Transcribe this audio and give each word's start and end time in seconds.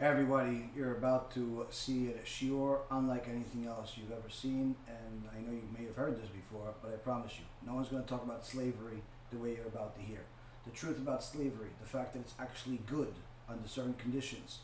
Everybody, 0.00 0.70
you're 0.74 0.96
about 0.96 1.30
to 1.34 1.66
see 1.68 2.08
a 2.08 2.24
shiur 2.24 2.78
unlike 2.90 3.28
anything 3.28 3.66
else 3.66 3.98
you've 3.98 4.10
ever 4.10 4.30
seen, 4.30 4.74
and 4.88 5.24
I 5.30 5.42
know 5.42 5.52
you 5.52 5.68
may 5.78 5.84
have 5.84 5.94
heard 5.94 6.16
this 6.16 6.30
before, 6.30 6.72
but 6.82 6.90
I 6.90 6.96
promise 6.96 7.32
you, 7.38 7.44
no 7.66 7.74
one's 7.74 7.88
going 7.88 8.02
to 8.02 8.08
talk 8.08 8.24
about 8.24 8.46
slavery 8.46 9.02
the 9.30 9.36
way 9.36 9.56
you're 9.56 9.66
about 9.66 9.94
to 9.96 10.00
hear. 10.00 10.20
The 10.64 10.70
truth 10.70 10.96
about 10.96 11.22
slavery, 11.22 11.68
the 11.82 11.86
fact 11.86 12.14
that 12.14 12.20
it's 12.20 12.32
actually 12.38 12.80
good 12.86 13.12
under 13.46 13.68
certain 13.68 13.92
conditions. 13.92 14.60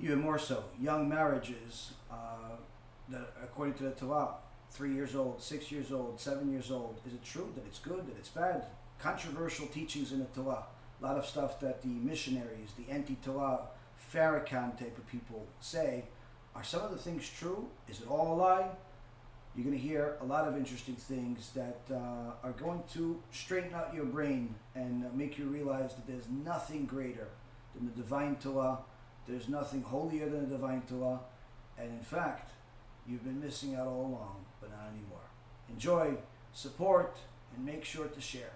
Even 0.00 0.18
more 0.18 0.38
so, 0.38 0.64
young 0.80 1.10
marriages 1.10 1.92
uh, 2.10 2.56
that, 3.10 3.34
according 3.44 3.74
to 3.74 3.82
the 3.82 3.90
Torah, 3.90 4.30
three 4.70 4.94
years 4.94 5.14
old, 5.14 5.42
six 5.42 5.70
years 5.70 5.92
old, 5.92 6.18
seven 6.18 6.50
years 6.50 6.70
old, 6.70 7.02
is 7.06 7.12
it 7.12 7.22
true 7.22 7.52
that 7.54 7.66
it's 7.66 7.80
good, 7.80 8.06
that 8.06 8.16
it's 8.16 8.30
bad? 8.30 8.64
Controversial 8.98 9.66
teachings 9.66 10.10
in 10.10 10.20
the 10.20 10.24
Torah. 10.24 10.64
A 11.02 11.04
lot 11.04 11.18
of 11.18 11.26
stuff 11.26 11.60
that 11.60 11.82
the 11.82 11.88
missionaries, 11.88 12.70
the 12.78 12.90
anti-Torah, 12.90 13.60
Farrakhan 14.12 14.78
type 14.78 14.96
of 14.96 15.06
people 15.06 15.46
say, 15.60 16.04
are 16.54 16.64
some 16.64 16.82
of 16.82 16.90
the 16.90 16.96
things 16.96 17.28
true? 17.38 17.68
Is 17.88 18.00
it 18.00 18.08
all 18.08 18.34
a 18.34 18.36
lie? 18.36 18.68
You're 19.54 19.64
going 19.64 19.76
to 19.76 19.82
hear 19.82 20.16
a 20.20 20.24
lot 20.24 20.46
of 20.46 20.56
interesting 20.56 20.94
things 20.94 21.50
that 21.54 21.80
uh, 21.90 22.46
are 22.46 22.52
going 22.52 22.82
to 22.94 23.20
straighten 23.32 23.74
out 23.74 23.94
your 23.94 24.04
brain 24.04 24.54
and 24.74 25.04
make 25.14 25.38
you 25.38 25.46
realize 25.46 25.94
that 25.94 26.06
there's 26.06 26.28
nothing 26.28 26.86
greater 26.86 27.28
than 27.74 27.86
the 27.86 27.92
divine 27.92 28.36
Torah. 28.36 28.78
There's 29.26 29.48
nothing 29.48 29.82
holier 29.82 30.28
than 30.28 30.48
the 30.48 30.56
divine 30.56 30.82
Torah. 30.82 31.20
And 31.78 31.90
in 31.90 32.04
fact, 32.04 32.52
you've 33.06 33.24
been 33.24 33.40
missing 33.40 33.74
out 33.74 33.86
all 33.86 34.06
along, 34.06 34.44
but 34.60 34.70
not 34.70 34.88
anymore. 34.92 35.26
Enjoy, 35.68 36.14
support, 36.52 37.18
and 37.54 37.64
make 37.64 37.84
sure 37.84 38.06
to 38.06 38.20
share. 38.20 38.52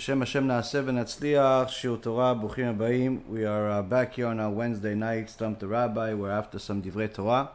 B'Shem 0.00 0.20
Hashem 0.20 0.48
Naaseh 0.48 0.82
V'Natzliach, 0.82 1.66
Shiur 1.66 2.00
Torah, 2.00 2.34
Buchim 2.34 2.74
Abayim. 2.74 3.22
We 3.26 3.44
are 3.44 3.68
uh, 3.68 3.82
back 3.82 4.14
here 4.14 4.28
on 4.28 4.40
our 4.40 4.48
Wednesday 4.48 4.94
night, 4.94 5.28
Stump 5.28 5.58
the 5.58 5.68
Rabbi. 5.68 6.14
We're 6.14 6.30
after 6.30 6.58
some 6.58 6.80
Divrei 6.82 7.12
Torah. 7.12 7.50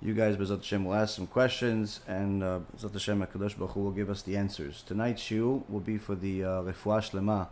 You 0.00 0.14
guys, 0.14 0.38
B'Zat 0.38 0.60
Hashem, 0.60 0.86
will 0.86 0.94
ask 0.94 1.14
some 1.14 1.26
questions, 1.26 2.00
and 2.08 2.42
uh, 2.42 2.60
B'Zat 2.74 2.94
Hashem, 2.94 3.20
HaKadosh 3.20 3.58
Baruch 3.58 3.72
Hu 3.72 3.80
will 3.80 3.90
give 3.90 4.08
us 4.08 4.22
the 4.22 4.34
answers. 4.34 4.80
tonight. 4.80 5.18
Shiur 5.18 5.62
will 5.68 5.80
be 5.80 5.98
for 5.98 6.14
the 6.14 6.42
uh, 6.42 6.48
Refuah 6.62 7.48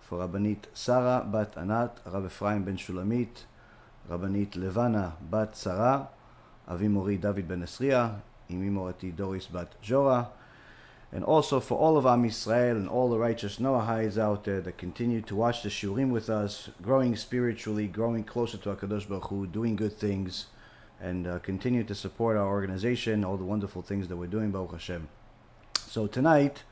for 0.00 0.26
Rabbanit 0.26 0.64
Sarah, 0.72 1.22
Bat 1.30 1.58
Anat, 1.58 1.98
Rav 2.06 2.64
Ben 2.64 2.78
Shulamit, 2.78 3.44
Rabbanit 4.10 4.56
Levana, 4.56 5.12
Bat 5.20 5.54
Sarah, 5.54 6.08
Avimori 6.70 7.20
David 7.20 7.46
Ben 7.46 7.60
Esria, 7.60 8.14
Imi 8.50 9.14
Doris 9.14 9.46
Bat 9.46 9.74
Jora 9.82 10.28
and 11.10 11.24
also 11.24 11.58
for 11.58 11.78
all 11.78 11.96
of 11.96 12.04
Am 12.04 12.22
Yisrael 12.22 12.72
and 12.72 12.88
all 12.88 13.08
the 13.08 13.18
righteous 13.18 13.58
Noahites 13.58 14.18
out 14.18 14.44
there 14.44 14.60
that 14.60 14.76
continue 14.76 15.22
to 15.22 15.34
watch 15.34 15.62
the 15.62 15.70
Shurim 15.70 16.10
with 16.10 16.28
us, 16.28 16.68
growing 16.82 17.16
spiritually, 17.16 17.86
growing 17.86 18.24
closer 18.24 18.58
to 18.58 18.74
HaKadosh 18.74 19.08
Baruch 19.08 19.28
Hu, 19.28 19.46
doing 19.46 19.74
good 19.74 19.94
things, 19.94 20.46
and 21.00 21.26
uh, 21.26 21.38
continue 21.38 21.82
to 21.84 21.94
support 21.94 22.36
our 22.36 22.46
organization, 22.46 23.24
all 23.24 23.38
the 23.38 23.44
wonderful 23.44 23.80
things 23.80 24.08
that 24.08 24.16
we're 24.16 24.26
doing, 24.26 24.50
Baruch 24.50 24.72
Hashem. 24.72 25.08
So 25.74 26.06
tonight, 26.06 26.64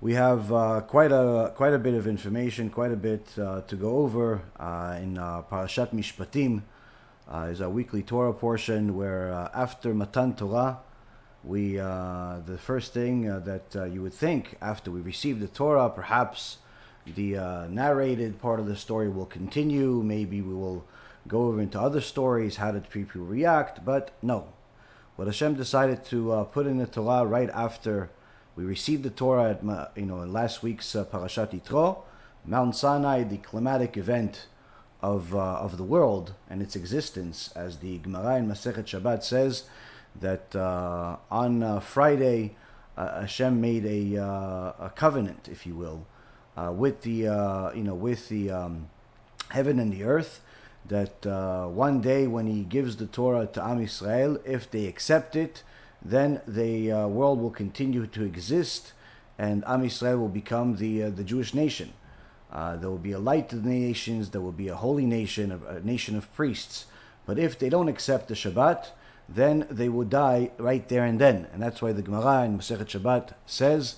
we 0.00 0.14
have 0.14 0.52
uh, 0.52 0.82
quite 0.82 1.10
a 1.10 1.52
quite 1.56 1.72
a 1.72 1.78
bit 1.78 1.94
of 1.94 2.06
information, 2.06 2.70
quite 2.70 2.92
a 2.92 2.96
bit 2.96 3.26
uh, 3.38 3.62
to 3.62 3.76
go 3.76 3.96
over 3.96 4.42
uh, 4.60 4.96
in 5.00 5.18
uh, 5.18 5.42
Parashat 5.42 5.92
Mishpatim. 5.92 6.62
Uh, 7.28 7.48
is 7.50 7.60
our 7.60 7.70
weekly 7.70 8.04
Torah 8.04 8.32
portion 8.32 8.96
where 8.96 9.50
after 9.52 9.92
Matan 9.92 10.36
Torah, 10.36 10.78
we 11.46 11.78
uh, 11.78 12.40
the 12.44 12.58
first 12.58 12.92
thing 12.92 13.30
uh, 13.30 13.38
that 13.40 13.76
uh, 13.76 13.84
you 13.84 14.02
would 14.02 14.12
think 14.12 14.56
after 14.60 14.90
we 14.90 15.00
receive 15.00 15.38
the 15.38 15.46
Torah, 15.46 15.88
perhaps 15.88 16.58
the 17.06 17.36
uh, 17.36 17.66
narrated 17.68 18.40
part 18.40 18.58
of 18.58 18.66
the 18.66 18.74
story 18.74 19.08
will 19.08 19.26
continue. 19.26 20.02
Maybe 20.02 20.40
we 20.40 20.54
will 20.54 20.84
go 21.28 21.46
over 21.46 21.60
into 21.60 21.80
other 21.80 22.00
stories. 22.00 22.56
How 22.56 22.72
did 22.72 22.90
people 22.90 23.22
react? 23.22 23.84
But 23.84 24.10
no, 24.22 24.48
what 25.14 25.28
Hashem 25.28 25.54
decided 25.54 26.04
to 26.06 26.32
uh, 26.32 26.44
put 26.44 26.66
in 26.66 26.78
the 26.78 26.86
Torah 26.86 27.24
right 27.24 27.50
after 27.50 28.10
we 28.56 28.64
received 28.64 29.04
the 29.04 29.10
Torah 29.10 29.50
at 29.50 29.62
you 29.96 30.06
know 30.06 30.22
in 30.22 30.32
last 30.32 30.64
week's 30.64 30.96
uh, 30.96 31.04
Parashat 31.04 31.60
Yitro, 31.60 32.02
Mount 32.44 32.74
Sinai, 32.74 33.22
the 33.22 33.38
climatic 33.38 33.96
event 33.96 34.46
of 35.00 35.32
uh, 35.32 35.38
of 35.38 35.76
the 35.76 35.84
world 35.84 36.34
and 36.50 36.60
its 36.60 36.74
existence, 36.74 37.52
as 37.54 37.78
the 37.78 37.98
Gemara 37.98 38.38
in 38.38 38.48
Masechet 38.48 38.86
Shabbat 38.86 39.22
says 39.22 39.64
that 40.20 40.54
uh, 40.54 41.16
on 41.30 41.62
uh, 41.62 41.80
Friday 41.80 42.56
uh, 42.96 43.20
Hashem 43.20 43.60
made 43.60 43.84
a, 43.84 44.22
uh, 44.22 44.72
a 44.86 44.92
covenant, 44.94 45.48
if 45.50 45.66
you 45.66 45.74
will, 45.74 46.06
uh, 46.56 46.72
with 46.72 47.02
the 47.02 47.28
uh, 47.28 47.72
you 47.72 47.82
know 47.82 47.94
with 47.94 48.28
the 48.28 48.50
um, 48.50 48.88
heaven 49.50 49.78
and 49.78 49.92
the 49.92 50.04
earth. 50.04 50.40
That 50.88 51.26
one 51.72 52.00
day 52.00 52.28
when 52.28 52.46
He 52.46 52.62
gives 52.62 52.96
the 52.96 53.06
Torah 53.06 53.46
to 53.46 53.64
Am 53.64 53.80
Yisrael, 53.80 54.40
if 54.46 54.70
they 54.70 54.86
accept 54.86 55.34
it, 55.34 55.64
then 56.00 56.40
the 56.46 56.92
world 57.08 57.40
will 57.40 57.50
continue 57.50 58.06
to 58.06 58.22
exist, 58.22 58.92
and 59.36 59.64
Am 59.66 59.82
Yisrael 59.82 60.20
will 60.20 60.28
become 60.28 60.76
the 60.76 61.10
the 61.10 61.24
Jewish 61.24 61.54
nation. 61.54 61.92
There 62.52 62.88
will 62.88 62.98
be 62.98 63.12
a 63.12 63.18
light 63.18 63.48
to 63.48 63.56
the 63.56 63.68
nations. 63.68 64.30
There 64.30 64.40
will 64.40 64.52
be 64.52 64.68
a 64.68 64.76
holy 64.76 65.06
nation, 65.06 65.50
a, 65.50 65.74
a 65.74 65.80
nation 65.80 66.16
of 66.16 66.32
priests. 66.32 66.86
But 67.26 67.36
if 67.36 67.58
they 67.58 67.68
don't 67.68 67.88
accept 67.88 68.28
the 68.28 68.34
Shabbat, 68.34 68.90
then 69.28 69.66
they 69.70 69.88
would 69.88 70.10
die 70.10 70.50
right 70.58 70.88
there 70.88 71.04
and 71.04 71.20
then. 71.20 71.48
And 71.52 71.62
that's 71.62 71.82
why 71.82 71.92
the 71.92 72.02
Gemara 72.02 72.44
in 72.44 72.58
Masechet 72.58 72.86
Shabbat 72.86 73.34
says 73.44 73.96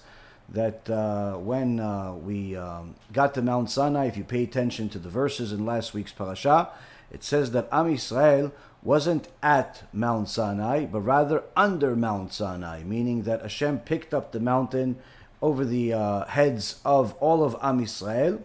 that 0.49 0.89
uh, 0.89 1.35
when 1.35 1.81
uh, 1.81 2.15
we 2.15 2.57
um, 2.57 2.95
got 3.13 3.35
to 3.35 3.43
Mount 3.43 3.71
Sinai, 3.71 4.07
if 4.07 4.17
you 4.17 4.25
pay 4.25 4.43
attention 4.43 4.89
to 4.91 4.99
the 4.99 5.11
verses 5.11 5.53
in 5.53 5.67
last 5.67 5.93
week's 5.93 6.13
parasha, 6.13 6.71
it 7.11 7.23
says 7.23 7.51
that 7.53 7.69
Am 7.71 7.87
Yisrael 7.87 8.53
wasn't 8.83 9.29
at 9.43 9.83
Mount 9.93 10.29
Sinai, 10.29 10.87
but 10.87 11.01
rather 11.01 11.43
under 11.57 11.95
Mount 11.97 12.33
Sinai, 12.33 12.83
meaning 12.85 13.23
that 13.25 13.43
Hashem 13.43 13.81
picked 13.81 14.15
up 14.15 14.33
the 14.33 14.41
mountain 14.41 14.97
over 15.43 15.65
the 15.65 15.93
uh, 15.93 16.25
heads 16.27 16.81
of 16.85 17.15
all 17.15 17.45
of 17.45 17.57
Am 17.61 17.81
Yisrael 17.81 18.41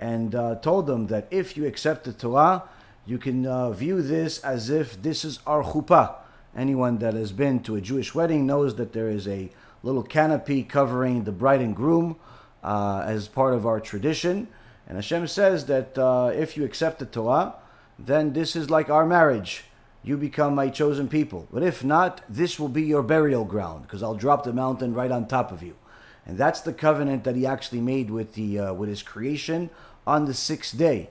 and 0.00 0.34
uh, 0.34 0.56
told 0.56 0.86
them 0.86 1.06
that 1.08 1.26
if 1.30 1.56
you 1.56 1.66
accept 1.66 2.04
the 2.04 2.12
Torah, 2.12 2.64
you 3.08 3.16
can 3.16 3.46
uh, 3.46 3.70
view 3.70 4.02
this 4.02 4.38
as 4.40 4.68
if 4.68 5.00
this 5.00 5.24
is 5.24 5.38
our 5.46 5.62
chuppah. 5.64 6.16
Anyone 6.54 6.98
that 6.98 7.14
has 7.14 7.32
been 7.32 7.62
to 7.62 7.74
a 7.74 7.80
Jewish 7.80 8.14
wedding 8.14 8.44
knows 8.46 8.74
that 8.74 8.92
there 8.92 9.08
is 9.08 9.26
a 9.26 9.48
little 9.82 10.02
canopy 10.02 10.62
covering 10.62 11.24
the 11.24 11.32
bride 11.32 11.62
and 11.62 11.74
groom 11.74 12.16
uh, 12.62 13.02
as 13.06 13.26
part 13.26 13.54
of 13.54 13.64
our 13.64 13.80
tradition. 13.80 14.46
And 14.86 14.98
Hashem 14.98 15.26
says 15.26 15.64
that 15.66 15.96
uh, 15.96 16.32
if 16.34 16.54
you 16.54 16.64
accept 16.66 16.98
the 16.98 17.06
Torah, 17.06 17.54
then 17.98 18.34
this 18.34 18.54
is 18.54 18.68
like 18.68 18.90
our 18.90 19.06
marriage. 19.06 19.64
You 20.02 20.18
become 20.18 20.54
my 20.54 20.68
chosen 20.68 21.08
people. 21.08 21.48
But 21.50 21.62
if 21.62 21.82
not, 21.82 22.20
this 22.28 22.60
will 22.60 22.68
be 22.68 22.82
your 22.82 23.02
burial 23.02 23.46
ground 23.46 23.84
because 23.84 24.02
I'll 24.02 24.14
drop 24.14 24.44
the 24.44 24.52
mountain 24.52 24.92
right 24.92 25.10
on 25.10 25.26
top 25.26 25.50
of 25.50 25.62
you. 25.62 25.76
And 26.26 26.36
that's 26.36 26.60
the 26.60 26.74
covenant 26.74 27.24
that 27.24 27.36
he 27.36 27.46
actually 27.46 27.80
made 27.80 28.10
with 28.10 28.34
the 28.34 28.58
uh, 28.58 28.72
with 28.74 28.90
his 28.90 29.02
creation 29.02 29.70
on 30.06 30.26
the 30.26 30.34
sixth 30.34 30.76
day. 30.76 31.08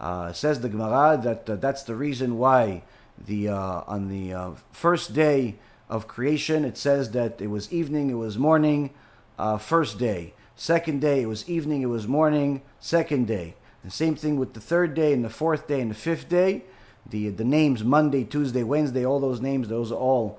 Uh, 0.00 0.32
says 0.32 0.62
the 0.62 0.68
Gemara 0.70 1.20
that 1.22 1.48
uh, 1.50 1.56
that's 1.56 1.82
the 1.82 1.94
reason 1.94 2.38
why 2.38 2.82
the 3.26 3.48
uh, 3.48 3.82
on 3.86 4.08
the 4.08 4.32
uh, 4.32 4.50
first 4.72 5.12
day 5.12 5.56
of 5.90 6.08
creation 6.08 6.64
it 6.64 6.78
says 6.78 7.10
that 7.10 7.38
it 7.38 7.48
was 7.48 7.70
evening, 7.70 8.08
it 8.08 8.14
was 8.14 8.38
morning, 8.38 8.90
uh, 9.38 9.58
first 9.58 9.98
day. 9.98 10.32
Second 10.56 11.02
day 11.02 11.20
it 11.20 11.26
was 11.26 11.46
evening, 11.50 11.82
it 11.82 11.86
was 11.86 12.08
morning, 12.08 12.62
second 12.80 13.26
day. 13.26 13.54
The 13.84 13.90
same 13.90 14.14
thing 14.14 14.38
with 14.38 14.54
the 14.54 14.60
third 14.60 14.94
day 14.94 15.12
and 15.12 15.22
the 15.22 15.30
fourth 15.30 15.68
day 15.68 15.82
and 15.82 15.90
the 15.90 15.94
fifth 15.94 16.30
day. 16.30 16.64
The 17.06 17.28
the 17.28 17.44
names 17.44 17.84
Monday, 17.84 18.24
Tuesday, 18.24 18.62
Wednesday, 18.62 19.04
all 19.04 19.20
those 19.20 19.42
names, 19.42 19.68
those 19.68 19.92
are 19.92 19.96
all 19.96 20.38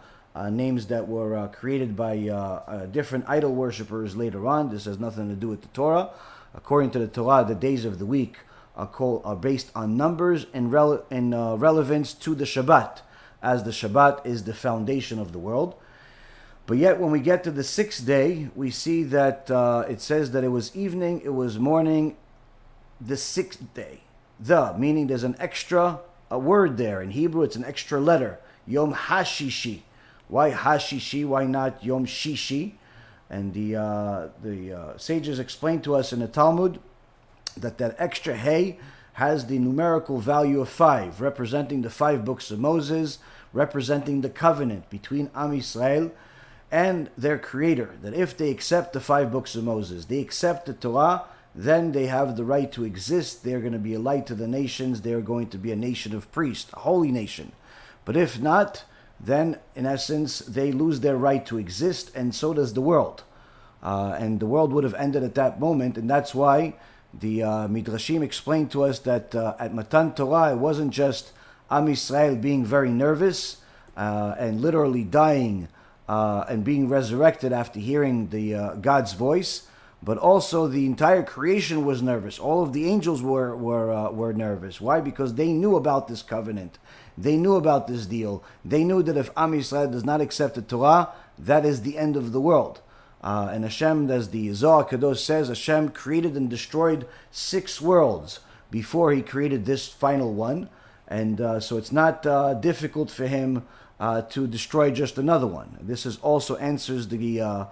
names 0.50 0.88
that 0.88 1.08
were 1.08 1.48
created 1.50 1.96
by 1.96 2.88
different 2.92 3.26
idol 3.28 3.54
worshippers 3.54 4.16
later 4.16 4.48
on. 4.48 4.72
This 4.72 4.86
has 4.86 4.98
nothing 4.98 5.30
to 5.30 5.36
do 5.36 5.50
with 5.50 5.62
the 5.62 5.68
Torah. 5.68 6.10
According 6.56 6.92
to 6.92 7.00
the 7.00 7.08
Torah, 7.08 7.46
the 7.48 7.54
days 7.54 7.86
of 7.86 8.00
the 8.00 8.08
week 8.08 8.38
are, 8.76 8.88
called, 8.88 9.22
are 9.26 9.36
based 9.36 9.72
on 9.76 9.98
numbers 9.98 10.46
and, 10.54 10.72
rele- 10.72 11.04
and 11.12 11.34
uh, 11.34 11.56
relevance 11.58 12.14
to 12.14 12.36
the 12.36 12.46
Shabbat, 12.46 13.02
as 13.42 13.64
the 13.64 13.72
Shabbat 13.72 14.26
is 14.26 14.44
the 14.44 14.54
foundation 14.54 15.20
of 15.20 15.32
the 15.32 15.40
world. 15.40 15.76
But 16.68 16.78
yet, 16.78 17.00
when 17.00 17.12
we 17.12 17.20
get 17.20 17.44
to 17.44 17.52
the 17.52 17.64
sixth 17.64 18.06
day, 18.06 18.50
we 18.56 18.72
see 18.72 19.04
that 19.04 19.50
uh, 19.52 19.86
it 19.90 20.00
says 20.00 20.32
that 20.32 20.44
it 20.44 20.50
was 20.50 20.76
evening, 20.76 21.22
it 21.24 21.34
was 21.34 21.60
morning, 21.60 22.16
the 23.00 23.18
sixth 23.18 23.74
day. 23.74 24.02
The, 24.40 24.74
meaning 24.78 25.08
there's 25.08 25.24
an 25.24 25.36
extra 25.40 26.00
a 26.32 26.40
word 26.40 26.78
there. 26.78 27.02
In 27.02 27.12
Hebrew, 27.12 27.44
it's 27.44 27.58
an 27.58 27.66
extra 27.66 28.00
letter. 28.00 28.40
Yom 28.66 28.94
Hashishi. 28.94 29.82
Why 30.30 30.52
Hashishi? 30.52 31.28
Why 31.28 31.44
not 31.46 31.84
Yom 31.84 32.06
Shishi? 32.06 32.74
And 33.30 33.54
the, 33.54 33.76
uh, 33.76 34.28
the 34.42 34.74
uh, 34.74 34.98
sages 34.98 35.40
explain 35.40 35.82
to 35.82 35.96
us 35.96 36.14
in 36.14 36.20
the 36.20 36.28
Talmud 36.28 36.80
that 37.58 37.78
that 37.78 37.96
extra 37.98 38.36
hay 38.36 38.80
has 39.14 39.46
the 39.46 39.60
numerical 39.60 40.20
value 40.20 40.62
of 40.62 40.70
five, 40.70 41.22
representing 41.22 41.82
the 41.82 41.90
five 41.90 42.24
books 42.24 42.50
of 42.52 42.60
Moses, 42.60 43.20
representing 43.54 44.22
the 44.22 44.30
covenant 44.30 44.90
between 44.90 45.30
Am 45.36 45.52
Yisrael 45.52 46.12
and 46.72 47.10
their 47.18 47.38
creator. 47.38 47.96
That 48.02 48.14
if 48.14 48.38
they 48.38 48.50
accept 48.50 48.94
the 48.94 49.02
five 49.02 49.32
books 49.32 49.56
of 49.56 49.64
Moses, 49.64 50.06
they 50.06 50.20
accept 50.20 50.66
the 50.66 50.74
Torah, 50.74 51.24
then 51.54 51.92
they 51.92 52.06
have 52.06 52.38
the 52.38 52.46
right 52.46 52.72
to 52.72 52.86
exist. 52.86 53.44
They're 53.44 53.60
going 53.60 53.74
to 53.74 53.80
be 53.80 53.94
a 53.94 54.00
light 54.00 54.26
to 54.28 54.36
the 54.36 54.48
nations. 54.48 55.02
They're 55.02 55.20
going 55.20 55.50
to 55.50 55.58
be 55.58 55.72
a 55.72 55.76
nation 55.76 56.16
of 56.16 56.32
priests, 56.32 56.72
a 56.74 56.80
holy 56.80 57.12
nation. 57.12 57.52
But 58.06 58.16
if 58.16 58.40
not, 58.40 58.86
then 59.20 59.60
in 59.76 59.86
essence, 59.86 60.40
they 60.40 60.72
lose 60.72 61.02
their 61.02 61.18
right 61.18 61.46
to 61.46 61.58
exist, 61.58 62.12
and 62.16 62.34
so 62.34 62.54
does 62.54 62.74
the 62.74 62.82
world. 62.82 63.24
Uh, 63.84 64.16
and 64.18 64.40
the 64.40 64.46
world 64.46 64.72
would 64.72 64.84
have 64.84 64.94
ended 64.96 65.24
at 65.24 65.36
that 65.36 65.60
moment, 65.60 65.98
and 65.98 66.10
that's 66.10 66.34
why 66.34 66.76
the 67.14 67.44
uh, 67.44 67.68
Midrashim 67.68 68.22
explained 68.24 68.72
to 68.72 68.84
us 68.84 69.00
that 69.00 69.36
uh, 69.36 69.56
at 69.60 69.74
Matan 69.74 70.14
Torah, 70.14 70.54
it 70.54 70.58
wasn't 70.58 70.92
just 70.92 71.32
Am 71.70 71.88
Yisrael 71.88 72.40
being 72.40 72.66
very 72.66 72.90
nervous 72.90 73.58
uh, 73.98 74.36
and 74.38 74.62
literally 74.62 75.04
dying 75.04 75.68
uh, 76.08 76.46
and 76.50 76.64
being 76.64 76.90
resurrected 76.90 77.54
after 77.54 77.80
hearing 77.80 78.30
the 78.30 78.56
uh, 78.56 78.74
God's 78.76 79.14
voice, 79.14 79.68
but 80.04 80.18
also 80.18 80.68
the 80.68 80.86
entire 80.86 81.24
creation 81.24 81.86
was 81.86 82.02
nervous. 82.02 82.40
All 82.40 82.64
of 82.64 82.74
the 82.74 82.88
angels 82.88 83.22
were 83.22 83.56
were 83.56 83.92
uh, 83.92 84.12
were 84.12 84.34
nervous. 84.34 84.82
Why? 84.82 85.00
Because 85.00 85.36
they 85.36 85.54
knew 85.54 85.76
about 85.76 86.08
this 86.08 86.22
covenant. 86.22 86.80
They 87.18 87.38
knew 87.38 87.56
about 87.56 87.88
this 87.88 88.06
deal. 88.06 88.44
They 88.66 88.84
knew 88.84 89.04
that 89.04 89.18
if 89.18 89.30
Am 89.38 89.52
Yisrael 89.52 89.92
does 89.92 90.06
not 90.06 90.22
accept 90.22 90.56
the 90.56 90.62
Torah, 90.62 91.10
that 91.38 91.66
is 91.66 91.82
the 91.82 91.98
end 91.98 92.16
of 92.16 92.32
the 92.32 92.42
world. 92.42 92.82
Uh, 93.22 93.50
and 93.52 93.64
Hashem, 93.64 94.10
as 94.10 94.30
the 94.30 94.52
Zohar 94.54 94.84
Kadosh 94.84 95.20
says, 95.20 95.48
Hashem 95.48 95.90
created 95.90 96.36
and 96.36 96.50
destroyed 96.50 97.08
six 97.30 97.80
worlds 97.80 98.40
before 98.72 99.12
He 99.12 99.22
created 99.22 99.66
this 99.66 99.88
final 99.88 100.34
one, 100.34 100.70
and 101.08 101.40
uh, 101.40 101.60
so 101.60 101.78
it's 101.78 101.92
not 101.92 102.26
uh, 102.26 102.56
difficult 102.56 103.12
for 103.12 103.28
Him 103.28 103.64
uh, 104.00 104.24
to 104.24 104.48
destroy 104.48 104.90
just 104.90 105.20
another 105.20 105.46
one. 105.46 105.78
This 105.82 106.06
is 106.06 106.18
also 106.18 106.56
answers 106.58 107.10
the 107.10 107.42
uh, 107.42 107.66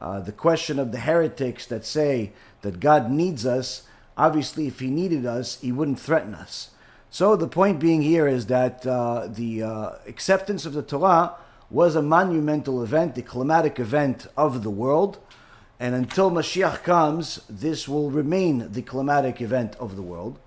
uh, 0.00 0.20
the 0.20 0.32
question 0.32 0.78
of 0.78 0.92
the 0.92 1.00
heretics 1.00 1.66
that 1.66 1.84
say 1.84 2.32
that 2.62 2.80
God 2.80 3.10
needs 3.10 3.44
us. 3.46 3.82
Obviously, 4.16 4.66
if 4.66 4.80
He 4.80 4.88
needed 4.88 5.26
us, 5.26 5.60
He 5.60 5.70
wouldn't 5.70 6.00
threaten 6.00 6.34
us. 6.34 6.70
So 7.10 7.36
the 7.36 7.46
point 7.46 7.78
being 7.78 8.02
here 8.02 8.26
is 8.26 8.46
that 8.46 8.82
the 8.82 9.98
acceptance 10.06 10.66
of 10.66 10.72
the 10.72 10.82
Torah 10.82 11.34
was 11.74 11.96
a 11.96 12.02
monumental 12.02 12.84
event, 12.84 13.16
the 13.16 13.22
climatic 13.22 13.80
event 13.80 14.28
of 14.36 14.62
the 14.62 14.70
world. 14.70 15.18
And 15.80 15.92
until 15.92 16.30
Mashiach 16.30 16.84
comes, 16.84 17.40
this 17.50 17.88
will 17.88 18.12
remain 18.12 18.70
the 18.70 18.80
climatic 18.82 19.40
event 19.40 19.74
of 19.80 19.96
the 19.96 20.02
world. 20.02 20.38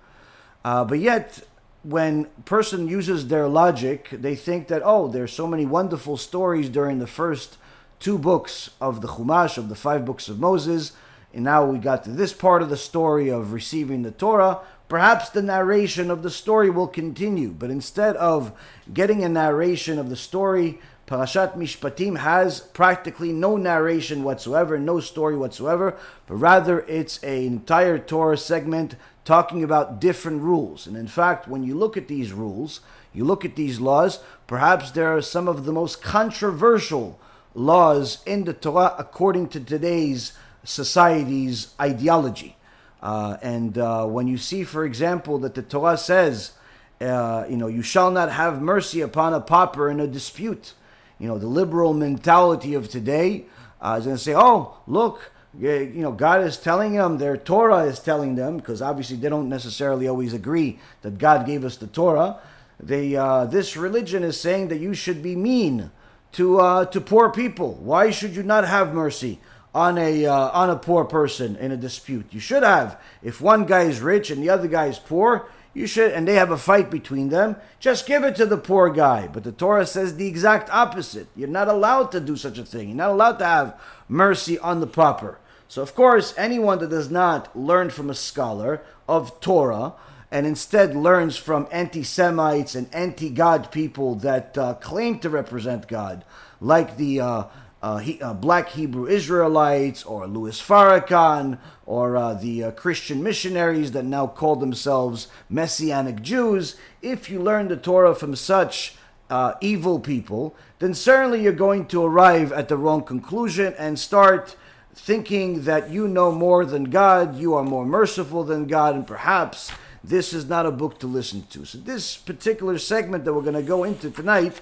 Uh, 0.64 0.86
but 0.86 1.00
yet, 1.00 1.40
when 1.82 2.24
person 2.46 2.88
uses 2.88 3.28
their 3.28 3.46
logic, 3.46 4.08
they 4.10 4.34
think 4.34 4.68
that, 4.68 4.80
oh, 4.82 5.06
there's 5.06 5.32
so 5.32 5.46
many 5.46 5.66
wonderful 5.66 6.16
stories 6.16 6.70
during 6.70 6.98
the 6.98 7.06
first 7.06 7.58
two 8.00 8.16
books 8.16 8.70
of 8.80 9.02
the 9.02 9.08
Chumash, 9.08 9.58
of 9.58 9.68
the 9.68 9.74
five 9.74 10.06
books 10.06 10.30
of 10.30 10.40
Moses, 10.40 10.92
and 11.34 11.44
now 11.44 11.62
we 11.66 11.76
got 11.78 12.04
to 12.04 12.10
this 12.10 12.32
part 12.32 12.62
of 12.62 12.70
the 12.70 12.76
story 12.76 13.28
of 13.28 13.52
receiving 13.52 14.00
the 14.00 14.10
Torah. 14.10 14.60
Perhaps 14.88 15.28
the 15.28 15.42
narration 15.42 16.10
of 16.10 16.22
the 16.22 16.30
story 16.30 16.70
will 16.70 16.88
continue, 16.88 17.50
but 17.50 17.70
instead 17.70 18.16
of 18.16 18.52
getting 18.94 19.22
a 19.22 19.28
narration 19.28 19.98
of 19.98 20.08
the 20.08 20.16
story 20.16 20.80
Parashat 21.08 21.56
Mishpatim 21.56 22.18
has 22.18 22.60
practically 22.60 23.32
no 23.32 23.56
narration 23.56 24.24
whatsoever, 24.24 24.78
no 24.78 25.00
story 25.00 25.34
whatsoever, 25.38 25.96
but 26.26 26.34
rather 26.34 26.80
it's 26.80 27.16
an 27.22 27.46
entire 27.46 27.98
Torah 27.98 28.36
segment 28.36 28.94
talking 29.24 29.64
about 29.64 30.02
different 30.02 30.42
rules. 30.42 30.86
And 30.86 30.98
in 30.98 31.08
fact, 31.08 31.48
when 31.48 31.62
you 31.62 31.74
look 31.74 31.96
at 31.96 32.08
these 32.08 32.34
rules, 32.34 32.80
you 33.14 33.24
look 33.24 33.42
at 33.46 33.56
these 33.56 33.80
laws, 33.80 34.20
perhaps 34.46 34.90
there 34.90 35.16
are 35.16 35.22
some 35.22 35.48
of 35.48 35.64
the 35.64 35.72
most 35.72 36.02
controversial 36.02 37.18
laws 37.54 38.22
in 38.26 38.44
the 38.44 38.52
Torah 38.52 38.94
according 38.98 39.48
to 39.48 39.60
today's 39.60 40.34
society's 40.62 41.74
ideology. 41.80 42.54
Uh, 43.00 43.38
and 43.40 43.78
uh, 43.78 44.04
when 44.04 44.28
you 44.28 44.36
see, 44.36 44.62
for 44.62 44.84
example, 44.84 45.38
that 45.38 45.54
the 45.54 45.62
Torah 45.62 45.96
says, 45.96 46.52
uh, 47.00 47.46
you 47.48 47.56
know, 47.56 47.68
you 47.68 47.80
shall 47.80 48.10
not 48.10 48.30
have 48.30 48.60
mercy 48.60 49.00
upon 49.00 49.32
a 49.32 49.40
pauper 49.40 49.88
in 49.88 50.00
a 50.00 50.06
dispute 50.06 50.74
you 51.18 51.28
know, 51.28 51.38
the 51.38 51.46
liberal 51.46 51.94
mentality 51.94 52.74
of 52.74 52.88
today 52.88 53.46
uh, 53.80 53.96
is 53.98 54.04
going 54.04 54.16
to 54.16 54.22
say, 54.22 54.34
oh, 54.34 54.76
look, 54.86 55.32
you 55.58 55.90
know, 55.94 56.12
God 56.12 56.42
is 56.42 56.56
telling 56.56 56.94
them, 56.94 57.18
their 57.18 57.36
Torah 57.36 57.84
is 57.84 57.98
telling 57.98 58.36
them, 58.36 58.58
because 58.58 58.80
obviously 58.80 59.16
they 59.16 59.28
don't 59.28 59.48
necessarily 59.48 60.06
always 60.06 60.32
agree 60.32 60.78
that 61.02 61.18
God 61.18 61.46
gave 61.46 61.64
us 61.64 61.76
the 61.76 61.86
Torah. 61.86 62.38
They, 62.80 63.16
uh, 63.16 63.46
this 63.46 63.76
religion 63.76 64.22
is 64.22 64.40
saying 64.40 64.68
that 64.68 64.78
you 64.78 64.94
should 64.94 65.22
be 65.22 65.34
mean 65.34 65.90
to, 66.32 66.60
uh, 66.60 66.84
to 66.86 67.00
poor 67.00 67.30
people. 67.30 67.74
Why 67.74 68.10
should 68.10 68.36
you 68.36 68.42
not 68.42 68.66
have 68.66 68.94
mercy? 68.94 69.40
on 69.74 69.98
a 69.98 70.26
uh, 70.26 70.34
on 70.50 70.70
a 70.70 70.76
poor 70.76 71.04
person 71.04 71.54
in 71.56 71.70
a 71.70 71.76
dispute. 71.76 72.26
You 72.30 72.40
should 72.40 72.62
have. 72.62 73.00
If 73.22 73.40
one 73.40 73.66
guy 73.66 73.82
is 73.82 74.00
rich 74.00 74.30
and 74.30 74.42
the 74.42 74.50
other 74.50 74.66
guy 74.66 74.86
is 74.86 74.98
poor, 74.98 75.46
you 75.74 75.86
should, 75.86 76.12
and 76.12 76.26
they 76.26 76.34
have 76.34 76.50
a 76.50 76.58
fight 76.58 76.90
between 76.90 77.28
them, 77.28 77.56
just 77.78 78.06
give 78.06 78.24
it 78.24 78.36
to 78.36 78.46
the 78.46 78.56
poor 78.56 78.90
guy. 78.90 79.28
But 79.28 79.44
the 79.44 79.52
Torah 79.52 79.86
says 79.86 80.16
the 80.16 80.26
exact 80.26 80.70
opposite. 80.70 81.28
You're 81.36 81.48
not 81.48 81.68
allowed 81.68 82.10
to 82.12 82.20
do 82.20 82.36
such 82.36 82.58
a 82.58 82.64
thing. 82.64 82.88
You're 82.88 82.96
not 82.96 83.10
allowed 83.10 83.38
to 83.38 83.44
have 83.44 83.80
mercy 84.08 84.58
on 84.58 84.80
the 84.80 84.86
pauper. 84.86 85.38
So, 85.68 85.82
of 85.82 85.94
course, 85.94 86.34
anyone 86.38 86.78
that 86.78 86.90
does 86.90 87.10
not 87.10 87.54
learn 87.56 87.90
from 87.90 88.08
a 88.08 88.14
scholar 88.14 88.82
of 89.06 89.38
Torah 89.40 89.92
and 90.30 90.46
instead 90.46 90.96
learns 90.96 91.36
from 91.36 91.68
anti 91.70 92.02
Semites 92.02 92.74
and 92.74 92.92
anti 92.94 93.30
God 93.30 93.70
people 93.70 94.14
that 94.16 94.56
uh, 94.56 94.74
claim 94.74 95.18
to 95.20 95.30
represent 95.30 95.88
God, 95.88 96.24
like 96.60 96.96
the 96.96 97.20
uh, 97.20 97.44
uh, 97.82 97.98
he, 97.98 98.20
uh, 98.20 98.34
black 98.34 98.70
Hebrew 98.70 99.06
Israelites 99.06 100.02
or 100.02 100.26
Louis 100.26 100.60
Farrakhan 100.60 101.58
or 101.86 102.16
uh, 102.16 102.34
the 102.34 102.64
uh, 102.64 102.70
Christian 102.72 103.22
missionaries 103.22 103.92
that 103.92 104.04
now 104.04 104.26
call 104.26 104.56
themselves 104.56 105.28
Messianic 105.48 106.20
Jews, 106.20 106.76
if 107.02 107.30
you 107.30 107.40
learn 107.40 107.68
the 107.68 107.76
Torah 107.76 108.14
from 108.14 108.34
such 108.34 108.96
uh, 109.30 109.54
evil 109.60 110.00
people, 110.00 110.56
then 110.80 110.94
certainly 110.94 111.42
you're 111.42 111.52
going 111.52 111.86
to 111.86 112.04
arrive 112.04 112.52
at 112.52 112.68
the 112.68 112.76
wrong 112.76 113.02
conclusion 113.02 113.74
and 113.78 113.98
start 113.98 114.56
thinking 114.94 115.62
that 115.62 115.90
you 115.90 116.08
know 116.08 116.32
more 116.32 116.64
than 116.64 116.84
God, 116.84 117.36
you 117.36 117.54
are 117.54 117.62
more 117.62 117.86
merciful 117.86 118.42
than 118.42 118.66
God, 118.66 118.96
and 118.96 119.06
perhaps 119.06 119.70
this 120.02 120.32
is 120.32 120.46
not 120.46 120.66
a 120.66 120.72
book 120.72 120.98
to 121.00 121.06
listen 121.06 121.44
to. 121.50 121.64
So, 121.64 121.78
this 121.78 122.16
particular 122.16 122.78
segment 122.78 123.24
that 123.24 123.32
we're 123.32 123.42
going 123.42 123.54
to 123.54 123.62
go 123.62 123.84
into 123.84 124.10
tonight 124.10 124.60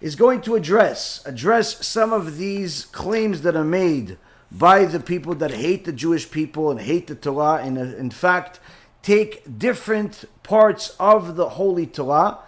is 0.00 0.16
going 0.16 0.40
to 0.40 0.54
address 0.54 1.22
address 1.26 1.86
some 1.86 2.12
of 2.12 2.38
these 2.38 2.86
claims 2.86 3.42
that 3.42 3.56
are 3.56 3.64
made 3.64 4.16
by 4.50 4.84
the 4.84 5.00
people 5.00 5.34
that 5.34 5.52
hate 5.52 5.84
the 5.84 5.92
Jewish 5.92 6.30
people 6.30 6.70
and 6.70 6.80
hate 6.80 7.06
the 7.06 7.14
Torah, 7.14 7.62
and 7.62 7.78
uh, 7.78 7.82
in 7.82 8.10
fact 8.10 8.60
take 9.02 9.58
different 9.58 10.24
parts 10.42 10.94
of 11.00 11.36
the 11.36 11.50
Holy 11.50 11.86
Torah, 11.86 12.38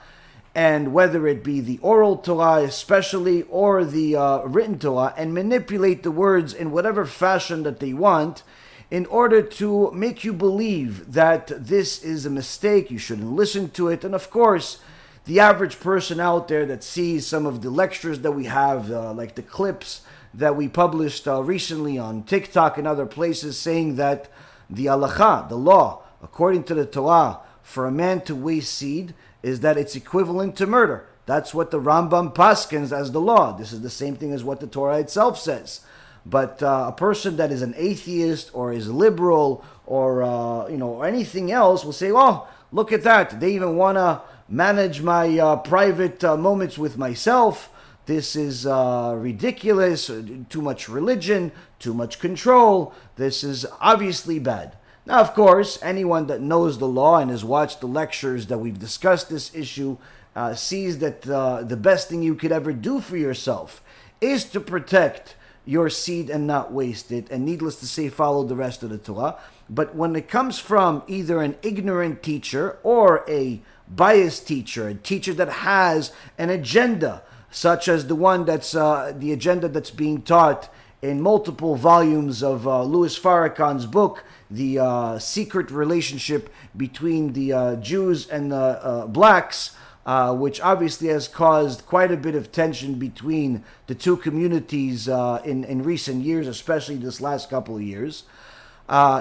and 0.54 0.92
whether 0.92 1.26
it 1.26 1.42
be 1.42 1.61
the 1.61 1.78
oral 1.78 2.16
Torah, 2.18 2.62
especially, 2.62 3.42
or 3.44 3.85
the 3.85 4.16
uh, 4.16 4.38
written 4.40 4.78
Torah, 4.78 5.14
and 5.16 5.32
manipulate 5.32 6.02
the 6.02 6.11
words 6.11 6.52
in 6.52 6.71
whatever 6.71 7.06
fashion 7.06 7.62
that 7.62 7.80
they 7.80 7.94
want 7.94 8.42
in 8.90 9.06
order 9.06 9.40
to 9.40 9.90
make 9.92 10.23
you 10.25 10.35
believe 10.35 11.12
that 11.14 11.47
this 11.47 12.02
is 12.02 12.26
a 12.26 12.30
mistake, 12.30 12.90
you 12.90 12.99
shouldn't 12.99 13.32
listen 13.32 13.71
to 13.71 13.88
it, 13.88 14.04
and 14.04 14.14
of 14.14 14.28
course, 14.28 14.80
the 15.25 15.41
average 15.41 15.79
person 15.81 16.19
out 16.19 16.49
there 16.49 16.67
that 16.67 16.83
sees 16.83 17.26
some 17.26 17.47
of 17.47 17.62
the 17.62 17.71
lectures 17.71 18.21
that 18.21 18.33
we 18.33 18.45
have, 18.45 18.91
uh, 18.91 19.12
like 19.12 19.35
the 19.35 19.43
clips 19.43 20.02
that 20.35 20.57
we 20.57 20.69
published 20.69 21.29
uh, 21.29 21.43
recently 21.43 21.99
on 21.99 22.25
TikTok 22.25 22.79
and 22.79 22.87
other 22.87 23.07
places, 23.07 23.59
saying 23.59 23.97
that 23.97 24.29
the 24.69 24.87
halacha, 24.87 25.49
the 25.49 25.57
law, 25.57 26.02
according 26.23 26.64
to 26.64 26.75
the 26.75 26.87
Torah, 26.87 27.38
for 27.62 27.87
a 27.87 27.93
man 27.93 28.21
to 28.23 28.35
waste 28.35 28.75
seed 28.75 29.14
is 29.43 29.61
that 29.61 29.76
it's 29.76 29.95
equivalent 29.95 30.57
to 30.57 30.67
murder. 30.67 31.07
That's 31.26 31.55
what 31.55 31.71
the 31.71 31.81
Rambam 31.81 32.35
paskins 32.35 32.97
as 32.97 33.12
the 33.12 33.21
law. 33.21 33.57
This 33.57 33.73
is 33.73 33.83
the 33.83 33.91
same 33.91 34.17
thing 34.17 34.33
as 34.33 34.43
what 34.43 34.61
the 34.61 34.67
Torah 34.67 34.99
itself 34.99 35.38
says. 35.38 35.81
But 36.26 36.62
uh, 36.62 36.87
a 36.88 36.93
person 36.93 37.37
that 37.37 37.52
is 37.52 37.62
an 37.62 37.75
atheist 37.76 38.50
or 38.52 38.73
is 38.73 38.88
liberal 38.88 39.64
or 39.87 40.23
uh, 40.23 40.69
you 40.69 40.76
know 40.76 41.02
anything 41.02 41.50
else 41.50 41.85
will 41.85 41.93
say, 41.93 42.12
"Oh, 42.12 42.47
look 42.71 42.93
at 42.93 43.02
that! 43.02 43.41
They 43.41 43.55
even 43.55 43.76
want 43.76 43.99
to 43.99 44.23
manage 44.49 45.02
my 45.02 45.38
uh, 45.38 45.56
private 45.56 46.22
uh, 46.25 46.37
moments 46.37 46.78
with 46.78 46.99
myself. 46.99 47.70
This 48.06 48.34
is 48.34 48.66
uh, 48.66 49.14
ridiculous, 49.16 50.11
uh, 50.11 50.22
too 50.49 50.61
much 50.61 50.88
religion, 50.88 51.52
too 51.78 51.94
much 51.94 52.18
control. 52.18 52.94
This 53.16 53.44
is 53.44 53.66
obviously 53.80 54.38
bad. 54.38 54.76
Now, 55.06 55.20
of 55.20 55.34
course, 55.34 55.78
anyone 55.82 56.26
that 56.26 56.40
knows 56.40 56.78
the 56.78 56.88
law 56.88 57.18
and 57.18 57.30
has 57.30 57.44
watched 57.44 57.80
the 57.80 57.88
lectures 57.88 58.46
that 58.46 58.58
we've 58.58 58.78
discussed 58.78 59.28
this 59.28 59.54
issue 59.54 59.99
uh, 60.34 60.54
sees 60.54 60.99
that 60.99 61.28
uh, 61.28 61.62
the 61.62 61.76
best 61.76 62.08
thing 62.08 62.22
you 62.22 62.34
could 62.34 62.52
ever 62.52 62.72
do 62.72 63.00
for 63.00 63.16
yourself 63.16 63.82
is 64.20 64.44
to 64.44 64.61
protect 64.61 65.37
your 65.64 65.88
seed 65.90 66.30
and 66.30 66.46
not 66.46 66.72
waste 66.72 67.12
it, 67.12 67.30
and 67.30 67.44
needless 67.44 67.76
to 67.76 67.87
say, 67.87 68.08
follow 68.08 68.42
the 68.42 68.56
rest 68.56 68.82
of 68.82 68.90
the 68.90 68.99
Torah. 68.99 69.37
But 69.70 69.94
when 69.94 70.16
it 70.16 70.28
comes 70.28 70.58
from 70.58 71.02
either 71.06 71.40
an 71.40 71.56
ignorant 71.62 72.22
teacher 72.22 72.78
or 72.82 73.25
a 73.28 73.61
biased 73.96 74.46
teacher, 74.46 74.88
a 74.88 74.94
teacher 74.94 75.34
that 75.34 75.49
has 75.49 76.12
an 76.38 76.50
agenda, 76.50 77.22
such 77.50 77.88
as 77.88 78.06
the 78.06 78.14
one 78.14 78.44
that's 78.44 78.75
uh, 78.75 79.12
the 79.16 79.32
agenda 79.32 79.68
that's 79.68 79.90
being 79.90 80.22
taught 80.22 80.72
in 81.02 81.20
multiple 81.20 81.75
volumes 81.75 82.42
of 82.42 82.66
uh, 82.66 82.84
Louis 82.84 83.18
Farrakhan's 83.18 83.87
book, 83.87 84.25
The 84.50 84.78
uh, 84.78 85.18
Secret 85.18 85.70
Relationship 85.70 86.49
Between 86.76 87.32
the 87.32 87.52
uh, 87.52 87.76
Jews 87.76 88.28
and 88.28 88.52
the 88.52 88.56
uh, 88.56 89.06
Blacks, 89.08 89.75
uh, 90.06 90.34
which 90.34 90.61
obviously 90.61 91.08
has 91.08 91.26
caused 91.26 91.87
quite 91.87 92.12
a 92.12 92.16
bit 92.16 92.37
of 92.37 92.52
tension 92.52 92.94
between 92.94 93.64
the 93.88 93.96
two 93.96 94.16
communities 94.16 95.08
uh, 95.08 95.42
in, 95.44 95.64
in 95.64 95.82
recent 95.82 96.25
years, 96.25 96.46
especially 96.46 96.96
this 96.96 97.20
last 97.20 97.50
couple 97.50 97.76
of 97.76 97.82
years, 97.82 98.22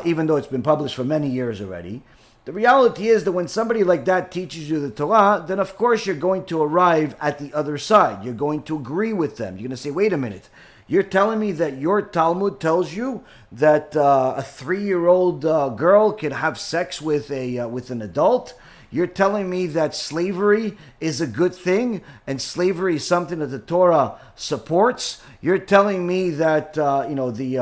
even 0.05 0.27
though 0.27 0.35
it's 0.35 0.47
been 0.47 0.63
published 0.63 0.95
for 0.95 1.03
many 1.03 1.29
years 1.29 1.61
already. 1.61 2.03
The 2.43 2.51
reality 2.51 3.07
is 3.07 3.23
that 3.25 3.33
when 3.33 3.47
somebody 3.47 3.83
like 3.83 4.05
that 4.05 4.31
teaches 4.31 4.67
you 4.67 4.79
the 4.79 4.89
Torah, 4.89 5.45
then 5.47 5.59
of 5.59 5.75
course 5.77 6.07
you're 6.07 6.15
going 6.15 6.45
to 6.45 6.63
arrive 6.63 7.15
at 7.21 7.37
the 7.37 7.53
other 7.53 7.77
side. 7.77 8.25
You're 8.25 8.33
going 8.33 8.63
to 8.63 8.77
agree 8.77 9.13
with 9.13 9.37
them. 9.37 9.55
You're 9.55 9.67
going 9.67 9.71
to 9.71 9.77
say, 9.77 9.91
wait 9.91 10.11
a 10.11 10.17
minute, 10.17 10.49
you're 10.87 11.03
telling 11.03 11.39
me 11.39 11.51
that 11.53 11.77
your 11.77 12.01
Talmud 12.01 12.59
tells 12.59 12.95
you 12.95 13.23
that 13.51 13.95
uh, 13.95 14.33
a 14.37 14.41
three-year-old 14.41 15.45
uh, 15.45 15.69
girl 15.69 16.11
can 16.13 16.31
have 16.31 16.59
sex 16.59 16.99
with 16.99 17.29
a 17.29 17.59
uh, 17.59 17.67
with 17.67 17.91
an 17.91 18.01
adult? 18.01 18.55
You're 18.89 19.07
telling 19.07 19.47
me 19.47 19.67
that 19.67 19.95
slavery 19.95 20.77
is 20.99 21.21
a 21.21 21.27
good 21.27 21.53
thing 21.53 22.01
and 22.25 22.41
slavery 22.41 22.95
is 22.95 23.05
something 23.05 23.37
that 23.39 23.47
the 23.47 23.59
Torah 23.59 24.15
supports? 24.35 25.21
You're 25.41 25.59
telling 25.59 26.07
me 26.07 26.31
that 26.31 26.75
uh, 26.75 27.05
you 27.07 27.15
know 27.15 27.29
the 27.29 27.59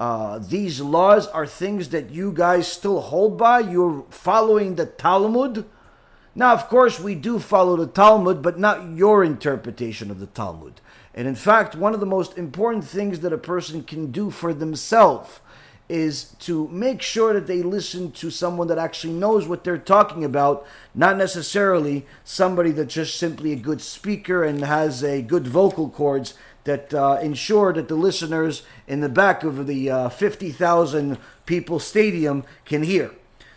uh, 0.00 0.38
these 0.38 0.80
laws 0.80 1.26
are 1.28 1.46
things 1.46 1.90
that 1.90 2.10
you 2.10 2.32
guys 2.32 2.66
still 2.66 3.00
hold 3.00 3.38
by. 3.38 3.60
You're 3.60 4.04
following 4.10 4.74
the 4.74 4.86
Talmud. 4.86 5.64
Now, 6.34 6.52
of 6.52 6.68
course, 6.68 6.98
we 6.98 7.14
do 7.14 7.38
follow 7.38 7.76
the 7.76 7.86
Talmud, 7.86 8.42
but 8.42 8.58
not 8.58 8.96
your 8.96 9.22
interpretation 9.22 10.10
of 10.10 10.18
the 10.18 10.26
Talmud. 10.26 10.80
And 11.14 11.28
in 11.28 11.36
fact, 11.36 11.76
one 11.76 11.94
of 11.94 12.00
the 12.00 12.06
most 12.06 12.36
important 12.36 12.84
things 12.84 13.20
that 13.20 13.32
a 13.32 13.38
person 13.38 13.84
can 13.84 14.10
do 14.10 14.30
for 14.30 14.52
themselves 14.52 15.40
is 15.88 16.34
to 16.40 16.66
make 16.68 17.02
sure 17.02 17.34
that 17.34 17.46
they 17.46 17.62
listen 17.62 18.10
to 18.10 18.30
someone 18.30 18.66
that 18.68 18.78
actually 18.78 19.12
knows 19.12 19.46
what 19.46 19.62
they're 19.62 19.78
talking 19.78 20.24
about, 20.24 20.66
not 20.94 21.16
necessarily 21.16 22.06
somebody 22.24 22.70
that's 22.70 22.94
just 22.94 23.16
simply 23.16 23.52
a 23.52 23.56
good 23.56 23.80
speaker 23.80 24.42
and 24.42 24.64
has 24.64 25.04
a 25.04 25.20
good 25.20 25.46
vocal 25.46 25.90
cords 25.90 26.34
that 26.64 26.92
uh, 26.94 27.18
ensure 27.22 27.72
that 27.72 27.88
the 27.88 27.94
listeners 27.94 28.62
in 28.86 29.00
the 29.00 29.08
back 29.08 29.44
of 29.44 29.66
the 29.66 29.90
uh, 29.90 30.08
50,000 30.08 31.18
people 31.46 31.78
stadium 31.78 32.44
can 32.64 32.82
hear. 32.82 33.10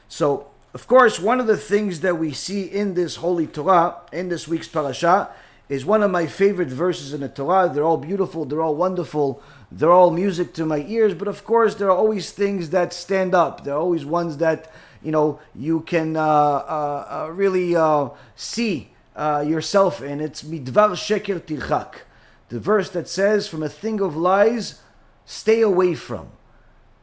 So, 0.10 0.48
of 0.74 0.88
course, 0.88 1.20
one 1.20 1.40
of 1.40 1.48
the 1.48 1.58
things 1.58 2.02
that 2.02 2.20
we 2.20 2.34
see 2.34 2.64
in 2.64 2.94
this 2.94 3.18
Holy 3.18 3.48
Torah, 3.48 3.96
in 4.12 4.30
this 4.30 4.48
week's 4.48 4.68
parasha, 4.68 5.30
is 5.70 5.86
one 5.86 6.04
of 6.04 6.12
my 6.12 6.28
favorite 6.28 6.70
verses 6.70 7.14
in 7.14 7.22
the 7.22 7.30
Torah. 7.30 7.70
They're 7.74 7.84
all 7.84 7.98
beautiful, 7.98 8.46
they're 8.46 8.62
all 8.62 8.76
wonderful, 8.76 9.42
they're 9.72 9.92
all 9.92 10.12
music 10.12 10.54
to 10.56 10.66
my 10.66 10.80
ears, 10.88 11.14
but 11.14 11.28
of 11.28 11.44
course, 11.44 11.76
there 11.76 11.90
are 11.90 11.98
always 11.98 12.32
things 12.32 12.70
that 12.70 12.94
stand 12.94 13.34
up. 13.34 13.64
There 13.64 13.74
are 13.74 13.80
always 13.80 14.06
ones 14.06 14.38
that, 14.38 14.72
you 15.02 15.12
know, 15.12 15.40
you 15.56 15.82
can 15.82 16.16
uh, 16.16 16.22
uh, 16.22 17.26
uh 17.28 17.32
really 17.32 17.76
uh, 17.76 18.10
see 18.36 18.92
yourself 19.18 20.02
in. 20.02 20.22
It's 20.22 20.44
midvar 20.44 20.92
sheker 20.92 21.40
tirchak 21.42 22.02
the 22.50 22.60
verse 22.60 22.90
that 22.92 23.08
says, 23.08 23.48
From 23.48 23.64
a 23.64 23.70
thing 23.70 24.00
of 24.00 24.16
lies, 24.16 24.82
stay 25.26 25.62
away 25.62 25.96
from. 25.96 26.30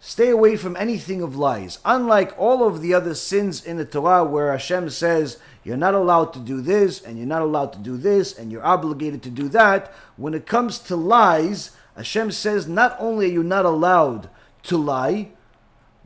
Stay 0.00 0.28
away 0.28 0.56
from 0.56 0.76
anything 0.76 1.22
of 1.22 1.34
lies. 1.34 1.78
Unlike 1.82 2.34
all 2.38 2.66
of 2.66 2.82
the 2.82 2.92
other 2.92 3.14
sins 3.14 3.64
in 3.64 3.78
the 3.78 3.86
Torah 3.86 4.22
where 4.22 4.52
Hashem 4.52 4.90
says, 4.90 5.38
you're 5.64 5.78
not 5.78 5.94
allowed 5.94 6.34
to 6.34 6.38
do 6.40 6.60
this, 6.60 7.00
and 7.00 7.16
you're 7.16 7.26
not 7.26 7.40
allowed 7.40 7.72
to 7.72 7.78
do 7.78 7.96
this, 7.96 8.38
and 8.38 8.52
you're 8.52 8.64
obligated 8.64 9.22
to 9.22 9.30
do 9.30 9.48
that, 9.48 9.90
when 10.16 10.34
it 10.34 10.44
comes 10.46 10.78
to 10.80 10.94
lies, 10.94 11.70
Hashem 11.96 12.32
says, 12.32 12.68
not 12.68 12.96
only 13.00 13.26
are 13.26 13.32
you 13.32 13.42
not 13.42 13.64
allowed 13.64 14.28
to 14.64 14.76
lie, 14.76 15.30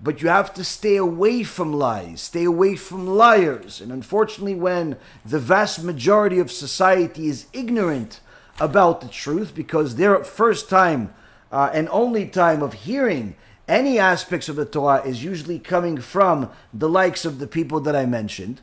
but 0.01 0.23
you 0.23 0.29
have 0.29 0.55
to 0.55 0.63
stay 0.63 0.95
away 0.95 1.43
from 1.43 1.73
lies, 1.73 2.21
stay 2.21 2.45
away 2.45 2.77
from 2.77 3.05
liars. 3.05 3.81
And 3.81 3.91
unfortunately, 3.91 4.55
when 4.55 4.97
the 5.27 5.41
vast 5.41 5.83
majority 5.83 6.39
of 6.39 6.53
society 6.53 7.27
is 7.27 7.47
ignorant 7.53 8.21
about 8.61 9.01
the 9.01 9.09
truth 9.09 9.55
because 9.55 9.97
their 9.97 10.23
first 10.25 10.69
time 10.69 11.15
uh, 11.51 11.71
and 11.73 11.89
only 11.91 12.27
time 12.27 12.63
of 12.63 12.73
hearing 12.73 13.37
any 13.67 13.99
aspects 13.99 14.49
of 14.49 14.57
the 14.57 14.65
Torah 14.65 15.03
is 15.03 15.23
usually 15.23 15.59
coming 15.59 15.99
from 15.99 16.51
the 16.73 16.89
likes 16.89 17.25
of 17.25 17.39
the 17.39 17.47
people 17.47 17.81
that 17.81 17.95
I 17.95 18.07
mentioned, 18.07 18.63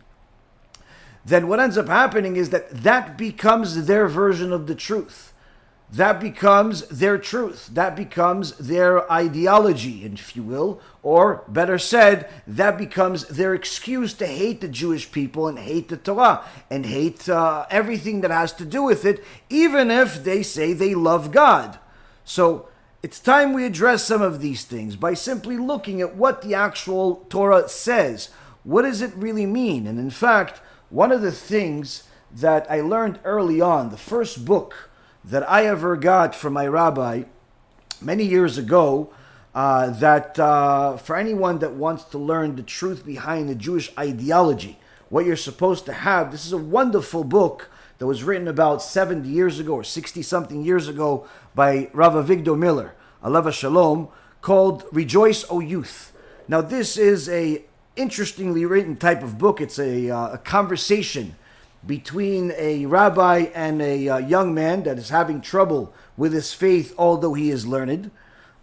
then 1.24 1.48
what 1.48 1.60
ends 1.60 1.78
up 1.78 1.88
happening 1.88 2.36
is 2.36 2.50
that 2.50 2.70
that 2.72 3.18
becomes 3.18 3.86
their 3.86 4.08
version 4.08 4.52
of 4.52 4.68
the 4.68 4.76
truth. 4.76 5.34
That 5.92 6.20
becomes 6.20 6.88
their 6.88 7.18
truth. 7.18 7.70
That 7.72 7.96
becomes 7.96 8.58
their 8.58 9.10
ideology, 9.12 10.04
if 10.04 10.36
you 10.36 10.44
will, 10.44 10.82
or 11.04 11.44
better 11.48 11.78
said, 11.78 12.30
that 12.48 12.78
becomes 12.78 13.26
their 13.28 13.54
excuse 13.54 14.14
to 14.16 14.26
hate 14.26 14.62
the 14.62 14.68
Jewish 14.68 15.12
people 15.12 15.48
and 15.48 15.60
hate 15.60 15.90
the 15.90 15.98
Torah 15.98 16.44
and 16.72 16.86
hate 16.86 17.30
uh, 17.30 17.66
everything 17.70 18.22
that 18.22 18.32
has 18.32 18.52
to 18.54 18.66
do 18.66 18.84
with 18.84 19.06
it, 19.06 19.24
even 19.50 19.92
if 19.92 20.24
they 20.24 20.42
say 20.42 20.74
they 20.74 20.96
love 20.96 21.32
God. 21.32 21.78
So 22.24 22.68
it's 23.04 23.20
time 23.20 23.54
we 23.54 23.66
address 23.66 24.04
some 24.04 24.24
of 24.24 24.42
these 24.42 24.66
things 24.66 24.96
by 24.96 25.14
simply 25.14 25.58
looking 25.58 26.02
at 26.02 26.16
what 26.16 26.42
the 26.42 26.56
actual 26.56 27.26
Torah 27.30 27.70
says. 27.70 28.30
What 28.64 28.82
does 28.82 29.04
it 29.04 29.14
really 29.16 29.46
mean? 29.46 29.86
And 29.86 30.00
in 30.00 30.10
fact, 30.10 30.60
one 30.90 31.12
of 31.12 31.22
the 31.22 31.32
things 31.32 32.04
that 32.32 32.70
I 32.70 32.82
learned 32.82 33.20
early 33.24 33.62
on, 33.62 33.92
the 33.92 33.98
first 33.98 34.44
book 34.44 34.90
that 35.30 35.50
I 35.50 35.66
ever 35.66 35.98
got 35.98 36.36
from 36.36 36.54
my 36.54 36.68
rabbi 36.68 37.24
many 38.02 38.24
years 38.24 38.58
ago, 38.58 39.12
uh, 39.54 39.90
that 39.90 40.38
uh, 40.38 40.98
for 40.98 41.16
anyone 41.16 41.60
that 41.60 41.74
wants 41.74 42.04
to 42.06 42.18
learn 42.18 42.56
the 42.56 42.64
truth 42.64 43.06
behind 43.06 43.50
the 43.50 43.56
Jewish 43.56 43.92
ideology, 43.98 44.78
what 45.10 45.26
you're 45.26 45.36
supposed 45.36 45.86
to 45.86 45.94
have, 45.94 46.32
this 46.32 46.46
is 46.46 46.52
a 46.52 46.58
wonderful 46.58 47.24
book 47.24 47.70
that 47.98 48.06
was 48.06 48.24
written 48.24 48.48
about 48.48 48.82
70 48.82 49.28
years 49.28 49.60
ago 49.60 49.74
or 49.74 49.84
60 49.84 50.22
something 50.22 50.64
years 50.64 50.88
ago 50.88 51.28
by 51.56 51.90
Rav 51.94 52.14
Avigdor 52.14 52.58
Miller, 52.58 52.94
Aleva 53.24 53.54
Shalom, 53.54 54.10
called 54.42 54.84
Rejoice, 54.92 55.46
O 55.50 55.60
Youth. 55.60 56.12
Now, 56.48 56.62
this 56.62 56.98
is 56.98 57.30
a 57.30 57.64
interestingly 57.96 58.66
written 58.66 58.98
type 58.98 59.24
of 59.24 59.38
book. 59.38 59.62
It's 59.62 59.80
a, 59.80 60.10
uh, 60.10 60.34
a 60.34 60.38
conversation 60.38 61.36
between 61.86 62.52
a 62.58 62.86
rabbi 62.86 63.48
and 63.54 63.82
a 63.82 64.10
uh, 64.10 64.18
young 64.18 64.54
man 64.54 64.84
that 64.84 64.98
is 64.98 65.10
having 65.10 65.42
trouble 65.42 65.94
with 66.18 66.34
his 66.34 66.54
faith, 66.54 66.94
although 66.98 67.34
he 67.34 67.50
is 67.50 67.68
learned 67.68 68.12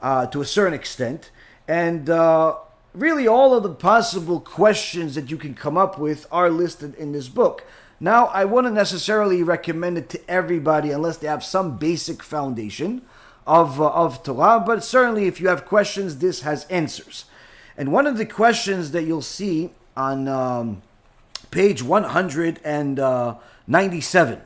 uh, 0.00 0.26
to 0.26 0.40
a 0.40 0.44
certain 0.44 0.74
extent. 0.74 1.30
And 1.68 2.10
uh, 2.10 2.56
really, 2.92 3.26
all 3.28 3.54
of 3.54 3.62
the 3.62 3.74
possible 3.74 4.40
questions 4.40 5.14
that 5.14 5.30
you 5.30 5.36
can 5.36 5.54
come 5.54 5.76
up 5.76 5.98
with 5.98 6.26
are 6.32 6.50
listed 6.50 6.94
in 6.96 7.12
this 7.12 7.28
book. 7.28 7.64
Now, 8.00 8.26
I 8.26 8.44
wouldn't 8.44 8.74
necessarily 8.74 9.44
recommend 9.44 9.96
it 9.96 10.08
to 10.10 10.30
everybody 10.30 10.90
unless 10.90 11.18
they 11.18 11.28
have 11.28 11.44
some 11.44 11.78
basic 11.78 12.22
foundation 12.22 13.02
of, 13.46 13.80
uh, 13.80 13.88
of 13.90 14.24
Torah, 14.24 14.62
but 14.64 14.82
certainly 14.82 15.26
if 15.26 15.40
you 15.40 15.48
have 15.48 15.64
questions, 15.64 16.18
this 16.18 16.40
has 16.42 16.64
answers. 16.64 17.26
And 17.76 17.92
one 17.92 18.06
of 18.06 18.16
the 18.18 18.26
questions 18.26 18.90
that 18.90 19.04
you'll 19.04 19.22
see 19.22 19.70
on 19.96 20.26
um, 20.26 20.82
page 21.52 21.80
197 21.82 24.40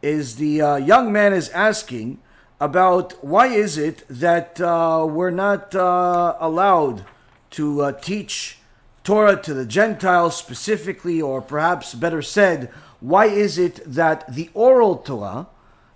is 0.00 0.36
the 0.36 0.62
uh, 0.62 0.76
young 0.76 1.12
man 1.12 1.34
is 1.34 1.50
asking 1.50 2.18
about 2.58 3.22
why 3.22 3.48
is 3.48 3.76
it 3.76 4.02
that 4.08 4.58
uh, 4.60 5.06
we're 5.08 5.30
not 5.30 5.74
uh, 5.74 6.36
allowed 6.40 7.04
to 7.50 7.82
uh, 7.82 7.92
teach 7.92 8.56
Torah 9.02 9.36
to 9.42 9.52
the 9.52 9.66
Gentiles 9.66 10.36
specifically, 10.36 11.20
or 11.20 11.42
perhaps 11.42 11.94
better 11.94 12.22
said, 12.22 12.70
why 13.00 13.26
is 13.26 13.58
it 13.58 13.80
that 13.84 14.32
the 14.32 14.48
oral 14.54 14.98
Torah 14.98 15.48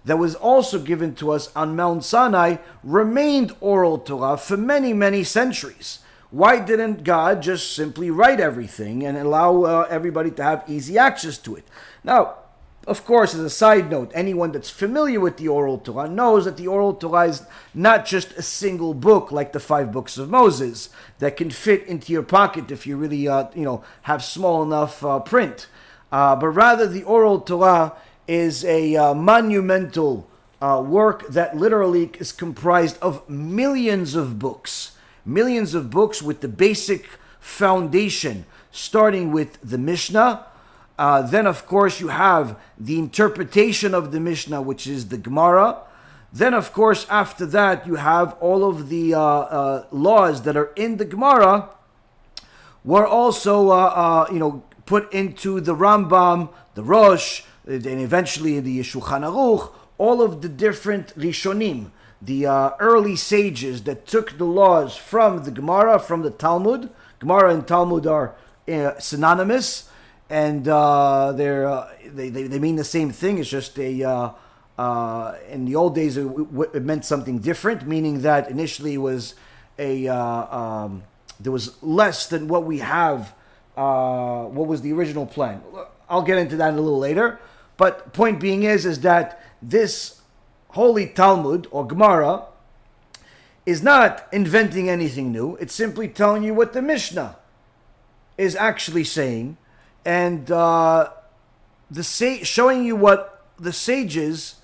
that 0.04 0.18
was 0.18 0.34
also 0.34 0.80
given 0.80 1.14
to 1.14 1.30
us 1.30 1.54
on 1.54 1.76
Mount 1.76 2.02
Sinai 2.04 2.56
remained 2.82 3.54
oral 3.60 3.98
Torah 3.98 4.36
for 4.36 4.56
many, 4.56 4.92
many 4.92 5.22
centuries? 5.22 6.00
Why 6.34 6.58
didn't 6.58 7.04
God 7.04 7.42
just 7.42 7.76
simply 7.76 8.10
write 8.10 8.40
everything 8.40 9.06
and 9.06 9.16
allow 9.16 9.62
uh, 9.62 9.86
everybody 9.88 10.32
to 10.32 10.42
have 10.42 10.64
easy 10.66 10.98
access 10.98 11.38
to 11.38 11.54
it? 11.54 11.62
Now, 12.02 12.38
of 12.88 13.04
course, 13.04 13.34
as 13.34 13.40
a 13.40 13.48
side 13.48 13.88
note, 13.88 14.10
anyone 14.12 14.50
that's 14.50 14.68
familiar 14.68 15.20
with 15.20 15.36
the 15.36 15.46
Oral 15.46 15.78
Torah 15.78 16.08
knows 16.08 16.44
that 16.44 16.56
the 16.56 16.66
Oral 16.66 16.94
Torah 16.94 17.28
is 17.28 17.46
not 17.72 18.04
just 18.04 18.32
a 18.32 18.42
single 18.42 18.94
book 18.94 19.30
like 19.30 19.52
the 19.52 19.60
five 19.60 19.92
books 19.92 20.18
of 20.18 20.28
Moses 20.28 20.90
that 21.20 21.36
can 21.36 21.50
fit 21.52 21.86
into 21.86 22.12
your 22.12 22.24
pocket 22.24 22.72
if 22.72 22.84
you 22.84 22.96
really, 22.96 23.28
uh, 23.28 23.46
you 23.54 23.62
know, 23.62 23.84
have 24.02 24.24
small 24.24 24.64
enough 24.64 25.04
uh, 25.04 25.20
print. 25.20 25.68
Uh, 26.10 26.34
but 26.34 26.48
rather, 26.48 26.88
the 26.88 27.04
Oral 27.04 27.42
Torah 27.42 27.92
is 28.26 28.64
a 28.64 28.96
uh, 28.96 29.14
monumental 29.14 30.28
uh, 30.60 30.82
work 30.84 31.28
that 31.28 31.56
literally 31.56 32.10
is 32.18 32.32
comprised 32.32 32.98
of 33.00 33.28
millions 33.30 34.16
of 34.16 34.40
books, 34.40 34.93
millions 35.24 35.74
of 35.74 35.90
books 35.90 36.22
with 36.22 36.40
the 36.40 36.48
basic 36.48 37.08
foundation, 37.40 38.46
starting 38.70 39.32
with 39.32 39.58
the 39.62 39.78
Mishnah. 39.78 40.46
Uh, 40.98 41.22
then, 41.22 41.46
of 41.46 41.66
course, 41.66 42.00
you 42.00 42.08
have 42.08 42.58
the 42.78 42.98
interpretation 42.98 43.94
of 43.94 44.12
the 44.12 44.20
Mishnah, 44.20 44.62
which 44.62 44.86
is 44.86 45.08
the 45.08 45.18
Gemara. 45.18 45.78
Then, 46.32 46.54
of 46.54 46.72
course, 46.72 47.06
after 47.08 47.46
that, 47.46 47.86
you 47.86 47.96
have 47.96 48.36
all 48.40 48.68
of 48.68 48.88
the 48.88 49.14
uh, 49.14 49.20
uh, 49.20 49.86
laws 49.90 50.42
that 50.42 50.56
are 50.56 50.72
in 50.76 50.96
the 50.96 51.04
Gemara 51.04 51.70
were 52.84 53.06
also, 53.06 53.70
uh, 53.70 53.74
uh, 53.74 54.26
you 54.32 54.38
know, 54.38 54.62
put 54.86 55.12
into 55.12 55.60
the 55.60 55.74
Rambam, 55.74 56.50
the 56.74 56.82
Rosh, 56.82 57.42
and 57.66 57.86
eventually 57.86 58.60
the 58.60 58.80
Shulchan 58.80 59.22
Aruch, 59.22 59.72
all 59.96 60.20
of 60.20 60.42
the 60.42 60.48
different 60.48 61.16
Rishonim, 61.18 61.90
the 62.24 62.46
uh, 62.46 62.70
early 62.80 63.16
sages 63.16 63.82
that 63.82 64.06
took 64.06 64.38
the 64.38 64.44
laws 64.44 64.96
from 64.96 65.44
the 65.44 65.50
Gemara, 65.50 65.98
from 65.98 66.22
the 66.22 66.30
Talmud. 66.30 66.90
Gemara 67.18 67.54
and 67.54 67.66
Talmud 67.66 68.06
are 68.06 68.34
uh, 68.66 68.98
synonymous, 68.98 69.90
and 70.30 70.66
uh, 70.66 71.32
they're 71.32 71.68
uh, 71.68 71.90
they, 72.06 72.30
they, 72.30 72.44
they 72.44 72.58
mean 72.58 72.76
the 72.76 72.84
same 72.84 73.10
thing. 73.10 73.38
It's 73.38 73.48
just 73.48 73.78
a 73.78 74.02
uh, 74.02 74.30
uh, 74.78 75.34
in 75.50 75.66
the 75.66 75.76
old 75.76 75.94
days 75.94 76.16
it, 76.16 76.26
it, 76.72 76.82
meant 76.82 77.04
something 77.04 77.38
different, 77.40 77.86
meaning 77.86 78.22
that 78.22 78.50
initially 78.50 78.94
it 78.94 78.98
was 78.98 79.34
a 79.78 80.08
um, 80.08 81.02
there 81.38 81.52
was 81.52 81.82
less 81.82 82.26
than 82.26 82.48
what 82.48 82.64
we 82.64 82.78
have. 82.78 83.34
what 83.74 84.66
was 84.66 84.80
the 84.80 84.92
original 84.92 85.26
plan? 85.26 85.62
I'll 86.08 86.22
get 86.22 86.38
into 86.38 86.56
that 86.56 86.72
a 86.72 86.80
little 86.80 86.98
later. 86.98 87.38
But 87.76 88.12
point 88.12 88.38
being 88.40 88.62
is, 88.62 88.86
is 88.86 89.00
that 89.00 89.42
this 89.60 90.20
holy 90.74 91.06
Talmud 91.06 91.68
or 91.70 91.86
Gemara 91.86 92.46
is 93.64 93.82
not 93.82 94.26
inventing 94.32 94.90
anything 94.90 95.30
new. 95.30 95.56
It's 95.56 95.74
simply 95.74 96.08
telling 96.08 96.42
you 96.42 96.52
what 96.52 96.72
the 96.72 96.82
Mishnah 96.82 97.36
is 98.36 98.56
actually 98.56 99.04
saying, 99.04 99.56
and 100.04 100.50
uh, 100.50 101.10
the 101.90 102.02
sa- 102.02 102.42
showing 102.42 102.84
you 102.84 102.96
what 102.96 103.46
the 103.58 103.72
sages 103.72 104.56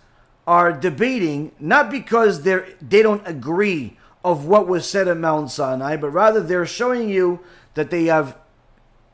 are 0.46 0.72
debating, 0.72 1.52
not 1.60 1.90
because 1.90 2.42
they 2.42 2.74
they 2.82 3.02
don't 3.02 3.26
agree 3.26 3.96
of 4.24 4.46
what 4.46 4.66
was 4.66 4.90
said 4.90 5.06
at 5.06 5.16
Mount 5.16 5.50
Sinai, 5.50 5.96
but 5.96 6.10
rather 6.10 6.40
they're 6.40 6.66
showing 6.66 7.08
you 7.08 7.40
that 7.74 7.90
they 7.90 8.06
have 8.06 8.36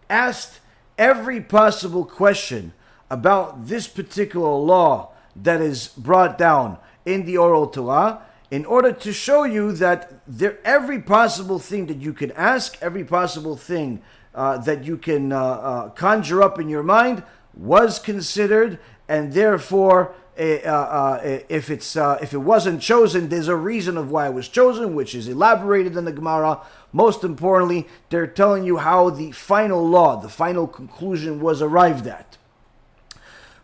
asked 0.08 0.60
every 0.96 1.42
possible 1.42 2.06
question 2.06 2.72
about 3.10 3.66
this 3.66 3.86
particular 3.86 4.56
law 4.56 5.10
that 5.36 5.60
is 5.60 5.88
brought 5.88 6.38
down 6.38 6.78
in 7.06 7.24
the 7.24 7.38
oral 7.38 7.68
Torah 7.68 8.20
in 8.50 8.64
order 8.64 8.92
to 8.92 9.12
show 9.12 9.44
you 9.44 9.72
that 9.72 10.20
there 10.26 10.58
every 10.64 11.00
possible 11.00 11.58
thing 11.58 11.86
that 11.86 11.98
you 11.98 12.12
can 12.12 12.30
ask, 12.32 12.76
every 12.80 13.04
possible 13.04 13.56
thing 13.56 14.02
uh, 14.34 14.58
that 14.58 14.84
you 14.84 14.96
can 14.96 15.32
uh, 15.32 15.40
uh, 15.40 15.88
conjure 15.90 16.42
up 16.42 16.60
in 16.60 16.68
your 16.68 16.82
mind 16.82 17.22
was 17.56 17.98
considered, 17.98 18.78
and 19.08 19.32
therefore, 19.32 20.14
eh, 20.36 20.60
uh, 20.64 20.70
uh, 20.70 21.20
eh, 21.22 21.40
if 21.48 21.70
it's 21.70 21.96
uh, 21.96 22.18
if 22.20 22.34
it 22.34 22.38
wasn't 22.38 22.82
chosen, 22.82 23.28
there's 23.28 23.48
a 23.48 23.56
reason 23.56 23.96
of 23.96 24.10
why 24.10 24.26
it 24.26 24.34
was 24.34 24.48
chosen, 24.48 24.94
which 24.94 25.14
is 25.14 25.26
elaborated 25.26 25.96
in 25.96 26.04
the 26.04 26.12
Gemara. 26.12 26.60
Most 26.92 27.24
importantly, 27.24 27.88
they're 28.10 28.26
telling 28.26 28.64
you 28.64 28.76
how 28.76 29.10
the 29.10 29.32
final 29.32 29.86
law, 29.86 30.16
the 30.16 30.28
final 30.28 30.66
conclusion 30.66 31.40
was 31.40 31.62
arrived 31.62 32.06
at. 32.06 32.36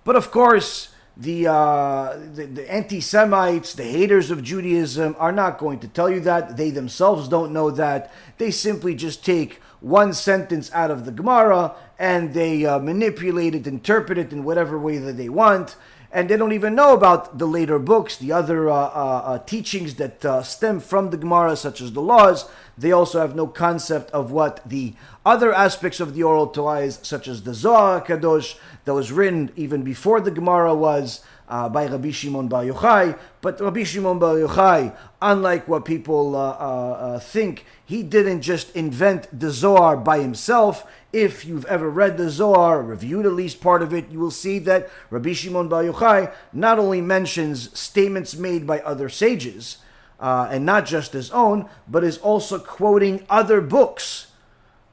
But 0.04 0.16
of 0.16 0.30
course, 0.30 0.91
the, 1.16 1.46
uh, 1.46 2.16
the, 2.34 2.46
the 2.46 2.72
anti-Semites, 2.72 3.74
the 3.74 3.84
haters 3.84 4.30
of 4.30 4.42
Judaism, 4.42 5.14
are 5.18 5.32
not 5.32 5.58
going 5.58 5.78
to 5.80 5.88
tell 5.88 6.08
you 6.08 6.20
that. 6.20 6.56
They 6.56 6.70
themselves 6.70 7.28
don't 7.28 7.52
know 7.52 7.70
that. 7.70 8.12
They 8.38 8.50
simply 8.50 8.94
just 8.94 9.24
take 9.24 9.60
one 9.80 10.14
sentence 10.14 10.70
out 10.72 10.90
of 10.90 11.04
the 11.04 11.12
Gemara 11.12 11.74
and 11.98 12.32
they 12.32 12.64
uh, 12.64 12.78
manipulate 12.78 13.54
it, 13.54 13.66
interpret 13.66 14.16
it 14.16 14.32
in 14.32 14.44
whatever 14.44 14.78
way 14.78 14.98
that 14.98 15.16
they 15.16 15.28
want. 15.28 15.76
And 16.10 16.28
they 16.28 16.36
don't 16.36 16.52
even 16.52 16.74
know 16.74 16.94
about 16.94 17.38
the 17.38 17.46
later 17.46 17.78
books, 17.78 18.16
the 18.16 18.32
other 18.32 18.68
uh, 18.68 18.74
uh, 18.74 19.22
uh 19.24 19.38
teachings 19.40 19.94
that 19.94 20.24
uh, 20.24 20.42
stem 20.42 20.80
from 20.80 21.10
the 21.10 21.16
Gemara, 21.16 21.56
such 21.56 21.80
as 21.80 21.92
the 21.92 22.02
laws. 22.02 22.48
They 22.76 22.92
also 22.92 23.20
have 23.20 23.36
no 23.36 23.46
concept 23.46 24.10
of 24.12 24.30
what 24.30 24.60
the 24.66 24.94
other 25.24 25.52
aspects 25.52 26.00
of 26.00 26.14
the 26.14 26.22
oral 26.22 26.46
Torah 26.46 26.80
is, 26.80 26.98
such 27.02 27.28
as 27.28 27.42
the 27.42 27.54
Zohar 27.54 28.00
Kadosh, 28.00 28.56
that 28.84 28.94
was 28.94 29.12
written 29.12 29.50
even 29.56 29.82
before 29.82 30.20
the 30.20 30.30
Gemara 30.30 30.74
was 30.74 31.24
uh, 31.48 31.68
by 31.68 31.86
Rabbi 31.86 32.10
Shimon 32.10 32.48
Bar 32.48 32.64
Yochai. 32.64 33.18
But 33.42 33.60
Rabbi 33.60 33.82
Shimon 33.84 34.18
Bar 34.18 34.36
Yochai, 34.36 34.96
unlike 35.20 35.68
what 35.68 35.84
people 35.84 36.34
uh, 36.34 36.50
uh, 36.50 36.52
uh, 36.52 37.18
think, 37.18 37.66
he 37.84 38.02
didn't 38.02 38.40
just 38.40 38.74
invent 38.74 39.28
the 39.38 39.50
Zohar 39.50 39.96
by 39.96 40.20
himself. 40.20 40.86
If 41.12 41.44
you've 41.44 41.66
ever 41.66 41.90
read 41.90 42.16
the 42.16 42.30
Zohar, 42.30 42.82
reviewed 42.82 43.26
at 43.26 43.32
least 43.32 43.60
part 43.60 43.82
of 43.82 43.92
it, 43.92 44.08
you 44.10 44.18
will 44.18 44.30
see 44.30 44.58
that 44.60 44.88
Rabbi 45.10 45.34
Shimon 45.34 45.68
Bar 45.68 45.84
Yochai 45.84 46.32
not 46.54 46.78
only 46.78 47.02
mentions 47.02 47.78
statements 47.78 48.34
made 48.34 48.66
by 48.66 48.80
other 48.80 49.10
sages, 49.10 49.76
uh, 50.22 50.48
and 50.50 50.64
not 50.64 50.86
just 50.86 51.12
his 51.12 51.30
own, 51.32 51.68
but 51.88 52.04
is 52.04 52.16
also 52.18 52.58
quoting 52.58 53.26
other 53.28 53.60
books 53.60 54.28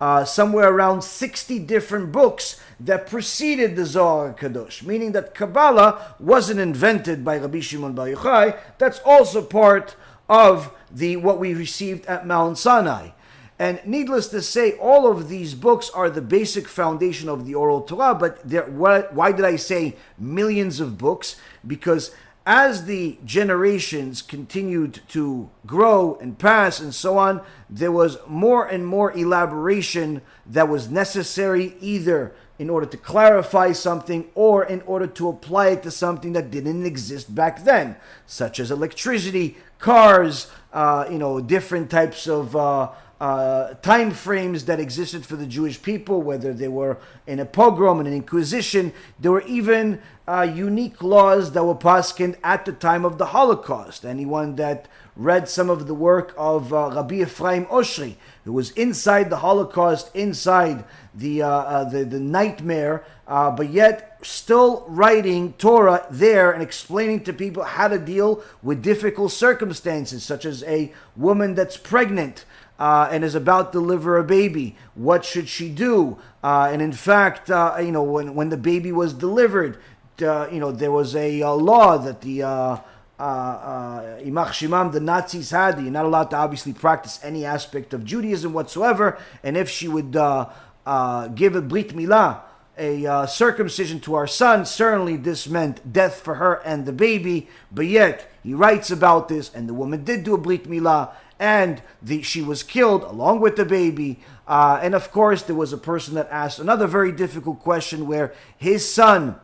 uh, 0.01 0.25
somewhere 0.25 0.73
around 0.73 1.03
60 1.03 1.59
different 1.59 2.11
books 2.11 2.59
that 2.79 3.07
preceded 3.07 3.75
the 3.75 3.85
Zohar 3.85 4.33
Kadosh, 4.33 4.81
meaning 4.81 5.11
that 5.11 5.35
Kabbalah 5.35 6.15
wasn't 6.19 6.59
invented 6.59 7.23
by 7.23 7.37
Rabbi 7.37 7.59
Shimon 7.59 7.93
Bar 7.93 8.07
Yochai. 8.07 8.57
That's 8.79 8.99
also 9.05 9.43
part 9.43 9.95
of 10.27 10.73
the 10.89 11.17
what 11.17 11.39
we 11.39 11.53
received 11.53 12.05
at 12.07 12.25
Mount 12.25 12.57
Sinai. 12.57 13.09
And 13.59 13.81
needless 13.85 14.29
to 14.29 14.41
say, 14.41 14.71
all 14.77 15.11
of 15.11 15.27
these 15.27 15.53
books 15.53 15.89
are 15.89 16.09
the 16.09 16.21
basic 16.21 16.65
foundation 16.69 17.27
of 17.27 17.45
the 17.45 17.55
oral 17.55 17.81
Torah. 17.81 18.15
But 18.15 18.47
there, 18.47 18.63
why 18.63 19.33
did 19.33 19.43
I 19.43 19.57
say 19.57 19.97
millions 20.17 20.79
of 20.79 20.97
books? 20.97 21.35
Because 21.67 22.15
as 22.49 22.85
the 22.85 23.15
generations 23.23 24.23
continued 24.23 24.99
to 25.07 25.47
grow 25.67 26.15
and 26.15 26.39
pass 26.39 26.79
and 26.79 26.95
so 26.95 27.15
on, 27.15 27.39
there 27.69 27.91
was 27.91 28.17
more 28.27 28.65
and 28.65 28.87
more 28.87 29.11
elaboration 29.11 30.19
that 30.47 30.67
was 30.67 30.89
necessary 30.89 31.75
either 31.79 32.33
in 32.57 32.67
order 32.67 32.87
to 32.87 32.97
clarify 32.97 33.71
something 33.71 34.25
or 34.33 34.65
in 34.65 34.81
order 34.87 35.05
to 35.05 35.29
apply 35.29 35.67
it 35.67 35.83
to 35.83 35.91
something 35.91 36.33
that 36.33 36.49
didn't 36.49 36.87
exist 36.87 37.35
back 37.35 37.63
then, 37.65 37.95
such 38.25 38.59
as 38.59 38.71
electricity, 38.71 39.55
cars, 39.77 40.47
uh, 40.73 41.05
you 41.07 41.19
know, 41.19 41.39
different 41.39 41.91
types 41.91 42.27
of. 42.27 42.55
Uh, 42.55 42.89
uh, 43.19 43.73
time 43.81 44.11
frames 44.11 44.63
that 44.63 44.79
existed 44.79 45.25
for 45.25 45.35
the 45.35 45.45
Jewish 45.45 45.81
people, 45.81 46.21
whether 46.21 46.53
they 46.53 46.69
were 46.69 46.97
in 47.27 47.39
a 47.41 47.45
pogrom 47.45 47.99
and 47.99 48.07
an 48.07 48.13
inquisition. 48.13 48.93
There 49.19 49.33
were 49.33 49.41
even 49.41 50.01
uh, 50.29 50.43
unique 50.43 51.01
laws 51.01 51.53
that 51.53 51.63
were 51.63 51.73
passed 51.73 52.21
at 52.21 52.65
the 52.65 52.71
time 52.71 53.03
of 53.03 53.17
the 53.17 53.27
Holocaust. 53.27 54.05
Anyone 54.05 54.57
that 54.57 54.87
read 55.15 55.49
some 55.49 55.71
of 55.71 55.87
the 55.87 55.95
work 55.95 56.35
of 56.37 56.71
uh, 56.71 56.91
Rabbi 56.93 57.15
Ephraim 57.15 57.65
Oshry, 57.65 58.15
who 58.45 58.53
was 58.53 58.69
inside 58.71 59.31
the 59.31 59.37
Holocaust, 59.37 60.15
inside 60.15 60.83
the, 61.15 61.41
uh, 61.41 61.49
uh, 61.49 61.83
the, 61.89 62.05
the, 62.05 62.19
nightmare, 62.19 63.03
uh, 63.27 63.49
but 63.49 63.69
yet 63.69 64.19
still 64.21 64.85
writing 64.87 65.53
Torah 65.53 66.05
there 66.11 66.51
and 66.51 66.61
explaining 66.61 67.23
to 67.23 67.33
people 67.33 67.63
how 67.63 67.87
to 67.87 67.97
deal 67.97 68.43
with 68.61 68.83
difficult 68.83 69.31
circumstances, 69.31 70.23
such 70.23 70.45
as 70.45 70.63
a 70.63 70.93
woman 71.15 71.55
that's 71.55 71.75
pregnant 71.75 72.45
uh, 72.79 73.09
and 73.11 73.23
is 73.23 73.35
about 73.35 73.73
to 73.73 73.79
deliver 73.79 74.17
a 74.17 74.23
baby. 74.23 74.75
What 74.95 75.25
should 75.25 75.49
she 75.49 75.69
do? 75.69 76.17
Uh, 76.41 76.69
and 76.71 76.81
in 76.81 76.93
fact, 76.93 77.51
uh, 77.51 77.75
you 77.79 77.91
know, 77.91 78.03
when, 78.03 78.35
when 78.35 78.49
the 78.49 78.57
baby 78.57 78.91
was 78.93 79.13
delivered, 79.13 79.77
uh, 80.21 80.47
you 80.51 80.59
know, 80.59 80.71
there 80.71 80.91
was 80.91 81.15
a, 81.15 81.41
a 81.41 81.51
law 81.51 81.97
that 81.97 82.21
the 82.21 82.43
uh, 82.43 82.77
uh, 83.19 84.01
Imach 84.21 84.51
Shimam, 84.51 84.91
the 84.91 84.99
Nazis 84.99 85.51
had. 85.51 85.79
You're 85.79 85.91
not 85.91 86.05
allowed 86.05 86.29
to 86.31 86.37
obviously 86.37 86.73
practice 86.73 87.19
any 87.23 87.45
aspect 87.45 87.93
of 87.93 88.05
Judaism 88.05 88.53
whatsoever. 88.53 89.19
And 89.43 89.57
if 89.57 89.69
she 89.69 89.87
would 89.87 90.11
give 90.11 91.55
a 91.55 91.61
Brit 91.61 91.95
Milah, 91.95 92.41
a 92.79 93.05
uh, 93.05 93.25
circumcision 93.25 93.99
to 93.99 94.15
our 94.15 94.25
son, 94.25 94.65
certainly 94.65 95.17
this 95.17 95.47
meant 95.49 95.91
death 95.91 96.21
for 96.21 96.35
her 96.35 96.61
and 96.63 96.85
the 96.85 96.93
baby. 96.93 97.49
But 97.71 97.87
yet, 97.87 98.31
he 98.41 98.53
writes 98.53 98.89
about 98.89 99.27
this, 99.27 99.53
and 99.53 99.67
the 99.67 99.73
woman 99.73 100.05
did 100.05 100.23
do 100.23 100.33
a 100.33 100.37
Brit 100.37 100.63
Milah, 100.63 101.11
and 101.37 101.81
the, 102.01 102.21
she 102.21 102.41
was 102.41 102.63
killed 102.63 103.03
along 103.03 103.41
with 103.41 103.57
the 103.57 103.65
baby. 103.65 104.19
Uh, 104.47 104.79
and 104.81 104.95
of 104.95 105.11
course, 105.11 105.43
there 105.43 105.55
was 105.55 105.73
a 105.73 105.77
person 105.77 106.15
that 106.15 106.29
asked 106.31 106.59
another 106.59 106.87
very 106.87 107.11
difficult 107.11 107.59
question 107.59 108.07
where 108.07 108.33
his 108.57 108.91
son 108.91 109.35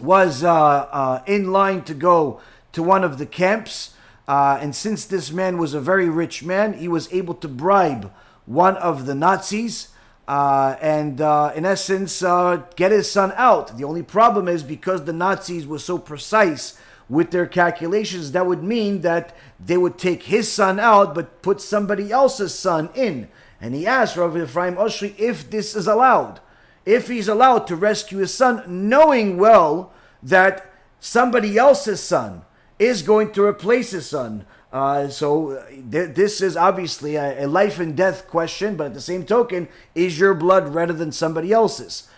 was 0.00 0.42
uh, 0.44 0.52
uh, 0.52 1.22
in 1.26 1.52
line 1.52 1.82
to 1.84 1.94
go 1.94 2.40
to 2.72 2.82
one 2.82 3.04
of 3.04 3.18
the 3.18 3.26
camps. 3.26 3.94
Uh, 4.26 4.58
and 4.60 4.74
since 4.74 5.04
this 5.04 5.30
man 5.30 5.58
was 5.58 5.74
a 5.74 5.80
very 5.80 6.08
rich 6.08 6.44
man, 6.44 6.74
he 6.74 6.88
was 6.88 7.12
able 7.12 7.34
to 7.34 7.48
bribe 7.48 8.12
one 8.46 8.76
of 8.76 9.06
the 9.06 9.14
Nazis. 9.14 9.88
Uh, 10.28 10.76
and 10.80 11.20
uh, 11.20 11.52
in 11.54 11.66
essence, 11.66 12.22
uh, 12.22 12.62
get 12.76 12.92
his 12.92 13.10
son 13.10 13.32
out. 13.36 13.76
The 13.76 13.84
only 13.84 14.02
problem 14.02 14.48
is 14.48 14.62
because 14.62 15.04
the 15.04 15.12
Nazis 15.12 15.66
were 15.66 15.78
so 15.78 15.98
precise 15.98 16.78
with 17.08 17.30
their 17.30 17.46
calculations, 17.46 18.32
that 18.32 18.46
would 18.46 18.62
mean 18.62 19.02
that 19.02 19.36
they 19.60 19.76
would 19.76 19.98
take 19.98 20.22
his 20.22 20.50
son 20.50 20.80
out 20.80 21.14
but 21.14 21.42
put 21.42 21.60
somebody 21.60 22.10
else's 22.10 22.54
son 22.54 22.88
in. 22.94 23.28
And 23.60 23.74
he 23.74 23.86
asked 23.86 24.16
Rav 24.16 24.36
Ephraim 24.36 24.76
Oshry 24.76 25.18
if 25.18 25.50
this 25.50 25.76
is 25.76 25.86
allowed. 25.86 26.40
If 26.84 27.08
he's 27.08 27.28
allowed 27.28 27.66
to 27.68 27.76
rescue 27.76 28.18
his 28.18 28.34
son, 28.34 28.88
knowing 28.88 29.36
well 29.36 29.92
that 30.22 30.70
somebody 31.00 31.56
else's 31.56 32.00
son 32.00 32.42
is 32.78 33.02
going 33.02 33.32
to 33.32 33.44
replace 33.44 33.90
his 33.90 34.08
son. 34.08 34.44
Uh, 34.72 35.08
so 35.08 35.52
uh, 35.52 35.66
th- 35.90 36.14
this 36.14 36.40
is 36.40 36.56
obviously 36.56 37.16
a, 37.16 37.44
a, 37.44 37.46
life 37.46 37.78
and 37.78 37.96
death 37.96 38.26
question, 38.26 38.74
but 38.74 38.86
at 38.86 38.94
the 38.94 39.00
same 39.00 39.24
token, 39.24 39.68
is 39.94 40.18
your 40.18 40.32
blood 40.32 40.74
redder 40.74 40.94
than 40.94 41.12
somebody 41.12 41.52
else's? 41.52 42.08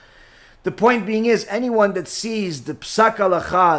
The 0.63 0.71
point 0.71 1.05
being 1.05 1.27
is, 1.27 1.47
anyone 1.51 1.93
that 1.95 2.09
sees 2.09 2.63
the 2.63 2.75
Psak 2.75 3.17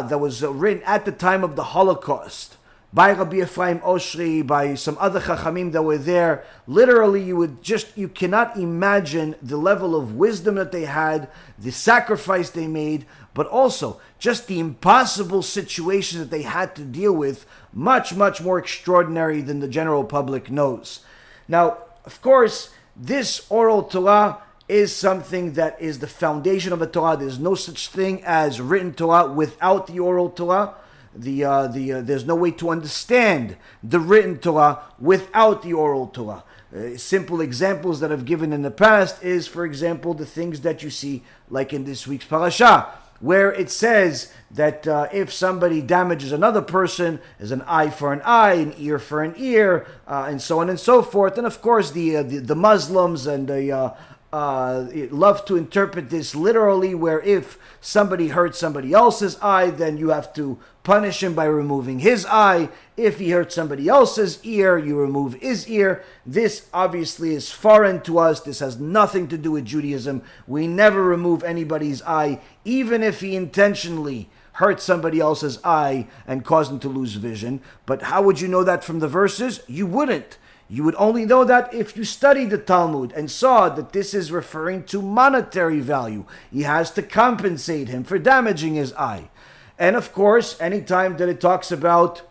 that 0.08 0.18
was 0.18 0.42
written 0.42 0.82
at 0.84 1.04
the 1.04 1.12
time 1.12 1.42
of 1.42 1.56
the 1.56 1.64
Holocaust, 1.64 2.55
by 2.92 3.12
Rabbi 3.12 3.42
Ephraim 3.42 3.80
Oshry, 3.80 4.46
by 4.46 4.74
some 4.74 4.96
other 4.98 5.20
Chachamim 5.20 5.72
that 5.72 5.82
were 5.82 5.98
there. 5.98 6.44
Literally, 6.66 7.22
you 7.22 7.36
would 7.36 7.62
just, 7.62 7.96
you 7.96 8.08
cannot 8.08 8.56
imagine 8.56 9.34
the 9.42 9.56
level 9.56 9.94
of 9.94 10.14
wisdom 10.14 10.54
that 10.54 10.72
they 10.72 10.84
had, 10.84 11.28
the 11.58 11.72
sacrifice 11.72 12.50
they 12.50 12.66
made, 12.66 13.04
but 13.34 13.46
also 13.48 14.00
just 14.18 14.46
the 14.46 14.58
impossible 14.58 15.42
situation 15.42 16.18
that 16.20 16.30
they 16.30 16.42
had 16.42 16.74
to 16.76 16.82
deal 16.82 17.12
with, 17.12 17.44
much, 17.72 18.14
much 18.14 18.40
more 18.40 18.58
extraordinary 18.58 19.42
than 19.42 19.60
the 19.60 19.68
general 19.68 20.04
public 20.04 20.50
knows. 20.50 21.00
Now, 21.48 21.78
of 22.04 22.22
course, 22.22 22.70
this 22.96 23.44
oral 23.50 23.82
Torah 23.82 24.38
is 24.68 24.94
something 24.94 25.52
that 25.52 25.80
is 25.80 25.98
the 25.98 26.06
foundation 26.06 26.72
of 26.72 26.78
the 26.78 26.86
Torah. 26.86 27.16
There's 27.16 27.38
no 27.38 27.54
such 27.54 27.88
thing 27.88 28.24
as 28.24 28.60
written 28.60 28.94
Torah 28.94 29.30
without 29.30 29.86
the 29.86 30.00
oral 30.00 30.30
Torah 30.30 30.74
the 31.16 31.44
uh, 31.44 31.66
the 31.66 31.94
uh, 31.94 32.00
there's 32.00 32.24
no 32.24 32.34
way 32.34 32.50
to 32.52 32.70
understand 32.70 33.56
the 33.82 34.00
written 34.00 34.38
Torah 34.38 34.80
without 34.98 35.62
the 35.62 35.72
oral 35.72 36.08
Torah. 36.08 36.44
Uh, 36.74 36.96
simple 36.96 37.40
examples 37.40 38.00
that 38.00 38.12
I've 38.12 38.24
given 38.24 38.52
in 38.52 38.62
the 38.62 38.70
past 38.70 39.22
is, 39.22 39.46
for 39.46 39.64
example, 39.64 40.14
the 40.14 40.26
things 40.26 40.60
that 40.62 40.82
you 40.82 40.90
see, 40.90 41.22
like 41.48 41.72
in 41.72 41.84
this 41.84 42.06
week's 42.06 42.26
parasha, 42.26 42.88
where 43.20 43.52
it 43.52 43.70
says 43.70 44.32
that 44.50 44.86
uh, 44.86 45.08
if 45.12 45.32
somebody 45.32 45.80
damages 45.80 46.32
another 46.32 46.60
person, 46.60 47.20
is 47.38 47.52
an 47.52 47.62
eye 47.62 47.88
for 47.88 48.12
an 48.12 48.20
eye, 48.24 48.54
an 48.54 48.74
ear 48.78 48.98
for 48.98 49.22
an 49.22 49.34
ear, 49.36 49.86
uh, 50.06 50.26
and 50.28 50.42
so 50.42 50.60
on 50.60 50.68
and 50.68 50.78
so 50.78 51.02
forth. 51.02 51.38
And 51.38 51.46
of 51.46 51.62
course, 51.62 51.92
the 51.92 52.16
uh, 52.16 52.22
the, 52.24 52.38
the, 52.38 52.56
Muslims 52.56 53.26
and 53.26 53.48
the 53.48 53.94
uh, 54.32 54.86
love 55.10 55.44
to 55.46 55.56
interpret 55.56 56.10
this 56.10 56.34
literally, 56.34 56.94
where 56.94 57.20
if 57.20 57.58
somebody 57.80 58.28
hurts 58.28 58.58
somebody 58.58 58.92
else's 58.92 59.38
eye, 59.40 59.70
then 59.70 59.96
you 59.96 60.08
have 60.10 60.34
to 60.34 60.58
punish 60.82 61.22
him 61.22 61.34
by 61.34 61.44
removing 61.44 62.00
his 62.00 62.26
eye. 62.26 62.68
If 62.96 63.18
he 63.18 63.30
hurts 63.30 63.54
somebody 63.54 63.88
else's 63.88 64.38
ear, 64.44 64.78
you 64.78 64.98
remove 64.98 65.34
his 65.34 65.68
ear. 65.68 66.04
This 66.24 66.68
obviously 66.72 67.34
is 67.34 67.50
foreign 67.50 68.02
to 68.02 68.18
us. 68.18 68.40
This 68.40 68.60
has 68.60 68.78
nothing 68.78 69.28
to 69.28 69.38
do 69.38 69.52
with 69.52 69.64
Judaism. 69.64 70.22
We 70.46 70.66
never 70.66 71.02
remove 71.02 71.42
anybody's 71.42 72.02
eye, 72.02 72.40
even 72.64 73.02
if 73.02 73.20
he 73.20 73.36
intentionally 73.36 74.28
hurt 74.52 74.80
somebody 74.80 75.20
else's 75.20 75.58
eye 75.64 76.08
and 76.26 76.44
cause 76.44 76.68
them 76.68 76.78
to 76.80 76.88
lose 76.88 77.14
vision. 77.14 77.60
But 77.84 78.02
how 78.02 78.22
would 78.22 78.40
you 78.40 78.48
know 78.48 78.64
that 78.64 78.84
from 78.84 79.00
the 79.00 79.08
verses? 79.08 79.60
You 79.66 79.86
wouldn't. 79.86 80.38
You 80.68 80.82
would 80.82 80.96
only 80.96 81.24
know 81.24 81.44
that 81.44 81.72
if 81.72 81.96
you 81.96 82.04
studied 82.04 82.50
the 82.50 82.58
Talmud 82.58 83.12
and 83.12 83.30
saw 83.30 83.68
that 83.68 83.92
this 83.92 84.12
is 84.12 84.32
referring 84.32 84.82
to 84.84 85.00
monetary 85.00 85.78
value. 85.78 86.24
He 86.50 86.62
has 86.62 86.90
to 86.92 87.02
compensate 87.02 87.88
him 87.88 88.02
for 88.02 88.18
damaging 88.18 88.74
his 88.74 88.92
eye. 88.94 89.30
And 89.78 89.94
of 89.94 90.12
course, 90.12 90.60
anytime 90.60 91.18
that 91.18 91.28
it 91.28 91.40
talks 91.40 91.70
about 91.70 92.22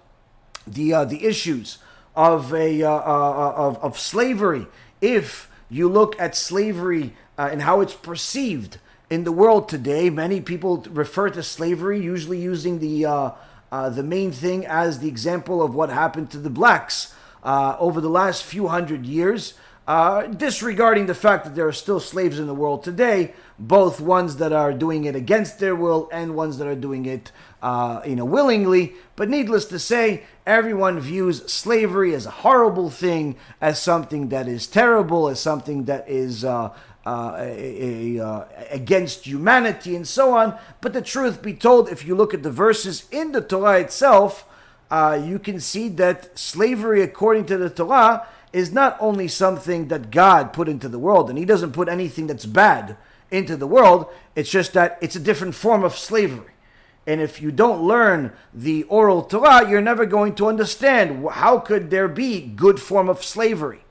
the 0.67 0.93
uh, 0.93 1.05
the 1.05 1.25
issues 1.25 1.77
of 2.15 2.53
a 2.53 2.83
uh, 2.83 2.91
uh, 2.91 3.53
of, 3.55 3.77
of 3.77 3.99
slavery, 3.99 4.67
if 4.99 5.49
you 5.69 5.87
look 5.87 6.19
at 6.19 6.35
slavery 6.35 7.13
uh, 7.37 7.49
and 7.51 7.61
how 7.61 7.81
it's 7.81 7.93
perceived 7.93 8.79
in 9.09 9.23
the 9.23 9.31
world 9.31 9.69
today, 9.69 10.09
many 10.09 10.41
people 10.41 10.77
refer 10.89 11.29
to 11.29 11.43
slavery 11.43 12.01
usually 12.01 12.41
using 12.41 12.79
the 12.79 13.05
uh, 13.05 13.31
uh, 13.71 13.89
the 13.89 14.03
main 14.03 14.31
thing 14.31 14.65
as 14.65 14.99
the 14.99 15.07
example 15.07 15.61
of 15.61 15.73
what 15.73 15.89
happened 15.89 16.31
to 16.31 16.37
the 16.37 16.49
blacks 16.49 17.13
uh, 17.45 17.77
over 17.79 18.01
the 18.01 18.09
last 18.09 18.43
few 18.43 18.67
hundred 18.67 19.05
years, 19.05 19.53
uh, 19.87 20.23
disregarding 20.23 21.05
the 21.05 21.13
fact 21.13 21.45
that 21.45 21.53
there 21.53 21.67
are 21.67 21.73
still 21.73 21.99
slaves 21.99 22.39
in 22.39 22.47
the 22.47 22.55
world 22.55 22.83
today, 22.83 23.33
both 23.59 24.01
ones 24.01 24.37
that 24.37 24.51
are 24.51 24.73
doing 24.73 25.05
it 25.05 25.15
against 25.15 25.59
their 25.59 25.75
will 25.75 26.09
and 26.11 26.35
ones 26.35 26.57
that 26.57 26.67
are 26.67 26.75
doing 26.75 27.05
it, 27.05 27.31
uh, 27.61 28.01
you 28.03 28.15
know, 28.15 28.25
willingly. 28.25 28.93
But 29.15 29.29
needless 29.29 29.65
to 29.65 29.77
say, 29.77 30.23
everyone 30.45 30.99
views 30.99 31.45
slavery 31.51 32.15
as 32.15 32.25
a 32.25 32.31
horrible 32.31 32.89
thing, 32.89 33.35
as 33.61 33.79
something 33.79 34.29
that 34.29 34.47
is 34.47 34.65
terrible, 34.65 35.29
as 35.29 35.39
something 35.39 35.85
that 35.85 36.09
is. 36.09 36.43
Uh, 36.43 36.73
uh, 37.07 37.35
a, 37.37 38.17
a, 38.17 38.25
uh, 38.25 38.47
against 38.71 39.27
humanity 39.27 39.95
and 39.95 40.07
so 40.07 40.35
on. 40.35 40.57
But 40.81 40.93
the 40.93 41.03
truth 41.03 41.39
be 41.39 41.53
told, 41.53 41.87
if 41.87 42.03
you 42.03 42.15
look 42.15 42.33
at 42.33 42.41
the 42.41 42.49
verses 42.49 43.07
in 43.11 43.31
the 43.31 43.41
Torah 43.41 43.79
itself, 43.79 44.47
uh, 44.91 45.21
you 45.23 45.39
can 45.39 45.59
see 45.59 45.89
that 45.89 46.37
slavery, 46.37 47.01
according 47.01 47.45
to 47.47 47.57
the 47.57 47.69
Torah, 47.69 48.27
is 48.53 48.71
not 48.71 48.97
only 48.99 49.27
something 49.27 49.87
that 49.89 50.11
God 50.11 50.53
put 50.53 50.69
into 50.69 50.87
the 50.87 50.99
world, 50.99 51.29
and 51.29 51.37
He 51.37 51.45
doesn't 51.45 51.73
put 51.73 51.89
anything 51.89 52.27
that's 52.27 52.45
bad 52.45 52.97
into 53.31 53.57
the 53.57 53.67
world, 53.67 54.07
it's 54.35 54.49
just 54.49 54.73
that 54.73 54.97
it's 55.01 55.15
a 55.15 55.19
different 55.19 55.55
form 55.55 55.83
of 55.83 55.97
slavery. 55.97 56.53
And 57.07 57.21
if 57.21 57.41
you 57.41 57.51
don't 57.51 57.83
learn 57.83 58.33
the 58.53 58.83
oral 58.83 59.21
Torah, 59.23 59.69
you're 59.69 59.81
never 59.81 60.05
going 60.05 60.35
to 60.35 60.47
understand 60.47 61.25
how 61.29 61.59
could 61.59 61.89
there 61.89 62.07
be 62.07 62.41
good 62.41 62.79
form 62.79 63.09
of 63.09 63.23
slavery. 63.23 63.81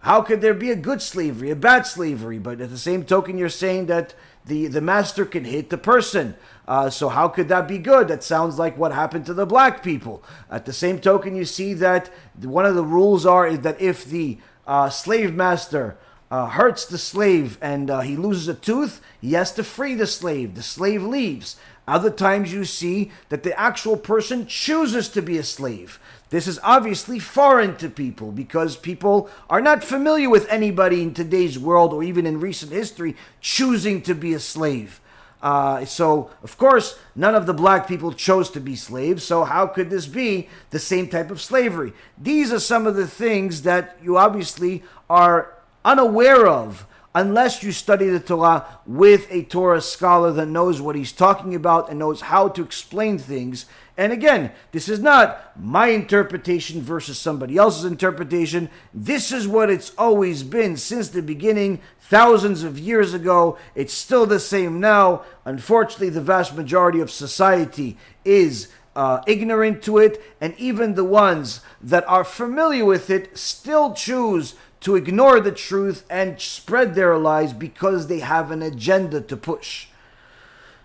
How 0.00 0.22
could 0.22 0.40
there 0.40 0.54
be 0.54 0.70
a 0.70 0.76
good 0.76 1.02
slavery, 1.02 1.50
a 1.50 1.56
bad 1.56 1.84
slavery? 1.86 2.38
But 2.38 2.60
at 2.60 2.70
the 2.70 2.78
same 2.78 3.04
token, 3.04 3.36
you're 3.36 3.48
saying 3.48 3.86
that 3.86 4.14
the, 4.46 4.68
the 4.68 4.80
master 4.80 5.26
can 5.26 5.44
hit 5.44 5.68
the 5.68 5.78
person. 5.78 6.36
Uh, 6.68 6.90
so 6.90 7.08
how 7.08 7.28
could 7.28 7.48
that 7.48 7.68
be 7.68 7.78
good? 7.78 8.08
That 8.08 8.24
sounds 8.24 8.58
like 8.58 8.76
what 8.76 8.92
happened 8.92 9.26
to 9.26 9.34
the 9.34 9.46
black 9.46 9.82
people. 9.82 10.22
At 10.50 10.64
the 10.64 10.72
same 10.72 10.98
token, 10.98 11.36
you 11.36 11.44
see 11.44 11.74
that 11.74 12.10
one 12.40 12.66
of 12.66 12.74
the 12.74 12.84
rules 12.84 13.24
are 13.24 13.46
is 13.46 13.60
that 13.60 13.80
if 13.80 14.04
the 14.04 14.38
uh, 14.66 14.90
slave 14.90 15.34
master 15.34 15.96
uh, 16.30 16.46
hurts 16.46 16.84
the 16.84 16.98
slave 16.98 17.56
and 17.60 17.88
uh, 17.88 18.00
he 18.00 18.16
loses 18.16 18.48
a 18.48 18.54
tooth, 18.54 19.00
he 19.20 19.34
has 19.34 19.52
to 19.52 19.62
free 19.62 19.94
the 19.94 20.08
slave. 20.08 20.56
The 20.56 20.62
slave 20.62 21.02
leaves. 21.02 21.56
Other 21.86 22.10
times 22.10 22.52
you 22.52 22.64
see 22.64 23.12
that 23.28 23.44
the 23.44 23.58
actual 23.58 23.96
person 23.96 24.46
chooses 24.48 25.08
to 25.10 25.22
be 25.22 25.38
a 25.38 25.44
slave. 25.44 26.00
This 26.30 26.48
is 26.48 26.58
obviously 26.64 27.20
foreign 27.20 27.76
to 27.76 27.88
people 27.88 28.32
because 28.32 28.76
people 28.76 29.30
are 29.48 29.60
not 29.60 29.84
familiar 29.84 30.28
with 30.28 30.48
anybody 30.48 31.00
in 31.00 31.14
today's 31.14 31.60
world 31.60 31.92
or 31.92 32.02
even 32.02 32.26
in 32.26 32.40
recent 32.40 32.72
history 32.72 33.14
choosing 33.40 34.02
to 34.02 34.14
be 34.16 34.34
a 34.34 34.40
slave. 34.40 35.00
Uh, 35.42 35.84
so, 35.84 36.30
of 36.42 36.56
course, 36.56 36.98
none 37.14 37.34
of 37.34 37.46
the 37.46 37.54
black 37.54 37.86
people 37.86 38.12
chose 38.12 38.50
to 38.50 38.60
be 38.60 38.74
slaves. 38.74 39.22
So, 39.22 39.44
how 39.44 39.66
could 39.66 39.90
this 39.90 40.06
be 40.06 40.48
the 40.70 40.78
same 40.78 41.08
type 41.08 41.30
of 41.30 41.42
slavery? 41.42 41.92
These 42.18 42.52
are 42.52 42.58
some 42.58 42.86
of 42.86 42.96
the 42.96 43.06
things 43.06 43.62
that 43.62 43.96
you 44.02 44.16
obviously 44.16 44.82
are 45.08 45.54
unaware 45.84 46.46
of 46.46 46.86
unless 47.14 47.62
you 47.62 47.72
study 47.72 48.08
the 48.08 48.20
Torah 48.20 48.66
with 48.84 49.26
a 49.30 49.42
Torah 49.44 49.80
scholar 49.80 50.32
that 50.32 50.46
knows 50.46 50.82
what 50.82 50.96
he's 50.96 51.12
talking 51.12 51.54
about 51.54 51.88
and 51.88 51.98
knows 51.98 52.20
how 52.20 52.48
to 52.48 52.62
explain 52.62 53.18
things 53.18 53.64
and 53.96 54.12
again, 54.12 54.52
this 54.72 54.88
is 54.90 55.00
not 55.00 55.58
my 55.58 55.88
interpretation 55.88 56.82
versus 56.82 57.18
somebody 57.18 57.56
else's 57.56 57.86
interpretation. 57.86 58.68
This 58.92 59.32
is 59.32 59.48
what 59.48 59.70
it's 59.70 59.92
always 59.96 60.42
been 60.42 60.76
since 60.76 61.08
the 61.08 61.22
beginning, 61.22 61.80
thousands 62.00 62.62
of 62.62 62.78
years 62.78 63.14
ago. 63.14 63.56
It's 63.74 63.94
still 63.94 64.26
the 64.26 64.38
same 64.38 64.80
now. 64.80 65.22
Unfortunately, 65.46 66.10
the 66.10 66.20
vast 66.20 66.54
majority 66.54 67.00
of 67.00 67.10
society 67.10 67.96
is 68.22 68.68
uh, 68.94 69.22
ignorant 69.26 69.82
to 69.84 69.96
it, 69.98 70.22
and 70.42 70.54
even 70.58 70.94
the 70.94 71.04
ones 71.04 71.60
that 71.80 72.06
are 72.06 72.24
familiar 72.24 72.84
with 72.84 73.08
it 73.08 73.36
still 73.36 73.94
choose 73.94 74.56
to 74.80 74.94
ignore 74.94 75.40
the 75.40 75.52
truth 75.52 76.04
and 76.10 76.40
spread 76.40 76.94
their 76.94 77.16
lies 77.16 77.54
because 77.54 78.06
they 78.06 78.20
have 78.20 78.50
an 78.50 78.62
agenda 78.62 79.22
to 79.22 79.36
push. 79.36 79.88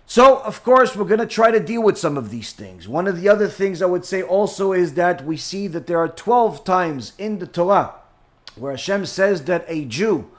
So, 0.06 0.38
of 0.38 0.62
course, 0.62 0.94
we're 0.94 1.04
going 1.04 1.20
to 1.20 1.26
try 1.26 1.50
to 1.50 1.60
deal 1.60 1.82
with 1.82 1.96
some 1.96 2.18
of 2.18 2.30
these 2.30 2.52
things. 2.52 2.86
One 2.86 3.06
of 3.06 3.20
the 3.20 3.28
other 3.28 3.48
things 3.48 3.80
I 3.80 3.86
would 3.86 4.04
say 4.04 4.22
also 4.22 4.72
is 4.72 4.94
that 4.94 5.24
we 5.24 5.36
see 5.36 5.68
that 5.68 5.86
there 5.86 5.98
are 5.98 6.08
12 6.08 6.64
times 6.64 7.12
in 7.18 7.38
the 7.38 7.46
Torah 7.46 7.94
where 8.56 8.72
Hashem 8.72 9.06
says 9.06 9.44
that 9.44 9.64
a 9.68 9.84
Jew 9.84 10.30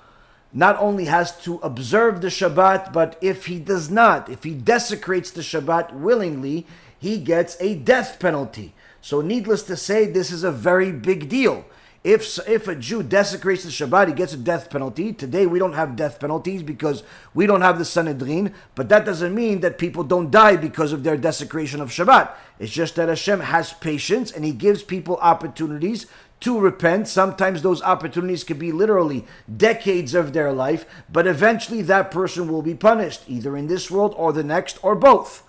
not 0.52 0.78
only 0.78 1.06
has 1.06 1.41
to 1.43 1.56
observe 1.58 2.21
the 2.21 2.28
Shabbat, 2.28 2.93
but 2.93 3.17
if 3.21 3.47
he 3.47 3.60
does 3.60 3.89
not, 3.89 4.30
if 4.30 4.43
he 4.43 4.54
desecrates 4.54 5.32
the 5.32 5.41
Shabbat 5.41 5.93
willingly, 5.93 6.67
he 6.99 7.17
gets 7.17 7.58
a 7.60 7.76
death 7.76 8.19
penalty. 8.19 8.73
So, 9.02 9.21
needless 9.21 9.63
to 9.63 9.76
say, 9.76 10.06
this 10.06 10.32
is 10.32 10.43
a 10.43 10.52
very 10.52 10.91
big 10.91 11.28
deal. 11.28 11.65
If 12.04 12.38
if 12.50 12.68
a 12.68 12.76
Jew 12.76 13.02
desecrates 13.02 13.63
the 13.63 13.70
Shabbat, 13.70 14.10
he 14.10 14.13
gets 14.13 14.34
a 14.34 14.38
death 14.38 14.70
penalty. 14.70 15.13
Today 15.13 15.46
we 15.46 15.58
don't 15.58 15.74
have 15.74 15.96
death 15.96 16.20
penalties 16.20 16.62
because 16.62 17.02
we 17.34 17.46
don't 17.46 17.62
have 17.62 17.80
the 17.80 17.86
Sanhedrin, 17.86 18.54
but 18.76 18.89
that 18.89 19.06
doesn't 19.06 19.34
mean 19.34 19.62
that 19.62 19.78
people 19.78 20.04
don't 20.04 20.30
die 20.30 20.58
because 20.58 20.92
of 20.92 21.04
their 21.04 21.16
desecration 21.16 21.80
of 21.80 21.92
Shabbat. 21.92 22.32
It's 22.60 22.74
just 22.74 22.96
that 22.96 23.08
Hashem 23.08 23.39
has 23.39 23.72
patience 23.72 24.34
and 24.34 24.44
He 24.44 24.52
gives 24.52 24.84
people 24.84 25.16
opportunities 25.22 26.06
to 26.42 26.60
repent. 26.60 27.08
Sometimes 27.08 27.62
those 27.62 27.82
opportunities 27.82 28.44
could 28.44 28.60
be 28.60 28.74
literally 28.74 29.26
decades 29.56 30.13
of 30.13 30.34
their 30.34 30.52
life, 30.52 30.86
but 31.10 31.26
eventually 31.26 31.82
that 31.84 32.12
person 32.12 32.50
will 32.50 32.62
be 32.62 32.76
punished, 32.76 33.24
either 33.28 33.56
in 33.56 33.68
this 33.68 33.89
world 33.89 34.13
or 34.18 34.34
the 34.34 34.44
next, 34.44 34.78
or 34.84 34.94
both. 34.94 35.44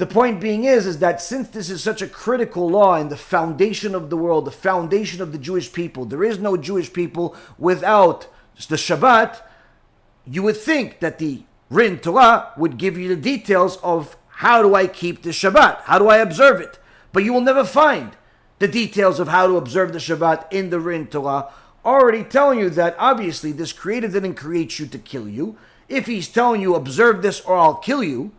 The 0.00 0.06
point 0.06 0.40
being 0.40 0.64
is, 0.64 0.86
is 0.86 1.00
that 1.00 1.20
since 1.20 1.48
this 1.50 1.68
is 1.68 1.82
such 1.82 2.00
a 2.00 2.06
critical 2.06 2.70
law 2.70 2.94
and 2.94 3.10
the 3.10 3.18
foundation 3.18 3.94
of 3.94 4.08
the 4.08 4.16
world, 4.16 4.46
the 4.46 4.50
foundation 4.50 5.20
of 5.20 5.30
the 5.30 5.36
Jewish 5.36 5.74
people, 5.74 6.06
there 6.06 6.24
is 6.24 6.38
no 6.38 6.56
Jewish 6.56 6.90
people 6.90 7.36
without 7.58 8.26
the 8.66 8.76
Shabbat, 8.76 9.42
you 10.24 10.42
would 10.42 10.56
think 10.56 11.00
that 11.00 11.18
the 11.18 11.42
written 11.68 11.98
Torah 11.98 12.50
would 12.56 12.78
give 12.78 12.96
you 12.96 13.08
the 13.08 13.20
details 13.20 13.76
of 13.82 14.16
how 14.28 14.62
do 14.62 14.74
I 14.74 14.86
keep 14.86 15.20
the 15.20 15.32
Shabbat? 15.32 15.82
How 15.82 15.98
do 15.98 16.08
I 16.08 16.16
observe 16.16 16.62
it? 16.62 16.78
But 17.12 17.24
you 17.24 17.34
will 17.34 17.42
never 17.42 17.62
find 17.62 18.12
the 18.58 18.68
details 18.68 19.20
of 19.20 19.28
how 19.28 19.48
to 19.48 19.58
observe 19.58 19.92
the 19.92 19.98
Shabbat 19.98 20.50
in 20.50 20.70
the 20.70 20.80
written 20.80 21.08
Torah, 21.08 21.48
already 21.84 22.24
telling 22.24 22.58
you 22.58 22.70
that 22.70 22.96
obviously 22.98 23.52
this 23.52 23.74
creator 23.74 24.08
didn't 24.08 24.36
create 24.36 24.78
you 24.78 24.86
to 24.86 24.98
kill 24.98 25.28
you. 25.28 25.58
If 25.90 26.06
he's 26.06 26.26
telling 26.26 26.62
you 26.62 26.74
observe 26.74 27.20
this 27.20 27.42
or 27.42 27.58
I'll 27.58 27.74
kill 27.74 28.02
you, 28.02 28.32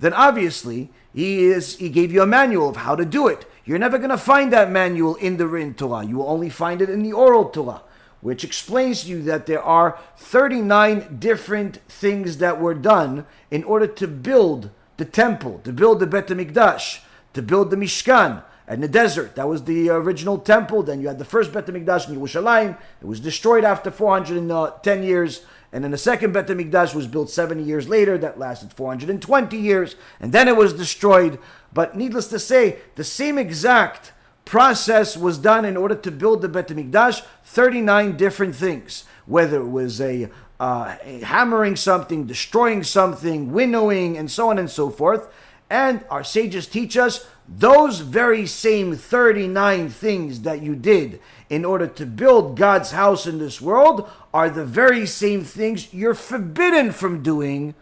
then 0.00 0.12
obviously 0.12 0.90
he 1.14 1.44
is 1.44 1.76
he 1.76 1.88
gave 1.88 2.12
you 2.12 2.22
a 2.22 2.26
manual 2.26 2.68
of 2.68 2.76
how 2.76 2.96
to 2.96 3.04
do 3.04 3.28
it. 3.28 3.46
You're 3.64 3.78
never 3.78 3.98
going 3.98 4.10
to 4.10 4.18
find 4.18 4.52
that 4.52 4.70
manual 4.70 5.14
in 5.14 5.36
the 5.36 5.46
written 5.46 5.74
Torah. 5.74 6.04
You 6.04 6.16
will 6.16 6.28
only 6.28 6.50
find 6.50 6.82
it 6.82 6.90
in 6.90 7.02
the 7.02 7.12
oral 7.12 7.48
Torah, 7.48 7.82
which 8.20 8.44
explains 8.44 9.04
to 9.04 9.08
you 9.10 9.22
that 9.22 9.46
there 9.46 9.62
are 9.62 9.98
39 10.18 11.16
different 11.18 11.76
things 11.88 12.38
that 12.38 12.60
were 12.60 12.74
done 12.74 13.26
in 13.50 13.64
order 13.64 13.86
to 13.86 14.08
build 14.08 14.70
the 14.96 15.04
temple, 15.04 15.60
to 15.64 15.72
build 15.72 16.00
the 16.00 16.06
Bet 16.06 16.26
HaMikdash, 16.26 17.00
to 17.32 17.42
build 17.42 17.70
the 17.70 17.76
Mishkan, 17.76 18.42
in 18.68 18.80
the 18.80 18.88
desert. 18.88 19.34
That 19.36 19.48
was 19.48 19.64
the 19.64 19.90
original 19.90 20.38
temple. 20.38 20.82
Then 20.82 21.00
you 21.00 21.08
had 21.08 21.18
the 21.18 21.24
first 21.24 21.52
Bet 21.52 21.66
HaMikdash 21.66 22.08
in 22.08 22.16
Yerushalayim. 22.16 22.76
It 23.00 23.06
was 23.06 23.20
destroyed 23.20 23.64
after 23.64 23.90
410 23.90 24.98
uh, 24.98 25.02
years. 25.02 25.44
And 25.74 25.82
then 25.82 25.90
the 25.90 25.98
second 25.98 26.32
Bet 26.32 26.46
HaMikdash 26.46 26.94
was 26.94 27.08
built 27.08 27.30
70 27.30 27.64
years 27.64 27.88
later. 27.88 28.16
That 28.16 28.38
lasted 28.38 28.72
420 28.72 29.56
years. 29.56 29.96
And 30.20 30.30
then 30.30 30.46
it 30.46 30.56
was 30.56 30.72
destroyed. 30.72 31.40
But 31.72 31.96
needless 31.96 32.28
to 32.28 32.38
say, 32.38 32.78
the 32.94 33.02
same 33.02 33.38
exact 33.38 34.12
process 34.44 35.16
was 35.16 35.36
done 35.36 35.64
in 35.64 35.76
order 35.76 35.96
to 35.96 36.12
build 36.12 36.42
the 36.42 36.48
Bet 36.48 36.68
HaMikdash. 36.68 37.24
39 37.42 38.16
different 38.16 38.54
things. 38.54 39.04
Whether 39.26 39.62
it 39.62 39.68
was 39.68 40.00
a, 40.00 40.30
uh, 40.60 40.94
a 41.02 41.18
hammering 41.24 41.74
something, 41.74 42.24
destroying 42.24 42.84
something, 42.84 43.52
winnowing, 43.52 44.16
and 44.16 44.30
so 44.30 44.50
on 44.50 44.60
and 44.60 44.70
so 44.70 44.90
forth. 44.90 45.28
And 45.68 46.04
our 46.08 46.22
sages 46.22 46.68
teach 46.68 46.96
us 46.96 47.26
those 47.48 47.98
very 47.98 48.46
same 48.46 48.96
39 48.96 49.88
things 49.88 50.42
that 50.42 50.62
you 50.62 50.76
did 50.76 51.20
in 51.54 51.64
order 51.64 51.86
to 51.86 52.04
build 52.04 52.56
God's 52.56 52.90
house 52.90 53.28
in 53.28 53.38
this 53.38 53.60
world 53.60 54.10
are 54.32 54.50
the 54.50 54.64
very 54.64 55.06
same 55.06 55.44
things 55.44 55.94
you're 55.94 56.12
forbidden 56.12 56.90
from 56.90 57.22
doing 57.22 57.76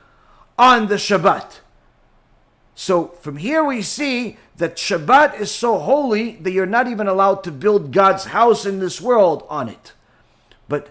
on 0.58 0.88
the 0.88 0.96
Shabbat. 0.96 1.60
So 2.74 3.08
from 3.22 3.38
here 3.38 3.64
we 3.64 3.80
see 3.80 4.36
that 4.58 4.76
Shabbat 4.76 5.40
is 5.40 5.50
so 5.50 5.78
holy 5.78 6.32
that 6.36 6.50
you're 6.50 6.66
not 6.66 6.86
even 6.86 7.06
allowed 7.08 7.42
to 7.44 7.50
build 7.50 7.92
God's 7.92 8.26
house 8.26 8.66
in 8.66 8.78
this 8.78 9.00
world 9.00 9.46
on 9.48 9.70
it. 9.70 9.94
But 10.68 10.90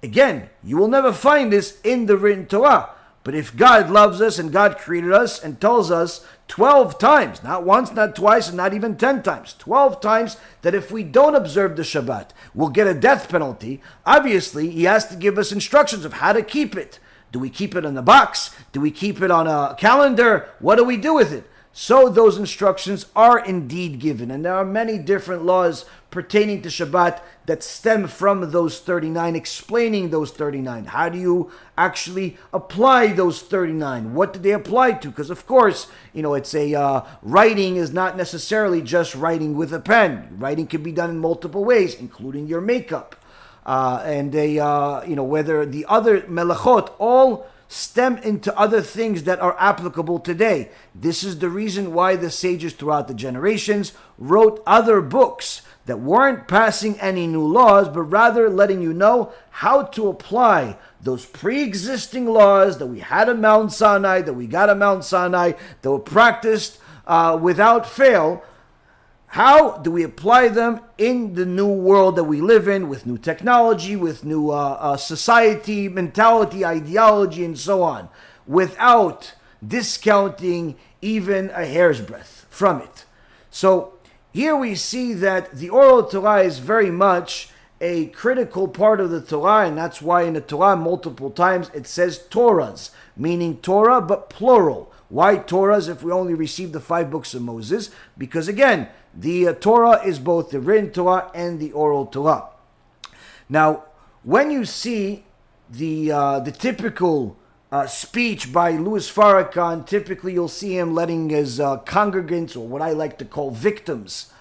again, 0.00 0.50
you 0.62 0.76
will 0.76 0.86
never 0.86 1.12
find 1.12 1.52
this 1.52 1.80
in 1.82 2.06
the 2.06 2.16
written 2.16 2.46
Torah. 2.46 2.90
But 3.24 3.34
if 3.34 3.56
God 3.56 3.90
loves 3.90 4.20
us 4.20 4.38
and 4.38 4.52
God 4.52 4.78
created 4.78 5.12
us 5.12 5.42
and 5.42 5.60
tells 5.60 5.90
us 5.90 6.24
12 6.50 6.98
times, 6.98 7.44
not 7.44 7.64
once, 7.64 7.92
not 7.92 8.16
twice, 8.16 8.48
and 8.48 8.56
not 8.56 8.74
even 8.74 8.96
10 8.96 9.22
times, 9.22 9.54
12 9.60 10.00
times 10.00 10.36
that 10.62 10.74
if 10.74 10.90
we 10.90 11.04
don't 11.04 11.36
observe 11.36 11.76
the 11.76 11.82
Shabbat, 11.82 12.30
we'll 12.54 12.70
get 12.70 12.88
a 12.88 12.92
death 12.92 13.28
penalty, 13.28 13.80
obviously 14.04 14.68
He 14.68 14.82
has 14.82 15.06
to 15.06 15.16
give 15.16 15.38
us 15.38 15.52
instructions 15.52 16.04
of 16.04 16.14
how 16.14 16.32
to 16.32 16.42
keep 16.42 16.76
it. 16.76 16.98
Do 17.30 17.38
we 17.38 17.50
keep 17.50 17.76
it 17.76 17.84
in 17.84 17.96
a 17.96 18.02
box? 18.02 18.50
Do 18.72 18.80
we 18.80 18.90
keep 18.90 19.22
it 19.22 19.30
on 19.30 19.46
a 19.46 19.76
calendar? 19.78 20.48
What 20.58 20.74
do 20.74 20.84
we 20.84 20.96
do 20.96 21.14
with 21.14 21.32
it? 21.32 21.48
So 21.72 22.08
those 22.08 22.36
instructions 22.36 23.06
are 23.14 23.38
indeed 23.38 24.00
given, 24.00 24.30
and 24.30 24.44
there 24.44 24.56
are 24.56 24.64
many 24.64 24.98
different 24.98 25.44
laws 25.44 25.84
pertaining 26.10 26.62
to 26.62 26.68
Shabbat 26.68 27.20
that 27.46 27.62
stem 27.62 28.08
from 28.08 28.50
those 28.50 28.80
39, 28.80 29.36
explaining 29.36 30.10
those 30.10 30.32
39. 30.32 30.86
How 30.86 31.08
do 31.08 31.18
you 31.18 31.52
actually 31.78 32.36
apply 32.52 33.08
those 33.12 33.40
39? 33.40 34.14
What 34.14 34.32
do 34.32 34.40
they 34.40 34.50
apply 34.50 34.92
to? 34.94 35.08
Because, 35.08 35.30
of 35.30 35.46
course, 35.46 35.86
you 36.12 36.22
know, 36.22 36.34
it's 36.34 36.54
a 36.54 36.74
uh, 36.74 37.02
writing 37.22 37.76
is 37.76 37.92
not 37.92 38.16
necessarily 38.16 38.82
just 38.82 39.14
writing 39.14 39.56
with 39.56 39.72
a 39.72 39.80
pen. 39.80 40.28
Writing 40.38 40.66
can 40.66 40.82
be 40.82 40.92
done 40.92 41.10
in 41.10 41.18
multiple 41.18 41.64
ways, 41.64 41.94
including 41.94 42.48
your 42.48 42.60
makeup. 42.60 43.14
Uh, 43.64 44.02
and 44.04 44.34
a, 44.34 44.58
uh, 44.58 45.04
you 45.04 45.14
know, 45.14 45.22
whether 45.22 45.64
the 45.64 45.86
other 45.88 46.22
melachot, 46.22 46.92
all 46.98 47.46
stem 47.70 48.18
into 48.18 48.56
other 48.58 48.82
things 48.82 49.22
that 49.22 49.38
are 49.38 49.56
applicable 49.56 50.18
today. 50.18 50.68
This 50.92 51.22
is 51.22 51.38
the 51.38 51.48
reason 51.48 51.94
why 51.94 52.16
the 52.16 52.28
sages 52.28 52.72
throughout 52.72 53.06
the 53.06 53.14
generations 53.14 53.92
wrote 54.18 54.60
other 54.66 55.00
books 55.00 55.62
that 55.86 56.00
weren't 56.00 56.48
passing 56.48 56.98
any 56.98 57.28
new 57.28 57.46
laws, 57.46 57.88
but 57.88 58.02
rather 58.02 58.50
letting 58.50 58.82
you 58.82 58.92
know 58.92 59.32
how 59.50 59.84
to 59.84 60.08
apply 60.08 60.76
those 61.00 61.24
pre 61.24 61.62
existing 61.62 62.26
laws 62.26 62.78
that 62.78 62.88
we 62.88 62.98
had 62.98 63.28
at 63.28 63.38
Mount 63.38 63.72
Sinai, 63.72 64.20
that 64.22 64.34
we 64.34 64.48
got 64.48 64.68
at 64.68 64.76
Mount 64.76 65.04
Sinai, 65.04 65.52
that 65.82 65.90
were 65.90 66.00
practiced 66.00 66.80
uh, 67.06 67.38
without 67.40 67.88
fail 67.88 68.42
how 69.34 69.78
do 69.78 69.92
we 69.92 70.02
apply 70.02 70.48
them 70.48 70.80
in 70.98 71.34
the 71.34 71.46
new 71.46 71.68
world 71.68 72.16
that 72.16 72.24
we 72.24 72.40
live 72.40 72.66
in 72.66 72.88
with 72.88 73.06
new 73.06 73.16
technology, 73.16 73.94
with 73.94 74.24
new 74.24 74.50
uh, 74.50 74.76
uh, 74.80 74.96
society, 74.96 75.88
mentality, 75.88 76.64
ideology, 76.64 77.44
and 77.44 77.56
so 77.56 77.80
on, 77.84 78.08
without 78.44 79.34
discounting 79.64 80.74
even 81.00 81.48
a 81.50 81.64
hair's 81.64 82.00
breadth 82.00 82.46
from 82.50 82.82
it? 82.82 83.04
So 83.50 83.94
here 84.32 84.56
we 84.56 84.74
see 84.74 85.12
that 85.14 85.52
the 85.52 85.70
oral 85.70 86.02
Torah 86.02 86.42
is 86.42 86.58
very 86.58 86.90
much 86.90 87.50
a 87.80 88.06
critical 88.06 88.66
part 88.66 88.98
of 88.98 89.10
the 89.10 89.20
Torah, 89.20 89.64
and 89.64 89.78
that's 89.78 90.02
why 90.02 90.22
in 90.22 90.34
the 90.34 90.40
Torah 90.40 90.74
multiple 90.74 91.30
times 91.30 91.70
it 91.72 91.86
says 91.86 92.26
Torahs, 92.30 92.90
meaning 93.16 93.58
Torah 93.58 94.00
but 94.00 94.28
plural. 94.28 94.92
Why 95.08 95.36
Torahs 95.36 95.88
if 95.88 96.02
we 96.02 96.10
only 96.10 96.34
receive 96.34 96.72
the 96.72 96.80
five 96.80 97.10
books 97.10 97.32
of 97.32 97.42
Moses? 97.42 97.90
Because 98.18 98.48
again, 98.48 98.88
the 99.14 99.48
uh, 99.48 99.52
Torah 99.54 100.02
is 100.04 100.18
both 100.18 100.50
the 100.50 100.60
written 100.60 100.90
Torah 100.90 101.30
and 101.34 101.58
the 101.58 101.72
oral 101.72 102.06
Torah. 102.06 102.48
Now, 103.48 103.84
when 104.22 104.50
you 104.50 104.64
see 104.64 105.24
the 105.68 106.12
uh, 106.12 106.40
the 106.40 106.52
typical 106.52 107.36
uh, 107.72 107.86
speech 107.86 108.52
by 108.52 108.72
Louis 108.72 109.10
Farrakhan, 109.10 109.86
typically 109.86 110.32
you'll 110.32 110.48
see 110.48 110.76
him 110.76 110.94
letting 110.94 111.30
his 111.30 111.60
uh, 111.60 111.78
congregants, 111.78 112.56
or 112.56 112.66
what 112.66 112.82
I 112.82 112.90
like 112.90 113.18
to 113.18 113.24
call 113.24 113.50
victims, 113.50 114.32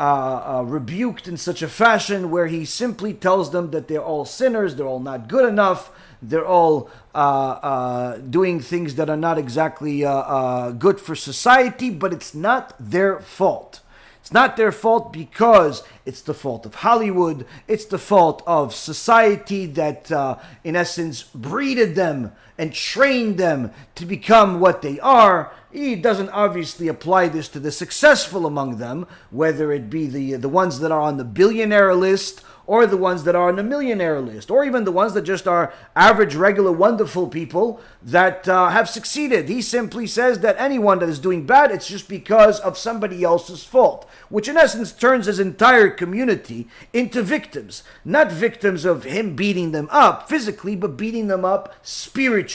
uh, 0.00 0.58
uh, 0.58 0.62
rebuked 0.62 1.26
in 1.26 1.36
such 1.36 1.60
a 1.60 1.68
fashion 1.68 2.30
where 2.30 2.46
he 2.46 2.64
simply 2.64 3.12
tells 3.12 3.50
them 3.50 3.70
that 3.72 3.88
they're 3.88 4.02
all 4.02 4.24
sinners, 4.24 4.76
they're 4.76 4.86
all 4.86 5.00
not 5.00 5.28
good 5.28 5.48
enough, 5.48 5.90
they're 6.22 6.46
all 6.46 6.88
doing 8.30 8.60
things 8.60 8.94
that 8.94 9.10
are 9.10 9.16
not 9.16 9.38
exactly 9.38 10.00
good 10.78 11.00
for 11.00 11.16
society, 11.16 11.90
but 11.90 12.12
it's 12.12 12.32
not 12.32 12.74
their 12.78 13.18
fault. 13.20 13.80
It's 14.28 14.34
not 14.34 14.58
their 14.58 14.72
fault 14.72 15.10
because 15.10 15.82
it's 16.04 16.20
the 16.20 16.34
fault 16.34 16.66
of 16.66 16.74
Hollywood. 16.74 17.46
It's 17.66 17.86
the 17.86 17.96
fault 17.96 18.42
of 18.46 18.74
society 18.74 19.64
that, 19.64 20.12
uh, 20.12 20.36
in 20.62 20.76
essence, 20.76 21.22
breeded 21.22 21.94
them 21.94 22.32
and 22.58 22.74
trained 22.74 23.38
them 23.38 23.70
to 23.94 24.04
become 24.04 24.60
what 24.60 24.82
they 24.82 24.98
are. 25.00 25.52
He 25.70 25.94
doesn't 25.94 26.30
obviously 26.30 26.88
apply 26.88 27.28
this 27.28 27.48
to 27.50 27.60
the 27.60 27.70
successful 27.70 28.46
among 28.46 28.78
them, 28.78 29.06
whether 29.30 29.72
it 29.72 29.88
be 29.88 30.06
the 30.06 30.34
the 30.34 30.48
ones 30.48 30.80
that 30.80 30.90
are 30.90 31.00
on 31.00 31.16
the 31.16 31.24
billionaire 31.24 31.94
list 31.94 32.42
or 32.68 32.86
the 32.86 32.98
ones 32.98 33.24
that 33.24 33.34
are 33.34 33.48
on 33.48 33.56
the 33.56 33.62
millionaire 33.62 34.20
list, 34.20 34.50
or 34.50 34.62
even 34.62 34.84
the 34.84 34.92
ones 34.92 35.14
that 35.14 35.22
just 35.22 35.48
are 35.48 35.72
average, 35.96 36.34
regular, 36.34 36.70
wonderful 36.70 37.26
people 37.26 37.80
that 38.02 38.46
uh, 38.46 38.68
have 38.68 38.90
succeeded. 38.90 39.48
He 39.48 39.62
simply 39.62 40.06
says 40.06 40.40
that 40.40 40.54
anyone 40.58 40.98
that 40.98 41.08
is 41.08 41.18
doing 41.18 41.46
bad, 41.46 41.70
it's 41.72 41.88
just 41.88 42.10
because 42.10 42.60
of 42.60 42.76
somebody 42.76 43.24
else's 43.24 43.64
fault, 43.64 44.06
which 44.28 44.48
in 44.48 44.58
essence 44.58 44.92
turns 44.92 45.24
his 45.24 45.40
entire 45.40 45.88
community 45.88 46.68
into 46.92 47.22
victims. 47.22 47.82
Not 48.04 48.30
victims 48.30 48.84
of 48.84 49.04
him 49.04 49.34
beating 49.34 49.72
them 49.72 49.88
up 49.90 50.28
physically, 50.28 50.76
but 50.76 50.98
beating 50.98 51.28
them 51.28 51.46
up 51.46 51.74
spiritually 51.80 52.47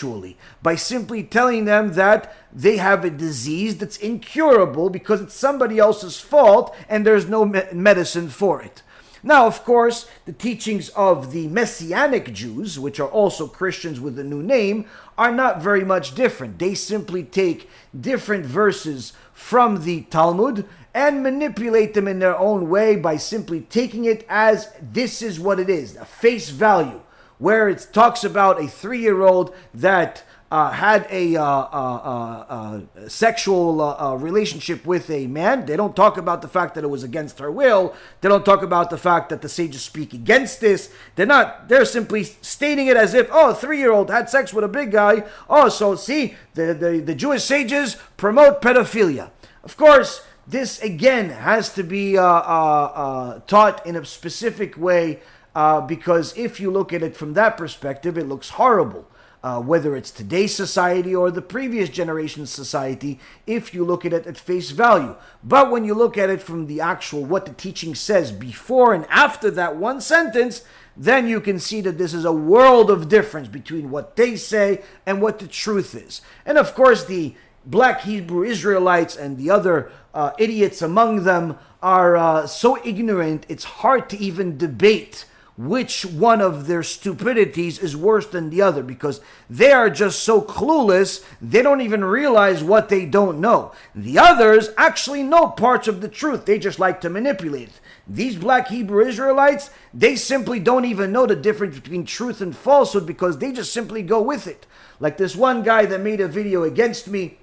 by 0.61 0.75
simply 0.75 1.23
telling 1.23 1.65
them 1.65 1.93
that 1.93 2.35
they 2.51 2.77
have 2.77 3.03
a 3.03 3.09
disease 3.09 3.77
that's 3.77 3.97
incurable 3.97 4.89
because 4.89 5.21
it's 5.21 5.33
somebody 5.33 5.79
else's 5.79 6.19
fault 6.19 6.75
and 6.89 7.05
there's 7.05 7.27
no 7.27 7.45
me- 7.45 7.63
medicine 7.73 8.29
for 8.29 8.61
it. 8.61 8.81
Now, 9.25 9.47
of 9.47 9.63
course, 9.63 10.09
the 10.25 10.33
teachings 10.33 10.89
of 10.89 11.31
the 11.31 11.47
Messianic 11.47 12.33
Jews, 12.33 12.77
which 12.77 12.99
are 12.99 13.07
also 13.07 13.47
Christians 13.47 13.99
with 14.01 14.19
a 14.19 14.23
new 14.23 14.43
name, 14.43 14.85
are 15.17 15.31
not 15.31 15.61
very 15.61 15.85
much 15.85 16.13
different. 16.13 16.59
They 16.59 16.75
simply 16.75 17.23
take 17.23 17.69
different 17.97 18.45
verses 18.45 19.13
from 19.31 19.85
the 19.85 20.01
Talmud 20.01 20.67
and 20.93 21.23
manipulate 21.23 21.93
them 21.93 22.07
in 22.07 22.19
their 22.19 22.37
own 22.37 22.69
way 22.69 22.97
by 22.97 23.15
simply 23.15 23.61
taking 23.61 24.03
it 24.05 24.25
as 24.27 24.71
this 24.81 25.21
is 25.21 25.39
what 25.39 25.59
it 25.59 25.69
is, 25.69 25.95
a 25.95 26.05
face 26.05 26.49
value, 26.49 27.01
where 27.43 27.67
it 27.67 27.85
talks 27.91 28.23
about 28.23 28.57
a 28.63 28.67
three 28.69 29.01
year 29.01 29.21
old 29.21 29.53
that 29.73 30.23
uh, 30.49 30.71
had 30.71 31.05
a 31.09 31.35
uh, 31.35 31.43
uh, 31.43 32.45
uh 32.47 33.09
sexual 33.09 33.81
uh, 33.81 33.95
uh, 33.99 34.15
relationship 34.15 34.85
with 34.85 35.09
a 35.09 35.27
man. 35.27 35.65
They 35.65 35.75
don't 35.75 35.93
talk 35.93 36.15
about 36.15 36.41
the 36.41 36.47
fact 36.47 36.75
that 36.75 36.85
it 36.85 36.89
was 36.89 37.03
against 37.03 37.39
her 37.39 37.51
will. 37.51 37.95
They 38.21 38.29
don't 38.29 38.45
talk 38.45 38.61
about 38.61 38.89
the 38.89 38.97
fact 38.97 39.27
that 39.27 39.41
the 39.41 39.49
sages 39.49 39.81
speak 39.81 40.13
against 40.13 40.61
this. 40.61 40.89
They're 41.15 41.25
not. 41.25 41.67
They're 41.67 41.83
simply 41.83 42.23
stating 42.23 42.87
it 42.87 42.95
as 42.95 43.13
if, 43.13 43.27
oh, 43.29 43.49
a 43.49 43.55
three-year-old 43.55 44.09
had 44.09 44.29
sex 44.29 44.53
with 44.53 44.63
a 44.63 44.69
big 44.69 44.91
guy. 44.91 45.25
Oh, 45.49 45.67
so 45.67 45.95
see, 45.95 46.35
the, 46.53 46.73
the, 46.73 47.01
the 47.01 47.15
Jewish 47.15 47.43
sages 47.43 47.97
promote 48.15 48.61
pedophilia. 48.61 49.31
Of 49.65 49.75
course, 49.75 50.25
this 50.47 50.81
again 50.81 51.29
has 51.29 51.73
to 51.73 51.83
be 51.83 52.13
taught 52.13 53.81
in 53.85 53.97
a 53.97 54.05
specific 54.05 54.77
way 54.77 55.19
because 55.53 56.35
if 56.37 56.59
you 56.59 56.71
look 56.71 56.93
at 56.93 57.03
it 57.03 57.15
from 57.15 57.33
that 57.33 57.57
perspective, 57.57 58.17
it 58.17 58.27
looks 58.27 58.49
horrible 58.49 59.07
uh, 59.43 59.59
whether 59.59 59.95
it's 59.95 60.09
today's 60.09 60.55
society 60.55 61.13
or 61.13 61.29
the 61.29 61.41
previous 61.41 61.89
generation's 61.89 62.49
society, 62.49 63.19
if 63.45 63.73
you 63.73 63.83
look 63.83 64.05
at 64.05 64.13
it 64.13 64.25
at 64.25 64.37
face 64.37 64.71
value. 64.71 65.15
But 65.43 65.69
when 65.69 65.83
you 65.83 65.93
look 65.93 66.17
at 66.17 66.29
it 66.29 66.41
from 66.41 66.67
the 66.67 66.79
actual 66.79 67.25
what 67.25 67.45
the 67.45 67.53
teaching 67.53 67.93
says 67.93 68.31
before 68.31 68.93
and 68.93 69.05
after 69.09 69.51
that 69.51 69.75
one 69.75 69.99
sentence, 69.99 70.63
then 70.95 71.27
you 71.27 71.41
can 71.41 71.59
see 71.59 71.81
that 71.81 71.97
this 71.97 72.13
is 72.13 72.23
a 72.23 72.31
world 72.31 72.89
of 72.89 73.09
difference 73.09 73.49
between 73.49 73.89
what 73.89 74.15
they 74.15 74.37
say 74.37 74.81
and 75.05 75.21
what 75.21 75.39
the 75.39 75.47
truth 75.47 75.93
is. 75.93 76.21
And 76.45 76.57
of 76.57 76.73
course, 76.73 77.03
the 77.03 77.35
black 77.65 78.01
Hebrew 78.01 78.43
Israelites 78.43 79.15
and 79.17 79.37
the 79.37 79.49
other 79.49 79.91
uh, 80.13 80.31
idiots 80.37 80.81
among 80.81 81.23
them 81.23 81.57
are 81.81 82.15
uh, 82.15 82.47
so 82.47 82.77
ignorant, 82.85 83.45
it's 83.49 83.63
hard 83.65 84.09
to 84.09 84.17
even 84.17 84.57
debate 84.57 85.25
which 85.55 86.03
one 86.03 86.41
of 86.41 86.65
their 86.65 86.81
stupidities 86.81 87.77
is 87.77 87.95
worse 87.95 88.25
than 88.25 88.49
the 88.49 88.61
other 88.61 88.81
because 88.81 89.21
they 89.49 89.71
are 89.71 89.89
just 89.89 90.23
so 90.23 90.41
clueless, 90.41 91.23
they 91.41 91.61
don't 91.61 91.81
even 91.81 92.03
realize 92.03 92.63
what 92.63 92.89
they 92.89 93.05
don't 93.05 93.39
know. 93.39 93.71
The 93.93 94.17
others 94.17 94.69
actually 94.77 95.21
know 95.21 95.49
parts 95.49 95.87
of 95.87 96.01
the 96.01 96.07
truth, 96.07 96.45
they 96.45 96.57
just 96.57 96.79
like 96.79 97.01
to 97.01 97.09
manipulate 97.09 97.69
it. 97.69 97.81
These 98.07 98.35
black 98.35 98.67
Hebrew 98.67 99.05
Israelites, 99.05 99.69
they 99.93 100.15
simply 100.15 100.59
don't 100.59 100.85
even 100.85 101.11
know 101.11 101.25
the 101.25 101.35
difference 101.35 101.79
between 101.79 102.05
truth 102.05 102.41
and 102.41 102.55
falsehood 102.55 103.05
because 103.05 103.37
they 103.37 103.51
just 103.51 103.71
simply 103.71 104.01
go 104.01 104.21
with 104.21 104.47
it. 104.47 104.65
Like 104.99 105.17
this 105.17 105.35
one 105.35 105.63
guy 105.63 105.85
that 105.85 106.01
made 106.01 106.19
a 106.19 106.27
video 106.27 106.63
against 106.63 107.07
me, 107.07 107.37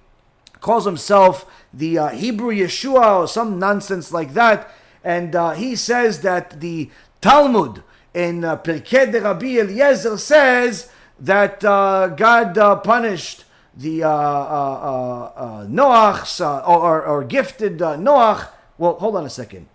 calls 0.60 0.84
himself 0.84 1.46
the 1.72 1.98
uh, 1.98 2.08
Hebrew 2.08 2.52
Yeshua 2.52 3.20
or 3.20 3.28
some 3.28 3.58
nonsense 3.58 4.12
like 4.12 4.34
that. 4.34 4.70
And 5.02 5.34
uh, 5.34 5.52
he 5.52 5.76
says 5.76 6.20
that 6.20 6.60
the 6.60 6.90
Talmud, 7.20 7.82
in 8.14 8.44
uh, 8.44 8.56
Pirkei 8.56 9.10
de 9.10 9.20
Rabbi 9.20 9.58
Eliezer 9.58 10.18
says 10.18 10.90
that 11.18 11.64
uh, 11.64 12.08
God 12.08 12.56
uh, 12.58 12.76
punished 12.76 13.44
the 13.76 14.02
uh, 14.02 14.08
uh, 14.08 14.12
uh, 14.12 15.32
uh 15.36 15.66
Noach's 15.68 16.40
or, 16.40 17.02
or, 17.02 17.24
gifted 17.24 17.78
Noach. 17.78 18.48
Well, 18.78 18.94
hold 18.94 19.16
on 19.16 19.24
a 19.24 19.30
second. 19.30 19.68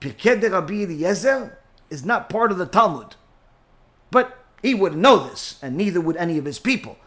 Pirkei 0.00 0.40
de 0.40 0.50
Rabbi 0.50 0.82
Eliezer 0.82 1.58
is 1.90 2.04
not 2.04 2.28
part 2.28 2.52
of 2.52 2.58
the 2.58 2.66
Talmud, 2.66 3.16
but 4.10 4.44
he 4.62 4.74
wouldn't 4.74 5.00
know 5.00 5.28
this, 5.28 5.58
and 5.62 5.76
neither 5.76 6.00
would 6.00 6.16
any 6.16 6.38
of 6.38 6.44
his 6.44 6.58
people. 6.58 6.98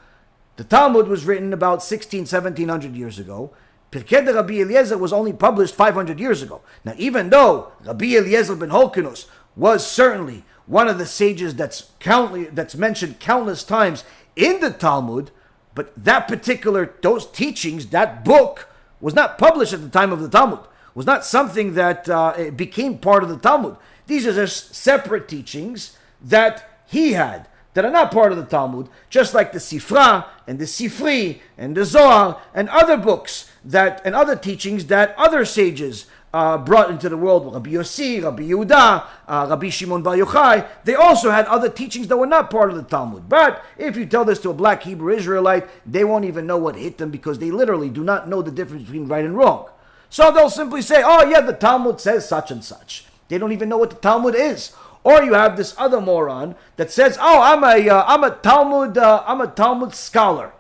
The 0.56 0.64
Talmud 0.64 1.08
was 1.08 1.26
written 1.26 1.54
about 1.54 1.84
16, 1.84 2.22
1700 2.22 2.96
years 2.96 3.20
ago. 3.20 3.52
Pirkei 3.92 4.26
de 4.26 4.34
Rabbi 4.34 4.56
Eliezer 4.56 4.98
was 4.98 5.14
only 5.14 5.32
published 5.32 5.76
500 5.76 6.20
years 6.20 6.42
ago. 6.42 6.62
Now, 6.84 6.94
even 6.98 7.30
though 7.30 7.72
Rabbi 7.86 8.16
Eliezer 8.16 8.56
ben 8.56 8.70
Horkanus 8.70 9.28
was 9.58 9.86
certainly 9.86 10.46
one 10.66 10.88
of 10.88 10.98
the 10.98 11.06
sages 11.06 11.56
that's 11.56 11.92
countless, 12.00 12.50
that's 12.54 12.76
mentioned 12.76 13.20
countless 13.20 13.64
times 13.64 14.04
in 14.36 14.60
the 14.60 14.70
Talmud, 14.70 15.32
but 15.76 15.92
that 15.98 16.28
particular 16.28 16.96
those 17.02 17.26
teachings, 17.26 17.88
that 17.88 18.24
book, 18.24 18.70
was 19.02 19.14
not 19.14 19.38
published 19.38 19.74
at 19.74 19.82
the 19.82 19.90
time 19.90 20.12
of 20.12 20.22
the 20.22 20.30
Talmud. 20.30 20.60
Was 20.94 21.06
not 21.06 21.26
something 21.26 21.76
that 21.76 22.10
uh, 22.10 22.52
became 22.56 22.98
part 22.98 23.22
of 23.22 23.30
the 23.30 23.38
Talmud. 23.38 23.78
These 24.08 24.26
are 24.26 24.34
just 24.34 24.74
separate 24.74 25.28
teachings 25.28 25.98
that 26.22 26.82
he 26.88 27.14
had 27.14 27.48
that 27.76 27.86
are 27.86 27.92
not 27.92 28.12
part 28.12 28.32
of 28.32 28.40
the 28.40 28.46
Talmud, 28.46 28.90
just 29.08 29.36
like 29.36 29.52
the 29.52 29.60
Sifra 29.60 30.26
and 30.48 30.58
the 30.58 30.66
Sifri 30.66 31.42
and 31.56 31.78
the 31.78 31.86
Zohar 31.86 32.42
and 32.56 32.70
other 32.70 32.98
books 32.98 33.52
that 33.64 34.02
and 34.04 34.16
other 34.16 34.36
teachings 34.36 34.88
that 34.88 35.14
other 35.16 35.46
sages 35.46 36.08
uh, 36.38 36.56
brought 36.56 36.92
into 36.92 37.10
the 37.10 37.18
world, 37.18 37.52
Rabbi 37.52 37.72
Yossi, 37.72 38.24
Rabbi 38.24 38.44
Yehuda, 38.44 39.08
uh, 39.28 39.48
Rabbi 39.50 39.70
Shimon 39.70 40.04
Bar 40.04 40.18
Yochai, 40.18 40.68
they 40.84 40.94
also 40.94 41.32
had 41.32 41.48
other 41.48 41.68
teachings 41.68 42.08
that 42.10 42.18
were 42.18 42.28
not 42.28 42.52
part 42.52 42.70
of 42.70 42.76
the 42.76 42.84
Talmud. 42.84 43.28
But 43.28 43.66
if 43.76 43.98
you 43.98 44.06
tell 44.06 44.24
this 44.24 44.38
to 44.42 44.52
a 44.52 44.54
black 44.54 44.84
Hebrew 44.84 45.16
Israelite, 45.16 45.68
they 45.92 46.04
won't 46.04 46.26
even 46.26 46.46
know 46.46 46.60
what 46.60 46.76
hit 46.76 47.00
them 47.00 47.10
because 47.10 47.40
they 47.40 47.50
literally 47.50 47.90
do 47.90 48.04
not 48.04 48.30
know 48.30 48.44
the 48.44 48.52
difference 48.52 48.84
between 48.84 49.08
right 49.08 49.26
and 49.26 49.36
wrong. 49.36 49.68
So 50.12 50.32
they'll 50.32 50.52
simply 50.52 50.84
say, 50.84 51.02
oh 51.04 51.28
yeah, 51.28 51.42
the 51.42 51.54
Talmud 51.54 52.00
says 52.00 52.30
such 52.30 52.52
and 52.52 52.64
such. 52.64 53.06
They 53.30 53.40
don't 53.40 53.52
even 53.52 53.68
know 53.68 53.78
what 53.78 53.90
the 53.90 53.96
Talmud 53.96 54.36
is. 54.36 54.74
Or 55.04 55.24
you 55.24 55.34
have 55.34 55.58
this 55.58 55.74
other 55.80 56.00
moron 56.00 56.56
that 56.76 56.92
says, 56.92 57.18
"Oh, 57.20 57.42
I'm 57.42 57.64
a 57.64 57.90
am 57.90 58.24
uh, 58.24 58.28
a 58.28 58.32
Talmud 58.44 58.98
uh, 58.98 59.24
I'm 59.26 59.40
a 59.40 59.48
Talmud 59.48 59.96
scholar. 59.96 60.52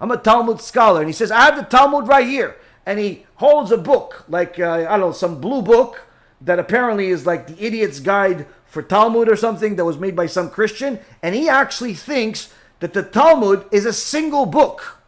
I'm 0.00 0.10
a 0.10 0.16
Talmud 0.16 0.60
scholar." 0.60 1.00
And 1.00 1.08
he 1.08 1.12
says, 1.12 1.30
"I 1.30 1.42
have 1.42 1.56
the 1.56 1.62
Talmud 1.62 2.08
right 2.08 2.26
here." 2.26 2.56
And 2.86 2.98
he 2.98 3.26
holds 3.36 3.70
a 3.70 3.76
book, 3.76 4.24
like, 4.28 4.58
uh, 4.58 4.86
I 4.88 4.96
don't 4.96 5.00
know, 5.00 5.12
some 5.12 5.40
blue 5.40 5.62
book 5.62 6.06
that 6.40 6.58
apparently 6.58 7.08
is 7.08 7.26
like 7.26 7.46
the 7.46 7.64
idiot's 7.64 8.00
guide 8.00 8.46
for 8.66 8.82
Talmud 8.82 9.28
or 9.28 9.36
something 9.36 9.76
that 9.76 9.84
was 9.84 9.98
made 9.98 10.16
by 10.16 10.26
some 10.26 10.50
Christian. 10.50 10.98
And 11.22 11.34
he 11.34 11.48
actually 11.48 11.94
thinks 11.94 12.52
that 12.80 12.94
the 12.94 13.02
Talmud 13.02 13.66
is 13.70 13.84
a 13.84 13.92
single 13.92 14.46
book. 14.46 14.98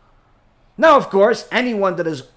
Now, 0.76 0.96
of 0.96 1.08
course, 1.11 1.48
anyone 1.50 1.96
that 1.96 2.06
has 2.06 2.28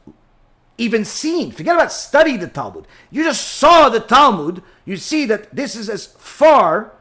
even 0.77 1.05
seen, 1.05 1.51
forget 1.51 1.75
about 1.75 1.91
study 1.91 2.37
the 2.37 2.47
Talmud, 2.47 2.87
you 3.09 3.23
just 3.23 3.47
saw 3.47 3.89
the 3.89 3.99
Talmud, 3.99 4.61
you 4.85 4.97
see 4.97 5.25
that 5.25 5.55
this 5.55 5.75
is 5.75 5.89
as 5.89 6.05
far 6.05 6.91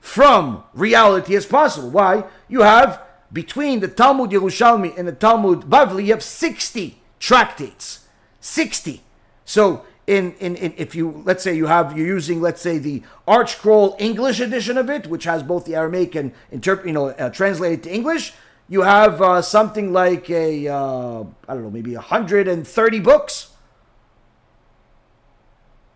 from 0.00 0.64
reality 0.74 1.36
as 1.36 1.46
possible. 1.46 1.90
Why? 1.90 2.24
You 2.48 2.62
have 2.62 3.02
between 3.32 3.80
the 3.80 3.88
Talmud 3.88 4.30
Yerushalmi 4.30 4.98
and 4.98 5.06
the 5.06 5.12
Talmud 5.12 5.60
Bavli, 5.62 6.06
you 6.06 6.12
have 6.12 6.22
60 6.22 6.99
tractates. 7.20 8.06
60. 8.40 9.02
So 9.44 9.84
in, 10.06 10.32
in, 10.40 10.56
in, 10.56 10.74
if 10.76 10.96
you 10.96 11.22
let's 11.24 11.44
say 11.44 11.54
you 11.54 11.66
have 11.66 11.96
you're 11.96 12.06
using 12.06 12.40
let's 12.40 12.60
say 12.60 12.78
the 12.78 13.02
ArtScroll 13.28 14.00
English 14.00 14.40
edition 14.40 14.76
of 14.76 14.90
it, 14.90 15.06
which 15.06 15.24
has 15.24 15.42
both 15.44 15.66
the 15.66 15.76
Aramaic 15.76 16.16
and 16.16 16.32
interpret 16.50 16.86
you 16.88 16.92
know 16.92 17.08
uh, 17.10 17.30
translated 17.30 17.84
to 17.84 17.94
English, 17.94 18.32
you 18.68 18.82
have 18.82 19.22
uh, 19.22 19.40
something 19.40 19.92
like 19.92 20.28
a 20.30 20.66
uh, 20.66 21.24
I 21.46 21.54
don't 21.54 21.62
know 21.62 21.70
maybe 21.70 21.94
130 21.94 23.00
books. 23.00 23.50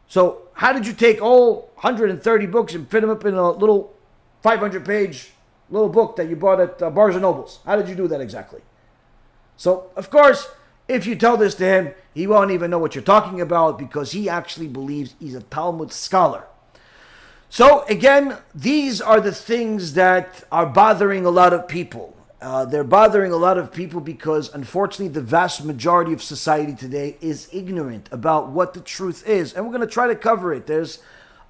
So 0.07 0.43
how 0.53 0.73
did 0.73 0.87
you 0.87 0.93
take 0.93 1.21
all 1.21 1.73
130 1.75 2.47
books 2.47 2.75
and 2.75 2.89
fit 2.89 3.01
them 3.01 3.11
up 3.11 3.25
in 3.25 3.35
a 3.35 3.51
little 3.51 3.95
500 4.43 4.85
page 4.85 5.33
little 5.71 5.89
book 5.89 6.15
that 6.17 6.29
you 6.29 6.37
bought 6.37 6.61
at 6.61 6.81
uh, 6.81 6.91
Barnes 6.91 7.17
and 7.17 7.23
Nobles? 7.23 7.59
How 7.65 7.75
did 7.75 7.89
you 7.89 7.97
do 7.97 8.07
that 8.09 8.21
exactly? 8.21 8.61
So 9.57 9.91
of 9.97 10.11
course 10.11 10.47
if 10.89 11.07
you 11.07 11.17
tell 11.17 11.37
this 11.37 11.55
to 11.57 11.65
him, 11.65 11.95
he 12.13 12.27
won't 12.27 12.51
even 12.51 12.71
know 12.71 12.79
what 12.79 12.95
you're 12.95 13.03
talking 13.03 13.41
about 13.41 13.79
because 13.79 14.13
he 14.13 14.29
actually 14.29 14.69
believes 14.69 15.15
he's 15.19 15.35
a 15.35 15.43
Talmud 15.43 15.93
scholar. 15.93 16.45
So, 17.49 17.85
again, 17.89 18.39
these 18.55 19.01
are 19.01 19.21
the 19.21 19.33
things 19.33 19.95
that 19.95 20.45
are 20.51 20.67
bothering 20.67 21.25
a 21.25 21.31
lot 21.31 21.53
of 21.53 21.69
people. 21.69 22.17
Uh, 22.43 22.65
they're 22.65 22.85
bothering 22.85 23.33
a 23.33 23.37
lot 23.37 23.57
of 23.57 23.73
people 23.73 24.01
because, 24.01 24.53
unfortunately, 24.53 25.09
the 25.09 25.21
vast 25.21 25.65
majority 25.65 26.13
of 26.13 26.23
society 26.23 26.75
today 26.75 27.17
is 27.21 27.49
ignorant 27.53 28.09
about 28.13 28.51
what 28.51 28.75
the 28.75 28.81
truth 28.81 29.27
is. 29.27 29.55
And 29.55 29.65
we're 29.65 29.73
going 29.73 29.87
to 29.87 29.93
try 29.93 30.09
to 30.09 30.17
cover 30.17 30.53
it. 30.53 30.67
There's 30.67 30.99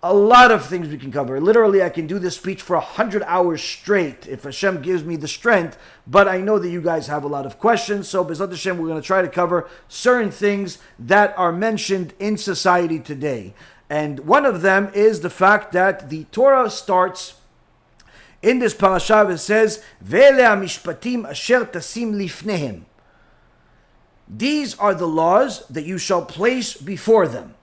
a 0.04 0.12
lot 0.12 0.50
of 0.50 0.66
things 0.66 0.88
we 0.88 0.98
can 0.98 1.10
cover. 1.10 1.40
Literally, 1.40 1.82
I 1.82 1.88
can 1.88 2.06
do 2.06 2.18
this 2.18 2.36
speech 2.36 2.60
for 2.60 2.76
a 2.76 2.80
hundred 2.80 3.22
hours 3.22 3.62
straight 3.62 4.26
if 4.28 4.44
Hashem 4.44 4.82
gives 4.82 5.02
me 5.02 5.16
the 5.16 5.26
strength. 5.26 5.78
But 6.06 6.28
I 6.28 6.42
know 6.42 6.58
that 6.58 6.68
you 6.68 6.82
guys 6.82 7.06
have 7.06 7.24
a 7.24 7.26
lot 7.26 7.46
of 7.46 7.58
questions, 7.58 8.06
so 8.06 8.22
Bezat 8.22 8.50
Hashem, 8.50 8.76
we're 8.76 8.88
going 8.88 9.00
to 9.00 9.06
try 9.06 9.22
to 9.22 9.28
cover 9.28 9.66
certain 9.88 10.30
things 10.30 10.76
that 10.98 11.32
are 11.38 11.52
mentioned 11.52 12.12
in 12.18 12.36
society 12.36 13.00
today. 13.00 13.54
And 13.88 14.20
one 14.20 14.44
of 14.44 14.60
them 14.60 14.90
is 14.92 15.20
the 15.20 15.30
fact 15.30 15.72
that 15.72 16.10
the 16.10 16.24
Torah 16.24 16.68
starts 16.68 17.40
in 18.42 18.58
this 18.58 18.74
parasha. 18.74 19.26
It 19.30 19.38
says, 19.38 19.82
"Vele 20.02 20.54
mishpatim 20.54 21.26
asher 21.26 21.64
tasim 21.64 22.12
lifnehem." 22.12 22.82
These 24.28 24.78
are 24.78 24.94
the 24.94 25.08
laws 25.08 25.66
that 25.68 25.84
you 25.84 25.96
shall 25.96 26.26
place 26.26 26.74
before 26.76 27.26
them. 27.26 27.54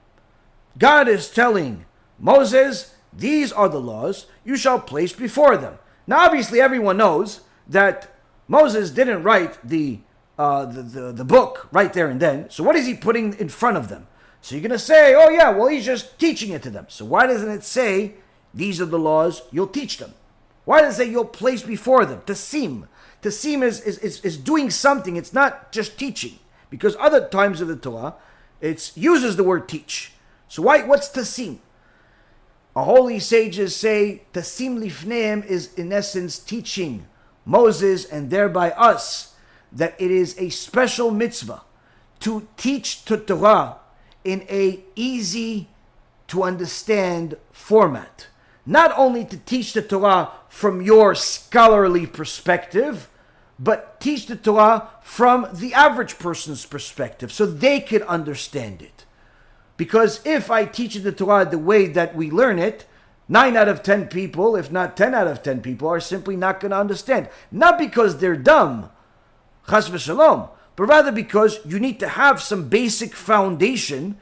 God 0.80 1.08
is 1.08 1.30
telling 1.30 1.86
Moses, 2.22 2.96
these 3.12 3.52
are 3.52 3.68
the 3.68 3.82
laws 3.82 4.28
you 4.46 4.56
shall 4.56 4.80
place 4.80 5.12
before 5.12 5.58
them. 5.58 5.80
Now, 6.06 6.20
obviously, 6.20 6.62
everyone 6.62 6.98
knows 6.98 7.42
that 7.68 8.16
Moses 8.48 8.92
didn't 8.92 9.24
write 9.24 9.58
the, 9.68 10.00
uh, 10.38 10.66
the, 10.66 10.82
the, 10.84 11.12
the 11.12 11.26
book 11.26 11.68
right 11.72 11.92
there 11.92 12.08
and 12.08 12.20
then. 12.20 12.50
So, 12.50 12.64
what 12.64 12.76
is 12.76 12.86
he 12.86 12.94
putting 12.94 13.34
in 13.34 13.50
front 13.50 13.78
of 13.78 13.90
them? 13.90 14.08
So, 14.42 14.56
you're 14.56 14.62
going 14.62 14.72
to 14.72 14.80
say, 14.80 15.16
oh, 15.16 15.30
yeah, 15.30 15.50
well, 15.50 15.68
he's 15.68 15.86
just 15.86 16.20
teaching 16.20 16.52
it 16.52 16.62
to 16.64 16.70
them. 16.70 16.86
So, 16.90 17.06
why 17.06 17.26
doesn't 17.26 17.50
it 17.50 17.64
say, 17.64 18.14
these 18.54 18.80
are 18.80 18.86
the 18.86 19.00
laws 19.00 19.42
you'll 19.52 19.68
teach 19.68 19.98
them? 19.98 20.14
Why 20.64 20.82
does 20.82 20.96
it 20.96 20.98
say 20.98 21.10
you'll 21.10 21.26
place 21.26 21.64
before 21.64 22.06
them? 22.06 22.22
To 22.28 22.36
seem 22.36 22.88
is, 23.64 23.82
is, 23.82 23.98
is, 23.98 24.22
is 24.22 24.38
doing 24.38 24.70
something, 24.70 25.16
it's 25.16 25.34
not 25.34 25.72
just 25.72 25.98
teaching. 25.98 26.38
Because 26.70 26.96
other 27.00 27.28
times 27.28 27.62
of 27.62 27.68
the 27.68 27.76
Torah, 27.76 28.16
it 28.62 28.92
uses 28.96 29.36
the 29.36 29.44
word 29.44 29.68
teach. 29.68 30.14
So 30.48 30.62
why 30.64 30.84
what's 30.84 31.10
tasim? 31.10 31.60
Holy 32.76 33.20
sages 33.20 33.76
say 33.76 34.24
tasim 34.34 34.80
lifneim 34.80 35.46
is 35.46 35.74
in 35.76 35.92
essence 35.92 36.40
teaching 36.40 37.06
Moses 37.46 38.06
and 38.06 38.30
thereby 38.30 38.72
us 38.72 39.36
that 39.72 39.96
it 40.00 40.12
is 40.12 40.38
a 40.38 40.50
special 40.50 41.12
mitzvah 41.12 41.62
to 42.22 42.48
teach 42.56 43.04
the 43.06 43.18
Torah 43.18 43.78
in 44.24 44.46
a 44.50 44.84
easy 44.96 45.68
to 46.28 46.44
understand 46.44 47.36
format. 47.52 48.28
Not 48.66 48.94
only 48.98 49.26
to 49.26 49.38
teach 49.38 49.74
the 49.74 49.82
Torah 49.82 50.32
from 50.48 50.82
your 50.82 51.16
scholarly 51.16 52.06
perspective, 52.06 53.10
but 53.60 54.00
teach 54.00 54.28
the 54.28 54.36
Torah 54.36 54.90
from 55.02 55.48
the 55.52 55.74
average 55.74 56.20
person's 56.20 56.66
perspective 56.66 57.32
so 57.32 57.46
they 57.46 57.80
could 57.80 58.04
understand 58.04 58.82
it. 58.82 59.01
Because 59.82 60.22
if 60.26 60.52
I 60.52 60.66
teach 60.66 60.94
the 60.94 61.12
Torah 61.12 61.44
the 61.44 61.58
way 61.58 61.88
that 61.88 62.16
we 62.16 62.30
learn 62.30 62.60
it, 62.60 62.86
nine 63.28 63.58
out 63.58 63.68
of 63.68 63.82
ten 63.82 64.06
people, 64.06 64.56
if 64.56 64.72
not 64.72 64.96
ten 64.96 65.16
out 65.16 65.26
of 65.26 65.42
ten 65.42 65.60
people, 65.60 65.88
are 65.88 66.00
simply 66.00 66.36
not 66.36 66.60
going 66.60 66.70
to 66.70 66.78
understand. 66.78 67.30
Not 67.52 67.80
because 67.80 68.20
they're 68.20 68.36
dumb, 68.36 68.92
chas 69.68 69.90
v'shalom, 69.90 70.50
but 70.76 70.84
rather 70.84 71.12
because 71.12 71.62
you 71.66 71.80
need 71.80 72.00
to 72.00 72.10
have 72.10 72.44
some 72.44 72.70
basic 72.70 73.16
foundation 73.16 74.20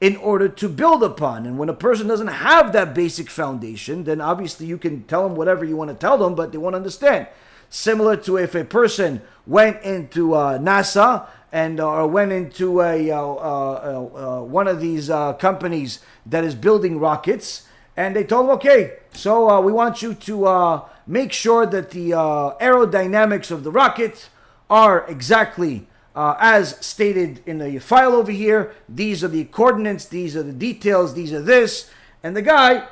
in 0.00 0.16
order 0.16 0.48
to 0.48 0.70
build 0.70 1.02
upon. 1.02 1.44
And 1.44 1.58
when 1.58 1.68
a 1.68 1.74
person 1.74 2.08
doesn't 2.08 2.28
have 2.28 2.72
that 2.72 2.94
basic 2.94 3.28
foundation, 3.28 4.04
then 4.04 4.22
obviously 4.22 4.64
you 4.64 4.78
can 4.78 5.04
tell 5.04 5.28
them 5.28 5.36
whatever 5.36 5.66
you 5.66 5.76
want 5.76 5.90
to 5.90 5.96
tell 5.96 6.16
them, 6.16 6.34
but 6.34 6.50
they 6.50 6.56
won't 6.56 6.74
understand 6.74 7.26
similar 7.74 8.16
to 8.16 8.36
if 8.36 8.54
a 8.54 8.64
person 8.64 9.20
went 9.46 9.82
into 9.82 10.32
uh, 10.32 10.58
NASA 10.58 11.26
and 11.54 11.78
uh, 11.78 11.88
or 11.88 12.08
went 12.08 12.32
into 12.32 12.80
a 12.80 13.12
uh, 13.12 13.16
uh, 13.16 14.40
uh 14.40 14.42
one 14.42 14.66
of 14.66 14.80
these 14.80 15.08
uh, 15.08 15.32
companies 15.34 16.00
that 16.26 16.42
is 16.42 16.52
building 16.52 16.98
rockets, 16.98 17.68
and 17.96 18.16
they 18.16 18.24
told 18.24 18.46
him, 18.46 18.50
okay, 18.50 18.94
so 19.12 19.60
we 19.60 19.72
want 19.72 20.02
you 20.02 20.14
to 20.14 20.82
make 21.06 21.32
sure 21.32 21.64
that 21.64 21.90
the 21.90 22.10
aerodynamics 22.10 23.52
of 23.52 23.62
the 23.62 23.70
rocket 23.70 24.28
are 24.68 25.06
exactly 25.06 25.86
as 26.16 26.76
stated 26.84 27.40
in 27.46 27.58
the 27.58 27.78
file 27.78 28.14
over 28.14 28.32
here. 28.32 28.74
These 28.88 29.22
are 29.22 29.28
the 29.28 29.44
coordinates. 29.44 30.06
These 30.06 30.34
are 30.36 30.42
the 30.42 30.52
details. 30.52 31.14
These 31.14 31.32
are 31.32 31.42
this, 31.42 31.88
and 32.24 32.36
the 32.36 32.42
guy 32.42 32.88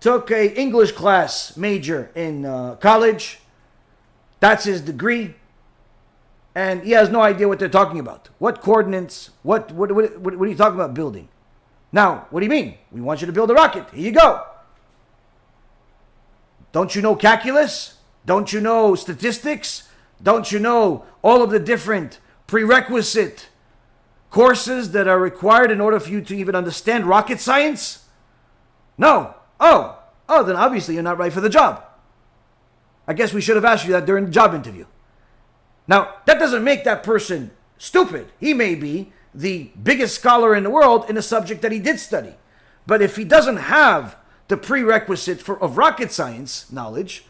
took 0.00 0.30
a 0.30 0.54
English 0.54 0.92
class 0.92 1.56
major 1.56 2.10
in 2.14 2.42
college 2.80 3.40
that's 4.40 4.64
his 4.64 4.80
degree. 4.80 5.34
And 6.58 6.82
he 6.82 6.90
has 6.90 7.08
no 7.08 7.20
idea 7.20 7.46
what 7.46 7.60
they're 7.60 7.68
talking 7.68 8.00
about. 8.00 8.30
What 8.38 8.60
coordinates? 8.60 9.30
What, 9.44 9.70
what, 9.70 9.92
what, 9.92 10.18
what, 10.18 10.34
are 10.34 10.46
you 10.48 10.56
talking 10.56 10.74
about 10.74 10.92
building? 10.92 11.28
Now, 11.92 12.26
what 12.30 12.40
do 12.40 12.46
you 12.46 12.50
mean? 12.50 12.74
We 12.90 13.00
want 13.00 13.20
you 13.20 13.28
to 13.28 13.32
build 13.32 13.52
a 13.52 13.54
rocket. 13.54 13.88
Here 13.90 14.06
you 14.06 14.10
go. 14.10 14.44
Don't 16.72 16.96
you 16.96 17.00
know 17.00 17.14
calculus? 17.14 17.98
Don't 18.26 18.52
you 18.52 18.60
know 18.60 18.96
statistics? 18.96 19.88
Don't 20.20 20.50
you 20.50 20.58
know 20.58 21.04
all 21.22 21.44
of 21.44 21.50
the 21.50 21.60
different 21.60 22.18
prerequisite 22.48 23.50
courses 24.28 24.90
that 24.90 25.06
are 25.06 25.20
required 25.20 25.70
in 25.70 25.80
order 25.80 26.00
for 26.00 26.10
you 26.10 26.20
to 26.22 26.34
even 26.36 26.56
understand 26.56 27.06
rocket 27.06 27.38
science? 27.38 28.04
No. 28.98 29.36
Oh, 29.60 29.96
oh, 30.28 30.42
then 30.42 30.56
obviously 30.56 30.94
you're 30.94 31.04
not 31.04 31.18
right 31.18 31.32
for 31.32 31.40
the 31.40 31.48
job. 31.48 31.84
I 33.06 33.14
guess 33.14 33.32
we 33.32 33.40
should 33.40 33.54
have 33.54 33.64
asked 33.64 33.86
you 33.86 33.92
that 33.92 34.06
during 34.06 34.24
the 34.24 34.32
job 34.32 34.54
interview. 34.54 34.86
Now, 35.88 36.16
that 36.26 36.38
doesn't 36.38 36.62
make 36.62 36.84
that 36.84 37.02
person 37.02 37.50
stupid. 37.78 38.30
He 38.38 38.54
may 38.54 38.74
be 38.74 39.12
the 39.34 39.70
biggest 39.82 40.14
scholar 40.14 40.54
in 40.54 40.62
the 40.62 40.70
world 40.70 41.08
in 41.08 41.16
a 41.16 41.22
subject 41.22 41.62
that 41.62 41.72
he 41.72 41.78
did 41.78 41.98
study. 41.98 42.34
But 42.86 43.02
if 43.02 43.16
he 43.16 43.24
doesn't 43.24 43.56
have 43.56 44.16
the 44.48 44.56
prerequisite 44.56 45.40
for, 45.40 45.60
of 45.60 45.76
rocket 45.76 46.12
science 46.12 46.70
knowledge, 46.70 47.24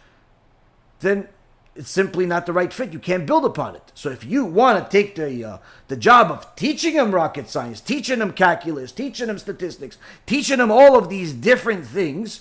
then 1.01 1.29
it's 1.75 1.91
simply 1.91 2.27
not 2.27 2.47
the 2.47 2.53
right 2.53 2.73
fit. 2.73 2.93
You 2.93 2.99
can't 2.99 3.27
build 3.27 3.45
upon 3.45 3.77
it. 3.77 3.93
So 3.95 4.11
if 4.11 4.25
you 4.25 4.45
want 4.45 4.85
to 4.85 4.91
take 4.91 5.15
the 5.15 5.45
uh, 5.45 5.59
the 5.87 5.97
job 5.97 6.31
of 6.31 6.57
teaching 6.57 6.95
him 6.95 7.15
rocket 7.15 7.49
science, 7.49 7.81
teaching 7.81 8.21
him 8.21 8.33
calculus, 8.33 8.91
teaching 8.91 9.29
him 9.29 9.39
statistics, 9.39 9.97
teaching 10.27 10.59
him 10.59 10.73
all 10.73 10.99
of 10.99 11.09
these 11.09 11.33
different 11.33 11.87
things, 11.87 12.41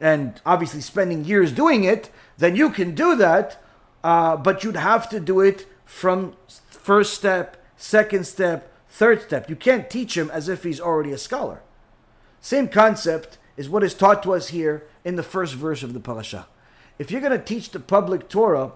and 0.00 0.40
obviously 0.46 0.80
spending 0.80 1.24
years 1.24 1.50
doing 1.50 1.82
it, 1.82 2.10
then 2.38 2.54
you 2.54 2.70
can 2.70 2.94
do 2.94 3.16
that, 3.16 3.60
uh, 4.06 4.36
but 4.36 4.62
you'd 4.62 4.76
have 4.76 5.08
to 5.08 5.18
do 5.18 5.40
it 5.40 5.66
from 5.84 6.36
first 6.70 7.12
step, 7.12 7.56
second 7.76 8.24
step, 8.24 8.72
third 8.88 9.20
step. 9.20 9.50
You 9.50 9.56
can't 9.56 9.90
teach 9.90 10.16
him 10.16 10.30
as 10.30 10.48
if 10.48 10.62
he's 10.62 10.80
already 10.80 11.10
a 11.10 11.18
scholar. 11.18 11.60
Same 12.40 12.68
concept 12.68 13.38
is 13.56 13.68
what 13.68 13.82
is 13.82 13.94
taught 13.94 14.22
to 14.22 14.32
us 14.32 14.50
here 14.50 14.86
in 15.04 15.16
the 15.16 15.24
first 15.24 15.54
verse 15.54 15.82
of 15.82 15.92
the 15.92 15.98
parasha. 15.98 16.46
If 17.00 17.10
you're 17.10 17.20
going 17.20 17.36
to 17.36 17.44
teach 17.44 17.70
the 17.70 17.80
public 17.80 18.28
Torah, 18.28 18.70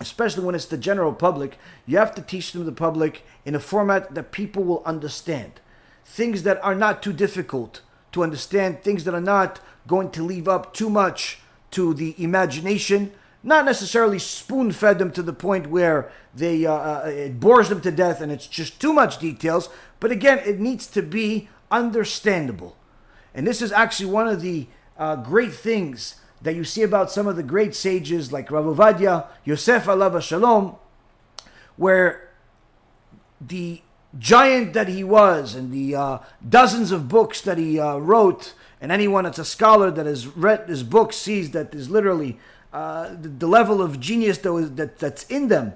especially 0.00 0.44
when 0.44 0.54
it's 0.54 0.66
the 0.66 0.76
general 0.76 1.14
public, 1.14 1.56
you 1.86 1.96
have 1.96 2.14
to 2.16 2.20
teach 2.20 2.52
them 2.52 2.66
the 2.66 2.72
public 2.72 3.24
in 3.46 3.54
a 3.54 3.60
format 3.60 4.14
that 4.14 4.32
people 4.32 4.64
will 4.64 4.82
understand. 4.84 5.62
Things 6.04 6.42
that 6.42 6.62
are 6.62 6.74
not 6.74 7.02
too 7.02 7.14
difficult 7.14 7.80
to 8.12 8.22
understand, 8.22 8.82
things 8.82 9.04
that 9.04 9.14
are 9.14 9.28
not 9.34 9.60
going 9.86 10.10
to 10.10 10.22
leave 10.22 10.46
up 10.46 10.74
too 10.74 10.90
much 10.90 11.38
to 11.70 11.94
the 11.94 12.14
imagination, 12.22 13.12
not 13.42 13.64
necessarily 13.64 14.18
spoon 14.18 14.72
fed 14.72 14.98
them 14.98 15.12
to 15.12 15.22
the 15.22 15.32
point 15.32 15.68
where 15.68 16.10
they 16.34 16.66
uh, 16.66 16.72
uh, 16.72 17.02
it 17.06 17.40
bores 17.40 17.68
them 17.68 17.80
to 17.80 17.90
death 17.90 18.20
and 18.20 18.32
it's 18.32 18.46
just 18.46 18.80
too 18.80 18.92
much 18.92 19.18
details. 19.18 19.68
But 20.00 20.10
again, 20.10 20.40
it 20.44 20.60
needs 20.60 20.86
to 20.88 21.02
be 21.02 21.48
understandable, 21.70 22.76
and 23.34 23.46
this 23.46 23.62
is 23.62 23.72
actually 23.72 24.10
one 24.10 24.28
of 24.28 24.40
the 24.40 24.66
uh, 24.96 25.16
great 25.16 25.54
things 25.54 26.16
that 26.42 26.54
you 26.54 26.64
see 26.64 26.82
about 26.82 27.10
some 27.10 27.26
of 27.26 27.36
the 27.36 27.42
great 27.42 27.74
sages 27.74 28.32
like 28.32 28.50
Rav 28.50 28.64
Ovadia, 28.64 29.26
Yosef 29.44 29.84
Alav 29.86 30.20
Shalom, 30.22 30.76
where 31.76 32.30
the 33.40 33.82
giant 34.18 34.72
that 34.72 34.88
he 34.88 35.04
was 35.04 35.54
and 35.54 35.72
the 35.72 35.94
uh, 35.94 36.18
dozens 36.48 36.90
of 36.92 37.08
books 37.08 37.40
that 37.42 37.58
he 37.58 37.78
uh, 37.78 37.96
wrote 37.96 38.54
and 38.80 38.90
anyone 38.90 39.24
that's 39.24 39.38
a 39.38 39.44
scholar 39.44 39.90
that 39.90 40.06
has 40.06 40.26
read 40.26 40.68
his 40.68 40.82
book 40.82 41.12
sees 41.12 41.50
that 41.50 41.74
is 41.74 41.90
literally 41.90 42.38
uh, 42.72 43.10
the, 43.20 43.28
the, 43.28 43.46
level 43.46 43.80
of 43.80 44.00
genius 44.00 44.38
that, 44.38 44.98
that's 44.98 45.24
in 45.24 45.48
them 45.48 45.72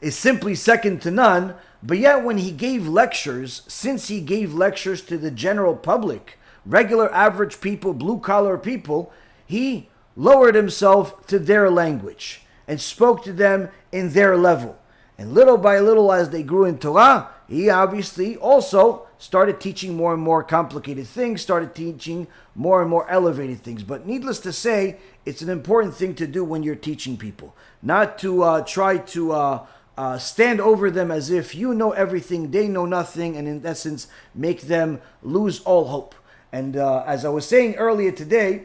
is 0.00 0.16
simply 0.16 0.54
second 0.54 1.00
to 1.02 1.10
none. 1.10 1.54
But 1.82 1.98
yet, 1.98 2.24
when 2.24 2.38
he 2.38 2.50
gave 2.50 2.86
lectures, 2.86 3.62
since 3.66 4.08
he 4.08 4.20
gave 4.20 4.52
lectures 4.52 5.00
to 5.02 5.16
the 5.16 5.30
general 5.30 5.74
public, 5.74 6.38
regular 6.66 7.12
average 7.14 7.60
people, 7.60 7.94
blue 7.94 8.18
collar 8.18 8.58
people, 8.58 9.12
he 9.46 9.88
lowered 10.16 10.54
himself 10.54 11.26
to 11.26 11.38
their 11.38 11.70
language 11.70 12.42
and 12.68 12.80
spoke 12.80 13.24
to 13.24 13.32
them 13.32 13.70
in 13.90 14.12
their 14.12 14.36
level. 14.36 14.78
And 15.16 15.32
little 15.32 15.58
by 15.58 15.80
little, 15.80 16.12
as 16.12 16.30
they 16.30 16.42
grew 16.42 16.64
in 16.64 16.78
Torah, 16.78 17.28
he 17.48 17.68
obviously 17.68 18.36
also 18.36 19.06
started 19.20 19.60
teaching 19.60 19.94
more 19.94 20.14
and 20.14 20.22
more 20.22 20.42
complicated 20.42 21.06
things, 21.06 21.42
started 21.42 21.74
teaching 21.74 22.26
more 22.54 22.80
and 22.80 22.90
more 22.90 23.08
elevated 23.10 23.60
things. 23.60 23.82
But 23.82 24.06
needless 24.06 24.40
to 24.40 24.52
say, 24.52 24.96
it's 25.26 25.42
an 25.42 25.50
important 25.50 25.94
thing 25.94 26.14
to 26.14 26.26
do 26.26 26.42
when 26.42 26.62
you're 26.62 26.74
teaching 26.74 27.18
people, 27.18 27.54
not 27.82 28.18
to 28.20 28.42
uh, 28.42 28.62
try 28.62 28.96
to 28.96 29.32
uh, 29.32 29.66
uh, 29.98 30.16
stand 30.16 30.58
over 30.58 30.90
them 30.90 31.10
as 31.10 31.30
if 31.30 31.54
you 31.54 31.74
know 31.74 31.92
everything, 31.92 32.50
they 32.50 32.66
know 32.66 32.86
nothing, 32.86 33.36
and 33.36 33.46
in 33.46 33.64
essence, 33.64 34.08
make 34.34 34.62
them 34.62 35.02
lose 35.22 35.60
all 35.60 35.88
hope. 35.88 36.14
And 36.50 36.78
uh, 36.78 37.04
as 37.06 37.26
I 37.26 37.28
was 37.28 37.46
saying 37.46 37.74
earlier 37.74 38.12
today, 38.12 38.62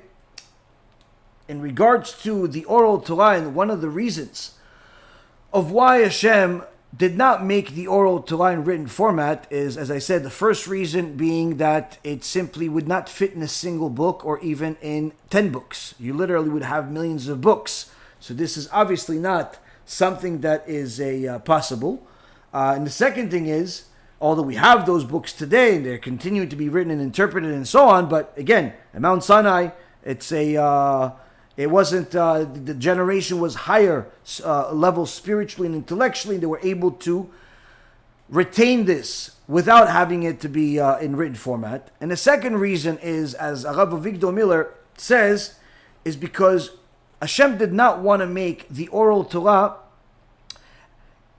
in 1.49 1.61
regards 1.61 2.13
to 2.23 2.47
the 2.47 2.63
oral 2.63 3.01
Torah, 3.01 3.37
and 3.37 3.55
one 3.55 3.69
of 3.69 3.81
the 3.81 3.89
reasons 3.89 4.53
of 5.51 5.69
why 5.69 5.97
Hashem 5.97 6.63
did 6.95 7.17
not 7.17 7.43
make 7.43 7.71
the 7.71 7.87
oral 7.87 8.21
Torah 8.21 8.53
in 8.53 8.63
written 8.63 8.87
format 8.87 9.47
is, 9.49 9.75
as 9.75 9.89
I 9.89 9.99
said, 9.99 10.23
the 10.23 10.29
first 10.29 10.67
reason 10.67 11.17
being 11.17 11.57
that 11.57 11.97
it 12.03 12.23
simply 12.23 12.69
would 12.69 12.87
not 12.87 13.09
fit 13.09 13.33
in 13.33 13.41
a 13.41 13.47
single 13.47 13.89
book 13.89 14.23
or 14.23 14.39
even 14.39 14.77
in 14.81 15.11
10 15.29 15.49
books. 15.49 15.95
You 15.99 16.13
literally 16.13 16.49
would 16.49 16.63
have 16.63 16.91
millions 16.91 17.27
of 17.27 17.41
books. 17.41 17.91
So 18.19 18.33
this 18.33 18.55
is 18.55 18.69
obviously 18.71 19.17
not 19.17 19.57
something 19.85 20.41
that 20.41 20.63
is 20.67 20.99
a 21.01 21.27
uh, 21.27 21.39
possible. 21.39 22.05
Uh, 22.53 22.73
and 22.75 22.85
the 22.85 22.91
second 22.91 23.31
thing 23.31 23.47
is 23.47 23.85
although 24.21 24.41
we 24.41 24.55
have 24.55 24.85
those 24.85 25.03
books 25.03 25.33
today 25.33 25.75
and 25.75 25.85
they're 25.85 25.97
continuing 25.97 26.49
to 26.49 26.55
be 26.55 26.69
written 26.69 26.91
and 26.91 27.01
interpreted 27.01 27.51
and 27.51 27.67
so 27.67 27.87
on. 27.87 28.07
But 28.07 28.33
again, 28.37 28.73
at 28.93 29.01
Mount 29.01 29.23
Sinai, 29.23 29.69
it's 30.03 30.31
a 30.31 30.55
uh, 30.55 31.11
it 31.57 31.71
wasn't 31.71 32.15
uh, 32.15 32.43
the 32.43 32.73
generation 32.73 33.39
was 33.39 33.55
higher 33.55 34.07
uh, 34.43 34.71
level 34.73 35.05
spiritually 35.05 35.67
and 35.67 35.75
intellectually. 35.75 36.37
They 36.37 36.45
were 36.45 36.59
able 36.63 36.91
to 36.91 37.29
retain 38.29 38.85
this 38.85 39.35
without 39.47 39.89
having 39.89 40.23
it 40.23 40.39
to 40.41 40.49
be 40.49 40.79
uh, 40.79 40.97
in 40.97 41.15
written 41.15 41.35
format. 41.35 41.91
And 42.01 42.11
the 42.11 42.17
second 42.17 42.57
reason 42.57 42.97
is, 42.99 43.33
as 43.35 43.63
Rav 43.63 43.89
Avigdor 43.89 44.33
Miller 44.33 44.73
says, 44.97 45.55
is 46.03 46.15
because 46.15 46.71
Hashem 47.21 47.57
did 47.57 47.71
not 47.71 47.99
want 47.99 48.21
to 48.21 48.27
make 48.27 48.67
the 48.69 48.87
oral 48.89 49.23
Torah 49.23 49.75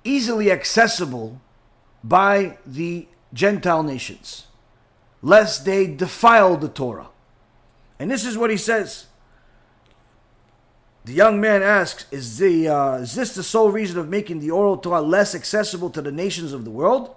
easily 0.05 0.51
accessible 0.51 1.41
by 2.03 2.59
the 2.64 3.07
Gentile 3.35 3.83
nations, 3.83 4.47
lest 5.21 5.64
they 5.64 5.87
defile 5.87 6.57
the 6.57 6.69
Torah. 6.69 7.09
And 7.99 8.11
this 8.11 8.25
is 8.25 8.39
what 8.39 8.51
he 8.51 8.57
says. 8.57 9.07
The 11.07 11.12
young 11.12 11.40
man 11.40 11.62
asks, 11.62 12.04
is, 12.11 12.38
the, 12.38 12.66
uh, 12.66 12.94
is 12.96 13.14
this 13.14 13.32
the 13.32 13.44
sole 13.44 13.70
reason 13.70 13.96
of 13.96 14.09
making 14.09 14.40
the 14.40 14.50
oral 14.50 14.76
Torah 14.76 15.00
less 15.00 15.36
accessible 15.36 15.88
to 15.90 16.02
the 16.02 16.11
nations 16.11 16.52
of 16.52 16.64
the 16.64 16.70
world? 16.72 17.14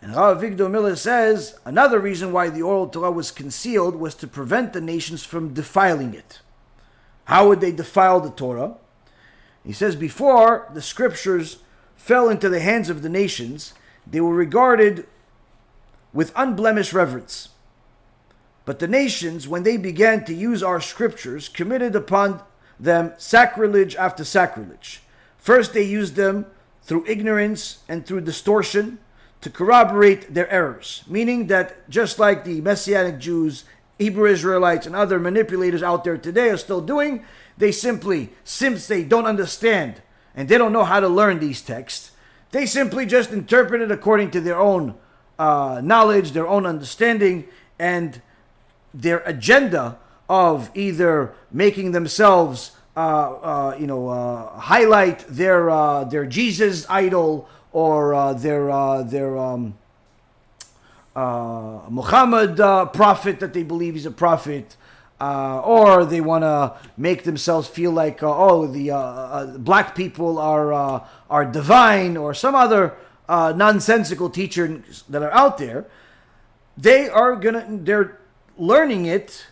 And 0.00 0.16
Rav 0.16 0.38
Avigdor 0.38 0.70
Miller 0.70 0.96
says, 0.96 1.58
another 1.66 2.00
reason 2.00 2.32
why 2.32 2.48
the 2.48 2.62
oral 2.62 2.88
Torah 2.88 3.10
was 3.10 3.30
concealed 3.30 3.96
was 3.96 4.14
to 4.14 4.26
prevent 4.26 4.72
the 4.72 4.80
nations 4.80 5.26
from 5.26 5.52
defiling 5.52 6.14
it. 6.14 6.40
How 7.24 7.46
would 7.46 7.60
they 7.60 7.70
defile 7.70 8.18
the 8.18 8.30
Torah? 8.30 8.76
He 9.62 9.74
says, 9.74 9.94
before 9.94 10.66
the 10.72 10.80
scriptures 10.80 11.58
fell 11.96 12.30
into 12.30 12.48
the 12.48 12.60
hands 12.60 12.88
of 12.88 13.02
the 13.02 13.10
nations, 13.10 13.74
they 14.06 14.22
were 14.22 14.34
regarded 14.34 15.06
with 16.14 16.32
unblemished 16.34 16.94
reverence. 16.94 17.50
But 18.64 18.78
the 18.78 18.88
nations, 18.88 19.46
when 19.46 19.64
they 19.64 19.76
began 19.76 20.24
to 20.24 20.32
use 20.32 20.62
our 20.62 20.80
scriptures, 20.80 21.50
committed 21.50 21.94
upon 21.94 22.40
them 22.78 23.12
sacrilege 23.16 23.96
after 23.96 24.24
sacrilege. 24.24 25.02
First, 25.38 25.72
they 25.72 25.82
used 25.82 26.14
them 26.14 26.46
through 26.82 27.04
ignorance 27.06 27.78
and 27.88 28.06
through 28.06 28.20
distortion 28.22 28.98
to 29.40 29.50
corroborate 29.50 30.34
their 30.34 30.50
errors, 30.50 31.04
meaning 31.06 31.46
that 31.48 31.88
just 31.88 32.18
like 32.18 32.44
the 32.44 32.60
Messianic 32.60 33.18
Jews, 33.18 33.64
Hebrew 33.98 34.26
Israelites, 34.26 34.86
and 34.86 34.96
other 34.96 35.18
manipulators 35.18 35.82
out 35.82 36.04
there 36.04 36.18
today 36.18 36.50
are 36.50 36.56
still 36.56 36.80
doing, 36.80 37.24
they 37.58 37.72
simply, 37.72 38.30
since 38.44 38.86
they 38.86 39.02
don't 39.02 39.26
understand 39.26 40.02
and 40.34 40.48
they 40.48 40.58
don't 40.58 40.72
know 40.72 40.84
how 40.84 41.00
to 41.00 41.08
learn 41.08 41.38
these 41.38 41.62
texts, 41.62 42.12
they 42.50 42.66
simply 42.66 43.06
just 43.06 43.30
interpret 43.30 43.80
it 43.80 43.90
according 43.90 44.30
to 44.30 44.40
their 44.40 44.58
own 44.58 44.94
uh, 45.38 45.80
knowledge, 45.82 46.32
their 46.32 46.48
own 46.48 46.66
understanding, 46.66 47.46
and 47.78 48.20
their 48.92 49.18
agenda 49.20 49.98
of 50.28 50.70
either 50.74 51.34
making 51.52 51.92
themselves, 51.92 52.72
uh, 52.96 53.00
uh, 53.00 53.76
you 53.78 53.86
know, 53.86 54.08
uh, 54.08 54.58
highlight 54.58 55.20
their 55.28 55.70
uh, 55.70 56.04
their 56.04 56.26
Jesus 56.26 56.88
idol 56.88 57.48
or 57.72 58.14
uh, 58.14 58.32
their 58.32 58.66
their 59.04 59.36
um, 59.38 59.74
Muhammad 61.14 62.56
prophet 62.92 63.40
that 63.40 63.52
they 63.52 63.62
believe 63.62 63.96
is 63.96 64.06
a 64.06 64.10
prophet. 64.10 64.76
Uh, 65.18 65.62
or 65.64 66.04
they 66.04 66.20
want 66.20 66.42
to 66.42 66.76
make 66.98 67.24
themselves 67.24 67.66
feel 67.66 67.90
like 67.90 68.22
uh, 68.22 68.36
oh 68.36 68.66
the 68.66 68.90
uh, 68.90 68.98
uh 68.98 69.56
black 69.56 69.94
people 69.94 70.38
are 70.38 70.74
uh, 70.74 71.02
are 71.30 71.42
divine 71.46 72.18
or 72.18 72.34
some 72.34 72.54
other 72.54 72.94
uh, 73.26 73.50
nonsensical 73.56 74.28
teachers 74.28 75.04
that 75.08 75.22
are 75.22 75.32
out 75.32 75.56
there 75.56 75.86
they 76.76 77.08
are 77.08 77.34
gonna 77.34 77.66
they're 77.80 78.20
learning 78.58 79.06
it 79.06 79.46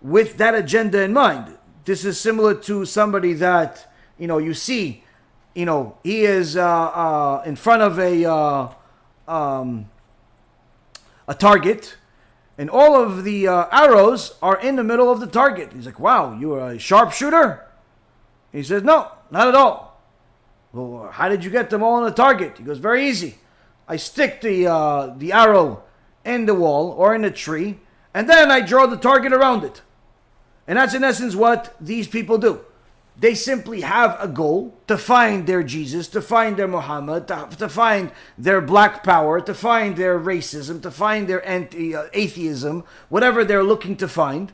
with 0.00 0.36
that 0.38 0.54
agenda 0.54 1.02
in 1.02 1.12
mind 1.12 1.56
this 1.84 2.04
is 2.04 2.18
similar 2.20 2.54
to 2.54 2.84
somebody 2.84 3.32
that 3.32 3.92
you 4.18 4.26
know 4.26 4.38
you 4.38 4.54
see 4.54 5.02
you 5.54 5.64
know 5.64 5.96
he 6.02 6.24
is 6.24 6.56
uh 6.56 7.42
in 7.44 7.56
front 7.56 7.82
of 7.82 7.98
a 7.98 8.24
um, 9.26 9.88
a 11.26 11.34
target 11.34 11.96
and 12.58 12.68
all 12.68 13.00
of 13.00 13.22
the 13.22 13.46
uh, 13.46 13.66
arrows 13.70 14.34
are 14.42 14.60
in 14.60 14.74
the 14.74 14.82
middle 14.82 15.12
of 15.12 15.20
the 15.20 15.28
target. 15.28 15.72
He's 15.72 15.86
like, 15.86 16.00
wow, 16.00 16.36
you're 16.36 16.70
a 16.70 16.78
sharpshooter? 16.78 17.64
He 18.50 18.64
says, 18.64 18.82
no, 18.82 19.12
not 19.30 19.46
at 19.46 19.54
all. 19.54 20.02
Well, 20.72 21.08
how 21.12 21.28
did 21.28 21.44
you 21.44 21.50
get 21.50 21.70
them 21.70 21.84
all 21.84 21.94
on 21.94 22.04
the 22.04 22.10
target? 22.10 22.58
He 22.58 22.64
goes, 22.64 22.78
very 22.78 23.08
easy. 23.08 23.38
I 23.86 23.96
stick 23.96 24.40
the, 24.40 24.66
uh, 24.66 25.14
the 25.16 25.32
arrow 25.32 25.84
in 26.24 26.46
the 26.46 26.54
wall 26.54 26.90
or 26.90 27.14
in 27.14 27.24
a 27.24 27.30
tree, 27.30 27.78
and 28.12 28.28
then 28.28 28.50
I 28.50 28.60
draw 28.60 28.86
the 28.86 28.96
target 28.96 29.32
around 29.32 29.62
it. 29.62 29.82
And 30.68 30.78
that's 30.78 30.94
in 30.94 31.02
essence 31.02 31.34
what 31.34 31.74
these 31.80 32.06
people 32.06 32.36
do. 32.36 32.60
They 33.18 33.34
simply 33.34 33.80
have 33.80 34.16
a 34.20 34.28
goal 34.28 34.78
to 34.86 34.96
find 34.96 35.46
their 35.46 35.64
Jesus, 35.64 36.06
to 36.08 36.22
find 36.22 36.56
their 36.56 36.68
Muhammad, 36.68 37.26
to, 37.28 37.48
to 37.58 37.68
find 37.68 38.12
their 38.36 38.60
black 38.60 39.02
power, 39.02 39.40
to 39.40 39.54
find 39.54 39.96
their 39.96 40.20
racism, 40.20 40.80
to 40.82 40.90
find 40.92 41.26
their 41.26 41.44
anti 41.48 41.96
uh, 41.96 42.04
atheism, 42.12 42.84
whatever 43.08 43.44
they're 43.44 43.64
looking 43.64 43.96
to 43.96 44.06
find. 44.06 44.52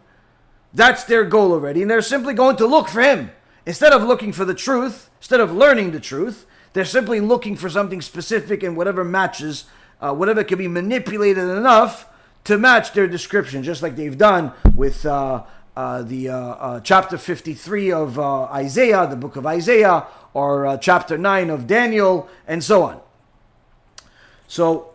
That's 0.72 1.04
their 1.04 1.24
goal 1.24 1.52
already, 1.52 1.82
and 1.82 1.90
they're 1.90 2.00
simply 2.00 2.32
going 2.32 2.56
to 2.56 2.66
look 2.66 2.88
for 2.88 3.02
him. 3.02 3.32
Instead 3.66 3.92
of 3.92 4.02
looking 4.02 4.32
for 4.32 4.46
the 4.46 4.54
truth, 4.54 5.10
instead 5.18 5.40
of 5.40 5.52
learning 5.52 5.90
the 5.90 6.00
truth, 6.00 6.46
they're 6.72 6.84
simply 6.84 7.20
looking 7.20 7.56
for 7.56 7.68
something 7.68 8.00
specific 8.00 8.62
and 8.62 8.76
whatever 8.76 9.04
matches, 9.04 9.64
uh, 10.00 10.14
whatever 10.14 10.42
can 10.42 10.58
be 10.58 10.68
manipulated 10.68 11.48
enough 11.48 12.06
to 12.44 12.58
match 12.58 12.92
their 12.92 13.06
description, 13.06 13.62
just 13.62 13.82
like 13.82 13.96
they've 13.96 14.18
done 14.18 14.52
with 14.74 15.04
uh, 15.06 15.44
uh, 15.76 16.02
the 16.02 16.28
uh, 16.28 16.36
uh, 16.36 16.80
chapter 16.80 17.18
53 17.18 17.92
of 17.92 18.18
uh, 18.18 18.44
Isaiah, 18.44 19.06
the 19.06 19.16
book 19.16 19.36
of 19.36 19.46
Isaiah, 19.46 20.06
or 20.32 20.66
uh, 20.66 20.76
chapter 20.76 21.18
9 21.18 21.50
of 21.50 21.66
Daniel, 21.66 22.28
and 22.46 22.62
so 22.62 22.82
on. 22.82 23.00
So, 24.46 24.90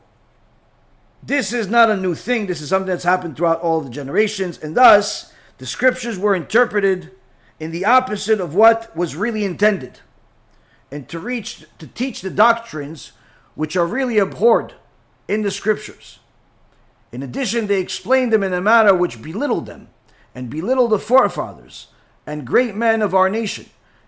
this 1.21 1.51
is 1.51 1.67
not 1.67 1.89
a 1.89 1.97
new 1.97 2.15
thing. 2.15 2.47
This 2.47 2.61
is 2.61 2.69
something 2.69 2.87
that's 2.87 3.03
happened 3.03 3.35
throughout 3.35 3.59
all 3.59 3.81
the 3.81 3.89
generations, 3.89 4.57
and 4.57 4.75
thus 4.75 5.33
the 5.57 5.65
scriptures 5.65 6.17
were 6.17 6.33
interpreted 6.33 7.11
in 7.59 7.71
the 7.71 7.83
opposite 7.83 8.39
of 8.39 8.55
what 8.55 8.95
was 8.95 9.17
really 9.17 9.43
intended, 9.43 9.99
and 10.91 11.09
to 11.09 11.19
reach 11.19 11.65
to 11.77 11.87
teach 11.87 12.21
the 12.21 12.29
doctrines 12.29 13.11
which 13.55 13.75
are 13.75 13.85
really 13.85 14.17
abhorred 14.17 14.75
in 15.27 15.41
the 15.41 15.51
scriptures. 15.51 16.19
In 17.11 17.21
addition, 17.21 17.67
they 17.67 17.81
explained 17.81 18.31
them 18.31 18.43
in 18.43 18.53
a 18.53 18.61
manner 18.61 18.95
which 18.95 19.21
belittled 19.21 19.65
them 19.65 19.89
and 20.33 20.49
belittle 20.49 20.87
the 20.87 20.99
forefathers 20.99 21.87
and 22.25 22.45
great 22.45 22.75
men 22.75 23.01
of 23.01 23.15
our 23.15 23.29
nation, 23.29 23.65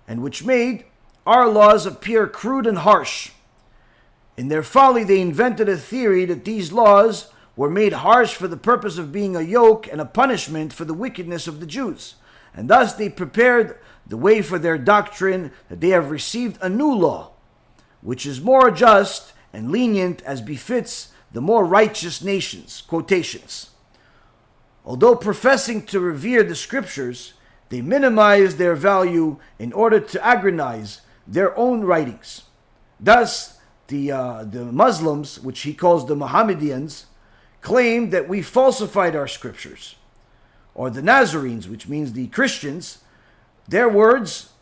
and 0.08 0.22
which 0.22 0.46
made 0.46 0.86
our 1.26 1.48
laws 1.48 1.86
appear 1.86 2.28
crude 2.28 2.68
and 2.68 2.80
harsh. 2.80 3.32
In 4.38 4.48
their 4.48 4.64
folly, 4.64 5.04
they 5.04 5.22
invented 5.22 5.68
a 5.68 5.78
theory 5.78 6.26
that 6.26 6.46
these 6.46 6.72
laws 6.72 7.32
were 7.56 7.70
made 7.70 7.94
harsh 7.94 8.34
for 8.34 8.48
the 8.48 8.58
purpose 8.58 8.98
of 8.98 9.12
being 9.12 9.36
a 9.36 9.42
yoke 9.42 9.88
and 9.92 10.00
a 10.00 10.06
punishment 10.06 10.72
for 10.74 10.86
the 10.86 10.94
wickedness 10.94 11.48
of 11.48 11.60
the 11.60 11.66
Jews. 11.66 12.16
And 12.54 12.70
thus 12.70 12.94
they 12.94 13.10
prepared 13.10 13.78
the 14.06 14.18
way 14.18 14.42
for 14.42 14.60
their 14.60 14.78
doctrine 14.78 15.52
that 15.70 15.82
they 15.82 15.90
have 15.90 16.12
received 16.12 16.58
a 16.62 16.70
new 16.70 16.94
law, 16.94 17.32
which 18.02 18.26
is 18.26 18.42
more 18.42 18.72
just 18.72 19.34
and 19.54 19.72
lenient 19.72 20.22
as 20.24 20.42
befits 20.42 21.12
the 21.32 21.42
more 21.42 21.66
righteous 21.66 22.24
nations. 22.24 22.82
Quotations. 22.82 23.71
Although 24.86 25.16
professing 25.16 25.84
to 25.88 26.00
revere 26.00 26.44
the 26.44 26.56
scriptures, 26.56 27.34
they 27.70 27.82
minimize 27.82 28.58
their 28.58 28.76
value 28.76 29.38
in 29.60 29.72
order 29.74 30.00
to 30.00 30.20
aggrandise 30.20 31.02
their 31.28 31.58
own 31.58 31.82
writings. 31.82 32.44
Thus, 33.00 33.60
the, 33.88 34.12
uh, 34.12 34.44
the 34.44 34.66
Muslims, 34.66 35.40
which 35.40 35.62
he 35.62 35.74
calls 35.74 36.08
the 36.08 36.16
Mohammedans, 36.16 37.06
claim 37.62 38.10
that 38.10 38.28
we 38.28 38.42
falsified 38.42 39.16
our 39.16 39.28
scriptures. 39.28 39.96
Or 40.74 40.90
the 40.90 41.02
Nazarenes, 41.02 41.68
which 41.68 41.88
means 41.88 42.14
the 42.14 42.28
Christians, 42.28 43.00
their 43.68 43.90
words, 43.90 44.54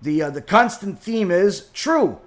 the, 0.00 0.22
uh, 0.22 0.30
the 0.30 0.42
constant 0.42 0.98
theme 0.98 1.30
is 1.30 1.70
true. 1.72 2.18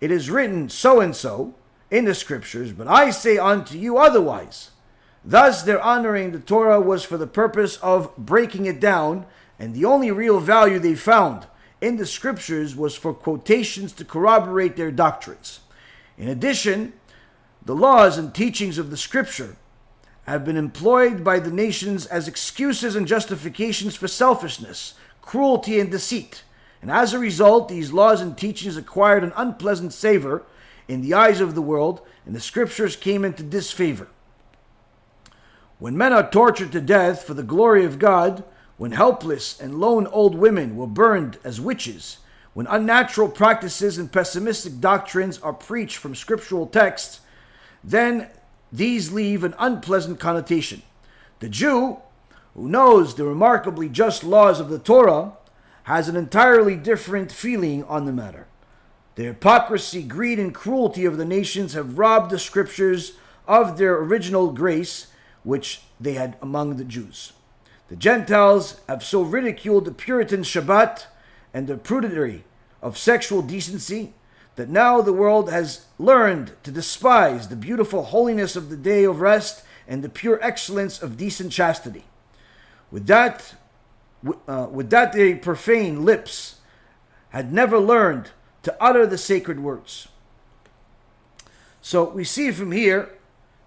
It 0.00 0.10
is 0.10 0.30
written 0.30 0.68
so 0.68 1.00
and 1.00 1.14
so 1.14 1.54
in 1.90 2.04
the 2.04 2.14
scriptures, 2.14 2.72
but 2.72 2.88
I 2.88 3.10
say 3.10 3.38
unto 3.38 3.78
you 3.78 3.98
otherwise. 3.98 4.70
Thus, 5.28 5.64
their 5.64 5.82
honoring 5.82 6.30
the 6.30 6.38
Torah 6.38 6.80
was 6.80 7.02
for 7.02 7.16
the 7.16 7.26
purpose 7.26 7.78
of 7.78 8.16
breaking 8.16 8.66
it 8.66 8.78
down, 8.78 9.26
and 9.58 9.74
the 9.74 9.84
only 9.84 10.12
real 10.12 10.38
value 10.38 10.78
they 10.78 10.94
found 10.94 11.48
in 11.80 11.96
the 11.96 12.06
scriptures 12.06 12.76
was 12.76 12.94
for 12.94 13.12
quotations 13.12 13.92
to 13.94 14.04
corroborate 14.04 14.76
their 14.76 14.92
doctrines. 14.92 15.60
In 16.16 16.28
addition, 16.28 16.92
the 17.64 17.74
laws 17.74 18.16
and 18.16 18.32
teachings 18.32 18.78
of 18.78 18.90
the 18.90 18.96
scripture 18.96 19.56
have 20.26 20.44
been 20.44 20.56
employed 20.56 21.24
by 21.24 21.40
the 21.40 21.50
nations 21.50 22.06
as 22.06 22.28
excuses 22.28 22.94
and 22.94 23.08
justifications 23.08 23.96
for 23.96 24.06
selfishness, 24.06 24.94
cruelty, 25.22 25.80
and 25.80 25.90
deceit. 25.90 26.44
And 26.80 26.88
as 26.88 27.12
a 27.12 27.18
result, 27.18 27.68
these 27.68 27.92
laws 27.92 28.20
and 28.20 28.38
teachings 28.38 28.76
acquired 28.76 29.24
an 29.24 29.32
unpleasant 29.34 29.92
savor 29.92 30.44
in 30.86 31.02
the 31.02 31.14
eyes 31.14 31.40
of 31.40 31.56
the 31.56 31.62
world, 31.62 32.00
and 32.24 32.34
the 32.34 32.40
scriptures 32.40 32.94
came 32.94 33.24
into 33.24 33.42
disfavor. 33.42 34.06
When 35.78 35.96
men 35.96 36.12
are 36.12 36.28
tortured 36.28 36.72
to 36.72 36.80
death 36.80 37.24
for 37.24 37.34
the 37.34 37.42
glory 37.42 37.84
of 37.84 37.98
God, 37.98 38.44
when 38.78 38.92
helpless 38.92 39.60
and 39.60 39.78
lone 39.78 40.06
old 40.06 40.34
women 40.34 40.76
were 40.76 40.86
burned 40.86 41.38
as 41.44 41.60
witches, 41.60 42.18
when 42.54 42.66
unnatural 42.66 43.28
practices 43.28 43.98
and 43.98 44.10
pessimistic 44.10 44.80
doctrines 44.80 45.38
are 45.38 45.52
preached 45.52 45.98
from 45.98 46.14
scriptural 46.14 46.66
texts, 46.66 47.20
then 47.84 48.30
these 48.72 49.12
leave 49.12 49.44
an 49.44 49.54
unpleasant 49.58 50.18
connotation. 50.18 50.82
The 51.40 51.50
Jew, 51.50 51.98
who 52.54 52.68
knows 52.68 53.14
the 53.14 53.24
remarkably 53.24 53.90
just 53.90 54.24
laws 54.24 54.60
of 54.60 54.70
the 54.70 54.78
Torah, 54.78 55.32
has 55.82 56.08
an 56.08 56.16
entirely 56.16 56.76
different 56.76 57.30
feeling 57.30 57.84
on 57.84 58.06
the 58.06 58.12
matter. 58.12 58.46
The 59.16 59.24
hypocrisy, 59.24 60.02
greed, 60.02 60.38
and 60.38 60.54
cruelty 60.54 61.04
of 61.04 61.18
the 61.18 61.24
nations 61.26 61.74
have 61.74 61.98
robbed 61.98 62.30
the 62.30 62.38
scriptures 62.38 63.12
of 63.46 63.76
their 63.76 63.96
original 63.98 64.50
grace, 64.50 65.08
which 65.46 65.80
they 66.00 66.14
had 66.14 66.36
among 66.42 66.76
the 66.76 66.84
Jews. 66.84 67.32
The 67.86 67.94
Gentiles 67.94 68.80
have 68.88 69.04
so 69.04 69.22
ridiculed 69.22 69.84
the 69.84 69.92
Puritan 69.92 70.42
Shabbat 70.42 71.04
and 71.54 71.68
the 71.68 71.76
prudery 71.76 72.42
of 72.82 72.98
sexual 72.98 73.42
decency 73.42 74.12
that 74.56 74.68
now 74.68 75.00
the 75.00 75.12
world 75.12 75.48
has 75.48 75.86
learned 76.00 76.54
to 76.64 76.72
despise 76.72 77.46
the 77.46 77.54
beautiful 77.54 78.02
holiness 78.02 78.56
of 78.56 78.70
the 78.70 78.76
day 78.76 79.04
of 79.04 79.20
rest 79.20 79.62
and 79.86 80.02
the 80.02 80.08
pure 80.08 80.40
excellence 80.42 81.00
of 81.00 81.16
decent 81.16 81.52
chastity. 81.52 82.06
With 82.90 83.06
that, 83.06 83.54
uh, 84.48 84.66
with 84.68 84.90
that 84.90 85.12
their 85.12 85.36
profane 85.36 86.04
lips 86.04 86.56
had 87.28 87.52
never 87.52 87.78
learned 87.78 88.30
to 88.64 88.76
utter 88.80 89.06
the 89.06 89.18
sacred 89.18 89.60
words. 89.60 90.08
So 91.80 92.08
we 92.08 92.24
see 92.24 92.50
from 92.50 92.72
here 92.72 93.10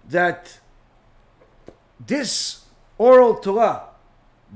that 0.06 0.59
this 2.06 2.64
oral 2.98 3.36
Torah, 3.36 3.84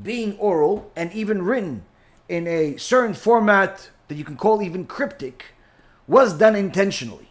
being 0.03 0.37
oral 0.39 0.91
and 0.97 1.13
even 1.13 1.43
written 1.43 1.85
in 2.29 2.47
a 2.47 2.77
certain 2.77 3.15
format 3.15 3.91
that 4.09 4.17
you 4.17 4.25
can 4.25 4.37
call 4.37 4.63
even 4.63 4.87
cryptic, 4.87 5.47
was 6.07 6.35
done 6.35 6.57
intentionally. 6.57 7.29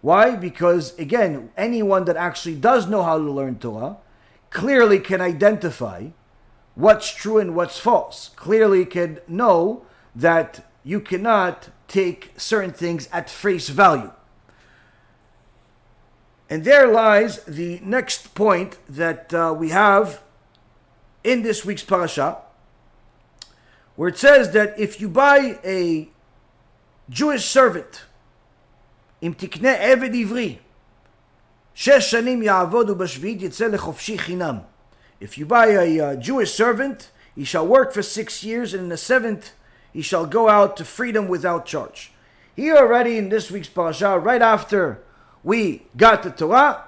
Why? 0.00 0.36
Because 0.36 0.96
again, 0.98 1.50
anyone 1.56 2.04
that 2.04 2.16
actually 2.16 2.56
does 2.56 2.86
know 2.86 3.02
how 3.02 3.18
to 3.18 3.30
learn 3.30 3.58
Torah 3.58 3.96
clearly 4.50 5.00
can 5.00 5.20
identify 5.20 6.08
what's 6.74 7.12
true 7.12 7.38
and 7.38 7.54
what's 7.54 7.78
false. 7.78 8.30
Clearly 8.36 8.84
can 8.84 9.18
know 9.26 9.84
that 10.14 10.64
you 10.84 11.00
cannot 11.00 11.70
take 11.88 12.32
certain 12.36 12.72
things 12.72 13.08
at 13.12 13.28
face 13.28 13.68
value. 13.68 14.12
And 16.49 16.65
there 16.65 16.87
lies 16.87 17.43
the 17.45 17.79
next 17.81 18.35
point 18.35 18.77
that 18.89 19.33
uh, 19.33 19.55
we 19.57 19.69
have 19.69 20.21
in 21.23 21.43
this 21.43 21.63
week's 21.63 21.83
parasha, 21.83 22.37
where 23.95 24.09
it 24.09 24.17
says 24.17 24.51
that 24.51 24.77
if 24.77 24.99
you 24.99 25.07
buy 25.07 25.59
a 25.63 26.09
Jewish 27.09 27.45
servant, 27.45 28.05
אם 29.23 29.33
תקנה 29.37 29.71
עבד 29.71 30.15
עברי, 30.15 30.57
שש 31.73 32.11
שנים 32.11 32.41
יעבוד 32.43 32.89
ובשביעית 32.89 33.41
יצא 33.41 33.67
לחופשי 33.67 34.17
חינם. 34.17 34.57
If 35.21 35.37
you 35.37 35.45
buy 35.45 35.67
a 35.67 35.99
uh, 35.99 36.15
Jewish 36.15 36.53
servant, 36.53 37.11
he 37.35 37.43
shall 37.43 37.67
work 37.67 37.93
for 37.93 38.01
six 38.01 38.43
years, 38.43 38.73
and 38.73 38.83
in 38.83 38.89
the 38.89 38.97
seventh 38.97 39.51
he 39.93 40.01
shall 40.01 40.25
go 40.25 40.49
out 40.49 40.75
to 40.77 40.83
freedom 40.83 41.27
without 41.27 41.65
charge. 41.65 42.11
Here 42.55 42.75
already 42.75 43.17
in 43.17 43.29
this 43.29 43.51
week's 43.51 43.69
parasha, 43.69 44.17
right 44.19 44.41
after 44.41 45.01
we 45.42 45.86
got 45.96 46.22
the 46.22 46.30
Torah, 46.30 46.84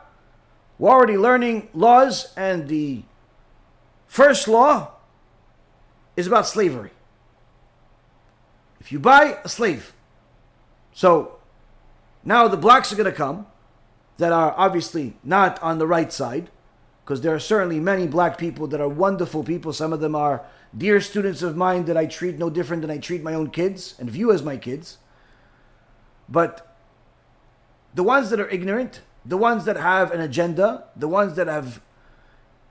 we're 0.79 0.91
already 0.91 1.17
learning 1.17 1.69
laws, 1.75 2.33
and 2.37 2.69
the 2.69 3.03
first 4.07 4.49
law 4.49 4.93
is 6.17 6.27
about 6.27 6.47
slavery. 6.47 6.91
If 8.81 8.93
you 8.93 8.99
buy 8.99 9.39
a 9.45 9.49
slave, 9.49 9.93
so 10.93 11.39
now 12.25 12.49
the 12.49 12.57
blacks 12.57 12.93
are 12.93 12.97
going 12.97 13.11
to 13.11 13.17
come 13.17 13.47
that 14.19 14.33
are 14.33 14.55
obviously 14.57 15.17
not 15.23 15.63
on 15.63 15.79
the 15.79 15.87
right 15.87 16.13
side, 16.13 16.51
because 17.05 17.23
there 17.23 17.35
are 17.35 17.41
certainly 17.41 17.81
many 17.81 18.07
black 18.07 18.37
people 18.37 18.67
that 18.67 18.81
are 18.81 18.89
wonderful 18.89 19.43
people. 19.43 19.73
Some 19.73 19.95
of 19.95 20.01
them 20.01 20.15
are 20.15 20.45
dear 20.77 21.01
students 21.01 21.41
of 21.41 21.57
mine 21.57 21.87
that 21.87 21.97
I 21.97 22.05
treat 22.05 22.39
no 22.39 22.51
different 22.51 22.83
than 22.83 22.91
I 22.91 22.99
treat 22.99 23.23
my 23.23 23.33
own 23.33 23.51
kids 23.51 23.95
and 23.99 24.11
view 24.11 24.31
as 24.31 24.43
my 24.43 24.59
kids. 24.59 24.99
But 26.29 26.68
the 27.99 28.05
ones 28.05 28.31
that 28.31 28.39
are 28.39 28.49
ignorant, 28.51 29.01
the 29.27 29.37
ones 29.37 29.65
that 29.65 29.77
have 29.77 30.13
an 30.13 30.21
agenda, 30.21 30.85
the 30.95 31.09
ones 31.09 31.35
that 31.35 31.49
have 31.49 31.81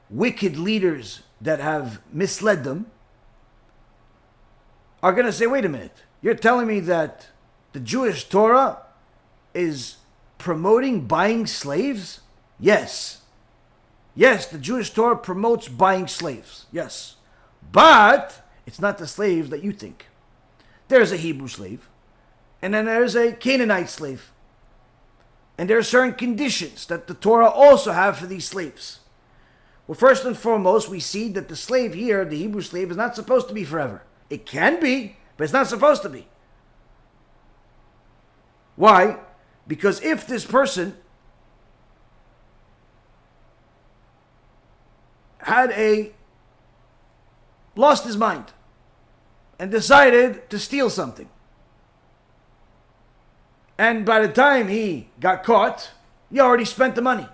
wicked 0.10 0.56
leaders 0.56 1.24
that 1.42 1.60
have 1.60 2.00
misled 2.14 2.64
them, 2.64 2.86
are 5.04 5.12
going 5.12 5.26
to 5.26 5.34
say, 5.34 5.46
wait 5.46 5.66
a 5.66 5.70
minute, 5.70 6.04
you're 6.22 6.34
telling 6.34 6.66
me 6.66 6.80
that 6.80 7.28
the 7.74 7.82
Jewish 7.82 8.24
Torah 8.30 8.78
is 9.54 9.98
promoting 10.38 11.06
buying 11.08 11.46
slaves? 11.46 12.22
Yes. 12.58 13.20
Yes, 14.16 14.48
the 14.48 14.58
Jewish 14.58 14.92
Torah 14.92 15.18
promotes 15.18 15.68
buying 15.68 16.08
slaves. 16.08 16.68
Yes. 16.72 17.18
But 17.74 18.48
it's 18.66 18.80
not 18.80 18.98
the 18.98 19.06
slave 19.06 19.50
that 19.50 19.62
you 19.62 19.74
think. 19.74 20.06
There's 20.88 21.12
a 21.12 21.18
Hebrew 21.18 21.50
slave, 21.50 21.90
and 22.62 22.74
then 22.74 22.86
there's 22.86 23.18
a 23.18 23.34
Canaanite 23.34 23.90
slave. 23.90 24.32
And 25.58 25.70
there 25.70 25.78
are 25.78 25.84
certain 25.84 26.14
conditions 26.14 26.86
that 26.86 27.08
the 27.08 27.14
Torah 27.14 27.50
also 27.50 27.92
have 27.92 28.18
for 28.18 28.28
these 28.28 28.48
slaves. 28.48 29.00
Well, 29.88 29.96
first 29.96 30.26
and 30.26 30.38
foremost, 30.38 30.90
we 30.90 31.00
see 31.00 31.30
that 31.30 31.48
the 31.48 31.56
slave 31.56 31.94
here, 31.94 32.26
the 32.26 32.38
Hebrew 32.38 32.62
slave, 32.62 32.92
is 32.92 32.98
not 32.98 33.16
supposed 33.16 33.48
to 33.48 33.54
be 33.54 33.64
forever. 33.64 34.04
It 34.30 34.46
can 34.46 34.80
be, 34.80 35.18
but 35.36 35.46
it's 35.46 35.54
not 35.54 35.68
supposed 35.68 36.02
to 36.04 36.10
be. 36.10 36.28
Why? 38.76 39.18
Because 39.68 40.02
if 40.02 40.28
this 40.28 40.46
person 40.46 40.98
had 45.40 45.72
a 45.72 46.12
lost 47.76 48.06
his 48.06 48.18
mind 48.18 48.52
and 49.58 49.72
decided 49.72 50.50
to 50.50 50.60
steal 50.60 50.90
something. 50.90 51.30
And 53.78 54.06
by 54.06 54.20
the 54.20 54.32
time 54.32 54.68
he 54.68 55.10
got 55.20 55.44
caught, 55.44 55.92
he 56.32 56.40
already 56.40 56.66
spent 56.66 56.96
the 56.96 57.02
money. 57.02 57.28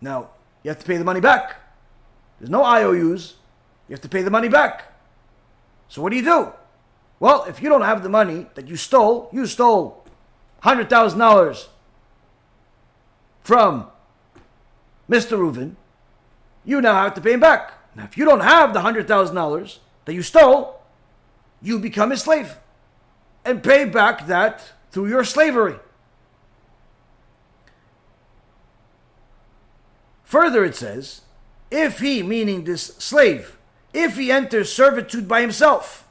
Now, 0.00 0.30
you 0.62 0.70
have 0.70 0.78
to 0.78 0.86
pay 0.86 0.96
the 0.96 1.04
money 1.04 1.20
back. 1.20 1.56
There's 2.38 2.50
no 2.50 2.62
IOUs. 2.62 3.34
You 3.88 3.94
have 3.94 4.00
to 4.02 4.08
pay 4.08 4.22
the 4.22 4.30
money 4.30 4.48
back. 4.48 4.92
So 5.88 6.00
what 6.02 6.10
do 6.10 6.16
you 6.16 6.24
do? 6.24 6.52
Well, 7.20 7.44
if 7.44 7.62
you 7.62 7.68
don't 7.68 7.82
have 7.82 8.02
the 8.02 8.08
money 8.08 8.46
that 8.54 8.68
you 8.68 8.76
stole, 8.76 9.28
you 9.32 9.46
stole 9.46 10.04
$100,000 10.62 11.66
from 13.42 13.86
Mr. 15.08 15.38
Reuven, 15.38 15.76
you 16.64 16.80
now 16.80 16.94
have 16.94 17.14
to 17.14 17.20
pay 17.20 17.34
him 17.34 17.40
back. 17.40 17.74
Now, 17.94 18.04
if 18.04 18.16
you 18.16 18.24
don't 18.24 18.40
have 18.40 18.72
the 18.72 18.80
$100,000 18.80 19.78
that 20.06 20.14
you 20.14 20.22
stole, 20.22 20.80
you 21.62 21.78
become 21.78 22.10
his 22.10 22.22
slave 22.22 22.56
and 23.44 23.62
pay 23.62 23.84
back 23.84 24.26
that 24.26 24.72
through 24.90 25.08
your 25.08 25.24
slavery. 25.24 25.76
Further, 30.24 30.64
it 30.64 30.74
says, 30.74 31.22
if 31.70 32.00
he, 32.00 32.22
meaning 32.22 32.64
this 32.64 32.86
slave, 32.98 33.56
if 33.92 34.16
he 34.16 34.30
enters 34.32 34.72
servitude 34.72 35.28
by 35.28 35.40
himself, 35.40 36.08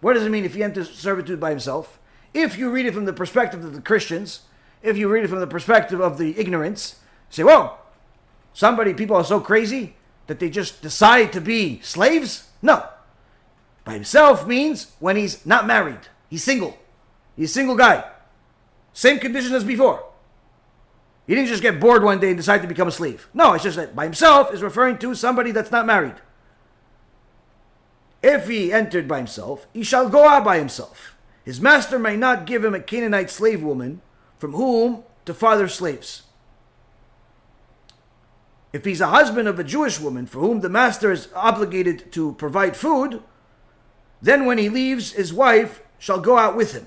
what 0.00 0.14
does 0.14 0.24
it 0.24 0.30
mean 0.30 0.44
if 0.44 0.54
he 0.54 0.62
enters 0.62 0.90
servitude 0.90 1.40
by 1.40 1.50
himself? 1.50 1.98
If 2.32 2.58
you 2.58 2.70
read 2.70 2.86
it 2.86 2.94
from 2.94 3.04
the 3.04 3.12
perspective 3.12 3.64
of 3.64 3.74
the 3.74 3.80
Christians, 3.80 4.40
if 4.82 4.96
you 4.96 5.08
read 5.08 5.24
it 5.24 5.28
from 5.28 5.40
the 5.40 5.46
perspective 5.46 6.00
of 6.00 6.18
the 6.18 6.38
ignorance, 6.38 6.96
say, 7.30 7.44
whoa, 7.44 7.74
somebody, 8.52 8.92
people 8.92 9.16
are 9.16 9.24
so 9.24 9.40
crazy 9.40 9.94
that 10.26 10.40
they 10.40 10.50
just 10.50 10.82
decide 10.82 11.32
to 11.32 11.40
be 11.40 11.80
slaves? 11.80 12.48
No. 12.60 12.86
By 13.84 13.94
himself 13.94 14.46
means 14.46 14.92
when 14.98 15.16
he's 15.16 15.44
not 15.46 15.66
married, 15.66 16.08
he's 16.34 16.42
single. 16.42 16.76
He's 17.36 17.50
a 17.50 17.54
single 17.54 17.76
guy. 17.76 18.02
Same 18.92 19.20
condition 19.20 19.54
as 19.54 19.62
before. 19.62 20.04
He 21.28 21.34
didn't 21.36 21.48
just 21.48 21.62
get 21.62 21.78
bored 21.78 22.02
one 22.02 22.18
day 22.18 22.28
and 22.28 22.36
decide 22.36 22.60
to 22.62 22.68
become 22.68 22.88
a 22.88 22.92
slave. 22.92 23.28
No, 23.32 23.52
it's 23.52 23.62
just 23.62 23.76
that 23.76 23.94
by 23.94 24.02
himself 24.02 24.52
is 24.52 24.60
referring 24.60 24.98
to 24.98 25.14
somebody 25.14 25.52
that's 25.52 25.70
not 25.70 25.86
married. 25.86 26.16
If 28.20 28.48
he 28.48 28.72
entered 28.72 29.06
by 29.06 29.18
himself, 29.18 29.68
he 29.72 29.84
shall 29.84 30.08
go 30.08 30.28
out 30.28 30.44
by 30.44 30.58
himself. 30.58 31.16
His 31.44 31.60
master 31.60 32.00
may 32.00 32.16
not 32.16 32.46
give 32.46 32.64
him 32.64 32.74
a 32.74 32.80
Canaanite 32.80 33.30
slave 33.30 33.62
woman 33.62 34.02
from 34.36 34.54
whom 34.54 35.04
to 35.26 35.34
father 35.34 35.68
slaves. 35.68 36.22
If 38.72 38.84
he's 38.84 39.00
a 39.00 39.06
husband 39.06 39.46
of 39.46 39.60
a 39.60 39.64
Jewish 39.64 40.00
woman 40.00 40.26
for 40.26 40.40
whom 40.40 40.62
the 40.62 40.68
master 40.68 41.12
is 41.12 41.28
obligated 41.32 42.10
to 42.10 42.32
provide 42.32 42.76
food, 42.76 43.22
then 44.20 44.46
when 44.46 44.58
he 44.58 44.68
leaves, 44.68 45.12
his 45.12 45.32
wife 45.32 45.80
shall 46.04 46.20
go 46.20 46.36
out 46.36 46.54
with 46.54 46.74
him. 46.74 46.86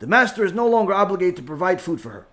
The 0.00 0.06
master 0.06 0.44
is 0.44 0.52
no 0.52 0.68
longer 0.68 0.92
obligated 0.92 1.36
to 1.36 1.42
provide 1.42 1.80
food 1.80 1.98
for 1.98 2.10
her. 2.10 2.26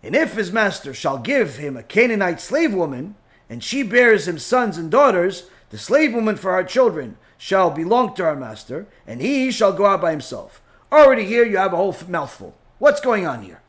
And 0.00 0.14
if 0.14 0.34
his 0.34 0.52
master 0.52 0.94
shall 0.94 1.18
give 1.18 1.56
him 1.56 1.76
a 1.76 1.82
Canaanite 1.82 2.40
slave 2.40 2.72
woman, 2.72 3.16
and 3.50 3.64
she 3.64 3.82
bears 3.82 4.28
him 4.28 4.38
sons 4.38 4.78
and 4.78 4.92
daughters, 4.92 5.50
the 5.70 5.76
slave 5.76 6.14
woman 6.14 6.36
for 6.36 6.52
our 6.52 6.62
children 6.62 7.18
shall 7.36 7.72
belong 7.72 8.14
to 8.14 8.22
our 8.22 8.36
master, 8.36 8.86
and 9.08 9.20
he 9.20 9.50
shall 9.50 9.72
go 9.72 9.86
out 9.86 10.00
by 10.00 10.12
himself. 10.12 10.62
Already 10.92 11.24
here 11.24 11.44
you 11.44 11.56
have 11.56 11.72
a 11.72 11.76
whole 11.76 11.96
mouthful. 12.06 12.54
What's 12.78 13.00
going 13.00 13.26
on 13.26 13.42
here? 13.42 13.60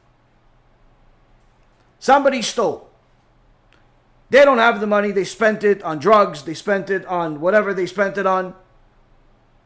Somebody 1.98 2.44
stole. 2.44 2.92
They 4.30 4.46
don't 4.46 4.60
have 4.60 4.82
the 4.82 4.86
money. 4.86 5.10
They 5.10 5.24
spent 5.24 5.64
it 5.64 5.82
on 5.82 5.98
drugs. 5.98 6.44
They 6.44 6.54
spent 6.54 6.92
it 6.92 7.08
on 7.08 7.42
whatever 7.42 7.74
they 7.74 7.88
spent 7.88 8.20
it 8.20 8.28
on. 8.28 8.54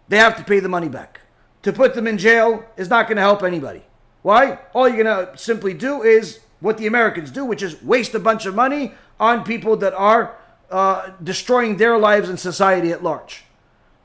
They 0.08 0.18
have 0.18 0.38
to 0.38 0.44
pay 0.44 0.60
the 0.60 0.70
money 0.70 0.90
back. 0.90 1.22
To 1.64 1.74
put 1.74 1.96
them 1.96 2.08
in 2.08 2.18
jail 2.18 2.66
is 2.78 2.90
not 2.90 3.08
going 3.08 3.16
to 3.16 3.22
help 3.22 3.44
anybody. 3.44 3.84
Why? 4.22 4.60
All 4.74 4.88
you're 4.88 5.04
going 5.04 5.28
to 5.28 5.38
simply 5.38 5.74
do 5.74 6.02
is 6.04 6.40
what 6.60 6.78
the 6.78 6.88
Americans 6.88 7.32
do, 7.32 7.46
which 7.46 7.62
is 7.62 7.82
waste 7.82 8.14
a 8.14 8.20
bunch 8.20 8.46
of 8.46 8.56
money 8.56 8.94
on 9.20 9.44
people 9.44 9.78
that 9.78 9.94
are 9.94 10.36
uh, 10.72 11.12
destroying 11.22 11.78
their 11.78 11.98
lives 11.98 12.30
and 12.30 12.40
society 12.40 12.92
at 12.92 13.04
large. 13.04 13.44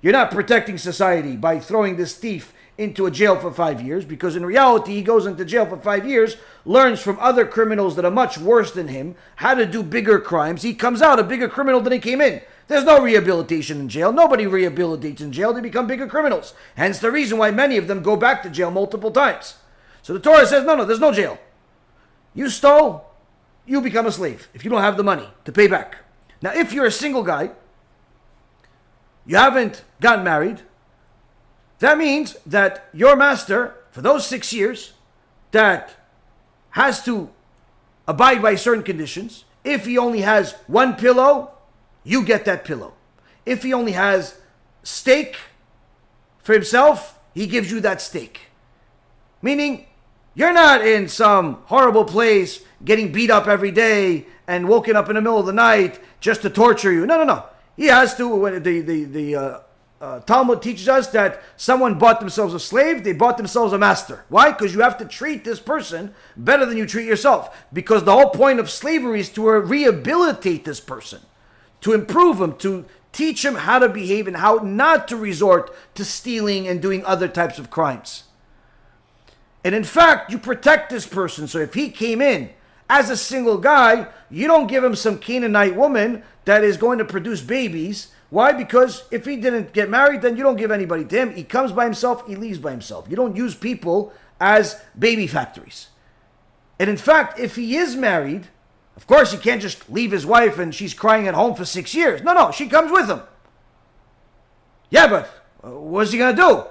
You're 0.02 0.12
not 0.12 0.30
protecting 0.30 0.78
society 0.78 1.36
by 1.36 1.58
throwing 1.58 1.96
this 1.96 2.16
thief 2.16 2.52
into 2.76 3.06
a 3.06 3.10
jail 3.10 3.36
for 3.36 3.52
five 3.52 3.82
years 3.82 4.04
because 4.04 4.36
in 4.36 4.46
reality 4.46 4.94
he 4.94 5.02
goes 5.02 5.26
into 5.26 5.44
jail 5.44 5.66
for 5.66 5.76
five 5.76 6.06
years 6.06 6.36
learns 6.64 7.00
from 7.00 7.18
other 7.18 7.44
criminals 7.44 7.96
that 7.96 8.04
are 8.04 8.10
much 8.10 8.38
worse 8.38 8.70
than 8.70 8.86
him 8.86 9.16
how 9.36 9.52
to 9.52 9.66
do 9.66 9.82
bigger 9.82 10.20
crimes 10.20 10.62
he 10.62 10.72
comes 10.72 11.02
out 11.02 11.18
a 11.18 11.24
bigger 11.24 11.48
criminal 11.48 11.80
than 11.80 11.92
he 11.92 11.98
came 11.98 12.20
in 12.20 12.40
there's 12.68 12.84
no 12.84 13.00
rehabilitation 13.02 13.80
in 13.80 13.88
jail. 13.88 14.12
Nobody 14.12 14.44
rehabilitates 14.44 15.20
in 15.20 15.32
jail. 15.32 15.52
They 15.52 15.60
become 15.60 15.86
bigger 15.86 16.06
criminals. 16.06 16.54
Hence 16.76 16.98
the 16.98 17.10
reason 17.10 17.38
why 17.38 17.50
many 17.50 17.76
of 17.76 17.88
them 17.88 18.02
go 18.02 18.16
back 18.16 18.42
to 18.42 18.50
jail 18.50 18.70
multiple 18.70 19.10
times. 19.10 19.56
So 20.02 20.12
the 20.12 20.20
torah 20.20 20.46
says 20.46 20.64
no 20.64 20.76
no 20.76 20.84
there's 20.84 21.00
no 21.00 21.12
jail. 21.12 21.38
You 22.34 22.48
stole 22.48 23.04
you 23.66 23.80
become 23.80 24.06
a 24.06 24.12
slave 24.12 24.48
if 24.54 24.64
you 24.64 24.70
don't 24.70 24.82
have 24.82 24.96
the 24.96 25.04
money 25.04 25.28
to 25.44 25.52
pay 25.52 25.66
back. 25.66 25.98
Now 26.40 26.52
if 26.54 26.72
you're 26.72 26.86
a 26.86 26.92
single 26.92 27.22
guy 27.22 27.50
you 29.26 29.36
haven't 29.36 29.82
gotten 30.00 30.24
married 30.24 30.62
that 31.78 31.98
means 31.98 32.36
that 32.44 32.88
your 32.92 33.16
master, 33.16 33.76
for 33.90 34.02
those 34.02 34.26
six 34.26 34.52
years, 34.52 34.94
that 35.52 35.94
has 36.70 37.04
to 37.04 37.30
abide 38.06 38.42
by 38.42 38.56
certain 38.56 38.82
conditions. 38.82 39.44
If 39.64 39.86
he 39.86 39.96
only 39.96 40.22
has 40.22 40.52
one 40.66 40.96
pillow, 40.96 41.52
you 42.04 42.24
get 42.24 42.44
that 42.44 42.64
pillow. 42.64 42.94
If 43.44 43.62
he 43.62 43.72
only 43.72 43.92
has 43.92 44.38
steak 44.82 45.36
for 46.42 46.52
himself, 46.52 47.18
he 47.34 47.46
gives 47.46 47.70
you 47.70 47.80
that 47.80 48.00
steak. 48.00 48.40
Meaning, 49.42 49.86
you're 50.34 50.52
not 50.52 50.86
in 50.86 51.08
some 51.08 51.54
horrible 51.66 52.04
place 52.04 52.60
getting 52.84 53.12
beat 53.12 53.30
up 53.30 53.46
every 53.46 53.70
day 53.70 54.26
and 54.46 54.68
woken 54.68 54.96
up 54.96 55.08
in 55.08 55.14
the 55.14 55.20
middle 55.20 55.38
of 55.38 55.46
the 55.46 55.52
night 55.52 56.00
just 56.20 56.42
to 56.42 56.50
torture 56.50 56.92
you. 56.92 57.06
No, 57.06 57.18
no, 57.18 57.24
no. 57.24 57.44
He 57.76 57.86
has 57.86 58.16
to, 58.16 58.60
the, 58.60 58.80
the, 58.80 59.04
the 59.04 59.36
uh, 59.36 59.60
uh, 60.00 60.20
Talmud 60.20 60.62
teaches 60.62 60.88
us 60.88 61.08
that 61.08 61.42
someone 61.56 61.98
bought 61.98 62.20
themselves 62.20 62.54
a 62.54 62.60
slave, 62.60 63.02
they 63.02 63.12
bought 63.12 63.36
themselves 63.36 63.72
a 63.72 63.78
master. 63.78 64.24
Why? 64.28 64.52
Because 64.52 64.72
you 64.72 64.80
have 64.80 64.98
to 64.98 65.04
treat 65.04 65.44
this 65.44 65.60
person 65.60 66.14
better 66.36 66.64
than 66.66 66.76
you 66.76 66.86
treat 66.86 67.06
yourself. 67.06 67.66
Because 67.72 68.04
the 68.04 68.12
whole 68.12 68.30
point 68.30 68.60
of 68.60 68.70
slavery 68.70 69.20
is 69.20 69.28
to 69.30 69.48
rehabilitate 69.50 70.64
this 70.64 70.80
person, 70.80 71.20
to 71.80 71.92
improve 71.92 72.40
him, 72.40 72.56
to 72.58 72.84
teach 73.12 73.44
him 73.44 73.54
how 73.54 73.78
to 73.78 73.88
behave 73.88 74.26
and 74.26 74.36
how 74.36 74.56
not 74.56 75.08
to 75.08 75.16
resort 75.16 75.74
to 75.94 76.04
stealing 76.04 76.68
and 76.68 76.82
doing 76.82 77.04
other 77.04 77.28
types 77.28 77.58
of 77.58 77.70
crimes. 77.70 78.24
And 79.64 79.74
in 79.74 79.84
fact, 79.84 80.30
you 80.30 80.38
protect 80.38 80.90
this 80.90 81.06
person. 81.06 81.48
So 81.48 81.58
if 81.58 81.74
he 81.74 81.90
came 81.90 82.20
in 82.20 82.50
as 82.88 83.10
a 83.10 83.16
single 83.16 83.58
guy, 83.58 84.08
you 84.30 84.46
don't 84.46 84.66
give 84.66 84.84
him 84.84 84.94
some 84.94 85.18
Canaanite 85.18 85.76
woman 85.76 86.22
that 86.44 86.64
is 86.64 86.76
going 86.76 86.98
to 86.98 87.04
produce 87.04 87.42
babies 87.42 88.12
why? 88.30 88.52
Because 88.52 89.04
if 89.10 89.24
he 89.24 89.36
didn't 89.36 89.72
get 89.72 89.88
married, 89.88 90.22
then 90.22 90.36
you 90.36 90.42
don't 90.42 90.56
give 90.56 90.70
anybody 90.70 91.04
to 91.04 91.16
him. 91.16 91.34
He 91.34 91.44
comes 91.44 91.72
by 91.72 91.84
himself, 91.84 92.26
he 92.26 92.36
leaves 92.36 92.58
by 92.58 92.70
himself. 92.72 93.06
You 93.08 93.16
don't 93.16 93.36
use 93.36 93.54
people 93.54 94.12
as 94.38 94.80
baby 94.98 95.26
factories. 95.26 95.88
And 96.78 96.90
in 96.90 96.96
fact, 96.96 97.38
if 97.38 97.56
he 97.56 97.76
is 97.76 97.96
married, 97.96 98.48
of 98.98 99.06
course, 99.06 99.30
he 99.30 99.38
can't 99.38 99.62
just 99.62 99.88
leave 99.88 100.10
his 100.10 100.26
wife 100.26 100.58
and 100.58 100.74
she's 100.74 100.92
crying 100.92 101.28
at 101.28 101.34
home 101.34 101.54
for 101.54 101.64
six 101.64 101.94
years. 101.94 102.20
No, 102.20 102.32
no, 102.32 102.50
she 102.50 102.66
comes 102.66 102.90
with 102.90 103.08
him. 103.08 103.20
Yeah, 104.90 105.06
but 105.06 105.30
uh, 105.62 105.70
what's 105.70 106.10
he 106.10 106.18
going 106.18 106.34
to 106.34 106.42
do? 106.42 106.64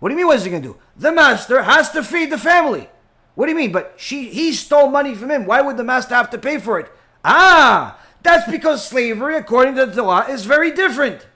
What 0.00 0.08
do 0.08 0.14
you 0.14 0.16
mean, 0.16 0.26
what's 0.26 0.42
he 0.42 0.50
going 0.50 0.62
to 0.62 0.70
do? 0.70 0.76
The 0.96 1.12
master 1.12 1.62
has 1.62 1.90
to 1.92 2.02
feed 2.02 2.30
the 2.30 2.36
family. 2.36 2.88
What 3.36 3.46
do 3.46 3.52
you 3.52 3.56
mean? 3.56 3.70
But 3.70 3.94
she, 3.96 4.28
he 4.30 4.52
stole 4.52 4.90
money 4.90 5.14
from 5.14 5.30
him. 5.30 5.46
Why 5.46 5.60
would 5.60 5.76
the 5.76 5.84
master 5.84 6.16
have 6.16 6.30
to 6.30 6.38
pay 6.38 6.58
for 6.58 6.80
it? 6.80 6.90
Ah, 7.24 7.96
that's 8.24 8.50
because 8.50 8.84
slavery, 8.84 9.36
according 9.36 9.76
to 9.76 9.86
the 9.86 10.02
Torah, 10.02 10.28
is 10.28 10.46
very 10.46 10.72
different 10.72 11.28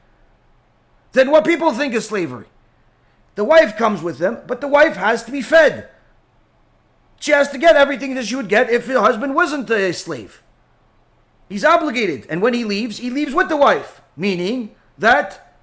than 1.12 1.30
what 1.30 1.44
people 1.44 1.72
think 1.72 1.94
is 1.94 2.08
slavery. 2.08 2.46
The 3.36 3.44
wife 3.44 3.76
comes 3.76 4.02
with 4.02 4.18
them, 4.18 4.38
but 4.48 4.61
the 4.61 4.66
wife 4.66 4.96
has 4.96 5.22
to 5.22 5.30
be 5.30 5.40
fed. 5.40 5.88
She 7.21 7.33
has 7.33 7.51
to 7.51 7.59
get 7.59 7.77
everything 7.77 8.14
that 8.14 8.27
she 8.27 8.35
would 8.35 8.49
get 8.49 8.71
if 8.71 8.87
her 8.87 8.99
husband 8.99 9.35
wasn't 9.35 9.71
a 9.71 9.93
slave. 9.93 10.43
He's 11.51 11.64
obligated. 11.64 12.27
And 12.31 12.41
when 12.41 12.55
he 12.55 12.64
leaves, 12.64 12.97
he 12.97 13.11
leaves 13.11 13.35
with 13.35 13.51
the 13.51 13.59
wife, 13.59 14.01
meaning 14.16 14.75
that 14.97 15.55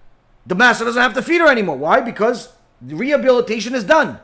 the 0.46 0.54
master 0.54 0.86
doesn't 0.86 1.02
have 1.02 1.16
to 1.16 1.22
feed 1.24 1.42
her 1.42 1.50
anymore. 1.50 1.76
Why? 1.76 2.00
Because 2.00 2.54
the 2.80 2.96
rehabilitation 2.96 3.74
is 3.74 3.84
done. 3.84 4.20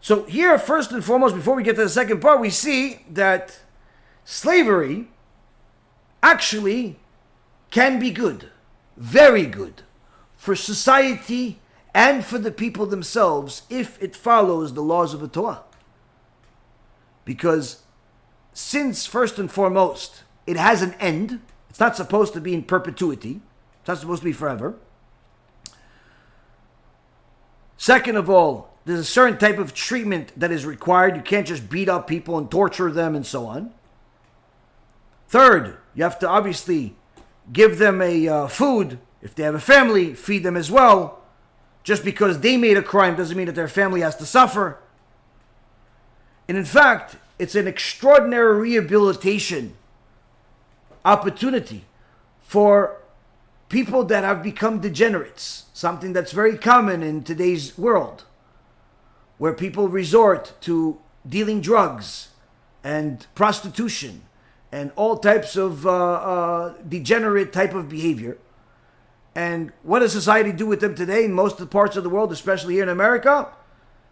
So, 0.00 0.24
here, 0.24 0.58
first 0.58 0.90
and 0.92 1.04
foremost, 1.04 1.34
before 1.34 1.54
we 1.54 1.62
get 1.62 1.76
to 1.76 1.82
the 1.82 1.90
second 1.90 2.20
part, 2.20 2.40
we 2.40 2.48
see 2.48 3.04
that 3.10 3.60
slavery 4.24 5.08
actually 6.22 6.96
can 7.70 7.98
be 7.98 8.10
good, 8.10 8.48
very 8.96 9.44
good, 9.44 9.82
for 10.38 10.54
society 10.54 11.58
and 11.98 12.24
for 12.24 12.38
the 12.38 12.52
people 12.52 12.86
themselves 12.86 13.62
if 13.68 14.00
it 14.00 14.14
follows 14.14 14.72
the 14.72 14.80
laws 14.80 15.12
of 15.12 15.18
the 15.18 15.26
Torah. 15.26 15.64
Because 17.24 17.82
since, 18.52 19.04
first 19.04 19.36
and 19.36 19.50
foremost, 19.50 20.22
it 20.46 20.56
has 20.56 20.80
an 20.80 20.94
end, 21.00 21.40
it's 21.68 21.80
not 21.80 21.96
supposed 21.96 22.34
to 22.34 22.40
be 22.40 22.54
in 22.54 22.62
perpetuity, 22.62 23.40
it's 23.80 23.88
not 23.88 23.98
supposed 23.98 24.22
to 24.22 24.26
be 24.26 24.32
forever. 24.32 24.76
Second 27.76 28.14
of 28.16 28.30
all, 28.30 28.72
there's 28.84 29.00
a 29.00 29.04
certain 29.04 29.36
type 29.36 29.58
of 29.58 29.74
treatment 29.74 30.30
that 30.36 30.52
is 30.52 30.64
required. 30.64 31.16
You 31.16 31.22
can't 31.22 31.48
just 31.48 31.68
beat 31.68 31.88
up 31.88 32.06
people 32.06 32.38
and 32.38 32.48
torture 32.48 32.92
them 32.92 33.16
and 33.16 33.26
so 33.26 33.46
on. 33.46 33.74
Third, 35.26 35.76
you 35.96 36.04
have 36.04 36.20
to 36.20 36.28
obviously 36.28 36.94
give 37.52 37.78
them 37.78 38.00
a 38.00 38.28
uh, 38.28 38.46
food. 38.46 39.00
If 39.20 39.34
they 39.34 39.42
have 39.42 39.56
a 39.56 39.60
family, 39.60 40.14
feed 40.14 40.44
them 40.44 40.56
as 40.56 40.70
well. 40.70 41.17
Just 41.88 42.04
because 42.04 42.40
they 42.40 42.58
made 42.58 42.76
a 42.76 42.82
crime 42.82 43.16
doesn't 43.16 43.34
mean 43.34 43.46
that 43.46 43.54
their 43.54 43.66
family 43.66 44.02
has 44.02 44.14
to 44.16 44.26
suffer. 44.26 44.76
And 46.46 46.58
in 46.58 46.66
fact, 46.66 47.16
it's 47.38 47.54
an 47.54 47.66
extraordinary 47.66 48.60
rehabilitation 48.60 49.72
opportunity 51.02 51.86
for 52.42 53.00
people 53.70 54.04
that 54.04 54.22
have 54.22 54.42
become 54.42 54.80
degenerates, 54.80 55.64
something 55.72 56.12
that's 56.12 56.30
very 56.30 56.58
common 56.58 57.02
in 57.02 57.24
today's 57.24 57.78
world 57.78 58.24
where 59.38 59.54
people 59.54 59.88
resort 59.88 60.52
to 60.60 60.98
dealing 61.26 61.62
drugs 61.62 62.28
and 62.84 63.26
prostitution 63.34 64.24
and 64.70 64.92
all 64.94 65.16
types 65.16 65.56
of 65.56 65.86
uh, 65.86 65.90
uh, 65.90 66.74
degenerate 66.86 67.50
type 67.50 67.72
of 67.72 67.88
behavior. 67.88 68.36
And 69.38 69.70
what 69.84 70.00
does 70.00 70.10
society 70.10 70.50
do 70.50 70.66
with 70.66 70.80
them 70.80 70.96
today 70.96 71.24
in 71.24 71.32
most 71.32 71.52
of 71.52 71.58
the 71.60 71.66
parts 71.66 71.94
of 71.94 72.02
the 72.02 72.10
world, 72.10 72.32
especially 72.32 72.74
here 72.74 72.82
in 72.82 72.88
America? 72.88 73.46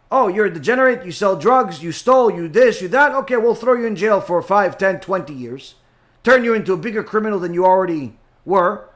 Oh, 0.09 0.29
you're 0.29 0.47
a 0.47 0.55
degenerate, 0.55 1.05
you 1.05 1.11
sell 1.11 1.35
drugs, 1.35 1.83
you 1.83 1.91
stole, 1.91 2.31
you 2.31 2.47
this, 2.47 2.81
you 2.81 2.87
that. 2.87 3.11
Okay, 3.13 3.37
we'll 3.37 3.57
throw 3.57 3.75
you 3.75 3.87
in 3.87 3.97
jail 3.97 4.21
for 4.21 4.41
5, 4.41 4.79
10, 4.79 5.01
20 5.01 5.35
years. 5.35 5.75
Turn 6.23 6.45
you 6.45 6.55
into 6.55 6.73
a 6.73 6.77
bigger 6.77 7.03
criminal 7.03 7.41
than 7.41 7.55
you 7.55 7.67
already 7.67 8.17
were 8.45 8.89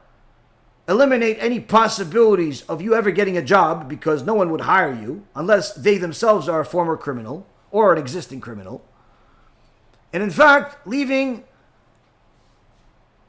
eliminate 0.87 1.35
any 1.41 1.59
possibilities 1.59 2.61
of 2.61 2.81
you 2.81 2.95
ever 2.95 3.11
getting 3.11 3.35
a 3.35 3.41
job 3.41 3.89
because 3.89 4.23
no 4.23 4.33
one 4.33 4.51
would 4.51 4.61
hire 4.61 4.93
you 4.93 5.25
unless 5.35 5.73
they 5.73 5.97
themselves 5.97 6.47
are 6.47 6.61
a 6.61 6.65
former 6.65 6.95
criminal 6.95 7.45
or 7.71 7.91
an 7.91 7.99
existing 7.99 8.39
criminal. 8.39 8.81
And 10.13 10.23
in 10.23 10.31
fact, 10.31 10.87
leaving 10.87 11.43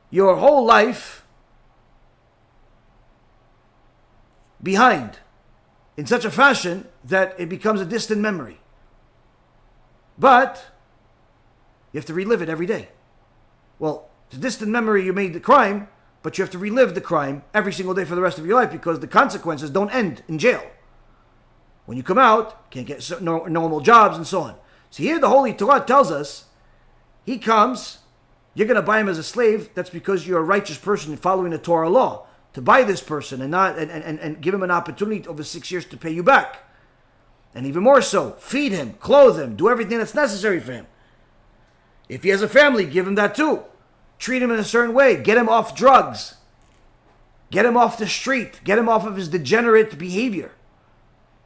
your 0.08 0.36
whole 0.36 0.64
life 0.64 1.21
behind 4.62 5.18
in 5.96 6.06
such 6.06 6.24
a 6.24 6.30
fashion 6.30 6.86
that 7.04 7.34
it 7.38 7.48
becomes 7.48 7.80
a 7.80 7.84
distant 7.84 8.20
memory. 8.20 8.60
But 10.18 10.66
you 11.92 11.98
have 11.98 12.06
to 12.06 12.14
relive 12.14 12.42
it 12.42 12.48
every 12.48 12.66
day. 12.66 12.88
Well, 13.78 14.08
it's 14.26 14.36
a 14.36 14.40
distant 14.40 14.70
memory 14.70 15.04
you 15.04 15.12
made 15.12 15.32
the 15.32 15.40
crime, 15.40 15.88
but 16.22 16.38
you 16.38 16.42
have 16.42 16.52
to 16.52 16.58
relive 16.58 16.94
the 16.94 17.00
crime 17.00 17.42
every 17.52 17.72
single 17.72 17.94
day 17.94 18.04
for 18.04 18.14
the 18.14 18.22
rest 18.22 18.38
of 18.38 18.46
your 18.46 18.56
life 18.56 18.70
because 18.70 19.00
the 19.00 19.08
consequences 19.08 19.70
don't 19.70 19.90
end 19.90 20.22
in 20.28 20.38
jail. 20.38 20.62
When 21.84 21.96
you 21.96 22.02
come 22.02 22.18
out, 22.18 22.70
can't 22.70 22.86
get 22.86 23.20
normal 23.20 23.80
jobs 23.80 24.16
and 24.16 24.26
so 24.26 24.42
on. 24.42 24.54
So 24.90 25.02
here 25.02 25.18
the 25.18 25.28
Holy 25.28 25.52
Torah 25.52 25.80
tells 25.80 26.10
us, 26.10 26.46
he 27.24 27.38
comes, 27.38 27.98
you're 28.54 28.66
going 28.66 28.76
to 28.76 28.82
buy 28.82 29.00
him 29.00 29.08
as 29.08 29.18
a 29.18 29.22
slave. 29.22 29.70
That's 29.74 29.90
because 29.90 30.26
you're 30.26 30.38
a 30.38 30.44
righteous 30.44 30.78
person 30.78 31.16
following 31.16 31.50
the 31.50 31.58
Torah 31.58 31.88
law 31.88 32.26
to 32.54 32.62
buy 32.62 32.82
this 32.82 33.02
person 33.02 33.40
and 33.40 33.50
not 33.50 33.78
and, 33.78 33.90
and, 33.90 34.18
and 34.18 34.40
give 34.40 34.54
him 34.54 34.62
an 34.62 34.70
opportunity 34.70 35.26
over 35.26 35.42
six 35.42 35.70
years 35.70 35.84
to 35.86 35.96
pay 35.96 36.10
you 36.10 36.22
back. 36.22 36.64
And 37.54 37.66
even 37.66 37.82
more 37.82 38.00
so, 38.00 38.32
feed 38.32 38.72
him, 38.72 38.94
clothe 38.94 39.38
him, 39.38 39.56
do 39.56 39.68
everything 39.68 39.98
that's 39.98 40.14
necessary 40.14 40.60
for 40.60 40.72
him. 40.72 40.86
If 42.08 42.22
he 42.22 42.30
has 42.30 42.42
a 42.42 42.48
family, 42.48 42.84
give 42.84 43.06
him 43.06 43.14
that 43.16 43.34
too. 43.34 43.64
Treat 44.18 44.42
him 44.42 44.50
in 44.50 44.58
a 44.58 44.64
certain 44.64 44.94
way. 44.94 45.20
Get 45.20 45.38
him 45.38 45.48
off 45.48 45.76
drugs. 45.76 46.36
Get 47.50 47.66
him 47.66 47.76
off 47.76 47.98
the 47.98 48.06
street. 48.06 48.60
Get 48.64 48.78
him 48.78 48.88
off 48.88 49.06
of 49.06 49.16
his 49.16 49.28
degenerate 49.28 49.98
behavior. 49.98 50.52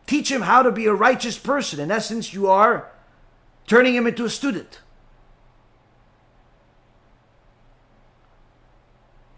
Teach 0.06 0.30
him 0.30 0.42
how 0.42 0.62
to 0.62 0.70
be 0.70 0.86
a 0.86 0.94
righteous 0.94 1.38
person. 1.38 1.80
In 1.80 1.90
essence, 1.90 2.32
you 2.32 2.46
are 2.46 2.90
turning 3.66 3.94
him 3.94 4.06
into 4.06 4.24
a 4.24 4.30
student. 4.30 4.80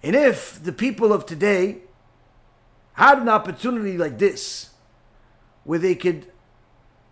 And 0.03 0.15
if 0.15 0.63
the 0.63 0.73
people 0.73 1.13
of 1.13 1.27
today 1.27 1.79
had 2.95 3.19
an 3.19 3.29
opportunity 3.29 3.99
like 3.99 4.19
this, 4.19 4.71
where 5.65 5.79
they 5.79 5.95
could 5.95 6.27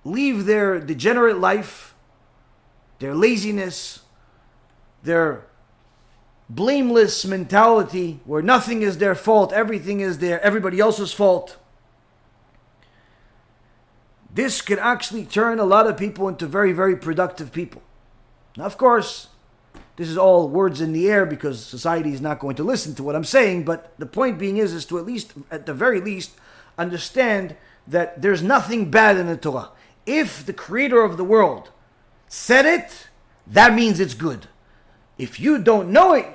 leave 0.04 0.46
their 0.46 0.80
degenerate 0.80 1.38
life, 1.38 1.94
their 2.98 3.14
laziness, 3.14 4.00
their 5.02 5.44
blameless 6.48 7.24
mentality, 7.24 8.20
where 8.24 8.42
nothing 8.42 8.82
is 8.82 8.98
their 8.98 9.14
fault, 9.14 9.52
everything 9.52 10.00
is 10.00 10.18
their 10.18 10.40
everybody 10.40 10.80
else's 10.80 11.12
fault. 11.12 11.56
This 14.32 14.60
could 14.60 14.78
actually 14.78 15.24
turn 15.24 15.58
a 15.58 15.64
lot 15.64 15.86
of 15.86 15.96
people 15.96 16.28
into 16.28 16.46
very, 16.46 16.72
very 16.72 16.96
productive 16.96 17.52
people. 17.52 17.82
Now, 18.56 18.64
of 18.64 18.76
course, 18.76 19.28
this 19.96 20.08
is 20.08 20.18
all 20.18 20.48
words 20.48 20.80
in 20.80 20.92
the 20.92 21.08
air 21.08 21.24
because 21.24 21.64
society 21.64 22.12
is 22.12 22.20
not 22.20 22.38
going 22.38 22.56
to 22.56 22.64
listen 22.64 22.94
to 22.94 23.02
what 23.02 23.16
I'm 23.16 23.24
saying, 23.24 23.64
but 23.64 23.92
the 23.98 24.06
point 24.06 24.38
being 24.38 24.58
is, 24.58 24.74
is 24.74 24.84
to 24.86 24.98
at 24.98 25.06
least, 25.06 25.32
at 25.50 25.66
the 25.66 25.74
very 25.74 26.00
least, 26.00 26.32
understand 26.76 27.56
that 27.86 28.20
there's 28.20 28.42
nothing 28.42 28.90
bad 28.90 29.16
in 29.16 29.26
the 29.26 29.36
Torah. 29.36 29.70
If 30.04 30.44
the 30.44 30.52
creator 30.52 31.02
of 31.02 31.16
the 31.16 31.24
world 31.24 31.70
said 32.28 32.66
it, 32.66 33.08
that 33.46 33.74
means 33.74 33.98
it's 33.98 34.14
good. 34.14 34.48
If 35.16 35.40
you 35.40 35.58
don't 35.58 35.90
know 35.90 36.12
it, 36.12 36.26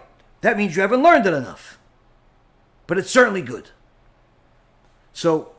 that 0.41 0.57
means 0.57 0.75
you 0.75 0.81
haven't 0.81 1.03
learned 1.03 1.27
it 1.27 1.33
enough. 1.33 1.77
But 2.87 2.97
it's 2.97 3.11
certainly 3.11 3.43
good. 3.43 3.69
So, 5.13 5.51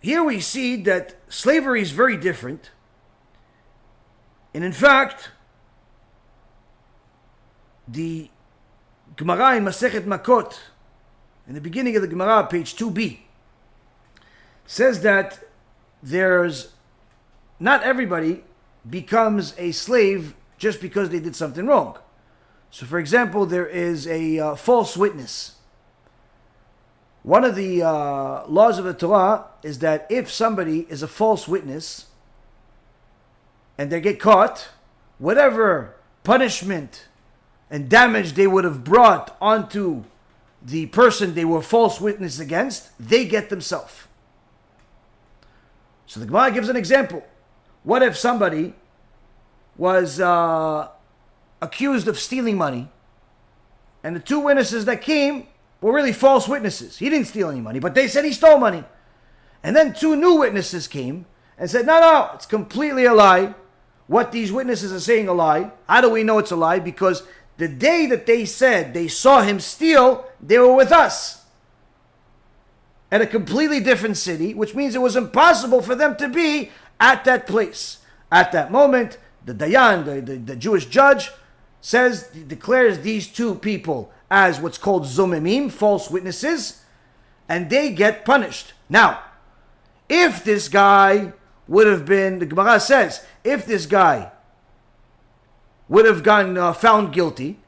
here 0.00 0.24
we 0.24 0.40
see 0.40 0.76
that 0.82 1.16
slavery 1.28 1.82
is 1.82 1.92
very 1.92 2.16
different. 2.16 2.70
And 4.52 4.64
in 4.64 4.72
fact, 4.72 5.30
the 7.90 8.30
Gemara 9.16 9.56
in 9.56 9.64
Masechet 9.64 10.04
Makot, 10.04 10.58
in 11.46 11.54
the 11.54 11.60
beginning 11.60 11.96
of 11.96 12.02
the 12.02 12.08
Gemara, 12.08 12.46
page 12.46 12.76
2b, 12.76 13.18
says 14.66 15.02
that 15.02 15.40
there's 16.02 16.72
not 17.58 17.82
everybody 17.82 18.44
becomes 18.88 19.54
a 19.58 19.72
slave 19.72 20.34
just 20.58 20.80
because 20.80 21.10
they 21.10 21.20
did 21.20 21.34
something 21.36 21.66
wrong. 21.66 21.98
So, 22.70 22.86
for 22.86 22.98
example, 22.98 23.46
there 23.46 23.66
is 23.66 24.06
a 24.06 24.38
uh, 24.38 24.54
false 24.54 24.96
witness. 24.96 25.56
One 27.22 27.44
of 27.44 27.56
the 27.56 27.82
uh, 27.82 28.46
laws 28.46 28.78
of 28.78 28.84
the 28.84 28.94
Torah 28.94 29.46
is 29.62 29.80
that 29.80 30.06
if 30.08 30.30
somebody 30.30 30.86
is 30.88 31.02
a 31.02 31.08
false 31.08 31.48
witness 31.48 32.06
and 33.76 33.90
they 33.90 34.00
get 34.00 34.20
caught, 34.20 34.68
whatever 35.18 35.96
punishment 36.22 37.08
and 37.70 37.88
damage 37.88 38.32
they 38.32 38.46
would 38.46 38.64
have 38.64 38.82
brought 38.84 39.36
onto 39.40 40.04
the 40.62 40.86
person 40.86 41.34
they 41.34 41.44
were 41.44 41.62
false 41.62 42.00
witness 42.00 42.38
against, 42.38 42.90
they 42.98 43.24
get 43.24 43.48
themselves. 43.48 44.06
So 46.06 46.20
the 46.20 46.26
Gemara 46.26 46.50
gives 46.50 46.68
an 46.68 46.76
example. 46.76 47.24
What 47.82 48.02
if 48.02 48.16
somebody 48.16 48.74
was 49.76 50.20
uh, 50.20 50.88
accused 51.62 52.08
of 52.08 52.18
stealing 52.18 52.58
money, 52.58 52.88
and 54.02 54.16
the 54.16 54.20
two 54.20 54.40
witnesses 54.40 54.86
that 54.86 55.02
came 55.02 55.46
were 55.80 55.94
really 55.94 56.12
false 56.12 56.48
witnesses? 56.48 56.98
He 56.98 57.08
didn't 57.08 57.28
steal 57.28 57.48
any 57.48 57.60
money, 57.60 57.78
but 57.78 57.94
they 57.94 58.08
said 58.08 58.24
he 58.24 58.32
stole 58.32 58.58
money. 58.58 58.84
And 59.62 59.76
then 59.76 59.94
two 59.94 60.16
new 60.16 60.34
witnesses 60.36 60.88
came 60.88 61.26
and 61.56 61.70
said, 61.70 61.86
No, 61.86 62.00
no, 62.00 62.30
it's 62.34 62.46
completely 62.46 63.04
a 63.04 63.14
lie. 63.14 63.54
What 64.06 64.32
these 64.32 64.50
witnesses 64.50 64.92
are 64.92 65.00
saying 65.00 65.28
a 65.28 65.32
lie. 65.32 65.70
How 65.88 66.00
do 66.00 66.10
we 66.10 66.24
know 66.24 66.38
it's 66.38 66.50
a 66.50 66.56
lie? 66.56 66.80
Because 66.80 67.22
the 67.60 67.68
day 67.68 68.06
that 68.06 68.24
they 68.24 68.46
said 68.46 68.94
they 68.94 69.06
saw 69.06 69.42
him 69.42 69.60
steal, 69.60 70.24
they 70.40 70.58
were 70.58 70.74
with 70.74 70.90
us 70.90 71.44
at 73.12 73.20
a 73.20 73.26
completely 73.26 73.80
different 73.80 74.16
city, 74.16 74.54
which 74.54 74.74
means 74.74 74.94
it 74.94 75.02
was 75.02 75.14
impossible 75.14 75.82
for 75.82 75.94
them 75.94 76.16
to 76.16 76.28
be 76.28 76.70
at 76.98 77.24
that 77.26 77.46
place. 77.46 77.98
At 78.32 78.50
that 78.52 78.72
moment, 78.72 79.18
the 79.44 79.52
Dayan, 79.52 80.06
the, 80.06 80.20
the, 80.22 80.38
the 80.38 80.56
Jewish 80.56 80.86
judge, 80.86 81.30
says, 81.82 82.28
declares 82.28 83.00
these 83.00 83.26
two 83.26 83.56
people 83.56 84.10
as 84.30 84.58
what's 84.58 84.78
called 84.78 85.04
zomemim, 85.04 85.70
false 85.70 86.10
witnesses, 86.10 86.82
and 87.46 87.68
they 87.68 87.92
get 87.92 88.24
punished. 88.24 88.72
Now, 88.88 89.22
if 90.08 90.44
this 90.44 90.68
guy 90.68 91.34
would 91.68 91.86
have 91.86 92.06
been, 92.06 92.38
the 92.38 92.46
Gemara 92.46 92.80
says, 92.80 93.26
if 93.44 93.66
this 93.66 93.84
guy 93.84 94.32
would 95.90 96.06
have 96.06 96.22
gotten 96.22 96.56
uh, 96.56 96.72
found 96.72 97.12
guilty, 97.12 97.58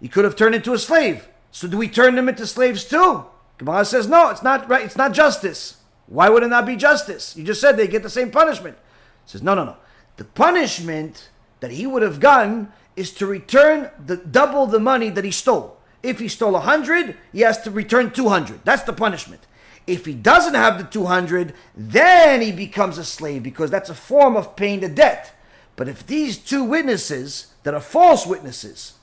he 0.00 0.08
could 0.08 0.24
have 0.24 0.34
turned 0.34 0.56
into 0.56 0.72
a 0.72 0.78
slave. 0.78 1.28
So 1.52 1.68
do 1.68 1.76
we 1.76 1.88
turn 1.88 2.16
them 2.16 2.28
into 2.28 2.46
slaves 2.46 2.84
too? 2.84 3.26
Gemara 3.58 3.84
says, 3.84 4.08
no, 4.08 4.30
it's 4.30 4.42
not 4.42 4.68
right. 4.68 4.84
It's 4.84 4.96
not 4.96 5.12
justice. 5.12 5.76
Why 6.06 6.28
would 6.28 6.42
it 6.42 6.48
not 6.48 6.66
be 6.66 6.74
justice? 6.74 7.36
You 7.36 7.44
just 7.44 7.60
said 7.60 7.76
they 7.76 7.86
get 7.86 8.02
the 8.02 8.10
same 8.10 8.30
punishment. 8.30 8.76
He 9.24 9.30
says, 9.30 9.42
no, 9.42 9.54
no, 9.54 9.64
no. 9.64 9.76
The 10.16 10.24
punishment 10.24 11.28
that 11.60 11.70
he 11.70 11.86
would 11.86 12.02
have 12.02 12.18
gotten 12.18 12.72
is 12.96 13.12
to 13.14 13.26
return 13.26 13.90
the 14.04 14.16
double 14.16 14.66
the 14.66 14.80
money 14.80 15.10
that 15.10 15.24
he 15.24 15.30
stole. 15.30 15.78
If 16.02 16.18
he 16.18 16.28
stole 16.28 16.56
a 16.56 16.60
hundred, 16.60 17.16
he 17.32 17.40
has 17.40 17.62
to 17.62 17.70
return 17.70 18.10
two 18.10 18.28
hundred. 18.28 18.64
That's 18.64 18.82
the 18.82 18.92
punishment. 18.92 19.46
If 19.86 20.06
he 20.06 20.14
doesn't 20.14 20.54
have 20.54 20.78
the 20.78 20.84
two 20.84 21.06
hundred, 21.06 21.54
then 21.76 22.40
he 22.40 22.52
becomes 22.52 22.98
a 22.98 23.04
slave 23.04 23.42
because 23.42 23.70
that's 23.70 23.90
a 23.90 23.94
form 23.94 24.36
of 24.36 24.56
paying 24.56 24.80
the 24.80 24.88
debt. 24.88 25.32
But 25.76 25.88
if 25.88 26.06
these 26.06 26.38
two 26.38 26.64
witnesses 26.64 27.48
that 27.64 27.74
are 27.74 27.80
false 27.80 28.26
witnesses 28.26 28.94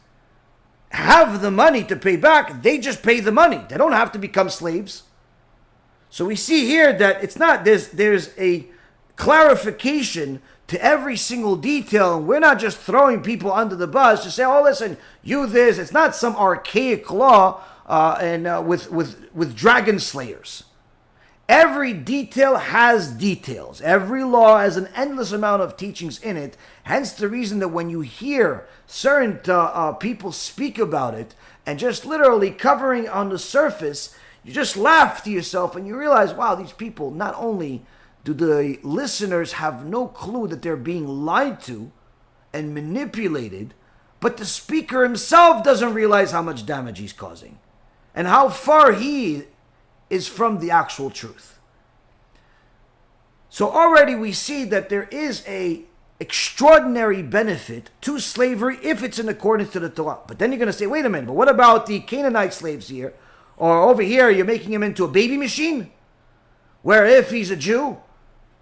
have 0.90 1.42
the 1.42 1.52
money 1.52 1.84
to 1.86 1.96
pay 1.96 2.16
back, 2.16 2.62
they 2.62 2.78
just 2.78 3.04
pay 3.04 3.20
the 3.20 3.32
money. 3.32 3.62
They 3.70 3.78
don't 3.78 3.92
have 3.92 4.12
to 4.14 4.20
become 4.20 4.50
slaves. 4.50 5.04
So 6.10 6.26
we 6.26 6.36
see 6.36 6.66
here 6.66 6.92
that 6.94 7.24
it's 7.24 7.38
not 7.38 7.64
there's 7.64 7.90
there's 7.90 8.38
a 8.38 8.68
clarification 9.16 10.42
to 10.68 10.84
every 10.84 11.18
single 11.18 11.56
detail, 11.56 12.18
and 12.18 12.28
we're 12.28 12.40
not 12.40 12.60
just 12.60 12.78
throwing 12.78 13.22
people 13.22 13.52
under 13.52 13.76
the 13.76 13.88
bus 13.88 14.24
to 14.24 14.32
say, 14.32 14.44
"Oh, 14.44 14.64
listen, 14.64 14.98
you 15.24 15.48
this." 15.48 15.78
It's 15.78 15.94
not 15.94 16.16
some 16.16 16.36
archaic 16.36 17.10
law 17.12 17.62
uh, 17.88 18.18
and 18.20 18.48
uh, 18.48 18.64
with 18.66 18.92
with 18.92 19.30
with 19.34 19.56
dragon 19.56 20.00
slayers. 20.00 20.64
Every 21.50 21.94
detail 21.94 22.56
has 22.56 23.12
details. 23.12 23.82
Every 23.82 24.24
law 24.24 24.60
has 24.60 24.78
an 24.78 24.88
endless 24.96 25.32
amount 25.32 25.62
of 25.62 25.76
teachings 25.76 26.20
in 26.20 26.38
it. 26.38 26.56
Hence, 26.84 27.12
the 27.12 27.28
reason 27.28 27.60
that 27.60 27.70
when 27.70 27.90
you 27.90 28.02
hear 28.02 28.68
certain 28.88 29.40
uh, 29.48 29.64
uh, 29.64 29.92
people 29.94 30.32
speak 30.32 30.80
about 30.80 31.14
it 31.14 31.36
and 31.66 31.78
just 31.78 32.06
literally 32.06 32.52
covering 32.52 33.10
on 33.10 33.30
the 33.30 33.40
surface, 33.40 34.16
you 34.44 34.54
just 34.54 34.78
laugh 34.78 35.24
to 35.24 35.30
yourself 35.30 35.76
and 35.76 35.86
you 35.86 35.98
realize, 35.98 36.34
wow, 36.34 36.56
these 36.56 36.72
people 36.74 37.12
not 37.12 37.36
only 37.36 37.84
do 38.24 38.34
the 38.34 38.80
listeners 38.84 39.54
have 39.54 39.86
no 39.86 40.08
clue 40.08 40.48
that 40.48 40.62
they're 40.62 40.78
being 40.78 41.08
lied 41.08 41.60
to 41.62 41.92
and 42.54 42.74
manipulated, 42.74 43.74
but 44.20 44.38
the 44.38 44.46
speaker 44.46 45.04
himself 45.04 45.64
doesn't 45.64 45.94
realize 45.94 46.32
how 46.32 46.42
much 46.42 46.66
damage 46.66 47.00
he's 47.00 47.14
causing 47.14 47.58
and 48.14 48.28
how 48.28 48.50
far 48.50 48.94
he 48.94 49.44
is 50.12 50.28
from 50.28 50.60
the 50.60 50.70
actual 50.70 51.10
truth. 51.10 51.58
So 53.50 53.72
already 53.72 54.14
we 54.14 54.32
see 54.34 54.66
that 54.66 54.90
there 54.90 55.08
is 55.12 55.44
a 55.48 55.86
extraordinary 56.20 57.24
benefit 57.24 57.90
to 58.02 58.20
slavery 58.20 58.78
if 58.84 59.02
it's 59.04 59.18
in 59.18 59.28
accordance 59.28 59.72
to 59.72 59.80
the 59.80 59.90
Torah. 59.90 60.20
But 60.28 60.38
then 60.38 60.52
you're 60.52 60.60
going 60.60 60.68
to 60.68 60.74
say, 60.74 60.86
wait 60.86 61.06
a 61.06 61.10
minute, 61.10 61.28
but 61.28 61.34
what 61.34 61.50
about 61.50 61.88
the 61.88 62.00
Canaanite 62.00 62.54
slaves 62.54 62.90
here? 62.90 63.14
Or 63.58 63.82
over 63.90 64.04
here, 64.04 64.30
you're 64.30 64.46
making 64.46 64.72
him 64.72 64.84
into 64.84 65.04
a 65.04 65.08
baby 65.08 65.36
machine? 65.36 65.92
Where 66.84 67.06
if 67.06 67.32
he's 67.32 67.50
a 67.50 67.56
Jew 67.56 67.98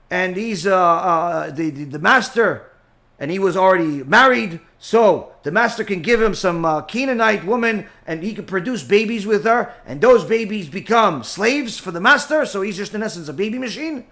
and 0.09 0.37
he's 0.37 0.65
uh, 0.65 0.75
uh, 0.75 1.51
the, 1.51 1.69
the, 1.69 1.83
the 1.83 1.99
master 1.99 2.71
and 3.19 3.29
he 3.29 3.39
was 3.39 3.57
already 3.57 4.03
married 4.03 4.61
So 4.79 5.33
the 5.43 5.51
master 5.51 5.83
can 5.83 6.01
give 6.01 6.21
him 6.21 6.33
some 6.33 6.63
uh, 6.63 6.81
Canaanite 6.83 7.45
woman 7.45 7.87
and 8.07 8.23
he 8.23 8.33
can 8.33 8.45
produce 8.45 8.81
babies 8.81 9.25
with 9.25 9.43
her, 9.43 9.73
and 9.85 9.99
those 9.99 10.23
babies 10.23 10.69
become 10.69 11.23
slaves 11.23 11.77
for 11.77 11.91
the 11.91 11.99
master, 11.99 12.45
so 12.45 12.61
he's 12.61 12.77
just 12.77 12.93
in 12.93 13.03
essence 13.03 13.27
a 13.27 13.33
baby 13.33 13.59
machine? 13.59 14.05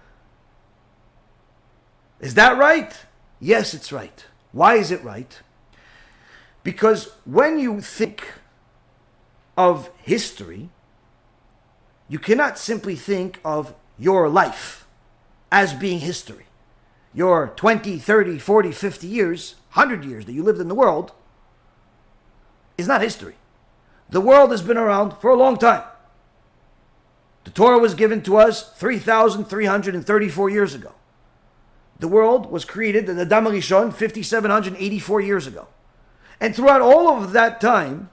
Is 2.20 2.34
that 2.34 2.58
right? 2.58 2.92
Yes, 3.40 3.72
it's 3.72 3.92
right. 3.92 4.26
Why 4.52 4.74
is 4.74 4.90
it 4.90 5.02
right? 5.02 5.40
Because 6.62 7.12
when 7.24 7.58
you 7.58 7.80
think 7.80 8.34
of 9.56 9.90
history, 10.02 10.68
you 12.08 12.18
cannot 12.18 12.58
simply 12.58 12.94
think 12.94 13.40
of 13.44 13.74
your 13.98 14.28
life 14.28 14.86
as 15.50 15.72
being 15.72 16.00
history. 16.00 16.44
Your 17.14 17.52
20, 17.56 17.98
30, 17.98 18.38
40, 18.38 18.72
50 18.72 19.06
years, 19.06 19.54
100 19.72 20.04
years 20.04 20.24
that 20.26 20.32
you 20.32 20.42
lived 20.42 20.60
in 20.60 20.68
the 20.68 20.74
world 20.74 21.12
is 22.76 22.88
not 22.88 23.02
history. 23.02 23.34
The 24.08 24.20
world 24.20 24.50
has 24.50 24.62
been 24.62 24.78
around 24.78 25.12
for 25.20 25.30
a 25.30 25.36
long 25.36 25.58
time. 25.58 25.82
The 27.44 27.50
Torah 27.50 27.78
was 27.78 27.94
given 27.94 28.22
to 28.22 28.36
us 28.36 28.72
3,334 28.74 30.50
years 30.50 30.74
ago. 30.74 30.92
The 31.98 32.08
world 32.08 32.50
was 32.50 32.64
created, 32.64 33.08
in 33.08 33.16
the 33.16 33.22
Adam 33.22 33.46
Rishon, 33.46 33.92
5,784 33.92 35.20
years 35.20 35.46
ago. 35.46 35.66
And 36.40 36.54
throughout 36.54 36.80
all 36.80 37.08
of 37.08 37.32
that 37.32 37.60
time, 37.60 38.10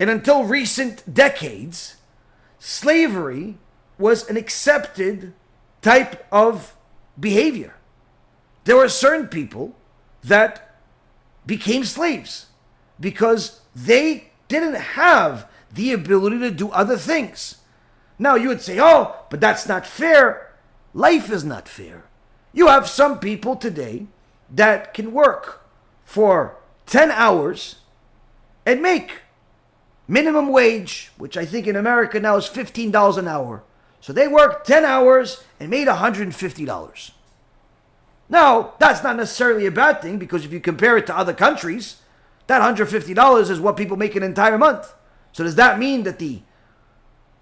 and 0.00 0.08
until 0.10 0.44
recent 0.44 1.12
decades, 1.12 1.96
slavery 2.58 3.58
was 3.98 4.28
an 4.28 4.36
accepted 4.36 5.34
type 5.82 6.26
of 6.32 6.74
behavior. 7.20 7.74
There 8.64 8.76
were 8.76 8.88
certain 8.88 9.28
people 9.28 9.76
that 10.24 10.76
became 11.46 11.84
slaves 11.84 12.46
because 12.98 13.60
they 13.74 14.30
didn't 14.48 14.74
have 14.74 15.48
the 15.72 15.92
ability 15.92 16.38
to 16.38 16.50
do 16.50 16.70
other 16.70 16.96
things. 16.96 17.56
Now 18.18 18.34
you 18.36 18.48
would 18.48 18.62
say, 18.62 18.78
oh, 18.80 19.16
but 19.30 19.40
that's 19.40 19.68
not 19.68 19.86
fair. 19.86 20.52
Life 20.92 21.30
is 21.30 21.44
not 21.44 21.68
fair. 21.68 22.04
You 22.52 22.68
have 22.68 22.88
some 22.88 23.18
people 23.18 23.56
today 23.56 24.06
that 24.50 24.94
can 24.94 25.12
work 25.12 25.66
for 26.04 26.56
10 26.86 27.10
hours 27.10 27.76
and 28.64 28.80
make 28.80 29.22
minimum 30.06 30.48
wage, 30.48 31.10
which 31.16 31.36
I 31.36 31.44
think 31.44 31.66
in 31.66 31.76
America 31.76 32.20
now 32.20 32.36
is 32.36 32.46
$15 32.46 33.18
an 33.18 33.28
hour. 33.28 33.64
So 34.00 34.12
they 34.12 34.28
worked 34.28 34.66
10 34.66 34.84
hours 34.84 35.42
and 35.58 35.70
made 35.70 35.88
$150. 35.88 37.10
Now, 38.28 38.74
that's 38.78 39.02
not 39.02 39.16
necessarily 39.16 39.66
a 39.66 39.70
bad 39.70 40.00
thing 40.00 40.18
because 40.18 40.44
if 40.44 40.52
you 40.52 40.60
compare 40.60 40.96
it 40.96 41.06
to 41.06 41.16
other 41.16 41.34
countries, 41.34 41.96
that 42.46 42.62
$150 42.62 43.50
is 43.50 43.60
what 43.60 43.76
people 43.76 43.96
make 43.96 44.16
an 44.16 44.22
entire 44.22 44.58
month. 44.58 44.92
So 45.32 45.44
does 45.44 45.56
that 45.56 45.78
mean 45.78 46.04
that 46.04 46.18
the 46.18 46.42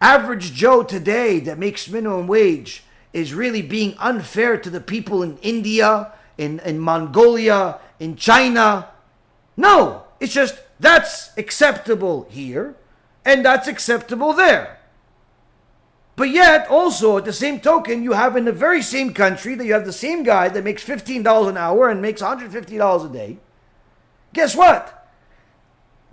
average 0.01 0.53
Joe 0.53 0.83
today 0.83 1.39
that 1.41 1.59
makes 1.59 1.89
minimum 1.89 2.27
wage 2.27 2.85
is 3.13 3.35
really 3.35 3.63
being 3.63 3.95
unfair 3.99 4.57
to 4.59 4.71
the 4.71 4.81
people 4.81 5.23
in 5.23 5.39
India, 5.39 6.13
in, 6.39 6.61
in 6.61 6.79
Mongolia, 6.79 7.79
in 8.01 8.17
China. 8.17 8.89
No, 9.57 10.05
it's 10.19 10.33
just 10.33 10.59
that's 10.81 11.37
acceptable 11.37 12.27
here 12.31 12.75
and 13.25 13.45
that's 13.45 13.69
acceptable 13.69 14.33
there. 14.33 14.79
But 16.15 16.31
yet, 16.31 16.69
also 16.69 17.17
at 17.19 17.25
the 17.25 17.33
same 17.33 17.61
token, 17.61 18.03
you 18.03 18.13
have 18.13 18.37
in 18.37 18.45
the 18.45 18.53
very 18.53 18.83
same 18.83 19.15
country 19.15 19.55
that 19.55 19.65
you 19.65 19.73
have 19.73 19.87
the 19.87 19.93
same 19.93 20.23
guy 20.23 20.49
that 20.49 20.65
makes 20.65 20.85
$15 20.85 21.49
an 21.49 21.57
hour 21.57 21.89
and 21.89 22.03
makes 22.03 22.21
$150 22.21 23.05
a 23.05 23.13
day. 23.13 23.39
Guess 24.33 24.55
what? 24.55 25.09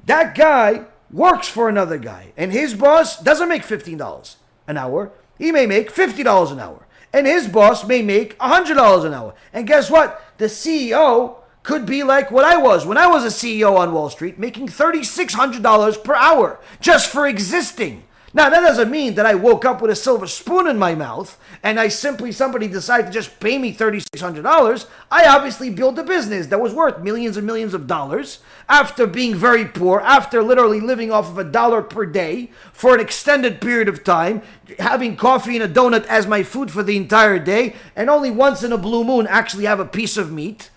That 0.05 0.35
guy 0.35 0.85
works 1.11 1.47
for 1.47 1.67
another 1.67 1.97
guy, 1.97 2.31
and 2.37 2.51
his 2.51 2.73
boss 2.73 3.21
doesn't 3.21 3.49
make 3.49 3.63
$15 3.63 4.35
an 4.67 4.77
hour. 4.77 5.11
He 5.37 5.51
may 5.51 5.65
make 5.65 5.93
$50 5.93 6.51
an 6.51 6.59
hour 6.59 6.85
and 7.13 7.27
his 7.27 7.47
boss 7.47 7.85
may 7.85 8.01
make 8.01 8.37
$100 8.39 9.05
an 9.05 9.13
hour. 9.13 9.33
And 9.53 9.67
guess 9.67 9.89
what? 9.89 10.21
The 10.37 10.45
CEO 10.45 11.37
could 11.63 11.85
be 11.85 12.03
like 12.03 12.31
what 12.31 12.45
I 12.45 12.57
was 12.57 12.85
when 12.85 12.97
I 12.97 13.07
was 13.07 13.23
a 13.23 13.27
CEO 13.27 13.77
on 13.77 13.93
Wall 13.93 14.09
Street, 14.09 14.39
making 14.39 14.67
$3,600 14.67 16.03
per 16.03 16.15
hour 16.15 16.59
just 16.79 17.11
for 17.11 17.27
existing. 17.27 18.03
Now, 18.31 18.49
that 18.49 18.59
doesn't 18.59 18.91
mean 18.91 19.15
that 19.15 19.25
I 19.25 19.33
woke 19.33 19.65
up 19.65 19.81
with 19.81 19.89
a 19.89 19.95
silver 19.95 20.27
spoon 20.27 20.67
in 20.67 20.77
my 20.77 20.93
mouth 20.93 21.39
and 21.63 21.79
I 21.79 21.87
simply, 21.87 22.31
somebody 22.31 22.67
decided 22.67 23.07
to 23.07 23.11
just 23.11 23.39
pay 23.39 23.57
me 23.57 23.73
$3,600. 23.73 24.87
I 25.09 25.25
obviously 25.25 25.71
built 25.71 25.97
a 25.97 26.03
business 26.03 26.47
that 26.47 26.61
was 26.61 26.73
worth 26.73 26.99
millions 26.99 27.37
and 27.37 27.47
millions 27.47 27.73
of 27.73 27.87
dollars 27.87 28.39
after 28.67 29.07
being 29.07 29.33
very 29.33 29.65
poor, 29.65 29.99
after 30.01 30.43
literally 30.43 30.79
living 30.79 31.11
off 31.11 31.27
of 31.27 31.39
a 31.39 31.43
dollar 31.43 31.81
per 31.81 32.05
day 32.05 32.51
for 32.71 32.93
an 32.93 32.99
extended 32.99 33.59
period 33.59 33.89
of 33.89 34.03
time, 34.03 34.43
having 34.77 35.15
coffee 35.15 35.57
and 35.57 35.63
a 35.63 35.67
donut 35.81 36.05
as 36.05 36.27
my 36.27 36.43
food 36.43 36.69
for 36.69 36.83
the 36.83 36.97
entire 36.97 37.39
day, 37.39 37.75
and 37.95 38.09
only 38.09 38.29
once 38.29 38.61
in 38.61 38.71
a 38.71 38.77
blue 38.77 39.03
moon 39.03 39.25
actually 39.27 39.65
have 39.65 39.79
a 39.79 39.85
piece 39.85 40.17
of 40.17 40.31
meat. 40.31 40.69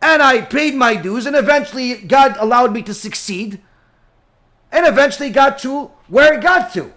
And 0.00 0.22
I 0.22 0.40
paid 0.40 0.74
my 0.74 0.96
dues, 0.96 1.26
and 1.26 1.36
eventually 1.36 1.94
God 1.94 2.36
allowed 2.38 2.72
me 2.72 2.82
to 2.82 2.94
succeed 2.94 3.60
and 4.74 4.86
eventually 4.86 5.30
got 5.30 5.58
to 5.60 5.92
where 6.08 6.34
it 6.34 6.42
got 6.42 6.74
to. 6.74 6.92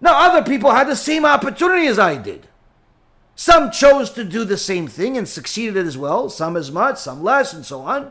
Now, 0.00 0.28
other 0.28 0.42
people 0.42 0.72
had 0.72 0.88
the 0.88 0.96
same 0.96 1.24
opportunity 1.24 1.86
as 1.86 1.98
I 1.98 2.16
did. 2.16 2.48
Some 3.36 3.70
chose 3.70 4.10
to 4.10 4.24
do 4.24 4.44
the 4.44 4.56
same 4.58 4.88
thing 4.88 5.16
and 5.16 5.28
succeeded 5.28 5.86
as 5.86 5.96
well, 5.96 6.28
some 6.28 6.56
as 6.56 6.72
much, 6.72 6.98
some 6.98 7.22
less, 7.22 7.52
and 7.54 7.64
so 7.64 7.82
on. 7.82 8.10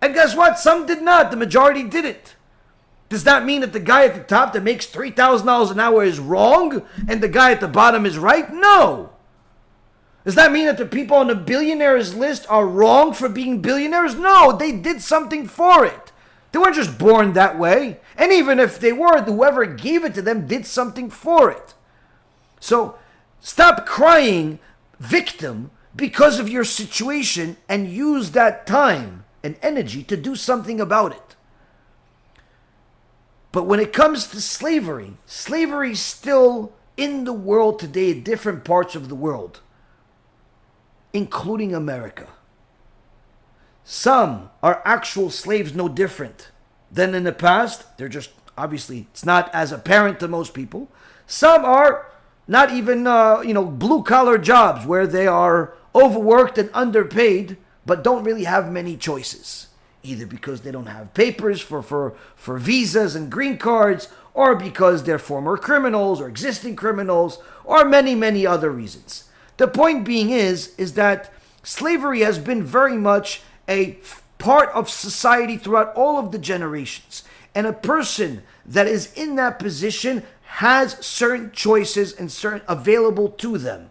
And 0.00 0.14
guess 0.14 0.34
what? 0.34 0.58
Some 0.58 0.86
did 0.86 1.02
not. 1.02 1.30
The 1.30 1.36
majority 1.36 1.82
didn't. 1.84 2.36
Does 3.10 3.24
that 3.24 3.44
mean 3.44 3.60
that 3.60 3.74
the 3.74 3.80
guy 3.80 4.06
at 4.06 4.14
the 4.14 4.22
top 4.22 4.54
that 4.54 4.62
makes 4.62 4.86
$3,000 4.86 5.70
an 5.70 5.80
hour 5.80 6.02
is 6.02 6.18
wrong 6.18 6.82
and 7.06 7.20
the 7.20 7.28
guy 7.28 7.52
at 7.52 7.60
the 7.60 7.68
bottom 7.68 8.06
is 8.06 8.16
right? 8.16 8.50
No. 8.50 9.10
Does 10.24 10.36
that 10.36 10.52
mean 10.52 10.66
that 10.66 10.78
the 10.78 10.86
people 10.86 11.16
on 11.18 11.26
the 11.26 11.34
billionaires 11.34 12.14
list 12.14 12.46
are 12.48 12.66
wrong 12.66 13.12
for 13.12 13.28
being 13.28 13.60
billionaires? 13.60 14.14
No, 14.14 14.56
they 14.56 14.72
did 14.72 15.02
something 15.02 15.46
for 15.46 15.84
it. 15.84 16.09
They 16.52 16.58
weren't 16.58 16.74
just 16.74 16.98
born 16.98 17.32
that 17.34 17.58
way. 17.58 18.00
And 18.16 18.32
even 18.32 18.58
if 18.58 18.78
they 18.78 18.92
were, 18.92 19.22
whoever 19.22 19.64
gave 19.66 20.04
it 20.04 20.14
to 20.14 20.22
them 20.22 20.46
did 20.46 20.66
something 20.66 21.10
for 21.10 21.50
it. 21.50 21.74
So 22.58 22.98
stop 23.40 23.86
crying 23.86 24.58
victim 24.98 25.70
because 25.94 26.38
of 26.38 26.48
your 26.48 26.64
situation 26.64 27.56
and 27.68 27.88
use 27.88 28.32
that 28.32 28.66
time 28.66 29.24
and 29.42 29.56
energy 29.62 30.02
to 30.04 30.16
do 30.16 30.36
something 30.36 30.80
about 30.80 31.12
it. 31.12 31.36
But 33.52 33.64
when 33.64 33.80
it 33.80 33.92
comes 33.92 34.28
to 34.28 34.40
slavery, 34.40 35.14
slavery 35.26 35.92
is 35.92 36.00
still 36.00 36.72
in 36.96 37.24
the 37.24 37.32
world 37.32 37.78
today, 37.78 38.14
different 38.14 38.64
parts 38.64 38.94
of 38.94 39.08
the 39.08 39.14
world, 39.14 39.60
including 41.12 41.74
America. 41.74 42.28
Some 43.92 44.50
are 44.62 44.82
actual 44.84 45.30
slaves, 45.30 45.74
no 45.74 45.88
different 45.88 46.52
than 46.92 47.12
in 47.12 47.24
the 47.24 47.32
past. 47.32 47.98
They're 47.98 48.08
just, 48.08 48.30
obviously, 48.56 49.08
it's 49.10 49.24
not 49.24 49.52
as 49.52 49.72
apparent 49.72 50.20
to 50.20 50.28
most 50.28 50.54
people. 50.54 50.88
Some 51.26 51.64
are 51.64 52.06
not 52.46 52.70
even, 52.70 53.08
uh, 53.08 53.40
you 53.40 53.52
know, 53.52 53.64
blue 53.64 54.04
collar 54.04 54.38
jobs 54.38 54.86
where 54.86 55.08
they 55.08 55.26
are 55.26 55.74
overworked 55.92 56.56
and 56.56 56.70
underpaid, 56.72 57.56
but 57.84 58.04
don't 58.04 58.22
really 58.22 58.44
have 58.44 58.70
many 58.70 58.96
choices. 58.96 59.66
Either 60.04 60.24
because 60.24 60.60
they 60.60 60.70
don't 60.70 60.86
have 60.86 61.12
papers 61.12 61.60
for, 61.60 61.82
for, 61.82 62.14
for 62.36 62.58
visas 62.58 63.16
and 63.16 63.28
green 63.28 63.58
cards, 63.58 64.06
or 64.34 64.54
because 64.54 65.02
they're 65.02 65.18
former 65.18 65.56
criminals 65.56 66.20
or 66.20 66.28
existing 66.28 66.76
criminals, 66.76 67.40
or 67.64 67.84
many, 67.84 68.14
many 68.14 68.46
other 68.46 68.70
reasons. 68.70 69.24
The 69.56 69.66
point 69.66 70.04
being 70.04 70.30
is, 70.30 70.76
is 70.78 70.92
that 70.92 71.32
slavery 71.64 72.20
has 72.20 72.38
been 72.38 72.62
very 72.62 72.96
much 72.96 73.42
a 73.70 73.98
part 74.38 74.68
of 74.70 74.90
society 74.90 75.56
throughout 75.56 75.94
all 75.94 76.18
of 76.18 76.32
the 76.32 76.38
generations. 76.38 77.22
And 77.54 77.66
a 77.66 77.72
person 77.72 78.42
that 78.66 78.86
is 78.86 79.12
in 79.14 79.36
that 79.36 79.58
position 79.58 80.24
has 80.42 81.04
certain 81.04 81.52
choices 81.52 82.12
and 82.12 82.30
certain 82.30 82.62
available 82.68 83.28
to 83.28 83.56
them. 83.56 83.90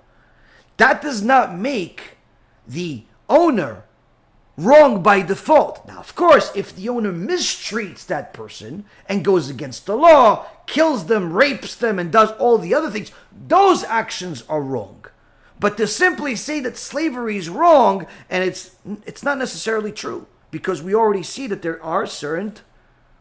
That 0.77 1.01
does 1.01 1.21
not 1.21 1.57
make 1.57 2.17
the 2.67 3.03
owner 3.27 3.83
wrong 4.57 5.01
by 5.01 5.21
default. 5.21 5.87
Now, 5.87 5.99
of 5.99 6.15
course, 6.15 6.51
if 6.53 6.75
the 6.75 6.89
owner 6.89 7.13
mistreats 7.13 8.05
that 8.05 8.33
person 8.33 8.85
and 9.07 9.23
goes 9.23 9.49
against 9.49 9.85
the 9.85 9.95
law, 9.95 10.47
kills 10.67 11.05
them, 11.05 11.33
rapes 11.33 11.75
them, 11.75 11.97
and 11.97 12.11
does 12.11 12.31
all 12.33 12.57
the 12.57 12.73
other 12.73 12.89
things, 12.89 13.11
those 13.47 13.83
actions 13.85 14.43
are 14.49 14.61
wrong. 14.61 14.98
But 15.59 15.77
to 15.77 15.87
simply 15.87 16.35
say 16.35 16.59
that 16.61 16.77
slavery 16.77 17.37
is 17.37 17.49
wrong 17.49 18.07
and 18.29 18.43
it's 18.43 18.75
it's 19.05 19.23
not 19.23 19.37
necessarily 19.37 19.91
true 19.91 20.27
because 20.51 20.81
we 20.81 20.95
already 20.95 21.23
see 21.23 21.47
that 21.47 21.61
there 21.61 21.81
are 21.83 22.05
certain 22.05 22.53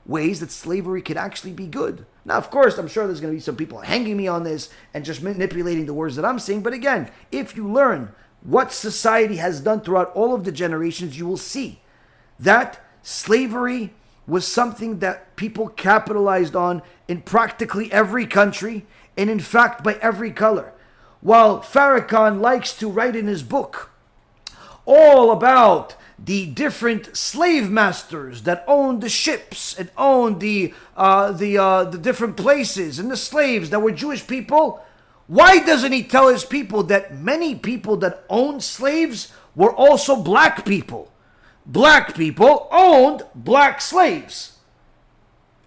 ways 0.07 0.41
that 0.41 0.51
slavery 0.51 1.03
could 1.03 1.17
actually 1.17 1.53
be 1.53 1.67
good. 1.67 2.07
Now, 2.25 2.37
of 2.37 2.51
course, 2.51 2.79
I'm 2.79 2.89
sure 2.89 3.07
there's 3.07 3.21
going 3.21 3.33
to 3.33 3.37
be 3.37 3.43
some 3.43 3.57
people 3.57 3.81
hanging 3.81 4.17
me 4.17 4.29
on 4.29 4.45
this 4.45 4.71
and 4.95 5.05
just 5.05 5.23
manipulating 5.23 5.87
the 5.87 5.95
words 5.95 6.17
that 6.17 6.25
I'm 6.25 6.39
saying. 6.39 6.63
But 6.63 6.73
again, 6.73 7.11
if 7.31 7.57
you 7.57 7.71
learn 7.71 8.13
what 8.43 8.73
society 8.73 9.37
has 9.37 9.61
done 9.61 9.81
throughout 9.81 10.13
all 10.15 10.35
of 10.35 10.45
the 10.45 10.53
generations, 10.53 11.19
you 11.19 11.27
will 11.27 11.37
see 11.37 11.81
that 12.39 12.81
slavery 13.03 13.93
was 14.27 14.47
something 14.47 14.99
that 14.99 15.37
people 15.37 15.69
capitalized 15.69 16.55
on 16.55 16.83
in 17.09 17.23
practically 17.23 17.91
every 17.91 18.27
country 18.27 18.87
and 19.17 19.29
in 19.31 19.41
fact 19.41 19.83
by 19.83 19.95
every 19.95 20.31
color. 20.31 20.73
While 21.21 21.61
Farrakhan 21.61 22.41
likes 22.41 22.73
to 22.75 22.89
write 22.89 23.17
in 23.17 23.27
his 23.27 23.43
book 23.43 23.91
all 24.87 25.31
about 25.31 25.97
the 26.19 26.47
different 26.47 27.17
slave 27.17 27.71
masters 27.71 28.43
that 28.43 28.65
owned 28.67 29.03
the 29.03 29.09
ships 29.09 29.79
and 29.79 29.91
owned 29.97 30.41
the 30.41 30.75
uh, 30.97 31.31
the 31.33 31.59
uh, 31.59 31.85
the 31.85 31.99
different 31.99 32.37
places 32.37 32.99
and 32.99 33.11
the 33.11 33.17
slaves 33.17 33.71
that 33.71 33.81
were 33.81 33.93
Jewish 33.93 34.27
people. 34.27 34.83
Why 35.27 35.59
doesn't 35.59 35.93
he 35.93 36.03
tell 36.03 36.29
his 36.29 36.45
people 36.45 36.83
that 36.85 37.17
many 37.17 37.55
people 37.55 37.99
that 37.99 38.25
owned 38.31 38.65
slaves 38.65 39.33
were 39.55 39.73
also 39.73 40.17
black 40.17 40.65
people? 40.65 41.13
Black 41.67 42.17
people 42.17 42.67
owned 42.73 43.23
black 43.35 43.81
slaves. 43.81 44.57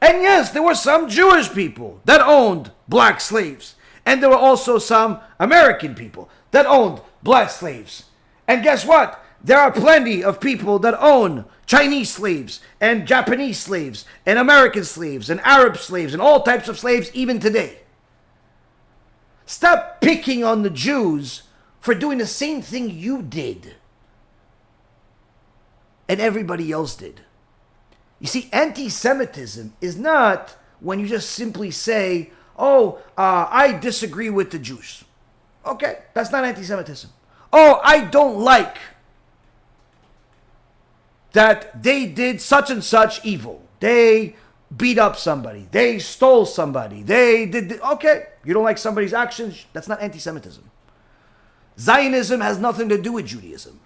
And 0.02 0.24
yes, 0.24 0.50
there 0.50 0.64
were 0.64 0.74
some 0.74 1.08
Jewish 1.08 1.54
people 1.54 2.02
that 2.06 2.22
owned 2.22 2.72
black 2.88 3.22
slaves. 3.22 3.76
And 4.06 4.22
there 4.22 4.30
were 4.30 4.36
also 4.36 4.78
some 4.78 5.20
American 5.40 5.96
people 5.96 6.30
that 6.52 6.66
owned 6.66 7.02
black 7.24 7.50
slaves. 7.50 8.06
And 8.48 8.64
guess 8.64 8.86
what? 8.86 9.24
There 9.44 9.60
are 9.60 9.72
plenty 9.72 10.24
of 10.24 10.40
people 10.40 10.80
that 10.80 11.00
own 11.00 11.46
Chinese 11.66 12.12
slaves 12.12 12.60
and 12.80 13.08
Japanese 13.08 13.60
slaves 13.60 14.06
and 14.26 14.38
American 14.38 14.84
slaves 14.84 15.30
and 15.30 15.40
Arab 15.42 15.78
slaves 15.78 16.14
and 16.14 16.22
all 16.22 16.44
types 16.44 16.68
of 16.68 16.78
slaves 16.78 17.10
even 17.14 17.40
today. 17.40 17.80
Stop 19.46 20.02
picking 20.02 20.44
on 20.44 20.64
the 20.64 20.70
Jews 20.70 21.44
for 21.80 21.96
doing 21.96 22.18
the 22.20 22.28
same 22.28 22.62
thing 22.62 22.90
you 22.90 23.22
did 23.22 23.76
and 26.08 26.20
everybody 26.20 26.72
else 26.72 26.96
did. 26.96 27.22
You 28.20 28.28
see, 28.28 28.50
anti 28.54 28.90
Semitism 28.90 29.74
is 29.82 29.98
not 29.98 30.56
when 30.80 31.00
you 31.00 31.08
just 31.08 31.30
simply 31.30 31.72
say, 31.72 32.32
oh, 32.62 33.00
uh, 33.18 33.48
I 33.50 33.74
disagree 33.74 34.30
with 34.30 34.52
the 34.52 34.60
Jews. 34.60 35.04
Okay, 35.66 36.00
that's 36.14 36.32
not 36.32 36.46
anti 36.46 36.64
Semitism. 36.64 37.10
Oh, 37.52 37.82
I 37.84 38.06
don't 38.06 38.40
like 38.40 38.78
that 41.34 41.84
they 41.84 42.06
did 42.06 42.40
such 42.40 42.70
and 42.70 42.84
such 42.84 43.26
evil. 43.26 43.64
They 43.80 44.36
beat 44.76 44.98
up 44.98 45.18
somebody. 45.18 45.68
They 45.72 46.00
stole 46.00 46.46
somebody. 46.46 47.04
They 47.04 47.46
did. 47.46 47.82
Okay, 47.82 48.28
you 48.46 48.54
don't 48.54 48.64
like 48.64 48.78
somebody's 48.78 49.14
actions. 49.14 49.66
That's 49.74 49.88
not 49.88 50.02
anti 50.02 50.20
Semitism. 50.20 50.70
Zionism 51.80 52.42
has 52.42 52.60
nothing 52.60 52.90
to 52.90 53.02
do 53.02 53.14
with 53.14 53.26
Judaism. 53.26 53.80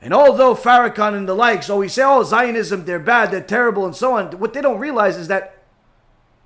And 0.00 0.12
although 0.12 0.56
Farrakhan 0.56 1.14
and 1.14 1.28
the 1.28 1.34
likes 1.34 1.70
always 1.70 1.92
say, 1.92 2.02
oh, 2.04 2.24
Zionism, 2.24 2.84
they're 2.84 2.98
bad, 2.98 3.30
they're 3.30 3.40
terrible, 3.40 3.86
and 3.86 3.94
so 3.94 4.16
on, 4.16 4.32
what 4.40 4.52
they 4.52 4.60
don't 4.60 4.80
realize 4.80 5.16
is 5.16 5.28
that 5.28 5.61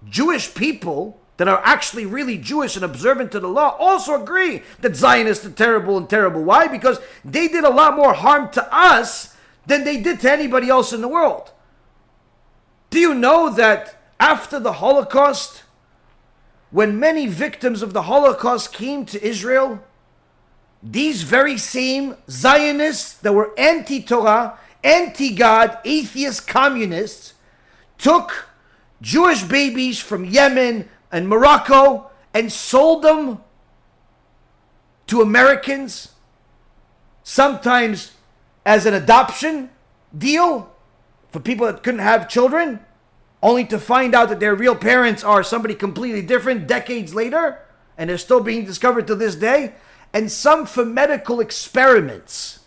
Jewish 0.09 0.55
people 0.55 1.21
that 1.37 1.49
are 1.49 1.61
actually 1.65 2.07
really 2.07 2.39
Jewish 2.39 2.77
and 2.77 2.85
observant 2.85 3.33
to 3.33 3.41
the 3.41 3.49
law 3.49 3.77
also 3.79 4.21
agree 4.21 4.63
that 4.81 4.97
Zionists 4.97 5.45
are 5.45 5.51
terrible 5.51 5.97
and 5.97 6.09
terrible. 6.09 6.43
Why? 6.43 6.67
Because 6.67 6.99
they 7.25 7.49
did 7.49 7.65
a 7.65 7.71
lot 7.71 7.97
more 7.97 8.15
harm 8.15 8.51
to 8.53 8.75
us 8.75 9.37
than 9.67 9.85
they 9.85 10.01
did 10.01 10.21
to 10.21 10.33
anybody 10.33 10.69
else 10.69 10.93
in 10.93 11.01
the 11.01 11.09
world. 11.09 11.53
Do 12.91 12.99
you 12.99 13.15
know 13.15 13.51
that 13.51 14.01
after 14.19 14.59
the 14.59 14.75
Holocaust, 14.75 15.65
when 16.71 16.99
many 16.99 17.27
victims 17.27 17.83
of 17.83 17.93
the 17.93 18.03
Holocaust 18.03 18.73
came 18.73 19.05
to 19.07 19.23
Israel, 19.25 19.83
these 20.83 21.23
very 21.23 21.59
same 21.59 22.17
Zionists 22.31 23.15
that 23.15 23.33
were 23.33 23.53
anti 23.59 24.03
Torah, 24.03 24.59
anti 24.85 25.35
God, 25.35 25.79
atheist 25.85 26.47
communists 26.47 27.35
took 27.99 28.46
Jewish 29.01 29.43
babies 29.43 29.99
from 29.99 30.25
Yemen 30.25 30.89
and 31.13 31.29
Morocco 31.29 32.11
and 32.33 32.53
sold 32.53 33.03
them 33.03 33.41
to 35.07 35.23
Americans, 35.23 36.13
sometimes 37.23 38.13
as 38.65 38.87
an 38.87 38.95
adoption 38.95 39.71
deal 40.17 40.73
for 41.31 41.41
people 41.41 41.67
that 41.67 41.83
couldn't 41.83 42.01
have 42.01 42.29
children, 42.29 42.81
only 43.43 43.65
to 43.67 43.79
find 43.79 44.15
out 44.15 44.29
that 44.29 44.41
their 44.41 44.55
real 44.55 44.75
parents 44.75 45.23
are 45.23 45.43
somebody 45.43 45.75
completely 45.75 46.23
different 46.23 46.67
decades 46.67 47.15
later, 47.15 47.61
and 47.97 48.11
they're 48.11 48.19
still 48.19 48.41
being 48.41 48.65
discovered 48.65 49.07
to 49.07 49.15
this 49.15 49.37
day, 49.37 49.75
and 50.13 50.33
some 50.33 50.67
for 50.67 50.85
medical 50.85 51.41
experiments. 51.41 52.61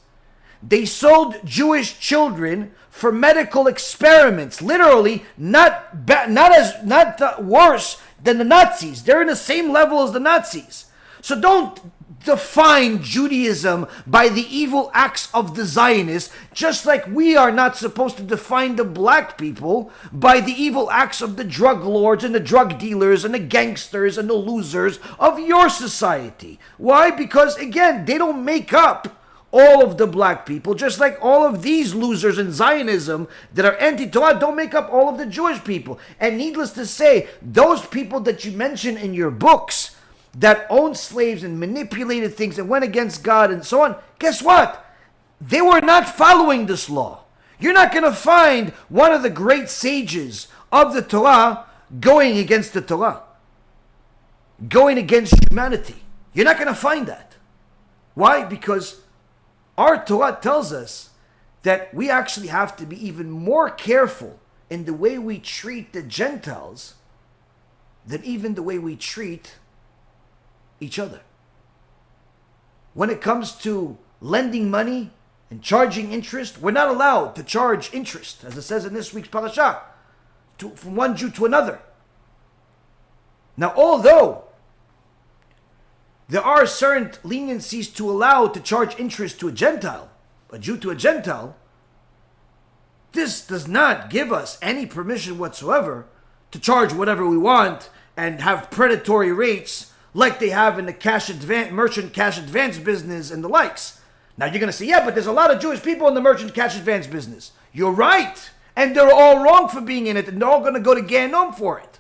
They 0.62 0.86
sold 0.86 1.36
Jewish 1.44 2.00
children 2.00 2.72
for 3.00 3.12
medical 3.12 3.68
experiments, 3.68 4.62
literally 4.62 5.24
not 5.38 6.06
ba- 6.06 6.28
not 6.30 6.52
as 6.52 6.76
not 6.84 7.22
uh, 7.22 7.36
worse 7.40 8.02
than 8.22 8.38
the 8.38 8.44
Nazis. 8.44 9.04
They're 9.04 9.22
in 9.22 9.28
the 9.28 9.36
same 9.36 9.72
level 9.72 10.04
as 10.04 10.12
the 10.12 10.20
Nazis. 10.20 10.86
So 11.22 11.40
don't 11.40 11.80
define 12.26 13.02
Judaism 13.02 13.88
by 14.06 14.28
the 14.28 14.46
evil 14.54 14.92
acts 14.94 15.30
of 15.34 15.56
the 15.56 15.66
Zionists, 15.66 16.34
just 16.54 16.86
like 16.86 17.08
we 17.08 17.38
are 17.38 17.52
not 17.52 17.78
supposed 17.78 18.18
to 18.18 18.24
define 18.24 18.76
the 18.76 18.84
black 18.84 19.38
people 19.38 19.92
by 20.12 20.42
the 20.42 20.52
evil 20.52 20.92
acts 20.92 21.22
of 21.22 21.38
the 21.38 21.44
drug 21.46 21.84
lords 21.84 22.26
and 22.26 22.36
the 22.36 22.40
drug 22.40 22.78
dealers 22.78 23.24
and 23.24 23.34
the 23.34 23.40
gangsters 23.40 24.18
and 24.18 24.30
the 24.30 24.34
losers 24.34 25.00
of 25.18 25.40
your 25.40 25.70
society. 25.70 26.60
Why? 26.78 27.12
Because, 27.12 27.58
again, 27.58 28.04
they 28.06 28.18
don't 28.18 28.44
make 28.44 28.74
up 28.74 29.19
all 29.52 29.84
of 29.84 29.98
the 29.98 30.08
black 30.08 30.46
people, 30.46 30.76
just 30.76 31.00
like 31.00 31.18
all 31.22 31.46
of 31.46 31.62
these 31.64 31.96
losers 31.96 32.38
in 32.38 32.52
Zionism 32.52 33.28
that 33.54 33.66
are 33.66 33.76
anti 33.78 34.08
Torah 34.08 34.40
don't 34.40 34.56
make 34.56 34.74
up 34.74 34.92
all 34.92 35.10
of 35.10 35.18
the 35.18 35.26
Jewish 35.26 35.64
people. 35.64 36.00
And 36.20 36.38
needless 36.38 36.72
to 36.74 36.86
say, 36.86 37.28
those 37.42 37.86
people 37.86 38.20
that 38.22 38.46
you 38.46 38.52
mention 38.52 38.98
in 38.98 39.14
your 39.14 39.32
books, 39.32 39.96
that 40.36 40.68
owned 40.70 40.96
slaves 40.96 41.44
and 41.44 41.60
manipulated 41.60 42.36
things 42.36 42.60
and 42.60 42.70
went 42.70 42.84
against 42.84 43.24
God 43.24 43.52
and 43.52 43.66
so 43.66 43.82
on, 43.82 43.96
guess 44.20 44.42
what? 44.42 44.86
They 45.42 45.62
were 45.62 45.82
not 45.82 46.08
following 46.08 46.66
this 46.66 46.90
law. 46.90 47.24
You're 47.60 47.74
not 47.74 47.92
going 47.92 48.04
to 48.04 48.14
find 48.14 48.70
one 48.88 49.12
of 49.12 49.24
the 49.24 49.30
great 49.30 49.70
sages 49.70 50.48
of 50.72 50.94
the 50.94 51.02
Torah 51.02 51.66
going 52.00 52.38
against 52.38 52.74
the 52.74 52.82
Torah, 52.82 53.24
going 54.68 54.98
against 54.98 55.34
humanity. 55.50 56.04
You're 56.34 56.46
not 56.46 56.58
going 56.58 56.68
to 56.68 56.76
find 56.76 57.08
that. 57.08 57.36
Why? 58.14 58.44
Because 58.44 59.02
our 59.80 60.04
Torah 60.04 60.38
tells 60.42 60.74
us 60.74 61.12
that 61.64 61.94
we 61.94 62.10
actually 62.10 62.48
have 62.48 62.76
to 62.76 62.86
be 62.86 63.08
even 63.08 63.32
more 63.32 63.70
careful 63.70 64.38
in 64.70 64.84
the 64.84 64.94
way 64.94 65.18
we 65.18 65.40
treat 65.40 65.94
the 65.94 66.04
Gentiles 66.04 66.96
than 68.06 68.22
even 68.26 68.56
the 68.56 68.62
way 68.62 68.78
we 68.78 68.98
treat 68.98 69.56
each 70.82 71.00
other. 71.00 71.22
When 72.94 73.10
it 73.10 73.22
comes 73.22 73.54
to 73.60 73.98
lending 74.20 74.70
money 74.70 75.12
and 75.50 75.62
charging 75.64 76.12
interest, 76.12 76.60
we're 76.60 76.72
not 76.72 76.90
allowed 76.90 77.38
to 77.38 77.44
charge 77.44 77.94
interest, 77.94 78.44
as 78.44 78.58
it 78.58 78.64
says 78.64 78.84
in 78.84 78.94
this 78.94 79.14
week's 79.14 79.30
parasha, 79.30 79.82
to, 80.58 80.72
from 80.72 80.98
one 80.98 81.16
Jew 81.16 81.30
to 81.32 81.46
another. 81.46 81.80
Now, 83.56 83.74
although 83.78 84.44
there 86.30 86.44
are 86.44 86.66
certain 86.66 87.10
leniencies 87.30 87.94
to 87.96 88.10
allow 88.10 88.48
to 88.48 88.60
charge 88.60 88.98
interest 89.00 89.40
to 89.40 89.48
a 89.48 89.52
Gentile, 89.52 90.10
a 90.52 90.60
Jew 90.60 90.78
to 90.78 90.92
a 90.92 90.96
Gentile, 90.96 91.56
this 93.12 93.46
does 93.46 93.68
not 93.68 94.12
give 94.12 94.32
us 94.32 94.60
any 94.62 94.86
permission 94.86 95.40
whatsoever 95.40 96.06
to 96.52 96.60
charge 96.60 96.94
whatever 96.94 97.28
we 97.28 97.38
want 97.38 97.90
and 98.16 98.42
have 98.42 98.70
predatory 98.70 99.32
rates 99.32 99.92
like 100.14 100.40
they 100.40 100.50
have 100.50 100.78
in 100.78 100.86
the 100.86 100.94
cash 100.94 101.30
advance, 101.30 101.72
merchant 101.72 102.14
cash 102.14 102.38
advance 102.38 102.78
business 102.78 103.32
and 103.32 103.44
the 103.44 103.48
likes. 103.48 104.00
Now 104.38 104.46
you're 104.46 104.60
going 104.60 104.68
to 104.68 104.74
say, 104.74 104.86
yeah, 104.86 105.04
but 105.04 105.16
there's 105.16 105.26
a 105.26 105.32
lot 105.32 105.52
of 105.52 105.60
Jewish 105.60 105.82
people 105.82 106.08
in 106.08 106.14
the 106.14 106.22
merchant 106.22 106.54
cash 106.54 106.78
advance 106.78 107.08
business. 107.08 107.52
You're 107.74 107.92
right. 107.92 108.50
And 108.76 108.96
they're 108.96 109.12
all 109.12 109.44
wrong 109.44 109.68
for 109.68 109.82
being 109.82 110.08
in 110.08 110.16
it, 110.16 110.28
and 110.28 110.42
they're 110.42 110.48
all 110.50 110.62
going 110.62 110.76
to 110.76 110.80
go 110.80 110.96
to 110.96 111.02
Ganom 111.02 111.56
for 111.56 111.80
it. 111.80 112.00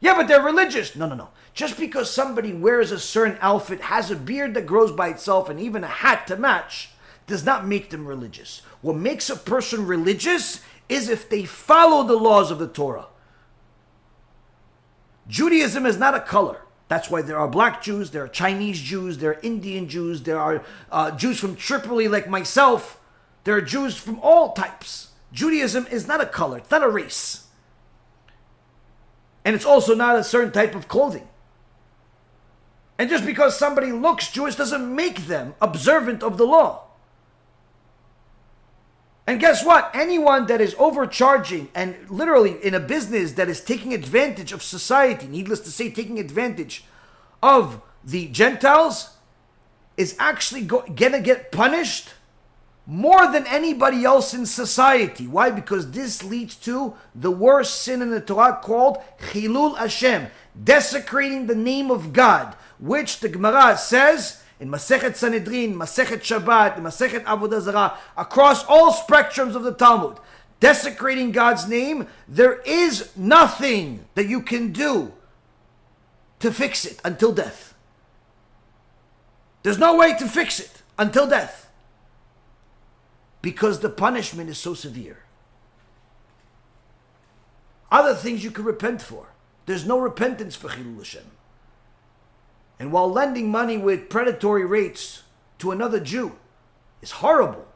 Yeah, 0.00 0.14
but 0.14 0.28
they're 0.28 0.42
religious. 0.42 0.94
No, 0.94 1.08
no, 1.08 1.16
no. 1.16 1.30
Just 1.58 1.76
because 1.76 2.08
somebody 2.08 2.52
wears 2.52 2.92
a 2.92 3.00
certain 3.00 3.36
outfit, 3.40 3.80
has 3.80 4.12
a 4.12 4.14
beard 4.14 4.54
that 4.54 4.64
grows 4.64 4.92
by 4.92 5.08
itself, 5.08 5.48
and 5.48 5.58
even 5.58 5.82
a 5.82 5.88
hat 5.88 6.28
to 6.28 6.36
match, 6.36 6.90
does 7.26 7.44
not 7.44 7.66
make 7.66 7.90
them 7.90 8.06
religious. 8.06 8.62
What 8.80 8.94
makes 8.94 9.28
a 9.28 9.34
person 9.34 9.84
religious 9.84 10.62
is 10.88 11.08
if 11.08 11.28
they 11.28 11.44
follow 11.44 12.04
the 12.04 12.14
laws 12.14 12.52
of 12.52 12.60
the 12.60 12.68
Torah. 12.68 13.06
Judaism 15.26 15.84
is 15.84 15.98
not 15.98 16.14
a 16.14 16.20
color. 16.20 16.60
That's 16.86 17.10
why 17.10 17.22
there 17.22 17.40
are 17.40 17.48
black 17.48 17.82
Jews, 17.82 18.12
there 18.12 18.22
are 18.22 18.28
Chinese 18.28 18.80
Jews, 18.80 19.18
there 19.18 19.32
are 19.32 19.40
Indian 19.42 19.88
Jews, 19.88 20.22
there 20.22 20.38
are 20.38 20.62
uh, 20.92 21.10
Jews 21.10 21.40
from 21.40 21.56
Tripoli 21.56 22.06
like 22.06 22.28
myself. 22.28 23.00
There 23.42 23.56
are 23.56 23.60
Jews 23.60 23.96
from 23.96 24.20
all 24.20 24.52
types. 24.52 25.08
Judaism 25.32 25.88
is 25.90 26.06
not 26.06 26.20
a 26.20 26.26
color, 26.26 26.58
it's 26.58 26.70
not 26.70 26.84
a 26.84 26.88
race. 26.88 27.48
And 29.44 29.56
it's 29.56 29.66
also 29.66 29.96
not 29.96 30.14
a 30.14 30.22
certain 30.22 30.52
type 30.52 30.76
of 30.76 30.86
clothing. 30.86 31.26
And 32.98 33.08
just 33.08 33.24
because 33.24 33.56
somebody 33.56 33.92
looks 33.92 34.30
Jewish 34.30 34.56
doesn't 34.56 34.94
make 34.94 35.26
them 35.26 35.54
observant 35.60 36.22
of 36.22 36.36
the 36.36 36.44
law. 36.46 36.88
And 39.28 39.38
guess 39.38 39.64
what? 39.64 39.90
Anyone 39.94 40.46
that 40.46 40.60
is 40.60 40.74
overcharging 40.78 41.68
and 41.74 41.94
literally 42.08 42.56
in 42.64 42.74
a 42.74 42.80
business 42.80 43.32
that 43.32 43.48
is 43.48 43.60
taking 43.60 43.92
advantage 43.92 44.52
of 44.52 44.62
society, 44.62 45.26
needless 45.26 45.60
to 45.60 45.70
say, 45.70 45.90
taking 45.90 46.18
advantage 46.18 46.84
of 47.42 47.82
the 48.02 48.28
Gentiles, 48.28 49.10
is 49.98 50.16
actually 50.18 50.62
go- 50.62 50.84
gonna 50.94 51.20
get 51.20 51.52
punished 51.52 52.14
more 52.86 53.30
than 53.30 53.46
anybody 53.48 54.02
else 54.02 54.32
in 54.32 54.46
society. 54.46 55.26
Why? 55.26 55.50
Because 55.50 55.90
this 55.90 56.24
leads 56.24 56.56
to 56.56 56.94
the 57.14 57.30
worst 57.30 57.82
sin 57.82 58.00
in 58.00 58.10
the 58.10 58.22
Torah 58.22 58.58
called 58.62 58.96
Chilul 59.20 59.76
Hashem, 59.76 60.28
desecrating 60.64 61.46
the 61.46 61.54
name 61.54 61.90
of 61.90 62.14
God, 62.14 62.56
which 62.78 63.20
the 63.20 63.28
Gemara 63.28 63.76
says 63.76 64.42
in 64.60 64.68
Masechet 64.68 65.16
Sanhedrin, 65.16 65.74
Masechet 65.74 66.20
Shabbat, 66.20 66.76
Masechet 66.76 67.24
Avodah 67.24 67.60
Zarah, 67.60 67.98
across 68.16 68.64
all 68.64 68.92
spectrums 68.92 69.54
of 69.54 69.62
the 69.62 69.72
Talmud, 69.72 70.18
desecrating 70.60 71.32
God's 71.32 71.68
name, 71.68 72.08
there 72.26 72.60
is 72.60 73.16
nothing 73.16 74.04
that 74.14 74.26
you 74.26 74.40
can 74.40 74.72
do 74.72 75.12
to 76.40 76.52
fix 76.52 76.84
it 76.84 77.00
until 77.04 77.32
death. 77.32 77.74
There's 79.62 79.78
no 79.78 79.96
way 79.96 80.16
to 80.16 80.26
fix 80.26 80.60
it 80.60 80.82
until 80.98 81.26
death 81.26 81.70
because 83.42 83.80
the 83.80 83.90
punishment 83.90 84.50
is 84.50 84.58
so 84.58 84.74
severe. 84.74 85.18
Other 87.90 88.14
things 88.14 88.44
you 88.44 88.50
can 88.50 88.64
repent 88.64 89.00
for. 89.00 89.28
There's 89.66 89.86
no 89.86 89.98
repentance 89.98 90.56
for 90.56 90.68
Chilul 90.68 90.98
Hashem. 90.98 91.24
And 92.78 92.92
while 92.92 93.10
lending 93.10 93.50
money 93.50 93.76
with 93.76 94.08
predatory 94.08 94.64
rates 94.64 95.22
to 95.58 95.72
another 95.72 95.98
Jew 95.98 96.36
is 97.02 97.10
horrible, 97.10 97.66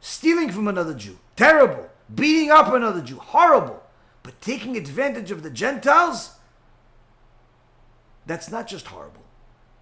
stealing 0.00 0.52
from 0.52 0.68
another 0.68 0.94
Jew, 0.94 1.18
terrible, 1.34 1.88
beating 2.14 2.50
up 2.50 2.72
another 2.72 3.00
Jew, 3.00 3.16
horrible, 3.16 3.82
but 4.22 4.40
taking 4.40 4.76
advantage 4.76 5.30
of 5.30 5.42
the 5.42 5.50
Gentiles, 5.50 6.36
that's 8.24 8.50
not 8.50 8.66
just 8.66 8.86
horrible, 8.88 9.22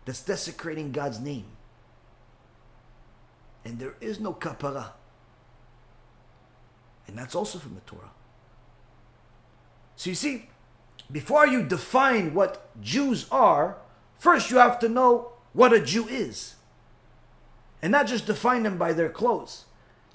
that's 0.05 0.23
desecrating 0.23 0.93
God's 0.93 1.20
name. 1.20 1.47
And 3.65 3.78
there 3.78 3.95
is 4.01 4.20
no 4.20 4.32
kapara. 4.35 4.93
And 7.07 7.16
that's 7.19 7.35
also 7.35 7.59
from 7.59 7.74
the 7.74 7.81
Torah. 7.82 8.11
So 9.97 10.11
you 10.11 10.16
see, 10.16 10.49
before 11.11 11.47
you 11.47 11.62
define 11.62 12.35
what 12.35 12.69
Jews 12.82 13.27
are, 13.31 13.77
first 14.24 14.51
you 14.51 14.56
have 14.56 14.78
to 14.78 14.88
know 14.88 15.32
what 15.52 15.74
a 15.74 15.78
Jew 15.78 16.09
is. 16.09 16.55
And 17.82 17.92
not 17.92 18.06
just 18.06 18.24
define 18.24 18.62
them 18.62 18.78
by 18.78 18.94
their 18.94 19.10
clothes. 19.10 19.66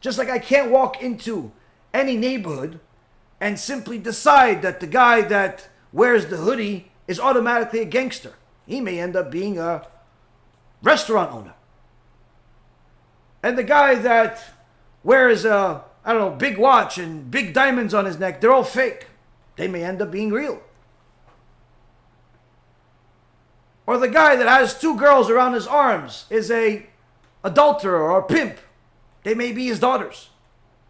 Just 0.02 0.18
like 0.18 0.31
I 0.31 0.40
can't 0.40 0.72
walk 0.72 0.99
into 0.99 1.52
any 1.94 2.18
neighborhood 2.18 2.80
and 3.40 3.60
simply 3.60 3.99
decide 3.99 4.64
that 4.64 4.80
the 4.80 4.88
guy 4.88 5.22
that 5.22 5.69
wears 5.94 6.26
the 6.26 6.38
hoodie 6.38 6.91
is 7.07 7.19
automatically 7.19 7.81
a 7.81 7.86
gangster. 7.86 8.34
He 8.65 8.81
may 8.81 8.99
end 8.99 9.15
up 9.15 9.30
being 9.30 9.60
a 9.60 9.88
restaurant 10.81 11.31
owner. 11.31 11.53
And 13.44 13.60
the 13.60 13.64
guy 13.64 13.94
that 13.94 14.44
wears 15.03 15.45
a, 15.45 15.84
I 16.03 16.14
don't 16.14 16.31
know, 16.31 16.36
big 16.36 16.57
watch 16.57 16.98
and 16.98 17.30
big 17.30 17.53
diamonds 17.53 17.94
on 17.94 18.06
his 18.06 18.18
neck, 18.18 18.41
they're 18.41 18.52
all 18.52 18.64
fake. 18.64 19.06
They 19.56 19.68
may 19.68 19.84
end 19.84 20.02
up 20.02 20.10
being 20.10 20.31
real. 20.31 20.64
Or 23.90 23.98
the 23.98 24.07
guy 24.07 24.36
that 24.36 24.48
has 24.48 24.80
two 24.80 24.95
girls 24.95 25.32
around 25.32 25.53
his 25.53 25.66
arms 25.66 26.26
is 26.30 26.52
a 26.52 26.86
adulterer 27.44 27.99
or 27.99 28.20
a 28.20 28.24
pimp. 28.24 28.60
They 29.24 29.34
may 29.34 29.52
be 29.52 29.66
his 29.66 29.80
daughters. 29.80 30.30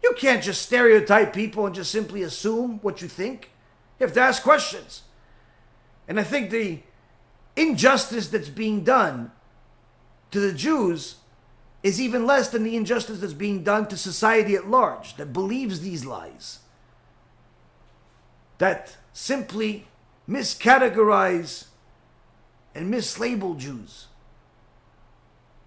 You 0.02 0.12
can't 0.18 0.42
just 0.42 0.60
stereotype 0.60 1.32
people 1.32 1.64
and 1.64 1.74
just 1.74 1.90
simply 1.90 2.20
assume 2.20 2.78
what 2.82 3.00
you 3.00 3.08
think. 3.08 3.52
You 3.98 4.04
have 4.04 4.12
to 4.16 4.20
ask 4.20 4.42
questions. 4.42 5.00
And 6.08 6.20
I 6.20 6.24
think 6.24 6.50
the 6.50 6.80
injustice 7.56 8.28
that's 8.28 8.50
being 8.50 8.84
done 8.84 9.32
to 10.30 10.38
the 10.38 10.52
Jews 10.52 11.14
is 11.82 12.02
even 12.02 12.26
less 12.26 12.50
than 12.50 12.64
the 12.64 12.76
injustice 12.76 13.20
that's 13.20 13.32
being 13.32 13.64
done 13.64 13.88
to 13.88 13.96
society 13.96 14.54
at 14.56 14.68
large 14.68 15.16
that 15.16 15.32
believes 15.32 15.80
these 15.80 16.04
lies, 16.04 16.58
that 18.58 18.98
simply 19.14 19.86
miscategorize 20.28 21.68
and 22.74 22.92
mislabel 22.92 23.58
Jews 23.58 24.06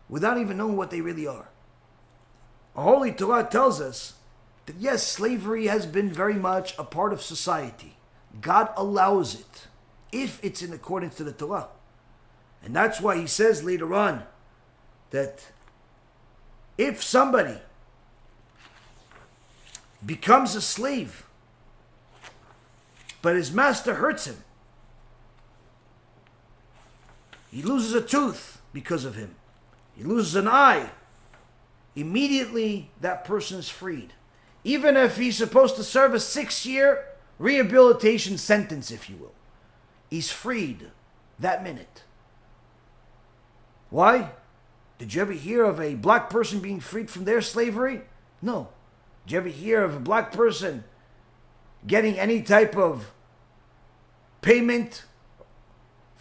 without 0.10 0.38
even 0.38 0.58
knowing 0.58 0.78
what 0.78 0.92
they 0.92 1.02
really 1.02 1.28
are. 1.28 1.50
Our 2.76 2.84
Holy 2.84 3.12
Torah 3.12 3.44
tells 3.44 3.80
us 3.82 4.14
that 4.66 4.76
yes, 4.78 5.06
slavery 5.06 5.68
has 5.68 5.86
been 5.86 6.12
very 6.12 6.36
much 6.36 6.78
a 6.78 6.84
part 6.84 7.14
of 7.14 7.22
society. 7.22 7.98
God 8.42 8.70
allows 8.76 9.36
it 9.40 9.68
if 10.12 10.44
it's 10.44 10.62
in 10.62 10.74
accordance 10.74 11.16
to 11.16 11.24
the 11.24 11.34
Torah. 11.34 11.68
And 12.64 12.76
that's 12.76 13.02
why 13.02 13.18
he 13.18 13.28
says 13.28 13.64
later 13.64 13.94
on 13.94 14.24
that 15.12 15.52
if 16.78 17.04
somebody 17.04 17.58
becomes 20.06 20.56
a 20.56 20.62
slave, 20.62 21.26
but 23.22 23.36
his 23.36 23.52
master 23.52 23.96
hurts 23.96 24.26
him, 24.26 24.44
he 27.54 27.62
loses 27.62 27.94
a 27.94 28.02
tooth 28.02 28.62
because 28.74 29.06
of 29.06 29.16
him, 29.16 29.36
he 29.96 30.04
loses 30.04 30.36
an 30.36 30.48
eye, 30.48 30.90
immediately 31.96 32.90
that 33.00 33.24
person 33.26 33.60
is 33.60 33.70
freed. 33.70 34.14
Even 34.64 34.98
if 34.98 35.18
he's 35.18 35.38
supposed 35.38 35.76
to 35.76 35.84
serve 35.84 36.16
a 36.16 36.20
six 36.20 36.66
year 36.66 37.06
rehabilitation 37.38 38.40
sentence, 38.40 38.90
if 38.90 39.08
you 39.08 39.18
will, 39.18 39.36
he's 40.10 40.32
freed 40.32 40.90
that 41.38 41.64
minute. 41.64 42.02
Why? 43.92 44.32
Did 44.98 45.14
you 45.14 45.22
ever 45.22 45.34
hear 45.34 45.64
of 45.64 45.80
a 45.80 45.94
black 45.94 46.32
person 46.32 46.60
being 46.60 46.80
freed 46.80 47.12
from 47.12 47.26
their 47.26 47.42
slavery? 47.42 48.02
No. 48.42 48.70
Did 49.28 49.32
you 49.32 49.38
ever 49.38 49.50
hear 49.50 49.84
of 49.84 49.96
a 49.96 50.00
black 50.00 50.32
person 50.32 50.86
getting 51.86 52.18
any 52.18 52.42
type 52.42 52.76
of 52.76 53.12
payment 54.42 55.04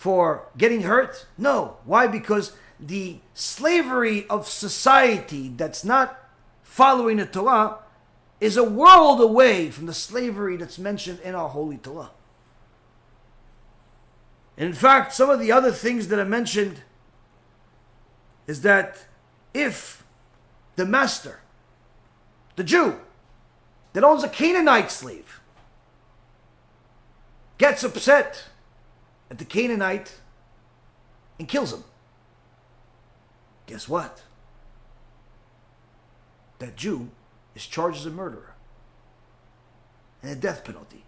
for 0.02 0.48
getting 0.58 0.82
hurt? 0.82 1.26
No. 1.38 1.76
Why? 1.84 2.08
Because 2.08 2.56
the 2.80 3.20
slavery 3.34 4.26
of 4.28 4.48
society 4.48 5.48
that's 5.56 5.84
not 5.84 6.18
following 6.64 7.18
the 7.18 7.24
Torah 7.24 7.78
is 8.40 8.56
a 8.56 8.64
world 8.64 9.20
away 9.20 9.70
from 9.70 9.86
the 9.86 9.94
slavery 9.94 10.56
that's 10.56 10.76
mentioned 10.76 11.20
in 11.20 11.36
our 11.36 11.48
Holy 11.48 11.76
Torah. 11.76 12.10
In 14.56 14.72
fact, 14.72 15.14
some 15.14 15.30
of 15.30 15.38
the 15.38 15.52
other 15.52 15.70
things 15.70 16.08
that 16.08 16.18
are 16.18 16.24
mentioned 16.24 16.82
is 18.48 18.62
that 18.62 19.06
if 19.54 20.04
the 20.74 20.84
master, 20.84 21.42
the 22.56 22.64
Jew 22.64 22.96
that 23.92 24.02
owns 24.02 24.24
a 24.24 24.28
Canaanite 24.28 24.90
slave, 24.90 25.40
gets 27.56 27.84
upset 27.84 28.46
at 29.32 29.38
the 29.38 29.44
Canaanite 29.46 30.20
and 31.38 31.48
kills 31.48 31.72
him, 31.72 31.84
guess 33.64 33.88
what? 33.88 34.22
That 36.58 36.76
Jew 36.76 37.08
is 37.54 37.66
charged 37.66 38.00
as 38.00 38.04
a 38.06 38.10
murderer 38.10 38.52
and 40.22 40.30
a 40.30 40.34
death 40.34 40.64
penalty. 40.64 41.04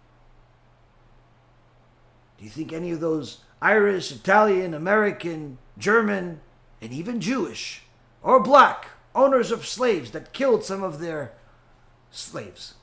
Do 2.39 2.45
you 2.45 2.49
think 2.49 2.73
any 2.73 2.89
of 2.89 2.99
those 2.99 3.41
Irish, 3.61 4.11
Italian, 4.11 4.73
American, 4.73 5.59
German, 5.77 6.41
and 6.81 6.91
even 6.91 7.21
Jewish 7.21 7.83
or 8.23 8.39
black 8.39 8.87
owners 9.13 9.51
of 9.51 9.67
slaves 9.67 10.09
that 10.11 10.33
killed 10.33 10.63
some 10.63 10.81
of 10.81 10.99
their 10.99 11.33
slaves 12.09 12.73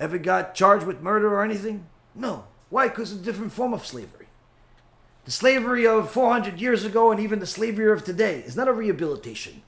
ever 0.00 0.16
got 0.16 0.54
charged 0.54 0.86
with 0.86 1.02
murder 1.02 1.34
or 1.34 1.44
anything? 1.44 1.84
No. 2.14 2.46
Why? 2.72 2.88
Because 2.88 3.12
it's 3.12 3.20
a 3.20 3.24
different 3.24 3.52
form 3.52 3.74
of 3.74 3.84
slavery. 3.84 4.28
The 5.26 5.30
slavery 5.30 5.86
of 5.86 6.10
400 6.10 6.58
years 6.58 6.86
ago 6.86 7.10
and 7.10 7.20
even 7.20 7.38
the 7.38 7.46
slavery 7.46 7.92
of 7.92 8.02
today 8.02 8.42
is 8.46 8.56
not 8.56 8.66
a 8.66 8.72
rehabilitation. 8.72 9.60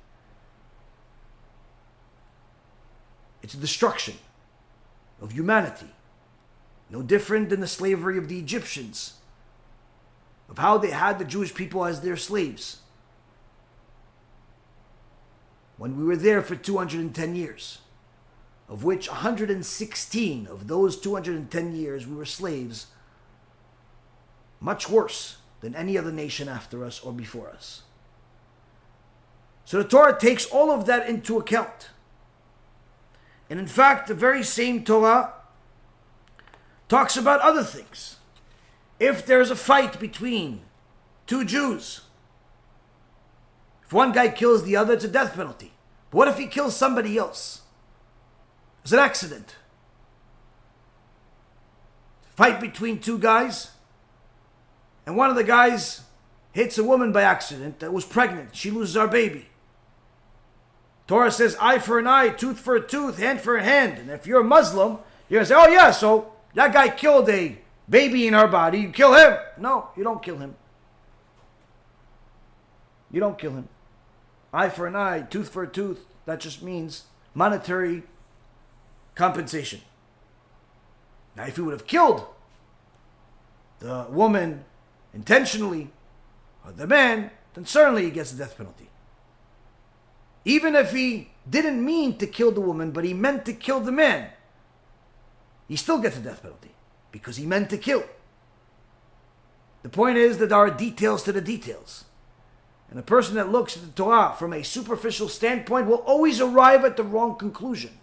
It's 3.43 3.53
a 3.53 3.59
destruction 3.59 4.15
of 5.21 5.33
humanity. 5.33 5.91
No 6.89 7.03
different 7.03 7.51
than 7.51 7.61
the 7.61 7.67
slavery 7.67 8.17
of 8.17 8.31
the 8.31 8.39
Egyptians, 8.39 9.19
of 10.49 10.57
how 10.57 10.79
they 10.79 10.91
had 10.91 11.19
the 11.19 11.27
Jewish 11.27 11.55
people 11.55 11.85
as 11.85 12.01
their 12.01 12.17
slaves. 12.17 12.79
When 15.77 15.99
we 15.99 16.05
were 16.05 16.17
there 16.17 16.41
for 16.41 16.57
210 16.57 17.37
years, 17.37 17.81
of 18.67 18.83
which 18.83 19.11
116 19.11 20.47
of 20.47 20.69
those 20.69 20.99
210 20.99 21.77
years 21.77 22.07
we 22.07 22.17
were 22.17 22.25
slaves, 22.25 22.87
much 24.65 24.89
worse 24.89 25.37
than 25.61 25.75
any 25.75 25.99
other 25.99 26.11
nation 26.11 26.49
after 26.49 26.85
us 26.85 26.99
or 27.01 27.13
before 27.13 27.51
us. 27.51 27.83
So 29.67 29.77
the 29.77 29.89
Torah 29.89 30.19
takes 30.19 30.47
all 30.47 30.71
of 30.71 30.87
that 30.87 31.07
into 31.07 31.39
account. 31.39 31.91
And 33.51 33.61
in 33.61 33.67
fact, 33.67 34.09
the 34.09 34.15
very 34.15 34.43
same 34.43 34.83
Torah 34.83 35.35
talks 36.89 37.17
about 37.17 37.41
other 37.41 37.63
things. 37.63 38.17
If 38.99 39.27
there's 39.27 39.51
a 39.51 39.57
fight 39.57 40.01
between 40.01 40.63
two 41.27 41.45
Jews, 41.45 42.01
if 43.85 43.93
one 43.93 44.13
guy 44.13 44.29
kills 44.29 44.65
the 44.65 44.77
other, 44.77 44.95
it's 44.95 45.05
a 45.05 45.09
death 45.09 45.35
penalty. 45.35 45.75
But 46.11 46.17
what 46.19 46.29
if 46.29 46.39
he 46.39 46.47
kills 46.47 46.75
somebody 46.75 47.19
else? 47.19 47.63
It's 48.83 48.93
an 48.93 48.99
accident. 48.99 49.57
Fight 52.35 52.61
between 52.61 52.99
two 52.99 53.19
guys, 53.19 53.74
and 55.07 55.17
one 55.17 55.31
of 55.31 55.37
the 55.37 55.45
guys 55.45 56.03
hits 56.53 56.79
a 56.79 56.85
woman 56.85 57.13
by 57.13 57.23
accident 57.23 57.81
that 57.81 57.93
was 57.93 58.05
pregnant. 58.05 58.55
She 58.55 58.71
loses 58.71 58.97
our 58.97 59.09
baby. 59.09 59.49
Torah 61.07 61.31
says 61.31 61.57
eye 61.61 61.79
for 61.79 61.99
an 61.99 62.07
eye, 62.07 62.31
tooth 62.31 62.59
for 62.59 62.77
a 62.77 62.81
tooth, 62.81 63.19
hand 63.19 63.41
for 63.41 63.57
a 63.57 63.63
hand. 63.63 63.99
And 63.99 64.11
if 64.11 64.27
you're 64.27 64.41
a 64.41 64.45
Muslim, 64.45 64.99
you're 65.29 65.39
going 65.39 65.47
to 65.47 65.47
say, 65.47 65.55
oh, 65.57 65.69
yeah, 65.69 65.91
so 65.91 66.33
that 66.55 66.73
guy 66.73 66.89
killed 66.89 67.29
a 67.29 67.59
baby 67.89 68.27
in 68.27 68.35
our 68.35 68.49
body. 68.49 68.79
You 68.79 68.91
kill 68.91 69.15
him. 69.15 69.37
No, 69.59 69.89
you 69.97 70.05
don't 70.05 70.23
kill 70.23 70.39
him. 70.39 70.55
You 73.11 73.21
don't 73.21 73.39
kill 73.39 73.53
him. 73.53 73.69
Eye 74.53 74.71
for 74.71 74.87
an 74.87 74.97
eye, 74.97 75.23
tooth 75.23 75.49
for 75.49 75.63
a 75.63 75.69
tooth. 75.69 76.07
That 76.27 76.41
just 76.41 76.63
means 76.63 77.05
monetary 77.35 78.05
compensation. 79.15 79.81
Now, 81.37 81.45
if 81.47 81.57
he 81.57 81.63
would 81.63 81.73
have 81.73 81.87
killed 81.87 82.27
the 83.81 84.07
woman 84.09 84.65
intentionally 85.15 85.91
or 86.65 86.73
the 86.73 86.87
man, 86.87 87.31
then 87.55 87.65
certainly 87.65 88.05
he 88.05 88.11
gets 88.11 88.33
the 88.33 88.39
death 88.39 88.57
penalty. 88.57 88.89
Even 90.45 90.75
if 90.75 90.93
he 90.93 91.31
didn't 91.49 91.85
mean 91.85 92.19
to 92.19 92.27
kill 92.27 92.51
the 92.51 92.61
woman, 92.61 92.91
but 92.91 93.05
he 93.05 93.15
meant 93.15 93.45
to 93.47 93.53
kill 93.53 93.81
the 93.81 93.93
man, 93.93 94.31
he 95.69 95.77
still 95.77 95.99
gets 95.99 96.17
the 96.17 96.23
death 96.23 96.43
penalty 96.43 96.73
because 97.13 97.37
he 97.37 97.47
meant 97.47 97.71
to 97.71 97.79
kill. 97.79 98.05
The 99.83 99.89
point 99.89 100.17
is 100.17 100.39
that 100.39 100.49
there 100.49 100.59
are 100.59 100.71
details 100.71 101.23
to 101.25 101.33
the 101.33 101.41
details. 101.41 102.05
And 102.91 102.99
a 102.99 103.03
person 103.03 103.35
that 103.37 103.51
looks 103.51 103.77
at 103.77 103.83
the 103.83 103.89
Torah 103.91 104.35
from 104.39 104.53
a 104.53 104.63
superficial 104.63 105.29
standpoint 105.29 105.87
will 105.87 106.03
always 106.07 106.41
arrive 106.41 106.85
at 106.85 106.97
the 106.97 107.03
wrong 107.03 107.37
conclusion. 107.37 107.99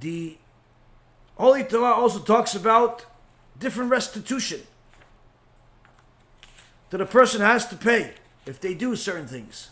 The 0.00 0.38
Holy 1.36 1.64
Torah 1.64 1.94
also 1.94 2.20
talks 2.20 2.54
about 2.54 3.06
different 3.58 3.90
restitution 3.90 4.62
that 6.90 7.00
a 7.00 7.06
person 7.06 7.40
has 7.40 7.66
to 7.68 7.76
pay 7.76 8.14
if 8.46 8.60
they 8.60 8.74
do 8.74 8.96
certain 8.96 9.26
things. 9.26 9.70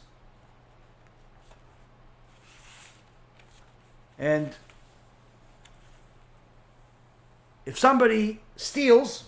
And 4.18 4.54
if 7.64 7.78
somebody 7.78 8.40
steals 8.56 9.24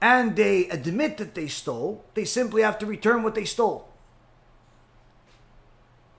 and 0.00 0.36
they 0.36 0.68
admit 0.68 1.16
that 1.18 1.34
they 1.34 1.48
stole, 1.48 2.04
they 2.14 2.24
simply 2.24 2.62
have 2.62 2.78
to 2.78 2.86
return 2.86 3.22
what 3.22 3.34
they 3.34 3.44
stole. 3.44 3.88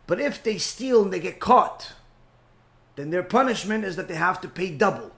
But 0.08 0.20
if 0.20 0.42
they 0.42 0.58
steal 0.58 1.04
and 1.04 1.14
they 1.14 1.20
get 1.20 1.40
caught, 1.40 1.94
then 3.00 3.12
their 3.12 3.24
punishment 3.24 3.86
is 3.86 3.96
that 3.96 4.10
they 4.10 4.16
have 4.16 4.42
to 4.42 4.50
pay 4.50 4.70
double. 4.70 5.12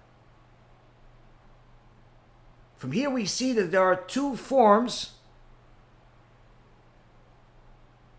From 2.78 2.92
here, 2.92 3.10
we 3.10 3.26
see 3.26 3.54
that 3.54 3.72
there 3.72 3.82
are 3.82 3.96
two 3.96 4.36
forms 4.36 5.14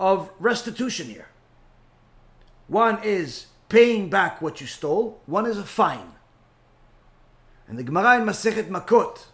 of 0.00 0.30
restitution 0.40 1.06
here. 1.06 1.28
One 2.66 2.98
is 3.04 3.46
paying 3.68 4.10
back 4.10 4.42
what 4.42 4.60
you 4.60 4.66
stole, 4.66 5.20
one 5.26 5.46
is 5.46 5.56
a 5.56 5.62
fine. 5.62 6.10
And 7.68 7.78
the 7.78 7.84
Gemara 7.84 8.18
in 8.18 8.26
Masechet 8.26 8.68
Makot 8.68 9.26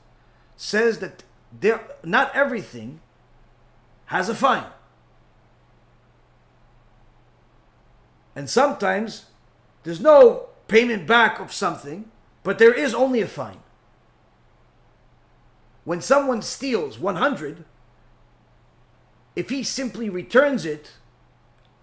says 0.58 0.98
that 0.98 1.24
there, 1.58 1.80
not 2.04 2.36
everything 2.36 3.00
has 4.06 4.28
a 4.28 4.34
fine. 4.34 4.66
And 8.36 8.50
sometimes 8.50 9.24
there's 9.88 10.00
no 10.00 10.48
payment 10.66 11.06
back 11.06 11.40
of 11.40 11.50
something, 11.50 12.10
but 12.42 12.58
there 12.58 12.74
is 12.74 12.92
only 12.92 13.22
a 13.22 13.26
fine. 13.26 13.60
When 15.84 16.02
someone 16.02 16.42
steals 16.42 16.98
100, 16.98 17.64
if 19.34 19.48
he 19.48 19.62
simply 19.62 20.10
returns 20.10 20.66
it, 20.66 20.92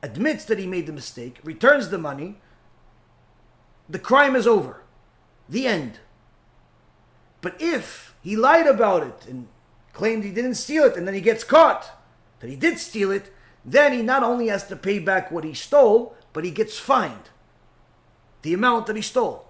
admits 0.03 0.45
that 0.45 0.59
he 0.59 0.67
made 0.67 0.85
the 0.85 0.93
mistake, 0.93 1.39
returns 1.43 1.89
the 1.89 1.97
money, 1.97 2.37
the 3.89 3.97
crime 3.97 4.35
is 4.35 4.45
over. 4.45 4.83
The 5.49 5.65
end. 5.65 5.97
But 7.41 7.59
if 7.59 8.13
he 8.21 8.35
lied 8.35 8.67
about 8.67 9.01
it 9.01 9.25
and 9.27 9.47
claimed 9.93 10.23
he 10.23 10.31
didn't 10.31 10.55
steal 10.55 10.83
it 10.83 10.95
and 10.95 11.07
then 11.07 11.15
he 11.15 11.21
gets 11.21 11.43
caught 11.43 11.89
that 12.39 12.51
he 12.51 12.55
did 12.55 12.77
steal 12.77 13.09
it, 13.09 13.33
then 13.65 13.93
he 13.93 14.03
not 14.03 14.21
only 14.21 14.49
has 14.49 14.67
to 14.67 14.75
pay 14.75 14.99
back 14.99 15.31
what 15.31 15.43
he 15.43 15.55
stole, 15.55 16.15
but 16.33 16.45
he 16.45 16.51
gets 16.51 16.77
fined 16.77 17.29
the 18.45 18.53
amount 18.53 18.85
that 18.85 18.95
he 18.95 19.01
stole. 19.01 19.43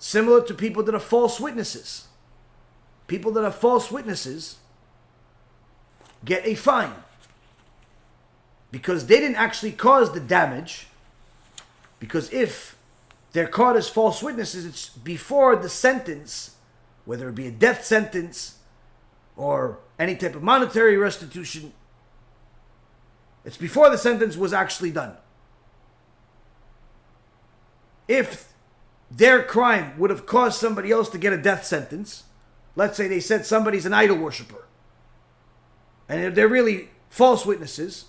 Similar 0.00 0.42
to 0.42 0.54
people 0.54 0.82
that 0.82 0.94
are 0.94 0.98
false 0.98 1.38
witnesses. 1.38 2.08
People 3.06 3.30
that 3.32 3.44
are 3.44 3.52
false 3.52 3.92
witnesses 3.92 4.56
get 6.24 6.44
a 6.44 6.56
fine 6.56 6.94
because 8.72 9.06
they 9.06 9.20
didn't 9.20 9.36
actually 9.36 9.70
cause 9.70 10.12
the 10.12 10.18
damage. 10.18 10.88
Because 12.00 12.32
if 12.32 12.76
they're 13.30 13.46
caught 13.46 13.76
as 13.76 13.88
false 13.88 14.20
witnesses, 14.20 14.66
it's 14.66 14.88
before 14.88 15.54
the 15.54 15.68
sentence, 15.68 16.56
whether 17.04 17.28
it 17.28 17.36
be 17.36 17.46
a 17.46 17.52
death 17.52 17.84
sentence 17.84 18.58
or 19.36 19.78
any 19.96 20.16
type 20.16 20.34
of 20.34 20.42
monetary 20.42 20.96
restitution, 20.96 21.72
it's 23.44 23.56
before 23.56 23.90
the 23.90 23.98
sentence 23.98 24.36
was 24.36 24.52
actually 24.52 24.90
done 24.90 25.14
if 28.08 28.52
their 29.10 29.42
crime 29.42 29.98
would 29.98 30.10
have 30.10 30.26
caused 30.26 30.58
somebody 30.58 30.90
else 30.90 31.08
to 31.10 31.18
get 31.18 31.32
a 31.32 31.38
death 31.38 31.64
sentence, 31.64 32.24
let's 32.76 32.96
say 32.96 33.08
they 33.08 33.20
said 33.20 33.44
somebody's 33.44 33.86
an 33.86 33.92
idol 33.92 34.16
worshiper, 34.16 34.66
and 36.08 36.34
they're 36.34 36.48
really 36.48 36.88
false 37.08 37.44
witnesses, 37.44 38.06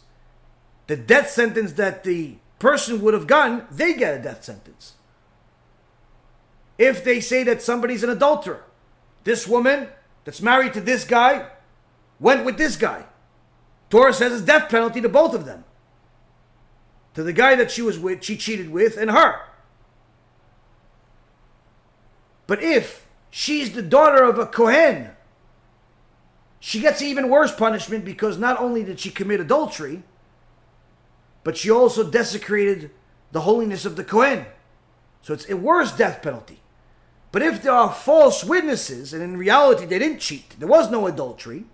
the 0.87 0.95
death 0.95 1.29
sentence 1.29 1.73
that 1.73 2.03
the 2.03 2.37
person 2.59 3.01
would 3.01 3.13
have 3.13 3.27
gotten, 3.27 3.65
they 3.69 3.93
get 3.93 4.19
a 4.19 4.23
death 4.23 4.43
sentence. 4.43 4.93
If 6.77 7.03
they 7.03 7.19
say 7.19 7.43
that 7.43 7.61
somebody's 7.61 8.03
an 8.03 8.09
adulterer, 8.09 8.63
this 9.23 9.47
woman 9.47 9.89
that's 10.23 10.41
married 10.41 10.73
to 10.73 10.81
this 10.81 11.03
guy 11.05 11.47
went 12.19 12.45
with 12.45 12.57
this 12.57 12.75
guy. 12.75 13.03
Torah 13.89 14.13
says 14.13 14.33
it's 14.33 14.41
death 14.41 14.69
penalty 14.69 15.01
to 15.01 15.09
both 15.09 15.33
of 15.33 15.45
them. 15.45 15.65
To 17.13 17.23
the 17.23 17.33
guy 17.33 17.55
that 17.55 17.69
she 17.69 17.81
was 17.81 17.99
with, 17.99 18.23
she 18.23 18.37
cheated 18.37 18.71
with, 18.71 18.97
and 18.97 19.11
her. 19.11 19.41
But 22.47 22.61
if 22.61 23.07
she's 23.29 23.73
the 23.73 23.81
daughter 23.81 24.23
of 24.23 24.37
a 24.37 24.45
Kohen, 24.45 25.11
she 26.59 26.79
gets 26.79 27.01
even 27.01 27.29
worse 27.29 27.53
punishment 27.53 28.05
because 28.05 28.37
not 28.37 28.59
only 28.59 28.83
did 28.83 28.99
she 28.99 29.09
commit 29.09 29.39
adultery, 29.39 30.03
but 31.43 31.57
she 31.57 31.69
also 31.69 32.09
desecrated 32.09 32.91
the 33.31 33.41
holiness 33.41 33.85
of 33.85 33.95
the 33.95 34.03
Kohen. 34.03 34.45
So 35.21 35.33
it's 35.33 35.49
a 35.49 35.57
worse 35.57 35.91
death 35.95 36.21
penalty. 36.21 36.61
But 37.31 37.41
if 37.41 37.63
there 37.63 37.73
are 37.73 37.91
false 37.91 38.43
witnesses, 38.43 39.11
and 39.13 39.23
in 39.23 39.37
reality 39.37 39.85
they 39.85 39.99
didn't 39.99 40.19
cheat, 40.19 40.55
there 40.59 40.67
was 40.67 40.91
no 40.91 41.07
adultery, 41.07 41.65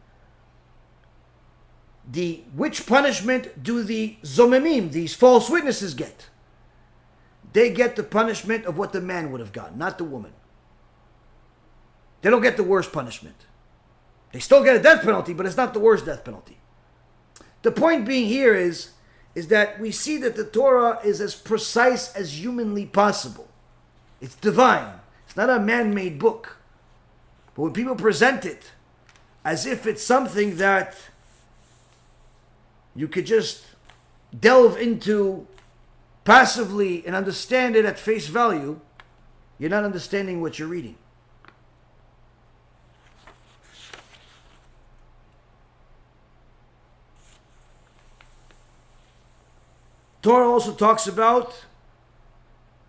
the 2.09 2.43
which 2.55 2.87
punishment 2.87 3.61
do 3.61 3.83
the 3.83 4.17
zomemim, 4.23 4.91
these 4.91 5.13
false 5.13 5.49
witnesses, 5.49 5.93
get? 5.93 6.29
They 7.53 7.71
get 7.71 7.95
the 7.95 8.03
punishment 8.03 8.65
of 8.65 8.77
what 8.77 8.93
the 8.93 9.01
man 9.01 9.31
would 9.31 9.41
have 9.41 9.51
gotten, 9.51 9.77
not 9.77 9.97
the 9.97 10.03
woman. 10.03 10.31
They 12.21 12.29
don't 12.29 12.41
get 12.41 12.57
the 12.57 12.63
worst 12.63 12.91
punishment. 12.91 13.35
They 14.31 14.39
still 14.39 14.63
get 14.63 14.75
a 14.75 14.81
death 14.81 15.03
penalty, 15.03 15.33
but 15.33 15.45
it's 15.45 15.57
not 15.57 15.73
the 15.73 15.79
worst 15.79 16.05
death 16.05 16.23
penalty. 16.23 16.57
The 17.61 17.71
point 17.71 18.05
being 18.05 18.27
here 18.27 18.53
is, 18.53 18.91
is 19.35 19.47
that 19.47 19.79
we 19.79 19.91
see 19.91 20.17
that 20.17 20.35
the 20.35 20.45
Torah 20.45 20.99
is 21.03 21.21
as 21.21 21.35
precise 21.35 22.13
as 22.15 22.39
humanly 22.39 22.85
possible. 22.85 23.49
It's 24.21 24.35
divine. 24.35 24.99
It's 25.25 25.35
not 25.37 25.49
a 25.49 25.59
man-made 25.59 26.19
book. 26.19 26.57
But 27.55 27.63
when 27.63 27.73
people 27.73 27.95
present 27.95 28.45
it 28.45 28.71
as 29.43 29.65
if 29.65 29.87
it's 29.87 30.03
something 30.03 30.57
that 30.57 30.95
you 32.95 33.07
could 33.07 33.25
just 33.25 33.65
delve 34.37 34.77
into 34.77 35.47
passively 36.23 37.03
and 37.05 37.15
understand 37.15 37.75
it 37.75 37.85
at 37.85 37.97
face 37.97 38.27
value, 38.27 38.79
you're 39.57 39.69
not 39.69 39.83
understanding 39.83 40.41
what 40.41 40.59
you're 40.59 40.67
reading. 40.67 40.95
Torah 50.21 50.49
also 50.49 50.73
talks 50.73 51.07
about 51.07 51.65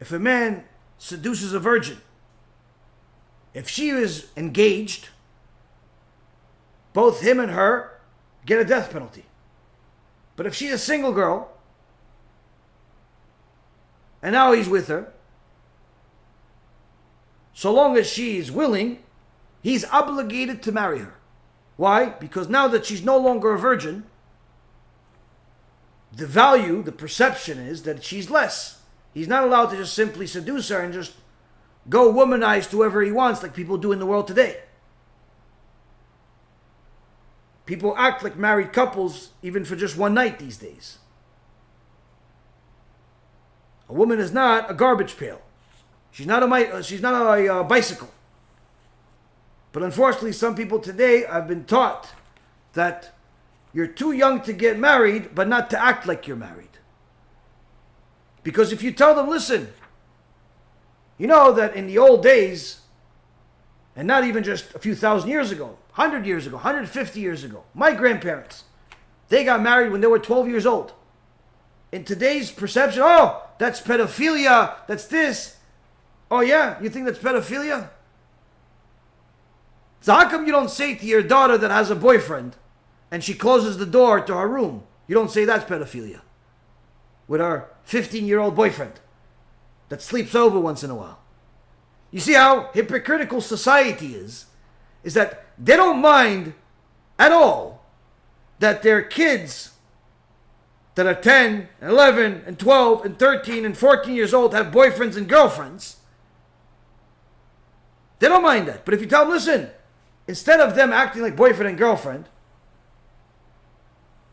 if 0.00 0.10
a 0.12 0.18
man 0.18 0.64
seduces 0.98 1.52
a 1.52 1.60
virgin, 1.60 1.98
if 3.54 3.68
she 3.68 3.90
is 3.90 4.28
engaged, 4.36 5.08
both 6.92 7.20
him 7.20 7.38
and 7.38 7.52
her 7.52 8.00
get 8.46 8.60
a 8.60 8.64
death 8.64 8.92
penalty. 8.92 9.24
But 10.36 10.46
if 10.46 10.54
she's 10.54 10.72
a 10.72 10.78
single 10.78 11.12
girl, 11.12 11.52
and 14.22 14.32
now 14.32 14.52
he's 14.52 14.68
with 14.68 14.88
her, 14.88 15.12
so 17.52 17.72
long 17.72 17.96
as 17.96 18.08
she's 18.08 18.50
willing, 18.50 19.02
he's 19.62 19.84
obligated 19.86 20.62
to 20.62 20.72
marry 20.72 21.00
her. 21.00 21.14
Why? 21.76 22.06
Because 22.06 22.48
now 22.48 22.68
that 22.68 22.86
she's 22.86 23.04
no 23.04 23.16
longer 23.16 23.52
a 23.52 23.58
virgin, 23.58 24.04
the 26.12 26.26
value, 26.26 26.82
the 26.82 26.92
perception 26.92 27.58
is 27.58 27.84
that 27.84 28.02
she's 28.02 28.30
less. 28.30 28.80
He's 29.14 29.28
not 29.28 29.44
allowed 29.44 29.66
to 29.66 29.76
just 29.76 29.94
simply 29.94 30.26
seduce 30.26 30.68
her 30.68 30.80
and 30.80 30.92
just 30.92 31.12
go 31.88 32.12
womanize 32.12 32.66
whoever 32.66 33.02
he 33.02 33.12
wants, 33.12 33.42
like 33.42 33.54
people 33.54 33.78
do 33.78 33.92
in 33.92 33.98
the 33.98 34.06
world 34.06 34.26
today. 34.26 34.58
People 37.66 37.94
act 37.96 38.24
like 38.24 38.36
married 38.36 38.72
couples 38.72 39.30
even 39.42 39.64
for 39.64 39.76
just 39.76 39.96
one 39.96 40.14
night 40.14 40.38
these 40.38 40.56
days. 40.56 40.98
A 43.88 43.92
woman 43.92 44.18
is 44.18 44.32
not 44.32 44.70
a 44.70 44.74
garbage 44.74 45.16
pail. 45.16 45.40
She's 46.10 46.26
not 46.26 46.42
a 46.42 46.46
uh, 46.46 46.82
she's 46.82 47.00
not 47.00 47.14
a, 47.14 47.60
a 47.60 47.64
bicycle. 47.64 48.10
But 49.72 49.84
unfortunately, 49.84 50.32
some 50.32 50.56
people 50.56 50.80
today 50.80 51.24
have 51.24 51.46
been 51.46 51.64
taught 51.64 52.12
that 52.72 53.14
you're 53.72 53.86
too 53.86 54.12
young 54.12 54.40
to 54.42 54.52
get 54.52 54.78
married, 54.78 55.34
but 55.34 55.48
not 55.48 55.70
to 55.70 55.82
act 55.82 56.06
like 56.06 56.26
you're 56.26 56.36
married. 56.36 56.68
Because 58.42 58.72
if 58.72 58.82
you 58.82 58.90
tell 58.90 59.14
them, 59.14 59.28
listen, 59.28 59.72
you 61.18 61.26
know 61.26 61.52
that 61.52 61.76
in 61.76 61.86
the 61.86 61.98
old 61.98 62.22
days, 62.22 62.80
and 63.94 64.08
not 64.08 64.24
even 64.24 64.42
just 64.42 64.74
a 64.74 64.78
few 64.78 64.94
thousand 64.94 65.30
years 65.30 65.50
ago, 65.50 65.76
100 65.94 66.24
years 66.26 66.46
ago, 66.46 66.56
150 66.56 67.20
years 67.20 67.44
ago, 67.44 67.64
my 67.74 67.92
grandparents, 67.92 68.64
they 69.28 69.44
got 69.44 69.62
married 69.62 69.92
when 69.92 70.00
they 70.00 70.06
were 70.06 70.18
12 70.18 70.48
years 70.48 70.66
old. 70.66 70.92
In 71.92 72.04
today's 72.04 72.50
perception, 72.50 73.02
oh, 73.04 73.42
that's 73.58 73.80
pedophilia, 73.80 74.74
that's 74.86 75.06
this. 75.06 75.56
Oh, 76.30 76.40
yeah, 76.40 76.80
you 76.80 76.88
think 76.88 77.06
that's 77.06 77.18
pedophilia? 77.18 77.90
So, 80.00 80.14
how 80.14 80.30
come 80.30 80.46
you 80.46 80.52
don't 80.52 80.70
say 80.70 80.94
to 80.94 81.06
your 81.06 81.22
daughter 81.22 81.58
that 81.58 81.70
has 81.70 81.90
a 81.90 81.96
boyfriend, 81.96 82.56
and 83.10 83.24
she 83.24 83.34
closes 83.34 83.78
the 83.78 83.86
door 83.86 84.20
to 84.20 84.34
her 84.34 84.48
room. 84.48 84.84
You 85.06 85.14
don't 85.14 85.30
say 85.30 85.44
that's 85.44 85.68
pedophilia. 85.68 86.20
With 87.26 87.40
her 87.40 87.68
15 87.84 88.26
year 88.26 88.38
old 88.38 88.56
boyfriend 88.56 89.00
that 89.88 90.02
sleeps 90.02 90.34
over 90.34 90.58
once 90.58 90.82
in 90.82 90.90
a 90.90 90.94
while. 90.94 91.18
You 92.10 92.20
see 92.20 92.34
how 92.34 92.70
hypocritical 92.72 93.40
society 93.40 94.14
is? 94.14 94.46
Is 95.04 95.14
that 95.14 95.46
they 95.58 95.76
don't 95.76 96.00
mind 96.00 96.54
at 97.18 97.32
all 97.32 97.84
that 98.58 98.82
their 98.82 99.02
kids 99.02 99.72
that 100.94 101.06
are 101.06 101.14
10, 101.14 101.68
and 101.80 101.90
11, 101.90 102.42
and 102.46 102.58
12, 102.58 103.04
and 103.04 103.18
13, 103.18 103.64
and 103.64 103.76
14 103.76 104.14
years 104.14 104.34
old 104.34 104.52
have 104.52 104.66
boyfriends 104.66 105.16
and 105.16 105.28
girlfriends. 105.28 105.96
They 108.18 108.28
don't 108.28 108.42
mind 108.42 108.68
that. 108.68 108.84
But 108.84 108.94
if 108.94 109.00
you 109.00 109.06
tell 109.06 109.24
them, 109.24 109.32
listen, 109.32 109.70
instead 110.28 110.60
of 110.60 110.74
them 110.74 110.92
acting 110.92 111.22
like 111.22 111.36
boyfriend 111.36 111.70
and 111.70 111.78
girlfriend, 111.78 112.28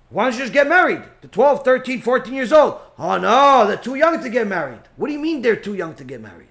why 0.09 0.23
don't 0.23 0.33
you 0.33 0.39
just 0.39 0.53
get 0.53 0.67
married? 0.67 1.03
The 1.21 1.27
12, 1.27 1.65
13, 1.65 2.01
14 2.01 2.33
years 2.33 2.53
old. 2.53 2.79
Oh 2.97 3.17
no, 3.17 3.67
they're 3.67 3.77
too 3.77 3.95
young 3.95 4.21
to 4.21 4.29
get 4.29 4.47
married. 4.47 4.79
What 4.95 5.07
do 5.07 5.13
you 5.13 5.19
mean 5.19 5.41
they're 5.41 5.55
too 5.55 5.73
young 5.73 5.95
to 5.95 6.03
get 6.03 6.21
married? 6.21 6.47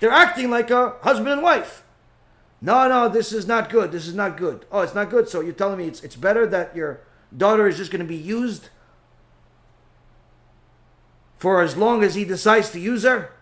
They're 0.00 0.10
acting 0.10 0.50
like 0.50 0.70
a 0.70 0.96
husband 1.00 1.30
and 1.30 1.42
wife. 1.42 1.82
No, 2.60 2.88
no, 2.88 3.08
this 3.08 3.32
is 3.32 3.46
not 3.46 3.68
good. 3.68 3.92
This 3.92 4.06
is 4.06 4.14
not 4.14 4.36
good. 4.36 4.64
Oh, 4.70 4.80
it's 4.80 4.94
not 4.94 5.10
good. 5.10 5.28
So 5.28 5.40
you're 5.40 5.52
telling 5.52 5.78
me 5.78 5.86
it's, 5.86 6.02
it's 6.02 6.16
better 6.16 6.46
that 6.46 6.74
your 6.74 7.00
daughter 7.36 7.66
is 7.66 7.76
just 7.76 7.90
going 7.90 8.00
to 8.00 8.08
be 8.08 8.16
used 8.16 8.68
for 11.36 11.60
as 11.60 11.76
long 11.76 12.02
as 12.02 12.14
he 12.14 12.24
decides 12.24 12.70
to 12.70 12.80
use 12.80 13.02
her 13.02 13.32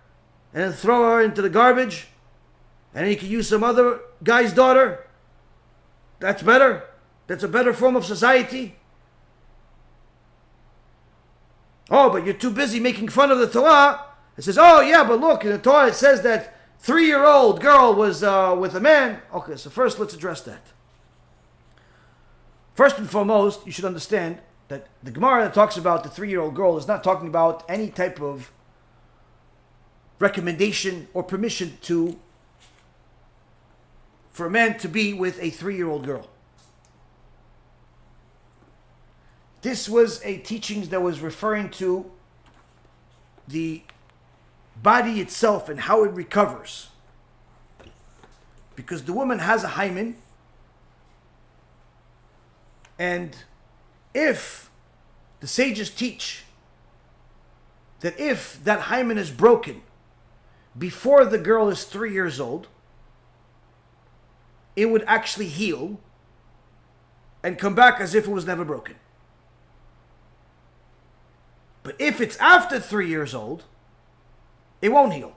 and 0.52 0.74
throw 0.74 1.02
her 1.02 1.22
into 1.22 1.40
the 1.40 1.50
garbage 1.50 2.08
and 2.94 3.06
he 3.06 3.14
can 3.14 3.28
use 3.28 3.48
some 3.48 3.62
other 3.62 4.00
guy's 4.24 4.52
daughter? 4.52 5.06
That's 6.18 6.42
better. 6.42 6.84
That's 7.26 7.44
a 7.44 7.48
better 7.48 7.72
form 7.72 7.96
of 7.96 8.04
society. 8.04 8.76
Oh, 11.94 12.09
but 12.09 12.24
you're 12.24 12.32
too 12.32 12.51
busy 12.51 12.81
making 12.81 13.09
fun 13.09 13.31
of 13.31 13.39
the 13.39 13.47
Torah. 13.47 14.06
It 14.39 14.44
says, 14.44 14.56
oh, 14.59 14.81
yeah, 14.81 15.05
but 15.05 15.20
look, 15.20 15.44
in 15.44 15.51
the 15.51 15.59
Torah 15.59 15.89
it 15.89 15.94
says 15.94 16.23
that 16.23 16.56
three 16.78 17.06
year 17.06 17.23
old 17.23 17.60
girl 17.60 17.94
was 17.94 18.23
uh, 18.23 18.56
with 18.59 18.74
a 18.74 18.81
man. 18.81 19.20
Okay, 19.35 19.56
so 19.56 19.69
first 19.69 19.98
let's 19.98 20.14
address 20.14 20.40
that. 20.40 20.66
First 22.74 22.97
and 22.97 23.10
foremost, 23.10 23.66
you 23.66 23.73
should 23.73 23.85
understand 23.85 24.39
that 24.69 24.86
the 25.02 25.10
Gemara 25.10 25.44
that 25.44 25.52
talks 25.52 25.77
about 25.77 26.02
the 26.02 26.09
three 26.09 26.31
year 26.31 26.40
old 26.40 26.55
girl 26.55 26.78
is 26.78 26.89
not 26.89 27.05
talking 27.05 27.28
about 27.28 27.62
any 27.69 27.90
type 27.90 28.23
of 28.23 28.51
recommendation 30.19 31.09
or 31.12 31.23
permission 31.23 31.77
to 31.82 32.19
for 34.31 34.47
a 34.47 34.51
man 34.51 34.78
to 34.78 34.89
be 34.89 35.12
with 35.12 35.39
a 35.43 35.51
three 35.51 35.77
year 35.77 35.90
old 35.90 36.06
girl. 36.06 36.31
This 39.62 39.89
was 39.89 40.20
a 40.24 40.39
teaching 40.39 40.82
that 40.86 41.01
was 41.02 41.20
referring 41.20 41.70
to 41.70 42.10
the 43.47 43.82
body 44.80 45.20
itself 45.20 45.68
and 45.68 45.80
how 45.80 46.05
it 46.05 46.12
recovers. 46.12 46.89
Because 48.74 49.05
the 49.05 49.12
woman 49.12 49.39
has 49.39 49.62
a 49.62 49.68
hymen, 49.68 50.16
and 52.98 53.36
if 54.14 54.70
the 55.40 55.47
sages 55.47 55.90
teach 55.90 56.44
that 58.01 58.18
if 58.18 58.62
that 58.64 58.80
hymen 58.80 59.16
is 59.16 59.30
broken 59.30 59.82
before 60.76 61.24
the 61.24 61.39
girl 61.39 61.68
is 61.68 61.84
three 61.84 62.12
years 62.12 62.40
old, 62.40 62.66
it 64.74 64.86
would 64.86 65.05
actually 65.06 65.48
heal 65.48 66.01
and 67.43 67.59
come 67.59 67.74
back 67.74 68.01
as 68.01 68.14
if 68.14 68.26
it 68.26 68.30
was 68.30 68.47
never 68.47 68.64
broken. 68.64 68.97
But 71.82 71.96
if 71.98 72.20
it's 72.20 72.36
after 72.36 72.78
three 72.78 73.09
years 73.09 73.34
old, 73.34 73.64
it 74.80 74.90
won't 74.90 75.14
heal. 75.14 75.34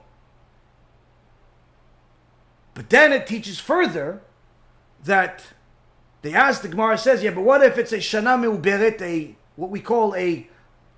But 2.74 2.90
then 2.90 3.12
it 3.12 3.26
teaches 3.26 3.58
further 3.58 4.22
that 5.04 5.42
they 6.22 6.34
ask, 6.34 6.62
the 6.62 6.68
Gemara 6.68 6.98
says, 6.98 7.22
yeah, 7.22 7.30
but 7.30 7.42
what 7.42 7.62
if 7.62 7.78
it's 7.78 7.92
a 7.92 7.98
Shana 7.98 8.38
Meuberet, 8.38 9.00
a 9.00 9.36
what 9.56 9.70
we 9.70 9.80
call 9.80 10.14
a 10.14 10.48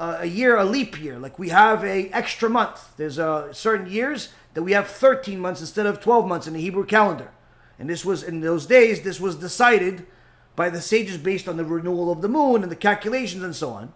a 0.01 0.27
year, 0.27 0.57
a 0.57 0.65
leap 0.65 1.01
year, 1.01 1.19
like 1.19 1.39
we 1.39 1.49
have 1.49 1.85
a 1.85 2.09
extra 2.11 2.49
month. 2.49 2.97
There's 2.97 3.19
a 3.19 3.49
certain 3.53 3.91
years 3.91 4.31
that 4.55 4.63
we 4.63 4.73
have 4.73 4.87
13 4.87 5.41
months 5.41 5.61
instead 5.61 5.87
of 5.87 6.01
12 6.01 6.27
months 6.27 6.47
in 6.47 6.55
the 6.55 6.61
Hebrew 6.61 6.87
calendar. 6.87 7.33
And 7.79 7.89
this 7.91 8.05
was 8.05 8.23
in 8.23 8.41
those 8.41 8.67
days, 8.67 9.03
this 9.03 9.21
was 9.21 9.37
decided 9.37 10.07
by 10.57 10.71
the 10.71 10.81
sages 10.81 11.19
based 11.19 11.49
on 11.49 11.57
the 11.57 11.65
renewal 11.65 12.11
of 12.11 12.23
the 12.23 12.29
moon 12.29 12.63
and 12.63 12.71
the 12.71 12.77
calculations 12.77 13.43
and 13.43 13.55
so 13.55 13.71
on. 13.71 13.93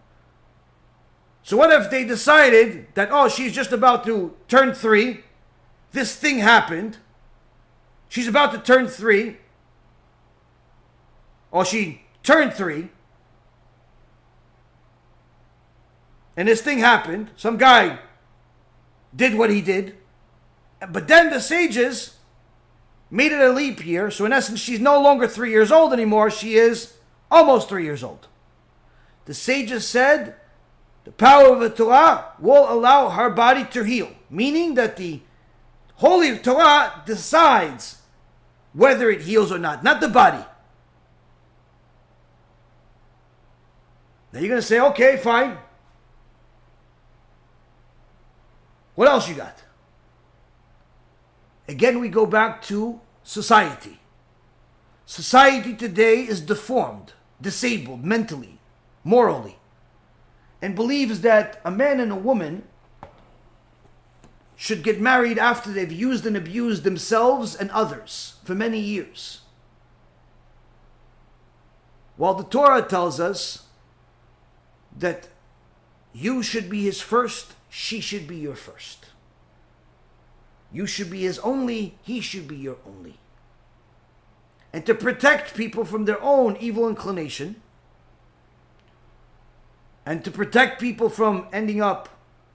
So 1.43 1.57
what 1.57 1.73
if 1.73 1.91
they 1.91 2.05
decided 2.05 2.87
that, 2.95 3.09
oh, 3.11 3.29
she's 3.29 3.53
just 3.53 3.73
about 3.73 4.05
to 4.05 4.35
turn 4.49 4.75
three, 4.75 5.25
this 5.91 6.15
thing 6.15 6.39
happened, 6.39 6.99
she's 8.09 8.29
about 8.29 8.53
to 8.53 8.59
turn 8.59 8.87
three, 8.87 9.39
or 11.51 11.65
she 11.65 12.03
turned 12.23 12.55
three, 12.55 12.91
and 16.37 16.49
this 16.49 16.63
thing 16.63 16.79
happened, 16.79 17.31
some 17.37 17.57
guy 17.57 17.99
did 19.15 19.37
what 19.37 19.51
he 19.51 19.61
did, 19.61 19.97
but 20.91 21.09
then 21.09 21.29
the 21.29 21.41
sages 21.41 22.17
made 23.11 23.33
it 23.33 23.41
a 23.41 23.53
leap 23.53 23.85
year, 23.85 24.11
so 24.11 24.25
in 24.25 24.33
essence, 24.33 24.61
she's 24.61 24.81
no 24.81 25.01
longer 25.01 25.27
three 25.27 25.51
years 25.51 25.73
old 25.73 25.93
anymore, 25.93 26.31
she 26.31 26.55
is 26.55 26.95
almost 27.31 27.69
three 27.69 27.85
years 27.85 28.03
old. 28.03 28.29
The 29.27 29.35
sages 29.35 29.87
said 29.87 30.37
the 31.05 31.13
power 31.13 31.53
of 31.53 31.61
the 31.61 31.71
Torah 31.71 32.33
will 32.39 32.71
allow 32.73 33.09
her 33.09 33.31
body 33.31 33.65
to 33.73 33.83
heal, 33.83 34.11
meaning 34.31 34.75
that 34.75 34.97
the 34.97 35.21
Holy 35.97 36.39
Torah 36.39 37.03
decides 37.07 37.99
whether 38.73 39.11
it 39.11 39.23
heals 39.23 39.53
or 39.53 39.59
not, 39.59 39.83
not 39.83 40.01
the 40.01 40.09
body. 40.09 40.45
Now 44.33 44.41
you're 44.41 44.49
going 44.49 44.61
to 44.61 44.67
say, 44.67 44.81
okay, 44.81 45.17
fine. 45.17 45.59
What 48.95 49.09
else 49.09 49.29
you 49.29 49.35
got? 49.35 49.63
Again, 51.69 52.01
we 52.01 52.09
go 52.09 52.27
back 52.27 52.63
to 52.63 53.01
society. 53.23 54.01
Society 55.07 55.75
today 55.75 56.21
is 56.23 56.41
deformed, 56.41 57.13
disabled 57.41 58.05
mentally, 58.05 58.59
morally, 59.05 59.59
and 60.63 60.77
believes 60.77 61.21
that 61.23 61.61
a 61.65 61.71
man 61.71 61.99
and 61.99 62.13
a 62.13 62.17
woman 62.17 62.63
should 64.55 64.85
get 64.85 65.01
married 65.01 65.39
after 65.39 65.73
they've 65.73 65.91
used 65.91 66.25
and 66.25 66.37
abused 66.37 66.85
themselves 66.85 67.57
and 67.57 67.69
others 67.73 68.37
for 68.45 68.55
many 68.55 68.79
years. 68.79 69.41
While 72.17 72.35
the 72.35 72.45
Torah 72.45 72.83
tells 72.83 73.19
us 73.19 73.65
that 74.97 75.29
you 76.13 76.45
should 76.45 76.71
be 76.71 76.85
his 76.85 77.01
first, 77.01 77.55
she 77.69 78.01
should 78.01 78.29
be 78.29 78.37
your 78.37 78.55
first. 78.55 79.07
You 80.71 80.87
should 80.87 81.11
be 81.11 81.23
his 81.23 81.41
only, 81.41 81.99
he 82.03 82.21
should 82.21 82.47
be 82.47 82.57
your 82.57 82.77
only. 82.87 83.19
And 84.73 84.87
to 84.87 84.95
protect 84.95 85.57
people 85.57 85.85
from 85.85 86.05
their 86.05 86.23
own 86.23 86.57
evil 86.61 86.89
inclination, 86.89 87.62
and 90.05 90.25
to 90.25 90.31
protect 90.31 90.81
people 90.81 91.09
from 91.09 91.47
ending 91.53 91.81
up 91.81 92.09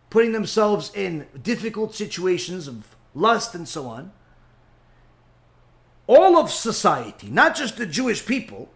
putting 0.10 0.32
themselves 0.32 0.92
in 0.94 1.28
difficult 1.42 1.94
situations 1.94 2.68
of 2.68 2.96
lust 3.14 3.54
and 3.56 3.68
so 3.68 3.88
on, 3.88 4.12
all 6.08 6.38
of 6.38 6.52
society, 6.52 7.28
not 7.30 7.56
just 7.56 7.78
the 7.78 7.86
Jewish 7.86 8.26
people, 8.26 8.70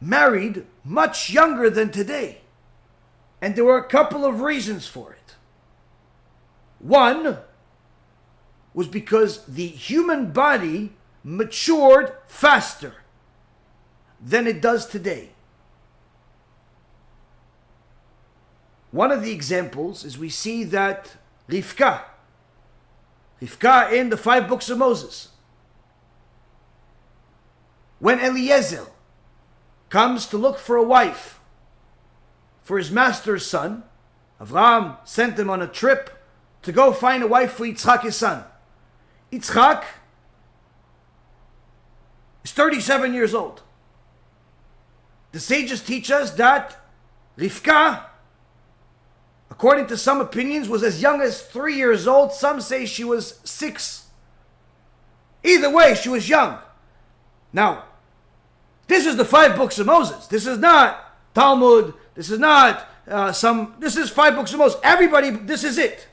married 0.00 0.66
much 0.84 1.30
younger 1.30 1.70
than 1.70 1.90
today. 1.90 2.42
And 3.40 3.56
there 3.56 3.64
were 3.64 3.78
a 3.78 3.88
couple 3.88 4.24
of 4.24 4.40
reasons 4.40 4.86
for 4.86 5.12
it. 5.12 5.34
One 6.78 7.38
was 8.74 8.88
because 8.88 9.44
the 9.46 9.66
human 9.66 10.30
body 10.30 10.92
matured 11.24 12.12
faster 12.26 12.94
than 14.20 14.46
it 14.46 14.60
does 14.60 14.86
today. 14.86 15.30
One 18.90 19.12
of 19.12 19.22
the 19.22 19.32
examples 19.32 20.04
is 20.04 20.18
we 20.18 20.30
see 20.30 20.64
that 20.64 21.16
Rivka, 21.48 22.02
Rivka 23.42 23.92
in 23.92 24.08
the 24.08 24.16
five 24.16 24.48
books 24.48 24.70
of 24.70 24.78
Moses, 24.78 25.28
when 27.98 28.20
Eliezer 28.20 28.86
comes 29.90 30.26
to 30.26 30.38
look 30.38 30.58
for 30.58 30.76
a 30.76 30.82
wife 30.82 31.40
for 32.62 32.78
his 32.78 32.90
master's 32.90 33.46
son, 33.46 33.82
Avram 34.40 34.96
sent 35.04 35.38
him 35.38 35.50
on 35.50 35.60
a 35.60 35.66
trip 35.66 36.10
to 36.62 36.72
go 36.72 36.92
find 36.92 37.22
a 37.22 37.26
wife 37.26 37.52
for 37.52 37.66
Yitzchak, 37.66 38.02
his 38.02 38.16
son. 38.16 38.44
Yitzchak 39.32 39.84
is 42.44 42.52
37 42.52 43.14
years 43.14 43.34
old. 43.34 43.62
The 45.32 45.40
sages 45.40 45.82
teach 45.82 46.10
us 46.10 46.30
that 46.32 46.76
Rivka 47.36 48.07
according 49.58 49.88
to 49.88 49.96
some 49.96 50.20
opinions, 50.20 50.68
was 50.68 50.84
as 50.84 51.02
young 51.02 51.20
as 51.20 51.42
three 51.42 51.74
years 51.74 52.06
old. 52.06 52.32
Some 52.32 52.60
say 52.60 52.86
she 52.86 53.02
was 53.02 53.40
six. 53.42 54.06
Either 55.42 55.68
way, 55.68 55.96
she 55.96 56.08
was 56.08 56.28
young. 56.28 56.58
Now, 57.52 57.82
this 58.86 59.04
is 59.04 59.16
the 59.16 59.24
five 59.24 59.56
books 59.56 59.76
of 59.80 59.86
Moses. 59.86 60.28
This 60.28 60.46
is 60.46 60.58
not 60.58 61.04
Talmud. 61.34 61.92
This 62.14 62.30
is 62.30 62.38
not 62.38 62.88
uh, 63.08 63.32
some. 63.32 63.74
This 63.80 63.96
is 63.96 64.10
five 64.10 64.36
books 64.36 64.52
of 64.52 64.60
Moses. 64.60 64.78
Everybody, 64.84 65.30
this 65.30 65.64
is 65.64 65.76
it. 65.76 66.06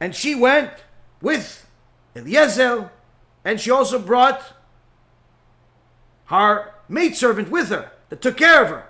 And 0.00 0.14
she 0.14 0.34
went 0.34 0.70
with 1.20 1.68
Eliezer, 2.16 2.90
and 3.44 3.60
she 3.60 3.70
also 3.70 3.98
brought 3.98 4.54
her 6.26 6.72
maidservant 6.88 7.50
with 7.50 7.68
her 7.68 7.92
that 8.08 8.22
took 8.22 8.38
care 8.38 8.62
of 8.62 8.70
her. 8.70 8.87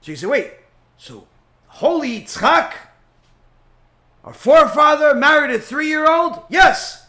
So 0.00 0.12
you 0.12 0.16
say, 0.16 0.26
wait, 0.26 0.52
so 0.96 1.26
holy 1.66 2.20
Yitzchak, 2.20 2.72
our 4.24 4.32
forefather, 4.32 5.14
married 5.14 5.54
a 5.54 5.58
three 5.58 5.88
year 5.88 6.10
old? 6.10 6.42
Yes. 6.48 7.06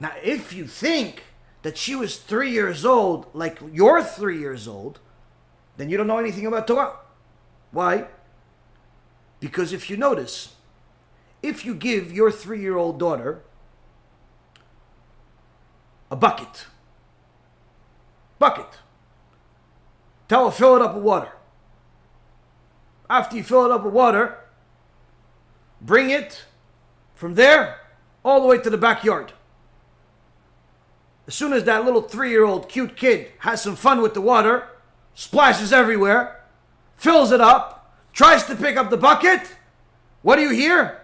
Now, 0.00 0.12
if 0.22 0.52
you 0.52 0.66
think 0.66 1.24
that 1.62 1.76
she 1.76 1.94
was 1.94 2.18
three 2.18 2.50
years 2.50 2.84
old, 2.84 3.26
like 3.34 3.58
you're 3.72 4.02
three 4.02 4.38
years 4.38 4.68
old, 4.68 5.00
then 5.76 5.90
you 5.90 5.96
don't 5.96 6.06
know 6.06 6.18
anything 6.18 6.46
about 6.46 6.66
Torah. 6.66 6.96
Why? 7.70 8.06
Because 9.40 9.72
if 9.72 9.90
you 9.90 9.96
notice, 9.96 10.54
if 11.42 11.64
you 11.64 11.74
give 11.74 12.12
your 12.12 12.30
three 12.30 12.60
year 12.60 12.76
old 12.76 12.98
daughter 12.98 13.42
a 16.10 16.16
bucket, 16.16 16.66
bucket, 18.38 18.78
Tell 20.28 20.46
her, 20.46 20.50
fill 20.50 20.76
it 20.76 20.82
up 20.82 20.94
with 20.94 21.04
water. 21.04 21.32
After 23.08 23.36
you 23.36 23.42
fill 23.42 23.64
it 23.64 23.70
up 23.70 23.84
with 23.84 23.94
water, 23.94 24.38
bring 25.80 26.10
it 26.10 26.44
from 27.14 27.34
there 27.34 27.80
all 28.24 28.40
the 28.40 28.46
way 28.46 28.58
to 28.58 28.70
the 28.70 28.76
backyard. 28.76 29.32
As 31.26 31.34
soon 31.34 31.52
as 31.52 31.64
that 31.64 31.84
little 31.84 32.02
three 32.02 32.30
year 32.30 32.44
old 32.44 32.68
cute 32.68 32.96
kid 32.96 33.32
has 33.40 33.62
some 33.62 33.76
fun 33.76 34.00
with 34.02 34.14
the 34.14 34.20
water, 34.20 34.68
splashes 35.14 35.72
everywhere, 35.72 36.42
fills 36.96 37.32
it 37.32 37.40
up, 37.40 37.94
tries 38.12 38.44
to 38.44 38.56
pick 38.56 38.76
up 38.76 38.90
the 38.90 38.96
bucket, 38.96 39.42
what 40.22 40.36
do 40.36 40.42
you 40.42 40.50
hear? 40.50 41.00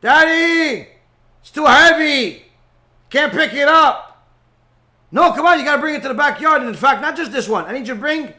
Daddy, 0.00 0.88
it's 1.40 1.50
too 1.50 1.66
heavy. 1.66 2.44
Can't 3.10 3.32
pick 3.32 3.52
it 3.52 3.68
up. 3.68 4.05
No, 5.16 5.32
come 5.32 5.46
on, 5.46 5.58
you 5.58 5.64
got 5.64 5.76
to 5.76 5.80
bring 5.80 5.94
it 5.94 6.02
to 6.02 6.08
the 6.08 6.14
backyard. 6.14 6.60
And 6.60 6.68
in 6.68 6.76
fact, 6.76 7.00
not 7.00 7.16
just 7.16 7.32
this 7.32 7.48
one. 7.48 7.64
I 7.64 7.72
need 7.72 7.88
you 7.88 7.94
to 7.94 8.00
bring 8.00 8.34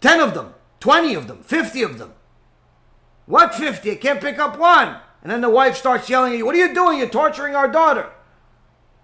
10 0.00 0.20
of 0.20 0.32
them, 0.32 0.54
20 0.78 1.14
of 1.14 1.26
them, 1.26 1.42
50 1.42 1.82
of 1.82 1.98
them. 1.98 2.12
What 3.26 3.52
50? 3.52 3.90
I 3.90 3.96
can't 3.96 4.20
pick 4.20 4.38
up 4.38 4.56
one. 4.56 4.98
And 5.22 5.32
then 5.32 5.40
the 5.40 5.50
wife 5.50 5.76
starts 5.76 6.08
yelling 6.08 6.34
at 6.34 6.38
you, 6.38 6.46
What 6.46 6.54
are 6.54 6.58
you 6.58 6.72
doing? 6.72 6.98
You're 6.98 7.08
torturing 7.08 7.56
our 7.56 7.66
daughter. 7.66 8.12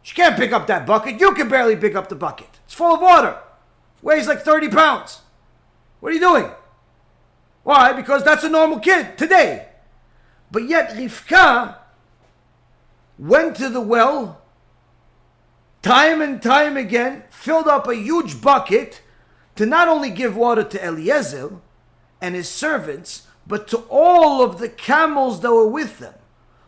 She 0.03 0.15
can't 0.15 0.37
pick 0.37 0.53
up 0.53 0.69
that 0.69 0.87
bucket. 0.87 1.19
You 1.19 1.35
can 1.35 1.49
barely 1.49 1.75
pick 1.75 1.97
up 1.97 2.09
the 2.09 2.15
bucket. 2.15 2.61
It's 2.65 2.75
full 2.75 2.95
of 2.95 3.01
water. 3.01 3.41
Weighs 4.01 4.29
like 4.29 4.43
30 4.43 4.69
pounds. 4.69 5.23
What 5.99 6.11
are 6.11 6.15
you 6.15 6.21
doing? 6.21 6.49
Why? 7.65 7.93
Because 7.93 8.23
that's 8.23 8.45
a 8.45 8.49
normal 8.49 8.79
kid 8.79 9.19
today. 9.19 9.67
But 10.49 10.69
yet 10.69 10.91
Rivka 10.91 11.77
went 13.19 13.57
to 13.57 13.69
the 13.69 13.81
well 13.81 14.44
time 15.85 16.23
and 16.23 16.41
time 16.41 16.79
again, 16.79 17.23
filled 17.29 17.69
up 17.69 17.87
a 17.87 17.95
huge 17.95 18.41
bucket 18.41 19.03
to 19.55 19.67
not 19.67 19.87
only 19.87 20.09
give 20.09 20.35
water 20.35 20.65
to 20.65 20.83
Eliezer 20.83 21.59
and 22.23 22.35
his 22.35 22.49
servants, 22.49 23.27
but 23.47 23.69
to 23.69 23.77
all 23.91 24.43
of 24.43 24.59
the 24.59 24.69
camels 24.69 25.41
that 25.41 25.53
were 25.53 25.69
with 25.69 25.99
them. 25.99 26.15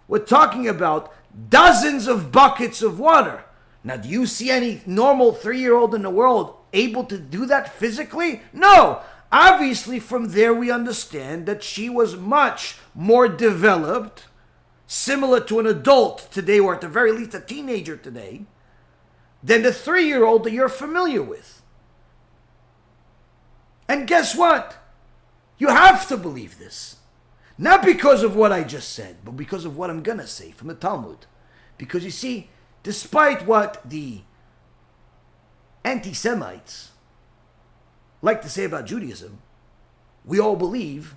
We're 0.07 0.19
talking 0.19 0.69
about 0.69 1.13
dozens 1.49 2.07
of 2.07 2.31
buckets 2.31 2.83
of 2.83 2.99
water. 2.99 3.45
Now, 3.83 3.97
do 3.97 4.09
you 4.09 4.27
see 4.27 4.51
any 4.51 4.83
normal 4.85 5.33
three 5.33 5.61
year 5.61 5.75
old 5.75 5.95
in 5.95 6.03
the 6.03 6.11
world 6.11 6.55
able 6.75 7.05
to 7.05 7.17
do 7.17 7.47
that 7.47 7.75
physically? 7.75 8.43
No. 8.53 9.01
Obviously, 9.33 9.99
from 9.99 10.29
there, 10.29 10.53
we 10.53 10.71
understand 10.71 11.47
that 11.47 11.63
she 11.63 11.89
was 11.89 12.17
much 12.17 12.77
more 12.95 13.29
developed, 13.29 14.27
similar 14.87 15.41
to 15.41 15.59
an 15.59 15.67
adult 15.67 16.29
today, 16.31 16.61
or 16.61 16.75
at 16.75 16.83
the 16.83 16.89
very 16.89 17.13
least 17.13 17.35
a 17.35 17.41
teenager 17.41 17.97
today, 17.97 18.45
than 19.47 19.63
the 19.63 19.73
three 19.73 20.07
year 20.07 20.25
old 20.25 20.43
that 20.43 20.53
you're 20.53 20.69
familiar 20.69 21.23
with. 21.23 21.63
And 23.89 24.09
guess 24.09 24.37
what? 24.37 24.77
You 25.57 25.69
have 25.69 26.09
to 26.09 26.17
believe 26.17 26.59
this. 26.59 26.97
Not 27.57 27.85
because 27.85 28.25
of 28.25 28.35
what 28.35 28.53
I 28.53 28.65
just 28.65 28.93
said, 28.93 29.19
but 29.25 29.37
because 29.37 29.65
of 29.65 29.77
what 29.77 29.89
I'm 29.89 30.03
going 30.03 30.19
to 30.19 30.27
say 30.27 30.51
from 30.51 30.67
the 30.67 30.75
Talmud. 30.75 31.27
Because 31.79 32.05
you 32.05 32.11
see, 32.11 32.51
despite 32.83 33.47
what 33.47 33.81
the 33.89 34.23
anti 35.85 36.13
Semites 36.13 36.91
like 38.21 38.43
to 38.43 38.51
say 38.51 38.65
about 38.65 38.87
Judaism, 38.87 39.39
we 40.25 40.41
all 40.41 40.57
believe 40.57 41.15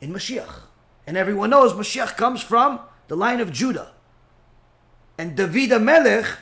in 0.00 0.10
Mashiach. 0.10 0.62
And 1.06 1.18
everyone 1.18 1.50
knows 1.50 1.74
Mashiach 1.74 2.16
comes 2.16 2.42
from 2.42 2.80
the 3.08 3.16
line 3.16 3.40
of 3.40 3.52
Judah. 3.52 3.92
And 5.18 5.36
David 5.36 5.78
Melech 5.82 6.38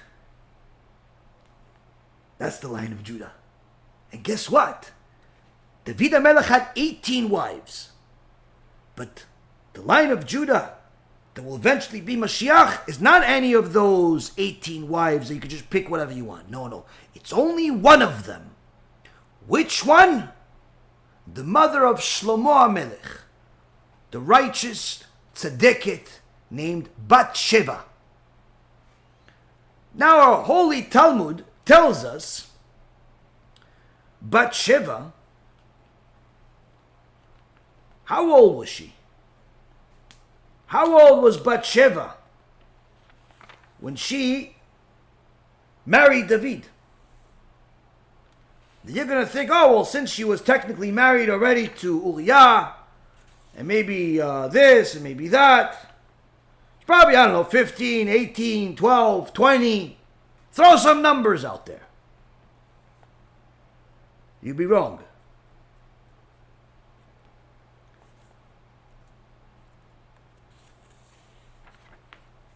that's 2.40 2.58
the 2.58 2.68
line 2.68 2.90
of 2.90 3.04
Judah. 3.04 3.32
And 4.10 4.24
guess 4.24 4.48
what? 4.48 4.92
David 5.84 6.12
HaMelech 6.12 6.46
had 6.46 6.68
18 6.74 7.28
wives. 7.28 7.90
But 8.96 9.26
the 9.74 9.82
line 9.82 10.10
of 10.10 10.24
Judah 10.24 10.72
that 11.34 11.42
will 11.42 11.54
eventually 11.54 12.00
be 12.00 12.16
Mashiach 12.16 12.88
is 12.88 12.98
not 12.98 13.22
any 13.24 13.52
of 13.52 13.74
those 13.74 14.32
18 14.38 14.88
wives 14.88 15.28
that 15.28 15.34
you 15.34 15.40
can 15.40 15.50
just 15.50 15.68
pick 15.68 15.90
whatever 15.90 16.12
you 16.12 16.24
want. 16.24 16.50
No, 16.50 16.66
no. 16.66 16.86
It's 17.14 17.30
only 17.30 17.70
one 17.70 18.00
of 18.00 18.24
them. 18.24 18.52
Which 19.46 19.84
one? 19.84 20.30
The 21.30 21.44
mother 21.44 21.84
of 21.84 21.98
Shlomo 21.98 22.72
Melech, 22.72 23.20
the 24.12 24.18
righteous 24.18 25.04
tzaddiket 25.34 26.20
named 26.50 26.88
Bat 27.06 27.34
Sheva. 27.34 27.80
Now 29.94 30.20
our 30.20 30.42
holy 30.42 30.82
Talmud 30.82 31.44
tells 31.70 32.04
us 32.04 32.50
Bat 34.20 34.54
Sheva, 34.54 35.12
how 38.06 38.34
old 38.34 38.58
was 38.58 38.68
she? 38.68 38.94
How 40.66 41.00
old 41.00 41.22
was 41.22 41.36
Bat 41.36 41.62
Sheva 41.62 42.14
when 43.78 43.94
she 43.94 44.56
married 45.86 46.26
David? 46.26 46.66
You're 48.84 49.04
going 49.04 49.24
to 49.24 49.30
think, 49.30 49.50
oh, 49.52 49.72
well, 49.72 49.84
since 49.84 50.10
she 50.10 50.24
was 50.24 50.40
technically 50.40 50.90
married 50.90 51.30
already 51.30 51.68
to 51.68 52.02
Uriah, 52.04 52.72
and 53.56 53.68
maybe 53.68 54.20
uh, 54.20 54.48
this, 54.48 54.94
and 54.96 55.04
maybe 55.04 55.28
that, 55.28 55.94
probably, 56.84 57.14
I 57.14 57.26
don't 57.26 57.34
know, 57.34 57.44
15, 57.44 58.08
18, 58.08 58.74
12, 58.74 59.32
20. 59.32 59.99
Throw 60.52 60.76
some 60.76 61.00
numbers 61.02 61.44
out 61.44 61.66
there. 61.66 61.86
You'd 64.42 64.56
be 64.56 64.66
wrong. 64.66 65.00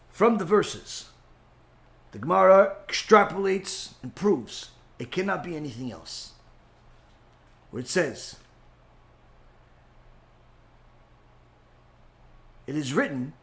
From 0.09 0.37
the 0.37 0.45
verses, 0.45 1.09
the 2.11 2.19
Gemara 2.19 2.77
extrapolates 2.87 3.95
and 4.01 4.15
proves 4.15 4.69
it 4.97 5.11
cannot 5.11 5.43
be 5.43 5.55
anything 5.55 5.91
else. 5.91 6.31
Where 7.69 7.81
it 7.81 7.89
says, 7.89 8.37
it 12.65 12.75
is 12.75 12.93
written 12.93 13.33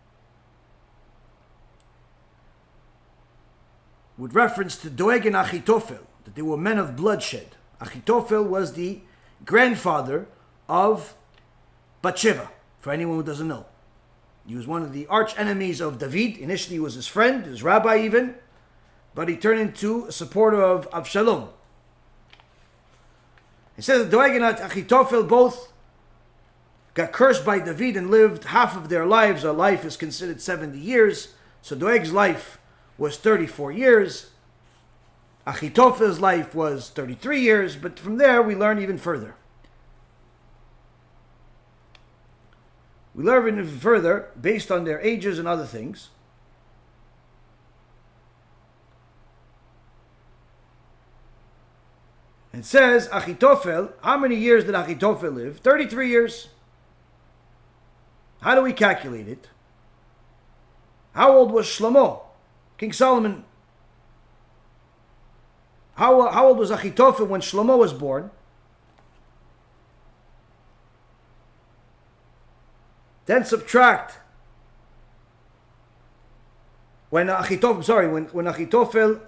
with 4.22 4.36
reference 4.36 4.76
to 4.76 4.88
Doeg 4.88 5.26
and 5.26 5.34
Achitophel, 5.34 5.98
that 6.22 6.36
they 6.36 6.42
were 6.42 6.56
men 6.56 6.78
of 6.78 6.94
bloodshed. 6.94 7.56
Achitophel 7.80 8.46
was 8.46 8.74
the 8.74 9.00
grandfather 9.44 10.28
of 10.68 11.16
Bathsheba, 12.02 12.48
for 12.78 12.92
anyone 12.92 13.16
who 13.16 13.24
doesn't 13.24 13.48
know. 13.48 13.66
He 14.46 14.54
was 14.54 14.68
one 14.68 14.82
of 14.82 14.92
the 14.92 15.08
arch 15.08 15.36
enemies 15.36 15.80
of 15.80 15.98
David. 15.98 16.36
Initially, 16.36 16.76
he 16.76 16.80
was 16.80 16.94
his 16.94 17.08
friend, 17.08 17.44
his 17.44 17.64
rabbi 17.64 17.98
even 17.98 18.36
but 19.12 19.28
he 19.28 19.36
turned 19.36 19.60
into 19.60 20.06
a 20.06 20.12
supporter 20.12 20.62
of 20.62 20.88
Avshalom. 20.90 21.48
He 23.74 23.82
says 23.82 24.04
that 24.04 24.10
Doeg 24.10 24.36
and 24.36 24.44
Achitophel 24.44 25.28
both 25.28 25.72
got 26.94 27.10
cursed 27.12 27.44
by 27.44 27.58
David 27.58 27.96
and 27.96 28.08
lived 28.08 28.44
half 28.44 28.76
of 28.76 28.88
their 28.88 29.04
lives. 29.04 29.42
A 29.42 29.52
life 29.52 29.84
is 29.84 29.96
considered 29.96 30.40
70 30.40 30.78
years. 30.78 31.34
So 31.60 31.74
Doeg's 31.74 32.12
life 32.12 32.58
was 33.02 33.18
34 33.18 33.72
years. 33.72 34.30
Achitophel's 35.44 36.20
life 36.20 36.54
was 36.54 36.88
33 36.88 37.40
years. 37.40 37.74
But 37.74 37.98
from 37.98 38.16
there, 38.16 38.40
we 38.40 38.54
learn 38.54 38.78
even 38.78 38.96
further. 38.96 39.34
We 43.12 43.24
learn 43.24 43.48
even 43.48 43.66
further 43.66 44.30
based 44.40 44.70
on 44.70 44.84
their 44.84 45.00
ages 45.00 45.40
and 45.40 45.48
other 45.48 45.66
things. 45.66 46.10
It 52.54 52.64
says 52.64 53.08
Achitophel. 53.08 53.94
How 54.02 54.16
many 54.16 54.36
years 54.36 54.62
did 54.62 54.76
Achitophel 54.76 55.34
live? 55.34 55.58
33 55.58 56.08
years. 56.08 56.48
How 58.42 58.54
do 58.54 58.62
we 58.62 58.72
calculate 58.72 59.26
it? 59.26 59.48
How 61.14 61.36
old 61.36 61.50
was 61.50 61.66
Shlomo? 61.66 62.20
King 62.82 62.92
Solomon. 62.92 63.44
How, 65.94 66.28
how 66.32 66.48
old 66.48 66.58
was 66.58 66.72
Achitophel 66.72 67.28
when 67.28 67.40
Shlomo 67.40 67.78
was 67.78 67.92
born? 67.92 68.32
Then 73.26 73.44
subtract. 73.44 74.18
When 77.10 77.28
Achitophel, 77.28 77.84
sorry, 77.84 78.08
when, 78.08 78.24
when 78.24 78.46
Achitophel 78.46 79.20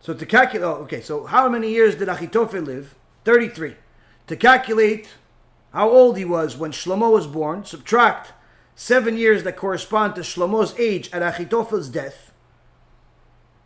So 0.00 0.14
to 0.14 0.24
calculate, 0.24 0.64
oh, 0.66 0.82
okay, 0.84 1.02
so 1.02 1.26
how 1.26 1.46
many 1.50 1.72
years 1.72 1.96
did 1.96 2.08
Achitophel 2.08 2.64
live? 2.64 2.94
33. 3.26 3.76
To 4.28 4.36
calculate 4.36 5.08
how 5.76 5.90
old 5.90 6.16
he 6.16 6.24
was 6.24 6.56
when 6.56 6.72
Shlomo 6.72 7.12
was 7.12 7.26
born, 7.26 7.66
subtract 7.66 8.32
seven 8.74 9.18
years 9.18 9.42
that 9.42 9.58
correspond 9.58 10.14
to 10.14 10.22
Shlomo's 10.22 10.74
age 10.78 11.10
at 11.12 11.20
Achitophel's 11.20 11.90
death, 11.90 12.32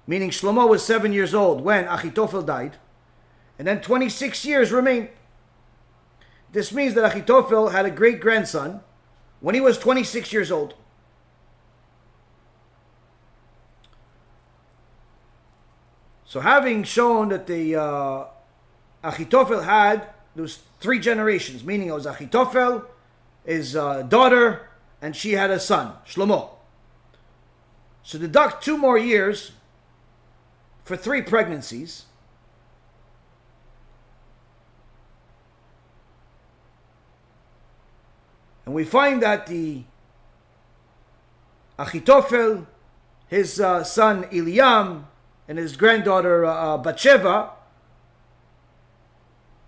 meaning 0.09 0.31
Shlomo 0.31 0.69
was 0.69 0.85
seven 0.85 1.13
years 1.13 1.37
old 1.37 1.61
when 1.61 1.85
Achitophel 1.85 2.45
died, 2.45 2.79
and 3.61 3.69
then 3.69 3.81
26 3.81 4.45
years 4.45 4.73
remain. 4.73 5.11
This 6.51 6.73
means 6.73 6.95
that 6.95 7.13
Achitophel 7.13 7.71
had 7.71 7.87
a 7.87 7.93
great 7.93 8.19
grandson 8.19 8.81
when 9.39 9.55
he 9.55 9.61
was 9.61 9.79
26 9.79 10.33
years 10.33 10.51
old. 10.51 10.75
So 16.25 16.41
having 16.41 16.83
shown 16.83 17.29
that 17.29 17.47
the 17.47 17.77
uh, 17.77 18.25
Achitophel 19.05 19.63
had 19.63 20.09
those 20.35 20.61
three 20.81 20.99
generations, 20.99 21.65
meaning 21.65 21.89
it 21.89 21.95
was 21.95 22.07
Achitophel, 22.07 22.85
his 23.45 23.75
uh, 23.75 24.03
daughter, 24.03 24.69
and 25.03 25.17
she 25.17 25.33
had 25.33 25.51
a 25.51 25.59
son, 25.59 25.95
Shlomo. 26.07 26.51
So 28.03 28.19
deduct 28.19 28.65
two 28.65 28.79
more 28.79 28.99
years 28.99 29.53
for 30.85 30.97
three 30.97 31.23
pregnancies. 31.23 32.05
And 38.67 38.75
we 38.75 38.85
find 38.85 39.23
that 39.23 39.47
the 39.47 39.83
Achitophel, 41.79 42.67
his 43.27 43.61
uh, 43.61 43.83
son 43.85 44.25
Eliam, 44.25 45.05
and 45.49 45.59
his 45.59 45.77
granddaughter 45.77 46.45
uh, 46.45 46.53
uh, 46.53 46.77
Bathsheba 46.79 47.51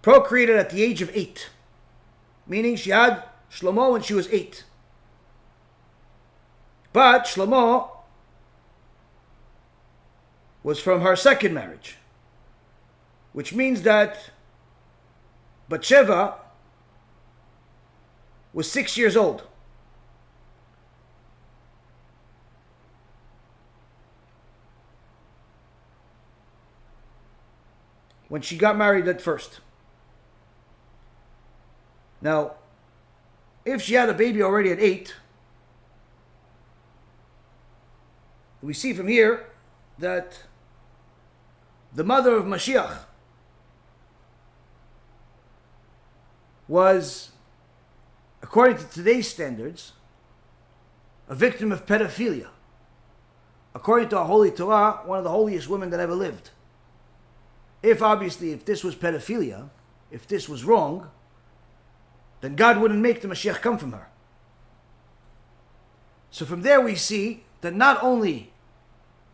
procreated 0.02 0.56
at 0.56 0.70
the 0.70 0.82
age 0.82 1.00
of 1.00 1.10
eight, 1.14 1.48
meaning 2.46 2.76
she 2.76 2.90
had 2.90 3.22
Shlomo 3.50 3.92
when 3.92 4.02
she 4.02 4.14
was 4.14 4.28
eight. 4.32 4.64
But 6.92 7.24
Shlomo 7.24 7.88
was 10.62 10.80
from 10.80 11.00
her 11.00 11.16
second 11.16 11.54
marriage, 11.54 11.96
which 13.32 13.54
means 13.54 13.82
that 13.82 14.30
Bathsheba 15.68 16.34
was 18.52 18.70
six 18.70 18.98
years 18.98 19.16
old. 19.16 19.44
when 28.32 28.40
she 28.40 28.56
got 28.56 28.78
married 28.78 29.06
at 29.08 29.20
first. 29.20 29.60
Now, 32.22 32.52
if 33.64 33.82
she 33.82 33.94
had 33.94 34.08
a 34.08 34.14
baby 34.14 34.42
already 34.42 34.70
at 34.70 34.78
eight, 34.78 35.14
we 38.62 38.72
see 38.72 38.94
from 38.94 39.08
here 39.08 39.46
that 39.98 40.44
the 41.92 42.04
mother 42.04 42.34
of 42.34 42.44
Mashiach 42.44 43.00
was, 46.68 47.32
according 48.40 48.78
to 48.78 48.88
today's 48.88 49.28
standards, 49.28 49.92
a 51.28 51.34
victim 51.34 51.70
of 51.70 51.84
pedophilia. 51.84 52.48
According 53.74 54.08
to 54.10 54.18
our 54.18 54.26
Holy 54.26 54.50
Torah, 54.50 55.00
one 55.04 55.18
of 55.18 55.24
the 55.24 55.30
holiest 55.30 55.68
women 55.68 55.90
that 55.90 56.00
ever 56.00 56.14
lived 56.14 56.50
if 57.82 58.00
obviously 58.00 58.52
if 58.52 58.64
this 58.64 58.84
was 58.84 58.94
pedophilia, 58.94 59.68
if 60.10 60.26
this 60.26 60.48
was 60.48 60.64
wrong, 60.64 61.10
then 62.42 62.56
God 62.56 62.78
wouldn't 62.78 63.00
make 63.00 63.22
the 63.22 63.28
Mashiach 63.28 63.62
come 63.62 63.78
from 63.78 63.92
her. 63.92 64.08
So 66.30 66.44
from 66.44 66.62
there 66.62 66.80
we 66.80 66.96
see 66.96 67.44
that 67.62 67.74
not 67.74 68.02
only 68.02 68.52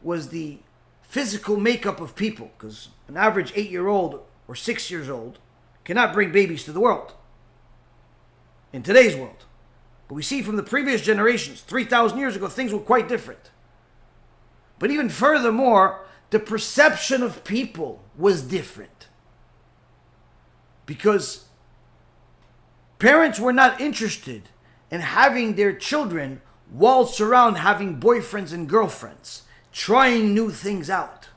was 0.02 0.28
the 0.28 0.58
physical 1.02 1.56
makeup 1.56 2.00
of 2.00 2.14
people, 2.14 2.50
because 2.56 2.90
an 3.08 3.16
average 3.16 3.52
eight 3.56 3.70
year 3.70 3.88
old 3.88 4.20
or 4.46 4.54
six 4.54 4.90
years 4.90 5.08
old 5.08 5.38
cannot 5.84 6.12
bring 6.12 6.30
babies 6.30 6.64
to 6.64 6.72
the 6.72 6.80
world 6.80 7.14
in 8.72 8.82
today's 8.82 9.16
world. 9.16 9.46
But 10.06 10.14
we 10.14 10.22
see 10.22 10.42
from 10.42 10.56
the 10.56 10.62
previous 10.62 11.00
generations, 11.00 11.62
3,000 11.62 12.18
years 12.18 12.36
ago, 12.36 12.48
things 12.48 12.72
were 12.72 12.78
quite 12.78 13.08
different. 13.08 13.50
But 14.78 14.90
even 14.90 15.08
furthermore, 15.08 16.04
the 16.30 16.38
perception 16.38 17.22
of 17.22 17.44
people 17.44 18.02
was 18.16 18.42
different. 18.42 19.08
Because 20.84 21.47
parents 22.98 23.38
were 23.38 23.52
not 23.52 23.80
interested 23.80 24.48
in 24.90 25.00
having 25.00 25.54
their 25.54 25.72
children 25.72 26.40
waltz 26.70 27.20
around 27.20 27.56
having 27.56 28.00
boyfriends 28.00 28.52
and 28.52 28.68
girlfriends, 28.68 29.42
trying 29.72 30.34
new 30.34 30.50
things 30.50 30.90
out. 30.90 31.28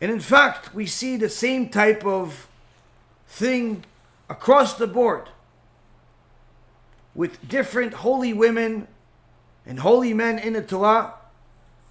And 0.00 0.10
in 0.10 0.20
fact, 0.20 0.74
we 0.74 0.86
see 0.86 1.16
the 1.16 1.28
same 1.28 1.68
type 1.68 2.04
of 2.04 2.48
thing 3.28 3.84
across 4.28 4.74
the 4.74 4.86
board 4.86 5.28
with 7.14 7.48
different 7.48 7.94
holy 7.94 8.32
women 8.32 8.88
and 9.64 9.80
holy 9.80 10.12
men 10.12 10.38
in 10.38 10.52
the 10.52 10.62
Torah 10.62 11.14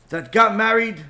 that 0.10 0.32
got 0.32 0.56
married 0.56 1.06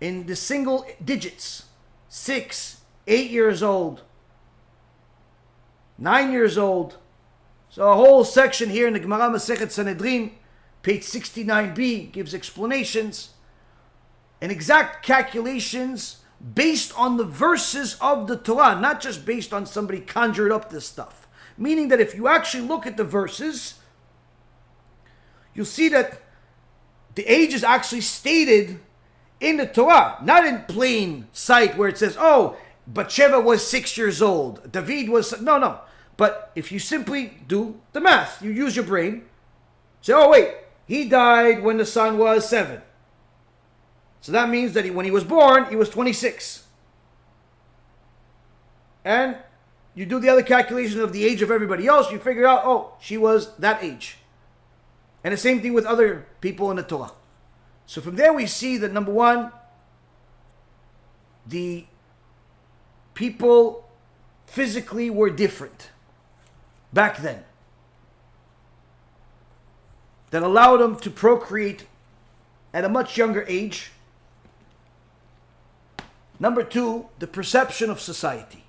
in 0.00 0.26
the 0.26 0.36
single 0.36 0.86
digits 1.04 1.64
six, 2.08 2.80
eight 3.06 3.30
years 3.30 3.62
old, 3.62 4.02
nine 5.98 6.32
years 6.32 6.56
old. 6.58 6.96
So 7.68 7.90
a 7.90 7.96
whole 7.96 8.24
section 8.24 8.70
here 8.70 8.86
in 8.86 8.92
the 8.92 9.00
Gemara 9.00 9.30
Masechet 9.30 9.70
Sanhedrin, 9.70 10.32
page 10.82 11.02
69b, 11.02 12.12
gives 12.12 12.34
explanations 12.34 13.30
and 14.40 14.52
exact 14.52 15.04
calculations 15.04 16.18
based 16.54 16.92
on 16.98 17.16
the 17.16 17.24
verses 17.24 17.96
of 18.00 18.26
the 18.26 18.36
Torah, 18.36 18.78
not 18.78 19.00
just 19.00 19.24
based 19.24 19.52
on 19.52 19.66
somebody 19.66 20.00
conjured 20.00 20.52
up 20.52 20.70
this 20.70 20.86
stuff. 20.86 21.26
Meaning 21.56 21.88
that 21.88 22.00
if 22.00 22.14
you 22.14 22.28
actually 22.28 22.66
look 22.66 22.86
at 22.86 22.96
the 22.96 23.04
verses, 23.04 23.74
you'll 25.54 25.64
see 25.64 25.88
that 25.88 26.20
the 27.14 27.24
age 27.24 27.54
is 27.54 27.64
actually 27.64 28.00
stated 28.02 28.80
in 29.40 29.56
the 29.56 29.66
Torah, 29.66 30.18
not 30.22 30.44
in 30.44 30.62
plain 30.62 31.28
sight 31.32 31.76
where 31.76 31.88
it 31.88 31.98
says, 31.98 32.16
oh, 32.18 32.56
Bathsheba 32.86 33.40
was 33.40 33.66
six 33.66 33.96
years 33.96 34.20
old, 34.20 34.70
David 34.70 35.08
was. 35.08 35.40
No, 35.40 35.58
no. 35.58 35.80
But 36.16 36.52
if 36.54 36.70
you 36.70 36.78
simply 36.78 37.38
do 37.48 37.80
the 37.92 38.00
math, 38.00 38.40
you 38.42 38.50
use 38.50 38.76
your 38.76 38.84
brain, 38.84 39.24
say, 40.00 40.12
oh, 40.12 40.30
wait, 40.30 40.54
he 40.86 41.08
died 41.08 41.62
when 41.62 41.76
the 41.76 41.86
son 41.86 42.18
was 42.18 42.48
seven. 42.48 42.82
So 44.20 44.32
that 44.32 44.48
means 44.48 44.72
that 44.74 44.84
he, 44.84 44.90
when 44.90 45.04
he 45.04 45.10
was 45.10 45.24
born, 45.24 45.66
he 45.66 45.76
was 45.76 45.88
26. 45.88 46.64
And 49.04 49.36
you 49.94 50.06
do 50.06 50.18
the 50.18 50.28
other 50.28 50.42
calculation 50.42 51.00
of 51.00 51.12
the 51.12 51.24
age 51.24 51.42
of 51.42 51.50
everybody 51.50 51.86
else, 51.86 52.10
you 52.10 52.18
figure 52.18 52.46
out, 52.46 52.62
oh, 52.64 52.94
she 53.00 53.18
was 53.18 53.54
that 53.56 53.82
age. 53.82 54.18
And 55.22 55.32
the 55.32 55.38
same 55.38 55.60
thing 55.60 55.72
with 55.72 55.84
other 55.84 56.26
people 56.40 56.70
in 56.70 56.76
the 56.76 56.82
Torah. 56.82 57.12
So 57.86 58.00
from 58.00 58.16
there 58.16 58.32
we 58.32 58.46
see 58.46 58.76
that 58.78 58.92
number 58.92 59.12
one, 59.12 59.52
the 61.46 61.86
people 63.14 63.88
physically 64.46 65.10
were 65.10 65.30
different 65.30 65.90
back 66.92 67.18
then. 67.18 67.44
That 70.30 70.42
allowed 70.42 70.78
them 70.78 70.96
to 70.96 71.10
procreate 71.10 71.86
at 72.72 72.84
a 72.84 72.88
much 72.88 73.16
younger 73.16 73.44
age. 73.48 73.92
Number 76.40 76.64
two, 76.64 77.06
the 77.20 77.28
perception 77.28 77.88
of 77.88 78.00
society 78.00 78.64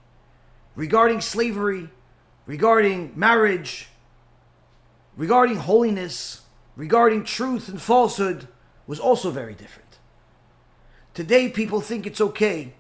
regarding 0.76 1.22
slavery, 1.22 1.90
regarding 2.46 3.12
marriage, 3.16 3.90
regarding 5.18 5.58
holiness, 5.58 6.42
regarding 6.76 7.24
truth 7.24 7.68
and 7.70 7.82
falsehood 7.82 8.48
was 8.86 9.00
also 9.00 9.32
very 9.32 9.54
different. 9.54 9.98
Today, 11.14 11.50
people 11.50 11.82
think 11.82 12.06
it's 12.06 12.22
okay 12.22 12.74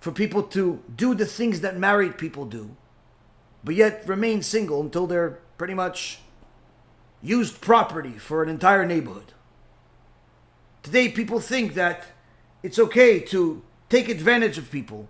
for 0.00 0.12
people 0.12 0.42
to 0.42 0.82
do 0.94 1.14
the 1.14 1.26
things 1.26 1.60
that 1.60 1.76
married 1.76 2.18
people 2.18 2.44
do, 2.44 2.76
but 3.64 3.74
yet 3.74 4.06
remain 4.06 4.42
single 4.42 4.80
until 4.80 5.06
they're 5.06 5.38
pretty 5.56 5.74
much 5.74 6.20
used 7.22 7.60
property 7.60 8.12
for 8.12 8.42
an 8.42 8.48
entire 8.48 8.86
neighborhood. 8.86 9.32
Today, 10.82 11.08
people 11.08 11.40
think 11.40 11.74
that 11.74 12.06
it's 12.62 12.78
okay 12.78 13.18
to 13.20 13.62
take 13.88 14.08
advantage 14.08 14.58
of 14.58 14.70
people 14.70 15.08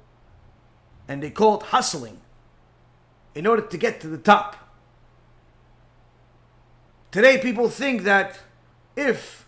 and 1.06 1.23
they 1.23 1.31
call 1.31 1.59
it 1.59 1.65
hustling 1.65 2.20
in 3.35 3.47
order 3.47 3.62
to 3.62 3.78
get 3.78 4.01
to 4.01 4.09
the 4.09 4.19
top. 4.19 4.56
Today, 7.10 7.39
people 7.39 7.69
think 7.69 8.02
that 8.02 8.40
if 8.97 9.47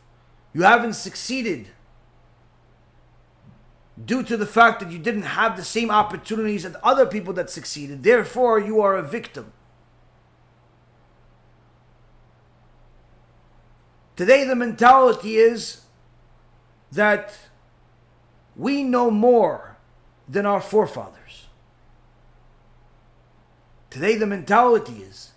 you 0.52 0.62
haven't 0.62 0.94
succeeded 0.94 1.68
due 4.04 4.22
to 4.22 4.36
the 4.36 4.46
fact 4.46 4.80
that 4.80 4.90
you 4.90 4.98
didn't 4.98 5.22
have 5.22 5.56
the 5.56 5.64
same 5.64 5.90
opportunities 5.90 6.64
as 6.64 6.76
other 6.82 7.06
people 7.06 7.32
that 7.34 7.50
succeeded, 7.50 8.02
therefore, 8.02 8.58
you 8.58 8.80
are 8.80 8.96
a 8.96 9.02
victim. 9.02 9.52
Today, 14.16 14.44
the 14.44 14.56
mentality 14.56 15.36
is 15.36 15.82
that 16.92 17.36
we 18.56 18.82
know 18.82 19.10
more 19.10 19.76
than 20.28 20.44
our 20.46 20.60
forefathers. 20.60 21.46
Today, 23.88 24.16
the 24.16 24.26
mentality 24.26 25.02
is 25.02 25.30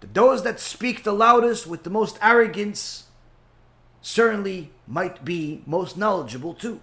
that 0.00 0.14
those 0.14 0.42
that 0.42 0.60
speak 0.60 1.04
the 1.04 1.12
loudest 1.12 1.66
with 1.66 1.84
the 1.84 1.90
most 1.90 2.18
arrogance 2.20 3.04
certainly 4.02 4.70
might 4.86 5.24
be 5.24 5.62
most 5.66 5.96
knowledgeable 5.96 6.54
too. 6.54 6.80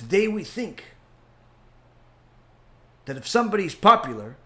Today, 0.00 0.28
we 0.28 0.44
think 0.44 0.84
that 3.04 3.18
if 3.18 3.28
somebody's 3.28 3.74
popular, 3.74 4.38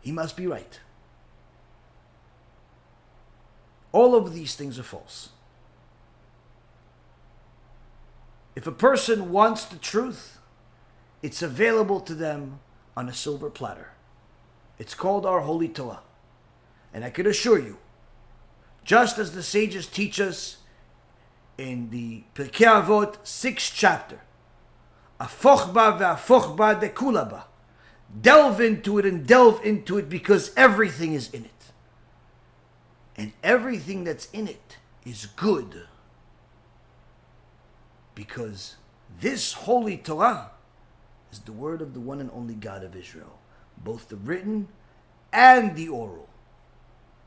he 0.00 0.10
must 0.10 0.36
be 0.36 0.48
right. 0.48 0.80
All 3.92 4.16
of 4.16 4.34
these 4.34 4.56
things 4.56 4.80
are 4.80 4.82
false. 4.82 5.28
If 8.56 8.66
a 8.66 8.72
person 8.72 9.30
wants 9.30 9.64
the 9.64 9.78
truth, 9.78 10.40
it's 11.22 11.40
available 11.40 12.00
to 12.00 12.16
them 12.16 12.58
on 12.96 13.08
a 13.08 13.14
silver 13.14 13.48
platter. 13.48 13.92
It's 14.76 14.92
called 14.92 15.24
our 15.24 15.42
Holy 15.42 15.68
Torah. 15.68 16.00
And 16.92 17.04
I 17.04 17.10
can 17.10 17.28
assure 17.28 17.60
you, 17.60 17.78
just 18.82 19.20
as 19.20 19.36
the 19.36 19.44
sages 19.44 19.86
teach 19.86 20.20
us 20.20 20.57
in 21.58 21.90
the 21.90 22.22
Pirkei 22.34 22.82
Avot, 22.82 23.16
sixth 23.24 23.72
chapter, 23.74 24.20
Afochba 25.20 25.98
ve'afochba 25.98 26.80
dekulaba. 26.80 27.44
Delve 28.22 28.60
into 28.60 28.98
it 28.98 29.04
and 29.04 29.26
delve 29.26 29.62
into 29.64 29.98
it 29.98 30.08
because 30.08 30.52
everything 30.56 31.12
is 31.12 31.28
in 31.30 31.44
it. 31.44 31.50
And 33.16 33.32
everything 33.42 34.04
that's 34.04 34.30
in 34.30 34.46
it 34.46 34.78
is 35.04 35.26
good 35.26 35.82
because 38.14 38.76
this 39.20 39.52
holy 39.52 39.96
Torah 39.96 40.52
is 41.32 41.40
the 41.40 41.52
word 41.52 41.82
of 41.82 41.94
the 41.94 42.00
one 42.00 42.20
and 42.20 42.30
only 42.32 42.54
God 42.54 42.82
of 42.82 42.96
Israel, 42.96 43.38
both 43.76 44.08
the 44.08 44.16
written 44.16 44.68
and 45.32 45.76
the 45.76 45.88
oral. 45.88 46.28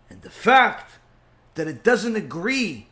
And 0.09 0.21
the 0.21 0.29
fact 0.29 0.99
that 1.55 1.67
it 1.67 1.83
doesn't 1.83 2.15
agree 2.15 2.87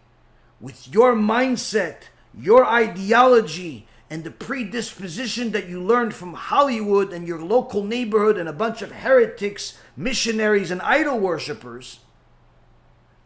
with 0.59 0.87
your 0.93 1.15
mindset, 1.15 2.03
your 2.33 2.65
ideology, 2.65 3.87
and 4.09 4.23
the 4.23 4.31
predisposition 4.31 5.51
that 5.51 5.69
you 5.69 5.81
learned 5.81 6.15
from 6.15 6.33
Hollywood 6.33 7.13
and 7.13 7.27
your 7.27 7.41
local 7.41 7.83
neighborhood 7.83 8.37
and 8.37 8.49
a 8.49 8.53
bunch 8.53 8.81
of 8.81 8.91
heretics, 8.91 9.77
missionaries, 9.95 10.71
and 10.71 10.81
idol 10.81 11.19
worshippers 11.19 11.99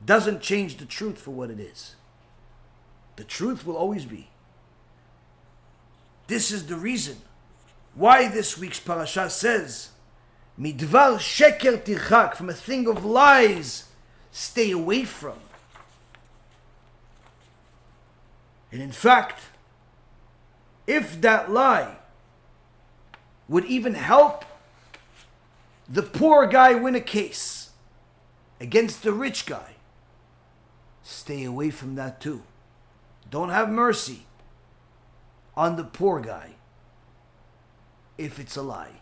doesn't 0.05 0.41
change 0.41 0.77
the 0.77 0.85
truth 0.85 1.19
for 1.19 1.31
what 1.31 1.49
it 1.49 1.59
is. 1.59 1.95
The 3.15 3.23
truth 3.23 3.65
will 3.65 3.77
always 3.77 4.05
be 4.05 4.29
this 6.27 6.51
is 6.51 6.65
the 6.67 6.75
reason 6.75 7.17
why 7.95 8.27
this 8.27 8.57
week's 8.57 8.79
parasha 8.79 9.29
says, 9.29 9.89
Midvar 10.59 11.17
sheker 11.17 11.83
tirchak, 11.83 12.35
from 12.35 12.49
a 12.49 12.53
thing 12.53 12.87
of 12.87 13.03
lies, 13.03 13.85
stay 14.31 14.71
away 14.71 15.03
from. 15.03 15.37
And 18.73 18.81
in 18.81 18.91
fact, 18.91 19.39
if 20.87 21.21
that 21.21 21.51
lie 21.51 21.97
would 23.47 23.65
even 23.65 23.93
help 23.93 24.43
the 25.87 26.01
poor 26.01 26.47
guy 26.47 26.73
win 26.73 26.95
a 26.95 26.99
case 26.99 27.69
against 28.59 29.03
the 29.03 29.13
rich 29.13 29.45
guy, 29.45 29.75
stay 31.03 31.43
away 31.43 31.69
from 31.69 31.93
that 31.95 32.19
too. 32.19 32.41
don't 33.29 33.49
have 33.49 33.69
mercy 33.69 34.25
on 35.55 35.75
the 35.75 35.83
poor 35.83 36.19
guy 36.19 36.53
if 38.17 38.39
it's 38.39 38.55
a 38.55 38.63
lie. 38.63 39.01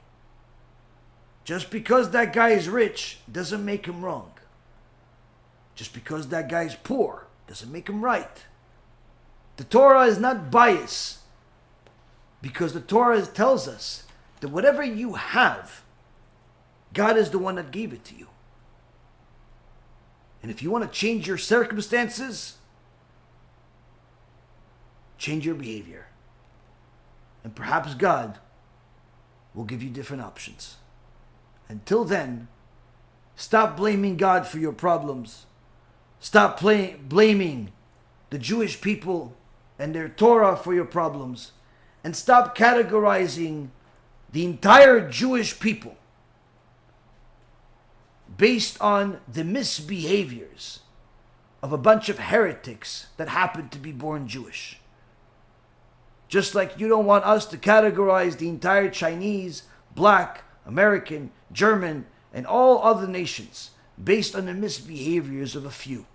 Just 1.46 1.72
because 1.72 2.12
that 2.12 2.34
guy 2.34 2.50
is 2.50 2.68
rich 2.68 3.20
doesn't 3.32 3.64
make 3.64 3.86
him 3.86 4.04
wrong. 4.04 4.34
Just 5.76 5.94
because 5.94 6.28
that 6.28 6.50
guy 6.50 6.64
is 6.64 6.76
poor 6.76 7.28
doesn't 7.48 7.72
make 7.72 7.88
him 7.88 8.04
right. 8.04 8.46
The 9.58 9.64
Torah 9.64 10.06
is 10.06 10.20
not 10.20 10.50
biased 10.50 11.20
because 12.42 12.74
the 12.74 12.82
Torah 12.82 13.26
tells 13.26 13.68
us 13.68 14.04
that 14.40 14.50
whatever 14.50 14.84
you 14.84 15.14
have, 15.14 15.84
God 16.94 17.18
is 17.18 17.30
the 17.30 17.40
one 17.40 17.56
that 17.56 17.72
gave 17.72 17.94
it 17.94 18.04
to 18.06 18.16
you. 18.16 18.28
And 20.42 20.50
if 20.50 20.64
you 20.64 20.72
want 20.72 20.84
to 20.84 20.90
change 20.90 21.28
your 21.28 21.38
circumstances, 21.38 22.58
change 25.18 25.46
your 25.46 25.56
behavior. 25.56 26.08
And 27.44 27.56
perhaps 27.56 27.94
God 27.94 28.40
will 29.54 29.66
give 29.66 29.84
you 29.84 29.90
different 29.90 30.24
options. 30.24 30.78
Until 31.70 32.04
then, 32.04 32.48
stop 33.36 33.78
blaming 33.78 34.18
God 34.18 34.48
for 34.48 34.58
your 34.58 34.74
problems. 34.74 35.46
Stop 36.20 36.60
play, 36.60 36.96
blaming 37.08 37.72
the 38.30 38.40
Jewish 38.40 38.82
people 38.82 39.36
and 39.82 39.96
their 39.96 40.08
Torah 40.08 40.56
for 40.56 40.76
your 40.76 40.86
problems. 40.86 41.54
And 42.04 42.16
stop 42.16 42.56
categorizing 42.56 43.70
the 44.32 44.46
entire 44.46 45.10
Jewish 45.10 45.60
people 45.60 45.98
based 48.38 48.80
on 48.80 49.20
the 49.28 49.42
misbehaviors 49.42 50.80
of 51.64 51.74
a 51.74 51.78
bunch 51.78 52.10
of 52.10 52.20
heretics 52.20 53.08
that 53.18 53.30
happen 53.30 53.70
to 53.70 53.80
be 53.80 53.92
born 53.92 54.28
Jewish. 54.28 54.80
Just 56.28 56.54
like 56.54 56.80
you 56.80 56.88
don't 56.88 57.06
want 57.06 57.26
us 57.26 57.46
to 57.48 57.58
categorize 57.58 58.38
the 58.38 58.50
entire 58.50 58.90
Chinese, 58.90 59.64
black, 59.96 60.44
American, 60.66 61.32
German, 61.52 62.06
and 62.32 62.46
all 62.46 62.84
other 62.84 63.08
nations 63.08 63.72
based 64.02 64.36
on 64.36 64.46
the 64.46 64.54
misbehaviors 64.54 65.56
of 65.56 65.66
a 65.66 65.72
few. 65.72 66.06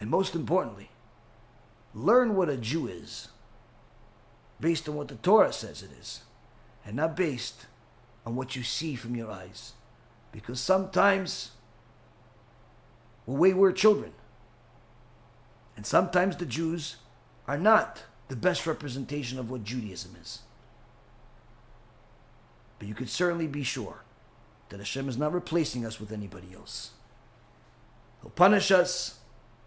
And 0.00 0.10
most 0.10 0.34
importantly, 0.34 0.90
learn 1.94 2.36
what 2.36 2.48
a 2.48 2.56
Jew 2.56 2.86
is 2.86 3.28
based 4.60 4.88
on 4.88 4.96
what 4.96 5.08
the 5.08 5.16
Torah 5.16 5.52
says 5.52 5.82
it 5.82 5.90
is, 5.98 6.22
and 6.84 6.96
not 6.96 7.16
based 7.16 7.66
on 8.26 8.36
what 8.36 8.56
you 8.56 8.62
see 8.62 8.94
from 8.94 9.14
your 9.14 9.30
eyes. 9.30 9.72
Because 10.32 10.60
sometimes 10.60 11.52
we're 13.26 13.38
wayward 13.38 13.76
children. 13.76 14.12
And 15.76 15.86
sometimes 15.86 16.36
the 16.36 16.46
Jews 16.46 16.96
are 17.46 17.58
not 17.58 18.02
the 18.28 18.36
best 18.36 18.66
representation 18.66 19.38
of 19.38 19.50
what 19.50 19.64
Judaism 19.64 20.16
is. 20.20 20.40
But 22.78 22.88
you 22.88 22.94
could 22.94 23.08
certainly 23.08 23.46
be 23.46 23.62
sure 23.62 24.02
that 24.68 24.78
Hashem 24.78 25.08
is 25.08 25.16
not 25.16 25.32
replacing 25.32 25.86
us 25.86 25.98
with 25.98 26.12
anybody 26.12 26.48
else. 26.54 26.90
He'll 28.20 28.30
punish 28.30 28.70
us 28.70 29.17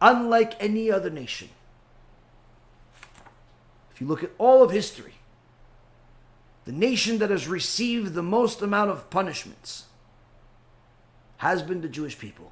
unlike 0.02 0.56
any 0.60 0.92
other 0.92 1.10
nation. 1.10 1.50
If 3.94 4.02
you 4.02 4.08
look 4.08 4.24
at 4.24 4.32
all 4.38 4.64
of 4.64 4.72
history, 4.72 5.14
the 6.66 6.72
nation 6.72 7.20
that 7.20 7.30
has 7.30 7.48
received 7.48 8.14
the 8.14 8.24
most 8.24 8.62
amount 8.62 8.92
of 8.92 9.10
punishments 9.10 9.86
has 11.38 11.62
been 11.62 11.82
the 11.82 11.90
Jewish 11.90 12.18
people 12.18 12.52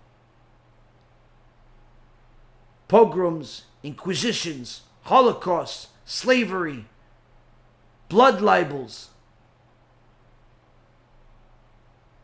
pogroms, 2.87 3.65
inquisitions, 3.83 4.81
holocausts, 5.03 5.87
slavery, 6.05 6.85
blood 8.09 8.41
libels. 8.41 9.09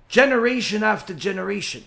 Generation 0.09 0.83
after 0.83 1.13
generation. 1.13 1.83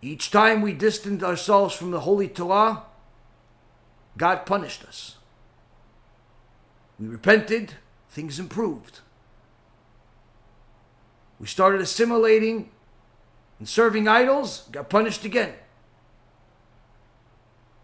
Each 0.00 0.30
time 0.30 0.62
we 0.62 0.72
distanced 0.72 1.24
ourselves 1.24 1.74
from 1.74 1.90
the 1.90 2.00
Holy 2.00 2.28
Torah, 2.28 2.82
God 4.16 4.46
punished 4.46 4.84
us. 4.84 5.16
We 6.98 7.08
repented, 7.08 7.74
things 8.08 8.38
improved. 8.38 9.00
We 11.38 11.46
started 11.46 11.80
assimilating 11.80 12.70
and 13.58 13.68
serving 13.68 14.08
idols, 14.08 14.68
got 14.72 14.88
punished 14.88 15.24
again. 15.24 15.54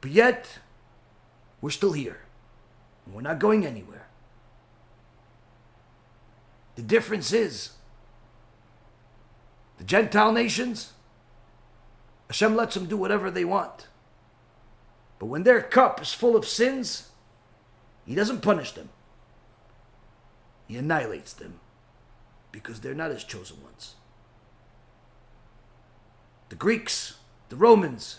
But 0.01 0.11
yet, 0.11 0.59
we're 1.61 1.71
still 1.71 1.93
here. 1.93 2.21
We're 3.07 3.23
not 3.23 3.39
going 3.39 3.65
anywhere. 3.67 4.07
The 6.77 6.83
difference 6.83 7.33
is 7.33 7.71
the 9.79 9.85
Gentile 9.85 10.33
nations, 10.33 10.94
Hashem 12.35 12.57
lets 12.57 12.75
them 12.75 12.87
do 12.87 12.97
whatever 12.97 13.31
they 13.31 13.45
want. 13.45 13.87
But 15.21 15.27
when 15.27 15.45
their 15.45 15.63
cup 15.63 16.03
is 16.03 16.13
full 16.13 16.35
of 16.35 16.45
sins, 16.45 17.11
He 18.05 18.17
doesn't 18.17 18.41
punish 18.41 18.73
them, 18.73 18.89
He 20.67 20.77
annihilates 20.77 21.33
them 21.33 21.61
because 22.51 22.81
they're 22.81 22.93
not 22.93 23.13
His 23.13 23.23
chosen 23.23 23.63
ones. 23.63 23.95
The 26.49 26.57
Greeks, 26.57 27.19
the 27.51 27.57
Romans, 27.57 28.19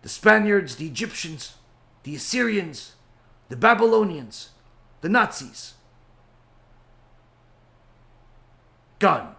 the 0.00 0.08
Spaniards, 0.08 0.76
the 0.76 0.86
Egyptians, 0.86 1.56
the 2.04 2.14
Assyrians, 2.14 2.94
the 3.50 3.56
Babylonians, 3.56 4.48
the 5.02 5.10
Nazis. 5.10 5.74
Gone. 8.98 9.36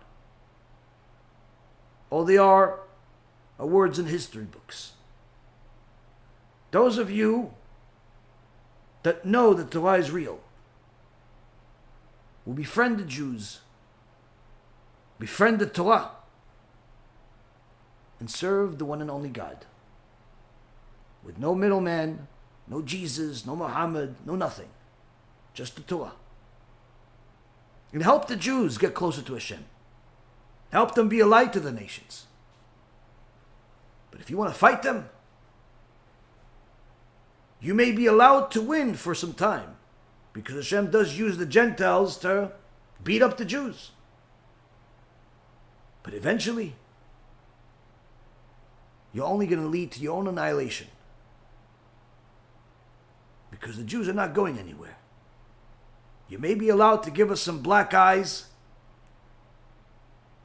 All 2.12 2.26
they 2.26 2.38
are 2.38 2.74
are 2.74 2.85
words 3.60 4.00
in 4.00 4.08
history 4.08 4.44
books. 4.44 4.94
Those 6.72 6.98
of 6.98 7.10
you 7.10 7.54
that 9.04 9.26
know 9.26 9.54
that 9.54 9.72
Torah 9.72 9.98
is 9.98 10.12
real 10.12 10.40
will 12.46 12.54
befriend 12.54 13.00
the 13.00 13.06
Jews, 13.06 13.62
befriend 15.20 15.60
the 15.60 15.66
Torah, 15.66 16.12
and 18.20 18.30
serve 18.30 18.78
the 18.78 18.86
one 18.86 19.02
and 19.02 19.10
only 19.10 19.30
God 19.30 19.66
with 21.26 21.40
no 21.40 21.56
middleman, 21.56 22.28
no 22.68 22.82
Jesus, 22.82 23.46
no 23.46 23.56
Muhammad, 23.56 24.16
no 24.26 24.36
nothing. 24.36 24.70
Just 25.54 25.76
the 25.76 25.82
Torah. 25.82 26.14
And 27.92 28.04
help 28.04 28.28
the 28.28 28.36
Jews 28.36 28.78
get 28.78 28.94
closer 28.94 29.22
to 29.24 29.34
Hashem. 29.34 29.66
Help 30.72 30.96
them 30.96 31.10
be 31.10 31.20
a 31.20 31.26
light 31.26 31.54
to 31.54 31.60
the 31.60 31.72
nations. 31.72 32.25
But 34.16 34.22
if 34.22 34.30
you 34.30 34.38
want 34.38 34.54
to 34.54 34.58
fight 34.58 34.82
them, 34.82 35.10
you 37.60 37.74
may 37.74 37.92
be 37.92 38.06
allowed 38.06 38.50
to 38.52 38.62
win 38.62 38.94
for 38.94 39.14
some 39.14 39.34
time. 39.34 39.76
Because 40.32 40.56
Hashem 40.56 40.90
does 40.90 41.20
use 41.20 41.36
the 41.36 41.46
Gentiles 41.46 42.18
to 42.20 42.54
beat 43.04 43.22
up 43.22 43.36
the 43.36 43.44
Jews. 43.44 43.92
But 46.02 46.14
eventually, 46.14 46.76
you're 49.12 49.26
only 49.26 49.48
going 49.48 49.62
to 49.62 49.68
lead 49.68 49.92
to 49.92 50.00
your 50.00 50.16
own 50.16 50.28
annihilation 50.28 50.88
because 53.52 53.76
the 53.76 53.84
Jews 53.84 54.08
are 54.08 54.14
not 54.14 54.34
going 54.34 54.58
anywhere. 54.58 54.96
You 56.30 56.40
may 56.40 56.56
be 56.56 56.70
allowed 56.70 57.04
to 57.04 57.12
give 57.12 57.32
us 57.32 57.42
some 57.42 57.60
black 57.60 57.94
eyes, 57.94 58.46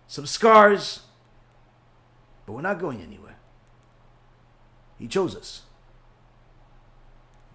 some 0.08 0.26
scars, 0.26 1.02
but 2.46 2.54
we're 2.54 2.62
not 2.62 2.80
going 2.80 3.00
anywhere. 3.00 3.29
He 5.00 5.08
chose 5.08 5.34
us. 5.34 5.62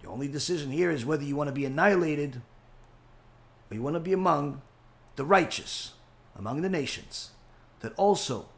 The 0.02 0.08
only 0.08 0.28
decision 0.28 0.72
here 0.72 0.90
is 0.90 1.06
whether 1.06 1.22
you 1.22 1.36
want 1.36 1.48
to 1.48 1.54
be 1.54 1.64
annihilated 1.64 2.42
or 3.70 3.74
you 3.74 3.82
want 3.82 3.94
to 3.94 4.00
be 4.00 4.12
among 4.12 4.60
the 5.14 5.24
righteous, 5.24 5.94
among 6.36 6.62
the 6.62 6.68
nations, 6.68 7.30
that 7.80 7.94
also 7.96 8.48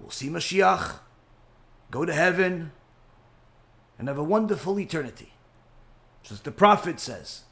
will 0.00 0.10
see 0.10 0.28
Mashiach, 0.28 1.00
go 1.90 2.04
to 2.04 2.12
heaven, 2.12 2.72
and 3.98 4.08
have 4.08 4.18
a 4.18 4.24
wonderful 4.24 4.80
eternity. 4.80 5.32
Just 6.22 6.44
the 6.44 6.50
prophet 6.50 6.98
says. 6.98 7.42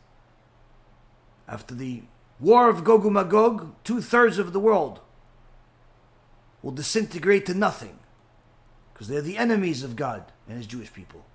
After 1.46 1.74
the 1.74 2.02
war 2.40 2.70
of 2.70 2.82
Gog 2.82 3.04
and 3.04 3.14
Magog, 3.14 3.74
two 3.84 4.00
thirds 4.00 4.38
of 4.38 4.52
the 4.52 4.60
world 4.60 5.00
will 6.62 6.72
disintegrate 6.72 7.44
to 7.46 7.54
nothing 7.54 7.98
because 8.94 9.08
they're 9.08 9.20
the 9.20 9.36
enemies 9.36 9.82
of 9.82 9.96
God 9.96 10.24
and 10.48 10.56
His 10.56 10.66
Jewish 10.66 10.92
people. 10.92 11.26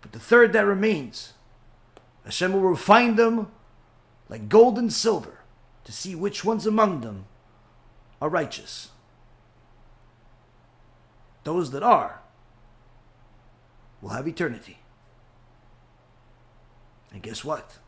But 0.00 0.12
the 0.12 0.18
third 0.18 0.54
that 0.54 0.64
remains, 0.64 1.34
Hashem 2.24 2.52
will 2.52 2.60
refine 2.60 3.16
them 3.16 3.50
like 4.30 4.48
gold 4.48 4.78
and 4.78 4.90
silver 4.90 5.40
to 5.84 5.92
see 5.92 6.14
which 6.14 6.44
ones 6.44 6.66
among 6.66 7.02
them 7.02 7.26
are 8.22 8.28
righteous. 8.28 8.90
those 11.44 11.70
that 11.70 11.82
are 11.82 12.20
will 14.00 14.10
have 14.10 14.28
eternity. 14.28 14.78
And 17.12 17.22
guess 17.22 17.44
what? 17.44 17.78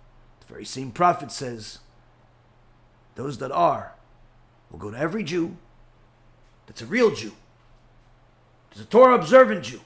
The 0.40 0.46
very 0.46 0.64
same 0.64 0.90
prophet 0.90 1.30
says, 1.30 1.78
those 3.14 3.38
that 3.38 3.52
are 3.52 3.94
will 4.70 4.78
go 4.78 4.90
to 4.90 4.98
every 4.98 5.22
Jew 5.22 5.56
that's 6.66 6.82
a 6.82 6.86
real 6.86 7.14
Jew, 7.14 7.32
that's 8.72 8.86
a 8.86 8.88
Torah 8.88 9.14
observant 9.14 9.64
Jew. 9.64 9.80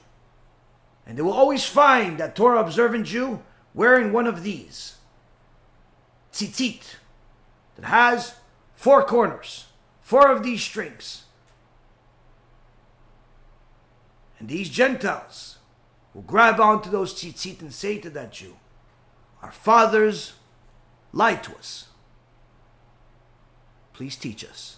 And 1.05 1.17
they 1.17 1.21
will 1.21 1.33
always 1.33 1.65
find 1.65 2.17
that 2.17 2.35
Torah 2.35 2.61
observant 2.61 3.05
Jew 3.05 3.41
wearing 3.73 4.13
one 4.13 4.27
of 4.27 4.43
these 4.43 4.95
tzitzit 6.31 6.95
that 7.75 7.85
has 7.85 8.35
four 8.75 9.03
corners, 9.03 9.65
four 10.01 10.31
of 10.31 10.41
these 10.41 10.61
strings. 10.61 11.23
And 14.39 14.47
these 14.47 14.69
Gentiles 14.69 15.57
will 16.13 16.21
grab 16.21 16.59
onto 16.59 16.89
those 16.89 17.13
tzitzit 17.13 17.59
and 17.59 17.73
say 17.73 17.97
to 17.99 18.09
that 18.11 18.31
Jew, 18.31 18.55
Our 19.41 19.51
fathers 19.51 20.33
lied 21.11 21.43
to 21.43 21.55
us. 21.55 21.87
Please 23.91 24.15
teach 24.15 24.45
us. 24.45 24.77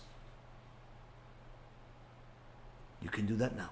You 3.02 3.10
can 3.10 3.28
do 3.28 3.36
that 3.36 3.56
now. 3.56 3.70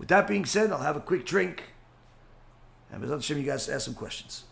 With 0.00 0.08
that 0.08 0.26
being 0.26 0.46
said, 0.46 0.72
I'll 0.72 0.78
have 0.78 0.96
a 0.96 1.00
quick 1.00 1.26
drink. 1.26 1.74
And 2.90 3.02
with 3.02 3.10
Hashem, 3.10 3.36
you 3.36 3.44
guys 3.44 3.68
ask 3.68 3.84
some 3.84 3.92
questions. 3.92 4.44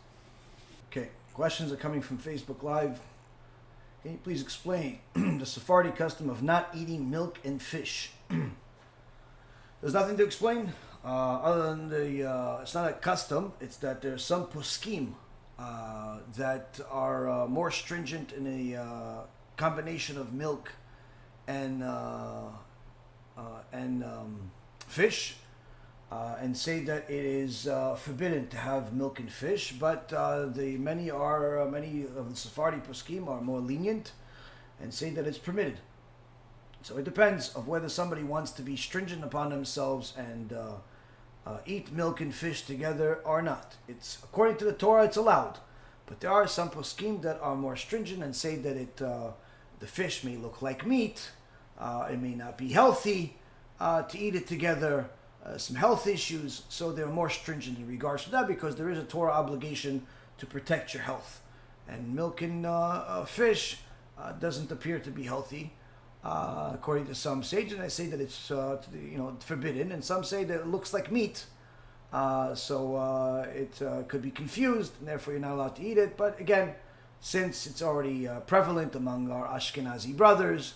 Okay, 0.90 1.08
questions 1.32 1.72
are 1.72 1.76
coming 1.76 2.02
from 2.02 2.18
Facebook 2.18 2.62
Live. 2.62 3.00
Can 4.02 4.12
you 4.12 4.18
please 4.22 4.42
explain 4.42 4.98
the 5.14 5.46
Sephardi 5.46 5.90
custom 5.90 6.28
of 6.28 6.42
not 6.42 6.68
eating 6.76 7.08
milk 7.08 7.38
and 7.44 7.62
fish? 7.62 8.10
There's 8.28 9.94
nothing 9.94 10.18
to 10.18 10.24
explain 10.24 10.74
uh, 11.02 11.08
other 11.08 11.70
than 11.70 11.88
the. 11.88 12.28
Uh, 12.28 12.58
it's 12.60 12.74
not 12.74 12.90
a 12.90 12.92
custom. 12.92 13.54
It's 13.58 13.78
that 13.78 14.02
there's 14.02 14.22
some 14.22 14.48
poskim 14.48 15.14
uh, 15.58 16.18
that 16.36 16.78
are 16.90 17.26
uh, 17.26 17.46
more 17.46 17.70
stringent 17.70 18.32
in 18.32 18.46
a 18.46 18.76
uh, 18.76 19.20
combination 19.56 20.18
of 20.18 20.34
milk 20.34 20.72
and 21.46 21.82
uh, 21.82 22.48
and 23.72 24.04
um, 24.04 24.50
fish, 24.88 25.36
and 26.10 26.56
say 26.56 26.80
that 26.80 27.10
it 27.10 27.24
is 27.24 27.68
forbidden 27.96 28.48
to 28.48 28.56
have 28.56 28.92
milk 28.92 29.20
and 29.20 29.30
fish. 29.30 29.72
But 29.72 30.08
the 30.08 30.76
many 30.78 31.10
are 31.10 31.68
many 31.70 32.04
of 32.04 32.30
the 32.30 32.36
Sephardi 32.36 32.78
poskim 32.78 33.28
are 33.28 33.40
more 33.40 33.60
lenient, 33.60 34.12
and 34.80 34.92
say 34.92 35.10
that 35.10 35.26
it's 35.26 35.38
permitted. 35.38 35.78
So 36.82 36.96
it 36.96 37.04
depends 37.04 37.54
of 37.54 37.68
whether 37.68 37.88
somebody 37.88 38.22
wants 38.22 38.52
to 38.52 38.62
be 38.62 38.76
stringent 38.76 39.24
upon 39.24 39.50
themselves 39.50 40.14
and 40.16 40.52
uh, 40.52 40.72
uh, 41.46 41.58
eat 41.66 41.92
milk 41.92 42.20
and 42.20 42.34
fish 42.34 42.62
together 42.62 43.20
or 43.24 43.42
not. 43.42 43.76
It's 43.88 44.18
according 44.22 44.58
to 44.58 44.64
the 44.64 44.72
Torah, 44.72 45.04
it's 45.04 45.16
allowed, 45.16 45.58
but 46.06 46.20
there 46.20 46.30
are 46.30 46.46
some 46.46 46.70
poskim 46.70 47.22
that 47.22 47.40
are 47.40 47.56
more 47.56 47.76
stringent 47.76 48.22
and 48.22 48.34
say 48.34 48.56
that 48.56 48.76
it 48.76 49.02
uh, 49.02 49.32
the 49.80 49.86
fish 49.86 50.24
may 50.24 50.36
look 50.36 50.62
like 50.62 50.86
meat, 50.86 51.30
uh, 51.78 52.08
it 52.10 52.20
may 52.20 52.34
not 52.34 52.58
be 52.58 52.68
healthy 52.68 53.36
uh, 53.80 54.02
to 54.02 54.18
eat 54.18 54.34
it 54.34 54.46
together. 54.46 55.08
Uh, 55.44 55.56
some 55.56 55.76
health 55.76 56.06
issues, 56.06 56.62
so 56.68 56.92
they're 56.92 57.06
more 57.06 57.30
stringent 57.30 57.78
in 57.78 57.86
regards 57.86 58.24
to 58.24 58.30
that 58.30 58.46
because 58.46 58.76
there 58.76 58.90
is 58.90 58.98
a 58.98 59.04
Torah 59.04 59.32
obligation 59.32 60.04
to 60.36 60.46
protect 60.46 60.92
your 60.92 61.02
health, 61.02 61.40
and 61.88 62.14
milk 62.14 62.42
and 62.42 62.66
fish 63.28 63.78
doesn't 64.40 64.70
appear 64.70 64.98
to 64.98 65.10
be 65.10 65.22
healthy. 65.22 65.72
Uh, 66.24 66.72
according 66.74 67.06
to 67.06 67.14
some 67.14 67.42
sages, 67.42 67.78
I 67.78 67.88
say 67.88 68.06
that 68.06 68.20
it's 68.20 68.50
uh, 68.50 68.82
you 68.92 69.18
know 69.18 69.36
forbidden, 69.40 69.92
and 69.92 70.04
some 70.04 70.24
say 70.24 70.44
that 70.44 70.60
it 70.60 70.66
looks 70.66 70.92
like 70.92 71.12
meat, 71.12 71.46
uh, 72.12 72.54
so 72.54 72.96
uh, 72.96 73.46
it 73.54 73.80
uh, 73.80 74.02
could 74.08 74.22
be 74.22 74.30
confused, 74.30 74.92
and 74.98 75.06
therefore 75.06 75.34
you're 75.34 75.40
not 75.40 75.52
allowed 75.52 75.76
to 75.76 75.82
eat 75.82 75.96
it. 75.96 76.16
But 76.16 76.40
again, 76.40 76.74
since 77.20 77.66
it's 77.66 77.82
already 77.82 78.26
uh, 78.26 78.40
prevalent 78.40 78.96
among 78.96 79.30
our 79.30 79.46
Ashkenazi 79.46 80.16
brothers, 80.16 80.74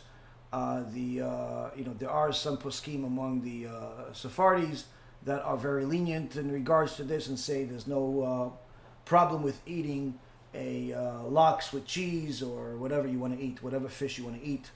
Uh, 0.53 0.83
the 0.93 1.23
uh, 1.23 1.71
you 1.77 1.85
know 1.85 1.95
there 1.99 2.11
are 2.11 2.33
some 2.33 2.57
poskim 2.57 3.07
among 3.07 3.41
the 3.43 3.67
uh, 3.67 4.13
Sephardis 4.13 4.85
that 5.25 5.43
are 5.45 5.57
very 5.57 5.85
lenient 5.85 6.37
in 6.37 6.51
regards 6.51 6.97
to 6.97 7.05
this 7.05 7.29
and 7.29 7.39
say 7.39 7.65
there's 7.65 7.87
no 7.87 8.59
problem 9.05 9.43
with 9.43 9.61
eating 9.67 10.19
a 10.55 10.95
lox 11.29 11.73
with 11.73 11.87
cheese 11.87 12.43
or 12.43 12.77
whatever 12.77 13.09
you 13.09 13.19
want 13.19 13.37
to 13.39 13.43
eat, 13.43 13.63
whatever 13.63 13.89
fish 13.89 14.19
you 14.19 14.25
want 14.25 14.39
to 14.41 14.47
eat 14.47 14.71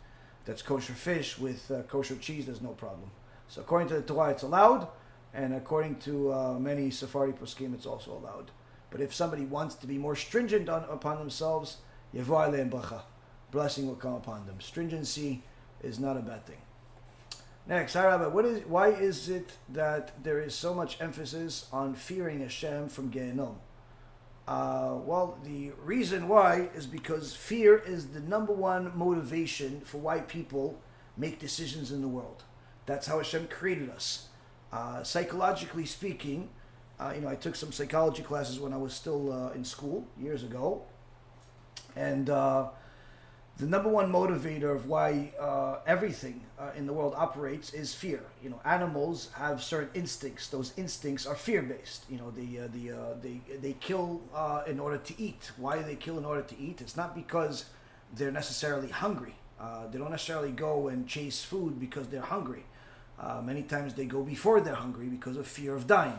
that's 0.46 0.62
kosher 0.62 0.94
fish 0.94 1.38
with 1.38 1.70
uh, 1.70 1.82
kosher 1.82 2.16
cheese, 2.16 2.46
there's 2.46 2.62
no 2.62 2.70
problem. 2.70 3.10
So 3.48 3.60
according 3.60 3.88
to 3.88 3.94
the 3.94 4.02
Torah, 4.02 4.30
it's 4.30 4.44
allowed, 4.44 4.88
and 5.34 5.52
according 5.52 5.96
to 6.00 6.32
uh, 6.32 6.58
many 6.58 6.90
Sephardi 6.90 7.32
poskim, 7.32 7.74
it's 7.74 7.84
also 7.84 8.12
allowed. 8.12 8.50
But 8.90 9.00
if 9.00 9.12
somebody 9.12 9.44
wants 9.44 9.74
to 9.76 9.86
be 9.86 9.98
more 9.98 10.16
stringent 10.16 10.68
on, 10.68 10.84
upon 10.84 11.18
themselves, 11.18 11.78
yevar 12.14 12.48
bracha, 12.70 13.02
blessing 13.50 13.86
will 13.86 13.96
come 13.96 14.14
upon 14.14 14.46
them. 14.46 14.60
Stringency 14.60 15.42
is 15.82 15.98
not 15.98 16.16
a 16.16 16.20
bad 16.20 16.46
thing. 16.46 16.58
Next, 17.68 17.94
hi 17.94 18.06
Rabbi, 18.06 18.28
what 18.28 18.44
is, 18.44 18.64
why 18.66 18.90
is 18.90 19.28
it 19.28 19.54
that 19.70 20.22
there 20.22 20.40
is 20.40 20.54
so 20.54 20.72
much 20.72 21.00
emphasis 21.00 21.66
on 21.72 21.94
fearing 21.94 22.40
Hashem 22.40 22.88
from 22.88 23.10
Gehenom? 23.10 23.56
Uh, 24.46 24.94
well, 25.04 25.38
the 25.42 25.72
reason 25.82 26.28
why 26.28 26.70
is 26.76 26.86
because 26.86 27.34
fear 27.34 27.76
is 27.78 28.08
the 28.08 28.20
number 28.20 28.52
one 28.52 28.96
motivation 28.96 29.80
for 29.80 29.98
why 29.98 30.20
people 30.20 30.80
make 31.16 31.40
decisions 31.40 31.90
in 31.90 32.02
the 32.02 32.08
world. 32.08 32.44
That's 32.86 33.08
how 33.08 33.16
Hashem 33.16 33.48
created 33.48 33.90
us. 33.90 34.28
Uh, 34.72 35.02
psychologically 35.02 35.86
speaking, 35.86 36.50
uh, 37.00 37.12
you 37.16 37.20
know, 37.22 37.28
I 37.28 37.34
took 37.34 37.56
some 37.56 37.72
psychology 37.72 38.22
classes 38.22 38.60
when 38.60 38.72
I 38.72 38.76
was 38.76 38.94
still 38.94 39.32
uh, 39.32 39.50
in 39.50 39.64
school 39.64 40.06
years 40.16 40.44
ago, 40.44 40.82
and 41.96 42.30
uh, 42.30 42.68
the 43.58 43.64
number 43.66 43.88
one 43.88 44.12
motivator 44.12 44.74
of 44.74 44.86
why 44.86 45.32
uh, 45.40 45.76
everything 45.86 46.42
uh, 46.58 46.72
in 46.76 46.86
the 46.86 46.92
world 46.92 47.14
operates 47.16 47.72
is 47.72 47.94
fear. 47.94 48.20
You 48.42 48.50
know, 48.50 48.60
animals 48.66 49.30
have 49.34 49.62
certain 49.62 49.88
instincts. 49.94 50.48
Those 50.48 50.74
instincts 50.76 51.24
are 51.26 51.34
fear 51.34 51.62
based. 51.62 52.04
You 52.10 52.18
know, 52.18 52.30
the 52.30 52.60
uh, 52.60 52.68
the 52.68 52.90
uh, 52.92 53.14
they 53.22 53.40
they 53.62 53.72
kill 53.74 54.20
uh, 54.34 54.62
in 54.66 54.78
order 54.78 54.98
to 54.98 55.20
eat. 55.20 55.52
Why 55.56 55.78
they 55.78 55.94
kill 55.96 56.18
in 56.18 56.26
order 56.26 56.42
to 56.42 56.58
eat? 56.60 56.82
It's 56.82 56.96
not 56.96 57.14
because 57.14 57.64
they're 58.14 58.30
necessarily 58.30 58.88
hungry. 58.88 59.36
Uh, 59.58 59.86
they 59.86 59.98
don't 59.98 60.10
necessarily 60.10 60.52
go 60.52 60.88
and 60.88 61.08
chase 61.08 61.42
food 61.42 61.80
because 61.80 62.08
they're 62.08 62.20
hungry. 62.20 62.64
many 63.42 63.62
times 63.62 63.94
they 63.94 64.04
go 64.04 64.22
before 64.22 64.60
they're 64.60 64.82
hungry 64.86 65.06
because 65.06 65.38
of 65.38 65.46
fear 65.46 65.74
of 65.74 65.86
dying. 65.86 66.18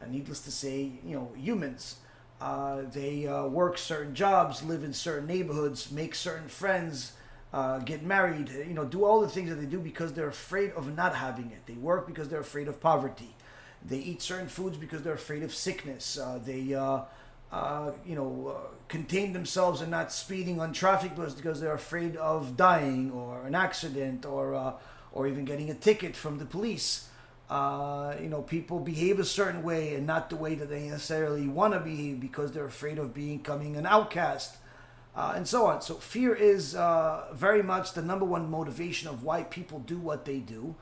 And 0.00 0.12
needless 0.12 0.40
to 0.42 0.52
say, 0.52 0.92
you 1.04 1.16
know, 1.16 1.32
humans 1.36 1.96
uh, 2.40 2.82
they 2.92 3.26
uh, 3.26 3.46
work 3.46 3.78
certain 3.78 4.14
jobs, 4.14 4.62
live 4.62 4.84
in 4.84 4.92
certain 4.92 5.26
neighborhoods, 5.26 5.90
make 5.90 6.14
certain 6.14 6.48
friends, 6.48 7.12
uh, 7.52 7.78
get 7.78 8.02
married, 8.02 8.50
you 8.50 8.74
know, 8.74 8.84
do 8.84 9.04
all 9.04 9.20
the 9.20 9.28
things 9.28 9.48
that 9.48 9.56
they 9.56 9.66
do 9.66 9.78
because 9.78 10.12
they're 10.12 10.28
afraid 10.28 10.70
of 10.72 10.94
not 10.94 11.14
having 11.14 11.50
it. 11.50 11.64
They 11.66 11.74
work 11.74 12.06
because 12.06 12.28
they're 12.28 12.40
afraid 12.40 12.68
of 12.68 12.80
poverty. 12.80 13.34
They 13.84 13.98
eat 13.98 14.20
certain 14.20 14.48
foods 14.48 14.76
because 14.76 15.02
they're 15.02 15.14
afraid 15.14 15.42
of 15.42 15.54
sickness. 15.54 16.18
Uh, 16.18 16.38
they, 16.44 16.74
uh, 16.74 17.02
uh, 17.50 17.92
you 18.04 18.14
know, 18.14 18.56
contain 18.88 19.32
themselves 19.32 19.80
and 19.80 19.90
not 19.90 20.12
speeding 20.12 20.60
on 20.60 20.72
traffic 20.72 21.12
because 21.14 21.60
they're 21.60 21.74
afraid 21.74 22.16
of 22.16 22.56
dying 22.56 23.10
or 23.12 23.46
an 23.46 23.54
accident 23.54 24.26
or, 24.26 24.74
or 25.12 25.26
even 25.26 25.44
getting 25.46 25.70
a 25.70 25.74
ticket 25.74 26.14
from 26.16 26.38
the 26.38 26.44
police 26.44 27.08
uh, 27.48 28.14
you 28.20 28.28
know, 28.28 28.42
people 28.42 28.80
behave 28.80 29.20
a 29.20 29.24
certain 29.24 29.62
way 29.62 29.94
and 29.94 30.06
not 30.06 30.30
the 30.30 30.36
way 30.36 30.54
that 30.56 30.68
they 30.68 30.88
necessarily 30.88 31.46
want 31.46 31.74
to 31.74 31.80
behave 31.80 32.20
because 32.20 32.52
they're 32.52 32.66
afraid 32.66 32.98
of 32.98 33.14
becoming 33.14 33.76
an 33.76 33.86
outcast, 33.86 34.56
uh, 35.14 35.32
and 35.36 35.46
so 35.46 35.66
on. 35.66 35.80
So 35.80 35.94
fear 35.94 36.34
is 36.34 36.74
uh, 36.74 37.26
very 37.32 37.62
much 37.62 37.92
the 37.92 38.02
number 38.02 38.24
one 38.24 38.50
motivation 38.50 39.08
of 39.08 39.22
why 39.22 39.44
people 39.44 39.78
do 39.78 39.98
what 39.98 40.24
they 40.24 40.38
do, 40.38 40.74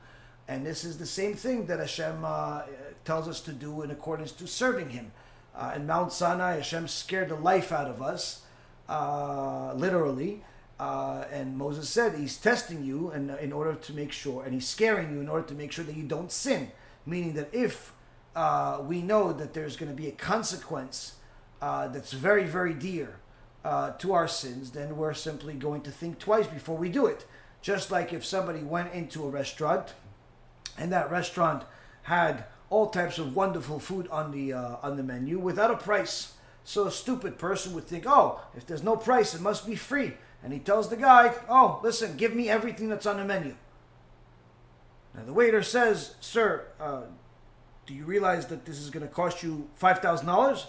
and 0.47 0.65
this 0.65 0.83
is 0.83 0.97
the 0.97 1.05
same 1.05 1.35
thing 1.35 1.67
that 1.67 1.79
Hashem 1.79 2.23
uh, 2.25 2.63
tells 3.03 3.27
us 3.27 3.41
to 3.41 3.51
do 3.51 3.83
in 3.83 3.91
accordance 3.91 4.31
to 4.33 4.47
serving 4.47 4.89
Him. 4.89 5.11
Uh, 5.55 5.73
in 5.75 5.87
Mount 5.87 6.11
Sinai, 6.11 6.55
Hashem 6.57 6.87
scared 6.87 7.29
the 7.29 7.35
life 7.35 7.71
out 7.71 7.87
of 7.87 8.01
us, 8.01 8.41
uh, 8.89 9.73
literally. 9.75 10.43
Uh, 10.79 11.23
and 11.31 11.57
Moses 11.57 11.89
said 11.89 12.15
he's 12.15 12.37
testing 12.37 12.83
you 12.83 13.11
in, 13.11 13.29
in 13.29 13.53
order 13.53 13.75
to 13.75 13.93
make 13.93 14.11
sure, 14.11 14.43
and 14.43 14.53
he's 14.53 14.67
scaring 14.67 15.13
you 15.13 15.21
in 15.21 15.29
order 15.29 15.47
to 15.47 15.53
make 15.53 15.71
sure 15.71 15.85
that 15.85 15.95
you 15.95 16.03
don't 16.03 16.31
sin. 16.31 16.71
Meaning 17.05 17.33
that 17.33 17.53
if 17.53 17.93
uh, 18.35 18.81
we 18.85 19.01
know 19.01 19.31
that 19.31 19.53
there's 19.53 19.77
going 19.77 19.91
to 19.91 19.95
be 19.95 20.07
a 20.07 20.11
consequence 20.11 21.15
uh, 21.61 21.87
that's 21.87 22.11
very, 22.11 22.43
very 22.43 22.73
dear 22.73 23.19
uh, 23.63 23.91
to 23.91 24.13
our 24.13 24.27
sins, 24.27 24.71
then 24.71 24.97
we're 24.97 25.13
simply 25.13 25.53
going 25.53 25.81
to 25.81 25.91
think 25.91 26.19
twice 26.19 26.47
before 26.47 26.75
we 26.75 26.89
do 26.89 27.05
it. 27.05 27.25
Just 27.61 27.89
like 27.89 28.11
if 28.11 28.25
somebody 28.25 28.59
went 28.59 28.93
into 28.93 29.23
a 29.23 29.29
restaurant 29.29 29.93
and 30.77 30.91
that 30.91 31.09
restaurant 31.09 31.63
had 32.03 32.45
all 32.69 32.89
types 32.89 33.17
of 33.17 33.35
wonderful 33.35 33.79
food 33.79 34.07
on 34.09 34.31
the 34.31 34.51
uh, 34.51 34.75
on 34.83 34.97
the 34.97 35.03
menu 35.03 35.39
without 35.39 35.71
a 35.71 35.77
price. 35.77 36.33
So 36.63 36.85
a 36.85 36.91
stupid 36.91 37.37
person 37.37 37.73
would 37.73 37.87
think, 37.87 38.05
oh, 38.07 38.41
if 38.55 38.65
there's 38.65 38.83
no 38.83 38.97
price, 38.97 39.33
it 39.33 39.41
must 39.41 39.65
be 39.65 39.75
free 39.75 40.13
and 40.45 40.53
he 40.53 40.59
tells 40.59 40.89
the 40.89 40.95
guy, 40.95 41.33
"Oh, 41.49 41.79
listen, 41.83 42.15
give 42.15 42.33
me 42.33 42.47
everything 42.47 42.87
that's 42.87 43.07
on 43.07 43.17
the 43.17 43.25
menu." 43.25 43.55
Now 45.15 45.25
the 45.25 45.33
waiter 45.33 45.63
says, 45.63 46.15
"Sir, 46.21 46.67
uh, 46.79 47.01
do 47.87 47.95
you 47.95 48.05
realize 48.05 48.45
that 48.47 48.65
this 48.65 48.77
is 48.77 48.91
going 48.91 49.05
to 49.05 49.11
cost 49.11 49.41
you 49.41 49.67
five 49.75 49.99
thousand 49.99 50.27
dollars?" 50.27 50.67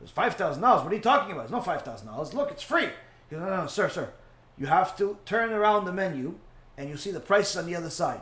It's 0.00 0.12
five 0.12 0.34
thousand 0.36 0.62
dollars. 0.62 0.84
What 0.84 0.92
are 0.92 0.96
you 0.96 1.02
talking 1.02 1.32
about? 1.32 1.44
It's 1.44 1.52
not 1.52 1.64
five 1.64 1.82
thousand 1.82 2.06
dollars. 2.06 2.34
Look, 2.34 2.52
it's 2.52 2.62
free. 2.62 2.84
He 3.28 3.34
goes, 3.34 3.40
no, 3.40 3.48
no, 3.48 3.62
no, 3.62 3.66
sir, 3.66 3.88
sir. 3.88 4.12
You 4.56 4.66
have 4.66 4.96
to 4.98 5.18
turn 5.24 5.52
around 5.52 5.86
the 5.86 5.92
menu, 5.92 6.38
and 6.76 6.88
you'll 6.88 6.98
see 6.98 7.10
the 7.10 7.20
prices 7.20 7.56
on 7.56 7.66
the 7.66 7.74
other 7.74 7.90
side. 7.90 8.20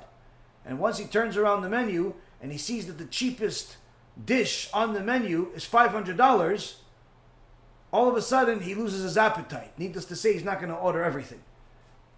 And 0.65 0.79
once 0.79 0.99
he 0.99 1.05
turns 1.05 1.37
around 1.37 1.63
the 1.63 1.69
menu 1.69 2.15
and 2.41 2.51
he 2.51 2.59
sees 2.59 2.87
that 2.87 2.99
the 2.99 3.05
cheapest 3.05 3.77
dish 4.25 4.71
on 4.73 4.95
the 4.95 5.03
menu 5.03 5.51
is 5.55 5.65
five 5.65 5.91
hundred 5.91 6.17
dollars, 6.17 6.77
all 7.95 8.09
of 8.09 8.17
a 8.17 8.23
sudden 8.23 8.61
he 8.61 8.75
loses 8.75 9.05
his 9.05 9.17
appetite. 9.17 9.73
Needless 9.79 10.05
to 10.07 10.17
say, 10.17 10.33
he's 10.33 10.43
not 10.43 10.59
going 10.59 10.73
to 10.73 10.77
order 10.77 11.05
everything. 11.05 11.41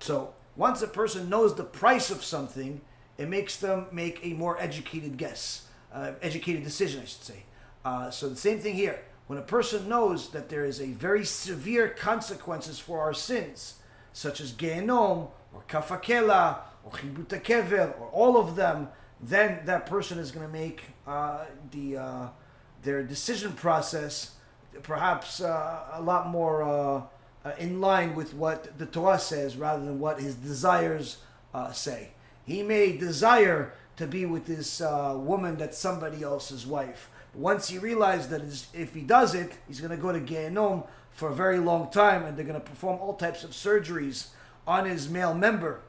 So 0.01 0.33
once 0.57 0.81
a 0.81 0.89
person 0.89 1.29
knows 1.29 1.55
the 1.55 1.65
price 1.65 2.11
of 2.11 2.25
something, 2.25 2.81
it 3.19 3.29
makes 3.29 3.57
them 3.57 3.87
make 3.93 4.21
a 4.23 4.33
more 4.33 4.59
educated 4.59 5.19
guess, 5.19 5.69
uh, 5.93 6.13
educated 6.23 6.65
decision, 6.65 7.03
I 7.03 7.05
should 7.05 7.23
say. 7.23 7.43
Uh, 7.85 8.11
so 8.11 8.27
the 8.31 8.37
same 8.37 8.59
thing 8.59 8.75
here. 8.75 9.01
When 9.27 9.39
a 9.39 9.43
person 9.43 9.87
knows 9.87 10.31
that 10.31 10.49
there 10.49 10.65
is 10.65 10.81
a 10.81 10.87
very 10.87 11.27
severe 11.27 11.89
consequences 11.91 12.79
for 12.79 13.01
our 13.01 13.13
sins, 13.13 13.75
such 14.15 14.41
as 14.41 14.53
Gehenom 14.53 15.29
or 15.53 15.63
Kaf 15.69 15.91
HaKela 15.91 16.59
or 16.85 16.93
Chibut 16.93 17.27
HaKever 17.27 18.01
or 18.01 18.09
all 18.13 18.39
of 18.39 18.57
them, 18.57 18.89
then 19.21 19.61
that 19.67 19.85
person 19.85 20.19
is 20.19 20.31
going 20.31 20.47
to 20.47 20.53
make 20.53 20.85
uh, 21.07 21.45
the 21.71 21.99
uh, 21.99 22.29
their 22.83 23.03
decision 23.03 23.53
process 23.53 24.36
perhaps 24.83 25.41
uh, 25.41 25.85
a 25.93 26.03
lot 26.03 26.29
more 26.29 26.63
uh, 26.63 27.03
uh, 27.45 27.53
in 27.59 27.81
line 27.81 28.15
with 28.15 28.35
what 28.35 28.79
the 28.79 28.87
Torah 28.87 29.19
says 29.19 29.57
rather 29.57 29.85
than 29.85 30.01
what 30.01 30.21
his 30.21 30.35
desires 30.35 31.19
say. 31.73 32.11
He 32.45 32.63
may 32.63 32.97
desire 32.97 33.73
to 33.97 34.07
be 34.07 34.27
with 34.27 34.47
this 34.47 34.81
woman 34.81 35.57
that's 35.57 35.79
somebody 35.79 36.23
else's 36.23 36.67
wife 36.67 37.09
once 37.37 37.69
he 37.69 37.79
realized 37.79 38.31
that 38.31 38.43
if 38.75 38.95
he 38.95 39.03
does 39.03 39.35
it, 39.35 39.53
he's 39.69 39.81
going 39.81 39.91
to 39.91 39.97
go 39.97 40.11
to 40.11 40.21
Gehenom 40.21 40.87
for 41.13 41.29
a 41.29 41.35
very 41.35 41.59
long 41.59 41.91
time, 41.91 42.25
and 42.25 42.37
they're 42.37 42.45
going 42.45 42.61
to 42.61 42.67
perform 42.67 42.99
all 42.99 43.15
types 43.15 43.45
of 43.45 43.51
surgeries 43.51 44.29
on 44.67 44.87
his 44.87 45.09
male 45.09 45.35
member 45.35 45.81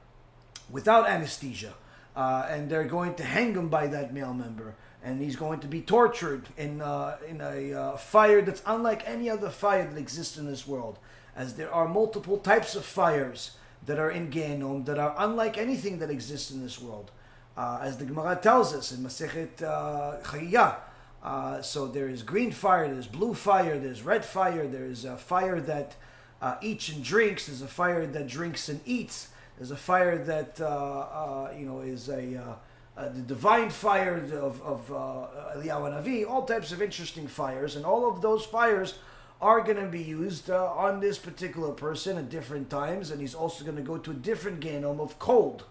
without 0.69 1.07
anesthesia. 1.07 1.73
Uh, 2.15 2.45
and 2.49 2.69
they're 2.69 2.83
going 2.83 3.13
to 3.15 3.23
hang 3.23 3.53
him 3.53 3.69
by 3.69 3.87
that 3.87 4.13
male 4.13 4.33
member, 4.33 4.75
and 5.07 5.21
he's 5.21 5.37
going 5.37 5.61
to 5.61 5.67
be 5.67 5.81
tortured 5.81 6.49
in 6.57 6.81
uh, 6.81 7.15
in 7.29 7.39
a 7.39 7.73
uh, 7.73 7.97
fire 7.97 8.41
that's 8.41 8.61
unlike 8.65 9.07
any 9.07 9.29
other 9.29 9.49
fire 9.49 9.87
that 9.87 9.97
exists 9.97 10.37
in 10.37 10.45
this 10.45 10.67
world, 10.67 10.99
as 11.33 11.53
there 11.55 11.73
are 11.73 11.87
multiple 11.87 12.37
types 12.37 12.75
of 12.75 12.83
fires 12.83 13.51
that 13.85 13.97
are 13.97 14.11
in 14.11 14.29
Gehenom 14.29 14.85
that 14.85 14.99
are 14.99 15.15
unlike 15.17 15.57
anything 15.57 15.99
that 15.99 16.09
exists 16.09 16.51
in 16.51 16.61
this 16.61 16.81
world, 16.81 17.11
uh, 17.55 17.79
as 17.81 17.97
the 17.97 18.05
Gemara 18.05 18.35
tells 18.35 18.73
us 18.73 18.91
in 18.91 18.99
Masechet 18.99 19.63
uh, 19.63 20.17
Chayiyah. 20.23 20.75
Uh, 21.23 21.61
so 21.61 21.87
there 21.87 22.09
is 22.09 22.21
green 22.21 22.51
fire, 22.51 22.87
there's 22.93 23.07
blue 23.07 23.33
fire, 23.33 23.79
there's 23.79 24.01
red 24.03 24.25
fire, 24.25 24.67
there's 24.67 25.05
a 25.05 25.17
fire 25.17 25.61
that 25.61 25.95
uh, 26.41 26.55
eats 26.61 26.89
and 26.89 27.01
drinks, 27.03 27.47
there's 27.47 27.61
a 27.61 27.67
fire 27.67 28.05
that 28.05 28.27
drinks 28.27 28.67
and 28.67 28.81
eats, 28.85 29.29
there's 29.57 29.71
a 29.71 29.77
fire 29.77 30.17
that 30.17 30.59
uh 30.61 31.49
you 31.57 31.65
know 31.65 31.79
is 31.79 32.09
a 32.09 32.57
uh, 32.97 33.09
the 33.09 33.21
divine 33.21 33.69
fire 33.69 34.15
of 34.33 34.61
of 34.61 34.87
Eliyahu 34.89 36.03
Navi, 36.03 36.27
all 36.27 36.45
types 36.45 36.71
of 36.71 36.81
interesting 36.81 37.27
fires, 37.27 37.75
and 37.75 37.85
all 37.85 38.09
of 38.09 38.21
those 38.21 38.45
fires 38.45 38.95
are 39.39 39.61
going 39.61 39.77
to 39.77 39.87
be 39.87 40.01
used 40.01 40.49
on 40.49 40.99
this 40.99 41.19
particular 41.19 41.71
person 41.71 42.17
at 42.17 42.27
different 42.27 42.71
times, 42.71 43.11
and 43.11 43.21
he's 43.21 43.35
also 43.35 43.63
going 43.63 43.77
to 43.77 43.83
go 43.83 43.97
to 43.99 44.09
a 44.09 44.15
different 44.15 44.59
Gehenom 44.61 44.99
of 44.99 45.19
cold. 45.19 45.63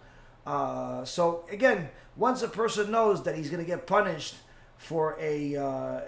so 1.05 1.43
again, 1.51 1.89
once 2.15 2.41
a 2.41 2.47
person 2.47 2.91
knows 2.91 3.23
that 3.23 3.35
he's 3.35 3.49
going 3.49 3.61
to 3.61 3.67
get 3.67 3.85
punished 3.85 4.35
for 4.77 5.17
a 5.19 5.55
uh, 5.55 6.01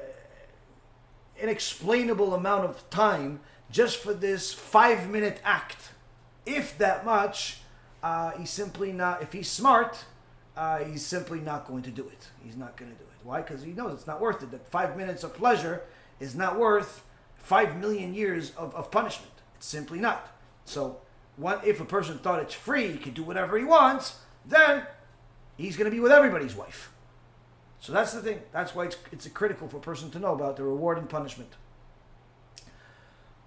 inexplainable 1.37 2.33
amount 2.33 2.65
of 2.65 2.89
time 2.89 3.39
just 3.71 3.97
for 3.97 4.13
this 4.13 4.53
five 4.53 5.09
minute 5.09 5.39
act. 5.43 5.91
If 6.45 6.77
that 6.77 7.05
much, 7.05 7.59
uh, 8.01 8.31
he's 8.31 8.49
simply 8.49 8.91
not, 8.91 9.21
if 9.21 9.33
he's 9.33 9.49
smart, 9.49 10.05
uh, 10.59 10.79
he's 10.79 11.05
simply 11.05 11.39
not 11.39 11.65
going 11.65 11.81
to 11.83 11.89
do 11.89 12.03
it. 12.03 12.27
He's 12.43 12.57
not 12.57 12.75
going 12.75 12.91
to 12.91 12.97
do 12.97 13.03
it. 13.03 13.25
Why? 13.25 13.41
Because 13.41 13.63
he 13.63 13.71
knows 13.71 13.93
it's 13.93 14.07
not 14.07 14.19
worth 14.19 14.43
it. 14.43 14.51
That 14.51 14.67
five 14.67 14.97
minutes 14.97 15.23
of 15.23 15.33
pleasure 15.33 15.83
is 16.19 16.35
not 16.35 16.59
worth 16.59 17.01
five 17.37 17.77
million 17.77 18.13
years 18.13 18.51
of, 18.57 18.75
of 18.75 18.91
punishment. 18.91 19.31
It's 19.55 19.67
simply 19.67 19.99
not. 19.99 20.35
So, 20.65 20.97
what, 21.37 21.65
if 21.65 21.79
a 21.79 21.85
person 21.85 22.17
thought 22.17 22.41
it's 22.41 22.53
free, 22.53 22.91
he 22.91 22.97
can 22.97 23.13
do 23.13 23.23
whatever 23.23 23.57
he 23.57 23.63
wants, 23.63 24.19
then 24.45 24.83
he's 25.55 25.77
going 25.77 25.89
to 25.89 25.95
be 25.95 26.01
with 26.01 26.11
everybody's 26.11 26.55
wife. 26.55 26.91
So 27.79 27.93
that's 27.93 28.11
the 28.11 28.19
thing. 28.19 28.41
That's 28.51 28.75
why 28.75 28.87
it's, 28.87 28.97
it's 29.13 29.25
critical 29.29 29.69
for 29.69 29.77
a 29.77 29.81
person 29.81 30.11
to 30.11 30.19
know 30.19 30.33
about 30.33 30.57
the 30.57 30.63
reward 30.63 30.97
and 30.97 31.07
punishment. 31.07 31.51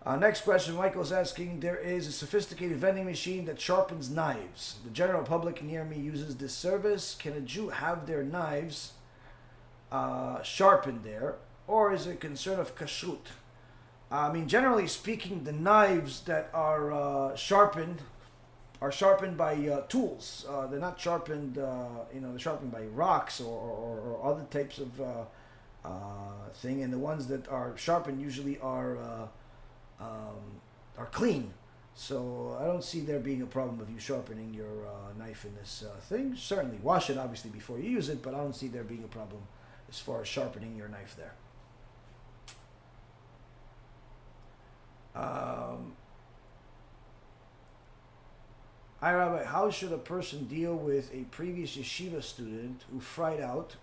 Uh, 0.04 0.16
next 0.16 0.40
question 0.40 0.74
Michael's 0.74 1.12
asking 1.12 1.60
There 1.60 1.76
is 1.76 2.08
a 2.08 2.12
sophisticated 2.12 2.76
vending 2.78 3.04
machine 3.04 3.44
that 3.44 3.60
sharpens 3.60 4.10
knives. 4.10 4.76
The 4.84 4.90
general 4.90 5.22
public 5.22 5.62
near 5.62 5.84
me 5.84 5.96
uses 5.96 6.36
this 6.36 6.52
service. 6.52 7.14
Can 7.14 7.34
a 7.34 7.40
Jew 7.40 7.68
have 7.68 8.06
their 8.06 8.24
knives 8.24 8.94
uh, 9.92 10.42
sharpened 10.42 11.04
there? 11.04 11.36
Or 11.68 11.92
is 11.92 12.08
it 12.08 12.14
a 12.14 12.16
concern 12.16 12.58
of 12.58 12.74
kashrut? 12.74 13.28
I 14.10 14.32
mean, 14.32 14.48
generally 14.48 14.88
speaking, 14.88 15.44
the 15.44 15.52
knives 15.52 16.22
that 16.22 16.50
are 16.52 16.92
uh, 16.92 17.36
sharpened 17.36 18.02
are 18.80 18.90
sharpened 18.90 19.36
by 19.36 19.54
uh, 19.68 19.82
tools. 19.82 20.44
Uh, 20.48 20.66
they're 20.66 20.80
not 20.80 20.98
sharpened, 21.00 21.56
uh, 21.56 21.86
you 22.12 22.20
know, 22.20 22.30
they're 22.30 22.40
sharpened 22.40 22.72
by 22.72 22.82
rocks 22.86 23.40
or, 23.40 23.56
or, 23.56 24.00
or 24.00 24.32
other 24.32 24.44
types 24.50 24.80
of 24.80 25.28
thing. 26.56 26.82
And 26.82 26.92
the 26.92 26.98
ones 26.98 27.28
that 27.28 27.46
are 27.46 27.76
sharpened 27.76 28.20
usually 28.20 28.58
are 28.58 29.28
um, 30.02 30.40
are 30.98 31.06
clean. 31.06 31.52
So 31.94 32.56
I 32.60 32.64
don't 32.64 32.82
see 32.82 33.00
there 33.00 33.20
being 33.20 33.42
a 33.42 33.46
problem 33.46 33.80
of 33.80 33.90
you 33.90 33.98
sharpening 33.98 34.54
your 34.54 34.88
knife 35.18 35.44
in 35.44 35.54
this 35.54 35.84
thing. 36.08 36.34
Certainly, 36.36 36.78
wash 36.82 37.10
it 37.10 37.18
obviously 37.18 37.50
before 37.50 37.78
you 37.78 37.90
use 37.90 38.08
it, 38.08 38.22
but 38.22 38.34
I 38.34 38.38
don't 38.38 38.56
see 38.56 38.68
there 38.68 38.82
being 38.82 39.04
a 39.04 39.08
problem 39.08 39.42
as 39.90 39.98
far 39.98 40.22
as 40.22 40.28
sharpening 40.28 40.74
your 40.76 40.88
knife 40.88 41.16
there. 41.16 41.34
Um, 45.14 45.92
Hi, 49.02 49.12
Rabbi. 49.14 49.42
How 49.42 49.68
should 49.68 49.90
a 49.90 49.98
person 49.98 50.44
deal 50.44 50.76
with 50.76 51.12
a 51.12 51.24
previous 51.32 51.76
yeshiva 51.76 52.22
student 52.22 52.84
who 52.92 53.00
fried 53.00 53.40
out 53.40 53.74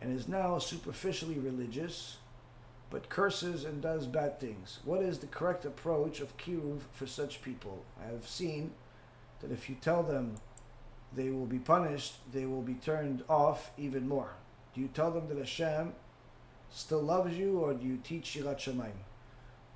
and 0.00 0.12
is 0.12 0.26
now 0.26 0.58
superficially 0.58 1.38
religious, 1.38 2.16
but 2.90 3.08
curses 3.08 3.64
and 3.64 3.80
does 3.80 4.06
bad 4.06 4.40
things? 4.40 4.80
What 4.84 5.02
is 5.02 5.18
the 5.18 5.26
correct 5.26 5.64
approach 5.64 6.20
of 6.20 6.36
kiruv 6.36 6.80
for 6.92 7.06
such 7.06 7.42
people? 7.42 7.84
I 8.02 8.10
have 8.10 8.26
seen 8.26 8.72
that 9.40 9.52
if 9.52 9.70
you 9.70 9.76
tell 9.80 10.02
them 10.02 10.36
they 11.14 11.30
will 11.30 11.46
be 11.46 11.58
punished, 11.58 12.14
they 12.32 12.46
will 12.46 12.62
be 12.62 12.74
turned 12.74 13.22
off 13.28 13.70
even 13.78 14.08
more. 14.08 14.34
Do 14.74 14.80
you 14.80 14.88
tell 14.88 15.10
them 15.10 15.28
that 15.28 15.38
Hashem 15.38 15.92
still 16.70 17.02
loves 17.02 17.36
you, 17.36 17.58
or 17.58 17.74
do 17.74 17.86
you 17.86 17.98
teach 18.02 18.36
Yirat 18.38 18.58
Shamayim? 18.58 18.92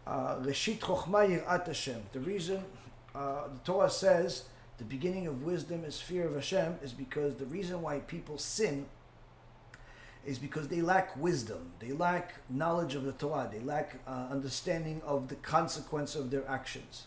Uh, 0.07 0.37
Reshit 0.37 0.79
Yirat 0.79 1.67
Hashem. 1.67 2.03
The 2.13 2.21
reason 2.21 2.65
uh, 3.15 3.49
the 3.53 3.59
Torah 3.65 3.91
says 3.91 4.45
the 4.79 4.85
beginning 4.85 5.27
of 5.27 5.43
wisdom 5.43 5.85
is 5.85 6.01
fear 6.01 6.27
of 6.27 6.35
Hashem 6.35 6.79
is 6.83 6.93
because 6.93 7.37
the 7.37 7.47
reason 7.47 7.81
why 7.81 8.01
people 8.01 8.39
sin 8.39 8.87
is 10.27 10.39
because 10.39 10.69
they 10.69 10.81
lack 10.81 11.17
wisdom. 11.17 11.73
They 11.79 11.93
lack 11.93 12.35
knowledge 12.49 12.95
of 12.95 13.05
the 13.05 13.13
Torah. 13.13 13.49
They 13.51 13.61
lack 13.61 13.97
uh, 14.07 14.29
understanding 14.31 15.03
of 15.05 15.29
the 15.29 15.35
consequence 15.37 16.15
of 16.15 16.31
their 16.31 16.49
actions. 16.49 17.07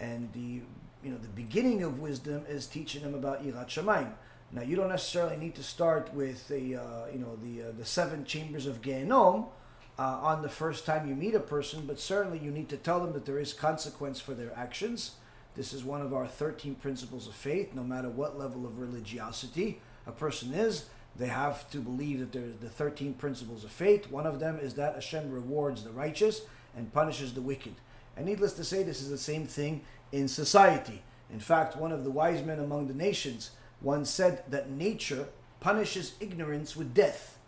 And 0.00 0.32
the 0.32 0.62
you 1.02 1.10
know 1.10 1.18
the 1.18 1.28
beginning 1.28 1.82
of 1.82 2.00
wisdom 2.00 2.44
is 2.48 2.66
teaching 2.66 3.02
them 3.02 3.14
about 3.14 3.44
Yirat 3.44 3.68
Shamayim. 3.68 4.12
Now 4.52 4.62
you 4.62 4.76
don't 4.76 4.88
necessarily 4.88 5.36
need 5.36 5.54
to 5.56 5.62
start 5.62 6.12
with 6.14 6.48
the 6.48 6.76
uh, 6.76 7.06
you 7.12 7.18
know 7.18 7.36
the 7.42 7.68
uh, 7.68 7.72
the 7.76 7.84
seven 7.84 8.24
chambers 8.24 8.66
of 8.66 8.82
Gehenom 8.82 9.46
uh, 9.98 10.02
on 10.02 10.42
the 10.42 10.48
first 10.48 10.86
time 10.86 11.08
you 11.08 11.14
meet 11.14 11.34
a 11.34 11.40
person, 11.40 11.84
but 11.86 12.00
certainly 12.00 12.38
you 12.38 12.50
need 12.50 12.68
to 12.68 12.76
tell 12.76 13.00
them 13.00 13.12
that 13.12 13.26
there 13.26 13.38
is 13.38 13.52
consequence 13.52 14.20
for 14.20 14.34
their 14.34 14.56
actions 14.56 15.12
this 15.54 15.72
is 15.72 15.84
one 15.84 16.02
of 16.02 16.12
our 16.12 16.26
13 16.26 16.74
principles 16.76 17.28
of 17.28 17.34
faith. 17.34 17.74
No 17.74 17.84
matter 17.84 18.08
what 18.08 18.38
level 18.38 18.66
of 18.66 18.78
religiosity 18.78 19.80
a 20.06 20.12
person 20.12 20.52
is, 20.52 20.86
they 21.16 21.28
have 21.28 21.70
to 21.70 21.78
believe 21.78 22.20
that 22.20 22.32
there's 22.32 22.56
the 22.56 22.68
13 22.68 23.14
principles 23.14 23.64
of 23.64 23.70
faith. 23.70 24.10
One 24.10 24.26
of 24.26 24.40
them 24.40 24.58
is 24.58 24.74
that 24.74 24.94
Hashem 24.94 25.30
rewards 25.30 25.84
the 25.84 25.90
righteous 25.90 26.42
and 26.76 26.92
punishes 26.92 27.34
the 27.34 27.40
wicked. 27.40 27.74
And 28.16 28.26
needless 28.26 28.52
to 28.54 28.64
say, 28.64 28.82
this 28.82 29.00
is 29.00 29.10
the 29.10 29.18
same 29.18 29.46
thing 29.46 29.82
in 30.12 30.28
society. 30.28 31.02
In 31.32 31.40
fact, 31.40 31.76
one 31.76 31.92
of 31.92 32.04
the 32.04 32.10
wise 32.10 32.44
men 32.44 32.58
among 32.58 32.88
the 32.88 32.94
nations 32.94 33.50
once 33.80 34.10
said 34.10 34.44
that 34.48 34.70
nature 34.70 35.28
punishes 35.60 36.14
ignorance 36.20 36.76
with 36.76 36.94
death. 36.94 37.38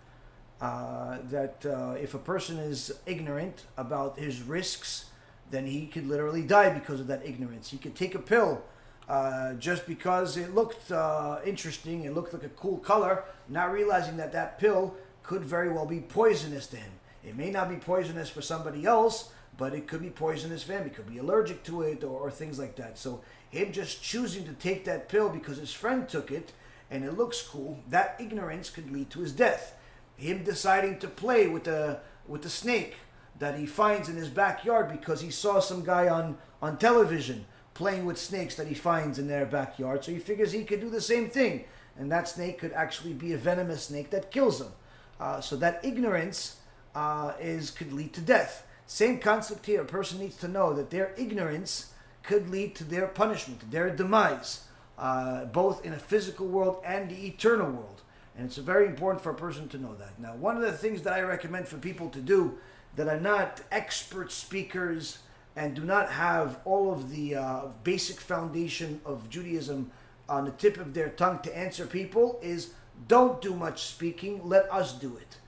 Uh, 0.60 1.18
that 1.24 1.66
uh, 1.66 1.94
if 2.00 2.14
a 2.14 2.18
person 2.18 2.58
is 2.58 2.90
ignorant 3.04 3.64
about 3.76 4.18
his 4.18 4.40
risks 4.40 5.06
then 5.50 5.66
he 5.66 5.86
could 5.86 6.06
literally 6.06 6.42
die 6.42 6.70
because 6.70 7.00
of 7.00 7.06
that 7.06 7.24
ignorance. 7.24 7.70
He 7.70 7.78
could 7.78 7.94
take 7.94 8.14
a 8.14 8.18
pill 8.18 8.62
uh, 9.08 9.54
just 9.54 9.86
because 9.86 10.36
it 10.36 10.54
looked 10.54 10.90
uh, 10.90 11.38
interesting, 11.44 12.04
it 12.04 12.14
looked 12.14 12.32
like 12.32 12.42
a 12.42 12.48
cool 12.50 12.78
color, 12.78 13.24
not 13.48 13.72
realizing 13.72 14.16
that 14.16 14.32
that 14.32 14.58
pill 14.58 14.94
could 15.22 15.44
very 15.44 15.68
well 15.68 15.86
be 15.86 16.00
poisonous 16.00 16.66
to 16.68 16.76
him. 16.76 16.92
It 17.24 17.36
may 17.36 17.50
not 17.50 17.68
be 17.68 17.76
poisonous 17.76 18.28
for 18.28 18.42
somebody 18.42 18.84
else, 18.84 19.30
but 19.56 19.74
it 19.74 19.86
could 19.86 20.02
be 20.02 20.10
poisonous 20.10 20.62
for 20.62 20.72
him. 20.72 20.84
He 20.84 20.90
could 20.90 21.08
be 21.08 21.18
allergic 21.18 21.62
to 21.64 21.82
it 21.82 22.04
or, 22.04 22.20
or 22.20 22.30
things 22.30 22.58
like 22.58 22.76
that. 22.76 22.98
So 22.98 23.22
him 23.50 23.72
just 23.72 24.02
choosing 24.02 24.44
to 24.44 24.52
take 24.52 24.84
that 24.84 25.08
pill 25.08 25.28
because 25.28 25.58
his 25.58 25.72
friend 25.72 26.08
took 26.08 26.30
it 26.30 26.52
and 26.90 27.04
it 27.04 27.16
looks 27.16 27.42
cool, 27.42 27.80
that 27.88 28.16
ignorance 28.20 28.70
could 28.70 28.92
lead 28.92 29.10
to 29.10 29.20
his 29.20 29.32
death. 29.32 29.76
Him 30.16 30.44
deciding 30.44 30.98
to 31.00 31.08
play 31.08 31.46
with 31.46 31.64
the 31.64 32.00
with 32.26 32.42
the 32.42 32.50
snake 32.50 32.96
that 33.38 33.58
he 33.58 33.66
finds 33.66 34.08
in 34.08 34.16
his 34.16 34.28
backyard 34.28 34.90
because 34.90 35.20
he 35.20 35.30
saw 35.30 35.60
some 35.60 35.84
guy 35.84 36.08
on, 36.08 36.38
on 36.62 36.76
television 36.76 37.44
playing 37.76 38.06
with 38.06 38.16
snakes 38.16 38.54
that 38.54 38.66
he 38.66 38.74
finds 38.74 39.18
in 39.18 39.28
their 39.28 39.44
backyard. 39.44 40.02
So 40.02 40.10
he 40.10 40.18
figures 40.18 40.50
he 40.50 40.64
could 40.64 40.80
do 40.80 40.88
the 40.88 41.00
same 41.00 41.28
thing. 41.28 41.64
And 41.98 42.10
that 42.10 42.26
snake 42.26 42.58
could 42.58 42.72
actually 42.72 43.12
be 43.12 43.34
a 43.34 43.36
venomous 43.36 43.84
snake 43.84 44.08
that 44.10 44.30
kills 44.30 44.62
him. 44.62 44.72
Uh, 45.20 45.42
so 45.42 45.56
that 45.56 45.84
ignorance 45.84 46.56
uh, 46.94 47.32
is 47.38 47.70
could 47.70 47.92
lead 47.92 48.14
to 48.14 48.22
death. 48.22 48.66
Same 48.86 49.18
concept 49.18 49.66
here. 49.66 49.82
A 49.82 49.84
person 49.84 50.18
needs 50.18 50.36
to 50.36 50.48
know 50.48 50.72
that 50.72 50.88
their 50.88 51.12
ignorance 51.18 51.92
could 52.22 52.48
lead 52.48 52.74
to 52.76 52.84
their 52.84 53.08
punishment, 53.08 53.70
their 53.70 53.94
demise, 53.94 54.64
uh, 54.98 55.44
both 55.44 55.84
in 55.84 55.92
a 55.92 55.98
physical 55.98 56.46
world 56.46 56.82
and 56.82 57.10
the 57.10 57.26
eternal 57.26 57.70
world. 57.70 58.00
And 58.38 58.46
it's 58.46 58.56
very 58.56 58.86
important 58.86 59.22
for 59.22 59.30
a 59.30 59.34
person 59.34 59.68
to 59.68 59.78
know 59.78 59.94
that. 59.96 60.18
Now, 60.18 60.34
one 60.34 60.56
of 60.56 60.62
the 60.62 60.72
things 60.72 61.02
that 61.02 61.12
I 61.12 61.20
recommend 61.20 61.68
for 61.68 61.76
people 61.76 62.08
to 62.10 62.20
do 62.20 62.58
that 62.96 63.06
are 63.06 63.20
not 63.20 63.60
expert 63.70 64.32
speakers 64.32 65.18
and 65.56 65.74
do 65.74 65.82
not 65.82 66.10
have 66.10 66.60
all 66.66 66.92
of 66.92 67.10
the 67.10 67.34
uh, 67.34 67.62
basic 67.82 68.20
foundation 68.20 69.00
of 69.06 69.28
Judaism 69.30 69.90
on 70.28 70.44
the 70.44 70.50
tip 70.52 70.76
of 70.76 70.92
their 70.92 71.08
tongue 71.08 71.38
to 71.40 71.56
answer 71.56 71.86
people 71.86 72.38
is 72.42 72.74
don't 73.08 73.40
do 73.40 73.54
much 73.54 73.84
speaking, 73.84 74.46
let 74.46 74.70
us 74.72 74.92
do 74.92 75.16
it. 75.16 75.38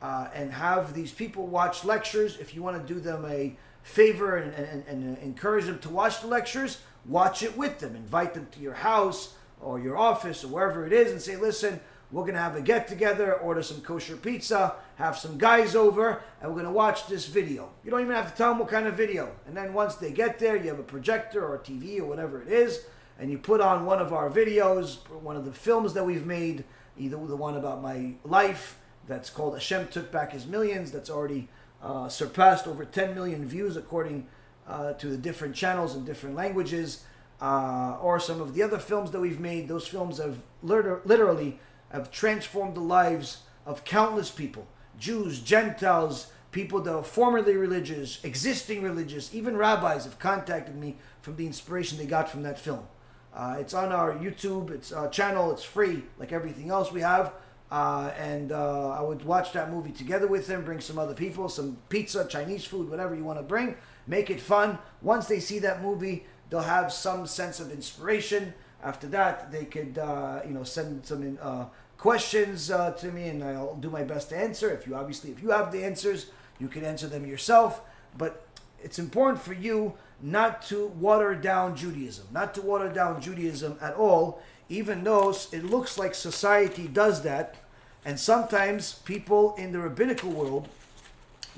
Uh, 0.00 0.28
and 0.32 0.52
have 0.52 0.94
these 0.94 1.12
people 1.12 1.46
watch 1.46 1.84
lectures. 1.84 2.36
If 2.38 2.54
you 2.54 2.62
want 2.62 2.80
to 2.80 2.94
do 2.94 3.00
them 3.00 3.24
a 3.26 3.56
favor 3.82 4.36
and, 4.36 4.54
and, 4.54 4.84
and 4.86 5.18
encourage 5.18 5.66
them 5.66 5.80
to 5.80 5.88
watch 5.88 6.20
the 6.20 6.28
lectures, 6.28 6.78
watch 7.04 7.42
it 7.42 7.56
with 7.56 7.80
them. 7.80 7.96
Invite 7.96 8.34
them 8.34 8.46
to 8.52 8.60
your 8.60 8.74
house 8.74 9.34
or 9.60 9.80
your 9.80 9.96
office 9.96 10.44
or 10.44 10.48
wherever 10.48 10.86
it 10.86 10.92
is 10.92 11.10
and 11.10 11.20
say, 11.20 11.36
listen, 11.36 11.80
we're 12.10 12.22
going 12.22 12.34
to 12.34 12.40
have 12.40 12.56
a 12.56 12.62
get 12.62 12.88
together, 12.88 13.34
order 13.34 13.62
some 13.62 13.80
kosher 13.82 14.16
pizza, 14.16 14.76
have 14.96 15.16
some 15.18 15.36
guys 15.36 15.76
over, 15.76 16.22
and 16.40 16.50
we're 16.50 16.56
going 16.56 16.64
to 16.64 16.72
watch 16.72 17.06
this 17.06 17.26
video. 17.26 17.70
You 17.84 17.90
don't 17.90 18.00
even 18.00 18.14
have 18.14 18.30
to 18.30 18.36
tell 18.36 18.50
them 18.50 18.60
what 18.60 18.68
kind 18.68 18.86
of 18.86 18.94
video. 18.94 19.32
And 19.46 19.56
then 19.56 19.74
once 19.74 19.96
they 19.96 20.10
get 20.10 20.38
there, 20.38 20.56
you 20.56 20.68
have 20.70 20.78
a 20.78 20.84
projector 20.84 21.44
or 21.44 21.56
a 21.56 21.58
TV 21.58 22.00
or 22.00 22.06
whatever 22.06 22.40
it 22.40 22.48
is, 22.48 22.84
and 23.18 23.30
you 23.30 23.36
put 23.36 23.60
on 23.60 23.84
one 23.84 23.98
of 23.98 24.12
our 24.12 24.30
videos, 24.30 24.96
one 25.22 25.36
of 25.36 25.44
the 25.44 25.52
films 25.52 25.92
that 25.94 26.04
we've 26.04 26.24
made, 26.24 26.64
either 26.96 27.16
the 27.26 27.36
one 27.36 27.56
about 27.56 27.82
my 27.82 28.14
life 28.24 28.78
that's 29.06 29.28
called 29.28 29.54
Hashem 29.54 29.88
Took 29.88 30.10
Back 30.10 30.32
His 30.32 30.46
Millions, 30.46 30.90
that's 30.90 31.10
already 31.10 31.48
uh, 31.82 32.08
surpassed 32.08 32.66
over 32.66 32.84
10 32.84 33.14
million 33.14 33.44
views 33.46 33.76
according 33.76 34.26
uh, 34.66 34.94
to 34.94 35.08
the 35.08 35.16
different 35.16 35.54
channels 35.54 35.94
and 35.94 36.06
different 36.06 36.36
languages, 36.36 37.04
uh, 37.40 37.96
or 38.00 38.18
some 38.18 38.40
of 38.40 38.54
the 38.54 38.62
other 38.62 38.78
films 38.78 39.10
that 39.10 39.20
we've 39.20 39.40
made. 39.40 39.68
Those 39.68 39.86
films 39.86 40.18
have 40.18 40.42
literally 40.62 41.58
have 41.90 42.10
transformed 42.10 42.74
the 42.74 42.80
lives 42.80 43.42
of 43.66 43.84
countless 43.84 44.30
people 44.30 44.66
Jews, 44.98 45.40
Gentiles, 45.40 46.32
people 46.50 46.80
that 46.80 46.94
are 46.94 47.04
formerly 47.04 47.54
religious, 47.54 48.22
existing 48.24 48.82
religious, 48.82 49.32
even 49.32 49.56
rabbis 49.56 50.04
have 50.04 50.18
contacted 50.18 50.74
me 50.74 50.96
from 51.22 51.36
the 51.36 51.46
inspiration 51.46 51.98
they 51.98 52.06
got 52.06 52.28
from 52.28 52.42
that 52.42 52.58
film. 52.58 52.86
Uh, 53.34 53.56
it's 53.60 53.74
on 53.74 53.92
our 53.92 54.14
YouTube 54.14 54.70
it's 54.70 54.92
uh, 54.92 55.08
channel. 55.08 55.52
It's 55.52 55.62
free, 55.62 56.02
like 56.18 56.32
everything 56.32 56.70
else 56.70 56.90
we 56.90 57.00
have. 57.02 57.32
Uh, 57.70 58.10
and 58.18 58.50
uh, 58.50 58.90
I 58.90 59.02
would 59.02 59.24
watch 59.24 59.52
that 59.52 59.70
movie 59.70 59.92
together 59.92 60.26
with 60.26 60.46
them. 60.46 60.64
Bring 60.64 60.80
some 60.80 60.98
other 60.98 61.14
people, 61.14 61.48
some 61.48 61.76
pizza, 61.88 62.26
Chinese 62.26 62.64
food, 62.64 62.88
whatever 62.88 63.14
you 63.14 63.24
want 63.24 63.38
to 63.38 63.42
bring. 63.42 63.76
Make 64.06 64.30
it 64.30 64.40
fun. 64.40 64.78
Once 65.02 65.26
they 65.26 65.38
see 65.38 65.58
that 65.60 65.82
movie, 65.82 66.24
they'll 66.48 66.60
have 66.60 66.92
some 66.92 67.26
sense 67.26 67.60
of 67.60 67.70
inspiration. 67.70 68.54
After 68.82 69.06
that, 69.08 69.50
they 69.50 69.64
could, 69.64 69.98
uh, 69.98 70.40
you 70.46 70.52
know, 70.52 70.64
send 70.64 71.04
some 71.04 71.38
uh, 71.42 71.66
questions 71.96 72.70
uh, 72.70 72.92
to 72.92 73.10
me, 73.10 73.28
and 73.28 73.42
I'll 73.42 73.74
do 73.74 73.90
my 73.90 74.04
best 74.04 74.28
to 74.30 74.36
answer. 74.36 74.70
If 74.70 74.86
you 74.86 74.94
obviously, 74.94 75.30
if 75.30 75.42
you 75.42 75.50
have 75.50 75.72
the 75.72 75.84
answers, 75.84 76.26
you 76.58 76.68
can 76.68 76.84
answer 76.84 77.08
them 77.08 77.26
yourself. 77.26 77.80
But 78.16 78.46
it's 78.82 78.98
important 78.98 79.42
for 79.42 79.52
you 79.52 79.94
not 80.20 80.62
to 80.62 80.86
water 80.86 81.34
down 81.34 81.76
Judaism, 81.76 82.26
not 82.32 82.54
to 82.54 82.62
water 82.62 82.88
down 82.88 83.20
Judaism 83.20 83.76
at 83.80 83.94
all, 83.94 84.40
even 84.68 85.04
though 85.04 85.34
it 85.52 85.64
looks 85.64 85.98
like 85.98 86.14
society 86.14 86.86
does 86.88 87.22
that, 87.22 87.56
and 88.04 88.18
sometimes 88.18 88.94
people 89.04 89.54
in 89.56 89.72
the 89.72 89.78
rabbinical 89.78 90.30
world 90.30 90.68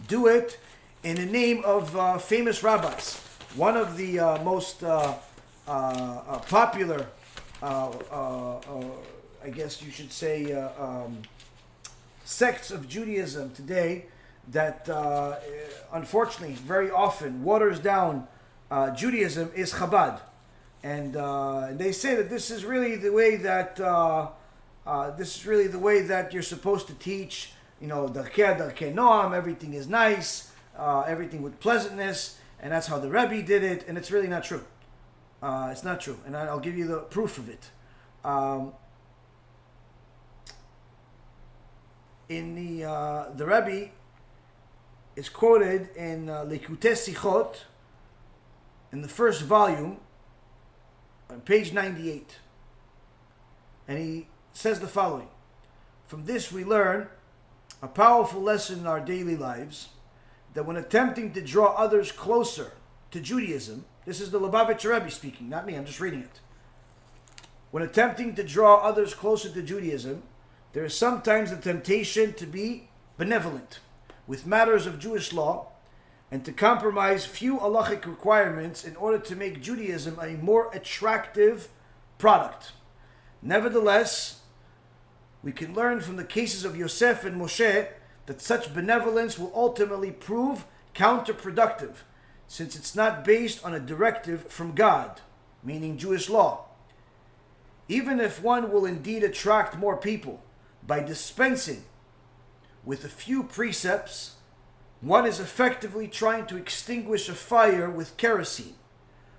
do 0.08 0.26
it 0.26 0.58
in 1.02 1.16
the 1.16 1.26
name 1.26 1.62
of 1.64 1.96
uh, 1.96 2.18
famous 2.18 2.62
rabbis. 2.62 3.20
One 3.56 3.76
of 3.76 3.96
the 3.96 4.20
uh, 4.20 4.42
most 4.42 4.82
uh, 4.82 5.14
popular 6.48 7.06
uh, 7.62 7.90
I 9.42 9.48
guess 9.48 9.82
you 9.82 9.90
should 9.90 10.12
say, 10.12 10.52
uh, 10.52 10.68
um, 10.78 11.22
sects 12.24 12.70
of 12.70 12.88
Judaism 12.88 13.50
today 13.52 14.04
that 14.48 14.88
uh, 14.88 15.36
unfortunately 15.92 16.54
very 16.56 16.90
often 16.90 17.42
waters 17.42 17.78
down 17.78 18.26
uh, 18.70 18.90
Judaism 18.90 19.50
is 19.54 19.72
Chabad. 19.72 20.20
And, 20.82 21.16
uh, 21.16 21.68
they 21.72 21.92
say 21.92 22.14
that 22.16 22.30
this 22.30 22.50
is 22.50 22.64
really 22.64 22.96
the 22.96 23.10
way 23.10 23.36
that 23.36 23.80
uh, 23.80 24.28
uh, 24.86 25.10
this 25.12 25.36
is 25.36 25.46
really 25.46 25.66
the 25.66 25.78
way 25.78 26.02
that 26.02 26.32
you're 26.32 26.42
supposed 26.42 26.86
to 26.88 26.94
teach. 26.94 27.52
You 27.80 27.86
know, 27.86 28.08
Darkei 28.08 28.58
Darkei 28.58 28.94
Noam, 28.94 29.34
everything 29.34 29.74
is 29.74 29.88
nice, 29.88 30.52
everything 30.78 31.42
with 31.42 31.58
pleasantness, 31.60 32.38
and 32.60 32.72
that's 32.72 32.86
how 32.86 32.98
the 32.98 33.08
Rebbe 33.08 33.42
did 33.42 33.62
it. 33.62 33.86
And 33.88 33.96
it's 33.96 34.10
really 34.10 34.28
not 34.28 34.44
true. 34.44 34.64
It's 35.42 35.84
not 35.84 36.00
true, 36.00 36.18
and 36.26 36.36
I'll 36.36 36.60
give 36.60 36.76
you 36.76 36.86
the 36.86 36.98
proof 36.98 37.38
of 37.38 37.48
it. 37.48 37.70
Um, 38.24 38.72
in 42.30 42.54
the 42.54 42.88
uh, 42.88 43.24
the 43.34 43.44
Rebbe 43.44 43.90
is 45.16 45.28
quoted 45.28 45.94
in 45.96 46.30
uh, 46.30 46.44
Likutei 46.44 46.92
Sichot 46.92 47.64
in 48.92 49.02
the 49.02 49.08
first 49.08 49.42
volume 49.42 49.98
on 51.28 51.40
page 51.40 51.72
98 51.72 52.38
and 53.88 53.98
he 53.98 54.28
says 54.52 54.80
the 54.80 54.86
following 54.86 55.28
from 56.06 56.24
this 56.24 56.52
we 56.52 56.64
learn 56.64 57.08
a 57.82 57.88
powerful 57.88 58.40
lesson 58.40 58.80
in 58.80 58.86
our 58.86 59.00
daily 59.00 59.36
lives 59.36 59.88
that 60.54 60.64
when 60.64 60.76
attempting 60.76 61.32
to 61.32 61.40
draw 61.40 61.74
others 61.74 62.12
closer 62.12 62.72
to 63.10 63.20
Judaism 63.20 63.84
this 64.10 64.20
is 64.20 64.32
the 64.32 64.40
Lubavitcher 64.40 64.92
Rebbe 64.92 65.08
speaking 65.08 65.48
not 65.48 65.64
me 65.64 65.76
I'm 65.76 65.84
just 65.84 66.00
reading 66.00 66.22
it 66.22 66.40
when 67.70 67.84
attempting 67.84 68.34
to 68.34 68.42
draw 68.42 68.78
others 68.78 69.14
closer 69.14 69.48
to 69.50 69.62
Judaism 69.62 70.24
there 70.72 70.84
is 70.84 70.96
sometimes 70.96 71.52
a 71.52 71.56
temptation 71.56 72.32
to 72.32 72.44
be 72.44 72.88
benevolent 73.16 73.78
with 74.26 74.48
matters 74.48 74.84
of 74.84 74.98
Jewish 74.98 75.32
law 75.32 75.68
and 76.28 76.44
to 76.44 76.50
compromise 76.50 77.24
few 77.24 77.58
halachic 77.58 78.04
requirements 78.04 78.84
in 78.84 78.96
order 78.96 79.20
to 79.20 79.36
make 79.36 79.62
Judaism 79.62 80.18
a 80.20 80.30
more 80.30 80.72
attractive 80.72 81.68
product. 82.18 82.72
Nevertheless, 83.40 84.40
we 85.40 85.52
can 85.52 85.72
learn 85.72 86.00
from 86.00 86.16
the 86.16 86.24
cases 86.24 86.64
of 86.64 86.76
Yosef 86.76 87.24
and 87.24 87.40
Moshe 87.40 87.86
that 88.26 88.40
such 88.40 88.74
benevolence 88.74 89.38
will 89.38 89.52
ultimately 89.54 90.10
prove 90.10 90.66
counterproductive 90.96 91.98
since 92.50 92.74
it's 92.74 92.96
not 92.96 93.24
based 93.24 93.64
on 93.64 93.72
a 93.72 93.78
directive 93.78 94.48
from 94.48 94.74
God, 94.74 95.20
meaning 95.62 95.96
Jewish 95.96 96.28
law. 96.28 96.64
Even 97.86 98.18
if 98.18 98.42
one 98.42 98.72
will 98.72 98.84
indeed 98.84 99.22
attract 99.22 99.78
more 99.78 99.96
people, 99.96 100.42
by 100.84 100.98
dispensing 100.98 101.84
with 102.84 103.04
a 103.04 103.08
few 103.08 103.44
precepts, 103.44 104.34
one 105.00 105.26
is 105.26 105.38
effectively 105.38 106.08
trying 106.08 106.44
to 106.46 106.56
extinguish 106.56 107.28
a 107.28 107.34
fire 107.34 107.88
with 107.88 108.16
kerosene. 108.16 108.74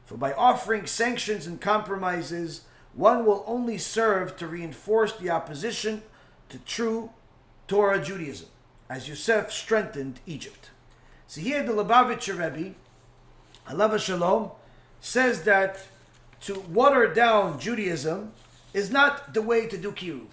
For 0.06 0.16
by 0.16 0.32
offering 0.32 0.86
sanctions 0.86 1.46
and 1.46 1.60
compromises, 1.60 2.62
one 2.94 3.26
will 3.26 3.44
only 3.46 3.78
serve 3.78 4.38
to 4.38 4.48
reinforce 4.48 5.12
the 5.18 5.30
opposition 5.30 6.04
to 6.48 6.60
true 6.60 7.12
Torah 7.68 8.02
Judaism, 8.02 8.48
as 8.90 9.10
Yosef 9.10 9.52
strengthened 9.52 10.22
Egypt. 10.26 10.70
So 11.28 11.42
here 11.42 11.62
the 11.62 11.74
Lubavitcher 11.74 12.40
Rebbe, 12.40 12.76
Allah 13.72 13.98
Shalom, 13.98 14.52
says 14.99 15.43
that 15.43 15.80
to 16.41 16.60
water 16.60 17.14
down 17.14 17.60
Judaism 17.60 18.34
is 18.73 18.91
not 18.91 19.34
the 19.34 19.41
way 19.41 19.68
to 19.68 19.77
do 19.77 19.91
kiruv. 19.91 20.27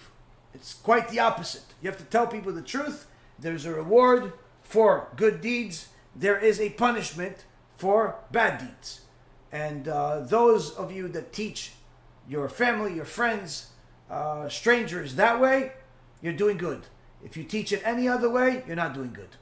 It's 0.53 0.73
quite 0.73 1.09
the 1.09 1.19
opposite. 1.19 1.63
You 1.81 1.89
have 1.89 1.99
to 1.99 2.05
tell 2.05 2.27
people 2.27 2.51
the 2.51 2.61
truth. 2.61 3.07
There's 3.37 3.65
a 3.65 3.73
reward 3.73 4.33
for 4.61 5.07
good 5.15 5.41
deeds, 5.41 5.87
there 6.15 6.37
is 6.37 6.59
a 6.59 6.69
punishment 6.71 7.45
for 7.77 8.15
bad 8.31 8.59
deeds. 8.59 9.01
And 9.51 9.87
uh, 9.87 10.19
those 10.19 10.71
of 10.71 10.91
you 10.91 11.07
that 11.07 11.33
teach 11.33 11.71
your 12.27 12.47
family, 12.49 12.93
your 12.93 13.05
friends, 13.05 13.71
uh, 14.11 14.47
strangers 14.49 15.15
that 15.15 15.39
way, 15.39 15.71
you're 16.21 16.33
doing 16.33 16.57
good. 16.57 16.81
If 17.23 17.35
you 17.35 17.43
teach 17.43 17.71
it 17.71 17.81
any 17.83 18.07
other 18.07 18.29
way, 18.29 18.63
you're 18.67 18.75
not 18.75 18.93
doing 18.93 19.11
good. 19.11 19.37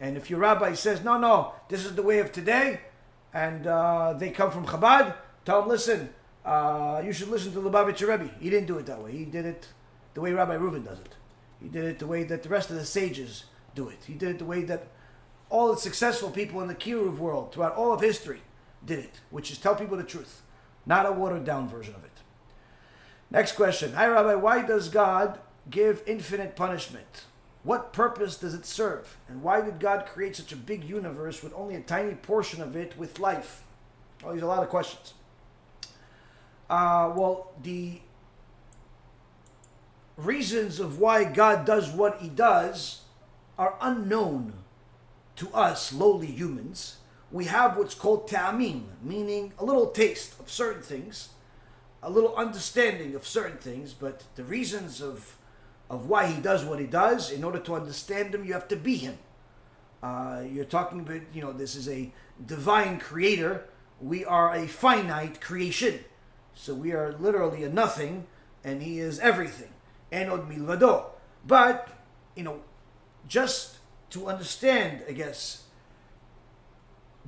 And 0.00 0.16
if 0.16 0.30
your 0.30 0.38
rabbi 0.38 0.74
says, 0.74 1.02
no, 1.02 1.18
no, 1.18 1.54
this 1.68 1.84
is 1.84 1.96
the 1.96 2.02
way 2.02 2.18
of 2.18 2.30
today, 2.30 2.80
and 3.34 3.66
uh, 3.66 4.14
they 4.14 4.30
come 4.30 4.50
from 4.50 4.64
Chabad, 4.64 5.14
tell 5.44 5.60
them, 5.60 5.68
listen, 5.68 6.08
uh, 6.44 7.02
you 7.04 7.12
should 7.12 7.28
listen 7.28 7.52
to 7.52 7.60
the 7.60 7.68
Lubavitcher 7.68 8.08
Rebbe. 8.08 8.30
He 8.40 8.48
didn't 8.48 8.66
do 8.66 8.78
it 8.78 8.86
that 8.86 9.02
way. 9.02 9.12
He 9.12 9.24
did 9.24 9.44
it 9.44 9.68
the 10.14 10.20
way 10.20 10.32
Rabbi 10.32 10.56
Reuven 10.56 10.84
does 10.84 11.00
it. 11.00 11.16
He 11.60 11.68
did 11.68 11.84
it 11.84 11.98
the 11.98 12.06
way 12.06 12.22
that 12.22 12.44
the 12.44 12.48
rest 12.48 12.70
of 12.70 12.76
the 12.76 12.84
sages 12.84 13.44
do 13.74 13.88
it. 13.88 14.04
He 14.06 14.14
did 14.14 14.30
it 14.30 14.38
the 14.38 14.44
way 14.44 14.62
that 14.62 14.86
all 15.50 15.72
the 15.72 15.80
successful 15.80 16.30
people 16.30 16.60
in 16.60 16.68
the 16.68 16.74
Kiruv 16.74 17.18
world 17.18 17.52
throughout 17.52 17.74
all 17.74 17.92
of 17.92 18.00
history 18.00 18.42
did 18.86 19.00
it, 19.00 19.20
which 19.30 19.50
is 19.50 19.58
tell 19.58 19.74
people 19.74 19.96
the 19.96 20.04
truth, 20.04 20.42
not 20.86 21.06
a 21.06 21.12
watered 21.12 21.44
down 21.44 21.68
version 21.68 21.94
of 21.94 22.04
it. 22.04 22.10
Next 23.30 23.52
question. 23.52 23.94
Hi, 23.94 24.06
Rabbi. 24.06 24.34
Why 24.34 24.62
does 24.62 24.88
God 24.88 25.40
give 25.68 26.02
infinite 26.06 26.54
punishment? 26.54 27.24
What 27.64 27.94
purpose 27.94 28.36
does 28.36 28.52
it 28.52 28.66
serve? 28.66 29.16
And 29.26 29.42
why 29.42 29.62
did 29.62 29.80
God 29.80 30.04
create 30.06 30.36
such 30.36 30.52
a 30.52 30.56
big 30.56 30.84
universe 30.84 31.42
with 31.42 31.54
only 31.54 31.74
a 31.74 31.80
tiny 31.80 32.14
portion 32.14 32.62
of 32.62 32.76
it 32.76 32.96
with 32.98 33.18
life? 33.18 33.64
Well, 34.22 34.34
these 34.34 34.42
are 34.42 34.46
a 34.46 34.48
lot 34.48 34.62
of 34.62 34.68
questions. 34.68 35.14
Uh, 36.68 37.12
well, 37.16 37.52
the 37.62 38.00
reasons 40.18 40.78
of 40.78 40.98
why 40.98 41.24
God 41.24 41.64
does 41.64 41.90
what 41.90 42.18
he 42.20 42.28
does 42.28 43.00
are 43.58 43.76
unknown 43.80 44.52
to 45.36 45.50
us 45.52 45.92
lowly 45.92 46.26
humans. 46.26 46.98
We 47.32 47.46
have 47.46 47.78
what's 47.78 47.94
called 47.94 48.28
ta'amim, 48.28 48.82
meaning 49.02 49.54
a 49.58 49.64
little 49.64 49.86
taste 49.86 50.38
of 50.38 50.50
certain 50.50 50.82
things, 50.82 51.30
a 52.02 52.10
little 52.10 52.34
understanding 52.36 53.14
of 53.14 53.26
certain 53.26 53.56
things, 53.56 53.94
but 53.94 54.24
the 54.36 54.44
reasons 54.44 55.00
of 55.00 55.36
of 55.94 56.08
why 56.08 56.26
he 56.26 56.40
does 56.40 56.64
what 56.64 56.78
he 56.78 56.86
does, 56.86 57.30
in 57.30 57.44
order 57.44 57.60
to 57.60 57.74
understand 57.74 58.34
him, 58.34 58.44
you 58.44 58.52
have 58.52 58.68
to 58.68 58.76
be 58.76 58.96
him. 58.96 59.18
Uh, 60.02 60.42
you're 60.50 60.64
talking 60.64 61.00
about, 61.00 61.22
you 61.32 61.40
know, 61.40 61.52
this 61.52 61.74
is 61.74 61.88
a 61.88 62.12
divine 62.44 62.98
creator. 62.98 63.64
We 64.00 64.24
are 64.24 64.54
a 64.54 64.66
finite 64.66 65.40
creation. 65.40 66.00
So 66.54 66.74
we 66.74 66.92
are 66.92 67.12
literally 67.12 67.64
a 67.64 67.68
nothing, 67.68 68.26
and 68.62 68.82
he 68.82 68.98
is 68.98 69.18
everything. 69.20 69.70
Ein 70.12 70.28
od 70.28 70.50
milvado. 70.50 71.06
But, 71.46 71.88
you 72.36 72.42
know, 72.42 72.60
just 73.26 73.78
to 74.10 74.26
understand, 74.28 75.02
I 75.08 75.12
guess, 75.12 75.64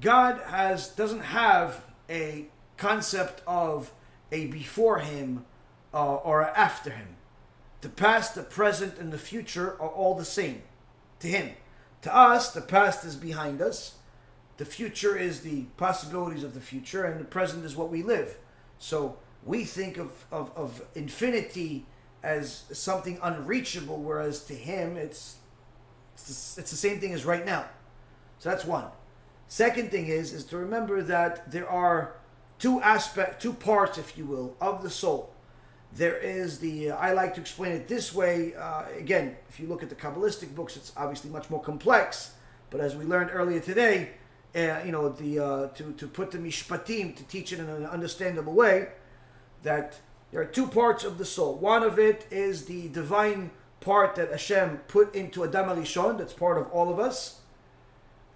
God 0.00 0.40
has 0.46 0.88
doesn't 0.88 1.22
have 1.22 1.82
a 2.10 2.46
concept 2.76 3.42
of 3.46 3.92
a 4.30 4.46
before 4.46 4.98
him 4.98 5.46
uh, 5.94 6.16
or 6.16 6.44
after 6.44 6.90
him. 6.90 7.15
The 7.86 7.92
past, 7.92 8.34
the 8.34 8.42
present, 8.42 8.98
and 8.98 9.12
the 9.12 9.16
future 9.16 9.80
are 9.80 9.88
all 9.88 10.16
the 10.16 10.24
same 10.24 10.62
to 11.20 11.28
him. 11.28 11.52
To 12.02 12.12
us, 12.12 12.52
the 12.52 12.60
past 12.60 13.04
is 13.04 13.14
behind 13.14 13.62
us. 13.62 13.94
The 14.56 14.64
future 14.64 15.16
is 15.16 15.42
the 15.42 15.66
possibilities 15.76 16.42
of 16.42 16.54
the 16.54 16.60
future, 16.60 17.04
and 17.04 17.20
the 17.20 17.24
present 17.24 17.64
is 17.64 17.76
what 17.76 17.88
we 17.88 18.02
live. 18.02 18.38
So 18.80 19.18
we 19.44 19.62
think 19.62 19.98
of, 19.98 20.24
of, 20.32 20.50
of 20.56 20.82
infinity 20.96 21.86
as 22.24 22.64
something 22.72 23.20
unreachable, 23.22 23.98
whereas 23.98 24.42
to 24.46 24.54
him, 24.54 24.96
it's, 24.96 25.36
it's, 26.14 26.54
the, 26.56 26.62
it's 26.62 26.72
the 26.72 26.76
same 26.76 26.98
thing 26.98 27.12
as 27.12 27.24
right 27.24 27.46
now. 27.46 27.66
So 28.40 28.48
that's 28.50 28.64
one. 28.64 28.86
Second 29.46 29.92
thing 29.92 30.08
is, 30.08 30.32
is 30.32 30.44
to 30.46 30.56
remember 30.56 31.02
that 31.02 31.52
there 31.52 31.70
are 31.70 32.16
two 32.58 32.80
aspect, 32.80 33.40
two 33.40 33.52
parts, 33.52 33.96
if 33.96 34.18
you 34.18 34.26
will, 34.26 34.56
of 34.60 34.82
the 34.82 34.90
soul. 34.90 35.35
There 35.96 36.18
is 36.18 36.58
the, 36.58 36.90
uh, 36.90 36.96
I 36.96 37.12
like 37.12 37.34
to 37.36 37.40
explain 37.40 37.72
it 37.72 37.88
this 37.88 38.14
way. 38.14 38.54
Uh, 38.54 38.84
again, 38.98 39.34
if 39.48 39.58
you 39.58 39.66
look 39.66 39.82
at 39.82 39.88
the 39.88 39.94
Kabbalistic 39.94 40.54
books, 40.54 40.76
it's 40.76 40.92
obviously 40.94 41.30
much 41.30 41.48
more 41.48 41.62
complex. 41.62 42.34
But 42.68 42.80
as 42.80 42.94
we 42.94 43.06
learned 43.06 43.30
earlier 43.32 43.60
today, 43.60 44.10
uh, 44.54 44.80
you 44.84 44.92
know, 44.92 45.08
the 45.08 45.38
uh, 45.38 45.68
to, 45.68 45.92
to 45.92 46.06
put 46.06 46.32
the 46.32 46.38
mishpatim, 46.38 47.16
to 47.16 47.24
teach 47.24 47.50
it 47.50 47.60
in 47.60 47.68
an 47.70 47.86
understandable 47.86 48.52
way, 48.52 48.88
that 49.62 49.98
there 50.32 50.42
are 50.42 50.46
two 50.46 50.66
parts 50.66 51.02
of 51.02 51.16
the 51.16 51.24
soul. 51.24 51.54
One 51.54 51.82
of 51.82 51.98
it 51.98 52.26
is 52.30 52.66
the 52.66 52.88
divine 52.88 53.50
part 53.80 54.16
that 54.16 54.30
Hashem 54.30 54.80
put 54.88 55.14
into 55.14 55.44
Adam 55.44 55.70
Arishon, 55.70 56.18
that's 56.18 56.34
part 56.34 56.58
of 56.58 56.70
all 56.72 56.92
of 56.92 56.98
us. 56.98 57.40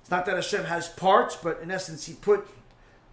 It's 0.00 0.10
not 0.10 0.24
that 0.24 0.36
Hashem 0.36 0.64
has 0.64 0.88
parts, 0.88 1.36
but 1.36 1.60
in 1.60 1.70
essence, 1.70 2.06
He 2.06 2.14
put 2.14 2.48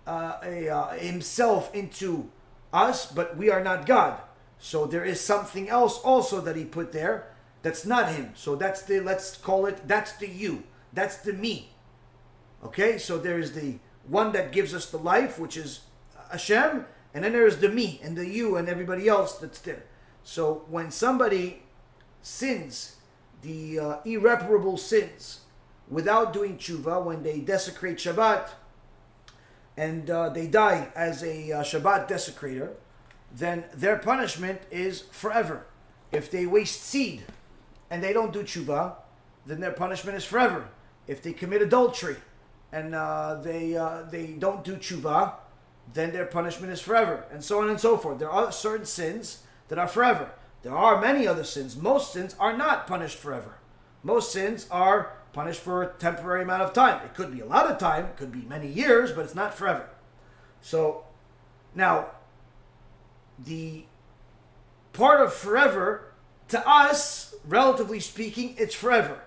uh, 0.06 0.38
a, 0.42 0.70
uh, 0.70 0.88
Himself 0.92 1.76
into 1.76 2.30
us, 2.72 3.12
but 3.12 3.36
we 3.36 3.50
are 3.50 3.62
not 3.62 3.86
God. 3.86 4.22
So 4.60 4.86
there 4.86 5.06
is 5.06 5.22
something 5.22 5.70
else 5.70 6.00
also 6.00 6.42
that 6.42 6.56
He 6.56 6.66
put 6.66 6.92
there 6.92 7.28
that's 7.62 7.86
not 7.86 8.12
Him. 8.12 8.32
So 8.36 8.56
that's 8.56 8.82
the, 8.84 9.00
let's 9.00 9.38
call 9.38 9.66
it, 9.66 9.88
that's 9.88 10.14
the 10.14 10.28
you. 10.28 10.64
That's 10.94 11.18
the 11.18 11.34
me. 11.34 11.70
Okay, 12.64 12.98
so 12.98 13.18
there 13.18 13.40
is 13.40 13.54
the 13.54 13.80
one 14.08 14.32
that 14.32 14.52
gives 14.52 14.74
us 14.74 14.90
the 14.90 14.98
life, 14.98 15.38
which 15.38 15.58
is 15.58 15.82
Hashem, 16.32 16.86
and 17.14 17.24
then 17.24 17.34
there's 17.34 17.58
the 17.58 17.70
me 17.70 18.00
and 18.04 18.18
the 18.18 18.28
you 18.28 18.56
and 18.56 18.68
everybody 18.68 19.08
else 19.08 19.38
that's 19.38 19.60
there. 19.60 19.84
So 20.24 20.66
when 20.70 20.92
somebody 20.92 21.64
sins, 22.22 22.96
the 23.42 23.80
uh, 23.80 23.98
irreparable 24.06 24.78
sins, 24.78 25.42
without 25.90 26.34
doing 26.34 26.58
tshuva, 26.58 27.04
when 27.04 27.24
they 27.24 27.40
desecrate 27.40 27.98
Shabbat 27.98 28.50
and 29.78 30.10
uh, 30.10 30.30
they 30.30 30.48
die 30.48 30.90
as 30.96 31.24
a 31.24 31.52
uh, 31.52 31.64
Shabbat 31.64 32.10
desecrator, 32.10 32.72
then 33.32 33.66
their 33.74 33.98
punishment 33.98 34.62
is 34.72 35.02
forever. 35.12 35.66
If 36.12 36.32
they 36.32 36.46
waste 36.46 36.82
seed 36.84 37.24
and 37.90 38.04
they 38.04 38.14
don't 38.14 38.34
do 38.34 38.44
tshuva, 38.44 38.96
then 39.46 39.60
their 39.60 39.72
punishment 39.72 40.18
is 40.18 40.26
forever. 40.26 40.70
If 41.08 41.22
they 41.22 41.34
commit 41.34 41.62
adultery 41.62 42.18
and 42.72 42.96
uh, 42.96 43.36
they 43.42 43.76
uh, 43.76 44.04
they 44.04 44.28
don't 44.28 44.64
do 44.64 44.76
tshuva, 44.76 45.34
then 45.94 46.12
their 46.12 46.26
punishment 46.26 46.72
is 46.74 46.82
forever, 46.82 47.26
and 47.32 47.44
so 47.44 47.62
on 47.62 47.70
and 47.70 47.80
so 47.80 47.98
forth. 47.98 48.20
There 48.20 48.30
are 48.30 48.52
certain 48.52 48.86
sins 48.86 49.44
that 49.70 49.80
are 49.80 49.88
forever. 49.88 50.32
There 50.64 50.76
are 50.76 51.00
many 51.00 51.28
other 51.28 51.44
sins. 51.44 51.78
Most 51.78 52.12
sins 52.12 52.36
are 52.40 52.56
not 52.56 52.88
punished 52.88 53.18
forever. 53.18 53.58
Most 54.04 54.32
sins 54.32 54.68
are 54.70 55.14
punished 55.34 55.62
for 55.62 55.84
a 55.84 55.94
temporary 55.94 56.44
amount 56.44 56.64
of 56.64 56.74
time. 56.74 57.06
It 57.06 57.14
could 57.14 57.32
be 57.32 57.42
a 57.42 57.46
lot 57.46 57.68
of 57.68 57.78
time, 57.78 58.06
it 58.06 58.18
could 58.18 58.32
be 58.32 58.42
many 58.42 58.68
years, 58.68 59.12
but 59.12 59.24
it's 59.24 59.36
not 59.36 59.54
forever. 59.54 59.88
So, 60.62 61.06
now, 61.76 62.08
the 63.38 63.86
part 64.94 65.22
of 65.22 65.34
forever, 65.34 66.14
to 66.50 66.68
us, 66.68 67.36
relatively 67.46 68.00
speaking, 68.00 68.56
it's 68.58 68.76
forever. 68.76 69.22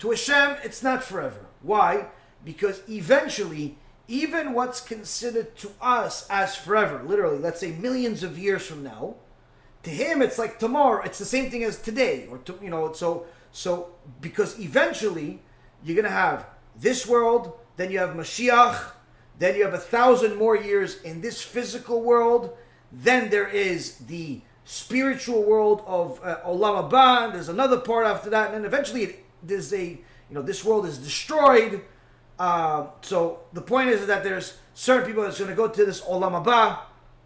To 0.00 0.10
Hashem, 0.10 0.58
it's 0.62 0.82
not 0.82 1.02
forever. 1.02 1.46
Why? 1.62 2.08
Because 2.44 2.82
eventually, 2.88 3.78
even 4.08 4.52
what's 4.52 4.80
considered 4.80 5.56
to 5.56 5.70
us 5.80 6.26
as 6.28 6.54
forever, 6.54 7.02
literally, 7.02 7.38
let's 7.38 7.60
say 7.60 7.72
millions 7.72 8.22
of 8.22 8.38
years 8.38 8.66
from 8.66 8.82
now, 8.82 9.16
to 9.86 9.90
him 9.90 10.20
it's 10.20 10.38
like 10.38 10.58
tomorrow. 10.58 11.02
It's 11.04 11.18
the 11.18 11.24
same 11.24 11.48
thing 11.48 11.62
as 11.62 11.80
today, 11.80 12.26
or 12.28 12.38
to, 12.38 12.58
you 12.60 12.70
know. 12.70 12.92
So 12.92 13.26
so 13.52 13.92
because 14.20 14.58
eventually 14.58 15.40
you're 15.84 15.96
gonna 15.96 16.08
have 16.08 16.46
this 16.76 17.06
world, 17.06 17.52
then 17.76 17.92
you 17.92 18.00
have 18.00 18.10
Mashiach, 18.10 18.92
then 19.38 19.54
you 19.54 19.64
have 19.64 19.74
a 19.74 19.78
thousand 19.78 20.36
more 20.36 20.56
years 20.56 21.00
in 21.02 21.20
this 21.20 21.40
physical 21.40 22.02
world. 22.02 22.56
Then 22.92 23.30
there 23.30 23.48
is 23.48 23.96
the 23.98 24.40
spiritual 24.64 25.42
world 25.42 25.82
of 25.86 26.20
uh, 26.22 26.38
Olam 26.46 26.90
Haba. 26.90 27.32
There's 27.32 27.48
another 27.48 27.78
part 27.78 28.06
after 28.06 28.30
that, 28.30 28.46
and 28.46 28.56
then 28.56 28.64
eventually 28.64 29.02
it, 29.04 29.24
there's 29.42 29.72
a 29.72 29.86
you 29.86 30.34
know 30.34 30.42
this 30.42 30.64
world 30.64 30.86
is 30.86 30.98
destroyed 30.98 31.82
um, 32.38 32.88
so 33.00 33.40
the 33.52 33.62
point 33.62 33.88
is 33.88 34.06
that 34.06 34.22
there's 34.22 34.58
certain 34.74 35.06
people 35.06 35.22
that's 35.22 35.38
going 35.38 35.50
to 35.50 35.56
go 35.56 35.68
to 35.68 35.84
this 35.84 36.02
olam 36.02 36.32
haba 36.32 36.80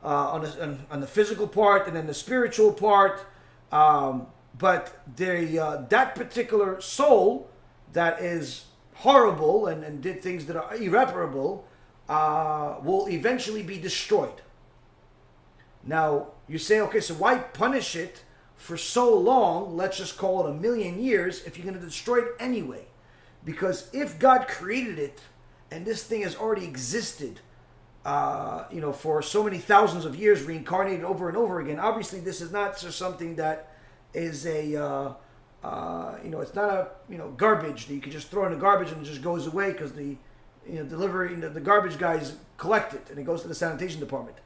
uh, 0.05 0.07
on, 0.07 0.43
the, 0.43 0.63
on, 0.63 0.87
on, 0.91 1.01
the 1.01 1.07
physical 1.07 1.49
part 1.49 1.87
and 1.87 1.97
then 1.97 2.07
the 2.07 2.15
spiritual 2.15 2.73
part. 2.73 3.27
Um, 3.73 4.29
but 4.57 5.03
the 5.17 5.59
uh, 5.59 5.77
that 5.89 6.15
particular 6.15 6.81
soul 6.81 7.51
that 7.93 8.21
is 8.21 8.67
horrible 8.95 9.67
and, 9.67 9.83
and 9.83 10.01
did 10.01 10.23
things 10.23 10.47
that 10.47 10.57
are 10.57 10.75
irreparable 10.77 11.67
uh, 12.09 12.77
will 12.83 13.09
eventually 13.09 13.63
be 13.63 13.79
destroyed. 13.79 14.43
Now 15.85 16.29
you 16.49 16.59
say, 16.59 16.81
okay, 16.81 17.01
so 17.01 17.15
why 17.15 17.39
punish 17.39 17.97
it 17.97 18.25
for 18.57 18.77
so 18.77 19.17
long? 19.17 19.77
Let's 19.77 19.99
just 19.99 20.19
call 20.19 20.47
it 20.47 20.51
a 20.51 20.55
million 20.55 21.03
years 21.03 21.45
if 21.45 21.57
you're 21.57 21.67
going 21.67 21.79
to 21.79 21.85
destroy 21.85 22.19
it 22.19 22.33
anyway. 22.39 22.87
Because 23.45 23.89
if 23.93 24.19
God 24.19 24.49
created 24.49 24.99
it 24.99 25.21
and 25.71 25.87
this 25.87 26.03
thing 26.03 26.23
has 26.23 26.37
already 26.37 26.67
existed, 26.67 27.41
uh, 28.05 28.65
you 28.71 28.81
know, 28.81 28.93
for 28.93 29.23
so 29.23 29.43
many 29.43 29.59
thousands 29.59 30.05
of 30.05 30.17
years, 30.17 30.43
reincarnated 30.43 31.05
over 31.05 31.29
and 31.29 31.37
over 31.37 31.61
again, 31.61 31.79
obviously 31.79 32.21
this 32.21 32.41
is 32.41 32.53
not 32.53 32.79
just 32.79 32.99
something 32.99 33.37
that 33.37 33.73
is 34.13 34.47
a, 34.47 34.77
uh, 34.77 35.13
uh, 35.63 36.17
you 36.23 36.31
know, 36.31 36.41
it's 36.41 36.55
not 36.55 36.71
a, 36.71 36.89
you 37.09 37.17
know, 37.17 37.31
garbage 37.31 37.87
that 37.87 37.95
you 37.95 38.01
can 38.01 38.13
just 38.13 38.29
throw 38.29 38.45
in 38.47 38.53
the 38.53 38.59
garbage 38.59 38.91
and 38.91 39.01
it 39.01 39.09
just 39.09 39.23
goes 39.23 39.47
away 39.47 39.73
because 39.73 39.93
the, 39.93 40.17
you 40.69 40.75
know, 40.75 40.85
delivery, 40.85 41.35
the 41.35 41.61
garbage 41.61 41.99
guys 41.99 42.37
collect 42.59 42.93
it 42.93 43.07
and 43.11 43.19
it 43.19 43.25
goes 43.25 43.43
to 43.43 43.49
the 43.49 43.55
sanitation 43.55 44.01
department. 44.01 44.37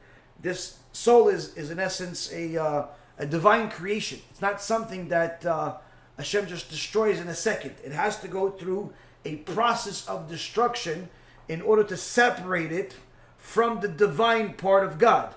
this 0.41 0.77
soul 0.95 1.27
is, 1.27 1.53
is 1.55 1.69
in 1.71 1.79
essence 1.79 2.31
a, 2.31 2.57
uh, 2.57 2.85
a 3.17 3.25
divine 3.25 3.69
creation. 3.69 4.19
It's 4.31 4.41
not 4.41 4.61
something 4.61 5.09
that 5.09 5.45
uh, 5.45 5.75
Hashem 6.17 6.47
just 6.47 6.69
destroys 6.69 7.19
in 7.19 7.27
a 7.27 7.35
second. 7.35 7.75
It 7.83 7.91
has 7.91 8.19
to 8.21 8.27
go 8.27 8.49
through 8.49 8.93
a 9.25 9.37
process 9.37 10.07
of 10.07 10.29
destruction 10.29 11.09
in 11.49 11.61
order 11.61 11.83
to 11.83 11.97
separate 11.97 12.71
it 12.71 12.95
from 13.37 13.81
the 13.81 13.87
divine 13.87 14.53
part 14.53 14.85
of 14.85 14.97
God. 14.97 15.35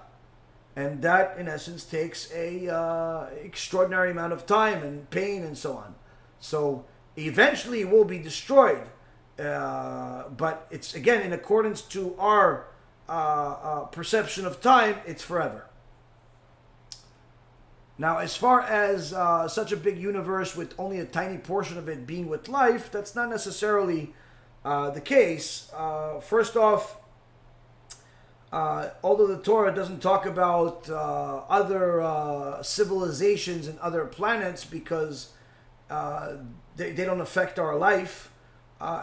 And 0.76 1.02
that, 1.02 1.36
in 1.38 1.48
essence, 1.48 1.82
takes 1.82 2.32
a 2.32 2.72
uh, 2.72 3.26
extraordinary 3.42 4.12
amount 4.12 4.32
of 4.32 4.46
time 4.46 4.84
and 4.84 5.10
pain 5.10 5.42
and 5.42 5.58
so 5.58 5.76
on. 5.76 5.96
So 6.38 6.84
eventually, 7.16 7.80
it 7.80 7.90
will 7.90 8.04
be 8.04 8.20
destroyed. 8.20 8.88
Uh, 9.38 10.28
but 10.28 10.66
it's 10.70 10.94
again 10.94 11.22
in 11.22 11.32
accordance 11.32 11.82
to 11.82 12.14
our 12.18 12.67
uh, 13.08 13.12
uh, 13.12 13.84
perception 13.86 14.44
of 14.44 14.60
time. 14.60 14.96
It's 15.06 15.22
forever. 15.22 15.64
Now, 17.96 18.18
as 18.18 18.36
far 18.36 18.60
as 18.60 19.12
uh, 19.12 19.48
such 19.48 19.72
a 19.72 19.76
big 19.76 19.98
universe 19.98 20.54
with 20.54 20.74
only 20.78 21.00
a 21.00 21.04
tiny 21.04 21.38
portion 21.38 21.78
of 21.78 21.88
it 21.88 22.06
being 22.06 22.28
with 22.28 22.48
life, 22.48 22.92
that's 22.92 23.14
not 23.14 23.28
necessarily 23.28 24.12
uh, 24.64 24.90
the 24.90 25.00
case. 25.00 25.70
Uh, 25.74 26.20
first 26.20 26.56
off, 26.56 26.98
uh, 28.52 28.90
although 29.02 29.26
the 29.26 29.38
Torah 29.38 29.74
doesn't 29.74 30.00
talk 30.00 30.26
about 30.26 30.88
other 30.88 32.58
civilizations 32.62 33.66
and 33.66 33.78
other 33.80 34.04
planets 34.04 34.64
because 34.64 35.32
they, 36.76 36.92
they 36.92 37.04
don't 37.04 37.20
affect 37.20 37.58
our 37.58 37.76
life, 37.76 38.30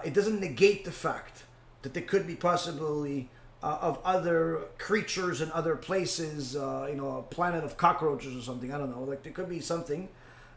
it 0.06 0.14
doesn't 0.14 0.40
negate 0.40 0.86
the 0.86 0.92
fact 0.92 1.44
that 1.82 1.94
there 1.94 2.04
could 2.04 2.26
be 2.26 2.36
possibly 2.36 3.30
uh, 3.66 3.80
of 3.82 4.00
other 4.06 4.62
creatures 4.78 5.42
and 5.42 5.52
other 5.52 5.76
places, 5.76 6.56
uh, 6.56 6.86
you 6.88 6.96
know, 6.96 7.18
a 7.18 7.24
planet 7.24 7.64
of 7.64 7.78
cockroaches 7.78 8.38
or 8.38 8.42
something. 8.42 8.72
I 8.72 8.78
don't 8.78 8.92
know. 8.92 9.02
Like 9.02 9.24
there 9.24 9.34
could 9.34 9.50
be 9.50 9.60
something 9.60 10.08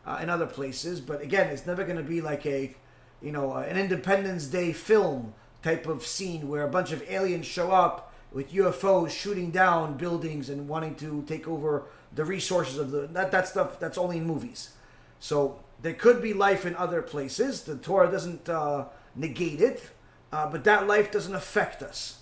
uh, 0.05 0.19
in 0.21 0.29
other 0.29 0.45
places, 0.45 1.01
but 1.01 1.23
again, 1.23 1.49
it's 1.49 1.65
never 1.65 1.85
going 1.85 1.97
to 1.97 2.03
be 2.03 2.21
like 2.21 2.45
a, 2.45 2.77
you 3.23 3.33
know, 3.33 3.55
an 3.55 3.79
Independence 3.79 4.45
Day 4.45 4.75
film 4.75 5.33
type 5.63 5.87
of 5.87 6.05
scene 6.05 6.49
where 6.49 6.65
a 6.65 6.69
bunch 6.69 6.93
of 6.93 7.03
aliens 7.09 7.47
show 7.47 7.73
up 7.73 8.13
with 8.31 8.53
UFOs 8.53 9.09
shooting 9.09 9.51
down 9.51 9.97
buildings 9.97 10.51
and 10.51 10.69
wanting 10.69 10.95
to 10.97 11.25
take 11.27 11.49
over 11.49 11.85
the 12.15 12.27
resources 12.27 12.77
of 12.77 12.91
the 12.91 13.07
that 13.13 13.31
that 13.31 13.49
stuff. 13.49 13.81
That's 13.81 13.97
only 13.97 14.19
in 14.19 14.27
movies. 14.27 14.75
So 15.19 15.61
there 15.81 15.95
could 15.95 16.21
be 16.21 16.35
life 16.35 16.67
in 16.67 16.77
other 16.77 17.01
places. 17.01 17.63
The 17.63 17.77
Torah 17.79 18.11
doesn't 18.11 18.51
uh, 18.51 18.85
negate 19.17 19.63
it, 19.63 19.93
uh, 20.31 20.51
but 20.51 20.65
that 20.65 20.87
life 20.87 21.11
doesn't 21.11 21.35
affect 21.35 21.83
us. 21.83 22.18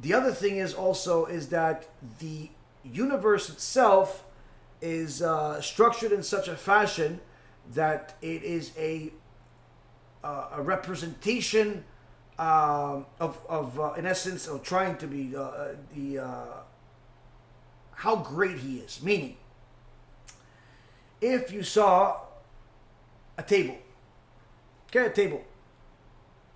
The 0.00 0.12
other 0.12 0.32
thing 0.32 0.58
is 0.58 0.74
also 0.74 1.26
is 1.26 1.48
that 1.48 1.86
the 2.18 2.50
universe 2.84 3.48
itself 3.48 4.24
is 4.80 5.22
uh, 5.22 5.60
structured 5.60 6.12
in 6.12 6.22
such 6.22 6.48
a 6.48 6.56
fashion 6.56 7.20
that 7.72 8.14
it 8.20 8.42
is 8.42 8.72
a 8.76 9.12
uh, 10.22 10.48
a 10.54 10.62
representation 10.62 11.84
um, 12.38 13.06
of 13.20 13.38
of 13.48 13.78
uh, 13.78 13.92
in 13.94 14.06
essence 14.06 14.46
of 14.46 14.62
trying 14.62 14.96
to 14.96 15.06
be 15.06 15.36
uh, 15.36 15.40
uh, 15.40 15.68
the 15.94 16.18
uh, 16.18 16.44
how 17.92 18.16
great 18.16 18.58
he 18.58 18.78
is. 18.78 19.02
Meaning, 19.02 19.36
if 21.20 21.52
you 21.52 21.62
saw 21.62 22.20
a 23.38 23.42
table, 23.42 23.78
okay, 24.90 25.06
a 25.06 25.10
table, 25.10 25.44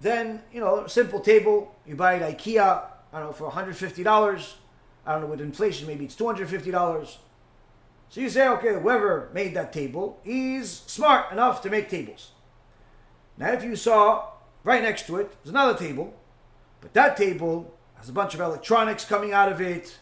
then 0.00 0.42
you 0.52 0.60
know 0.60 0.86
simple 0.86 1.20
table 1.20 1.74
you 1.86 1.94
buy 1.94 2.16
at 2.16 2.38
IKEA 2.38 2.82
I 3.12 3.18
don't 3.18 3.28
know, 3.28 3.32
for 3.32 3.50
$150. 3.50 4.52
I 5.06 5.12
don't 5.12 5.22
know, 5.22 5.26
with 5.28 5.40
inflation, 5.40 5.86
maybe 5.86 6.04
it's 6.04 6.14
$250. 6.14 7.16
So 8.10 8.20
you 8.20 8.30
say, 8.30 8.48
okay, 8.48 8.74
whoever 8.80 9.30
made 9.32 9.54
that 9.54 9.72
table, 9.72 10.20
he's 10.24 10.70
smart 10.70 11.30
enough 11.32 11.62
to 11.62 11.70
make 11.70 11.88
tables. 11.88 12.32
Now, 13.36 13.52
if 13.52 13.62
you 13.62 13.76
saw 13.76 14.30
right 14.64 14.82
next 14.82 15.06
to 15.06 15.16
it, 15.16 15.30
there's 15.42 15.50
another 15.50 15.78
table, 15.78 16.14
but 16.80 16.94
that 16.94 17.16
table 17.16 17.74
has 17.96 18.08
a 18.08 18.12
bunch 18.12 18.34
of 18.34 18.40
electronics 18.40 19.04
coming 19.04 19.32
out 19.32 19.50
of 19.50 19.60
it. 19.60 19.98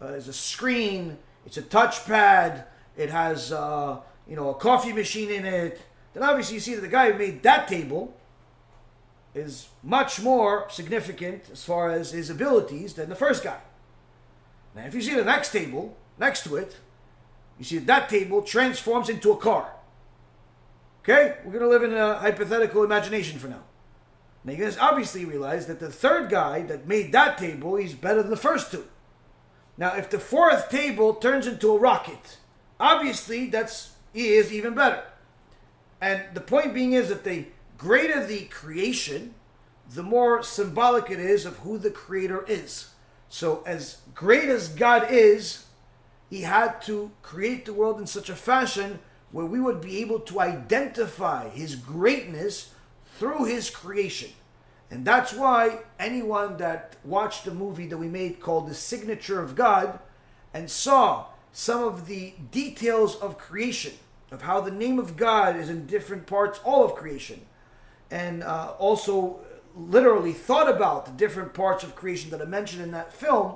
Uh, 0.00 0.08
there's 0.08 0.28
a 0.28 0.32
screen, 0.32 1.18
it's 1.46 1.56
a 1.56 1.62
touchpad, 1.62 2.64
it 2.96 3.10
has, 3.10 3.52
uh, 3.52 3.98
you 4.28 4.36
know, 4.36 4.50
a 4.50 4.54
coffee 4.54 4.92
machine 4.92 5.30
in 5.30 5.46
it. 5.46 5.80
Then 6.12 6.22
obviously 6.22 6.54
you 6.54 6.60
see 6.60 6.74
that 6.74 6.80
the 6.80 6.88
guy 6.88 7.10
who 7.10 7.18
made 7.18 7.42
that 7.44 7.68
table 7.68 8.16
is 9.34 9.68
much 9.82 10.20
more 10.20 10.68
significant 10.70 11.50
as 11.52 11.64
far 11.64 11.90
as 11.90 12.12
his 12.12 12.30
abilities 12.30 12.94
than 12.94 13.08
the 13.08 13.14
first 13.14 13.44
guy. 13.44 13.60
Now, 14.74 14.84
if 14.86 14.94
you 14.94 15.02
see 15.02 15.14
the 15.14 15.24
next 15.24 15.52
table 15.52 15.96
next 16.18 16.44
to 16.44 16.56
it, 16.56 16.76
you 17.58 17.64
see 17.64 17.78
that 17.78 18.08
table 18.08 18.42
transforms 18.42 19.08
into 19.08 19.32
a 19.32 19.36
car. 19.36 19.72
Okay? 21.02 21.36
We're 21.44 21.52
going 21.52 21.64
to 21.64 21.68
live 21.68 21.82
in 21.82 21.94
a 21.94 22.18
hypothetical 22.18 22.84
imagination 22.84 23.38
for 23.38 23.48
now. 23.48 23.62
Now, 24.44 24.52
you 24.52 24.64
guys 24.64 24.78
obviously 24.78 25.24
realize 25.24 25.66
that 25.66 25.80
the 25.80 25.90
third 25.90 26.30
guy 26.30 26.62
that 26.62 26.86
made 26.86 27.12
that 27.12 27.38
table 27.38 27.76
is 27.76 27.94
better 27.94 28.22
than 28.22 28.30
the 28.30 28.36
first 28.36 28.70
two. 28.70 28.86
Now, 29.76 29.96
if 29.96 30.10
the 30.10 30.18
fourth 30.18 30.70
table 30.70 31.14
turns 31.14 31.46
into 31.46 31.74
a 31.74 31.78
rocket, 31.78 32.38
obviously 32.80 33.46
that's 33.46 33.92
he 34.12 34.34
is 34.34 34.52
even 34.52 34.74
better. 34.74 35.04
And 36.00 36.22
the 36.34 36.40
point 36.40 36.74
being 36.74 36.92
is 36.92 37.08
that 37.08 37.24
they 37.24 37.48
greater 37.78 38.26
the 38.26 38.44
creation, 38.46 39.34
the 39.88 40.02
more 40.02 40.42
symbolic 40.42 41.10
it 41.10 41.20
is 41.20 41.46
of 41.46 41.58
who 41.58 41.78
the 41.78 41.90
creator 41.90 42.44
is. 42.46 42.90
So, 43.28 43.62
as 43.66 43.98
great 44.14 44.48
as 44.48 44.68
God 44.68 45.06
is, 45.10 45.64
he 46.28 46.42
had 46.42 46.82
to 46.82 47.10
create 47.22 47.64
the 47.64 47.72
world 47.72 47.98
in 47.98 48.06
such 48.06 48.28
a 48.28 48.36
fashion 48.36 48.98
where 49.30 49.46
we 49.46 49.60
would 49.60 49.80
be 49.80 49.98
able 49.98 50.20
to 50.20 50.40
identify 50.40 51.48
his 51.48 51.74
greatness 51.74 52.74
through 53.18 53.44
his 53.44 53.70
creation. 53.70 54.30
And 54.90 55.04
that's 55.04 55.32
why 55.32 55.80
anyone 55.98 56.56
that 56.58 56.96
watched 57.04 57.44
the 57.44 57.52
movie 57.52 57.86
that 57.86 57.98
we 57.98 58.08
made 58.08 58.40
called 58.40 58.68
The 58.68 58.74
Signature 58.74 59.42
of 59.42 59.54
God 59.54 59.98
and 60.54 60.70
saw 60.70 61.26
some 61.52 61.84
of 61.84 62.06
the 62.06 62.34
details 62.50 63.16
of 63.16 63.38
creation, 63.38 63.92
of 64.30 64.42
how 64.42 64.60
the 64.60 64.70
name 64.70 64.98
of 64.98 65.16
God 65.16 65.56
is 65.56 65.68
in 65.68 65.86
different 65.86 66.26
parts, 66.26 66.60
all 66.64 66.84
of 66.84 66.94
creation, 66.94 67.42
and 68.10 68.42
uh, 68.42 68.74
also 68.78 69.40
literally 69.76 70.32
thought 70.32 70.68
about 70.68 71.06
the 71.06 71.12
different 71.12 71.54
parts 71.54 71.84
of 71.84 71.94
creation 71.94 72.30
that 72.30 72.42
I 72.42 72.44
mentioned 72.44 72.82
in 72.82 72.90
that 72.92 73.12
film, 73.12 73.54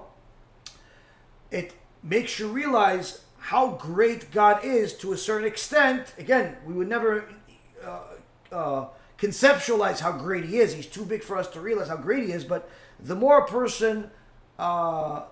it 1.50 1.72
makes 2.02 2.38
you 2.38 2.48
realize 2.48 3.22
how 3.38 3.70
great 3.72 4.30
God 4.30 4.64
is 4.64 4.94
to 4.98 5.12
a 5.12 5.16
certain 5.16 5.46
extent. 5.46 6.14
Again, 6.16 6.56
we 6.64 6.74
would 6.74 6.88
never 6.88 7.28
uh, 7.84 8.00
uh, 8.52 8.86
conceptualize 9.18 10.00
how 10.00 10.12
great 10.12 10.44
He 10.44 10.58
is. 10.58 10.74
He's 10.74 10.86
too 10.86 11.04
big 11.04 11.22
for 11.24 11.36
us 11.36 11.48
to 11.48 11.60
realize 11.60 11.88
how 11.88 11.96
great 11.96 12.24
He 12.24 12.32
is. 12.32 12.44
But 12.44 12.70
the 13.00 13.16
more 13.16 13.40
a 13.40 13.46
person 13.46 14.10
uh, 14.58 15.24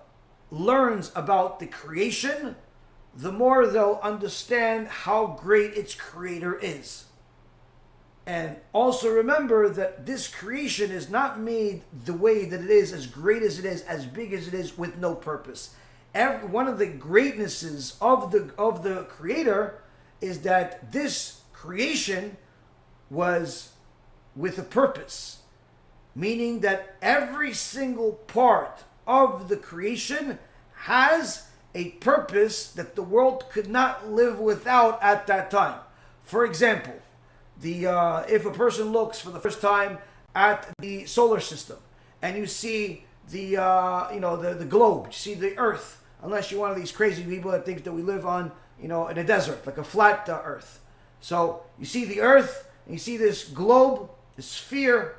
learns 0.49 1.11
about 1.15 1.59
the 1.59 1.67
creation, 1.67 2.55
the 3.15 3.31
more 3.31 3.65
they'll 3.67 3.99
understand 4.03 4.87
how 4.87 5.37
great 5.41 5.73
its 5.75 5.95
creator 5.95 6.57
is. 6.61 7.05
And 8.31 8.55
also 8.71 9.09
remember 9.09 9.67
that 9.67 10.05
this 10.05 10.29
creation 10.29 10.89
is 10.89 11.09
not 11.09 11.37
made 11.37 11.81
the 12.05 12.13
way 12.13 12.45
that 12.45 12.61
it 12.61 12.69
is, 12.69 12.93
as 12.93 13.05
great 13.05 13.43
as 13.43 13.59
it 13.59 13.65
is, 13.65 13.81
as 13.81 14.05
big 14.05 14.31
as 14.31 14.47
it 14.47 14.53
is, 14.53 14.77
with 14.77 14.95
no 14.95 15.13
purpose. 15.13 15.75
Every, 16.13 16.47
one 16.47 16.69
of 16.69 16.77
the 16.77 16.87
greatnesses 16.87 17.97
of 17.99 18.31
the 18.31 18.53
of 18.57 18.83
the 18.83 19.03
Creator 19.03 19.83
is 20.21 20.43
that 20.43 20.93
this 20.93 21.41
creation 21.51 22.37
was 23.09 23.73
with 24.33 24.57
a 24.57 24.63
purpose, 24.63 25.39
meaning 26.15 26.61
that 26.61 26.95
every 27.01 27.53
single 27.53 28.13
part 28.13 28.85
of 29.05 29.49
the 29.49 29.57
creation 29.57 30.39
has 30.85 31.49
a 31.75 31.89
purpose 31.99 32.71
that 32.71 32.95
the 32.95 33.03
world 33.03 33.49
could 33.49 33.69
not 33.69 34.09
live 34.09 34.39
without 34.39 35.03
at 35.03 35.27
that 35.27 35.51
time. 35.51 35.81
For 36.23 36.45
example, 36.45 36.93
the 37.61 37.87
uh, 37.87 38.23
if 38.27 38.45
a 38.45 38.51
person 38.51 38.91
looks 38.91 39.19
for 39.19 39.29
the 39.29 39.39
first 39.39 39.61
time 39.61 39.99
at 40.35 40.67
the 40.79 41.05
solar 41.05 41.39
system 41.39 41.77
and 42.21 42.37
you 42.37 42.45
see 42.45 43.05
the 43.29 43.57
uh, 43.57 44.11
you 44.11 44.19
know 44.19 44.35
the, 44.35 44.53
the 44.53 44.65
globe, 44.65 45.07
you 45.07 45.13
see 45.13 45.33
the 45.33 45.57
Earth, 45.57 46.03
unless 46.21 46.51
you're 46.51 46.59
one 46.59 46.71
of 46.71 46.77
these 46.77 46.91
crazy 46.91 47.23
people 47.23 47.51
that 47.51 47.65
think 47.65 47.83
that 47.83 47.93
we 47.93 48.01
live 48.01 48.25
on 48.25 48.51
you 48.81 48.87
know 48.87 49.07
in 49.07 49.17
a 49.17 49.23
desert, 49.23 49.65
like 49.65 49.77
a 49.77 49.83
flat 49.83 50.27
uh, 50.27 50.41
Earth. 50.43 50.79
So 51.19 51.63
you 51.79 51.85
see 51.85 52.05
the 52.05 52.21
Earth, 52.21 52.69
and 52.85 52.93
you 52.93 52.99
see 52.99 53.17
this 53.17 53.47
globe, 53.47 54.09
this 54.35 54.47
sphere, 54.47 55.15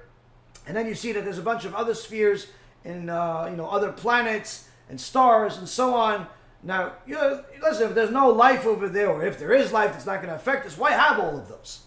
and 0.66 0.76
then 0.76 0.86
you 0.86 0.94
see 0.94 1.12
that 1.12 1.24
there's 1.24 1.38
a 1.38 1.42
bunch 1.42 1.64
of 1.64 1.74
other 1.74 1.94
spheres 1.94 2.48
and 2.84 3.08
uh, 3.08 3.46
you 3.50 3.56
know 3.56 3.68
other 3.68 3.92
planets 3.92 4.68
and 4.88 5.00
stars 5.00 5.56
and 5.56 5.68
so 5.68 5.94
on. 5.94 6.26
Now, 6.64 6.92
you 7.06 7.14
know, 7.14 7.42
listen, 7.60 7.88
if 7.88 7.94
there's 7.94 8.12
no 8.12 8.28
life 8.28 8.66
over 8.66 8.88
there, 8.88 9.10
or 9.10 9.24
if 9.24 9.38
there 9.38 9.52
is 9.52 9.72
life 9.72 9.92
that's 9.92 10.06
not 10.06 10.16
going 10.16 10.28
to 10.28 10.36
affect 10.36 10.64
us, 10.64 10.78
why 10.78 10.92
have 10.92 11.18
all 11.18 11.36
of 11.36 11.48
those? 11.48 11.80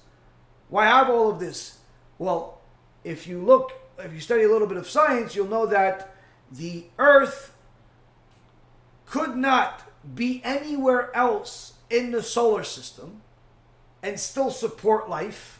Why 0.70 0.86
have 0.86 1.10
all 1.10 1.30
of 1.30 1.40
this? 1.40 1.80
Well, 2.18 2.60
if 3.04 3.28
you 3.28 3.40
look, 3.40 3.74
if 4.00 4.14
you 4.14 4.20
study 4.20 4.44
a 4.44 4.50
little 4.50 4.68
bit 4.68 4.78
of 4.78 4.90
science, 4.90 5.36
you'll 5.36 5.48
know 5.48 5.66
that 5.68 6.14
the 6.52 6.86
Earth 6.98 7.56
could 9.06 9.36
not 9.36 9.84
be 10.16 10.42
anywhere 10.44 11.16
else 11.16 11.74
in 11.90 12.12
the 12.12 12.24
solar 12.24 12.64
system 12.64 13.22
and 14.02 14.20
still 14.20 14.52
support 14.52 15.10
life. 15.10 15.60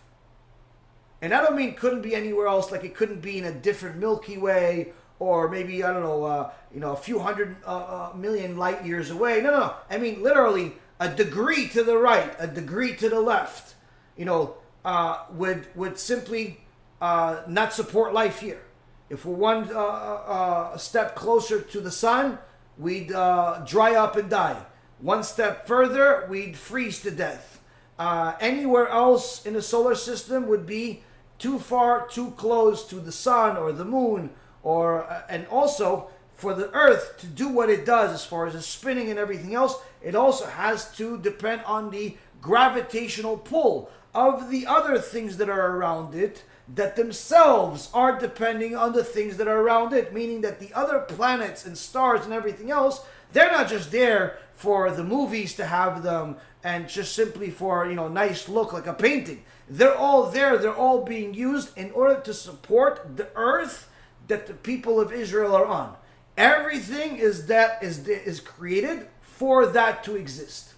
And 1.22 1.34
I 1.34 1.42
don't 1.42 1.56
mean 1.56 1.74
couldn't 1.74 2.02
be 2.02 2.16
anywhere 2.16 2.48
else, 2.48 2.72
like 2.72 2.84
it 2.84 2.96
couldn't 2.96 3.22
be 3.22 3.38
in 3.38 3.46
a 3.46 3.52
different 3.52 3.98
Milky 3.98 4.38
Way 4.38 4.94
or 5.18 5.50
maybe 5.50 5.84
I 5.84 5.94
don't 5.94 6.04
know, 6.04 6.24
uh, 6.24 6.52
you 6.74 6.80
know, 6.80 6.92
a 6.92 6.98
few 6.98 7.20
hundred 7.20 7.56
uh, 7.66 8.10
uh, 8.12 8.14
million 8.16 8.58
light 8.58 8.86
years 8.86 9.10
away. 9.10 9.42
No, 9.42 9.52
no, 9.52 9.60
no. 9.60 9.74
I 9.90 9.98
mean 9.98 10.22
literally 10.22 10.74
a 11.00 11.10
degree 11.10 11.68
to 11.70 11.84
the 11.84 11.98
right, 11.98 12.36
a 12.38 12.48
degree 12.48 12.96
to 12.98 13.10
the 13.10 13.20
left. 13.22 13.76
You 14.18 14.26
know, 14.26 14.56
uh, 14.86 15.26
would 15.32 15.68
would 15.76 16.00
simply 16.00 16.62
uh, 17.02 17.42
not 17.48 17.74
support 17.74 18.14
life 18.14 18.40
here. 18.40 18.62
If 19.10 19.26
we're 19.26 19.36
one 19.36 19.70
uh, 19.74 19.80
uh, 19.80 20.78
step 20.78 21.16
closer 21.16 21.60
to 21.60 21.82
the 21.82 21.92
sun, 21.92 22.40
we'd 22.78 23.12
uh, 23.12 23.64
dry 23.66 23.96
up 23.96 24.16
and 24.16 24.30
die. 24.30 24.62
One 25.00 25.24
step 25.24 25.68
further, 25.68 26.26
we'd 26.30 26.56
freeze 26.58 27.02
to 27.02 27.12
death. 27.12 27.62
Uh, 28.00 28.34
anywhere 28.40 28.88
else 28.88 29.46
in 29.46 29.54
the 29.54 29.62
solar 29.62 29.96
system 29.96 30.48
would 30.48 30.66
be 30.66 31.04
too 31.38 31.60
far, 31.60 32.08
too 32.08 32.32
close 32.32 32.88
to 32.88 32.96
the 32.96 33.12
sun 33.12 33.58
or 33.58 33.72
the 33.72 33.86
moon, 33.86 34.30
or 34.64 35.04
uh, 35.04 35.24
and 35.30 35.48
also 35.48 36.10
for 36.34 36.54
the 36.54 36.70
Earth 36.72 37.18
to 37.20 37.28
do 37.28 37.48
what 37.48 37.70
it 37.70 37.86
does 37.86 38.12
as 38.12 38.26
far 38.26 38.48
as 38.48 38.54
the 38.54 38.62
spinning 38.62 39.10
and 39.10 39.20
everything 39.20 39.56
else, 39.56 39.78
it 40.02 40.16
also 40.16 40.46
has 40.46 40.92
to 40.98 41.18
depend 41.20 41.62
on 41.66 41.92
the 41.92 42.18
gravitational 42.42 43.38
pull 43.38 43.90
of 44.16 44.50
the 44.50 44.66
other 44.66 44.98
things 44.98 45.38
that 45.38 45.50
are 45.50 45.76
around 45.76 46.16
it 46.16 46.44
that 46.74 46.96
themselves 46.96 47.90
are 47.94 48.18
depending 48.18 48.76
on 48.76 48.94
the 48.94 49.04
things 49.04 49.38
that 49.38 49.48
are 49.48 49.62
around 49.62 49.94
it, 49.94 50.14
meaning 50.14 50.42
that 50.42 50.60
the 50.60 50.74
other 50.74 51.00
planets 51.00 51.66
and 51.66 51.78
stars 51.78 52.26
and 52.26 52.34
everything 52.34 52.72
else, 52.72 53.06
they're 53.34 53.52
not 53.52 53.70
just 53.70 53.92
there 53.92 54.40
for 54.54 54.90
the 54.90 55.04
movies 55.04 55.54
to 55.56 55.66
have 55.66 56.02
them 56.02 56.38
and 56.64 56.90
just 56.90 57.14
simply 57.14 57.52
for, 57.52 57.86
you 57.86 57.94
know, 57.94 58.08
nice 58.08 58.50
look 58.50 58.74
like 58.74 58.88
a 58.88 58.94
painting. 58.94 59.44
They're 59.70 59.96
all 59.96 60.32
there, 60.32 60.58
they're 60.58 60.74
all 60.74 61.04
being 61.04 61.34
used 61.34 61.78
in 61.78 61.92
order 61.92 62.20
to 62.22 62.34
support 62.34 63.18
the 63.18 63.30
earth 63.36 63.90
that 64.28 64.48
the 64.48 64.54
people 64.54 65.00
of 65.00 65.12
Israel 65.12 65.56
are 65.56 65.66
on. 65.66 65.96
Everything 66.38 67.18
is 67.18 67.46
that 67.48 67.82
is 67.84 68.08
is 68.08 68.40
created 68.40 69.08
for 69.22 69.66
that 69.68 70.04
to 70.06 70.16
exist. 70.16 70.74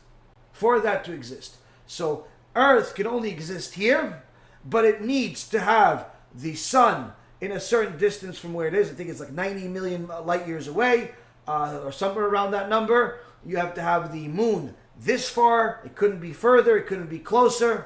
For 0.52 0.80
that 0.80 1.04
to 1.06 1.14
exist. 1.14 1.58
So 1.88 2.28
earth 2.58 2.96
can 2.96 3.08
only 3.08 3.30
exist 3.30 3.76
here 3.76 4.24
but 4.70 4.86
it 4.86 5.02
needs 5.02 5.48
to 5.50 5.60
have 5.60 6.08
the 6.34 6.56
sun 6.56 7.14
in 7.40 7.52
a 7.52 7.60
certain 7.60 7.98
distance 7.98 8.38
from 8.38 8.54
where 8.54 8.68
it 8.68 8.74
is. 8.74 8.90
I 8.90 8.94
think 8.94 9.10
it's 9.10 9.20
like 9.20 9.32
90 9.32 9.68
million 9.68 10.08
light 10.26 10.48
years 10.48 10.68
away, 10.68 11.12
uh, 11.48 11.80
or 11.84 11.92
somewhere 11.92 12.26
around 12.26 12.52
that 12.52 12.70
number. 12.70 13.20
You 13.46 13.58
have 13.58 13.74
to 13.76 13.82
have 13.82 14.12
the 14.12 14.28
moon 14.28 14.76
this 15.00 15.30
far. 15.30 15.82
It 15.86 15.96
couldn't 15.96 16.20
be 16.20 16.34
further. 16.34 16.78
It 16.78 16.88
couldn't 16.88 17.10
be 17.10 17.20
closer. 17.20 17.86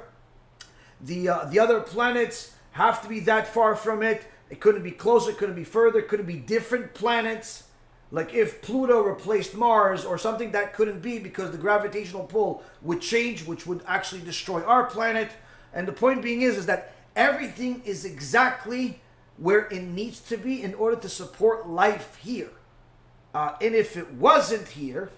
The 1.00 1.30
uh, 1.30 1.46
the 1.46 1.60
other 1.60 1.82
planets 1.82 2.54
have 2.72 3.02
to 3.04 3.10
be 3.10 3.20
that 3.22 3.48
far 3.48 3.76
from 3.76 4.02
it. 4.02 4.26
It 4.50 4.60
couldn't 4.60 4.84
be 4.84 4.92
closer. 4.92 5.32
It 5.32 5.38
couldn't 5.38 5.56
be 5.56 5.64
further. 5.64 6.00
It 6.00 6.08
couldn't 6.08 6.26
be 6.26 6.38
different 6.38 6.94
planets. 6.94 7.64
Like 8.12 8.34
if 8.34 8.62
Pluto 8.62 9.02
replaced 9.02 9.56
Mars 9.56 10.04
or 10.04 10.18
something, 10.18 10.52
that 10.52 10.74
couldn't 10.74 11.02
be 11.02 11.18
because 11.18 11.52
the 11.52 11.58
gravitational 11.58 12.26
pull 12.26 12.64
would 12.82 13.02
change, 13.02 13.46
which 13.46 13.66
would 13.66 13.82
actually 13.88 14.22
destroy 14.22 14.62
our 14.64 14.84
planet. 14.84 15.32
And 15.74 15.88
the 15.88 15.94
point 15.94 16.22
being 16.22 16.42
is, 16.42 16.58
is 16.58 16.66
that 16.66 16.94
everything 17.16 17.82
is 17.86 18.04
exactly 18.04 19.00
where 19.38 19.68
it 19.68 19.84
needs 19.84 20.20
to 20.20 20.38
be 20.38 20.62
in 20.62 20.74
order 20.74 20.98
to 20.98 21.10
support 21.10 21.68
life 21.68 22.18
here. 22.18 22.52
Uh, 23.34 23.56
and 23.62 23.74
if 23.74 23.96
it 23.96 24.14
wasn't 24.14 24.68
here, 24.68 25.10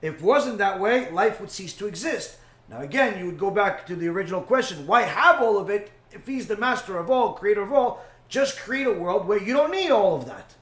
if 0.00 0.14
it 0.14 0.22
wasn't 0.22 0.58
that 0.58 0.78
way, 0.78 1.10
life 1.10 1.40
would 1.40 1.50
cease 1.50 1.72
to 1.74 1.86
exist. 1.86 2.36
Now, 2.68 2.80
again, 2.80 3.18
you 3.18 3.26
would 3.26 3.38
go 3.38 3.50
back 3.50 3.86
to 3.86 3.96
the 3.96 4.08
original 4.08 4.40
question 4.40 4.86
why 4.86 5.02
have 5.02 5.40
all 5.40 5.58
of 5.58 5.70
it 5.70 5.90
if 6.12 6.26
he's 6.26 6.46
the 6.46 6.56
master 6.56 6.98
of 6.98 7.10
all, 7.10 7.32
creator 7.32 7.62
of 7.62 7.72
all? 7.72 8.04
Just 8.28 8.58
create 8.58 8.86
a 8.86 8.92
world 8.92 9.26
where 9.26 9.40
you 9.40 9.52
don't 9.52 9.70
need 9.70 9.90
all 9.90 10.16
of 10.16 10.26
that, 10.26 10.54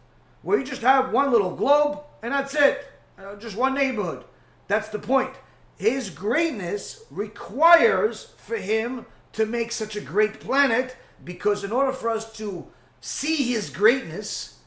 where 0.45 0.59
you 0.59 0.65
just 0.65 0.83
have 0.83 1.13
one 1.13 1.33
little 1.33 1.57
globe 1.57 2.01
and 2.23 2.33
that's 2.33 2.55
it, 2.55 2.87
uh, 3.19 3.35
just 3.37 3.57
one 3.57 3.75
neighborhood. 3.75 4.25
That's 4.69 4.89
the 4.89 4.99
point. 4.99 5.35
His 5.77 6.11
greatness 6.11 7.05
requires 7.11 8.33
for 8.37 8.57
him 8.57 9.07
to 9.33 9.47
make 9.47 9.73
such 9.73 9.97
a 9.97 10.01
great 10.01 10.39
planet 10.39 10.97
because 11.25 11.65
in 11.65 11.73
order 11.73 11.93
for 11.93 12.09
us 12.11 12.33
to 12.37 12.67
see 13.01 13.53
his 13.53 13.71
greatness, 13.71 14.61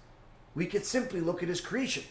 we 0.53 0.65
could 0.65 0.85
simply 0.85 1.21
look 1.21 1.41
at 1.41 1.49
his 1.49 1.61
creation. 1.61 2.03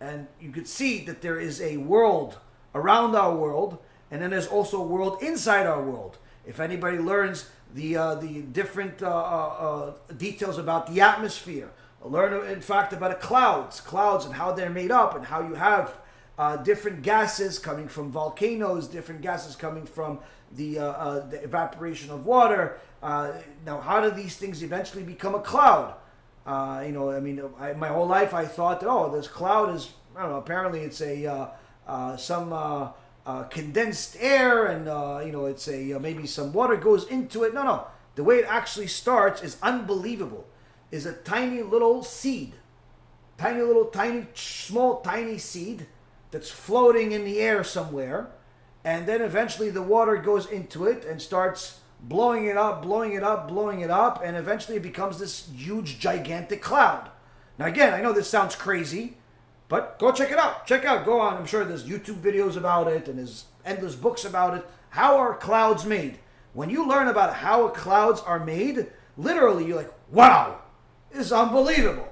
And 0.00 0.26
you 0.40 0.50
could 0.50 0.66
see 0.66 1.04
that 1.04 1.22
there 1.22 1.38
is 1.38 1.60
a 1.60 1.76
world 1.78 2.38
around 2.74 3.14
our 3.14 3.34
world, 3.34 3.78
and 4.10 4.20
then 4.20 4.30
there's 4.30 4.46
also 4.46 4.80
a 4.80 4.86
world 4.86 5.22
inside 5.22 5.66
our 5.66 5.82
world. 5.82 6.18
If 6.46 6.60
anybody 6.60 6.98
learns 6.98 7.48
the 7.74 7.96
uh, 7.96 8.14
the 8.16 8.42
different 8.42 9.02
uh, 9.02 9.06
uh, 9.06 9.92
uh 10.08 10.12
details 10.16 10.58
about 10.58 10.92
the 10.92 11.00
atmosphere, 11.00 11.70
learn 12.04 12.48
in 12.50 12.60
fact 12.60 12.92
about 12.92 13.20
clouds, 13.20 13.80
clouds 13.80 14.24
and 14.24 14.34
how 14.34 14.52
they're 14.52 14.70
made 14.70 14.90
up, 14.90 15.14
and 15.14 15.24
how 15.24 15.46
you 15.46 15.54
have 15.54 15.96
uh, 16.38 16.56
different 16.56 17.02
gases 17.02 17.58
coming 17.58 17.86
from 17.86 18.10
volcanoes, 18.10 18.88
different 18.88 19.20
gases 19.20 19.54
coming 19.54 19.84
from 19.84 20.18
the, 20.52 20.78
uh, 20.78 20.84
uh, 20.84 21.28
the 21.28 21.42
evaporation 21.42 22.10
of 22.10 22.24
water. 22.24 22.78
Uh, 23.02 23.32
now, 23.66 23.80
how 23.80 24.00
do 24.00 24.10
these 24.10 24.36
things 24.36 24.62
eventually 24.62 25.02
become 25.02 25.34
a 25.34 25.40
cloud? 25.40 25.94
Uh, 26.46 26.82
you 26.84 26.92
know, 26.92 27.10
I 27.10 27.20
mean, 27.20 27.42
I, 27.58 27.74
my 27.74 27.88
whole 27.88 28.06
life 28.06 28.32
I 28.32 28.46
thought, 28.46 28.82
oh, 28.82 29.14
this 29.14 29.28
cloud 29.28 29.74
is, 29.74 29.90
I 30.16 30.22
don't 30.22 30.30
know, 30.30 30.38
apparently 30.38 30.80
it's 30.80 31.02
a 31.02 31.50
uh, 31.86 32.16
some 32.16 32.92
condensed 33.50 34.16
air 34.18 34.66
and, 34.66 34.86
you 35.26 35.32
know, 35.32 35.44
it's 35.46 35.68
a 35.68 35.98
maybe 35.98 36.26
some 36.26 36.52
water 36.52 36.76
goes 36.76 37.06
into 37.08 37.44
it. 37.44 37.52
No, 37.52 37.62
no. 37.62 37.86
The 38.14 38.24
way 38.24 38.36
it 38.36 38.46
actually 38.48 38.86
starts 38.86 39.42
is 39.42 39.56
unbelievable. 39.62 40.46
Is 40.90 41.06
a 41.06 41.12
tiny 41.12 41.62
little 41.62 42.02
seed, 42.02 42.54
tiny 43.38 43.62
little, 43.62 43.86
tiny, 43.86 44.26
small, 44.34 45.00
tiny 45.02 45.38
seed 45.38 45.86
that's 46.30 46.50
floating 46.50 47.12
in 47.12 47.24
the 47.24 47.40
air 47.40 47.62
somewhere 47.62 48.30
and 48.84 49.06
then 49.06 49.20
eventually 49.20 49.70
the 49.70 49.82
water 49.82 50.16
goes 50.16 50.46
into 50.46 50.86
it 50.86 51.04
and 51.04 51.20
starts 51.20 51.80
blowing 52.02 52.46
it 52.46 52.56
up, 52.56 52.82
blowing 52.82 53.12
it 53.12 53.22
up, 53.22 53.48
blowing 53.48 53.80
it 53.80 53.90
up, 53.90 54.22
and 54.24 54.36
eventually 54.36 54.78
it 54.78 54.82
becomes 54.82 55.18
this 55.18 55.50
huge, 55.54 55.98
gigantic 55.98 56.62
cloud. 56.62 57.10
Now, 57.58 57.66
again, 57.66 57.92
I 57.92 58.00
know 58.00 58.12
this 58.12 58.28
sounds 58.28 58.56
crazy, 58.56 59.18
but 59.68 59.98
go 59.98 60.12
check 60.12 60.30
it 60.30 60.38
out. 60.38 60.66
Check 60.66 60.86
out, 60.86 61.04
go 61.04 61.20
on. 61.20 61.36
I'm 61.36 61.46
sure 61.46 61.64
there's 61.64 61.84
YouTube 61.84 62.20
videos 62.22 62.56
about 62.56 62.88
it 62.88 63.06
and 63.06 63.18
there's 63.18 63.44
endless 63.66 63.94
books 63.94 64.24
about 64.24 64.56
it. 64.56 64.66
How 64.90 65.18
are 65.18 65.34
clouds 65.36 65.84
made? 65.84 66.18
When 66.54 66.70
you 66.70 66.88
learn 66.88 67.08
about 67.08 67.34
how 67.34 67.68
clouds 67.68 68.22
are 68.22 68.42
made, 68.42 68.86
literally 69.18 69.66
you're 69.66 69.76
like, 69.76 69.92
wow, 70.10 70.62
is 71.12 71.32
unbelievable. 71.32 72.08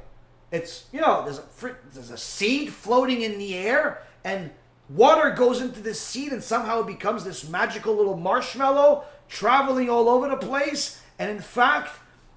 It's, 0.51 0.87
you 0.93 1.01
know, 1.01 1.25
there's 1.25 1.39
a, 1.39 1.77
there's 1.93 2.11
a 2.11 2.19
seed 2.19 2.73
floating 2.73 3.23
in 3.23 3.39
the 3.39 3.55
air 3.55 4.03
and 4.25 4.51
Water 4.89 5.31
goes 5.31 5.61
into 5.61 5.81
this 5.81 6.01
seed 6.01 6.33
and 6.33 6.43
somehow 6.43 6.81
it 6.81 6.87
becomes 6.87 7.23
this 7.25 7.47
magical 7.49 7.95
little 7.95 8.17
marshmallow 8.17 9.05
traveling 9.29 9.91
all 9.91 10.09
over 10.09 10.29
the 10.29 10.37
place. 10.37 11.03
And 11.19 11.31
in 11.31 11.41
fact, 11.41 11.91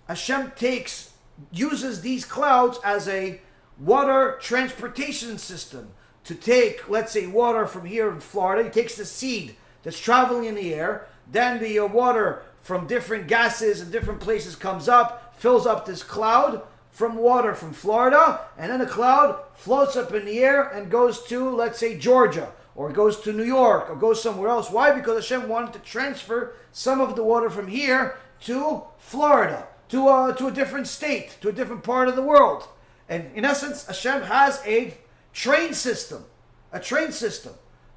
Hashem 0.09 0.51
takes, 0.57 1.13
uses 1.51 2.01
these 2.01 2.25
clouds 2.25 2.77
as 2.83 3.07
a 3.07 3.39
water 3.79 4.37
transportation 4.41 5.37
system 5.37 5.91
to 6.25 6.35
take, 6.35 6.89
let's 6.89 7.13
say, 7.13 7.25
water 7.25 7.65
from 7.65 7.85
here 7.85 8.11
in 8.11 8.19
Florida. 8.19 8.65
He 8.65 8.69
takes 8.69 8.95
the 8.95 9.05
seed 9.05 9.55
that's 9.83 9.99
traveling 9.99 10.43
in 10.43 10.55
the 10.55 10.73
air, 10.73 11.07
then 11.31 11.59
the 11.59 11.79
uh, 11.79 11.87
water 11.87 12.43
from 12.59 12.85
different 12.85 13.27
gases 13.27 13.79
and 13.79 13.91
different 13.91 14.19
places 14.19 14.55
comes 14.55 14.89
up, 14.89 15.30
fills 15.41 15.65
up 15.65 15.85
this 15.85 16.03
cloud, 16.03 16.61
from 16.91 17.15
water 17.15 17.55
from 17.55 17.73
Florida, 17.73 18.41
and 18.57 18.71
then 18.71 18.81
a 18.81 18.85
cloud 18.85 19.41
floats 19.53 19.95
up 19.95 20.13
in 20.13 20.25
the 20.25 20.39
air 20.39 20.61
and 20.61 20.91
goes 20.91 21.23
to, 21.23 21.49
let's 21.49 21.79
say, 21.79 21.97
Georgia, 21.97 22.51
or 22.75 22.91
goes 22.91 23.19
to 23.21 23.33
New 23.33 23.43
York, 23.43 23.89
or 23.89 23.95
goes 23.95 24.21
somewhere 24.21 24.49
else. 24.49 24.69
Why? 24.69 24.91
Because 24.91 25.15
Hashem 25.15 25.49
wanted 25.49 25.73
to 25.73 25.79
transfer 25.79 26.53
some 26.71 27.01
of 27.01 27.15
the 27.15 27.23
water 27.23 27.49
from 27.49 27.67
here 27.67 28.17
to 28.41 28.83
Florida, 28.99 29.67
to 29.89 30.07
a, 30.07 30.29
uh, 30.29 30.33
to 30.33 30.47
a 30.47 30.51
different 30.51 30.87
state, 30.87 31.37
to 31.41 31.49
a 31.49 31.53
different 31.53 31.83
part 31.83 32.07
of 32.07 32.15
the 32.15 32.21
world. 32.21 32.67
And 33.09 33.31
in 33.35 33.45
essence, 33.45 33.87
Hashem 33.87 34.23
has 34.23 34.61
a 34.65 34.93
train 35.33 35.73
system, 35.73 36.25
a 36.71 36.79
train 36.79 37.11
system 37.11 37.53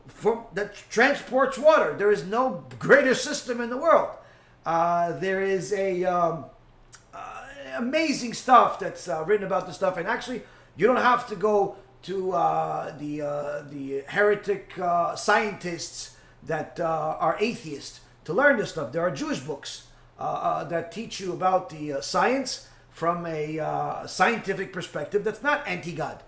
for, 0.07 0.47
that 0.55 0.75
transports 0.89 1.59
water. 1.59 1.95
There 1.99 2.11
is 2.11 2.25
no 2.25 2.65
greater 2.79 3.15
system 3.15 3.61
in 3.61 3.71
the 3.71 3.77
world. 3.77 4.11
Uh, 4.65 5.13
there 5.19 5.43
is 5.43 5.73
a 5.73 6.05
um, 6.05 6.47
amazing 7.77 8.35
stuff 8.35 8.79
that's 8.79 9.09
uh, 9.09 9.25
written 9.27 9.47
about 9.47 9.67
this 9.67 9.77
stuff. 9.77 9.97
And 9.97 10.09
actually, 10.09 10.43
you 10.77 10.87
don't 10.87 10.97
have 10.97 11.29
to 11.29 11.37
go 11.37 11.77
to 12.03 12.33
uh, 12.33 12.97
the 12.99 13.23
uh, 13.23 13.63
the 13.71 14.05
heretic 14.07 14.79
uh, 14.79 15.17
scientists 15.17 16.17
that 16.43 16.79
uh, 16.79 17.17
are 17.19 17.37
atheists 17.41 18.01
to 18.25 18.33
learn 18.33 18.59
this 18.59 18.71
stuff. 18.71 18.93
There 18.93 19.03
are 19.03 19.11
Jewish 19.11 19.41
books 19.41 19.87
uh, 20.19 20.65
that 20.65 20.93
teach 20.93 21.21
you 21.21 21.33
about 21.33 21.71
the 21.71 22.03
science 22.03 22.69
from 22.91 23.27
a 23.27 24.05
scientific 24.07 24.73
perspective 24.73 25.25
that's 25.25 25.43
not 25.43 25.67
anti-God. 25.67 26.23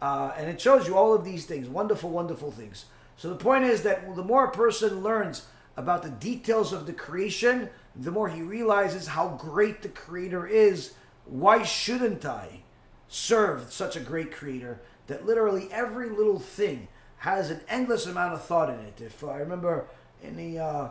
And 0.00 0.48
it 0.48 0.60
shows 0.60 0.88
you 0.88 0.96
all 0.96 1.14
of 1.14 1.24
these 1.24 1.44
things, 1.46 1.68
wonderful, 1.68 2.10
wonderful 2.10 2.50
things. 2.50 2.86
So 3.16 3.28
the 3.28 3.36
point 3.36 3.64
is 3.64 3.82
that 3.82 4.14
the 4.16 4.24
more 4.24 4.46
a 4.46 4.50
person 4.50 5.02
learns 5.02 5.46
about 5.76 6.02
the 6.02 6.10
details 6.10 6.72
of 6.72 6.86
the 6.86 6.92
creation, 6.92 7.68
the 7.98 8.12
more 8.12 8.28
he 8.28 8.42
realizes 8.42 9.08
how 9.08 9.28
great 9.28 9.82
the 9.82 9.88
creator 9.88 10.46
is. 10.46 10.94
Why 11.24 11.62
shouldn't 11.62 12.24
I 12.24 12.62
serve 13.08 13.72
such 13.72 13.96
a 13.96 14.00
great 14.00 14.32
creator 14.32 14.80
that 15.08 15.26
literally 15.26 15.68
every 15.72 16.08
little 16.08 16.38
thing 16.38 16.88
has 17.18 17.50
an 17.50 17.60
endless 17.68 18.06
amount 18.06 18.34
of 18.34 18.44
thought 18.44 18.70
in 18.70 18.78
it? 18.78 19.00
If 19.00 19.24
I 19.24 19.38
remember 19.38 19.86
in 20.22 20.36
the 20.36 20.58
uh, 20.58 20.88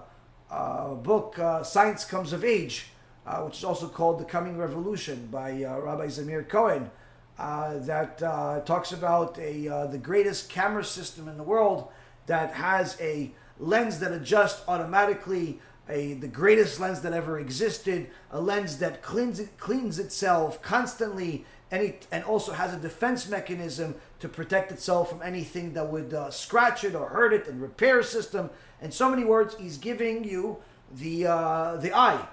uh, 0.51 0.93
book 0.95 1.39
uh, 1.39 1.63
Science 1.63 2.05
Comes 2.05 2.33
of 2.33 2.43
Age, 2.43 2.87
uh, 3.25 3.41
which 3.41 3.57
is 3.57 3.63
also 3.63 3.87
called 3.87 4.19
The 4.19 4.25
Coming 4.25 4.57
Revolution 4.57 5.27
by 5.31 5.63
uh, 5.63 5.79
Rabbi 5.79 6.07
Zamir 6.07 6.47
Cohen, 6.47 6.91
uh, 7.37 7.77
that 7.79 8.19
talks 8.65 8.91
about 8.91 9.37
a 9.37 9.87
the 9.91 9.99
greatest 10.01 10.49
camera 10.49 10.83
system 10.83 11.27
in 11.27 11.37
the 11.37 11.43
world 11.43 11.87
that 12.25 12.53
has 12.53 12.97
a 12.99 13.31
lens 13.59 13.99
that 13.99 14.11
adjusts 14.11 14.63
automatically, 14.67 15.59
a 15.89 16.13
the 16.13 16.27
greatest 16.27 16.79
lens 16.79 17.01
that 17.01 17.13
ever 17.13 17.39
existed, 17.39 18.09
a 18.31 18.41
lens 18.41 18.77
that 18.77 19.01
cleans 19.01 19.41
cleans 19.57 19.99
itself 19.99 20.61
constantly, 20.61 21.45
and 21.71 21.83
it, 21.83 22.07
and 22.11 22.23
also 22.23 22.53
has 22.53 22.73
a 22.73 22.77
defense 22.77 23.27
mechanism 23.29 23.95
to 24.19 24.27
protect 24.27 24.71
itself 24.71 25.09
from 25.09 25.21
anything 25.21 25.73
that 25.73 25.91
would 25.91 26.13
uh, 26.13 26.29
scratch 26.29 26.83
it 26.83 26.95
or 26.95 27.09
hurt 27.09 27.33
it, 27.33 27.47
and 27.47 27.61
repair 27.61 28.03
system. 28.03 28.49
In 28.81 28.91
so 28.91 29.09
many 29.09 29.23
words, 29.23 29.55
he's 29.59 29.77
giving 29.77 30.23
you 30.23 30.57
the 30.91 31.27
uh, 31.27 31.77
the 31.77 31.93
eye, 31.93 32.27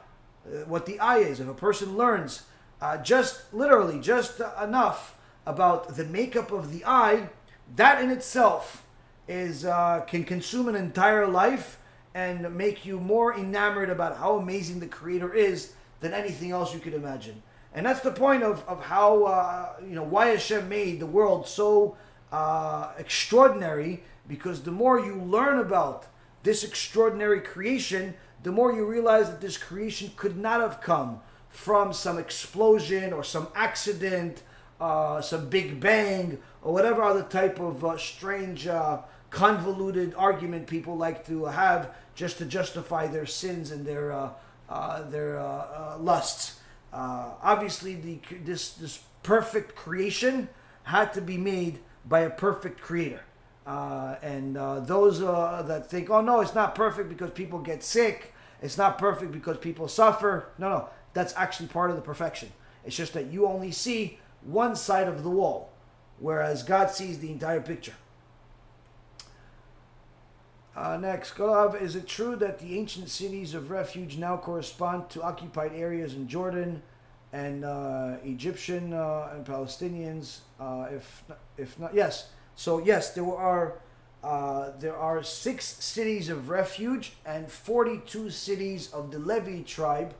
uh, 0.46 0.64
what 0.66 0.86
the 0.86 0.98
eye 0.98 1.18
is. 1.18 1.40
If 1.40 1.48
a 1.48 1.54
person 1.54 1.96
learns 1.96 2.42
uh, 2.80 2.98
just 2.98 3.52
literally 3.54 4.00
just 4.00 4.40
enough 4.60 5.16
about 5.46 5.96
the 5.96 6.04
makeup 6.04 6.50
of 6.50 6.72
the 6.72 6.84
eye, 6.84 7.28
that 7.76 8.02
in 8.02 8.10
itself 8.10 8.84
is 9.28 9.64
uh, 9.64 10.00
can 10.06 10.24
consume 10.24 10.68
an 10.68 10.74
entire 10.74 11.26
life 11.26 11.78
and 12.14 12.56
make 12.56 12.86
you 12.86 13.00
more 13.00 13.36
enamored 13.36 13.90
about 13.90 14.16
how 14.16 14.36
amazing 14.36 14.80
the 14.80 14.86
creator 14.86 15.34
is 15.34 15.72
than 16.00 16.14
anything 16.14 16.52
else 16.52 16.72
you 16.72 16.80
could 16.80 16.94
imagine. 16.94 17.42
And 17.74 17.84
that's 17.84 18.00
the 18.00 18.12
point 18.12 18.44
of, 18.44 18.64
of 18.68 18.84
how 18.84 19.24
uh, 19.24 19.72
you 19.82 19.96
know 19.96 20.04
why 20.04 20.28
Hashem 20.28 20.68
made 20.68 21.00
the 21.00 21.06
world 21.06 21.48
so 21.48 21.96
uh, 22.30 22.92
extraordinary 22.98 24.02
because 24.28 24.62
the 24.62 24.70
more 24.70 25.00
you 25.00 25.16
learn 25.16 25.58
about 25.58 26.06
this 26.44 26.62
extraordinary 26.62 27.40
creation 27.40 28.14
the 28.42 28.52
more 28.52 28.72
you 28.74 28.84
realize 28.84 29.30
that 29.30 29.40
this 29.40 29.56
creation 29.56 30.12
could 30.16 30.36
not 30.36 30.60
have 30.60 30.80
come 30.80 31.20
from 31.48 31.92
some 31.92 32.18
explosion 32.18 33.12
or 33.12 33.24
some 33.24 33.48
accident 33.54 34.42
uh, 34.80 35.20
some 35.20 35.48
big 35.48 35.80
bang 35.80 36.38
or 36.62 36.72
whatever 36.72 37.02
other 37.02 37.22
type 37.22 37.58
of 37.58 37.84
uh, 37.84 37.96
strange 37.96 38.66
uh, 38.66 38.98
convoluted 39.30 40.14
argument 40.16 40.66
people 40.66 40.96
like 40.96 41.26
to 41.26 41.46
have 41.46 41.94
just 42.14 42.38
to 42.38 42.44
justify 42.44 43.06
their 43.06 43.26
sins 43.26 43.70
and 43.70 43.86
their 43.86 44.12
uh, 44.12 44.30
uh, 44.68 45.02
their 45.10 45.38
uh, 45.38 45.44
uh 45.44 45.96
lusts. 46.00 46.60
Uh, 46.92 47.30
obviously, 47.42 47.94
the 47.94 48.18
this 48.44 48.72
this 48.74 49.00
perfect 49.22 49.74
creation 49.74 50.48
had 50.84 51.12
to 51.12 51.20
be 51.20 51.36
made 51.36 51.78
by 52.06 52.20
a 52.20 52.30
perfect 52.30 52.80
creator. 52.80 53.22
Uh, 53.66 54.16
and 54.22 54.56
those 54.86 55.20
that 55.20 55.88
think, 55.88 56.10
oh 56.10 56.20
no, 56.20 56.40
it's 56.40 56.54
not 56.54 56.74
perfect 56.74 57.08
because 57.08 57.30
people 57.30 57.58
get 57.58 57.82
sick. 57.82 58.34
It's 58.60 58.76
not 58.76 58.98
perfect 58.98 59.32
because 59.32 59.56
people 59.56 59.88
suffer. 59.88 60.46
No, 60.58 60.68
no, 60.68 60.88
that's 61.14 61.34
actually 61.36 61.68
part 61.68 61.90
of 61.90 61.96
the 61.96 62.02
perfection. 62.02 62.52
It's 62.84 62.96
just 62.96 63.14
that 63.14 63.26
you 63.26 63.46
only 63.46 63.70
see 63.70 64.18
one 64.42 64.76
side 64.76 65.08
of 65.08 65.22
the 65.22 65.30
wall, 65.30 65.72
whereas 66.18 66.62
God 66.62 66.90
sees 66.90 67.18
the 67.18 67.30
entire 67.30 67.62
picture. 67.62 67.94
Uh, 70.76 70.96
next, 70.96 71.34
Golav, 71.36 71.80
is 71.80 71.94
it 71.94 72.06
true 72.08 72.34
that 72.36 72.58
the 72.58 72.76
ancient 72.76 73.08
cities 73.08 73.54
of 73.54 73.70
refuge 73.70 74.16
now 74.16 74.36
correspond 74.36 75.08
to 75.10 75.22
occupied 75.22 75.72
areas 75.72 76.14
in 76.14 76.26
Jordan 76.26 76.82
and 77.32 77.64
uh, 77.64 78.16
Egyptian 78.24 78.92
uh, 78.92 79.30
and 79.32 79.46
Palestinians? 79.46 80.38
Uh, 80.58 80.88
if 80.90 81.22
if 81.56 81.78
not, 81.78 81.94
yes. 81.94 82.30
So 82.56 82.78
yes, 82.78 83.14
there 83.14 83.24
are 83.24 83.74
uh, 84.24 84.72
there 84.80 84.96
are 84.96 85.22
six 85.22 85.64
cities 85.64 86.28
of 86.28 86.48
refuge 86.48 87.12
and 87.24 87.48
forty-two 87.48 88.30
cities 88.30 88.92
of 88.92 89.12
the 89.12 89.20
Levi 89.20 89.62
tribe 89.62 90.12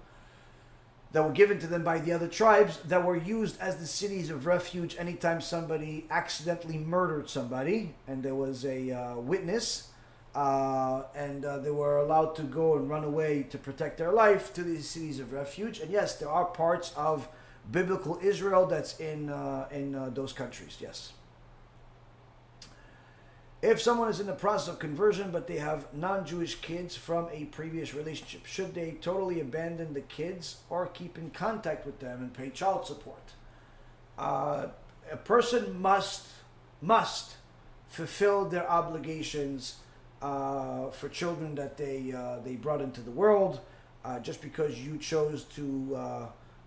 that 1.11 1.25
were 1.25 1.33
given 1.33 1.59
to 1.61 1.67
them 1.67 1.83
by 1.83 1.99
the 1.99 2.13
other 2.13 2.29
tribes 2.29 2.79
that 2.85 3.05
were 3.05 3.17
used 3.17 3.61
as 3.61 3.77
the 3.77 3.87
cities 3.87 4.31
of 4.31 4.47
refuge 4.47 4.97
anytime 4.99 5.41
somebody 5.41 6.07
accidentally 6.11 6.77
murdered 6.77 7.31
somebody 7.31 7.95
and 8.09 8.23
there 8.23 8.35
was 8.35 8.65
a 8.65 8.91
uh, 8.91 9.15
witness 9.17 9.91
uh, 10.35 11.03
and 11.15 11.45
uh, 11.45 11.59
they 11.59 11.71
were 11.71 11.99
allowed 11.99 12.35
to 12.37 12.43
go 12.43 12.77
and 12.77 12.89
run 12.91 13.05
away 13.05 13.45
to 13.51 13.59
protect 13.59 13.99
their 13.99 14.13
life 14.13 14.53
to 14.55 14.63
these 14.63 14.89
cities 14.89 15.21
of 15.21 15.33
refuge. 15.33 15.79
And 15.79 15.91
yes, 15.91 16.17
there 16.17 16.29
are 16.29 16.47
parts 16.47 16.93
of 16.97 17.29
biblical 17.71 18.19
Israel 18.23 18.67
that's 18.67 18.99
in 18.99 19.31
uh, 19.31 19.69
in 19.71 19.95
uh, 19.95 20.11
those 20.11 20.33
countries. 20.33 20.79
Yes. 20.81 21.13
If 23.63 23.81
someone 23.81 24.11
is 24.11 24.21
in 24.21 24.27
the 24.27 24.35
process 24.35 24.69
of 24.69 24.79
conversion 24.79 25.31
but 25.31 25.47
they 25.47 25.57
have 25.57 25.87
non-Jewish 25.95 26.57
kids 26.57 26.97
from 26.97 27.31
a 27.33 27.47
previous 27.47 27.95
relationship, 27.95 28.45
should 28.45 28.75
they 28.75 28.99
totally 29.01 29.41
abandon 29.41 29.95
the 29.95 30.03
kids 30.03 30.59
or 30.69 30.87
keep 30.89 31.17
in 31.17 31.31
contact 31.31 31.87
with 31.87 31.99
them 32.01 32.21
and 32.21 32.35
pay 32.35 32.51
child 32.51 32.87
support? 32.87 33.33
Uh, 34.19 34.67
a 35.11 35.17
person 35.17 35.81
must 35.81 36.27
must 36.83 37.37
fulfill 37.89 38.45
their 38.45 38.69
obligations 38.69 39.77
uh, 40.25 40.91
for 40.91 41.11
children 41.11 41.55
that 41.55 41.77
they 41.77 42.11
uh, 42.13 42.39
they 42.43 42.57
brought 42.57 42.81
into 42.81 43.03
the 43.03 43.11
world. 43.11 43.61
Uh, 44.05 44.19
just 44.21 44.43
because 44.43 44.79
you 44.79 44.99
chose 44.99 45.45
to 45.45 45.97
uh, 45.97 46.27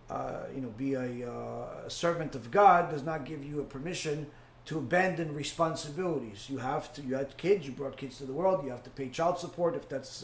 uh, 0.09 0.43
you 0.53 0.61
know 0.61 0.69
be 0.77 0.93
a, 0.93 1.29
uh, 1.29 1.85
a, 1.85 1.89
servant 1.89 2.33
of 2.35 2.49
God 2.51 2.89
does 2.89 3.03
not 3.03 3.25
give 3.25 3.43
you 3.43 3.59
a 3.61 3.63
permission 3.63 4.27
to 4.65 4.77
abandon 4.77 5.33
responsibilities. 5.33 6.47
You 6.49 6.59
have 6.59 6.93
to. 6.93 7.01
You 7.01 7.15
had 7.15 7.35
kids. 7.37 7.65
You 7.65 7.71
brought 7.71 7.97
kids 7.97 8.19
to 8.19 8.25
the 8.25 8.33
world. 8.33 8.63
You 8.63 8.69
have 8.69 8.83
to 8.83 8.91
pay 8.91 9.09
child 9.09 9.39
support 9.39 9.75
if 9.75 9.89
that's 9.89 10.23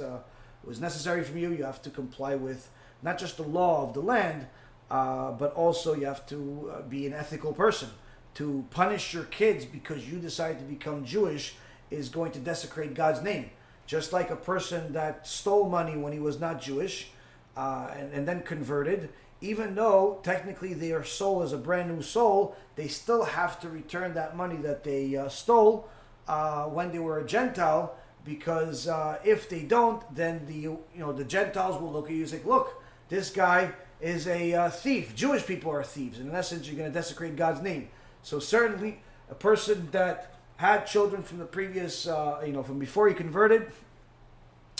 was 0.64 0.80
necessary 0.80 1.24
from 1.24 1.38
you. 1.40 1.52
You 1.52 1.64
have 1.64 1.82
to 1.82 1.90
comply 1.90 2.36
with 2.36 2.70
not 3.02 3.18
just 3.18 3.38
the 3.38 3.44
law 3.44 3.84
of 3.84 3.94
the 3.94 4.02
land, 4.02 4.48
but 4.90 5.54
also 5.56 5.94
you 5.96 6.06
have 6.06 6.26
to 6.28 6.72
be 6.88 7.08
an 7.08 7.14
ethical 7.14 7.54
person. 7.54 7.90
To 8.36 8.66
punish 8.72 9.14
your 9.14 9.26
kids 9.26 9.64
because 9.64 10.10
you 10.10 10.18
decide 10.18 10.58
to 10.58 10.66
become 10.66 11.06
Jewish 11.06 11.56
is 11.94 12.10
going 12.10 12.32
to 12.34 12.40
desecrate 12.40 12.94
God's 12.94 13.22
name. 13.22 13.52
Just 13.86 14.14
like 14.14 14.30
a 14.30 14.36
person 14.36 14.94
that 14.94 15.28
stole 15.28 15.70
money 15.70 15.98
when 15.98 16.14
he 16.14 16.20
was 16.20 16.40
not 16.40 16.62
Jewish 16.62 17.10
uh, 17.56 17.90
and, 17.96 18.14
and 18.14 18.28
then 18.28 18.42
converted, 18.42 19.10
even 19.42 19.76
though 19.76 20.20
technically 20.24 20.74
their 20.74 21.04
soul 21.04 21.44
is 21.44 21.52
a 21.52 21.58
brand 21.58 21.94
new 21.94 22.02
soul, 22.02 22.56
they 22.76 22.88
still 22.88 23.26
have 23.26 23.60
to 23.60 23.70
return 23.70 24.14
that 24.14 24.38
money 24.38 24.56
that 24.56 24.84
they 24.86 25.16
uh, 25.18 25.28
stole 25.28 25.90
uh, 26.28 26.64
when 26.64 26.92
they 26.92 27.00
were 27.00 27.20
a 27.20 27.26
Gentile. 27.26 27.96
Because 28.24 28.88
uh, 28.88 29.20
if 29.26 29.50
they 29.50 29.64
don't, 29.64 30.02
then 30.16 30.46
the 30.46 30.54
you 30.54 30.80
know 30.96 31.12
the 31.12 31.26
Gentiles 31.26 31.80
will 31.82 31.92
look 31.92 32.06
at 32.06 32.14
you 32.14 32.22
and 32.22 32.30
say, 32.30 32.40
"Look, 32.46 32.82
this 33.10 33.30
guy 33.30 33.74
is 34.00 34.30
a 34.30 34.54
uh, 34.54 34.70
thief. 34.70 35.14
Jewish 35.14 35.46
people 35.46 35.72
are 35.72 35.84
thieves, 35.84 36.20
and 36.20 36.30
in 36.30 36.36
essence, 36.36 36.66
you're 36.66 36.78
going 36.78 36.90
to 36.90 36.94
desecrate 36.94 37.36
God's 37.36 37.62
name." 37.62 37.90
So 38.22 38.40
certainly, 38.40 39.02
a 39.30 39.36
person 39.36 39.90
that 39.92 40.33
had 40.64 40.86
children 40.86 41.22
from 41.22 41.40
the 41.40 41.46
previous, 41.46 42.08
uh, 42.08 42.42
you 42.46 42.54
know, 42.54 42.64
from 42.64 42.80
before 42.80 43.10
he 43.10 43.14
converted, 43.14 43.70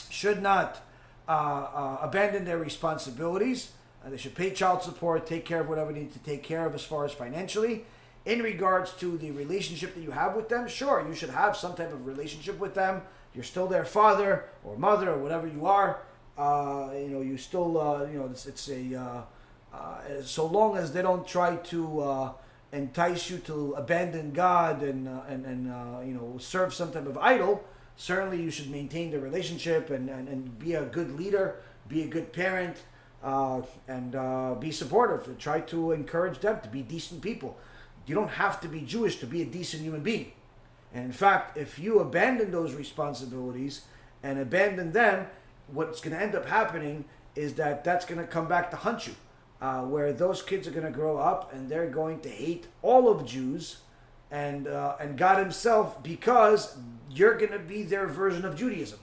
should 0.10 0.42
not 0.42 0.82
uh, 1.28 1.32
uh, 1.32 1.98
abandon 2.02 2.46
their 2.46 2.58
responsibilities. 2.58 3.72
Uh, 4.02 4.10
they 4.10 4.16
should 4.16 4.34
pay 4.34 4.50
child 4.52 4.82
support, 4.82 5.28
take 5.28 5.44
care 5.44 5.60
of 5.60 5.68
whatever 5.68 5.92
they 5.92 6.00
need 6.00 6.14
to 6.14 6.20
take 6.20 6.42
care 6.42 6.66
of 6.66 6.74
as 6.74 6.84
far 6.86 7.04
as 7.04 7.12
financially. 7.12 7.84
In 8.26 8.42
regards 8.42 8.94
to 9.02 9.18
the 9.18 9.32
relationship 9.32 9.94
that 9.96 10.00
you 10.00 10.12
have 10.12 10.38
with 10.38 10.48
them, 10.48 10.70
sure, 10.70 11.06
you 11.06 11.14
should 11.14 11.32
have 11.32 11.58
some 11.58 11.76
type 11.76 11.92
of 11.92 12.08
relationship 12.08 12.58
with 12.60 12.74
them. 12.76 13.02
You're 13.36 13.44
still 13.44 13.68
their 13.68 13.84
father 13.84 14.46
or 14.64 14.78
mother 14.78 15.12
or 15.12 15.18
whatever 15.18 15.48
you 15.48 15.66
are. 15.66 16.00
Uh, 16.38 16.92
you 16.96 17.10
know, 17.10 17.20
you 17.20 17.36
still, 17.38 17.78
uh, 17.78 18.06
you 18.06 18.20
know, 18.20 18.28
it's, 18.32 18.46
it's 18.46 18.70
a, 18.70 19.26
so 20.24 20.46
long 20.46 20.78
as 20.78 20.94
they 20.94 21.02
don't 21.02 21.28
try 21.28 21.58
to 21.58 22.34
entice 22.74 23.30
you 23.30 23.38
to 23.38 23.74
abandon 23.78 24.32
God 24.32 24.82
and 24.82 25.08
uh, 25.08 25.22
and 25.30 25.46
and 25.46 25.72
uh, 25.72 26.02
you 26.06 26.14
know 26.14 26.38
serve 26.40 26.74
some 26.74 26.92
type 26.92 27.06
of 27.06 27.18
idol, 27.18 27.64
certainly 27.96 28.42
you 28.42 28.52
should 28.52 28.70
maintain 28.70 29.12
the 29.12 29.20
relationship 29.20 29.90
and 29.90 30.10
and, 30.10 30.28
and 30.28 30.60
be 30.60 30.74
a 30.74 30.84
good 30.84 31.18
leader, 31.18 31.62
be 31.88 32.02
a 32.02 32.08
good 32.08 32.34
parent, 32.34 32.78
uh, 33.24 33.62
and 33.88 34.16
uh, 34.16 34.56
be 34.56 34.72
supportive. 34.72 35.38
Try 35.38 35.62
to 35.62 35.92
encourage 35.92 36.40
them 36.40 36.60
to 36.62 36.70
be 36.70 36.82
decent 36.82 37.22
people. 37.22 37.58
You 38.06 38.16
don't 38.16 38.32
have 38.32 38.60
to 38.62 38.68
be 38.68 38.82
Jewish 38.82 39.18
to 39.18 39.28
be 39.28 39.42
a 39.42 39.46
decent 39.46 39.84
human 39.84 40.02
being. 40.02 40.34
And 40.94 41.06
in 41.06 41.14
fact, 41.14 41.58
if 41.58 41.80
you 41.80 42.00
abandon 42.00 42.52
those 42.52 42.74
responsibilities 42.74 43.84
and 44.22 44.38
abandon 44.40 44.92
them, 44.92 45.28
what's 45.68 46.02
going 46.02 46.16
to 46.16 46.22
end 46.22 46.36
up 46.36 46.48
happening 46.48 47.06
is 47.36 47.54
that 47.54 47.84
that's 47.84 48.06
going 48.06 48.20
to 48.20 48.28
come 48.28 48.48
back 48.48 48.70
to 48.72 48.78
hunt 48.78 49.08
you 49.08 49.16
uh, 49.64 49.82
where 49.82 50.12
those 50.12 50.42
kids 50.42 50.68
are 50.68 50.72
going 50.72 50.86
to 50.86 50.92
grow 50.92 51.18
up 51.18 51.54
and 51.54 51.70
they're 51.70 51.90
going 51.90 52.20
to 52.20 52.28
hate 52.28 52.68
all 52.82 53.08
of 53.08 53.26
Jews 53.26 53.78
and 54.30 54.68
uh, 54.68 54.98
and 55.00 55.18
God 55.18 55.40
Himself 55.40 56.04
because 56.04 56.76
you're 57.10 57.38
going 57.38 57.54
to 57.54 57.60
be 57.60 57.84
their 57.84 58.08
version 58.08 58.44
of 58.44 58.58
Judaism. 58.58 59.00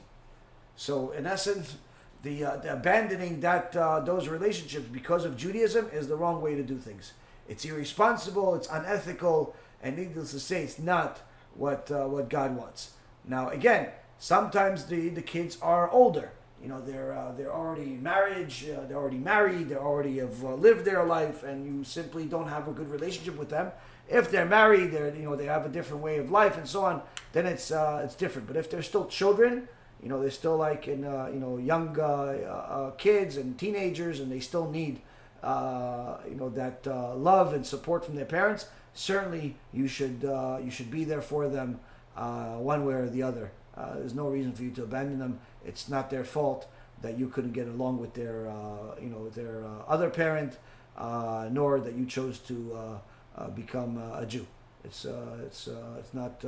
So 0.77 1.13
in 1.13 1.27
essence, 1.27 1.77
the, 2.23 2.45
uh, 2.45 2.57
the 2.57 2.75
abandoning 2.75 3.41
that 3.41 3.75
uh, 3.75 4.01
those 4.01 4.29
relationships 4.29 4.85
because 4.93 5.25
of 5.25 5.35
Judaism 5.35 5.89
is 5.95 6.09
the 6.09 6.17
wrong 6.17 6.43
way 6.43 6.55
to 6.55 6.63
do 6.63 6.77
things. 6.77 7.15
It's 7.49 7.65
irresponsible. 7.65 8.55
It's 8.55 8.69
unethical, 8.69 9.57
and 9.83 9.97
needless 9.97 10.33
to 10.33 10.41
say, 10.41 10.63
it's 10.65 10.79
not 10.79 11.23
what 11.55 11.91
uh, 11.91 12.05
what 12.05 12.29
God 12.29 12.55
wants. 12.55 12.93
Now, 13.25 13.49
again, 13.49 13.89
sometimes 14.19 14.85
the, 14.87 15.09
the 15.09 15.23
kids 15.23 15.57
are 15.63 15.91
older. 15.91 16.33
You 16.63 16.69
know, 16.69 16.81
they're 16.81 17.17
uh, 17.17 17.33
they're 17.33 17.53
already 17.53 17.93
marriage, 17.93 18.67
uh, 18.69 18.85
they're 18.87 18.99
already 18.99 19.19
married, 19.19 19.71
they 19.71 19.77
already 19.77 20.19
have 20.19 20.45
uh, 20.45 20.55
lived 20.55 20.85
their 20.85 21.05
life, 21.05 21.43
and 21.43 21.65
you 21.65 21.85
simply 21.85 22.27
don't 22.27 22.49
have 22.49 22.69
a 22.69 22.73
good 22.73 22.91
relationship 22.91 23.39
with 23.39 23.49
them. 23.49 23.73
If 24.09 24.31
they're 24.31 24.45
married, 24.45 24.93
they're 24.93 25.15
you 25.15 25.23
know 25.23 25.37
they 25.37 25.47
have 25.47 25.65
a 25.65 25.71
different 25.71 26.03
way 26.03 26.19
of 26.19 26.31
life 26.31 26.59
and 26.59 26.69
so 26.69 26.85
on. 26.85 27.01
Then 27.33 27.47
it's 27.47 27.71
uh, 27.71 28.03
it's 28.05 28.15
different. 28.15 28.47
But 28.47 28.57
if 28.57 28.71
they're 28.71 28.83
still 28.83 29.07
children, 29.07 29.69
you 30.03 30.11
know 30.11 30.21
they're 30.21 30.31
still 30.31 30.59
like 30.59 30.87
in 30.87 31.05
uh, 31.05 31.31
you 31.33 31.41
know 31.41 31.57
young 31.57 31.99
uh, 31.99 32.91
kids 32.99 33.39
and 33.39 33.59
teenagers, 33.59 34.21
and 34.21 34.31
they 34.31 34.41
still 34.41 34.69
need 34.71 35.01
you 35.43 36.37
know 36.37 36.53
that 36.55 36.87
love 36.87 37.55
and 37.55 37.65
support 37.65 38.05
from 38.05 38.17
their 38.17 38.27
parents. 38.27 38.67
Certainly, 38.93 39.57
you 39.73 39.89
should 39.89 40.23
you 40.63 40.71
should 40.71 40.91
be 40.91 41.05
there 41.05 41.23
for 41.23 41.49
them 41.49 41.81
one 42.15 42.85
way 42.85 42.95
or 42.95 43.09
the 43.09 43.23
other. 43.23 43.51
Uh, 43.77 43.95
there's 43.95 44.15
no 44.15 44.29
reason 44.29 44.53
for 44.53 44.63
you 44.63 44.71
to 44.73 44.83
abandon 44.83 45.19
them. 45.19 45.41
It's 45.65 45.89
not 45.89 46.11
their 46.11 46.25
fault 46.25 46.67
that 47.03 47.19
you 47.19 47.29
couldn't 47.29 47.53
get 47.53 47.67
along 47.67 47.99
with 47.99 48.15
their 48.15 48.49
uh, 48.49 48.95
you 49.01 49.09
know 49.09 49.29
their 49.31 49.65
uh, 49.65 49.85
other 49.89 50.11
parent, 50.11 50.59
uh, 50.97 51.49
nor 51.51 51.81
that 51.81 51.95
you 51.95 52.07
chose 52.07 52.39
to 52.41 52.73
uh, 52.75 53.41
uh, 53.41 53.49
become 53.49 53.97
a 53.97 54.27
Jew. 54.27 54.47
It's 54.85 55.05
it's 55.45 55.69
it's 55.99 56.15
not 56.15 56.41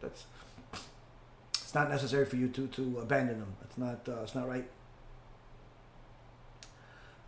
that's 0.00 0.24
it's 1.54 1.74
not 1.74 1.88
necessary 1.90 2.26
for 2.26 2.36
you 2.36 2.48
to, 2.48 2.66
to 2.68 2.98
abandon 3.00 3.40
them. 3.40 3.54
It's 3.64 3.78
not 3.78 4.08
it's 4.22 4.34
not 4.34 4.48
right. 4.48 4.68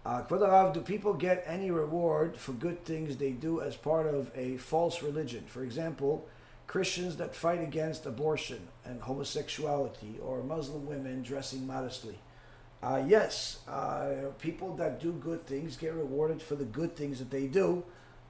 Uh, 0.07 0.71
do 0.71 0.81
people 0.83 1.15
get 1.15 1.43
any 1.47 1.71
reward 1.71 2.37
for 2.37 2.53
good 2.53 2.85
things 2.85 3.17
they 3.17 3.31
do 3.31 3.63
as 3.63 3.75
part 3.75 4.07
of 4.07 4.31
a 4.37 4.59
false 4.59 5.03
religion? 5.03 5.45
For 5.47 5.65
example, 5.65 6.29
Christians 6.67 7.17
that 7.17 7.35
fight 7.35 7.63
against 7.63 8.07
abortion 8.07 8.69
and 8.85 9.01
homosexuality, 9.01 10.19
or 10.23 10.43
Muslim 10.43 10.87
women 10.87 11.23
dressing 11.23 11.67
modestly. 11.67 12.19
Uh, 12.83 13.03
yes, 13.07 13.61
uh, 13.69 14.31
people 14.39 14.75
that 14.77 15.01
do 15.01 15.13
good 15.13 15.47
things 15.47 15.77
get 15.77 15.95
rewarded 15.95 16.43
for 16.43 16.55
the 16.55 16.65
good 16.65 16.95
things 16.97 17.19
that 17.19 17.31
they 17.31 17.47
do. 17.47 17.83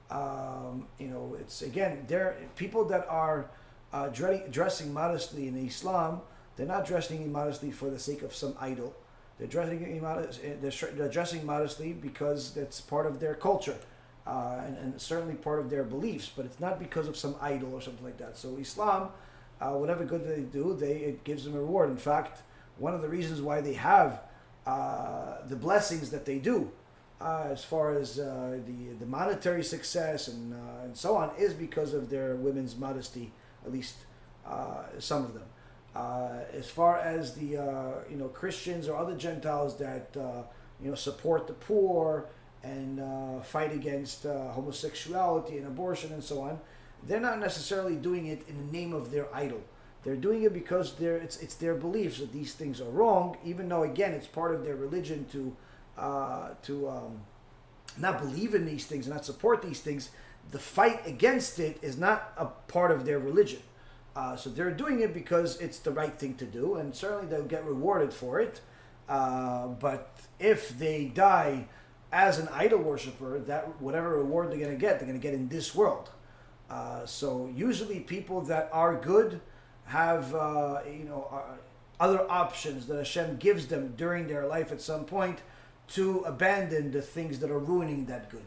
Um, 0.09 0.87
you 0.99 1.07
know, 1.07 1.35
it's 1.39 1.61
again, 1.61 2.05
there 2.07 2.37
people 2.55 2.85
that 2.85 3.05
are 3.09 3.49
uh, 3.91 4.07
dre- 4.09 4.47
dressing 4.51 4.93
modestly 4.93 5.47
in 5.47 5.57
Islam. 5.57 6.21
They're 6.55 6.65
not 6.65 6.85
dressing 6.85 7.21
immodestly 7.23 7.71
for 7.71 7.89
the 7.89 7.99
sake 7.99 8.21
of 8.21 8.33
some 8.33 8.55
idol. 8.59 8.95
They're 9.37 9.47
dressing 9.47 9.81
immodest, 9.83 10.41
they're, 10.61 10.91
they're 10.91 11.09
dressing 11.09 11.45
modestly 11.45 11.91
because 11.91 12.53
that's 12.53 12.79
part 12.79 13.05
of 13.05 13.19
their 13.19 13.35
culture. 13.35 13.77
Uh, 14.27 14.59
and, 14.65 14.77
and 14.77 14.99
certainly 14.99 15.35
part 15.35 15.59
of 15.59 15.69
their 15.69 15.83
beliefs, 15.83 16.31
but 16.35 16.45
it's 16.45 16.59
not 16.59 16.79
because 16.79 17.07
of 17.07 17.15
some 17.15 17.35
idol 17.39 17.71
or 17.75 17.79
something 17.79 18.03
like 18.03 18.17
that. 18.17 18.35
So 18.35 18.57
Islam, 18.57 19.09
uh, 19.61 19.73
whatever 19.73 20.03
good 20.03 20.27
they 20.27 20.41
do, 20.41 20.75
they 20.75 20.93
it 20.97 21.23
gives 21.23 21.43
them 21.43 21.55
a 21.55 21.59
reward. 21.59 21.91
In 21.91 21.97
fact, 21.97 22.41
one 22.79 22.95
of 22.95 23.03
the 23.03 23.07
reasons 23.07 23.39
why 23.39 23.61
they 23.61 23.73
have 23.73 24.21
uh, 24.65 25.37
the 25.47 25.55
blessings 25.55 26.09
that 26.09 26.25
they 26.25 26.39
do, 26.39 26.71
uh, 27.21 27.49
as 27.51 27.63
far 27.63 27.95
as 27.95 28.19
uh, 28.19 28.57
the 28.65 28.93
the 28.99 29.05
monetary 29.05 29.63
success 29.63 30.27
and 30.27 30.53
uh, 30.53 30.83
and 30.83 30.97
so 30.97 31.15
on, 31.15 31.29
is 31.37 31.53
because 31.53 31.93
of 31.93 32.09
their 32.09 32.35
women's 32.35 32.75
modesty. 32.75 33.31
At 33.63 33.71
least 33.71 33.95
some 34.99 35.23
of 35.23 35.33
them. 35.33 35.43
As 36.53 36.69
far 36.69 36.97
as 36.97 37.35
the 37.35 37.45
you 38.09 38.17
know 38.17 38.27
Christians 38.33 38.87
or 38.87 38.97
other 38.97 39.15
Gentiles 39.15 39.77
that 39.77 40.09
you 40.81 40.89
know 40.89 40.95
support 40.95 41.47
the 41.47 41.53
poor 41.53 42.25
and 42.65 42.99
uh, 42.99 43.41
fight 43.41 43.71
against 43.71 44.25
uh, 44.25 44.51
homosexuality 44.51 45.57
and 45.57 45.67
abortion 45.67 46.11
and 46.11 46.23
so 46.23 46.41
on, 46.41 46.59
they're 47.03 47.19
not 47.19 47.39
necessarily 47.39 47.95
doing 47.95 48.25
it 48.25 48.43
in 48.49 48.57
the 48.57 48.71
name 48.71 48.93
of 48.93 49.11
their 49.11 49.33
idol. 49.33 49.61
They're 50.03 50.15
doing 50.15 50.43
it 50.43 50.53
because 50.53 50.95
they're, 50.95 51.17
it's, 51.17 51.37
it's 51.37 51.55
their 51.55 51.75
beliefs 51.75 52.19
that 52.19 52.31
these 52.31 52.53
things 52.53 52.81
are 52.81 52.89
wrong, 52.89 53.37
even 53.43 53.69
though, 53.69 53.83
again, 53.83 54.13
it's 54.13 54.27
part 54.27 54.53
of 54.53 54.63
their 54.63 54.75
religion 54.75 55.25
to, 55.31 55.55
uh, 55.97 56.49
to 56.63 56.89
um, 56.89 57.21
not 57.97 58.19
believe 58.19 58.53
in 58.55 58.65
these 58.65 58.85
things 58.85 59.05
and 59.05 59.15
not 59.15 59.25
support 59.25 59.61
these 59.61 59.81
things. 59.81 60.09
The 60.51 60.59
fight 60.59 61.05
against 61.07 61.59
it 61.59 61.79
is 61.81 61.97
not 61.97 62.33
a 62.37 62.45
part 62.45 62.91
of 62.91 63.05
their 63.05 63.19
religion. 63.19 63.61
Uh, 64.15 64.35
so 64.35 64.49
they're 64.49 64.71
doing 64.71 65.01
it 65.01 65.13
because 65.13 65.59
it's 65.59 65.79
the 65.79 65.91
right 65.91 66.13
thing 66.13 66.35
to 66.35 66.45
do, 66.45 66.75
and 66.75 66.95
certainly 66.95 67.27
they'll 67.27 67.43
get 67.43 67.65
rewarded 67.65 68.13
for 68.13 68.39
it. 68.39 68.61
Uh, 69.09 69.67
but 69.67 70.17
if 70.39 70.77
they 70.79 71.05
die 71.05 71.67
as 72.11 72.39
an 72.39 72.47
idol 72.49 72.79
worshiper, 72.79 73.39
that 73.39 73.81
whatever 73.81 74.17
reward 74.17 74.51
they're 74.51 74.57
going 74.57 74.71
to 74.71 74.77
get, 74.77 74.99
they're 74.99 75.07
going 75.07 75.19
to 75.19 75.23
get 75.23 75.33
in 75.33 75.47
this 75.49 75.75
world. 75.75 76.09
Uh, 76.69 77.05
so 77.05 77.51
usually, 77.55 77.99
people 77.99 78.41
that 78.41 78.69
are 78.71 78.95
good 78.95 79.41
have 79.85 80.33
uh, 80.33 80.81
you 80.87 81.03
know 81.03 81.27
uh, 81.31 81.55
other 81.99 82.29
options 82.29 82.87
that 82.87 82.97
Hashem 82.97 83.37
gives 83.37 83.67
them 83.67 83.93
during 83.95 84.27
their 84.27 84.47
life 84.47 84.71
at 84.71 84.81
some 84.81 85.05
point 85.05 85.39
to 85.89 86.21
abandon 86.21 86.91
the 86.91 87.01
things 87.01 87.39
that 87.39 87.51
are 87.51 87.59
ruining 87.59 88.05
that 88.07 88.29
good. 88.29 88.45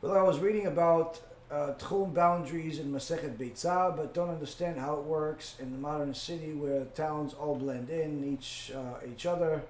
Well, 0.00 0.16
I 0.16 0.22
was 0.22 0.38
reading 0.38 0.66
about 0.66 1.20
uh, 1.50 1.72
tchum 1.78 2.12
boundaries 2.12 2.78
in 2.78 2.92
Masechet 2.92 3.36
Beitzah, 3.36 3.96
but 3.96 4.12
don't 4.12 4.28
understand 4.28 4.78
how 4.78 4.94
it 4.94 5.04
works 5.04 5.56
in 5.58 5.72
the 5.72 5.78
modern 5.78 6.12
city 6.14 6.52
where 6.52 6.84
towns 6.94 7.34
all 7.34 7.54
blend 7.54 7.88
in 7.88 8.24
each 8.24 8.72
uh, 8.74 9.06
each 9.10 9.26
other. 9.26 9.62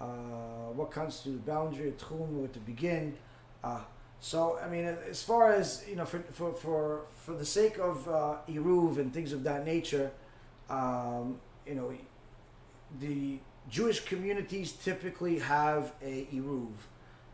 Uh, 0.00 0.72
what 0.74 0.90
constitutes 0.90 1.44
boundary, 1.44 1.92
tchum, 1.98 2.28
where 2.28 2.48
to 2.48 2.58
begin? 2.60 3.16
Uh, 3.62 3.80
so, 4.20 4.58
I 4.62 4.68
mean, 4.68 4.84
as 4.84 5.22
far 5.22 5.52
as 5.52 5.84
you 5.88 5.96
know, 5.96 6.04
for 6.04 6.20
for 6.30 6.52
for, 6.52 7.00
for 7.24 7.34
the 7.34 7.46
sake 7.46 7.78
of 7.78 8.08
uh, 8.08 8.36
eruv 8.48 8.98
and 8.98 9.12
things 9.12 9.32
of 9.32 9.42
that 9.44 9.66
nature, 9.66 10.12
um, 10.68 11.40
you 11.66 11.74
know, 11.74 11.92
the 13.00 13.38
Jewish 13.68 14.00
communities 14.00 14.72
typically 14.72 15.38
have 15.40 15.92
a 16.02 16.26
eruv. 16.32 16.70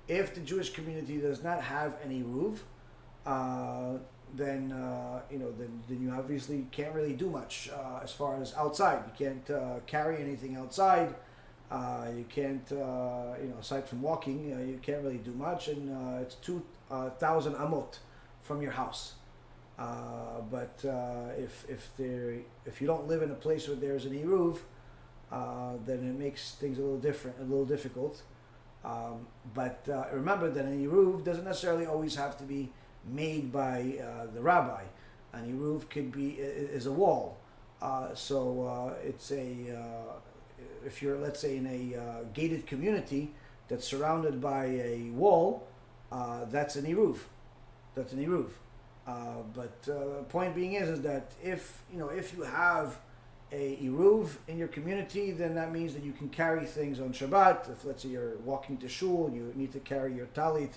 If 0.09 0.35
the 0.35 0.41
Jewish 0.41 0.73
community 0.73 1.19
does 1.19 1.43
not 1.43 1.61
have 1.63 1.97
an 2.05 2.11
eruv, 2.11 2.59
uh, 3.27 3.99
then 4.35 4.73
uh, 4.73 5.21
you 5.31 5.39
know 5.39 5.53
then, 5.53 5.83
then 5.89 6.01
you 6.01 6.11
obviously 6.11 6.67
can't 6.71 6.95
really 6.95 7.15
do 7.15 7.29
much 7.29 7.71
uh, 7.75 8.01
as 8.03 8.13
far 8.13 8.41
as 8.41 8.55
outside. 8.55 9.03
You 9.07 9.27
can't 9.27 9.51
uh, 9.51 9.81
carry 9.87 10.23
anything 10.23 10.57
outside. 10.57 11.15
Uh, 11.71 12.07
you 12.17 12.25
can't 12.29 12.65
you 12.71 12.77
know 13.49 13.57
aside 13.61 13.89
from 13.89 14.01
walking, 14.01 14.49
you 14.49 14.79
can't 14.81 15.03
really 15.03 15.19
do 15.19 15.33
much, 15.33 15.67
and 15.69 16.21
it's 16.23 16.37
two 16.37 16.63
thousand 17.19 17.55
amot 17.55 17.99
from 18.43 18.63
your 18.63 18.71
house. 18.73 19.15
But 19.77 20.85
if 21.37 21.65
if 21.69 21.91
there 21.97 22.37
if 22.65 22.81
you 22.81 22.87
don't 22.87 23.09
live 23.09 23.23
in 23.23 23.33
a 23.33 23.35
place 23.35 23.67
where 23.67 23.77
there's 23.77 24.05
an 24.05 24.13
eruv, 24.13 24.59
then 25.85 25.99
it 25.99 26.17
makes 26.17 26.53
things 26.55 26.79
a 26.79 26.83
little 26.83 26.99
different, 26.99 27.39
a 27.41 27.43
little 27.43 27.67
difficult. 27.67 28.23
Um, 28.85 29.27
but 29.53 29.89
remember 30.13 30.49
that 30.49 30.65
an 30.65 30.87
eruv 30.87 31.25
doesn't 31.25 31.45
necessarily 31.45 31.87
always 31.87 32.15
have 32.15 32.39
to 32.39 32.45
be 32.45 32.71
made 33.09 33.53
by 33.53 33.99
uh, 34.01 34.27
the 34.35 34.41
rabbi. 34.41 34.83
An 35.33 35.53
eruv 35.53 35.89
could 35.91 36.13
be 36.13 36.31
is 36.31 36.87
a 36.87 36.93
wall. 36.93 37.39
Uh, 37.81 38.15
so 38.15 38.67
uh, 38.67 38.95
it's 39.07 39.31
a 39.33 39.77
uh, 39.77 40.13
if 40.85 41.03
you're 41.03 41.19
let's 41.19 41.41
say 41.41 41.57
in 41.57 41.67
a 41.67 42.01
uh, 42.01 42.25
gated 42.33 42.67
community 42.67 43.33
that's 43.69 43.87
surrounded 43.87 44.41
by 44.41 44.67
a 44.67 45.11
wall, 45.11 45.67
that's 46.51 46.77
an 46.77 46.87
eruv. 46.87 47.19
That's 47.95 48.13
an. 48.13 48.47
Uh, 49.07 49.43
but 49.55 50.29
point 50.29 50.55
being 50.55 50.73
is 50.73 50.89
is 50.89 51.03
that 51.03 51.33
if 51.43 51.83
you 51.93 51.99
know 51.99 52.09
if 52.09 52.35
you 52.35 52.43
have 52.43 52.99
a 53.53 53.77
eruv 53.83 54.31
in 54.49 54.59
your 54.59 54.69
community, 54.69 55.31
then 55.31 55.55
that 55.55 55.71
means 55.71 55.93
that 55.95 56.03
you 56.03 56.13
can 56.13 56.29
carry 56.29 56.65
things 56.65 56.99
on 56.99 57.13
Shabbat. 57.13 57.71
If 57.71 57.85
let's 57.85 58.03
say 58.03 58.09
you're 58.09 58.39
walking 58.39 58.79
to 58.79 58.89
shul, 58.89 59.31
you 59.33 59.53
need 59.55 59.73
to 59.73 59.81
carry 59.81 60.15
your 60.15 60.27
talit 60.27 60.73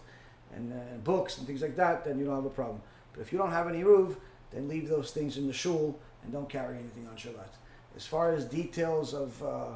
and, 0.55 0.73
uh, 0.73 0.97
books 1.03 1.37
and 1.37 1.47
things 1.47 1.61
like 1.61 1.75
that, 1.75 2.05
then 2.05 2.19
you 2.19 2.25
don't 2.25 2.35
have 2.35 2.45
a 2.45 2.49
problem. 2.49 2.81
But 3.13 3.21
if 3.21 3.31
you 3.31 3.37
don't 3.37 3.51
have 3.51 3.67
any 3.67 3.83
eruv, 3.83 4.15
then 4.51 4.67
leave 4.67 4.89
those 4.89 5.11
things 5.11 5.37
in 5.37 5.47
the 5.47 5.53
shul 5.53 5.97
and 6.23 6.31
don't 6.31 6.49
carry 6.49 6.77
anything 6.77 7.07
on 7.07 7.15
Shabbat. 7.15 7.53
As 7.95 8.05
far 8.05 8.31
as 8.33 8.45
details 8.45 9.13
of 9.13 9.43
uh, 9.43 9.67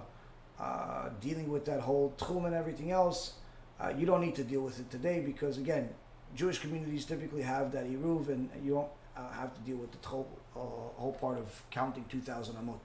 uh, 0.60 1.10
dealing 1.22 1.50
with 1.52 1.66
that 1.66 1.82
whole 1.82 2.14
tchum 2.18 2.46
and 2.46 2.56
everything 2.56 2.92
else, 2.92 3.34
uh, 3.80 3.92
you 3.98 4.06
don't 4.06 4.22
need 4.22 4.36
to 4.36 4.44
deal 4.44 4.62
with 4.62 4.80
it 4.80 4.90
today 4.90 5.20
because 5.20 5.58
again, 5.58 5.90
Jewish 6.36 6.60
communities 6.60 7.06
typically 7.06 7.42
have 7.42 7.72
that 7.74 7.86
eruv, 7.86 8.30
and 8.30 8.50
you 8.64 8.74
don't 8.74 8.88
uh, 9.16 9.32
have 9.34 9.54
to 9.54 9.62
deal 9.62 9.78
with 9.78 9.92
the 9.92 10.08
whole 10.08 10.28
uh, 10.56 10.60
whole 11.00 11.14
part 11.20 11.38
of 11.38 11.62
counting 11.70 12.06
two 12.10 12.22
thousand 12.22 12.56
amot. 12.56 12.80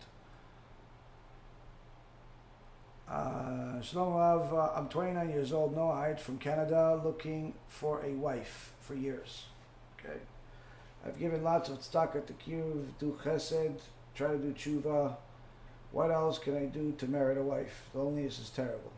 Uh, 3.10 3.80
Shalom 3.80 4.12
Rav, 4.12 4.52
uh, 4.52 4.70
I'm 4.76 4.86
29 4.88 5.30
years 5.30 5.50
old, 5.50 5.74
Noahide 5.74 6.20
from 6.20 6.36
Canada, 6.36 7.00
looking 7.02 7.54
for 7.66 8.04
a 8.04 8.10
wife 8.10 8.74
for 8.80 8.94
years. 8.94 9.46
Okay. 9.98 10.18
I've 11.06 11.18
given 11.18 11.42
lots 11.42 11.70
of 11.70 11.82
stock 11.82 12.14
at 12.16 12.26
the 12.26 12.34
kiruv, 12.34 12.84
do 12.98 13.18
chesed, 13.24 13.80
try 14.14 14.32
to 14.32 14.36
do 14.36 14.52
tshuva. 14.52 15.16
What 15.90 16.10
else 16.10 16.38
can 16.38 16.54
I 16.54 16.66
do 16.66 16.94
to 16.98 17.06
merit 17.06 17.38
a 17.38 17.42
wife? 17.42 17.88
Loneliness 17.94 18.40
is 18.40 18.50
terrible. 18.50 18.92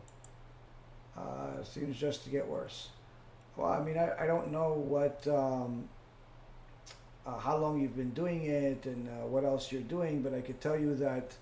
Uh, 1.17 1.63
seems 1.63 1.97
just 1.97 2.25
to 2.25 2.29
get 2.29 2.45
worse. 2.45 2.89
Well, 3.55 3.71
I 3.71 3.81
mean, 3.81 3.97
I, 3.97 4.23
I 4.23 4.27
don't 4.27 4.51
know 4.51 4.73
what, 4.73 5.25
um, 5.27 5.87
uh, 7.25 7.39
how 7.39 7.55
long 7.55 7.79
you've 7.79 7.95
been 7.95 8.11
doing 8.11 8.43
it 8.43 8.85
and 8.85 9.07
uh, 9.07 9.27
what 9.27 9.45
else 9.45 9.71
you're 9.71 9.81
doing, 9.81 10.21
but 10.21 10.33
I 10.33 10.41
could 10.41 10.59
tell 10.59 10.77
you 10.77 10.95
that 10.95 11.33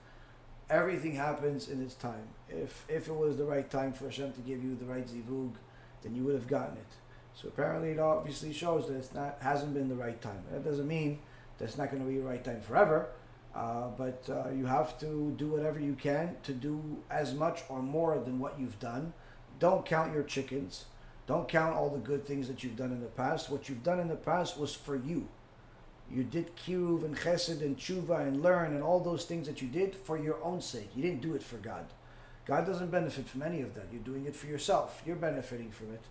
everything 0.70 1.16
happens 1.16 1.68
in 1.68 1.82
its 1.82 1.96
time. 1.96 2.28
If 2.50 2.86
if 2.90 3.08
it 3.08 3.16
was 3.16 3.38
the 3.38 3.46
right 3.46 3.70
time 3.70 3.94
for 3.94 4.06
Hashem 4.06 4.34
to 4.34 4.42
give 4.42 4.64
you 4.64 4.76
the 4.76 4.86
right 4.86 5.08
zivug, 5.08 5.54
then 6.02 6.16
you 6.16 6.24
would 6.24 6.36
have 6.36 6.48
gotten 6.48 6.78
it. 6.78 6.92
So 7.36 7.48
apparently, 7.48 7.92
it 7.92 8.00
obviously 8.00 8.54
shows 8.54 8.88
that 8.88 8.96
it's 8.96 9.14
not 9.14 9.38
hasn't 9.42 9.74
been 9.74 9.90
the 9.90 9.96
right 9.96 10.20
time. 10.22 10.44
That 10.52 10.64
doesn't 10.64 10.88
mean 10.88 11.20
that 11.58 11.66
it's 11.66 11.78
not 11.78 11.92
going 11.92 12.04
to 12.04 12.10
be 12.10 12.18
the 12.18 12.26
right 12.26 12.44
time 12.44 12.62
forever. 12.62 13.10
Uh, 13.56 13.88
but 13.98 14.24
uh, 14.30 14.50
you 14.52 14.66
have 14.66 15.00
to 15.00 15.34
do 15.38 15.48
whatever 15.48 15.80
you 15.80 15.94
can 15.94 16.38
to 16.44 16.54
do 16.54 16.98
as 17.10 17.34
much 17.34 17.62
or 17.68 17.82
more 17.82 18.20
than 18.20 18.40
what 18.40 18.60
you've 18.60 18.80
done. 18.80 19.14
Don't 19.60 19.86
count 19.86 20.14
your 20.14 20.24
chickens. 20.24 20.86
Don't 21.28 21.48
count 21.48 21.76
all 21.76 21.90
the 21.90 22.00
good 22.00 22.26
things 22.26 22.48
that 22.48 22.64
you've 22.64 22.76
done 22.76 22.92
in 22.92 23.02
the 23.02 23.08
past. 23.08 23.50
What 23.50 23.68
you've 23.68 23.84
done 23.84 24.00
in 24.00 24.08
the 24.08 24.16
past 24.16 24.58
was 24.58 24.74
for 24.74 24.96
you. 24.96 25.28
You 26.12 26.24
did 26.24 26.56
kiruv 26.56 27.04
and 27.04 27.16
chesed 27.16 27.62
and 27.62 27.78
tshuva 27.78 28.28
and 28.28 28.42
learn 28.42 28.74
and 28.74 28.82
all 28.82 29.00
those 29.00 29.26
things 29.26 29.48
that 29.48 29.62
you 29.62 29.68
did 29.68 29.96
for 29.96 30.18
your 30.18 30.44
own 30.44 30.62
sake. 30.62 30.90
You 30.96 31.04
didn't 31.04 31.22
do 31.22 31.36
it 31.36 31.44
for 31.44 31.58
God. 31.58 31.86
God 32.50 32.66
doesn't 32.66 32.90
benefit 32.90 33.30
from 33.30 33.44
any 33.44 33.62
of 33.62 33.76
that. 33.76 33.86
You're 33.92 34.02
doing 34.02 34.26
it 34.26 34.36
for 34.36 34.48
yourself. 34.48 35.04
You're 35.06 35.16
benefiting 35.16 35.70
from 35.70 35.94
it. 35.94 36.02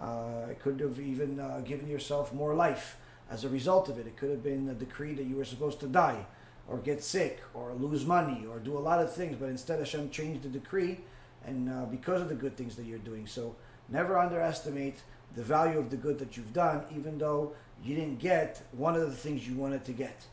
Uh, 0.00 0.50
it 0.50 0.58
could 0.58 0.80
have 0.80 0.98
even 0.98 1.38
uh, 1.38 1.62
given 1.64 1.86
yourself 1.88 2.34
more 2.34 2.56
life 2.56 2.96
as 3.30 3.44
a 3.44 3.48
result 3.48 3.88
of 3.88 3.96
it. 3.96 4.04
It 4.04 4.16
could 4.16 4.30
have 4.30 4.42
been 4.42 4.68
a 4.68 4.74
decree 4.74 5.14
that 5.14 5.26
you 5.26 5.36
were 5.36 5.44
supposed 5.44 5.78
to 5.80 5.86
die 5.86 6.26
or 6.68 6.78
get 6.78 7.04
sick 7.04 7.40
or 7.54 7.72
lose 7.72 8.04
money 8.04 8.44
or 8.50 8.58
do 8.58 8.76
a 8.76 8.80
lot 8.80 9.00
of 9.00 9.14
things, 9.14 9.36
but 9.38 9.48
instead 9.48 9.78
Hashem 9.78 10.10
changed 10.10 10.42
the 10.42 10.48
decree 10.48 10.98
and 11.46 11.70
uh, 11.70 11.84
because 11.84 12.20
of 12.20 12.28
the 12.28 12.34
good 12.34 12.56
things 12.56 12.74
that 12.74 12.86
you're 12.86 12.98
doing. 12.98 13.28
So 13.28 13.54
never 13.88 14.18
underestimate 14.18 14.98
the 15.36 15.44
value 15.44 15.78
of 15.78 15.90
the 15.90 15.96
good 15.96 16.18
that 16.18 16.36
you've 16.36 16.52
done, 16.52 16.82
even 16.96 17.16
though 17.16 17.52
you 17.84 17.94
didn't 17.94 18.18
get 18.18 18.60
one 18.72 18.96
of 18.96 19.02
the 19.02 19.16
things 19.16 19.48
you 19.48 19.54
wanted 19.54 19.84
to 19.84 19.92
get. 19.92 20.24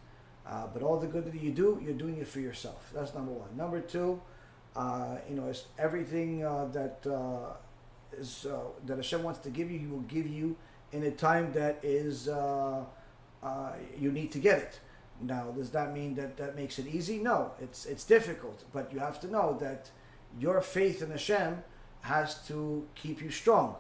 Uh, 0.48 0.66
but 0.74 0.82
all 0.82 0.98
the 0.98 1.06
good 1.06 1.26
that 1.26 1.40
you 1.40 1.52
do, 1.52 1.80
you're 1.86 1.94
doing 1.94 2.18
it 2.18 2.28
for 2.28 2.40
yourself. 2.40 2.90
That's 2.92 3.14
number 3.14 3.32
one. 3.32 3.56
Number 3.56 3.82
two, 3.82 4.20
uh, 4.76 5.18
you 5.30 5.36
know, 5.36 5.48
it's 5.48 5.66
everything 5.78 6.44
uh, 6.44 6.66
that 6.72 7.00
uh, 7.06 7.54
is 8.18 8.46
uh, 8.46 8.60
that 8.86 8.98
Hashem 8.98 9.24
wants 9.24 9.40
to 9.42 9.50
give 9.50 9.70
you, 9.70 9.80
He 9.80 9.88
will 9.88 10.00
give 10.02 10.28
you 10.28 10.56
in 10.92 11.04
a 11.04 11.12
time 11.12 11.52
that 11.54 11.80
is 11.84 12.28
uh, 12.28 12.84
you 13.98 14.12
need 14.12 14.32
to 14.32 14.40
get 14.40 14.60
it. 14.60 14.80
Now, 15.22 15.52
does 15.52 15.70
that 15.72 15.94
mean 15.94 16.16
that 16.16 16.38
that 16.38 16.56
makes 16.56 16.80
it 16.80 16.88
easy? 16.88 17.20
No, 17.20 17.52
it's 17.62 17.86
it's 17.86 18.04
difficult. 18.04 18.64
But 18.74 18.92
you 18.92 19.00
have 19.00 19.20
to 19.22 19.28
know 19.28 19.58
that 19.60 19.92
your 20.40 20.60
faith 20.62 21.02
in 21.02 21.12
Hashem 21.12 21.64
has 22.02 22.46
to 22.48 22.88
keep 22.96 23.22
you 23.22 23.30
strong. 23.30 23.76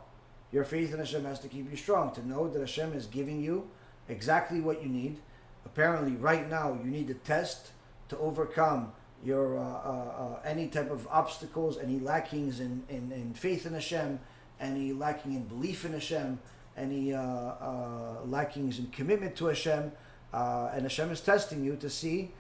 Your 0.52 0.64
faith 0.64 0.94
in 0.94 1.00
Hashem 1.00 1.26
has 1.26 1.40
to 1.40 1.48
keep 1.48 1.70
you 1.72 1.78
strong. 1.78 2.14
To 2.14 2.28
know 2.28 2.48
that 2.48 2.60
Hashem 2.60 2.94
is 2.94 3.08
giving 3.08 3.42
you 3.42 3.70
exactly 4.08 4.62
what 4.62 4.84
you 4.84 4.90
need. 4.90 5.18
Apparently, 5.66 6.16
right 6.16 6.48
now, 6.50 6.78
you 6.84 6.92
need 6.92 7.10
a 7.10 7.16
test 7.16 7.72
to 8.10 8.18
overcome 8.20 8.92
your 9.26 9.58
uh, 9.58 9.61
uh, 9.61 9.66
uh, 9.66 10.40
any 10.43 10.68
type 10.68 10.92
of 10.92 11.08
obstacles, 11.10 11.77
any 11.77 12.00
lackings 12.00 12.60
in, 12.60 12.84
in, 12.90 13.11
in 13.11 13.34
faith 13.34 13.66
in 13.66 13.74
Hashem, 13.74 14.19
any 14.60 14.93
lacking 14.93 15.34
in 15.34 15.43
belief 15.45 15.85
in 15.85 15.93
Hashem, 15.93 16.40
any 16.76 17.14
uh, 17.14 17.22
uh, 17.22 18.18
lackings 18.26 18.80
in 18.80 18.88
commitment 18.88 19.35
to 19.38 19.45
Hashem, 19.45 19.92
and 20.34 20.82
Hashem 20.84 21.11
is 21.11 21.22
testing 21.22 21.64
you 21.64 21.76
to 21.77 21.90
see 21.90 22.32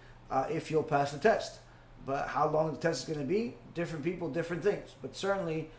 if 0.49 0.71
you'll 0.71 0.83
pass 0.83 1.11
the 1.11 1.19
test. 1.19 1.59
But 2.05 2.27
how 2.27 2.49
long 2.49 2.71
the 2.71 2.77
test 2.77 3.03
is 3.07 3.15
going 3.15 3.25
to 3.25 3.33
be, 3.33 3.55
different 3.73 4.03
people, 4.03 4.29
different 4.29 4.63
things. 4.63 4.93
But 5.01 5.15
certainly, 5.15 5.69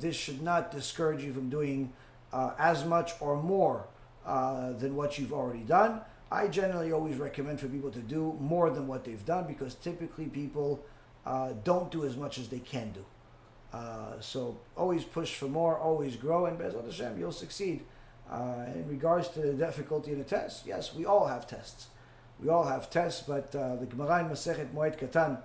this 0.00 0.16
should 0.16 0.42
not 0.42 0.72
discourage 0.72 1.22
you 1.22 1.32
from 1.32 1.50
doing 1.50 1.92
as 2.32 2.84
much 2.84 3.12
or 3.20 3.40
more 3.40 3.86
than 4.24 4.96
what 4.96 5.18
you've 5.18 5.32
already 5.32 5.60
done. 5.60 6.00
I 6.32 6.46
generally 6.46 6.92
always 6.92 7.16
recommend 7.16 7.58
for 7.58 7.66
people 7.66 7.90
to 7.90 7.98
do 7.98 8.36
more 8.40 8.70
than 8.70 8.86
what 8.86 9.04
they've 9.04 9.24
done 9.24 9.46
because 9.48 9.74
typically 9.74 10.26
people 10.26 10.84
uh, 11.26 11.52
don't 11.64 11.90
do 11.90 12.04
as 12.04 12.16
much 12.16 12.38
as 12.38 12.48
they 12.48 12.60
can 12.60 12.92
do. 12.92 13.04
Uh, 13.72 14.20
so 14.20 14.58
always 14.76 15.04
push 15.04 15.34
for 15.34 15.46
more, 15.46 15.76
always 15.76 16.16
grow, 16.16 16.46
and 16.46 16.58
Bezat 16.58 16.84
Hashem, 16.84 17.18
you'll 17.18 17.32
succeed. 17.32 17.84
Uh, 18.30 18.64
in 18.74 18.88
regards 18.88 19.28
to 19.28 19.40
the 19.40 19.52
difficulty 19.52 20.12
in 20.12 20.18
the 20.18 20.24
test, 20.24 20.66
yes, 20.66 20.94
we 20.94 21.04
all 21.04 21.26
have 21.26 21.48
tests. 21.48 21.88
We 22.40 22.48
all 22.48 22.64
have 22.64 22.88
tests, 22.90 23.24
but 23.26 23.54
uh, 23.54 23.76
the 23.76 23.86
Gemara 23.86 24.20
in 24.20 24.30
Masechet 24.30 24.72
Moed 24.72 24.98
Katan 24.98 25.38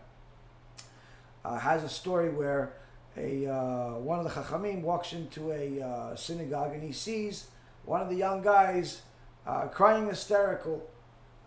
uh, 1.44 1.60
has 1.60 1.84
a 1.84 1.90
story 1.90 2.30
where 2.30 2.74
a 3.18 3.48
uh, 3.48 3.94
one 3.96 4.20
of 4.20 4.26
the 4.26 4.32
Chachamim 4.32 4.82
walks 4.82 5.14
into 5.14 5.52
a 5.52 6.16
synagogue 6.16 6.74
and 6.74 6.84
he 6.84 6.92
sees 6.92 7.48
one 7.86 8.02
of 8.02 8.10
the 8.10 8.16
young 8.16 8.42
guys 8.42 9.02
uh, 9.46 9.68
crying 9.68 10.08
hysterical. 10.08 10.90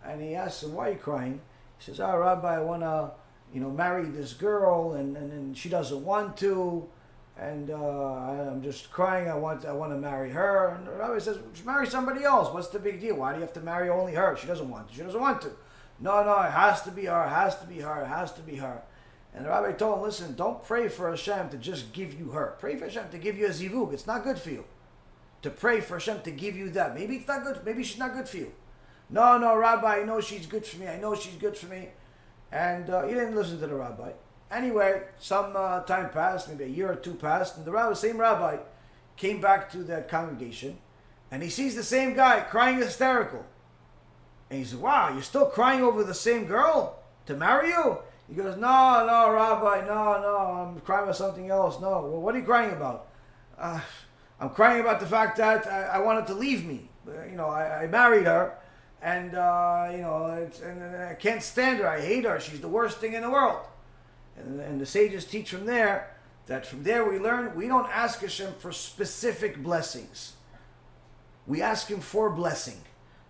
And 0.05 0.21
he 0.21 0.35
asks 0.35 0.63
him, 0.63 0.73
why 0.73 0.89
are 0.89 0.91
you 0.93 0.97
crying? 0.97 1.41
He 1.77 1.85
says, 1.85 1.99
oh, 1.99 2.17
Rabbi, 2.17 2.55
I 2.55 2.61
want 2.61 2.81
to, 2.81 3.11
you 3.53 3.59
know, 3.59 3.69
marry 3.69 4.05
this 4.05 4.33
girl 4.33 4.93
and, 4.93 5.15
and, 5.17 5.31
and 5.31 5.57
she 5.57 5.69
doesn't 5.69 6.03
want 6.03 6.37
to. 6.37 6.87
And 7.37 7.69
uh, 7.69 7.75
I'm 7.75 8.61
just 8.61 8.91
crying. 8.91 9.29
I 9.29 9.35
want, 9.35 9.65
I 9.65 9.71
want 9.71 9.93
to 9.93 9.97
marry 9.97 10.29
her. 10.31 10.75
And 10.75 10.87
the 10.87 10.91
rabbi 10.91 11.19
says, 11.19 11.37
marry 11.65 11.87
somebody 11.87 12.23
else. 12.23 12.53
What's 12.53 12.67
the 12.67 12.79
big 12.79 12.99
deal? 12.99 13.15
Why 13.15 13.31
do 13.31 13.39
you 13.39 13.45
have 13.45 13.53
to 13.53 13.61
marry 13.61 13.89
only 13.89 14.13
her? 14.13 14.35
She 14.35 14.47
doesn't 14.47 14.69
want 14.69 14.89
to. 14.89 14.95
She 14.95 15.01
doesn't 15.01 15.19
want 15.19 15.41
to. 15.43 15.51
No, 16.01 16.23
no, 16.23 16.41
it 16.41 16.51
has 16.51 16.81
to 16.83 16.91
be 16.91 17.05
her. 17.05 17.25
It 17.25 17.29
has 17.29 17.57
to 17.59 17.65
be 17.65 17.79
her. 17.79 18.01
It 18.01 18.07
has 18.07 18.33
to 18.33 18.41
be 18.41 18.57
her. 18.57 18.81
And 19.33 19.45
the 19.45 19.49
rabbi 19.49 19.71
told 19.73 19.97
him, 19.97 20.03
listen, 20.03 20.35
don't 20.35 20.63
pray 20.63 20.89
for 20.89 21.09
Hashem 21.09 21.49
to 21.49 21.57
just 21.57 21.93
give 21.93 22.17
you 22.17 22.31
her. 22.31 22.55
Pray 22.59 22.75
for 22.75 22.85
Hashem 22.85 23.09
to 23.11 23.17
give 23.17 23.37
you 23.37 23.45
a 23.45 23.49
zivug. 23.49 23.93
It's 23.93 24.07
not 24.07 24.23
good 24.23 24.39
for 24.39 24.49
you 24.49 24.65
to 25.41 25.49
pray 25.49 25.81
for 25.81 25.95
Hashem 25.95 26.21
to 26.21 26.31
give 26.31 26.55
you 26.55 26.69
that. 26.71 26.95
Maybe 26.95 27.17
it's 27.17 27.27
not 27.27 27.43
good. 27.43 27.63
Maybe 27.65 27.83
she's 27.83 27.99
not 27.99 28.13
good 28.13 28.27
for 28.27 28.37
you. 28.37 28.51
No, 29.09 29.37
no, 29.37 29.55
Rabbi, 29.55 30.01
I 30.01 30.03
know 30.03 30.21
she's 30.21 30.45
good 30.45 30.65
for 30.65 30.77
me. 30.77 30.87
I 30.87 30.99
know 30.99 31.15
she's 31.15 31.35
good 31.35 31.57
for 31.57 31.65
me. 31.65 31.89
And 32.51 32.89
uh, 32.89 33.03
he 33.03 33.13
didn't 33.13 33.35
listen 33.35 33.59
to 33.59 33.67
the 33.67 33.75
rabbi. 33.75 34.11
Anyway, 34.51 35.03
some 35.19 35.53
uh, 35.55 35.81
time 35.81 36.09
passed, 36.09 36.49
maybe 36.49 36.63
a 36.63 36.67
year 36.67 36.91
or 36.91 36.95
two 36.95 37.13
passed, 37.13 37.57
and 37.57 37.65
the 37.65 37.71
rabbi, 37.71 37.93
same 37.93 38.17
rabbi 38.17 38.57
came 39.15 39.39
back 39.39 39.71
to 39.71 39.83
that 39.83 40.07
congregation, 40.07 40.77
and 41.29 41.43
he 41.43 41.49
sees 41.49 41.75
the 41.75 41.83
same 41.83 42.15
guy 42.15 42.39
crying 42.41 42.77
hysterical. 42.77 43.45
And 44.49 44.59
he 44.59 44.65
says, 44.65 44.77
Wow, 44.77 45.11
you're 45.13 45.21
still 45.21 45.45
crying 45.45 45.81
over 45.81 46.03
the 46.03 46.15
same 46.15 46.45
girl 46.45 46.99
to 47.27 47.35
marry 47.35 47.69
you? 47.69 47.99
He 48.27 48.33
goes, 48.35 48.55
No, 48.55 49.05
no, 49.05 49.31
Rabbi, 49.31 49.85
no, 49.85 50.21
no, 50.21 50.37
I'm 50.37 50.79
crying 50.81 51.03
about 51.03 51.15
something 51.15 51.49
else. 51.49 51.79
No. 51.79 51.89
Well, 51.89 52.21
what 52.21 52.33
are 52.33 52.39
you 52.39 52.45
crying 52.45 52.71
about? 52.71 53.07
Uh, 53.57 53.81
I'm 54.39 54.49
crying 54.49 54.79
about 54.79 54.99
the 54.99 55.05
fact 55.05 55.37
that 55.37 55.67
I, 55.67 55.83
I 55.83 55.99
wanted 55.99 56.27
to 56.27 56.33
leave 56.33 56.65
me. 56.65 56.89
You 57.29 57.35
know, 57.35 57.47
I, 57.47 57.83
I 57.83 57.87
married 57.87 58.25
her, 58.25 58.55
and 59.01 59.35
uh, 59.35 59.89
you 59.91 60.01
know, 60.01 60.49
and, 60.63 60.95
I 60.95 61.15
can't 61.15 61.43
stand 61.43 61.79
her. 61.79 61.87
I 61.87 61.99
hate 61.99 62.23
her. 62.25 62.39
She's 62.39 62.61
the 62.61 62.67
worst 62.67 62.97
thing 62.97 63.13
in 63.13 63.23
the 63.23 63.29
world. 63.29 63.65
And, 64.37 64.59
and 64.61 64.79
the 64.79 64.85
sages 64.85 65.25
teach 65.25 65.49
from 65.49 65.65
there 65.65 66.15
that 66.45 66.65
from 66.65 66.83
there 66.83 67.09
we 67.09 67.19
learn 67.19 67.55
we 67.55 67.67
don't 67.67 67.89
ask 67.89 68.21
Hashem 68.21 68.53
for 68.59 68.71
specific 68.71 69.61
blessings. 69.61 70.33
We 71.45 71.61
ask 71.61 71.87
Him 71.87 71.99
for 71.99 72.29
blessing. 72.29 72.81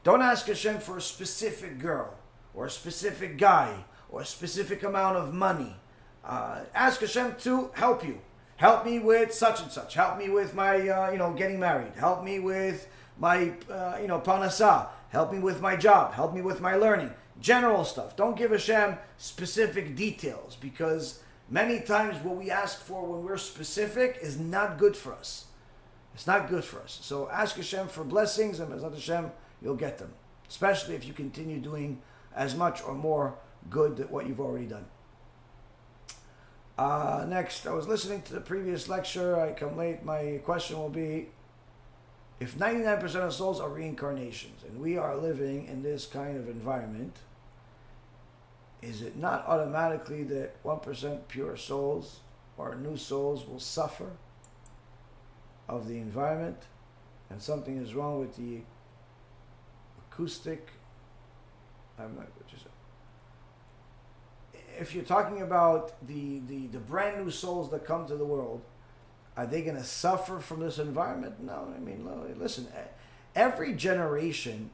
Don't 0.04 0.22
ask 0.22 0.46
Hashem 0.48 0.80
for 0.80 0.98
a 0.98 1.02
specific 1.02 1.80
girl 1.80 2.14
or 2.54 2.66
a 2.66 2.70
specific 2.70 3.38
guy 3.38 3.86
or 4.10 4.22
a 4.22 4.26
specific 4.26 4.84
amount 4.84 5.18
of 5.18 5.34
money. 5.34 5.76
Uh, 6.24 6.62
ask 6.76 7.02
Hashem 7.02 7.36
to 7.40 7.72
help 7.74 8.06
you. 8.06 8.22
Help 8.60 8.84
me 8.86 9.00
with 9.00 9.34
such 9.34 9.62
and 9.62 9.72
such. 9.72 9.94
Help 9.94 10.18
me 10.18 10.28
with 10.28 10.54
my, 10.54 10.90
uh, 10.90 11.12
you 11.12 11.18
know, 11.18 11.32
getting 11.32 11.62
married. 11.62 11.94
Help 11.96 12.26
me 12.26 12.40
with 12.40 12.90
my, 13.18 13.54
uh, 13.72 13.98
you 14.02 14.08
know, 14.08 14.20
parnasa. 14.20 14.90
Help 15.12 15.32
me 15.32 15.40
with 15.40 15.62
my 15.62 15.78
job. 15.78 16.12
Help 16.12 16.34
me 16.34 16.42
with 16.42 16.60
my 16.60 16.76
learning. 16.76 17.10
General 17.40 17.86
stuff. 17.86 18.18
Don't 18.18 18.36
give 18.36 18.52
Hashem 18.52 18.98
specific 19.18 19.96
details 19.96 20.58
because 20.60 21.24
many 21.50 21.80
times 21.80 22.22
what 22.22 22.36
we 22.36 22.52
ask 22.52 22.82
for 22.82 23.06
when 23.06 23.24
we're 23.24 23.38
specific 23.38 24.20
is 24.22 24.38
not 24.38 24.78
good 24.78 24.98
for 24.98 25.14
us. 25.14 25.46
It's 26.14 26.28
not 26.28 26.50
good 26.50 26.66
for 26.66 26.82
us. 26.82 27.00
So 27.02 27.30
ask 27.30 27.56
Hashem 27.56 27.88
for 27.88 28.04
blessings 28.04 28.60
and 28.60 28.74
Bezat 28.74 28.94
Hashem, 28.94 29.32
you'll 29.62 29.76
get 29.78 30.00
them. 30.00 30.12
Especially 30.50 30.96
if 30.96 31.08
you 31.08 31.14
continue 31.14 31.62
doing 31.62 32.02
as 32.36 32.56
much 32.56 32.84
or 32.84 32.94
more 32.94 33.36
good 33.70 33.96
than 33.96 34.08
what 34.08 34.28
you've 34.28 34.42
already 34.42 34.66
done. 34.66 34.86
Uh, 36.80 37.26
next, 37.28 37.68
I 37.68 37.74
was 37.74 37.90
listening 37.90 38.22
to 38.22 38.34
the 38.34 38.40
previous 38.40 38.88
lecture. 38.88 39.38
I 39.38 39.52
come 39.52 39.76
late. 39.76 40.06
My 40.06 40.40
question 40.46 40.78
will 40.78 40.88
be 40.88 41.28
if 42.40 42.58
99% 42.58 43.16
of 43.16 43.34
souls 43.34 43.60
are 43.60 43.68
reincarnations 43.68 44.64
and 44.64 44.80
we 44.80 44.98
are 44.98 45.18
living 45.18 45.68
in 45.68 45.84
this 45.84 46.06
kind 46.06 46.38
of 46.38 46.48
environment, 46.48 47.18
is 48.82 49.02
it 49.02 49.18
not 49.18 49.46
automatically 49.46 50.24
that 50.24 50.64
1% 50.64 51.28
pure 51.28 51.58
souls 51.58 52.22
or 52.58 52.76
new 52.76 52.96
souls 52.96 53.46
will 53.46 53.60
suffer 53.60 54.12
of 55.68 55.90
the 55.90 55.98
environment 55.98 56.60
and 57.30 57.42
something 57.42 57.76
is 57.76 57.94
wrong 57.94 58.22
with 58.22 58.38
the 58.38 58.62
acoustic. 60.10 60.70
I'm 62.00 62.16
not. 62.16 62.39
If 64.80 64.96
you're 64.96 65.04
talking 65.04 65.42
about 65.42 65.94
the, 66.08 66.42
the, 66.48 66.68
the 66.68 66.80
brand 66.80 67.24
new 67.24 67.32
souls 67.32 67.70
that 67.72 67.86
come 67.86 68.08
to 68.08 68.16
the 68.16 68.26
world, 68.26 68.62
are 69.36 69.46
they 69.46 69.62
going 69.62 69.76
to 69.76 69.84
suffer 69.84 70.40
from 70.40 70.62
this 70.62 70.80
environment? 70.80 71.42
No. 71.42 71.74
I 71.76 71.80
mean, 71.80 72.08
listen, 72.40 72.68
every 73.36 73.74
generation 73.74 74.70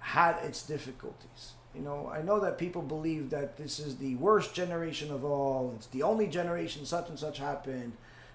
had 0.00 0.36
its 0.44 0.62
difficulties. 0.62 1.52
You 1.74 1.82
know, 1.82 2.10
I 2.12 2.22
know 2.22 2.40
that 2.40 2.58
people 2.58 2.82
believe 2.82 3.30
that 3.30 3.56
this 3.56 3.78
is 3.78 3.96
the 3.96 4.16
worst 4.16 4.54
generation 4.54 5.12
of 5.12 5.24
all. 5.24 5.72
It's 5.76 5.86
the 5.86 6.02
only 6.02 6.26
generation 6.26 6.84
such 6.84 7.08
and 7.08 7.18
such 7.18 7.38
happened. 7.38 7.92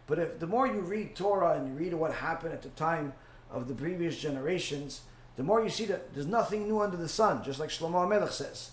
But 0.08 0.20
if 0.20 0.40
the 0.40 0.48
more 0.48 0.68
you 0.68 0.82
read 0.82 1.16
Torah 1.16 1.58
and 1.58 1.68
you 1.68 1.74
read 1.74 1.94
what 1.94 2.14
happened 2.14 2.54
at 2.54 2.62
the 2.62 2.70
time 2.70 3.14
of 3.52 3.68
the 3.68 3.74
previous 3.74 4.18
generations, 4.18 5.02
the 5.36 5.44
more 5.44 5.62
you 5.62 5.70
see 5.70 5.86
that 5.86 6.14
there's 6.14 6.28
nothing 6.28 6.68
new 6.68 6.80
under 6.80 6.98
the 6.98 7.10
sun. 7.10 7.44
Just 7.44 7.60
like 7.60 7.70
Shlomo 7.70 8.08
Melech 8.08 8.32
says, 8.32 8.72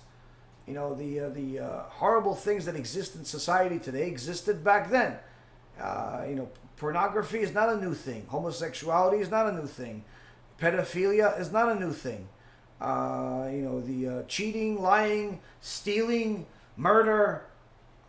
you 0.66 0.74
know, 0.74 0.94
the 0.94 1.20
uh, 1.20 1.28
the 1.30 1.60
uh, 1.60 1.82
horrible 1.88 2.34
things 2.34 2.64
that 2.66 2.76
exist 2.76 3.16
in 3.16 3.24
society 3.24 3.78
today 3.78 4.06
existed 4.06 4.62
back 4.62 4.90
then. 4.90 5.16
Uh, 5.80 6.24
you 6.28 6.34
know, 6.34 6.48
pornography 6.76 7.40
is 7.40 7.52
not 7.52 7.68
a 7.68 7.76
new 7.76 7.94
thing. 7.94 8.26
Homosexuality 8.28 9.18
is 9.18 9.30
not 9.30 9.46
a 9.46 9.52
new 9.52 9.66
thing. 9.66 10.04
Pedophilia 10.60 11.38
is 11.40 11.50
not 11.50 11.68
a 11.68 11.74
new 11.74 11.92
thing. 11.92 12.28
Uh, 12.80 13.48
you 13.50 13.62
know, 13.62 13.80
the 13.80 14.08
uh, 14.08 14.22
cheating, 14.24 14.80
lying, 14.80 15.40
stealing, 15.60 16.46
murder, 16.76 17.44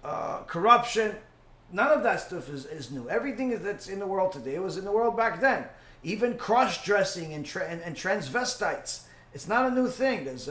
uh, 0.03 0.39
corruption, 0.47 1.15
none 1.71 1.91
of 1.91 2.03
that 2.03 2.19
stuff 2.19 2.49
is, 2.49 2.65
is 2.65 2.91
new. 2.91 3.09
Everything 3.09 3.57
that's 3.63 3.87
in 3.87 3.99
the 3.99 4.07
world 4.07 4.31
today 4.31 4.59
was 4.59 4.77
in 4.77 4.85
the 4.85 4.91
world 4.91 5.15
back 5.15 5.39
then. 5.39 5.65
Even 6.03 6.37
cross 6.37 6.83
dressing 6.83 7.33
and, 7.33 7.45
tra- 7.45 7.67
and, 7.67 7.81
and, 7.81 7.95
transvestites. 7.95 9.03
It's 9.33 9.47
not 9.47 9.71
a 9.71 9.73
new 9.73 9.87
thing. 9.87 10.25
There's 10.25 10.49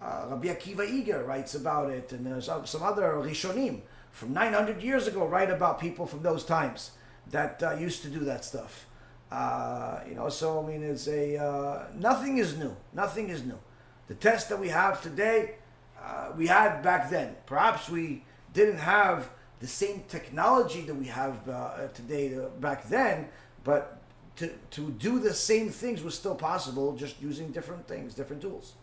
uh, 0.00 0.26
Rabbi 0.28 0.48
Akiva 0.48 0.88
Eger 0.88 1.24
writes 1.24 1.54
about 1.54 1.90
it, 1.90 2.12
and 2.12 2.26
there's 2.26 2.46
some 2.46 2.82
other 2.82 3.12
Rishonim 3.14 3.80
from 4.10 4.32
900 4.32 4.82
years 4.82 5.06
ago 5.06 5.26
write 5.26 5.50
about 5.50 5.80
people 5.80 6.06
from 6.06 6.22
those 6.22 6.44
times 6.44 6.92
that 7.30 7.62
uh, 7.62 7.74
used 7.74 8.02
to 8.02 8.08
do 8.08 8.20
that 8.20 8.44
stuff. 8.44 8.86
Uh, 9.30 10.00
you 10.08 10.14
know, 10.14 10.28
so 10.28 10.62
I 10.62 10.66
mean, 10.66 10.82
it's 10.82 11.08
a 11.08 11.36
uh, 11.36 11.86
nothing 11.94 12.38
is 12.38 12.56
new. 12.56 12.76
Nothing 12.92 13.28
is 13.28 13.44
new. 13.44 13.58
The 14.08 14.14
test 14.14 14.48
that 14.50 14.60
we 14.60 14.68
have 14.68 15.02
today, 15.02 15.56
uh, 16.00 16.28
we 16.36 16.46
had 16.46 16.82
back 16.82 17.10
then. 17.10 17.34
Perhaps 17.46 17.88
we 17.88 18.22
didn't 18.52 18.78
have 18.78 19.28
the 19.60 19.66
same 19.66 20.04
technology 20.08 20.82
that 20.82 20.94
we 20.94 21.06
have 21.06 21.48
uh, 21.48 21.88
today 21.88 22.38
back 22.60 22.88
then, 22.88 23.28
but 23.64 23.98
to, 24.36 24.50
to 24.70 24.90
do 24.92 25.18
the 25.18 25.34
same 25.34 25.70
things 25.70 26.02
was 26.02 26.14
still 26.14 26.34
possible, 26.34 26.94
just 26.94 27.20
using 27.20 27.50
different 27.50 27.88
things, 27.88 28.14
different 28.14 28.42
tools. 28.42 28.74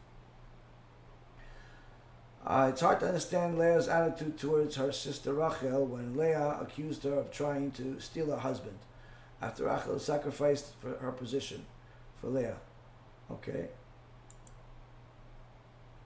Uh, 2.45 2.67
it's 2.71 2.81
hard 2.81 2.99
to 2.99 3.07
understand 3.07 3.57
Leah's 3.57 3.87
attitude 3.87 4.37
towards 4.37 4.75
her 4.75 4.91
sister 4.91 5.33
Rachel 5.33 5.85
when 5.85 6.17
Leah 6.17 6.57
accused 6.59 7.03
her 7.03 7.13
of 7.13 7.31
trying 7.31 7.71
to 7.71 7.99
steal 8.01 8.31
her 8.31 8.37
husband 8.37 8.77
after 9.41 9.65
Rachel 9.65 9.97
sacrificed 9.97 10.73
for 10.81 10.97
her 10.97 11.11
position 11.11 11.65
for 12.19 12.27
Leah. 12.27 12.57
Okay. 13.31 13.69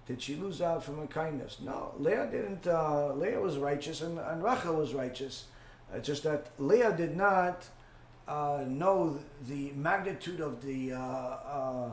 Did 0.08 0.22
she 0.22 0.36
lose 0.36 0.62
out 0.62 0.84
from 0.84 1.00
her 1.00 1.08
kindness? 1.08 1.58
No, 1.60 1.94
Leah 1.98 2.30
didn't. 2.32 2.68
Uh, 2.68 3.14
Leah 3.14 3.40
was 3.40 3.58
righteous 3.58 4.02
and, 4.02 4.20
and 4.20 4.44
Rachel 4.44 4.76
was 4.76 4.94
righteous. 4.94 5.46
Uh, 5.94 6.00
just 6.00 6.24
that 6.24 6.52
Leah 6.60 6.96
did 6.96 7.18
not 7.18 7.68
uh, 8.28 8.64
know 8.68 9.20
the 9.48 9.72
magnitude 9.72 10.40
of 10.40 10.64
the 10.64 10.94
uh, 10.94 11.90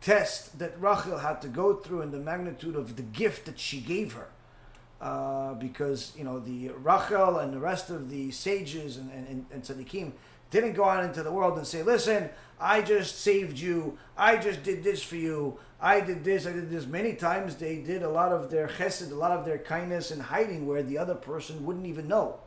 test 0.00 0.58
that 0.58 0.80
Rachel 0.80 1.18
had 1.18 1.40
to 1.42 1.48
go 1.48 1.74
through 1.74 2.02
and 2.02 2.12
the 2.12 2.18
magnitude 2.18 2.76
of 2.76 2.96
the 2.96 3.02
gift 3.02 3.46
that 3.46 3.58
she 3.58 3.80
gave 3.80 4.12
her. 4.14 4.28
Uh, 4.98 5.52
because 5.54 6.14
you 6.16 6.24
know 6.24 6.40
the 6.40 6.70
Rachel 6.70 7.38
and 7.38 7.52
the 7.52 7.58
rest 7.58 7.90
of 7.90 8.08
the 8.08 8.30
sages 8.30 8.96
and, 8.96 9.10
and, 9.12 9.44
and 9.52 9.62
tzaddikim 9.62 10.12
didn't 10.50 10.72
go 10.72 10.84
out 10.84 11.04
into 11.04 11.22
the 11.22 11.30
world 11.30 11.58
and 11.58 11.66
say, 11.66 11.82
"Listen, 11.82 12.30
I 12.58 12.80
just 12.80 13.20
saved 13.20 13.58
you. 13.58 13.98
I 14.16 14.38
just 14.38 14.62
did 14.62 14.82
this 14.82 15.02
for 15.02 15.16
you. 15.16 15.58
I 15.82 16.00
did 16.00 16.24
this. 16.24 16.46
I 16.46 16.52
did 16.52 16.70
this." 16.70 16.86
Many 16.86 17.12
times 17.12 17.56
they 17.56 17.76
did 17.76 18.02
a 18.02 18.08
lot 18.08 18.32
of 18.32 18.50
their 18.50 18.68
chesed, 18.68 19.12
a 19.12 19.14
lot 19.14 19.32
of 19.32 19.44
their 19.44 19.58
kindness 19.58 20.10
in 20.10 20.18
hiding, 20.18 20.66
where 20.66 20.82
the 20.82 20.96
other 20.96 21.14
person 21.14 21.66
wouldn't 21.66 21.84
even 21.84 22.08
know, 22.08 22.38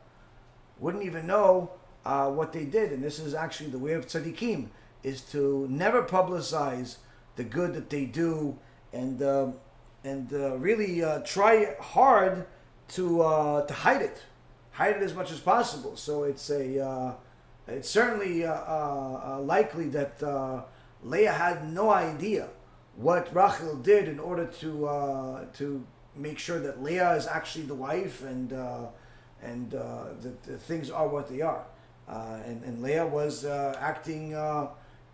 wouldn't 0.80 1.04
even 1.04 1.28
know 1.28 1.70
uh, 2.04 2.32
what 2.32 2.52
they 2.52 2.66
did. 2.66 2.92
And 2.92 3.04
this 3.04 3.20
is 3.20 3.36
actually 3.36 3.70
the 3.70 3.78
way 3.78 3.94
of 3.94 4.08
tzaddikim: 4.08 4.70
is 5.04 5.22
to 5.34 5.68
never 5.70 6.02
publicize 6.02 6.96
the 7.40 7.48
good 7.58 7.72
that 7.78 7.90
they 7.90 8.06
do 8.06 8.32
and. 8.94 9.22
Uh, 9.22 9.48
and 10.04 10.32
uh, 10.34 10.58
really 10.58 11.04
uh, 11.04 11.20
try 11.20 11.76
hard 11.80 12.46
to 12.90 13.22
uh, 13.22 13.66
to 13.66 13.74
hide 13.74 14.02
it, 14.02 14.22
hide 14.72 14.96
it 14.96 15.04
as 15.04 15.14
much 15.14 15.32
as 15.32 15.40
possible. 15.40 15.96
So 15.96 16.24
it's 16.24 16.50
a 16.50 16.86
uh, 16.86 17.14
it's 17.68 17.90
certainly 17.90 18.46
uh, 18.46 18.54
uh, 18.54 19.40
likely 19.42 19.90
that 19.90 20.22
Leah 21.04 21.34
had 21.34 21.72
no 21.72 21.90
idea 21.90 22.50
what 22.96 23.34
Rachel 23.34 23.76
did 23.76 24.08
in 24.08 24.20
order 24.20 24.46
to 24.46 25.48
to 25.54 25.86
make 26.16 26.40
sure 26.40 26.60
that 26.60 26.82
Leah 26.84 27.14
is 27.16 27.28
actually 27.28 27.66
the 27.66 27.76
wife 27.76 28.24
and 28.24 28.52
and 29.42 29.72
that 29.72 30.44
the 30.44 30.58
things 30.58 30.90
are 30.90 31.08
what 31.08 31.30
they 31.30 31.42
are. 31.42 31.66
and, 32.08 32.64
and 32.64 32.82
Leah 32.82 33.06
was 33.06 33.46
acting, 33.46 34.32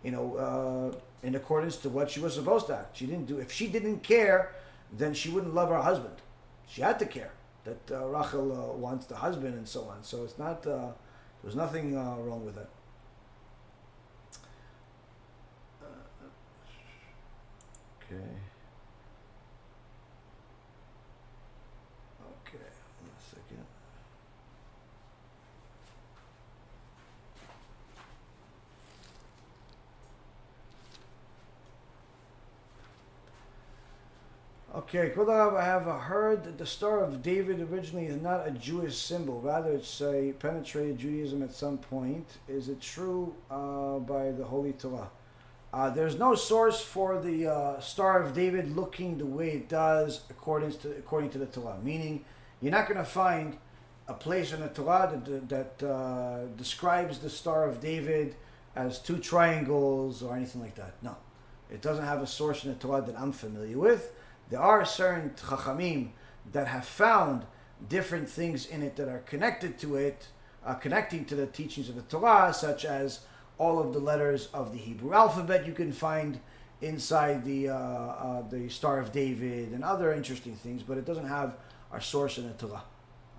you 0.02 0.10
know, 0.10 0.92
in 1.26 1.34
accordance 1.34 1.76
to 1.78 1.88
what 1.88 2.10
she 2.10 2.20
was 2.20 2.34
supposed 2.34 2.66
to 2.68 2.74
act. 2.76 2.96
She 2.96 3.06
didn't 3.06 3.26
do. 3.26 3.38
If 3.38 3.50
she 3.52 3.66
didn't 3.66 4.02
care 4.02 4.52
then 4.92 5.14
she 5.14 5.30
wouldn't 5.30 5.54
love 5.54 5.68
her 5.68 5.82
husband. 5.82 6.14
She 6.68 6.80
had 6.82 6.98
to 6.98 7.06
care 7.06 7.32
that 7.64 7.90
uh, 7.90 8.06
Rachel 8.06 8.52
uh, 8.52 8.76
wants 8.76 9.06
the 9.06 9.16
husband 9.16 9.54
and 9.54 9.66
so 9.66 9.82
on. 9.84 10.02
So 10.02 10.24
it's 10.24 10.38
not, 10.38 10.66
uh, 10.66 10.92
there's 11.42 11.56
nothing 11.56 11.96
uh, 11.96 12.16
wrong 12.18 12.44
with 12.44 12.56
it. 12.56 12.68
okay. 18.02 18.22
Okay, 34.76 35.08
Kodarav, 35.08 35.56
I 35.56 35.64
have 35.64 35.86
heard 36.02 36.44
that 36.44 36.58
the 36.58 36.66
Star 36.66 37.02
of 37.02 37.22
David 37.22 37.60
originally 37.62 38.08
is 38.08 38.20
not 38.20 38.46
a 38.46 38.50
Jewish 38.50 38.98
symbol. 38.98 39.40
Rather, 39.40 39.72
it's 39.72 40.02
a 40.02 40.34
penetrated 40.38 40.98
Judaism 40.98 41.42
at 41.42 41.54
some 41.54 41.78
point. 41.78 42.26
Is 42.46 42.68
it 42.68 42.82
true 42.82 43.34
uh, 43.50 44.00
by 44.00 44.32
the 44.32 44.44
Holy 44.44 44.74
Torah? 44.74 45.08
Uh, 45.72 45.88
there's 45.88 46.18
no 46.18 46.34
source 46.34 46.78
for 46.82 47.18
the 47.18 47.46
uh, 47.46 47.80
Star 47.80 48.22
of 48.22 48.34
David 48.34 48.76
looking 48.76 49.16
the 49.16 49.24
way 49.24 49.52
it 49.52 49.70
does 49.70 50.20
according 50.28 50.72
to 50.72 50.90
according 50.90 51.30
to 51.30 51.38
the 51.38 51.46
Torah. 51.46 51.78
Meaning, 51.82 52.26
you're 52.60 52.70
not 52.70 52.86
going 52.86 52.98
to 52.98 53.10
find 53.10 53.56
a 54.08 54.12
place 54.12 54.52
in 54.52 54.60
the 54.60 54.68
Torah 54.68 55.10
that, 55.24 55.48
that 55.48 55.88
uh, 55.88 56.44
describes 56.58 57.20
the 57.20 57.30
Star 57.30 57.66
of 57.66 57.80
David 57.80 58.36
as 58.74 58.98
two 58.98 59.16
triangles 59.16 60.22
or 60.22 60.36
anything 60.36 60.60
like 60.60 60.74
that. 60.74 60.96
No, 61.00 61.16
it 61.70 61.80
doesn't 61.80 62.04
have 62.04 62.20
a 62.20 62.26
source 62.26 62.62
in 62.62 62.74
the 62.74 62.76
Torah 62.76 63.00
that 63.00 63.18
I'm 63.18 63.32
familiar 63.32 63.78
with. 63.78 64.12
There 64.48 64.60
are 64.60 64.84
certain 64.84 65.30
chachamim 65.30 66.10
that 66.52 66.68
have 66.68 66.84
found 66.84 67.46
different 67.88 68.28
things 68.28 68.66
in 68.66 68.82
it 68.82 68.96
that 68.96 69.08
are 69.08 69.18
connected 69.18 69.78
to 69.80 69.96
it, 69.96 70.28
uh, 70.64 70.74
connecting 70.74 71.24
to 71.26 71.34
the 71.34 71.46
teachings 71.46 71.88
of 71.88 71.96
the 71.96 72.02
Torah, 72.02 72.52
such 72.54 72.84
as 72.84 73.20
all 73.58 73.78
of 73.78 73.92
the 73.92 73.98
letters 73.98 74.48
of 74.52 74.72
the 74.72 74.78
Hebrew 74.78 75.12
alphabet 75.12 75.66
you 75.66 75.72
can 75.72 75.92
find 75.92 76.40
inside 76.82 77.44
the 77.44 77.70
uh, 77.70 77.74
uh, 77.74 78.48
the 78.48 78.68
Star 78.68 78.98
of 78.98 79.12
David 79.12 79.72
and 79.72 79.82
other 79.82 80.12
interesting 80.12 80.54
things, 80.54 80.82
but 80.82 80.98
it 80.98 81.04
doesn't 81.04 81.28
have 81.28 81.56
our 81.90 82.00
source 82.00 82.38
in 82.38 82.46
the 82.46 82.54
Torah 82.54 82.84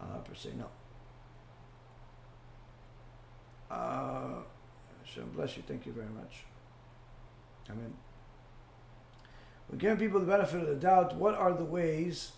uh, 0.01 0.17
per 0.19 0.33
se. 0.33 0.49
No. 0.57 0.65
Uh, 3.69 4.41
Hashem 5.03 5.29
bless 5.35 5.57
you. 5.57 5.63
Thank 5.67 5.85
you 5.85 5.91
very 5.91 6.09
much. 6.09 6.45
Amen. 7.69 7.93
We're 9.69 9.77
giving 9.77 9.97
people 9.97 10.19
the 10.19 10.25
benefit 10.25 10.61
of 10.61 10.67
the 10.67 10.75
doubt. 10.75 11.15
What 11.15 11.35
are 11.35 11.53
the 11.53 11.65
ways 11.65 12.31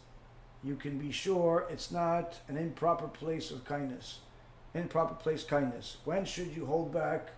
you 0.64 0.76
can 0.76 0.98
be 0.98 1.12
sure 1.12 1.68
it's 1.70 1.92
not 1.92 2.40
an 2.48 2.58
improper 2.58 3.08
place 3.08 3.52
of 3.52 3.64
kindness? 3.66 4.20
Improper 4.74 5.14
place 5.14 5.44
kindness. 5.44 5.98
When 6.06 6.26
should 6.26 6.56
you 6.56 6.66
hold 6.66 6.94
back? 6.94 7.30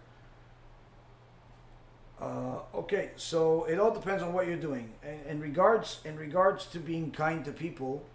Uh, 2.21 2.59
okay, 2.75 3.11
so 3.15 3.65
it 3.65 3.79
all 3.79 3.91
depends 3.91 4.21
on 4.21 4.31
what 4.31 4.47
you're 4.47 4.55
doing. 4.55 4.91
In, 5.03 5.31
in 5.31 5.41
regards 5.41 6.01
in 6.05 6.15
regards 6.17 6.67
to 6.67 6.79
being 6.79 7.11
kind 7.11 7.43
to 7.45 7.51
people, 7.51 8.05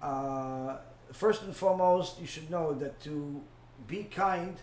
uh, 0.00 0.76
first 1.12 1.42
and 1.42 1.54
foremost, 1.54 2.20
you 2.20 2.26
should 2.26 2.50
know 2.50 2.72
that 2.74 3.00
to 3.02 3.42
be 3.86 4.04
kind, 4.04 4.56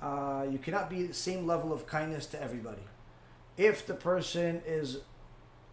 uh, 0.00 0.46
you 0.50 0.58
cannot 0.58 0.88
be 0.88 1.02
the 1.02 1.14
same 1.14 1.46
level 1.46 1.72
of 1.72 1.86
kindness 1.86 2.26
to 2.26 2.42
everybody. 2.42 2.82
If 3.56 3.86
the 3.86 3.94
person 3.94 4.62
is 4.64 4.98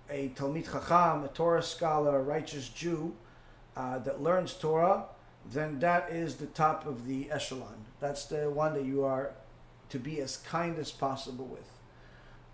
a 0.09 0.29
Talmid 0.29 0.71
Chacham, 0.71 1.23
a 1.23 1.27
Torah 1.27 1.63
scholar, 1.63 2.19
a 2.19 2.23
righteous 2.23 2.69
Jew 2.69 3.15
uh, 3.75 3.99
that 3.99 4.21
learns 4.21 4.53
Torah, 4.53 5.05
then 5.51 5.79
that 5.79 6.09
is 6.11 6.35
the 6.35 6.45
top 6.47 6.85
of 6.85 7.07
the 7.07 7.31
echelon. 7.31 7.85
That's 7.99 8.25
the 8.25 8.49
one 8.49 8.73
that 8.73 8.85
you 8.85 9.03
are 9.03 9.31
to 9.89 9.99
be 9.99 10.19
as 10.19 10.37
kind 10.37 10.77
as 10.77 10.91
possible 10.91 11.45
with. 11.45 11.71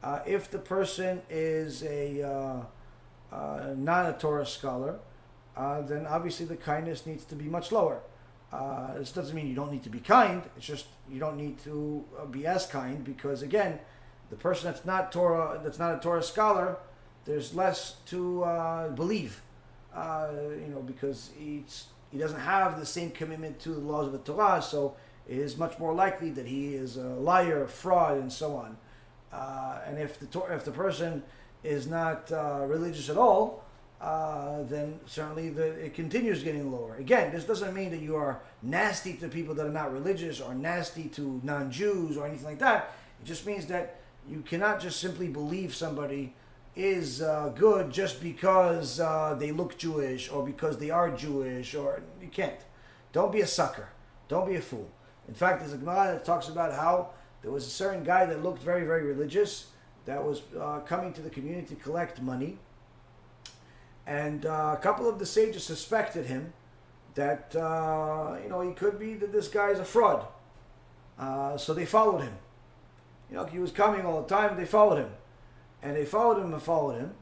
Uh, 0.03 0.19
if 0.25 0.51
the 0.51 0.59
person 0.59 1.21
is 1.29 1.83
a 1.83 2.21
uh, 2.21 2.61
uh, 3.33 3.73
not 3.75 4.09
a 4.09 4.13
Torah 4.13 4.45
scholar, 4.45 4.99
uh, 5.55 5.81
then 5.81 6.05
obviously 6.05 6.45
the 6.45 6.55
kindness 6.55 7.05
needs 7.05 7.23
to 7.25 7.35
be 7.35 7.45
much 7.45 7.71
lower. 7.71 8.01
Uh, 8.51 8.93
this 8.95 9.11
doesn't 9.11 9.35
mean 9.35 9.47
you 9.47 9.55
don't 9.55 9.71
need 9.71 9.83
to 9.83 9.89
be 9.89 9.99
kind. 9.99 10.43
It's 10.55 10.65
just 10.65 10.85
you 11.09 11.19
don't 11.19 11.37
need 11.37 11.57
to 11.63 12.05
be 12.29 12.45
as 12.45 12.67
kind 12.67 13.03
because 13.03 13.41
again, 13.41 13.79
the 14.29 14.35
person 14.35 14.71
that's 14.71 14.85
not 14.85 15.11
Torah, 15.11 15.59
that's 15.63 15.79
not 15.79 15.95
a 15.95 15.99
Torah 15.99 16.21
scholar, 16.21 16.77
there's 17.25 17.53
less 17.53 17.97
to 18.07 18.41
believe. 18.95 19.41
you 19.95 20.67
know, 20.69 20.83
because 20.85 21.31
he's, 21.37 21.87
he 22.11 22.17
doesn't 22.17 22.39
have 22.39 22.79
the 22.79 22.85
same 22.85 23.11
commitment 23.11 23.59
to 23.61 23.69
the 23.69 23.79
laws 23.79 24.07
of 24.07 24.13
the 24.13 24.19
Torah, 24.19 24.61
so 24.61 24.95
it 25.27 25.37
is 25.37 25.57
much 25.57 25.79
more 25.79 25.93
likely 25.93 26.29
that 26.31 26.45
he 26.45 26.75
is 26.75 26.97
a 26.97 27.07
liar, 27.07 27.63
a 27.63 27.67
fraud, 27.67 28.17
and 28.17 28.31
so 28.31 28.55
on. 28.55 28.77
Uh, 29.31 29.79
and 29.87 29.97
if 29.97 30.19
the 30.19 30.39
if 30.51 30.63
the 30.63 30.71
person 30.71 31.23
is 31.63 31.87
not 31.87 32.31
uh, 32.31 32.65
religious 32.67 33.09
at 33.09 33.17
all, 33.17 33.63
uh, 34.01 34.61
then 34.63 34.99
certainly 35.05 35.49
the, 35.49 35.65
it 35.65 35.93
continues 35.93 36.43
getting 36.43 36.71
lower. 36.71 36.95
Again, 36.97 37.31
this 37.31 37.45
doesn't 37.45 37.73
mean 37.73 37.89
that 37.91 38.01
you 38.01 38.15
are 38.15 38.41
nasty 38.61 39.13
to 39.15 39.29
people 39.29 39.55
that 39.55 39.65
are 39.65 39.71
not 39.71 39.91
religious 39.93 40.41
or 40.41 40.53
nasty 40.53 41.05
to 41.09 41.39
non-Jews 41.43 42.17
or 42.17 42.27
anything 42.27 42.45
like 42.45 42.59
that. 42.59 42.93
It 43.21 43.25
just 43.25 43.45
means 43.45 43.65
that 43.67 44.01
you 44.29 44.41
cannot 44.41 44.81
just 44.81 44.99
simply 44.99 45.29
believe 45.29 45.73
somebody 45.73 46.35
is 46.75 47.21
uh, 47.21 47.51
good 47.55 47.91
just 47.91 48.21
because 48.21 48.99
uh, 48.99 49.35
they 49.37 49.51
look 49.51 49.77
Jewish 49.77 50.31
or 50.31 50.45
because 50.45 50.77
they 50.77 50.89
are 50.89 51.11
Jewish, 51.11 51.75
or 51.75 52.01
you 52.21 52.29
can't. 52.29 52.59
Don't 53.11 53.31
be 53.31 53.41
a 53.41 53.47
sucker. 53.47 53.89
Don't 54.27 54.47
be 54.47 54.55
a 54.55 54.61
fool. 54.61 54.89
In 55.27 55.33
fact, 55.33 55.59
there's 55.59 55.73
a 55.73 55.77
Gemara 55.77 56.13
that 56.13 56.25
talks 56.25 56.47
about 56.49 56.73
how 56.73 57.09
there 57.41 57.51
was 57.51 57.67
a 57.67 57.69
certain 57.69 58.03
guy 58.03 58.25
that 58.25 58.41
looked 58.41 58.61
very, 58.61 58.85
very 58.85 59.03
religious 59.03 59.67
that 60.05 60.23
was 60.23 60.41
uh, 60.59 60.79
coming 60.79 61.13
to 61.13 61.21
the 61.21 61.29
community 61.29 61.75
to 61.75 61.81
collect 61.81 62.21
money. 62.21 62.57
And 64.05 64.45
uh, 64.45 64.75
a 64.77 64.81
couple 64.81 65.07
of 65.07 65.19
the 65.19 65.25
sages 65.25 65.63
suspected 65.63 66.25
him 66.25 66.53
that, 67.15 67.55
uh, 67.55 68.37
you 68.43 68.49
know, 68.49 68.61
he 68.61 68.73
could 68.73 68.99
be 68.99 69.13
that 69.15 69.31
this 69.31 69.47
guy 69.47 69.69
is 69.69 69.79
a 69.79 69.85
fraud. 69.85 70.25
Uh, 71.17 71.55
so 71.57 71.73
they 71.73 71.85
followed 71.85 72.21
him. 72.21 72.33
You 73.29 73.37
know, 73.37 73.45
he 73.45 73.59
was 73.59 73.71
coming 73.71 74.05
all 74.05 74.21
the 74.21 74.27
time, 74.27 74.57
they 74.57 74.65
followed 74.65 74.97
him. 74.97 75.11
And 75.83 75.95
they 75.95 76.05
followed 76.05 76.39
him 76.39 76.53
and 76.53 76.63
followed 76.63 76.97
him. 76.97 77.13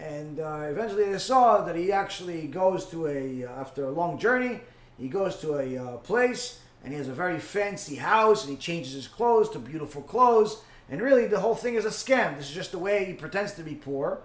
And 0.00 0.40
uh, 0.40 0.66
eventually 0.68 1.10
they 1.10 1.18
saw 1.18 1.64
that 1.64 1.76
he 1.76 1.92
actually 1.92 2.48
goes 2.48 2.84
to 2.90 3.06
a, 3.06 3.44
uh, 3.44 3.60
after 3.60 3.84
a 3.84 3.90
long 3.90 4.18
journey, 4.18 4.60
he 4.98 5.08
goes 5.08 5.36
to 5.40 5.54
a 5.54 5.98
place 5.98 6.60
and 6.82 6.92
he 6.92 6.98
has 6.98 7.08
a 7.08 7.12
very 7.12 7.38
fancy 7.38 7.96
house 7.96 8.44
and 8.44 8.50
he 8.50 8.56
changes 8.56 8.92
his 8.92 9.08
clothes 9.08 9.48
to 9.50 9.58
beautiful 9.58 10.02
clothes. 10.02 10.58
And 10.90 11.00
really 11.00 11.26
the 11.26 11.40
whole 11.40 11.54
thing 11.54 11.74
is 11.74 11.84
a 11.84 11.88
scam. 11.88 12.36
This 12.36 12.48
is 12.48 12.54
just 12.54 12.72
the 12.72 12.78
way 12.78 13.04
he 13.06 13.14
pretends 13.14 13.52
to 13.54 13.62
be 13.62 13.74
poor. 13.74 14.20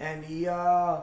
And 0.00 0.24
he 0.24 0.48
uh, 0.48 1.00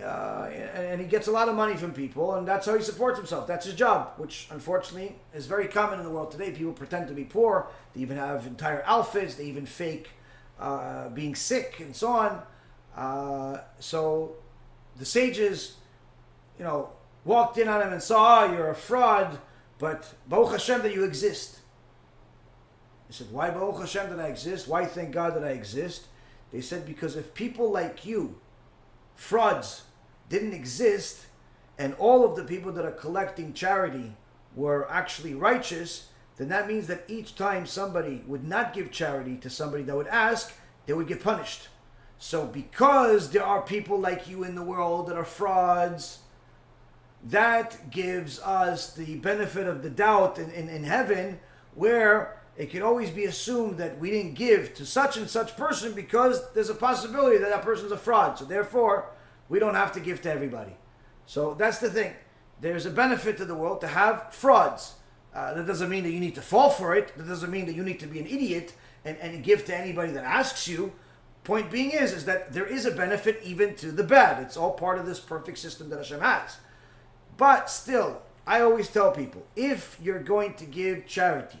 uh, 0.00 0.48
and 0.74 1.00
he 1.00 1.06
gets 1.06 1.28
a 1.28 1.30
lot 1.30 1.48
of 1.48 1.54
money 1.54 1.76
from 1.76 1.92
people 1.92 2.34
and 2.34 2.46
that's 2.46 2.66
how 2.66 2.76
he 2.76 2.82
supports 2.82 3.18
himself. 3.18 3.46
That's 3.46 3.66
his 3.66 3.74
job 3.74 4.12
which 4.16 4.48
unfortunately 4.50 5.16
is 5.34 5.46
very 5.46 5.66
common 5.66 5.98
in 5.98 6.04
the 6.04 6.10
world 6.10 6.30
today. 6.30 6.52
People 6.52 6.72
pretend 6.72 7.08
to 7.08 7.14
be 7.14 7.24
poor. 7.24 7.66
They 7.94 8.02
even 8.02 8.16
have 8.16 8.46
entire 8.46 8.84
outfits. 8.86 9.34
They 9.34 9.46
even 9.46 9.66
fake 9.66 10.10
uh, 10.58 11.08
being 11.10 11.34
sick 11.34 11.80
and 11.80 11.94
so 11.94 12.08
on 12.08 12.42
uh, 12.96 13.58
so 13.78 14.36
the 14.96 15.04
sages 15.04 15.76
you 16.58 16.64
know 16.64 16.90
walked 17.24 17.58
in 17.58 17.68
on 17.68 17.80
him 17.82 17.92
and 17.92 18.02
saw 18.02 18.44
oh, 18.44 18.52
you're 18.52 18.70
a 18.70 18.74
fraud 18.74 19.38
but 19.78 20.14
Baruch 20.28 20.52
Hashem 20.52 20.82
that 20.82 20.94
you 20.94 21.04
exist. 21.04 21.60
He 23.06 23.12
said, 23.12 23.30
Why 23.30 23.50
Baruch 23.50 23.80
Hashem 23.80 24.10
that 24.10 24.20
I 24.20 24.28
exist? 24.28 24.68
Why 24.68 24.84
thank 24.84 25.12
God 25.12 25.34
that 25.34 25.44
I 25.44 25.50
exist? 25.50 26.06
They 26.52 26.60
said, 26.60 26.86
Because 26.86 27.16
if 27.16 27.34
people 27.34 27.70
like 27.70 28.06
you, 28.06 28.40
frauds, 29.14 29.82
didn't 30.28 30.54
exist, 30.54 31.26
and 31.78 31.94
all 31.94 32.24
of 32.24 32.36
the 32.36 32.44
people 32.44 32.72
that 32.72 32.84
are 32.84 32.92
collecting 32.92 33.52
charity 33.52 34.16
were 34.54 34.90
actually 34.90 35.34
righteous, 35.34 36.08
then 36.36 36.48
that 36.48 36.66
means 36.66 36.86
that 36.88 37.04
each 37.08 37.36
time 37.36 37.66
somebody 37.66 38.22
would 38.26 38.46
not 38.46 38.72
give 38.72 38.90
charity 38.90 39.36
to 39.36 39.50
somebody 39.50 39.84
that 39.84 39.96
would 39.96 40.08
ask, 40.08 40.52
they 40.86 40.92
would 40.92 41.06
get 41.06 41.22
punished. 41.22 41.68
So, 42.18 42.46
because 42.46 43.30
there 43.30 43.44
are 43.44 43.62
people 43.62 43.98
like 43.98 44.28
you 44.28 44.44
in 44.44 44.54
the 44.54 44.62
world 44.62 45.08
that 45.08 45.16
are 45.16 45.24
frauds, 45.24 46.20
that 47.24 47.90
gives 47.90 48.40
us 48.40 48.94
the 48.94 49.16
benefit 49.16 49.66
of 49.66 49.82
the 49.82 49.90
doubt 49.90 50.38
in, 50.38 50.50
in, 50.50 50.68
in 50.68 50.84
heaven 50.84 51.40
where 51.74 52.40
it 52.56 52.70
can 52.70 52.82
always 52.82 53.10
be 53.10 53.24
assumed 53.24 53.78
that 53.78 53.98
we 53.98 54.10
didn't 54.10 54.34
give 54.34 54.74
to 54.74 54.86
such 54.86 55.16
and 55.16 55.28
such 55.28 55.56
person 55.56 55.92
because 55.92 56.52
there's 56.52 56.70
a 56.70 56.74
possibility 56.74 57.38
that 57.38 57.50
that 57.50 57.62
person's 57.62 57.92
a 57.92 57.96
fraud. 57.96 58.38
So 58.38 58.44
therefore, 58.44 59.10
we 59.48 59.58
don't 59.58 59.74
have 59.74 59.92
to 59.92 60.00
give 60.00 60.22
to 60.22 60.32
everybody. 60.32 60.76
So 61.26 61.54
that's 61.54 61.78
the 61.78 61.90
thing. 61.90 62.14
There's 62.60 62.86
a 62.86 62.90
benefit 62.90 63.36
to 63.38 63.44
the 63.44 63.54
world 63.54 63.80
to 63.80 63.88
have 63.88 64.32
frauds. 64.32 64.94
Uh, 65.34 65.52
that 65.54 65.66
doesn't 65.66 65.90
mean 65.90 66.04
that 66.04 66.12
you 66.12 66.20
need 66.20 66.34
to 66.36 66.42
fall 66.42 66.70
for 66.70 66.94
it. 66.94 67.16
That 67.16 67.26
doesn't 67.26 67.50
mean 67.50 67.66
that 67.66 67.74
you 67.74 67.82
need 67.82 67.98
to 68.00 68.06
be 68.06 68.20
an 68.20 68.26
idiot 68.26 68.72
and, 69.04 69.18
and 69.18 69.42
give 69.42 69.64
to 69.66 69.76
anybody 69.76 70.12
that 70.12 70.24
asks 70.24 70.68
you. 70.68 70.92
Point 71.42 71.70
being 71.70 71.90
is, 71.90 72.12
is 72.12 72.24
that 72.24 72.52
there 72.52 72.66
is 72.66 72.86
a 72.86 72.90
benefit 72.90 73.40
even 73.44 73.74
to 73.76 73.92
the 73.92 74.04
bad. 74.04 74.42
It's 74.42 74.56
all 74.56 74.72
part 74.72 74.98
of 74.98 75.06
this 75.06 75.20
perfect 75.20 75.58
system 75.58 75.90
that 75.90 75.98
Hashem 75.98 76.20
has. 76.20 76.58
But 77.36 77.68
still, 77.68 78.22
I 78.46 78.60
always 78.60 78.88
tell 78.88 79.10
people 79.10 79.44
if 79.56 79.98
you're 80.00 80.22
going 80.22 80.54
to 80.54 80.64
give 80.64 81.06
charity, 81.06 81.58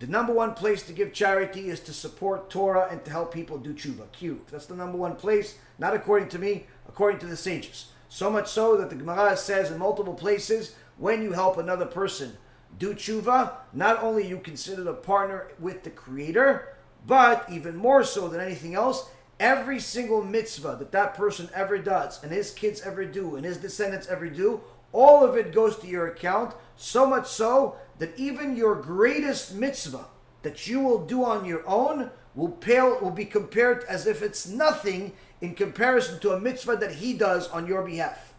the 0.00 0.06
number 0.06 0.32
one 0.32 0.54
place 0.54 0.82
to 0.84 0.92
give 0.92 1.12
charity 1.12 1.70
is 1.70 1.80
to 1.80 1.92
support 1.92 2.50
Torah 2.50 2.88
and 2.90 3.04
to 3.04 3.10
help 3.10 3.32
people 3.32 3.58
do 3.58 3.72
tshuva. 3.72 4.10
Q. 4.12 4.42
That's 4.50 4.66
the 4.66 4.76
number 4.76 4.98
one 4.98 5.16
place, 5.16 5.56
not 5.78 5.94
according 5.94 6.28
to 6.30 6.38
me, 6.38 6.66
according 6.88 7.20
to 7.20 7.26
the 7.26 7.36
sages. 7.36 7.86
So 8.08 8.30
much 8.30 8.48
so 8.48 8.76
that 8.76 8.90
the 8.90 8.96
Gemara 8.96 9.36
says 9.36 9.70
in 9.70 9.78
multiple 9.78 10.14
places, 10.14 10.74
when 10.98 11.22
you 11.22 11.32
help 11.32 11.58
another 11.58 11.86
person 11.86 12.36
do 12.78 12.94
tshuva, 12.94 13.52
not 13.72 14.02
only 14.02 14.26
you 14.26 14.38
considered 14.38 14.86
a 14.86 14.94
partner 14.94 15.48
with 15.58 15.82
the 15.82 15.90
Creator, 15.90 16.76
but 17.06 17.44
even 17.50 17.76
more 17.76 18.04
so 18.04 18.28
than 18.28 18.40
anything 18.40 18.74
else, 18.74 19.10
every 19.40 19.80
single 19.80 20.22
mitzvah 20.22 20.76
that 20.78 20.92
that 20.92 21.14
person 21.14 21.48
ever 21.54 21.78
does, 21.78 22.22
and 22.22 22.32
his 22.32 22.50
kids 22.50 22.80
ever 22.82 23.04
do, 23.04 23.36
and 23.36 23.44
his 23.44 23.58
descendants 23.58 24.08
ever 24.08 24.28
do, 24.28 24.60
all 24.92 25.24
of 25.24 25.36
it 25.36 25.52
goes 25.52 25.76
to 25.78 25.86
your 25.86 26.06
account, 26.06 26.54
so 26.76 27.06
much 27.06 27.26
so 27.26 27.76
that 27.98 28.18
even 28.18 28.56
your 28.56 28.74
greatest 28.74 29.54
mitzvah 29.54 30.06
that 30.42 30.66
you 30.66 30.80
will 30.80 31.04
do 31.04 31.24
on 31.24 31.44
your 31.44 31.66
own 31.68 32.10
will 32.34 32.48
pale 32.48 32.98
will 33.00 33.10
be 33.10 33.24
compared 33.24 33.84
as 33.84 34.06
if 34.06 34.22
it's 34.22 34.46
nothing 34.46 35.12
in 35.40 35.54
comparison 35.54 36.20
to 36.20 36.32
a 36.32 36.40
mitzvah 36.40 36.76
that 36.76 36.96
he 36.96 37.12
does 37.12 37.48
on 37.48 37.66
your 37.66 37.82
behalf. 37.82 38.34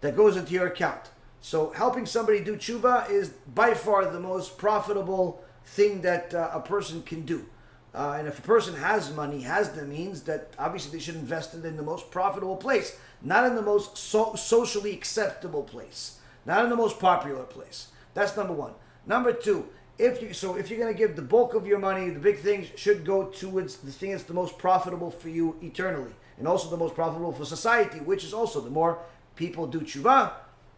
That 0.00 0.16
goes 0.16 0.36
into 0.36 0.54
your 0.54 0.66
account. 0.66 1.10
So 1.40 1.70
helping 1.70 2.06
somebody 2.06 2.40
do 2.40 2.56
tshuva 2.56 3.10
is 3.10 3.30
by 3.54 3.74
far 3.74 4.10
the 4.10 4.20
most 4.20 4.58
profitable 4.58 5.42
thing 5.64 6.02
that 6.02 6.34
uh, 6.34 6.50
a 6.52 6.60
person 6.60 7.02
can 7.02 7.22
do. 7.22 7.46
Uh, 7.94 8.16
and 8.18 8.28
if 8.28 8.38
a 8.38 8.42
person 8.42 8.74
has 8.76 9.14
money, 9.14 9.42
has 9.42 9.70
the 9.70 9.84
means, 9.84 10.22
that 10.22 10.52
obviously 10.58 10.92
they 10.92 11.02
should 11.02 11.14
invest 11.14 11.54
it 11.54 11.64
in 11.64 11.76
the 11.76 11.82
most 11.82 12.10
profitable 12.10 12.56
place 12.56 12.96
not 13.22 13.46
in 13.46 13.54
the 13.54 13.62
most 13.62 13.96
so- 13.96 14.34
socially 14.34 14.92
acceptable 14.92 15.62
place, 15.62 16.18
not 16.46 16.64
in 16.64 16.70
the 16.70 16.76
most 16.76 16.98
popular 16.98 17.44
place. 17.44 17.88
That's 18.14 18.36
number 18.36 18.52
one. 18.52 18.72
Number 19.06 19.32
two, 19.32 19.68
if 19.98 20.22
you 20.22 20.32
so 20.32 20.56
if 20.56 20.70
you're 20.70 20.78
going 20.78 20.92
to 20.92 20.98
give 20.98 21.16
the 21.16 21.22
bulk 21.22 21.54
of 21.54 21.66
your 21.66 21.78
money, 21.78 22.10
the 22.10 22.20
big 22.20 22.38
things 22.38 22.68
should 22.76 23.04
go 23.04 23.24
towards 23.24 23.76
the 23.78 23.90
thing 23.90 24.12
that's 24.12 24.24
the 24.24 24.34
most 24.34 24.58
profitable 24.58 25.10
for 25.10 25.28
you 25.28 25.56
eternally, 25.62 26.12
and 26.38 26.46
also 26.46 26.70
the 26.70 26.76
most 26.76 26.94
profitable 26.94 27.32
for 27.32 27.44
society, 27.44 27.98
which 27.98 28.24
is 28.24 28.32
also 28.32 28.60
the 28.60 28.70
more 28.70 28.98
people 29.34 29.66
do 29.66 29.80
tshuva, 29.80 30.32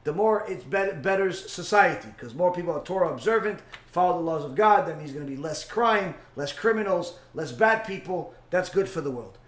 the 0.05 0.13
more 0.13 0.47
it 0.49 0.71
betters 0.71 1.51
society 1.51 2.09
because 2.17 2.35
more 2.35 2.53
people 2.53 2.73
are 2.73 2.83
Torah 2.83 3.13
observant, 3.13 3.61
follow 3.87 4.17
the 4.17 4.25
laws 4.25 4.45
of 4.45 4.55
God. 4.55 4.87
That 4.87 4.99
means 4.99 5.13
going 5.13 5.27
to 5.27 5.31
be 5.31 5.37
less 5.37 5.65
crime, 5.65 6.15
less 6.37 6.53
criminals, 6.53 7.19
less 7.35 7.53
bad 7.53 7.87
people. 7.87 8.35
That's 8.49 8.71
good 8.71 8.89
for 8.89 9.01
the 9.01 9.11
world. 9.11 9.39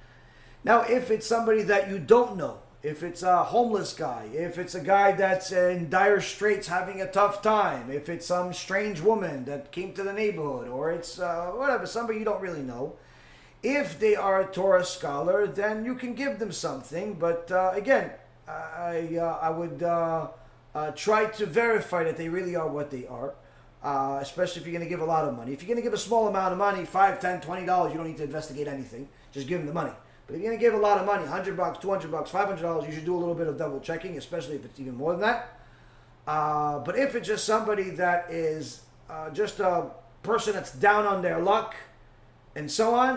Now, 0.64 0.82
if 0.82 1.10
it's 1.10 1.26
somebody 1.26 1.62
that 1.62 1.88
you 1.88 1.98
don't 1.98 2.36
know, 2.36 2.58
if 2.82 3.02
it's 3.02 3.22
a 3.22 3.44
homeless 3.44 3.94
guy, 3.94 4.28
if 4.32 4.58
it's 4.58 4.74
a 4.74 4.80
guy 4.80 5.12
that's 5.12 5.52
in 5.52 5.88
dire 5.88 6.20
straits 6.20 6.68
having 6.68 7.00
a 7.00 7.10
tough 7.10 7.40
time, 7.40 7.90
if 7.90 8.08
it's 8.08 8.26
some 8.26 8.52
strange 8.52 9.00
woman 9.00 9.44
that 9.44 9.72
came 9.72 9.92
to 9.94 10.02
the 10.02 10.12
neighborhood, 10.12 10.68
or 10.68 10.90
it's 10.90 11.18
uh, 11.18 11.46
whatever, 11.52 11.86
somebody 11.86 12.18
you 12.18 12.24
don't 12.24 12.40
really 12.40 12.62
know, 12.62 12.96
if 13.62 13.98
they 13.98 14.16
are 14.16 14.40
a 14.40 14.46
Torah 14.46 14.84
scholar, 14.84 15.46
then 15.46 15.84
you 15.84 15.94
can 15.94 16.14
give 16.14 16.40
them 16.40 16.50
something. 16.52 17.14
But 17.14 17.50
uh, 17.50 17.72
again, 17.74 18.10
I, 18.48 19.16
uh, 19.16 19.38
I 19.40 19.50
would 19.50 19.82
uh, 20.74 20.90
try 20.92 21.26
to 21.26 21.46
verify 21.46 22.04
that 22.04 22.16
they 22.16 22.28
really 22.28 22.56
are 22.56 22.68
what 22.68 22.90
they 22.90 23.06
are. 23.06 23.34
Uh, 23.82 24.20
especially 24.22 24.60
if 24.60 24.66
you're 24.68 24.72
going 24.72 24.88
to 24.88 24.88
give 24.88 25.00
a 25.00 25.04
lot 25.04 25.24
of 25.24 25.36
money. 25.36 25.52
If 25.52 25.60
you're 25.60 25.66
going 25.66 25.82
to 25.82 25.82
give 25.82 25.92
a 25.92 25.98
small 25.98 26.28
amount 26.28 26.52
of 26.52 26.58
money, 26.58 26.84
five, 26.84 27.20
ten, 27.20 27.40
twenty 27.40 27.66
dollars, 27.66 27.90
you 27.90 27.98
don't 27.98 28.06
need 28.06 28.16
to 28.18 28.22
investigate 28.22 28.68
anything. 28.68 29.08
Just 29.32 29.48
give 29.48 29.58
them 29.58 29.66
the 29.66 29.72
money. 29.72 29.90
But 30.28 30.36
if 30.36 30.40
you're 30.40 30.50
going 30.50 30.60
to 30.60 30.64
give 30.64 30.74
a 30.74 30.78
lot 30.78 30.98
of 30.98 31.04
money, 31.04 31.26
hundred 31.26 31.56
bucks, 31.56 31.78
two 31.80 31.90
hundred 31.90 32.12
bucks, 32.12 32.30
five 32.30 32.46
hundred 32.46 32.62
dollars, 32.62 32.86
you 32.86 32.94
should 32.94 33.04
do 33.04 33.16
a 33.16 33.18
little 33.18 33.34
bit 33.34 33.48
of 33.48 33.58
double 33.58 33.80
checking, 33.80 34.16
especially 34.18 34.54
if 34.54 34.64
it's 34.64 34.78
even 34.78 34.94
more 34.94 35.10
than 35.10 35.22
that. 35.22 35.58
Uh, 36.28 36.78
but 36.78 36.96
if 36.96 37.16
it's 37.16 37.26
just 37.26 37.44
somebody 37.44 37.90
that 37.90 38.30
is 38.30 38.82
uh, 39.10 39.30
just 39.30 39.58
a 39.58 39.90
person 40.22 40.52
that's 40.52 40.72
down 40.72 41.04
on 41.04 41.20
their 41.20 41.40
luck 41.40 41.74
and 42.54 42.70
so 42.70 42.94
on, 42.94 43.16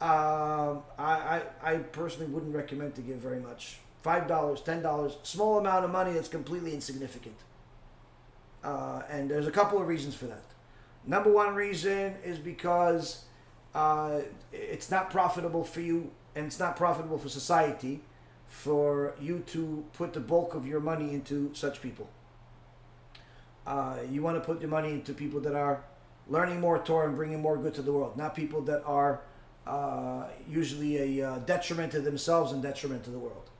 um, 0.00 0.82
I, 0.98 1.12
I, 1.18 1.42
I 1.62 1.76
personally 1.76 2.28
wouldn't 2.32 2.54
recommend 2.54 2.94
to 2.94 3.02
give 3.02 3.18
very 3.18 3.40
much. 3.40 3.80
Five 4.02 4.28
dollars, 4.28 4.60
ten 4.60 4.82
dollars, 4.82 5.16
small 5.22 5.58
amount 5.58 5.84
of 5.84 5.90
money 5.90 6.12
that's 6.12 6.28
completely 6.28 6.74
insignificant. 6.74 7.36
Uh, 8.62 9.02
and 9.10 9.30
there's 9.30 9.46
a 9.46 9.50
couple 9.50 9.80
of 9.80 9.88
reasons 9.88 10.14
for 10.14 10.26
that. 10.26 10.44
Number 11.06 11.32
one 11.32 11.54
reason 11.54 12.16
is 12.24 12.38
because 12.38 13.24
uh, 13.74 14.20
it's 14.52 14.90
not 14.90 15.10
profitable 15.10 15.64
for 15.64 15.80
you 15.80 16.10
and 16.34 16.46
it's 16.46 16.58
not 16.58 16.76
profitable 16.76 17.18
for 17.18 17.28
society 17.28 18.00
for 18.46 19.14
you 19.20 19.40
to 19.46 19.84
put 19.92 20.12
the 20.12 20.20
bulk 20.20 20.54
of 20.54 20.66
your 20.66 20.80
money 20.80 21.12
into 21.12 21.50
such 21.54 21.82
people. 21.82 22.08
Uh, 23.66 23.98
you 24.10 24.22
want 24.22 24.36
to 24.36 24.40
put 24.40 24.60
your 24.60 24.70
money 24.70 24.92
into 24.92 25.12
people 25.12 25.40
that 25.40 25.54
are 25.54 25.84
learning 26.28 26.60
more 26.60 26.78
Torah 26.78 27.06
and 27.08 27.16
bringing 27.16 27.40
more 27.40 27.56
good 27.56 27.74
to 27.74 27.82
the 27.82 27.92
world, 27.92 28.16
not 28.16 28.34
people 28.34 28.62
that 28.62 28.82
are 28.84 29.20
uh, 29.66 30.24
usually 30.48 31.20
a 31.20 31.28
uh, 31.28 31.38
detriment 31.40 31.92
to 31.92 32.00
themselves 32.00 32.52
and 32.52 32.62
detriment 32.62 33.04
to 33.04 33.10
the 33.10 33.18
world. 33.18 33.50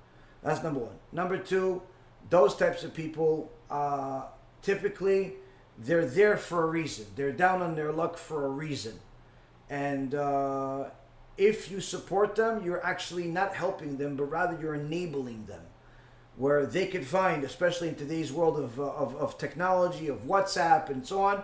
That's 0.42 0.62
number 0.62 0.80
one. 0.80 0.94
Number 1.12 1.36
two, 1.36 1.82
those 2.30 2.56
types 2.56 2.84
of 2.84 2.94
people 2.94 3.50
uh, 3.70 4.22
typically 4.62 5.34
they're 5.78 6.06
there 6.06 6.36
for 6.36 6.64
a 6.64 6.66
reason. 6.66 7.06
They're 7.14 7.32
down 7.32 7.62
on 7.62 7.76
their 7.76 7.92
luck 7.92 8.16
for 8.18 8.46
a 8.46 8.48
reason, 8.48 8.98
and 9.70 10.14
uh, 10.14 10.86
if 11.36 11.70
you 11.70 11.80
support 11.80 12.34
them, 12.34 12.64
you're 12.64 12.84
actually 12.84 13.28
not 13.28 13.54
helping 13.54 13.96
them, 13.96 14.16
but 14.16 14.24
rather 14.24 14.58
you're 14.60 14.74
enabling 14.74 15.46
them. 15.46 15.62
Where 16.36 16.66
they 16.66 16.86
could 16.86 17.04
find, 17.04 17.42
especially 17.42 17.88
in 17.88 17.96
today's 17.96 18.32
world 18.32 18.58
of, 18.58 18.78
uh, 18.78 18.84
of, 18.84 19.16
of 19.16 19.38
technology, 19.38 20.06
of 20.06 20.24
WhatsApp 20.24 20.88
and 20.88 21.04
so 21.04 21.20
on, 21.20 21.42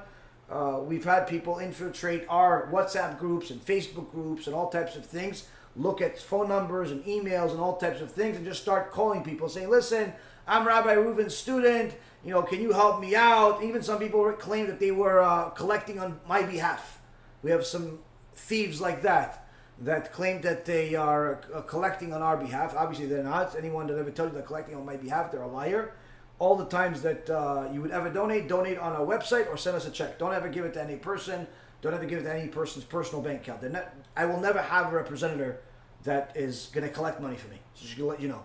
uh, 0.49 0.81
we've 0.81 1.05
had 1.05 1.27
people 1.27 1.59
infiltrate 1.59 2.25
our 2.29 2.69
WhatsApp 2.71 3.19
groups 3.19 3.51
and 3.51 3.65
Facebook 3.65 4.11
groups 4.13 4.47
and 4.47 4.55
all 4.55 4.69
types 4.69 4.95
of 4.95 5.05
things, 5.05 5.49
look 5.77 6.01
at 6.01 6.19
phone 6.19 6.49
numbers 6.49 6.91
and 6.91 7.05
emails 7.05 7.51
and 7.51 7.61
all 7.61 7.77
types 7.77 8.01
of 8.01 8.11
things, 8.11 8.37
and 8.37 8.45
just 8.45 8.63
start 8.63 8.93
calling 8.93 9.23
people 9.23 9.49
saying, 9.49 9.69
listen, 9.69 10.13
I'm 10.47 10.67
Rabbi 10.67 10.95
Reuven's 10.95 11.37
student. 11.37 11.95
You 12.25 12.31
know, 12.31 12.43
can 12.43 12.61
you 12.61 12.73
help 12.73 13.01
me 13.01 13.15
out? 13.15 13.63
Even 13.63 13.83
some 13.83 13.99
people 13.99 14.31
claim 14.33 14.67
that 14.67 14.81
they 14.81 14.91
were 14.91 15.21
uh, 15.21 15.51
collecting 15.51 15.99
on 15.99 16.21
my 16.29 16.43
behalf. 16.43 17.01
We 17.43 17.51
have 17.51 17.67
some 17.67 17.99
thieves 18.35 18.81
like 18.81 19.03
that 19.03 19.45
that 19.81 20.13
claim 20.13 20.41
that 20.43 20.65
they 20.65 20.95
are 20.95 21.41
uh, 21.53 21.61
collecting 21.63 22.13
on 22.13 22.23
our 22.23 22.37
behalf. 22.37 22.75
Obviously, 22.77 23.07
they're 23.07 23.25
not. 23.25 23.57
Anyone 23.57 23.87
that 23.89 23.99
ever 23.99 24.11
tells 24.11 24.29
you 24.29 24.35
they're 24.35 24.43
collecting 24.43 24.77
on 24.77 24.85
my 24.85 24.97
behalf, 24.97 25.33
they're 25.33 25.43
a 25.43 25.49
liar. 25.49 25.95
All 26.39 26.57
the 26.57 26.67
times 26.67 27.03
that 27.03 27.29
uh, 27.31 27.69
you 27.73 27.81
would 27.81 27.91
ever 27.91 28.11
donate, 28.11 28.49
donate 28.49 28.79
on 28.79 28.93
our 28.93 29.05
website 29.05 29.49
or 29.49 29.57
send 29.57 29.77
us 29.77 29.87
a 29.87 29.91
check. 29.91 30.19
Don't 30.19 30.33
ever 30.33 30.49
give 30.49 30.65
it 30.65 30.75
to 30.75 30.83
any 30.83 30.97
person. 30.97 31.47
Don't 31.85 31.93
ever 31.93 32.07
give 32.07 32.21
it 32.21 32.23
to 32.23 32.35
any 32.35 32.49
person's 32.49 32.83
personal 32.87 33.21
bank 33.21 33.43
account. 33.43 33.61
They're 33.61 33.69
not, 33.69 33.93
I 34.17 34.25
will 34.25 34.41
never 34.41 34.63
have 34.63 34.91
a 34.91 34.97
representative 34.97 35.57
that 36.05 36.33
is 36.35 36.71
going 36.73 36.89
to 36.89 36.91
collect 36.91 37.21
money 37.21 37.37
for 37.37 37.49
me. 37.49 37.59
So 37.75 37.85
just 37.85 37.99
to 37.99 38.07
let 38.07 38.23
you 38.23 38.29
know. 38.29 38.43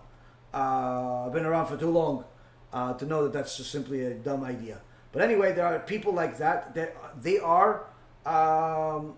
Uh, 0.54 1.26
I've 1.26 1.32
been 1.32 1.46
around 1.46 1.68
for 1.68 1.78
too 1.78 1.90
long 1.90 2.26
uh, 2.74 2.96
to 2.96 3.06
know 3.06 3.24
that 3.24 3.32
that's 3.32 3.56
just 3.56 3.72
simply 3.72 4.04
a 4.04 4.14
dumb 4.14 4.44
idea. 4.44 4.82
But 5.14 5.22
anyway, 5.22 5.54
there 5.54 5.66
are 5.66 5.80
people 5.80 6.12
like 6.12 6.38
that. 6.40 6.76
That 6.76 6.94
they 7.24 7.40
are 7.40 7.86
um, 8.26 9.14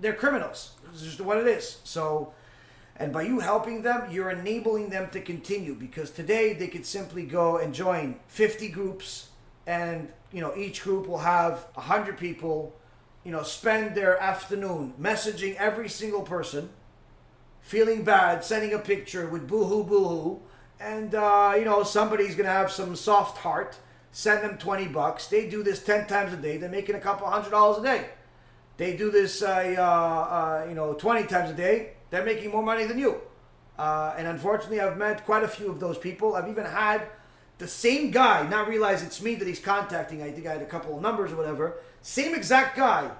they're 0.00 0.12
criminals. 0.12 0.74
It's 0.92 1.02
just 1.02 1.20
what 1.20 1.38
it 1.38 1.48
is. 1.48 1.78
So, 1.82 2.32
and 2.94 3.12
by 3.12 3.22
you 3.22 3.40
helping 3.40 3.82
them, 3.82 4.08
you're 4.08 4.30
enabling 4.30 4.90
them 4.90 5.10
to 5.10 5.20
continue 5.20 5.74
because 5.74 6.12
today 6.12 6.52
they 6.52 6.68
could 6.68 6.86
simply 6.86 7.24
go 7.24 7.56
and 7.56 7.74
join 7.74 8.20
50 8.28 8.68
groups, 8.68 9.30
and 9.66 10.12
you 10.30 10.40
know 10.40 10.54
each 10.56 10.84
group 10.84 11.08
will 11.08 11.18
have 11.18 11.66
100 11.74 12.16
people. 12.16 12.72
You 13.24 13.32
know, 13.32 13.42
spend 13.42 13.94
their 13.94 14.20
afternoon 14.20 14.94
messaging 15.00 15.56
every 15.56 15.88
single 15.88 16.22
person, 16.22 16.68
feeling 17.60 18.04
bad, 18.04 18.44
sending 18.44 18.74
a 18.74 18.78
picture 18.78 19.26
with 19.26 19.48
boohoo 19.48 19.82
boohoo, 19.82 20.40
and 20.78 21.14
uh, 21.14 21.54
you 21.56 21.64
know 21.64 21.82
somebody's 21.82 22.34
gonna 22.34 22.50
have 22.50 22.70
some 22.70 22.94
soft 22.94 23.38
heart. 23.38 23.78
Send 24.12 24.44
them 24.44 24.58
20 24.58 24.88
bucks. 24.88 25.26
They 25.26 25.48
do 25.48 25.64
this 25.64 25.82
10 25.82 26.06
times 26.06 26.32
a 26.32 26.36
day. 26.36 26.56
They're 26.56 26.68
making 26.68 26.94
a 26.94 27.00
couple 27.00 27.26
hundred 27.26 27.50
dollars 27.50 27.78
a 27.78 27.82
day. 27.82 28.10
They 28.76 28.96
do 28.96 29.10
this, 29.10 29.42
uh, 29.42 29.74
uh, 29.76 29.80
uh, 29.80 30.66
you 30.68 30.74
know, 30.76 30.94
20 30.94 31.26
times 31.26 31.50
a 31.50 31.54
day. 31.54 31.94
They're 32.10 32.24
making 32.24 32.52
more 32.52 32.62
money 32.62 32.84
than 32.84 32.98
you. 32.98 33.20
Uh, 33.76 34.14
and 34.16 34.28
unfortunately, 34.28 34.80
I've 34.80 34.96
met 34.96 35.24
quite 35.24 35.42
a 35.42 35.48
few 35.48 35.68
of 35.68 35.80
those 35.80 35.98
people. 35.98 36.36
I've 36.36 36.48
even 36.48 36.64
had 36.64 37.08
the 37.64 37.70
same 37.70 38.10
guy 38.10 38.46
not 38.46 38.68
realize 38.68 39.02
it's 39.02 39.22
me 39.22 39.36
that 39.36 39.48
he's 39.48 39.58
contacting. 39.58 40.22
I 40.22 40.30
think 40.30 40.46
I 40.46 40.52
had 40.52 40.60
a 40.60 40.66
couple 40.66 40.94
of 40.94 41.00
numbers 41.00 41.32
or 41.32 41.36
whatever. 41.36 41.76
Same 42.02 42.34
exact 42.34 42.76
guy 42.76 43.10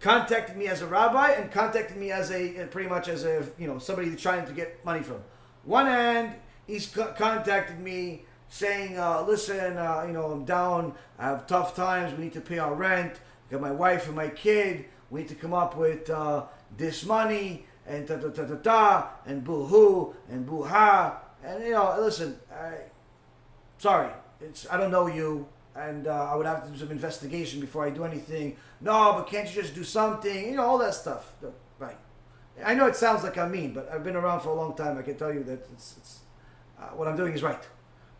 contacted 0.00 0.56
me 0.56 0.66
as 0.66 0.82
a 0.82 0.86
rabbi 0.86 1.30
and 1.30 1.48
contacted 1.48 1.96
me 1.96 2.10
as 2.10 2.32
a 2.32 2.66
pretty 2.72 2.88
much 2.88 3.06
as 3.06 3.24
a 3.24 3.46
you 3.56 3.68
know 3.68 3.78
somebody 3.78 4.16
trying 4.16 4.46
to 4.46 4.52
get 4.52 4.84
money 4.84 5.00
from. 5.04 5.22
One 5.62 5.86
hand, 5.86 6.34
he's 6.66 6.88
co- 6.88 7.12
contacted 7.16 7.78
me 7.78 8.24
saying, 8.48 8.98
uh, 8.98 9.22
"Listen, 9.22 9.78
uh, 9.78 10.02
you 10.08 10.12
know, 10.12 10.24
I'm 10.32 10.44
down. 10.44 10.94
I 11.16 11.26
have 11.26 11.46
tough 11.46 11.76
times. 11.76 12.18
We 12.18 12.24
need 12.24 12.32
to 12.32 12.40
pay 12.40 12.58
our 12.58 12.74
rent. 12.74 13.20
I 13.48 13.52
got 13.52 13.60
my 13.60 13.70
wife 13.70 14.08
and 14.08 14.16
my 14.16 14.28
kid. 14.28 14.86
We 15.08 15.20
need 15.20 15.28
to 15.28 15.36
come 15.36 15.54
up 15.54 15.76
with 15.76 16.10
uh, 16.10 16.46
this 16.76 17.04
money 17.04 17.66
and 17.86 18.08
ta 18.08 18.16
ta 18.16 18.30
ta 18.30 18.44
ta 18.44 18.56
ta 18.56 19.10
and 19.24 19.44
boo 19.44 19.66
hoo 19.66 20.16
and 20.28 20.44
boo 20.44 20.64
ha 20.64 21.20
and 21.44 21.62
you 21.62 21.72
know 21.72 21.96
listen 22.00 22.40
I 22.50 22.93
sorry 23.78 24.10
it's 24.40 24.66
I 24.70 24.76
don't 24.76 24.90
know 24.90 25.06
you 25.06 25.46
and 25.76 26.06
uh, 26.06 26.30
I 26.32 26.36
would 26.36 26.46
have 26.46 26.64
to 26.64 26.70
do 26.70 26.78
some 26.78 26.90
investigation 26.90 27.60
before 27.60 27.84
I 27.84 27.90
do 27.90 28.04
anything. 28.04 28.56
No 28.80 29.14
but 29.14 29.26
can't 29.26 29.48
you 29.48 29.62
just 29.62 29.74
do 29.74 29.84
something? 29.84 30.50
You 30.50 30.56
know 30.56 30.64
all 30.64 30.78
that 30.78 30.94
stuff. 30.94 31.32
Right. 31.78 31.96
I 32.64 32.74
know 32.74 32.86
it 32.86 32.96
sounds 32.96 33.24
like 33.24 33.36
I'm 33.38 33.50
mean 33.52 33.72
but 33.74 33.90
I've 33.92 34.04
been 34.04 34.16
around 34.16 34.40
for 34.40 34.50
a 34.50 34.54
long 34.54 34.74
time. 34.76 34.98
I 34.98 35.02
can 35.02 35.16
tell 35.16 35.32
you 35.32 35.42
that 35.44 35.66
it's, 35.72 35.96
it's 35.98 36.20
uh, 36.78 36.88
what 36.88 37.08
I'm 37.08 37.16
doing 37.16 37.32
is 37.32 37.42
right. 37.42 37.62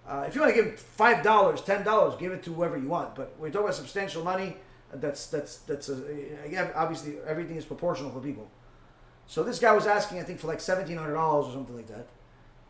Uh, 0.07 0.25
if 0.29 0.35
you 0.35 0.41
want 0.43 0.55
to 0.55 0.63
give 0.63 0.79
five 0.79 1.23
dollars 1.23 1.63
ten 1.63 1.83
dollars 1.85 2.15
give 2.19 2.33
it 2.33 2.43
to 2.43 2.53
whoever 2.53 2.77
you 2.77 2.89
want 2.89 3.15
but 3.15 3.35
we're 3.39 3.49
talking 3.49 3.63
about 3.63 3.75
substantial 3.75 4.23
money 4.23 4.55
that's 5.01 5.27
that's 5.27 5.59
that's 5.59 5.89
a, 5.89 5.95
again, 6.45 6.71
obviously 6.75 7.15
everything 7.27 7.57
is 7.57 7.65
proportional 7.65 8.11
for 8.11 8.21
people. 8.21 8.51
So 9.27 9.43
this 9.43 9.59
guy 9.59 9.73
was 9.73 9.87
asking, 9.87 10.19
I 10.21 10.23
think, 10.23 10.39
for 10.41 10.47
like 10.47 10.61
seventeen 10.61 10.97
hundred 10.97 11.15
dollars 11.15 11.49
or 11.49 11.53
something 11.53 11.77
like 11.77 11.87
that, 11.89 12.09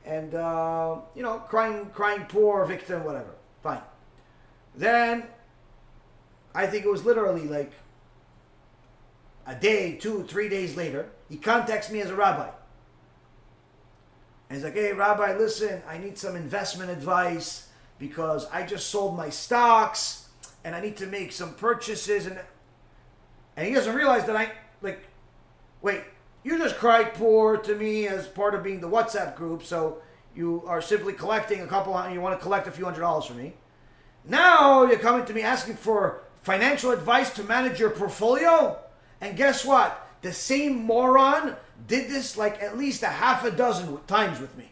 and 0.04 0.34
uh, 0.34 0.96
you 1.14 1.22
know, 1.22 1.38
crying, 1.38 1.86
crying 1.94 2.26
poor 2.28 2.64
victim, 2.64 3.04
whatever. 3.04 3.34
Fine. 3.62 3.82
Then 4.76 5.24
I 6.54 6.66
think 6.66 6.84
it 6.84 6.90
was 6.90 7.04
literally 7.04 7.46
like 7.46 7.72
a 9.46 9.54
day, 9.54 9.96
two, 9.96 10.24
three 10.24 10.48
days 10.48 10.76
later, 10.76 11.10
he 11.28 11.36
contacts 11.36 11.90
me 11.90 12.00
as 12.00 12.10
a 12.10 12.14
rabbi. 12.14 12.48
And 14.48 14.56
he's 14.56 14.64
like, 14.64 14.74
hey, 14.74 14.92
Rabbi, 14.92 15.36
listen, 15.36 15.82
I 15.88 15.98
need 15.98 16.18
some 16.18 16.36
investment 16.36 16.90
advice 16.90 17.68
because 17.98 18.46
I 18.52 18.64
just 18.64 18.88
sold 18.88 19.16
my 19.16 19.30
stocks 19.30 20.28
and 20.64 20.74
I 20.74 20.80
need 20.80 20.96
to 20.98 21.06
make 21.06 21.32
some 21.32 21.54
purchases 21.54 22.26
and 22.26 22.38
and 23.56 23.68
he 23.68 23.72
doesn't 23.72 23.94
realize 23.94 24.24
that 24.26 24.36
I 24.36 24.52
like 24.82 25.00
wait, 25.80 26.00
you 26.44 26.58
just 26.58 26.76
cried 26.76 27.14
poor 27.14 27.56
to 27.56 27.74
me 27.74 28.06
as 28.06 28.26
part 28.26 28.54
of 28.54 28.62
being 28.62 28.80
the 28.80 28.88
WhatsApp 28.88 29.34
group, 29.34 29.64
so 29.64 29.98
you 30.36 30.62
are 30.66 30.82
simply 30.82 31.14
collecting 31.14 31.62
a 31.62 31.66
couple 31.66 31.92
you 32.12 32.20
want 32.20 32.38
to 32.38 32.42
collect 32.42 32.68
a 32.68 32.70
few 32.70 32.84
hundred 32.84 33.00
dollars 33.00 33.24
from 33.24 33.38
me. 33.38 33.54
Now 34.24 34.84
you're 34.84 34.98
coming 34.98 35.24
to 35.26 35.32
me 35.32 35.42
asking 35.42 35.76
for 35.76 36.22
financial 36.44 36.90
advice 36.90 37.30
to 37.34 37.42
manage 37.42 37.80
your 37.80 37.90
portfolio? 37.90 38.78
And 39.20 39.36
guess 39.36 39.64
what? 39.64 40.06
The 40.20 40.32
same 40.32 40.84
moron 40.84 41.56
did 41.88 42.08
this 42.08 42.36
like 42.36 42.62
at 42.62 42.78
least 42.78 43.02
a 43.02 43.08
half 43.08 43.44
a 43.44 43.50
dozen 43.50 43.98
times 44.06 44.40
with 44.40 44.56
me. 44.56 44.70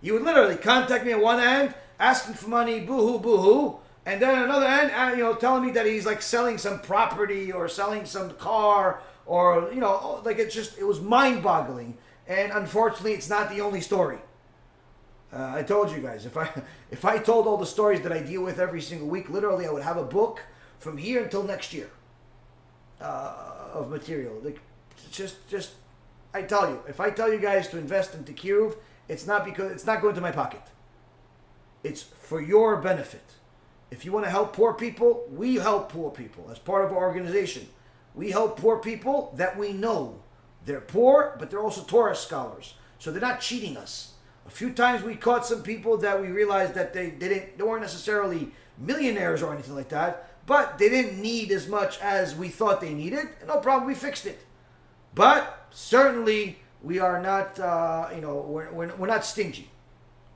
You 0.00 0.14
would 0.14 0.22
literally 0.22 0.56
contact 0.56 1.04
me 1.04 1.12
at 1.12 1.20
one 1.20 1.40
end, 1.40 1.74
asking 2.00 2.34
for 2.34 2.48
money, 2.48 2.80
boo 2.80 2.96
hoo, 3.06 3.18
boo 3.18 3.36
hoo. 3.36 3.78
And 4.06 4.20
then 4.20 4.42
another 4.42 4.66
end, 4.66 4.90
uh, 4.90 5.16
you 5.16 5.22
know, 5.22 5.34
telling 5.34 5.64
me 5.64 5.72
that 5.72 5.86
he's 5.86 6.04
like 6.04 6.20
selling 6.20 6.58
some 6.58 6.80
property 6.80 7.50
or 7.50 7.68
selling 7.68 8.04
some 8.04 8.30
car 8.34 9.00
or 9.26 9.70
you 9.72 9.80
know, 9.80 9.98
oh, 10.02 10.22
like 10.24 10.38
it 10.38 10.50
just 10.50 10.78
it 10.78 10.84
was 10.84 11.00
mind-boggling. 11.00 11.96
And 12.26 12.52
unfortunately, 12.52 13.12
it's 13.12 13.30
not 13.30 13.50
the 13.50 13.60
only 13.60 13.80
story. 13.80 14.18
Uh, 15.32 15.52
I 15.56 15.62
told 15.62 15.90
you 15.90 15.98
guys 15.98 16.26
if 16.26 16.36
I 16.36 16.50
if 16.90 17.04
I 17.04 17.18
told 17.18 17.46
all 17.46 17.56
the 17.56 17.66
stories 17.66 18.02
that 18.02 18.12
I 18.12 18.20
deal 18.20 18.42
with 18.42 18.58
every 18.58 18.80
single 18.80 19.08
week, 19.08 19.30
literally, 19.30 19.66
I 19.66 19.70
would 19.70 19.82
have 19.82 19.96
a 19.96 20.04
book 20.04 20.42
from 20.78 20.98
here 20.98 21.22
until 21.22 21.42
next 21.42 21.72
year 21.72 21.90
uh, 23.00 23.70
of 23.72 23.90
material. 23.90 24.38
Like 24.42 24.60
just 25.10 25.48
just 25.48 25.72
I 26.34 26.42
tell 26.42 26.68
you, 26.68 26.80
if 26.88 27.00
I 27.00 27.10
tell 27.10 27.32
you 27.32 27.38
guys 27.38 27.68
to 27.68 27.78
invest 27.78 28.14
into 28.14 28.32
Kiruv, 28.32 28.76
it's 29.08 29.26
not 29.26 29.44
because 29.44 29.72
it's 29.72 29.86
not 29.86 30.02
going 30.02 30.14
to 30.14 30.20
my 30.20 30.32
pocket. 30.32 30.62
It's 31.82 32.02
for 32.02 32.40
your 32.40 32.76
benefit. 32.76 33.33
If 33.94 34.04
you 34.04 34.10
want 34.10 34.26
to 34.26 34.30
help 34.30 34.54
poor 34.54 34.74
people, 34.74 35.24
we 35.30 35.54
help 35.54 35.92
poor 35.92 36.10
people 36.10 36.48
as 36.50 36.58
part 36.58 36.84
of 36.84 36.90
our 36.90 37.04
organization. 37.04 37.68
We 38.12 38.32
help 38.32 38.58
poor 38.58 38.78
people 38.78 39.32
that 39.36 39.56
we 39.56 39.72
know. 39.72 40.20
They're 40.64 40.80
poor, 40.80 41.36
but 41.38 41.48
they're 41.48 41.62
also 41.62 41.84
Torah 41.84 42.16
scholars. 42.16 42.74
So 42.98 43.12
they're 43.12 43.20
not 43.20 43.40
cheating 43.40 43.76
us. 43.76 44.14
A 44.48 44.50
few 44.50 44.72
times 44.72 45.04
we 45.04 45.14
caught 45.14 45.46
some 45.46 45.62
people 45.62 45.96
that 45.98 46.20
we 46.20 46.26
realized 46.26 46.74
that 46.74 46.92
they 46.92 47.10
didn't 47.10 47.56
they 47.56 47.62
weren't 47.62 47.82
necessarily 47.82 48.48
millionaires 48.78 49.44
or 49.44 49.54
anything 49.54 49.76
like 49.76 49.90
that, 49.90 50.28
but 50.44 50.76
they 50.76 50.88
didn't 50.88 51.22
need 51.22 51.52
as 51.52 51.68
much 51.68 52.00
as 52.00 52.34
we 52.34 52.48
thought 52.48 52.80
they 52.80 52.94
needed. 52.94 53.28
No 53.46 53.58
problem, 53.58 53.86
we 53.86 53.94
fixed 53.94 54.26
it. 54.26 54.44
But 55.14 55.68
certainly 55.70 56.58
we 56.82 56.98
are 56.98 57.22
not 57.22 57.60
uh, 57.60 58.08
you 58.12 58.20
know 58.20 58.38
we're, 58.38 58.72
we're, 58.72 58.94
we're 58.96 59.06
not 59.06 59.24
stingy. 59.24 59.70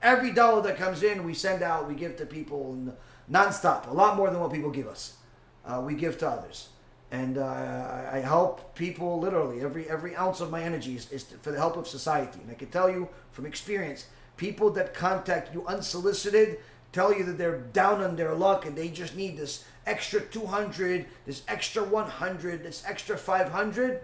Every 0.00 0.30
dollar 0.30 0.62
that 0.62 0.76
comes 0.76 1.02
in, 1.02 1.24
we 1.24 1.34
send 1.34 1.64
out, 1.64 1.88
we 1.88 1.96
give 1.96 2.16
to 2.18 2.26
people 2.26 2.94
nonstop. 3.30 3.88
A 3.88 3.92
lot 3.92 4.16
more 4.16 4.30
than 4.30 4.40
what 4.40 4.52
people 4.52 4.70
give 4.70 4.86
us. 4.86 5.16
Uh, 5.64 5.82
we 5.84 5.94
give 5.94 6.18
to 6.18 6.28
others. 6.28 6.68
And 7.10 7.38
uh, 7.38 8.10
I 8.12 8.18
help 8.18 8.74
people 8.74 9.18
literally. 9.18 9.60
Every 9.60 9.88
every 9.88 10.14
ounce 10.14 10.40
of 10.40 10.50
my 10.50 10.62
energy 10.62 10.94
is, 10.96 11.10
is 11.10 11.24
for 11.42 11.50
the 11.50 11.58
help 11.58 11.76
of 11.76 11.88
society. 11.88 12.38
And 12.42 12.50
i 12.50 12.54
can 12.54 12.68
tell 12.68 12.90
you 12.90 13.08
from 13.32 13.46
experience 13.46 14.06
people 14.36 14.70
that 14.70 14.94
contact 14.94 15.54
you 15.54 15.66
unsolicited 15.66 16.58
tell 16.92 17.12
you 17.12 17.24
that 17.24 17.36
they're 17.36 17.58
down 17.58 18.02
on 18.02 18.16
their 18.16 18.34
luck 18.34 18.64
and 18.64 18.76
they 18.76 18.88
just 18.88 19.14
need 19.14 19.36
this 19.36 19.64
extra 19.86 20.20
200 20.20 21.06
this 21.26 21.42
extra 21.48 21.82
100 21.82 22.62
this 22.62 22.82
extra 22.86 23.16
500 23.16 24.00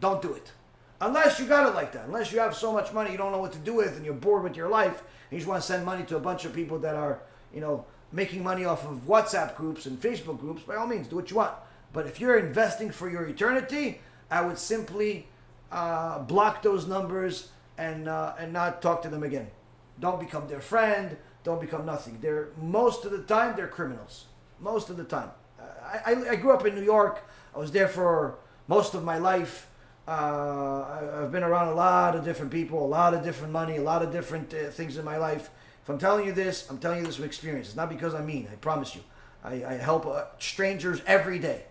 don't 0.00 0.22
do 0.22 0.32
it. 0.32 0.52
Unless 1.02 1.40
you 1.40 1.46
got 1.46 1.68
it 1.68 1.74
like 1.74 1.92
that. 1.92 2.06
Unless 2.06 2.32
you 2.32 2.40
have 2.40 2.54
so 2.54 2.72
much 2.72 2.92
money 2.92 3.12
you 3.12 3.18
don't 3.18 3.32
know 3.32 3.40
what 3.40 3.52
to 3.52 3.58
do 3.58 3.74
with 3.74 3.96
and 3.96 4.04
you're 4.04 4.14
bored 4.14 4.42
with 4.42 4.56
your 4.56 4.68
life 4.68 5.00
and 5.00 5.32
you 5.32 5.38
just 5.38 5.48
want 5.48 5.60
to 5.60 5.66
send 5.66 5.84
money 5.84 6.04
to 6.04 6.16
a 6.16 6.20
bunch 6.20 6.46
of 6.46 6.54
people 6.54 6.78
that 6.78 6.94
are 6.94 7.20
you 7.54 7.60
know 7.60 7.84
making 8.12 8.42
money 8.42 8.64
off 8.64 8.84
of 8.84 9.06
whatsapp 9.06 9.54
groups 9.54 9.86
and 9.86 10.00
facebook 10.00 10.38
groups 10.38 10.62
by 10.62 10.74
all 10.74 10.86
means 10.86 11.08
do 11.08 11.16
what 11.16 11.30
you 11.30 11.36
want 11.36 11.54
but 11.92 12.06
if 12.06 12.20
you're 12.20 12.38
investing 12.38 12.90
for 12.90 13.10
your 13.10 13.26
eternity, 13.26 14.00
I 14.30 14.42
would 14.42 14.58
simply 14.58 15.26
uh, 15.72 16.20
block 16.20 16.62
those 16.62 16.86
numbers 16.86 17.50
and 17.76 18.08
uh, 18.08 18.34
and 18.38 18.52
not 18.52 18.82
talk 18.82 19.02
to 19.02 19.08
them 19.08 19.22
again. 19.22 19.50
Don't 19.98 20.20
become 20.20 20.48
their 20.48 20.60
friend. 20.60 21.16
Don't 21.42 21.60
become 21.60 21.86
nothing. 21.86 22.18
They're 22.20 22.48
most 22.60 23.04
of 23.04 23.12
the 23.12 23.22
time 23.22 23.56
they're 23.56 23.68
criminals. 23.68 24.26
Most 24.60 24.90
of 24.90 24.96
the 24.96 25.04
time. 25.04 25.30
I, 25.58 26.12
I, 26.12 26.30
I 26.30 26.36
grew 26.36 26.52
up 26.52 26.64
in 26.66 26.74
New 26.74 26.84
York. 26.84 27.26
I 27.54 27.58
was 27.58 27.72
there 27.72 27.88
for 27.88 28.38
most 28.68 28.94
of 28.94 29.02
my 29.02 29.18
life. 29.18 29.68
Uh, 30.06 31.22
I've 31.22 31.32
been 31.32 31.42
around 31.42 31.68
a 31.68 31.74
lot 31.74 32.14
of 32.14 32.24
different 32.24 32.52
people, 32.52 32.84
a 32.84 32.86
lot 32.86 33.14
of 33.14 33.22
different 33.22 33.52
money, 33.52 33.76
a 33.76 33.82
lot 33.82 34.02
of 34.02 34.12
different 34.12 34.52
uh, 34.52 34.70
things 34.70 34.96
in 34.96 35.04
my 35.04 35.16
life. 35.16 35.50
If 35.82 35.88
I'm 35.88 35.98
telling 35.98 36.26
you 36.26 36.32
this, 36.32 36.68
I'm 36.70 36.78
telling 36.78 37.00
you 37.00 37.06
this 37.06 37.16
from 37.16 37.24
experience. 37.24 37.68
It's 37.68 37.76
not 37.76 37.88
because 37.88 38.14
I'm 38.14 38.26
mean. 38.26 38.48
I 38.52 38.56
promise 38.56 38.94
you. 38.94 39.02
I, 39.42 39.64
I 39.64 39.72
help 39.74 40.06
uh, 40.06 40.24
strangers 40.38 41.00
every 41.06 41.38
day 41.38 41.64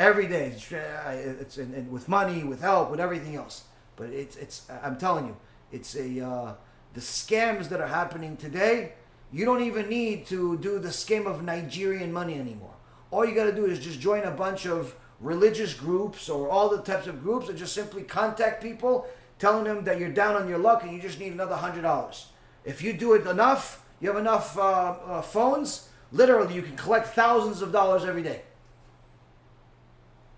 every 0.00 0.26
day. 0.26 0.54
It's, 0.56 1.56
and, 1.58 1.74
and 1.74 1.92
with 1.92 2.08
money, 2.08 2.42
with 2.42 2.62
help, 2.62 2.90
with 2.90 2.98
everything 2.98 3.36
else. 3.36 3.64
But 3.96 4.08
it's 4.10 4.36
it's 4.36 4.66
I'm 4.82 4.96
telling 4.96 5.26
you, 5.26 5.36
it's 5.70 5.94
a 5.94 6.26
uh, 6.26 6.54
the 6.94 7.00
scams 7.00 7.68
that 7.68 7.80
are 7.80 7.86
happening 7.86 8.36
today. 8.36 8.94
You 9.32 9.44
don't 9.44 9.62
even 9.62 9.88
need 9.88 10.26
to 10.26 10.58
do 10.58 10.80
the 10.80 10.88
scam 10.88 11.26
of 11.26 11.44
Nigerian 11.44 12.12
money 12.12 12.34
anymore. 12.34 12.74
All 13.12 13.24
you 13.24 13.34
got 13.34 13.44
to 13.44 13.54
do 13.54 13.66
is 13.66 13.78
just 13.78 14.00
join 14.00 14.24
a 14.24 14.30
bunch 14.30 14.66
of 14.66 14.96
religious 15.20 15.74
groups 15.74 16.28
or 16.28 16.48
all 16.48 16.68
the 16.68 16.82
types 16.82 17.06
of 17.06 17.22
groups 17.22 17.48
and 17.48 17.56
just 17.56 17.74
simply 17.74 18.02
contact 18.02 18.62
people 18.62 19.06
telling 19.38 19.64
them 19.64 19.84
that 19.84 20.00
you're 20.00 20.08
down 20.10 20.34
on 20.34 20.48
your 20.48 20.58
luck 20.58 20.82
and 20.82 20.92
you 20.92 21.00
just 21.00 21.20
need 21.20 21.32
another 21.32 21.54
hundred 21.54 21.82
dollars. 21.82 22.29
If 22.64 22.82
you 22.82 22.92
do 22.92 23.14
it 23.14 23.26
enough, 23.26 23.86
you 24.00 24.08
have 24.08 24.18
enough 24.18 24.56
uh, 24.58 24.96
uh, 25.06 25.22
phones. 25.22 25.88
Literally, 26.12 26.54
you 26.54 26.62
can 26.62 26.76
collect 26.76 27.08
thousands 27.08 27.62
of 27.62 27.72
dollars 27.72 28.04
every 28.04 28.22
day. 28.22 28.42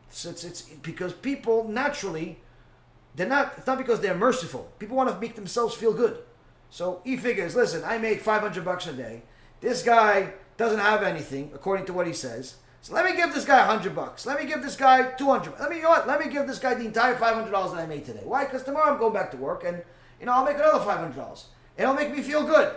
It's, 0.09 0.25
it's, 0.25 0.44
it's 0.44 0.62
because 0.62 1.12
people 1.15 1.68
naturally, 1.68 2.39
they're 3.17 3.28
not, 3.28 3.55
it's 3.57 3.67
not 3.67 3.78
because 3.78 4.01
they're 4.01 4.15
merciful. 4.15 4.70
People 4.78 4.97
want 4.97 5.09
to 5.10 5.18
make 5.18 5.34
themselves 5.34 5.75
feel 5.75 5.92
good. 5.92 6.18
So 6.70 7.01
he 7.05 7.17
figures, 7.17 7.55
listen, 7.55 7.83
I 7.84 7.99
make 7.99 8.20
500 8.20 8.65
bucks 8.65 8.86
a 8.86 8.92
day. 8.92 9.23
This 9.60 9.83
guy 9.83 10.34
doesn't 10.57 10.78
have 10.78 11.02
anything, 11.02 11.51
according 11.55 11.86
to 11.86 11.92
what 11.92 12.07
he 12.07 12.12
says. 12.12 12.57
So 12.83 12.94
let 12.94 13.05
me 13.05 13.17
give 13.17 13.33
this 13.33 13.44
guy 13.44 13.59
100 13.67 13.94
bucks. 13.94 14.26
Let 14.26 14.41
me 14.41 14.47
give 14.47 14.60
this 14.62 14.76
guy 14.76 15.12
200. 15.12 15.59
Let 15.60 15.70
me, 15.70 15.76
you 15.76 15.83
know 15.83 15.91
what? 15.91 16.09
Let 16.09 16.18
me 16.18 16.31
give 16.31 16.47
this 16.47 16.59
guy 16.59 16.75
the 16.75 16.84
entire 16.84 17.15
$500 17.15 17.51
that 17.51 17.81
I 17.81 17.86
made 17.86 18.05
today. 18.05 18.23
Why? 18.25 18.44
Because 18.44 18.65
tomorrow 18.65 18.92
I'm 18.92 18.99
going 18.99 19.12
back 19.12 19.31
to 19.31 19.36
work 19.36 19.65
and, 19.65 19.83
you 20.18 20.26
know, 20.26 20.33
I'll 20.33 20.44
make 20.44 20.57
another 20.57 20.84
$500. 20.84 21.44
It'll 21.76 21.94
make 21.94 22.15
me 22.15 22.23
feel 22.23 22.44
good. 22.44 22.75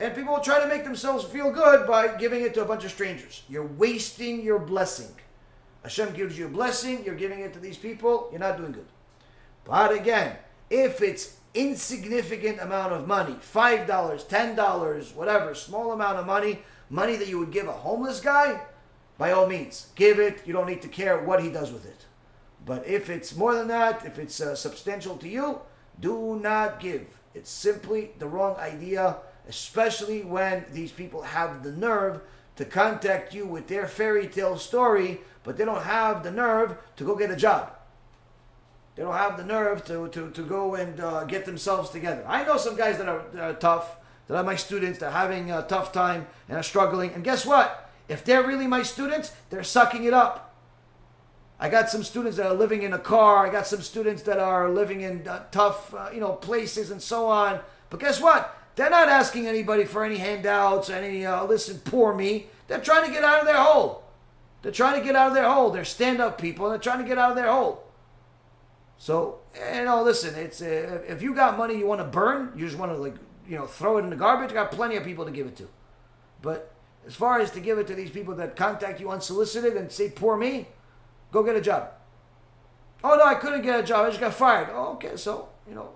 And 0.00 0.14
people 0.14 0.34
will 0.34 0.40
try 0.40 0.60
to 0.60 0.66
make 0.66 0.84
themselves 0.84 1.24
feel 1.24 1.50
good 1.50 1.86
by 1.86 2.16
giving 2.16 2.42
it 2.42 2.54
to 2.54 2.62
a 2.62 2.64
bunch 2.64 2.84
of 2.84 2.90
strangers. 2.90 3.42
You're 3.48 3.66
wasting 3.66 4.42
your 4.42 4.58
blessing. 4.58 5.14
Hashem 5.82 6.14
gives 6.14 6.38
you 6.38 6.46
a 6.46 6.48
blessing, 6.48 7.04
you're 7.04 7.14
giving 7.14 7.40
it 7.40 7.52
to 7.52 7.60
these 7.60 7.76
people, 7.76 8.28
you're 8.30 8.40
not 8.40 8.56
doing 8.56 8.72
good. 8.72 8.86
But 9.64 9.92
again, 9.92 10.36
if 10.70 11.02
it's 11.02 11.36
insignificant 11.52 12.60
amount 12.60 12.92
of 12.92 13.06
money, 13.06 13.34
$5, 13.34 13.86
$10, 13.86 15.14
whatever, 15.14 15.54
small 15.54 15.92
amount 15.92 16.18
of 16.18 16.26
money, 16.26 16.60
money 16.90 17.16
that 17.16 17.28
you 17.28 17.38
would 17.38 17.52
give 17.52 17.68
a 17.68 17.72
homeless 17.72 18.20
guy, 18.20 18.60
by 19.18 19.30
all 19.30 19.46
means, 19.46 19.88
give 19.94 20.18
it. 20.18 20.42
You 20.46 20.52
don't 20.52 20.66
need 20.66 20.82
to 20.82 20.88
care 20.88 21.18
what 21.18 21.42
he 21.42 21.50
does 21.50 21.70
with 21.70 21.86
it. 21.86 22.06
But 22.66 22.86
if 22.86 23.10
it's 23.10 23.36
more 23.36 23.54
than 23.54 23.68
that, 23.68 24.04
if 24.04 24.18
it's 24.18 24.40
uh, 24.40 24.56
substantial 24.56 25.16
to 25.18 25.28
you, 25.28 25.60
do 26.00 26.40
not 26.42 26.80
give. 26.80 27.06
It's 27.34 27.50
simply 27.50 28.12
the 28.18 28.28
wrong 28.28 28.56
idea, 28.56 29.16
especially 29.48 30.22
when 30.22 30.64
these 30.72 30.92
people 30.92 31.22
have 31.22 31.62
the 31.62 31.72
nerve 31.72 32.20
to 32.56 32.64
contact 32.64 33.34
you 33.34 33.46
with 33.46 33.66
their 33.66 33.86
fairy 33.88 34.28
tale 34.28 34.56
story 34.56 35.20
but 35.44 35.58
they 35.58 35.64
don't 35.64 35.82
have 35.82 36.24
the 36.24 36.32
nerve 36.32 36.76
to 36.96 37.04
go 37.04 37.14
get 37.14 37.30
a 37.30 37.36
job. 37.36 37.70
They 38.96 39.02
don't 39.02 39.14
have 39.14 39.36
the 39.36 39.44
nerve 39.44 39.84
to, 39.86 40.08
to, 40.08 40.30
to 40.30 40.42
go 40.42 40.74
and 40.74 40.98
uh, 40.98 41.24
get 41.24 41.44
themselves 41.44 41.90
together. 41.90 42.24
I 42.26 42.44
know 42.44 42.56
some 42.56 42.76
guys 42.76 42.98
that 42.98 43.08
are, 43.08 43.24
that 43.32 43.42
are 43.42 43.54
tough, 43.54 43.96
that 44.26 44.36
are 44.36 44.42
my 44.42 44.56
students, 44.56 44.98
that 45.00 45.06
are 45.06 45.12
having 45.12 45.50
a 45.50 45.62
tough 45.62 45.92
time 45.92 46.26
and 46.48 46.56
are 46.56 46.62
struggling. 46.62 47.12
And 47.12 47.22
guess 47.22 47.44
what? 47.44 47.92
If 48.08 48.24
they're 48.24 48.46
really 48.46 48.66
my 48.66 48.82
students, 48.82 49.32
they're 49.50 49.64
sucking 49.64 50.04
it 50.04 50.14
up. 50.14 50.53
I 51.58 51.68
got 51.68 51.88
some 51.88 52.02
students 52.02 52.36
that 52.36 52.46
are 52.46 52.54
living 52.54 52.82
in 52.82 52.92
a 52.92 52.98
car. 52.98 53.46
I 53.46 53.50
got 53.50 53.66
some 53.66 53.80
students 53.80 54.22
that 54.22 54.38
are 54.38 54.68
living 54.68 55.02
in 55.02 55.26
uh, 55.26 55.44
tough, 55.50 55.94
uh, 55.94 56.10
you 56.12 56.20
know, 56.20 56.32
places 56.32 56.90
and 56.90 57.00
so 57.00 57.28
on. 57.28 57.60
But 57.90 58.00
guess 58.00 58.20
what? 58.20 58.56
They're 58.76 58.90
not 58.90 59.08
asking 59.08 59.46
anybody 59.46 59.84
for 59.84 60.04
any 60.04 60.16
handouts, 60.16 60.90
any 60.90 61.24
uh, 61.24 61.44
listen, 61.44 61.78
poor 61.84 62.12
me. 62.14 62.46
They're 62.66 62.80
trying 62.80 63.06
to 63.06 63.12
get 63.12 63.22
out 63.22 63.40
of 63.40 63.46
their 63.46 63.56
hole. 63.56 64.02
They're 64.62 64.72
trying 64.72 64.98
to 64.98 65.04
get 65.04 65.14
out 65.14 65.28
of 65.28 65.34
their 65.34 65.48
hole. 65.48 65.70
They're 65.70 65.84
stand-up 65.84 66.40
people, 66.40 66.66
and 66.66 66.72
they're 66.72 66.80
trying 66.80 67.02
to 67.02 67.08
get 67.08 67.18
out 67.18 67.30
of 67.30 67.36
their 67.36 67.52
hole. 67.52 67.84
So, 68.96 69.40
you 69.76 69.84
know, 69.84 70.02
listen, 70.02 70.34
it's 70.34 70.62
uh, 70.62 71.02
if 71.06 71.22
you 71.22 71.34
got 71.34 71.58
money 71.58 71.76
you 71.76 71.86
want 71.86 72.00
to 72.00 72.06
burn, 72.06 72.52
you 72.56 72.66
just 72.66 72.78
want 72.78 72.90
to 72.90 72.96
like, 72.96 73.14
you 73.46 73.58
know, 73.58 73.66
throw 73.66 73.98
it 73.98 74.04
in 74.04 74.10
the 74.10 74.16
garbage. 74.16 74.50
I 74.50 74.54
got 74.54 74.72
plenty 74.72 74.96
of 74.96 75.04
people 75.04 75.24
to 75.26 75.30
give 75.30 75.46
it 75.46 75.56
to. 75.56 75.68
But 76.40 76.72
as 77.06 77.14
far 77.14 77.40
as 77.40 77.50
to 77.52 77.60
give 77.60 77.78
it 77.78 77.86
to 77.88 77.94
these 77.94 78.10
people 78.10 78.34
that 78.36 78.56
contact 78.56 79.00
you 79.00 79.10
unsolicited 79.10 79.76
and 79.76 79.92
say, 79.92 80.08
"Poor 80.08 80.36
me," 80.36 80.68
go 81.34 81.42
get 81.42 81.56
a 81.56 81.60
job. 81.60 81.90
Oh 83.02 83.16
no, 83.16 83.24
I 83.24 83.34
couldn't 83.34 83.62
get 83.62 83.80
a 83.80 83.82
job. 83.82 84.06
I 84.06 84.08
just 84.08 84.20
got 84.20 84.32
fired. 84.32 84.68
Oh, 84.72 84.92
okay, 84.94 85.16
so 85.16 85.48
you 85.68 85.74
know, 85.74 85.90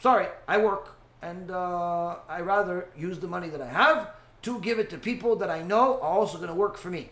sorry, 0.00 0.26
I 0.46 0.58
work, 0.58 0.96
and 1.22 1.50
uh, 1.50 2.16
I 2.28 2.40
rather 2.40 2.88
use 2.96 3.20
the 3.20 3.28
money 3.28 3.48
that 3.48 3.62
I 3.62 3.68
have 3.68 4.10
to 4.42 4.60
give 4.60 4.78
it 4.78 4.90
to 4.90 4.98
people 4.98 5.36
that 5.36 5.48
I 5.48 5.62
know 5.62 5.94
are 6.00 6.12
also 6.20 6.36
going 6.36 6.48
to 6.48 6.54
work 6.54 6.76
for 6.76 6.90
me. 6.90 7.10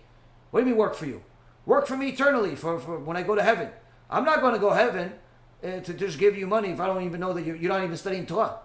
What 0.50 0.60
do 0.60 0.66
you 0.66 0.72
mean 0.72 0.78
work 0.78 0.94
for 0.94 1.06
you? 1.06 1.22
Work 1.64 1.86
for 1.86 1.96
me 1.96 2.08
eternally 2.08 2.54
for, 2.54 2.78
for 2.78 2.98
when 2.98 3.16
I 3.16 3.22
go 3.22 3.34
to 3.34 3.42
heaven. 3.42 3.70
I'm 4.10 4.24
not 4.24 4.40
going 4.40 4.54
to 4.54 4.60
go 4.60 4.70
heaven 4.70 5.12
uh, 5.64 5.80
to 5.80 5.94
just 5.94 6.18
give 6.18 6.36
you 6.36 6.46
money 6.46 6.70
if 6.70 6.80
I 6.80 6.86
don't 6.86 7.02
even 7.02 7.20
know 7.20 7.32
that 7.32 7.44
you're, 7.44 7.56
you're 7.56 7.72
not 7.72 7.82
even 7.82 7.96
studying 7.96 8.26
Torah. 8.26 8.58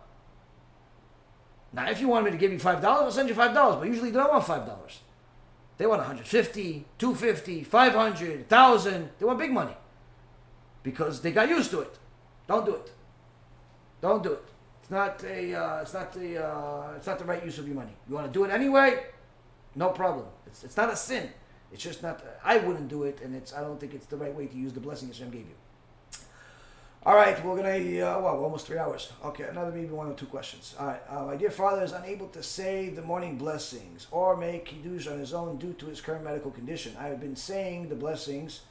Now, 1.73 1.89
if 1.89 2.01
you 2.01 2.07
want 2.07 2.25
me 2.25 2.31
to 2.31 2.37
give 2.37 2.51
you 2.51 2.59
$5, 2.59 2.83
I'll 2.83 3.11
send 3.11 3.29
you 3.29 3.35
$5, 3.35 3.53
but 3.53 3.87
usually 3.87 4.11
they 4.11 4.19
don't 4.19 4.31
want 4.31 4.43
$5. 4.43 4.97
They 5.81 5.87
want 5.87 6.01
150, 6.01 6.85
250, 6.99 7.63
500, 7.63 8.41
1000. 8.41 9.09
They 9.17 9.25
want 9.25 9.39
big 9.39 9.51
money 9.51 9.73
because 10.83 11.21
they 11.21 11.31
got 11.31 11.49
used 11.49 11.71
to 11.71 11.79
it. 11.79 11.97
Don't 12.47 12.67
do 12.67 12.75
it. 12.75 12.91
Don't 13.99 14.21
do 14.21 14.33
it. 14.33 14.43
It's 14.79 14.91
not 14.91 15.23
a. 15.23 15.55
Uh, 15.55 15.81
it's 15.81 15.95
not 15.95 16.13
the. 16.13 16.45
Uh, 16.45 16.93
it's 16.97 17.07
not 17.07 17.17
the 17.17 17.25
right 17.25 17.43
use 17.43 17.57
of 17.57 17.65
your 17.65 17.75
money. 17.75 17.93
You 18.07 18.13
want 18.13 18.27
to 18.27 18.31
do 18.31 18.43
it 18.43 18.51
anyway? 18.51 19.05
No 19.73 19.89
problem. 19.89 20.27
It's, 20.45 20.63
it's 20.63 20.77
not 20.77 20.93
a 20.93 20.95
sin. 20.95 21.31
It's 21.73 21.81
just 21.81 22.03
not. 22.03 22.23
I 22.43 22.57
wouldn't 22.57 22.87
do 22.87 23.05
it, 23.05 23.19
and 23.23 23.35
it's. 23.35 23.51
I 23.51 23.61
don't 23.61 23.79
think 23.79 23.95
it's 23.95 24.05
the 24.05 24.17
right 24.17 24.35
way 24.35 24.45
to 24.45 24.55
use 24.55 24.73
the 24.73 24.79
blessing 24.79 25.07
Hashem 25.07 25.31
gave 25.31 25.47
you. 25.47 25.55
All 27.03 27.15
right, 27.15 27.43
we're 27.43 27.55
gonna. 27.55 27.69
Uh, 27.69 28.21
well, 28.21 28.43
almost 28.43 28.67
three 28.67 28.77
hours. 28.77 29.11
Okay, 29.25 29.45
another 29.45 29.71
maybe 29.71 29.87
one 29.87 30.05
or 30.05 30.13
two 30.13 30.27
questions. 30.27 30.75
All 30.79 30.85
right, 30.85 31.01
uh, 31.09 31.25
my 31.25 31.35
dear 31.35 31.49
father 31.49 31.83
is 31.83 31.93
unable 31.93 32.27
to 32.27 32.43
say 32.43 32.89
the 32.89 33.01
morning 33.01 33.39
blessings 33.39 34.05
or 34.11 34.37
make 34.37 34.65
kiddush 34.65 35.07
on 35.07 35.17
his 35.17 35.33
own 35.33 35.57
due 35.57 35.73
to 35.73 35.87
his 35.87 35.99
current 35.99 36.23
medical 36.23 36.51
condition. 36.51 36.95
I 36.99 37.07
have 37.07 37.19
been 37.19 37.35
saying 37.35 37.89
the 37.89 37.95
blessings 37.95 38.61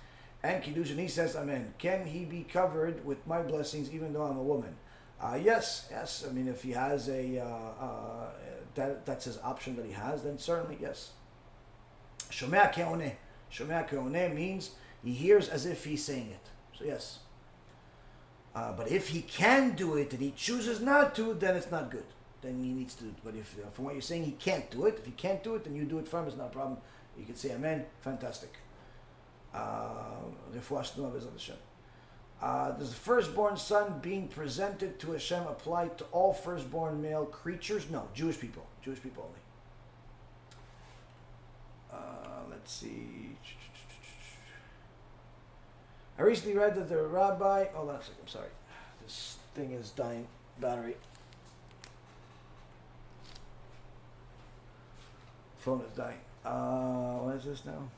and 0.44 0.62
kiddush, 0.62 0.90
and 0.90 1.00
he 1.00 1.08
says 1.08 1.34
amen. 1.34 1.74
Can 1.78 2.06
he 2.06 2.24
be 2.24 2.44
covered 2.44 3.04
with 3.04 3.26
my 3.26 3.42
blessings 3.42 3.92
even 3.92 4.12
though 4.12 4.22
I'm 4.22 4.38
a 4.38 4.44
woman? 4.44 4.76
Uh, 5.20 5.36
yes, 5.42 5.88
yes. 5.90 6.24
I 6.24 6.32
mean, 6.32 6.46
if 6.46 6.62
he 6.62 6.70
has 6.70 7.08
a 7.08 7.40
uh, 7.40 7.84
uh, 7.84 8.30
that 8.76 9.04
that's 9.04 9.24
his 9.24 9.40
option 9.42 9.74
that 9.74 9.86
he 9.86 9.92
has, 9.92 10.22
then 10.22 10.38
certainly 10.38 10.78
yes. 10.80 11.10
Shomea 12.30 12.72
keone. 12.72 13.14
Shomea 13.52 13.88
keone 13.88 14.32
means 14.36 14.70
he 15.02 15.14
hears 15.14 15.48
as 15.48 15.66
if 15.66 15.84
he's 15.84 16.04
saying 16.04 16.30
it. 16.30 16.78
So 16.78 16.84
yes. 16.84 17.18
Uh, 18.54 18.72
but 18.72 18.90
if 18.90 19.08
he 19.08 19.22
can 19.22 19.76
do 19.76 19.96
it 19.96 20.12
and 20.12 20.20
he 20.20 20.32
chooses 20.36 20.80
not 20.80 21.14
to, 21.14 21.34
then 21.34 21.54
it's 21.54 21.70
not 21.70 21.90
good. 21.90 22.04
Then 22.42 22.62
he 22.62 22.72
needs 22.72 22.94
to. 22.96 23.04
But 23.24 23.34
if 23.34 23.56
uh, 23.58 23.68
from 23.70 23.84
what 23.84 23.94
you're 23.94 24.02
saying 24.02 24.24
he 24.24 24.32
can't 24.32 24.68
do 24.70 24.86
it, 24.86 24.96
if 24.98 25.06
he 25.06 25.12
can't 25.12 25.42
do 25.44 25.54
it, 25.54 25.64
then 25.64 25.76
you 25.76 25.84
do 25.84 25.98
it 25.98 26.08
for 26.08 26.20
him. 26.20 26.26
It's 26.26 26.36
not 26.36 26.46
a 26.46 26.50
problem. 26.50 26.78
You 27.18 27.24
can 27.24 27.36
say 27.36 27.52
Amen. 27.52 27.84
Fantastic. 28.00 28.54
Hashem. 31.32 31.56
Uh, 32.40 32.70
does 32.72 32.90
the 32.90 32.96
firstborn 32.96 33.56
son 33.56 33.98
being 34.00 34.26
presented 34.26 34.98
to 35.00 35.12
Hashem 35.12 35.42
apply 35.42 35.88
to 35.88 36.04
all 36.12 36.32
firstborn 36.32 37.02
male 37.02 37.26
creatures? 37.26 37.90
No, 37.90 38.08
Jewish 38.14 38.40
people. 38.40 38.66
Jewish 38.82 39.02
people 39.02 39.28
only. 39.28 39.40
Uh, 41.92 42.50
let's 42.50 42.72
see. 42.72 43.36
I 46.20 46.22
recently 46.22 46.54
read 46.54 46.74
that 46.74 46.90
the 46.90 47.02
rabbi. 47.02 47.64
Hold 47.72 47.88
on 47.88 47.94
a 47.94 48.02
second. 48.02 48.16
I'm 48.20 48.28
sorry. 48.28 48.50
This 49.02 49.38
thing 49.54 49.72
is 49.72 49.88
dying. 49.88 50.26
Battery. 50.60 50.96
Phone 55.56 55.80
is 55.80 55.96
dying. 55.96 56.18
Uh, 56.44 57.20
what 57.20 57.36
is 57.36 57.44
this 57.44 57.64
now? 57.64 57.88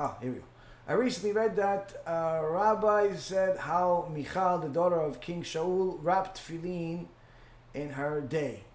Ah, 0.00 0.16
here 0.20 0.32
we 0.32 0.38
go. 0.38 0.44
I 0.88 0.94
recently 0.94 1.30
read 1.30 1.54
that 1.54 2.02
uh, 2.04 2.40
Rabbi 2.42 3.14
said 3.14 3.58
how 3.58 4.10
Michal, 4.12 4.58
the 4.58 4.68
daughter 4.68 5.00
of 5.00 5.20
King 5.20 5.44
Shaul, 5.44 5.98
wrapped 6.02 6.38
tefillin 6.38 7.06
in 7.74 7.90
her 7.90 8.20
day. 8.20 8.65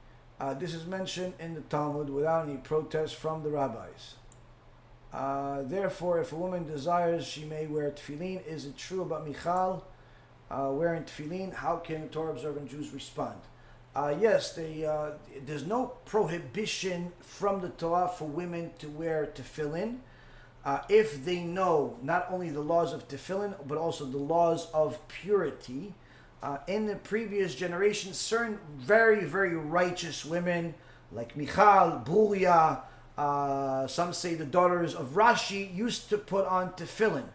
Uh, 0.42 0.56
this 0.56 0.74
is 0.74 0.88
mentioned 0.88 1.36
in 1.40 1.53
the 1.53 1.61
Talmud 1.61 2.10
without 2.10 2.50
any 2.50 2.58
protest 2.58 3.16
from 3.16 3.44
the 3.44 3.50
rabbis. 3.50 4.16
Uh, 5.14 5.61
therefore, 5.61 6.20
if 6.20 6.32
a 6.32 6.36
woman 6.36 6.66
desires, 6.66 7.28
she 7.28 7.45
may 7.45 7.68
wear 7.68 7.92
tefillin. 7.92 8.44
Is 8.48 8.66
it 8.66 8.76
true 8.76 9.03
about 9.03 9.28
Michal 9.28 9.86
uh, 10.50 10.70
wearing 10.72 11.03
tefillin? 11.03 11.53
How 11.53 11.76
can 11.76 12.10
Torah 12.10 12.32
observant 12.32 12.72
Jews 12.72 12.90
respond? 12.90 13.40
Uh, 13.95 14.16
yes, 14.20 14.53
they, 14.53 14.84
uh, 14.84 15.11
there's 15.45 15.68
no 15.68 15.94
prohibition 16.06 17.11
from 17.20 17.61
the 17.61 17.70
Torah 17.70 18.08
for 18.08 18.26
women 18.26 18.72
to 18.80 18.90
wear 18.90 19.32
tefillin 19.36 19.98
uh, 20.66 20.80
if 20.90 21.24
they 21.24 21.42
know 21.44 22.00
not 22.02 22.26
only 22.32 22.50
the 22.50 22.61
laws 22.61 22.94
of 22.94 23.08
tefillin 23.08 23.53
but 23.68 23.78
also 23.78 24.06
the 24.06 24.18
laws 24.18 24.72
of 24.74 25.08
purity. 25.08 25.94
Uh, 26.44 26.58
in 26.68 26.88
the 26.88 26.95
previous 26.95 27.53
generation, 27.53 28.14
certain 28.14 28.58
very, 28.78 29.24
very 29.24 29.56
righteous 29.56 30.26
women 30.26 30.74
like 31.11 31.38
Michal, 31.38 32.02
Bruria, 32.03 32.82
uh, 33.18 33.86
some 33.88 34.14
say 34.14 34.34
the 34.34 34.45
daughters 34.45 34.95
of 34.95 35.10
Rashi 35.10 35.76
used 35.76 36.10
to 36.10 36.18
put 36.18 36.45
on 36.48 36.72
tefillin. 36.72 37.26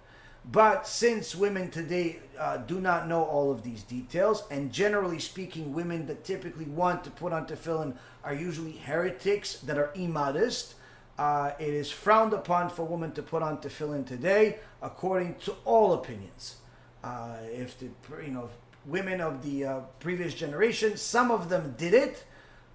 But 0.45 0.87
since 0.87 1.35
women 1.35 1.71
today 1.71 2.21
uh, 2.39 2.59
do 2.59 2.81
not 2.81 3.09
know 3.09 3.25
all 3.25 3.51
of 3.51 3.63
these 3.63 3.83
details, 3.83 4.45
and 4.51 4.73
generally 4.73 5.19
speaking, 5.19 5.75
women 5.75 6.07
that 6.07 6.25
typically 6.25 6.67
want 6.67 7.05
to 7.05 7.11
put 7.11 7.33
on 7.33 7.47
tefillin 7.47 7.95
are 8.25 8.35
usually 8.35 8.73
heretics 8.73 9.59
that 9.61 9.77
are 9.77 9.91
immodest, 9.95 10.75
uh, 11.19 11.53
it 11.59 11.73
is 11.73 11.91
frowned 11.91 12.33
upon 12.33 12.71
for 12.71 12.85
women 12.85 13.13
to 13.13 13.23
put 13.23 13.43
on 13.43 13.59
tefillin 13.59 14.07
today, 14.07 14.59
according 14.83 15.35
to 15.37 15.55
all 15.65 15.95
opinions. 15.95 16.57
Uh, 17.03 17.37
if 17.53 17.79
the 17.79 17.89
you 18.23 18.31
know 18.31 18.49
women 18.87 19.21
of 19.21 19.43
the 19.43 19.65
uh, 19.65 19.81
previous 20.01 20.35
generation, 20.35 20.97
some 20.97 21.31
of 21.31 21.49
them 21.49 21.75
did 21.77 21.95
it, 21.95 22.25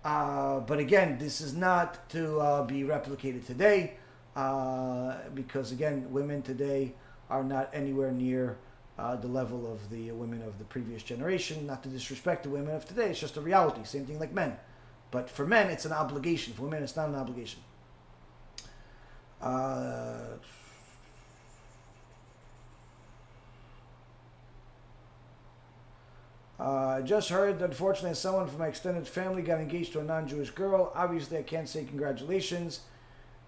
uh, 0.03 0.59
but 0.61 0.79
again, 0.79 1.17
this 1.17 1.41
is 1.41 1.53
not 1.53 2.09
to 2.09 2.39
uh, 2.39 2.63
be 2.63 2.81
replicated 2.83 3.45
today, 3.45 3.93
uh, 4.35 5.15
because 5.33 5.71
again, 5.71 6.05
women 6.11 6.41
today 6.41 6.93
are 7.29 7.43
not 7.43 7.69
anywhere 7.73 8.11
near. 8.11 8.57
the 9.21 9.27
level 9.27 9.65
of 9.65 9.89
the 9.89 10.11
women 10.11 10.43
of 10.43 10.57
the 10.59 10.65
previous 10.65 11.01
generation, 11.01 11.65
not 11.65 11.81
to 11.81 11.89
disrespect 11.89 12.43
the 12.43 12.49
women 12.49 12.75
of 12.75 12.85
today, 12.85 13.09
it's 13.09 13.19
just 13.19 13.37
a 13.37 13.41
reality. 13.41 13.81
Same 13.83 14.05
thing 14.05 14.19
like 14.19 14.31
men. 14.31 14.55
But 15.09 15.29
for 15.29 15.45
men, 15.45 15.69
it's 15.69 15.85
an 15.85 15.91
obligation. 15.91 16.53
For 16.53 16.63
women, 16.63 16.83
it's 16.83 16.95
not 16.95 17.09
an 17.09 17.15
obligation. 17.15 17.59
Uh, 26.61 26.71
uh, 26.91 26.97
I 26.99 27.01
just 27.01 27.29
heard 27.29 27.59
that 27.59 27.65
unfortunately 27.65 28.15
someone 28.15 28.47
from 28.47 28.59
my 28.59 28.67
extended 28.67 29.07
family 29.07 29.41
got 29.41 29.59
engaged 29.59 29.93
to 29.93 29.99
a 29.99 30.03
non-Jewish 30.03 30.51
girl. 30.51 30.91
Obviously, 30.95 31.37
I 31.37 31.43
can't 31.43 31.67
say 31.67 31.83
congratulations 31.83 32.81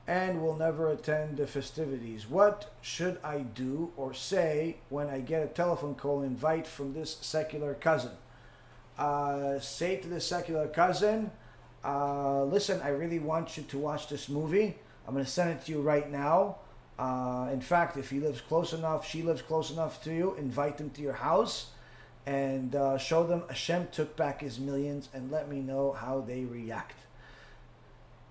and 0.08 0.42
will 0.42 0.58
never 0.58 0.90
attend 0.90 1.38
the 1.38 1.48
festivities. 1.48 2.28
What 2.28 2.74
should 2.82 3.20
I 3.24 3.40
do 3.40 3.92
or 3.96 4.14
say 4.14 4.78
when 4.90 5.10
I 5.10 5.20
get 5.20 5.44
a 5.44 5.48
telephone 5.48 5.96
call 5.96 6.24
invite 6.24 6.66
from 6.66 6.94
this 6.94 7.18
secular 7.22 7.76
cousin? 7.76 8.12
Uh, 8.98 9.60
say 9.60 9.98
to 9.98 10.08
the 10.08 10.20
secular 10.20 10.68
cousin, 10.68 11.32
uh, 11.86 12.44
listen, 12.44 12.82
I 12.82 12.90
really 12.90 13.20
want 13.20 13.58
you 13.58 13.64
to 13.64 13.78
watch 13.78 14.08
this 14.08 14.28
movie. 14.28 14.76
I'm 15.08 15.14
going 15.14 15.26
to 15.26 15.32
send 15.32 15.52
it 15.52 15.66
to 15.66 15.72
you 15.72 15.82
right 15.82 16.10
now. 16.12 16.58
Uh, 16.98 17.50
in 17.52 17.62
fact, 17.62 17.98
if 17.98 18.10
he 18.10 18.20
lives 18.20 18.42
close 18.42 18.74
enough, 18.74 19.08
she 19.08 19.22
lives 19.22 19.42
close 19.42 19.72
enough 19.72 20.04
to 20.04 20.14
you, 20.14 20.36
invite 20.36 20.78
them 20.78 20.90
to 20.92 21.02
your 21.02 21.14
house 21.14 21.73
and 22.26 22.76
uh, 22.76 22.98
show 22.98 23.26
them 23.26 23.44
Hashem 23.48 23.88
took 23.92 24.16
back 24.16 24.42
his 24.42 24.60
millions 24.60 25.10
and 25.14 25.32
let 25.32 25.50
me 25.50 25.60
know 25.60 25.92
how 25.92 26.22
they 26.22 26.46
react. 26.46 26.96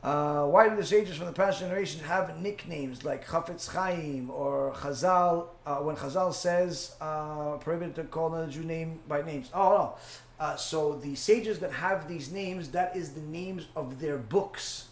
Uh, 0.03 0.45
why 0.47 0.69
do 0.69 0.75
the 0.75 0.85
sages 0.85 1.17
from 1.17 1.27
the 1.27 1.33
past 1.33 1.61
generation 1.61 2.01
have 2.03 2.41
nicknames 2.41 3.05
like 3.05 3.25
Chafetz 3.25 3.69
Chaim 3.69 4.31
or 4.31 4.73
Chazal? 4.75 5.47
Uh, 5.65 5.77
when 5.77 5.95
Chazal 5.95 6.35
says 6.35 6.97
uh, 7.01 7.57
prohibited 7.59 7.95
to 7.95 8.05
call 8.05 8.35
another 8.35 8.51
Jew 8.51 8.65
name 8.65 8.99
by 9.07 9.23
names. 9.23 9.49
Oh 9.55 9.71
no. 9.71 9.95
Uh, 10.41 10.57
so 10.57 10.95
the 10.95 11.15
sages 11.15 11.61
that 11.61 11.73
have 11.73 12.09
these 12.09 12.33
names, 12.33 12.71
that 12.71 12.97
is 12.97 13.11
the 13.11 13.21
names 13.21 13.69
of 13.77 14.01
their 14.01 14.19
books. 14.19 14.89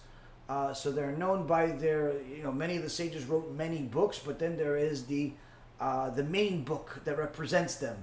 Uh, 0.49 0.73
so 0.73 0.93
they're 0.93 1.17
known 1.17 1.45
by 1.45 1.67
their, 1.67 2.12
you 2.23 2.45
know, 2.45 2.53
many 2.53 2.77
of 2.77 2.85
the 2.85 2.91
sages 2.91 3.25
wrote 3.25 3.53
many 3.53 3.83
books, 3.83 4.20
but 4.25 4.39
then 4.39 4.57
there 4.57 4.77
is 4.77 5.07
the 5.07 5.33
uh, 5.81 6.11
the 6.11 6.23
main 6.23 6.62
book 6.62 7.01
that 7.05 7.19
represents 7.19 7.77
them. 7.77 7.97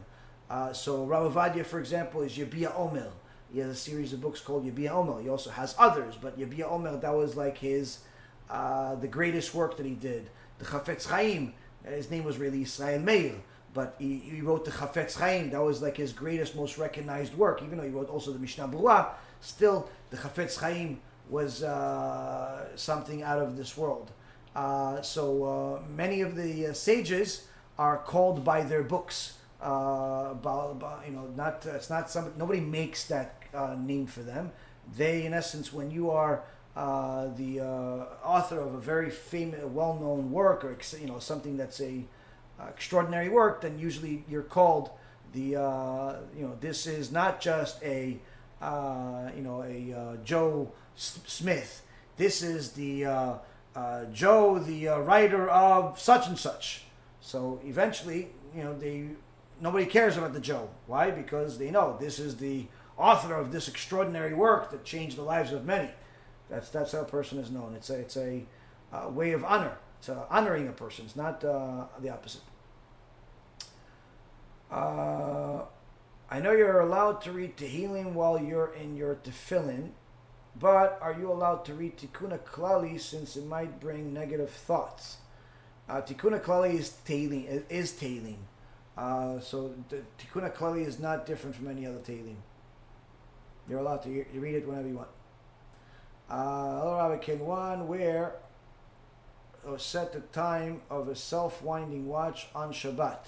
Uh, 0.50 0.72
so 0.74 1.03
Rav 1.06 1.34
Ovadia, 1.34 1.66
for 1.66 1.80
example, 1.80 2.22
is 2.22 2.38
Yabia 2.38 2.77
Omer. 2.77 3.09
He 3.51 3.59
has 3.59 3.69
a 3.69 3.76
series 3.76 4.14
of 4.14 4.22
books 4.22 4.40
called 4.40 4.66
Yabia 4.66 4.92
Omer. 4.92 5.22
He 5.22 5.30
also 5.30 5.50
has 5.50 5.76
others, 5.77 6.16
but 6.22 6.40
Yabia 6.40 6.69
Omer, 6.69 6.98
that 6.98 7.14
was 7.14 7.35
like 7.35 7.58
his, 7.58 8.00
uh, 8.50 8.95
the 8.95 9.08
greatest 9.08 9.53
work 9.53 9.77
that 9.77 9.85
he 9.85 9.93
did. 9.93 10.30
The 10.59 10.66
Chafetz 10.66 11.08
Chaim, 11.08 11.53
his 11.85 12.09
name 12.09 12.24
was 12.24 12.38
really 12.38 12.64
Israel 12.64 13.00
Meir, 13.00 13.35
but 13.74 13.95
he, 14.00 14.17
he 14.17 14.42
wrote 14.42 14.66
the 14.66 14.72
Chafetz 14.72 15.17
Chaim, 15.17 15.50
that 15.51 15.61
was 15.61 15.82
like 15.82 15.98
his 15.98 16.14
greatest, 16.14 16.56
most 16.56 16.77
recognized 16.77 17.35
work, 17.35 17.61
even 17.64 17.77
though 17.77 17.84
he 17.84 17.90
wrote 17.90 18.09
also 18.09 18.32
the 18.32 18.40
Mishnah 18.40 18.67
Berurah, 18.67 19.09
still 19.42 19.90
the 20.09 20.17
Chafetz 20.17 20.58
Chaim 20.59 21.00
was 21.30 21.64
uh, 21.64 22.76
something 22.76 23.22
out 23.22 23.42
of 23.42 23.58
this 23.58 23.77
world. 23.77 24.11
Uh, 24.56 25.01
so 25.01 25.43
uh, 25.43 25.82
many 25.95 26.22
of 26.22 26.35
the 26.35 26.67
uh, 26.67 26.74
sages 26.74 27.48
are 27.77 27.98
called 27.98 28.43
by 28.43 28.61
their 28.61 28.84
books. 28.84 29.36
Uh, 29.61 30.36
you 31.06 31.14
know, 31.14 31.27
not 31.36 31.66
it's 31.66 31.90
not 31.90 32.10
some 32.10 32.34
nobody 32.38 32.60
makes 32.60 33.06
that 33.06 33.42
uh, 33.53 33.76
name 33.77 34.06
for 34.06 34.22
them. 34.22 34.52
They, 34.95 35.26
in 35.26 35.34
essence, 35.34 35.74
when 35.74 35.92
you 35.92 36.11
are 36.11 36.44
the 36.76 37.61
author 38.24 38.60
of 38.60 38.76
a 38.76 38.80
very 38.80 39.10
famous, 39.10 39.64
well-known 39.64 40.32
work, 40.32 40.64
or 40.64 40.77
you 41.00 41.08
know 41.08 41.19
something 41.19 41.58
that's 41.58 41.82
a 41.82 42.03
extraordinary 42.69 43.30
work, 43.30 43.61
then 43.61 43.80
usually 43.80 44.24
you're 44.30 44.44
called 44.44 44.92
the 45.34 45.50
you 46.38 46.44
know 46.44 46.56
this 46.61 46.86
is 46.88 47.11
not 47.11 47.42
just 47.42 47.82
a 47.84 48.19
you 48.61 49.42
know 49.42 49.64
a 49.68 50.18
Joe 50.24 50.72
Smith. 50.95 51.82
This 52.18 52.42
is 52.42 52.72
the 52.72 53.06
uh, 53.06 53.34
uh, 53.76 54.06
Joe, 54.06 54.58
the 54.58 54.88
uh, 54.90 55.00
writer 55.00 55.48
of 55.50 56.00
such 56.00 56.27
and 56.27 56.38
such. 56.38 56.84
So 57.22 57.61
eventually, 57.64 58.30
you 58.56 58.64
know, 58.64 58.77
they 58.77 59.10
nobody 59.61 59.86
cares 59.86 60.18
about 60.18 60.34
the 60.34 60.40
Joe. 60.40 60.69
Why? 60.86 61.11
Because 61.11 61.58
they 61.58 61.72
know 61.72 61.98
this 62.00 62.19
is 62.19 62.38
the 62.38 62.66
author 62.98 63.36
of 63.36 63.52
this 63.52 63.68
extraordinary 63.68 64.34
work 64.34 64.72
that 64.72 64.84
changed 64.84 65.18
the 65.18 65.24
lives 65.24 65.52
of 65.52 65.66
many. 65.66 65.90
That's 66.50 66.69
that's 66.69 66.94
how 66.94 67.02
a 67.02 67.06
person 67.06 67.40
is 67.40 67.52
known. 67.52 67.74
It's 67.76 67.90
a 67.90 68.00
it's 68.00 68.18
a 68.18 68.45
uh, 68.94 69.10
way 69.10 69.32
of 69.34 69.44
honor. 69.44 69.77
It's 70.00 70.10
uh, 70.10 70.26
honoring 70.30 70.68
a 70.68 70.72
person. 70.72 71.06
It's 71.06 71.16
not 71.16 71.44
uh, 71.44 71.86
the 72.00 72.10
opposite. 72.10 72.42
I 76.30 76.40
know 76.42 76.52
you're 76.52 76.82
allowed 76.82 77.22
to 77.22 77.32
read 77.32 77.56
Tehillim 77.56 78.11
while 78.14 78.40
you're 78.40 78.74
in 78.74 78.98
your 78.98 79.16
tefillin. 79.16 79.92
But 80.60 80.98
are 81.02 81.14
you 81.14 81.32
allowed 81.32 81.66
to 81.66 81.74
read 81.74 81.98
Tikkun 81.98 82.38
Klali 82.40 83.00
since 83.00 83.38
it 83.38 83.45
might 83.45 83.80
bring 83.80 84.14
negative 84.14 84.50
thoughts? 84.50 85.18
Uh, 85.88 86.02
Tikkun 86.02 86.40
Klali 86.42 86.74
is 86.74 86.98
Tehillim. 87.06 87.64
Is 87.69 87.94
Tehillim. 87.94 88.38
Uh, 88.98 89.40
so 89.40 89.74
the 89.90 90.01
Tikkun 90.17 90.51
HaKlali 90.51 90.85
is 90.85 91.00
not 91.00 91.26
different 91.26 91.56
from 91.56 91.67
any 91.67 91.85
other 91.85 92.00
Tehillim. 92.00 92.35
You're 93.69 93.80
allowed 93.80 94.01
to 94.03 94.09
you 94.09 94.26
read 94.34 94.56
it 94.56 94.67
whenever 94.67 94.88
you 94.88 94.95
want. 94.95 95.09
Uh, 96.30 96.98
Rabbi 96.98 97.17
Ken 97.17 97.40
one 97.40 97.88
wear 97.88 98.35
or 99.66 99.77
set 99.77 100.14
the 100.14 100.22
time 100.22 100.82
of 100.90 101.08
a 101.09 101.16
self-winding 101.16 102.08
watch 102.08 102.48
on 102.56 102.72
Shabbat. 102.72 103.19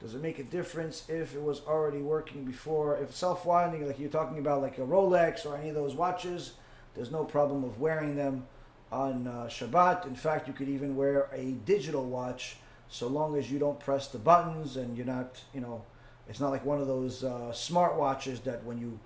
Does 0.00 0.14
it 0.14 0.22
make 0.22 0.38
a 0.38 0.44
difference 0.44 1.04
if 1.08 1.34
it 1.34 1.42
was 1.42 1.62
already 1.66 1.98
working 1.98 2.44
before? 2.44 2.96
If 2.98 3.14
self-winding, 3.14 3.86
like 3.86 3.98
you're 3.98 4.10
talking 4.10 4.38
about, 4.38 4.62
like 4.62 4.78
a 4.78 4.82
Rolex 4.82 5.44
or 5.44 5.56
any 5.56 5.70
of 5.70 5.74
those 5.74 5.94
watches, 5.94 6.52
there's 6.94 7.10
no 7.10 7.24
problem 7.24 7.64
of 7.64 7.80
wearing 7.80 8.14
them 8.14 8.46
on 8.92 9.26
uh, 9.26 9.46
Shabbat. 9.48 10.06
In 10.06 10.14
fact, 10.14 10.46
you 10.46 10.54
could 10.54 10.68
even 10.68 10.96
wear 10.96 11.28
a 11.32 11.52
digital 11.64 12.04
watch 12.04 12.56
so 12.88 13.08
long 13.08 13.36
as 13.36 13.50
you 13.50 13.58
don't 13.58 13.78
press 13.80 14.08
the 14.08 14.18
buttons 14.18 14.76
and 14.76 14.96
you're 14.96 15.06
not, 15.06 15.40
you 15.52 15.60
know, 15.60 15.84
it's 16.28 16.40
not 16.40 16.50
like 16.50 16.64
one 16.64 16.80
of 16.80 16.86
those 16.86 17.24
uh, 17.24 17.52
smart 17.52 17.96
watches 17.96 18.40
that 18.40 18.64
when 18.64 18.78
you, 18.78 18.98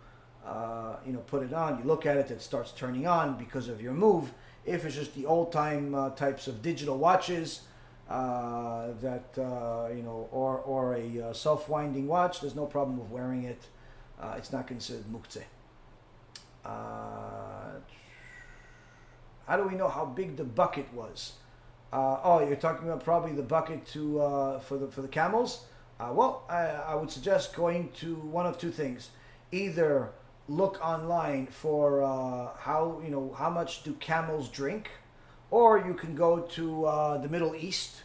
uh, 0.47 0.97
you 1.07 1.13
know, 1.13 1.21
put 1.21 1.43
it 1.43 1.53
on, 1.53 1.79
you 1.79 1.85
look 1.85 2.07
at 2.07 2.17
it, 2.17 2.31
it 2.31 2.41
starts 2.41 2.73
turning 2.73 3.07
on 3.07 3.37
because 3.37 3.69
of 3.69 3.81
your 3.81 3.93
move. 3.93 4.33
If 4.65 4.85
it's 4.85 4.95
just 4.95 5.15
the 5.15 5.27
old 5.27 5.53
time 5.53 5.95
uh, 5.95 6.11
types 6.11 6.47
of 6.47 6.63
digital 6.63 6.99
watches 6.99 7.63
uh, 8.09 8.89
that, 9.01 9.39
uh, 9.39 9.89
you 9.95 10.03
know, 10.03 10.29
or, 10.33 10.59
or 10.59 10.95
a 10.95 11.21
uh, 11.21 11.33
self 11.33 11.69
winding 11.69 12.07
watch, 12.07 12.41
there's 12.41 12.55
no 12.55 12.67
problem 12.67 12.99
with 12.99 13.09
wearing 13.11 13.45
it. 13.45 13.63
it's 14.37 14.53
not 14.53 14.67
considered 14.67 15.05
muktzeh. 15.13 15.45
how 16.65 17.81
do 19.57 19.65
we 19.65 19.75
know 19.75 19.89
how 19.89 20.05
big 20.05 20.37
the 20.37 20.45
bucket 20.45 20.93
was? 20.93 21.33
Uh, 21.93 22.21
oh, 22.23 22.47
you're 22.47 22.57
talking 22.57 22.87
about 22.87 23.03
probably 23.03 23.33
the 23.33 23.43
bucket 23.43 23.85
to 23.85 24.21
uh, 24.21 24.61
for 24.61 24.79
the 24.79 24.89
for 24.89 25.03
the 25.03 25.09
camels. 25.09 25.65
Uh, 25.99 26.11
well, 26.13 26.45
I, 26.49 26.67
I, 26.67 26.95
would 26.95 27.11
suggest 27.11 27.55
going 27.55 27.91
to 27.99 28.15
one 28.15 28.47
of 28.47 28.59
two 28.59 28.71
things: 28.71 29.11
either 29.51 30.11
look 30.49 30.79
online 30.85 31.49
for 31.49 32.03
uh, 32.03 32.51
how 32.59 33.01
you 33.05 33.11
know 33.11 33.35
how 33.37 33.51
much 33.51 33.83
do 33.83 33.95
camels 33.95 34.49
drink, 34.49 34.91
or 35.51 35.79
you 35.85 35.95
can 35.95 36.15
go 36.15 36.41
to 36.41 36.85
uh, 36.85 37.19
the 37.19 37.29
Middle 37.29 37.57
East. 37.57 38.03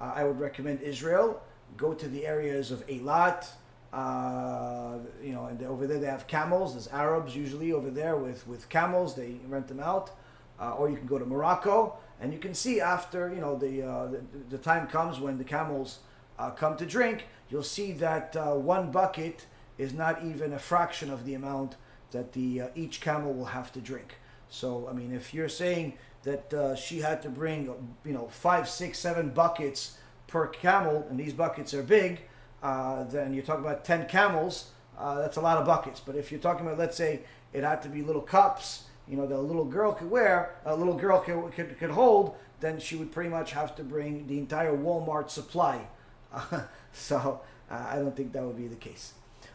Uh, 0.00 0.12
I 0.16 0.24
would 0.24 0.40
recommend 0.40 0.80
Israel. 0.82 1.40
Go 1.76 1.94
to 1.94 2.08
the 2.08 2.26
areas 2.26 2.72
of 2.72 2.84
Eilat. 2.88 3.46
you 5.22 5.32
know, 5.32 5.44
and 5.44 5.62
over 5.62 5.86
there 5.86 6.00
they 6.00 6.06
have 6.06 6.26
camels. 6.26 6.72
There's 6.72 6.88
Arabs 6.88 7.36
usually 7.36 7.72
over 7.72 7.90
there 7.90 8.16
with 8.16 8.48
with 8.48 8.68
camels. 8.68 9.14
They 9.14 9.36
rent 9.46 9.68
them 9.68 9.78
out. 9.78 10.10
Or 10.60 10.90
you 10.90 10.96
can 10.96 11.06
go 11.06 11.18
to 11.18 11.26
Morocco 11.26 11.98
and 12.20 12.32
you 12.32 12.38
can 12.38 12.54
see 12.54 12.80
after 12.80 13.32
you 13.32 13.40
know 13.40 13.56
the 13.56 13.82
uh, 13.82 14.06
the, 14.06 14.20
the, 14.50 14.58
time 14.58 14.86
comes 14.86 15.20
when 15.20 15.38
the 15.38 15.44
camels 15.44 16.00
uh, 16.38 16.50
come 16.50 16.76
to 16.76 16.86
drink, 16.86 17.26
you'll 17.48 17.62
see 17.62 17.92
that 17.92 18.36
uh, 18.36 18.54
one 18.54 18.90
bucket 18.90 19.46
is 19.76 19.92
not 19.92 20.24
even 20.24 20.52
a 20.52 20.58
fraction 20.58 21.10
of 21.10 21.24
the 21.24 21.34
amount 21.34 21.76
that 22.10 22.32
the 22.32 22.62
uh, 22.62 22.68
each 22.74 23.00
camel 23.00 23.32
will 23.32 23.46
have 23.46 23.72
to 23.72 23.80
drink. 23.80 24.16
So 24.48 24.88
I 24.88 24.92
mean, 24.92 25.12
if 25.12 25.32
you're 25.32 25.48
saying 25.48 25.94
that 26.24 26.52
uh, 26.52 26.74
she 26.74 27.00
had 27.00 27.22
to 27.22 27.28
bring 27.28 27.66
you 28.04 28.12
know 28.12 28.28
five, 28.28 28.68
six, 28.68 28.98
seven 28.98 29.30
buckets 29.30 29.98
per 30.26 30.46
camel, 30.48 31.06
and 31.08 31.18
these 31.18 31.32
buckets 31.32 31.72
are 31.72 31.82
big, 31.82 32.20
uh, 32.62 33.04
then 33.04 33.32
you're 33.32 33.44
talking 33.44 33.64
about 33.64 33.84
ten 33.84 34.06
camels. 34.06 34.70
that's 34.98 35.36
a 35.36 35.40
lot 35.40 35.58
of 35.58 35.66
buckets. 35.66 36.00
But 36.00 36.16
if 36.16 36.32
you're 36.32 36.40
talking 36.40 36.66
about, 36.66 36.78
let's 36.78 36.96
say, 36.96 37.20
it 37.52 37.62
had 37.62 37.80
to 37.82 37.88
be 37.88 38.02
little 38.02 38.22
cups 38.22 38.84
you 39.08 39.16
know, 39.16 39.26
that 39.26 39.36
a 39.36 39.40
little 39.40 39.64
girl 39.64 39.92
could 39.92 40.10
wear, 40.10 40.54
a 40.64 40.74
little 40.74 40.94
girl 40.94 41.20
could, 41.20 41.52
could, 41.52 41.78
could 41.78 41.90
hold, 41.90 42.36
then 42.60 42.78
she 42.78 42.96
would 42.96 43.12
pretty 43.12 43.30
much 43.30 43.52
have 43.52 43.74
to 43.76 43.84
bring 43.84 44.26
the 44.26 44.38
entire 44.38 44.76
Walmart 44.76 45.30
supply. 45.30 45.86
Uh, 46.32 46.62
so 46.92 47.40
uh, 47.70 47.86
I 47.88 47.96
don't 47.96 48.16
think 48.16 48.32
that 48.32 48.42
would 48.42 48.56
be 48.56 48.68
the 48.68 48.76
case. 48.76 49.12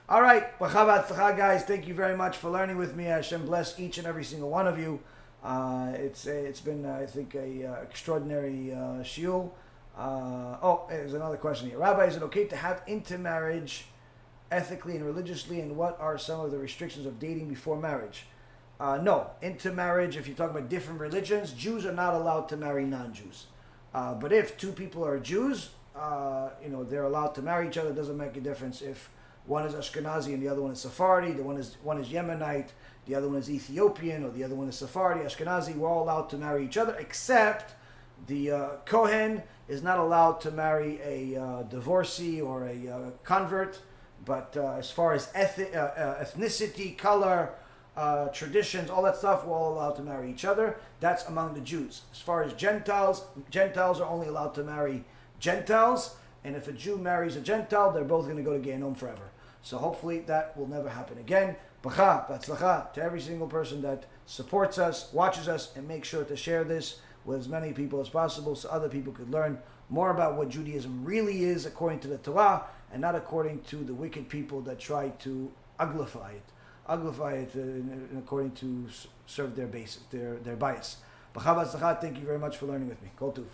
All 0.10 0.22
right, 0.22 0.58
guys. 0.60 1.64
Thank 1.64 1.88
you 1.88 1.94
very 1.94 2.16
much 2.16 2.38
for 2.38 2.50
learning 2.50 2.78
with 2.78 2.96
me. 2.96 3.06
Hashem 3.06 3.46
bless 3.46 3.80
each 3.80 3.98
and 3.98 4.06
every 4.06 4.24
single 4.24 4.50
one 4.50 4.68
of 4.68 4.78
you. 4.78 5.00
Uh, 5.44 5.92
it's 5.96 6.26
it's 6.26 6.60
been 6.60 6.86
I 6.86 7.06
think 7.06 7.36
a 7.36 7.66
uh, 7.66 7.82
extraordinary 7.82 8.74
uh, 8.74 9.04
shiur. 9.04 9.50
Uh, 9.98 10.58
oh, 10.62 10.86
there's 10.90 11.14
another 11.14 11.38
question 11.38 11.70
here. 11.70 11.78
Rabbi, 11.78 12.06
is 12.06 12.16
it 12.16 12.24
okay 12.24 12.46
to 12.46 12.56
have 12.56 12.82
intermarriage 12.88 13.86
ethically 14.52 14.96
and 14.96 15.06
religiously, 15.06 15.62
and 15.62 15.76
what 15.76 16.00
are 16.00 16.18
some 16.18 16.40
of 16.42 16.52
the 16.52 16.58
restrictions 16.58 17.06
of 17.06 17.20
dating 17.20 17.48
before 17.48 17.78
marriage? 17.78 18.26
Uh, 18.84 18.98
no, 18.98 19.30
intermarriage, 19.42 20.18
if 20.18 20.28
you're 20.28 20.36
talking 20.36 20.58
about 20.58 20.68
different 20.68 21.00
religions, 21.00 21.53
Jews 21.53 21.86
are 21.86 21.94
not 21.94 22.16
allowed 22.16 22.50
to 22.50 22.58
marry 22.58 22.84
non 22.84 23.14
Jews. 23.14 23.45
Uh, 23.94 24.14
but 24.14 24.34
if 24.34 24.58
two 24.58 24.74
people 24.74 25.06
are 25.06 25.18
Jews, 25.20 25.70
uh, 25.95 26.50
you 26.62 26.68
know, 26.68 26.84
they're 26.84 27.06
allowed 27.06 27.34
to 27.36 27.42
marry 27.42 27.70
each 27.70 27.78
other. 27.78 27.92
It 27.92 27.95
doesn't 27.95 28.18
make 28.18 28.36
a 28.36 28.42
difference 28.42 28.82
if 28.82 29.10
one 29.45 29.66
is 29.66 29.74
Ashkenazi 29.74 30.34
and 30.34 30.44
the 30.44 30.50
other 30.50 30.62
one 30.62 30.74
is 30.74 30.82
Sephardi, 30.82 31.32
the 31.32 31.44
one 31.44 31.56
is, 31.56 31.78
one 31.82 31.98
is 31.98 32.10
Yemenite, 32.10 32.72
the 33.06 33.16
other 33.16 33.30
one 33.30 33.38
is 33.38 33.50
Ethiopian, 33.50 34.26
or 34.26 34.32
the 34.32 34.44
other 34.44 34.56
one 34.56 34.68
is 34.68 34.76
Sephardi, 34.76 35.22
Ashkenazi. 35.22 35.78
We're 35.78 35.88
all 35.88 36.03
allowed 36.03 36.30
to 36.32 36.38
marry 36.38 36.66
each 36.66 36.76
other, 36.76 36.94
except 37.00 37.76
the 38.28 38.52
uh, 38.52 38.70
Kohen 38.84 39.44
is 39.70 39.82
not 39.82 39.98
allowed 39.98 40.42
to 40.42 40.52
marry 40.52 41.00
a 41.02 41.42
uh, 41.42 41.64
divorcee 41.64 42.42
or 42.42 42.68
a 42.68 42.90
uh, 42.90 43.12
convert. 43.24 43.80
But 44.26 44.58
as 44.58 44.92
far 44.92 45.14
as 45.14 45.30
eth- 45.36 45.58
ethnicity, 45.58 46.98
color, 46.98 47.53
uh, 47.96 48.28
traditions, 48.30 48.90
all 48.90 49.04
that 49.04 49.16
stuff, 49.16 49.46
we're 49.46 49.56
all 49.56 49.74
allowed 49.74 49.96
to 49.96 50.02
marry 50.02 50.30
each 50.30 50.46
other. 50.46 50.78
That's 51.00 51.26
among 51.26 51.54
the 51.54 51.62
Jews. 51.62 52.02
As 52.12 52.20
far 52.20 52.44
as 52.44 52.54
Gentiles, 52.54 53.26
Gentiles 53.50 54.00
are 54.00 54.10
only 54.10 54.28
allowed 54.28 54.56
to 54.56 54.64
marry 54.64 55.04
Gentiles, 55.40 56.16
and 56.44 56.56
if 56.56 56.68
a 56.68 56.72
Jew 56.72 56.98
marries 56.98 57.36
a 57.36 57.42
Gentile, 57.42 57.92
they're 57.92 58.04
both 58.04 58.26
going 58.26 58.38
to 58.38 58.44
go 58.44 58.58
to 58.58 58.68
Gehenom 58.68 58.98
forever. 58.98 59.30
So 59.62 59.78
hopefully 59.78 60.20
that 60.22 60.58
will 60.58 60.68
never 60.68 60.90
happen 60.90 61.18
again. 61.18 61.56
Bacha, 61.82 62.26
batzlacha 62.30 62.94
to 62.94 63.04
every 63.04 63.22
single 63.22 63.48
person 63.48 63.82
that 63.82 64.06
supports 64.26 64.78
us, 64.78 65.12
watches 65.14 65.48
us, 65.48 65.72
and 65.76 65.88
make 65.88 66.06
sure 66.06 66.24
to 66.24 66.36
share 66.36 66.64
this 66.64 67.00
with 67.26 67.40
as 67.40 67.48
many 67.48 67.74
people 67.74 68.02
as 68.02 68.10
possible 68.10 68.56
so 68.56 68.70
other 68.70 68.90
people 68.90 69.14
could 69.14 69.30
learn 69.30 69.58
more 69.90 70.12
about 70.12 70.36
what 70.36 70.50
Judaism 70.50 71.04
really 71.06 71.44
is 71.44 71.66
according 71.66 72.00
to 72.00 72.08
the 72.08 72.18
Torah 72.18 72.64
and 72.92 73.02
not 73.02 73.16
according 73.16 73.62
to 73.64 73.78
the 73.78 73.94
wicked 73.94 74.30
people 74.30 74.62
that 74.62 74.80
try 74.80 75.10
to 75.20 75.52
uglify 75.80 76.32
it 76.32 76.53
uglify 76.88 77.44
it 77.44 77.52
uh, 77.56 78.18
according 78.20 78.52
to 78.52 78.88
serve 79.26 79.56
their 79.56 79.68
basis, 79.68 80.03
their, 80.12 80.36
their 80.38 80.56
bias. 80.56 80.98
Thank 81.36 82.20
you 82.20 82.26
very 82.26 82.40
much 82.40 82.58
for 82.58 82.68
learning 82.68 82.90
with 82.90 83.02
me. 83.02 83.10
Kol 83.18 83.32
tuv. 83.32 83.45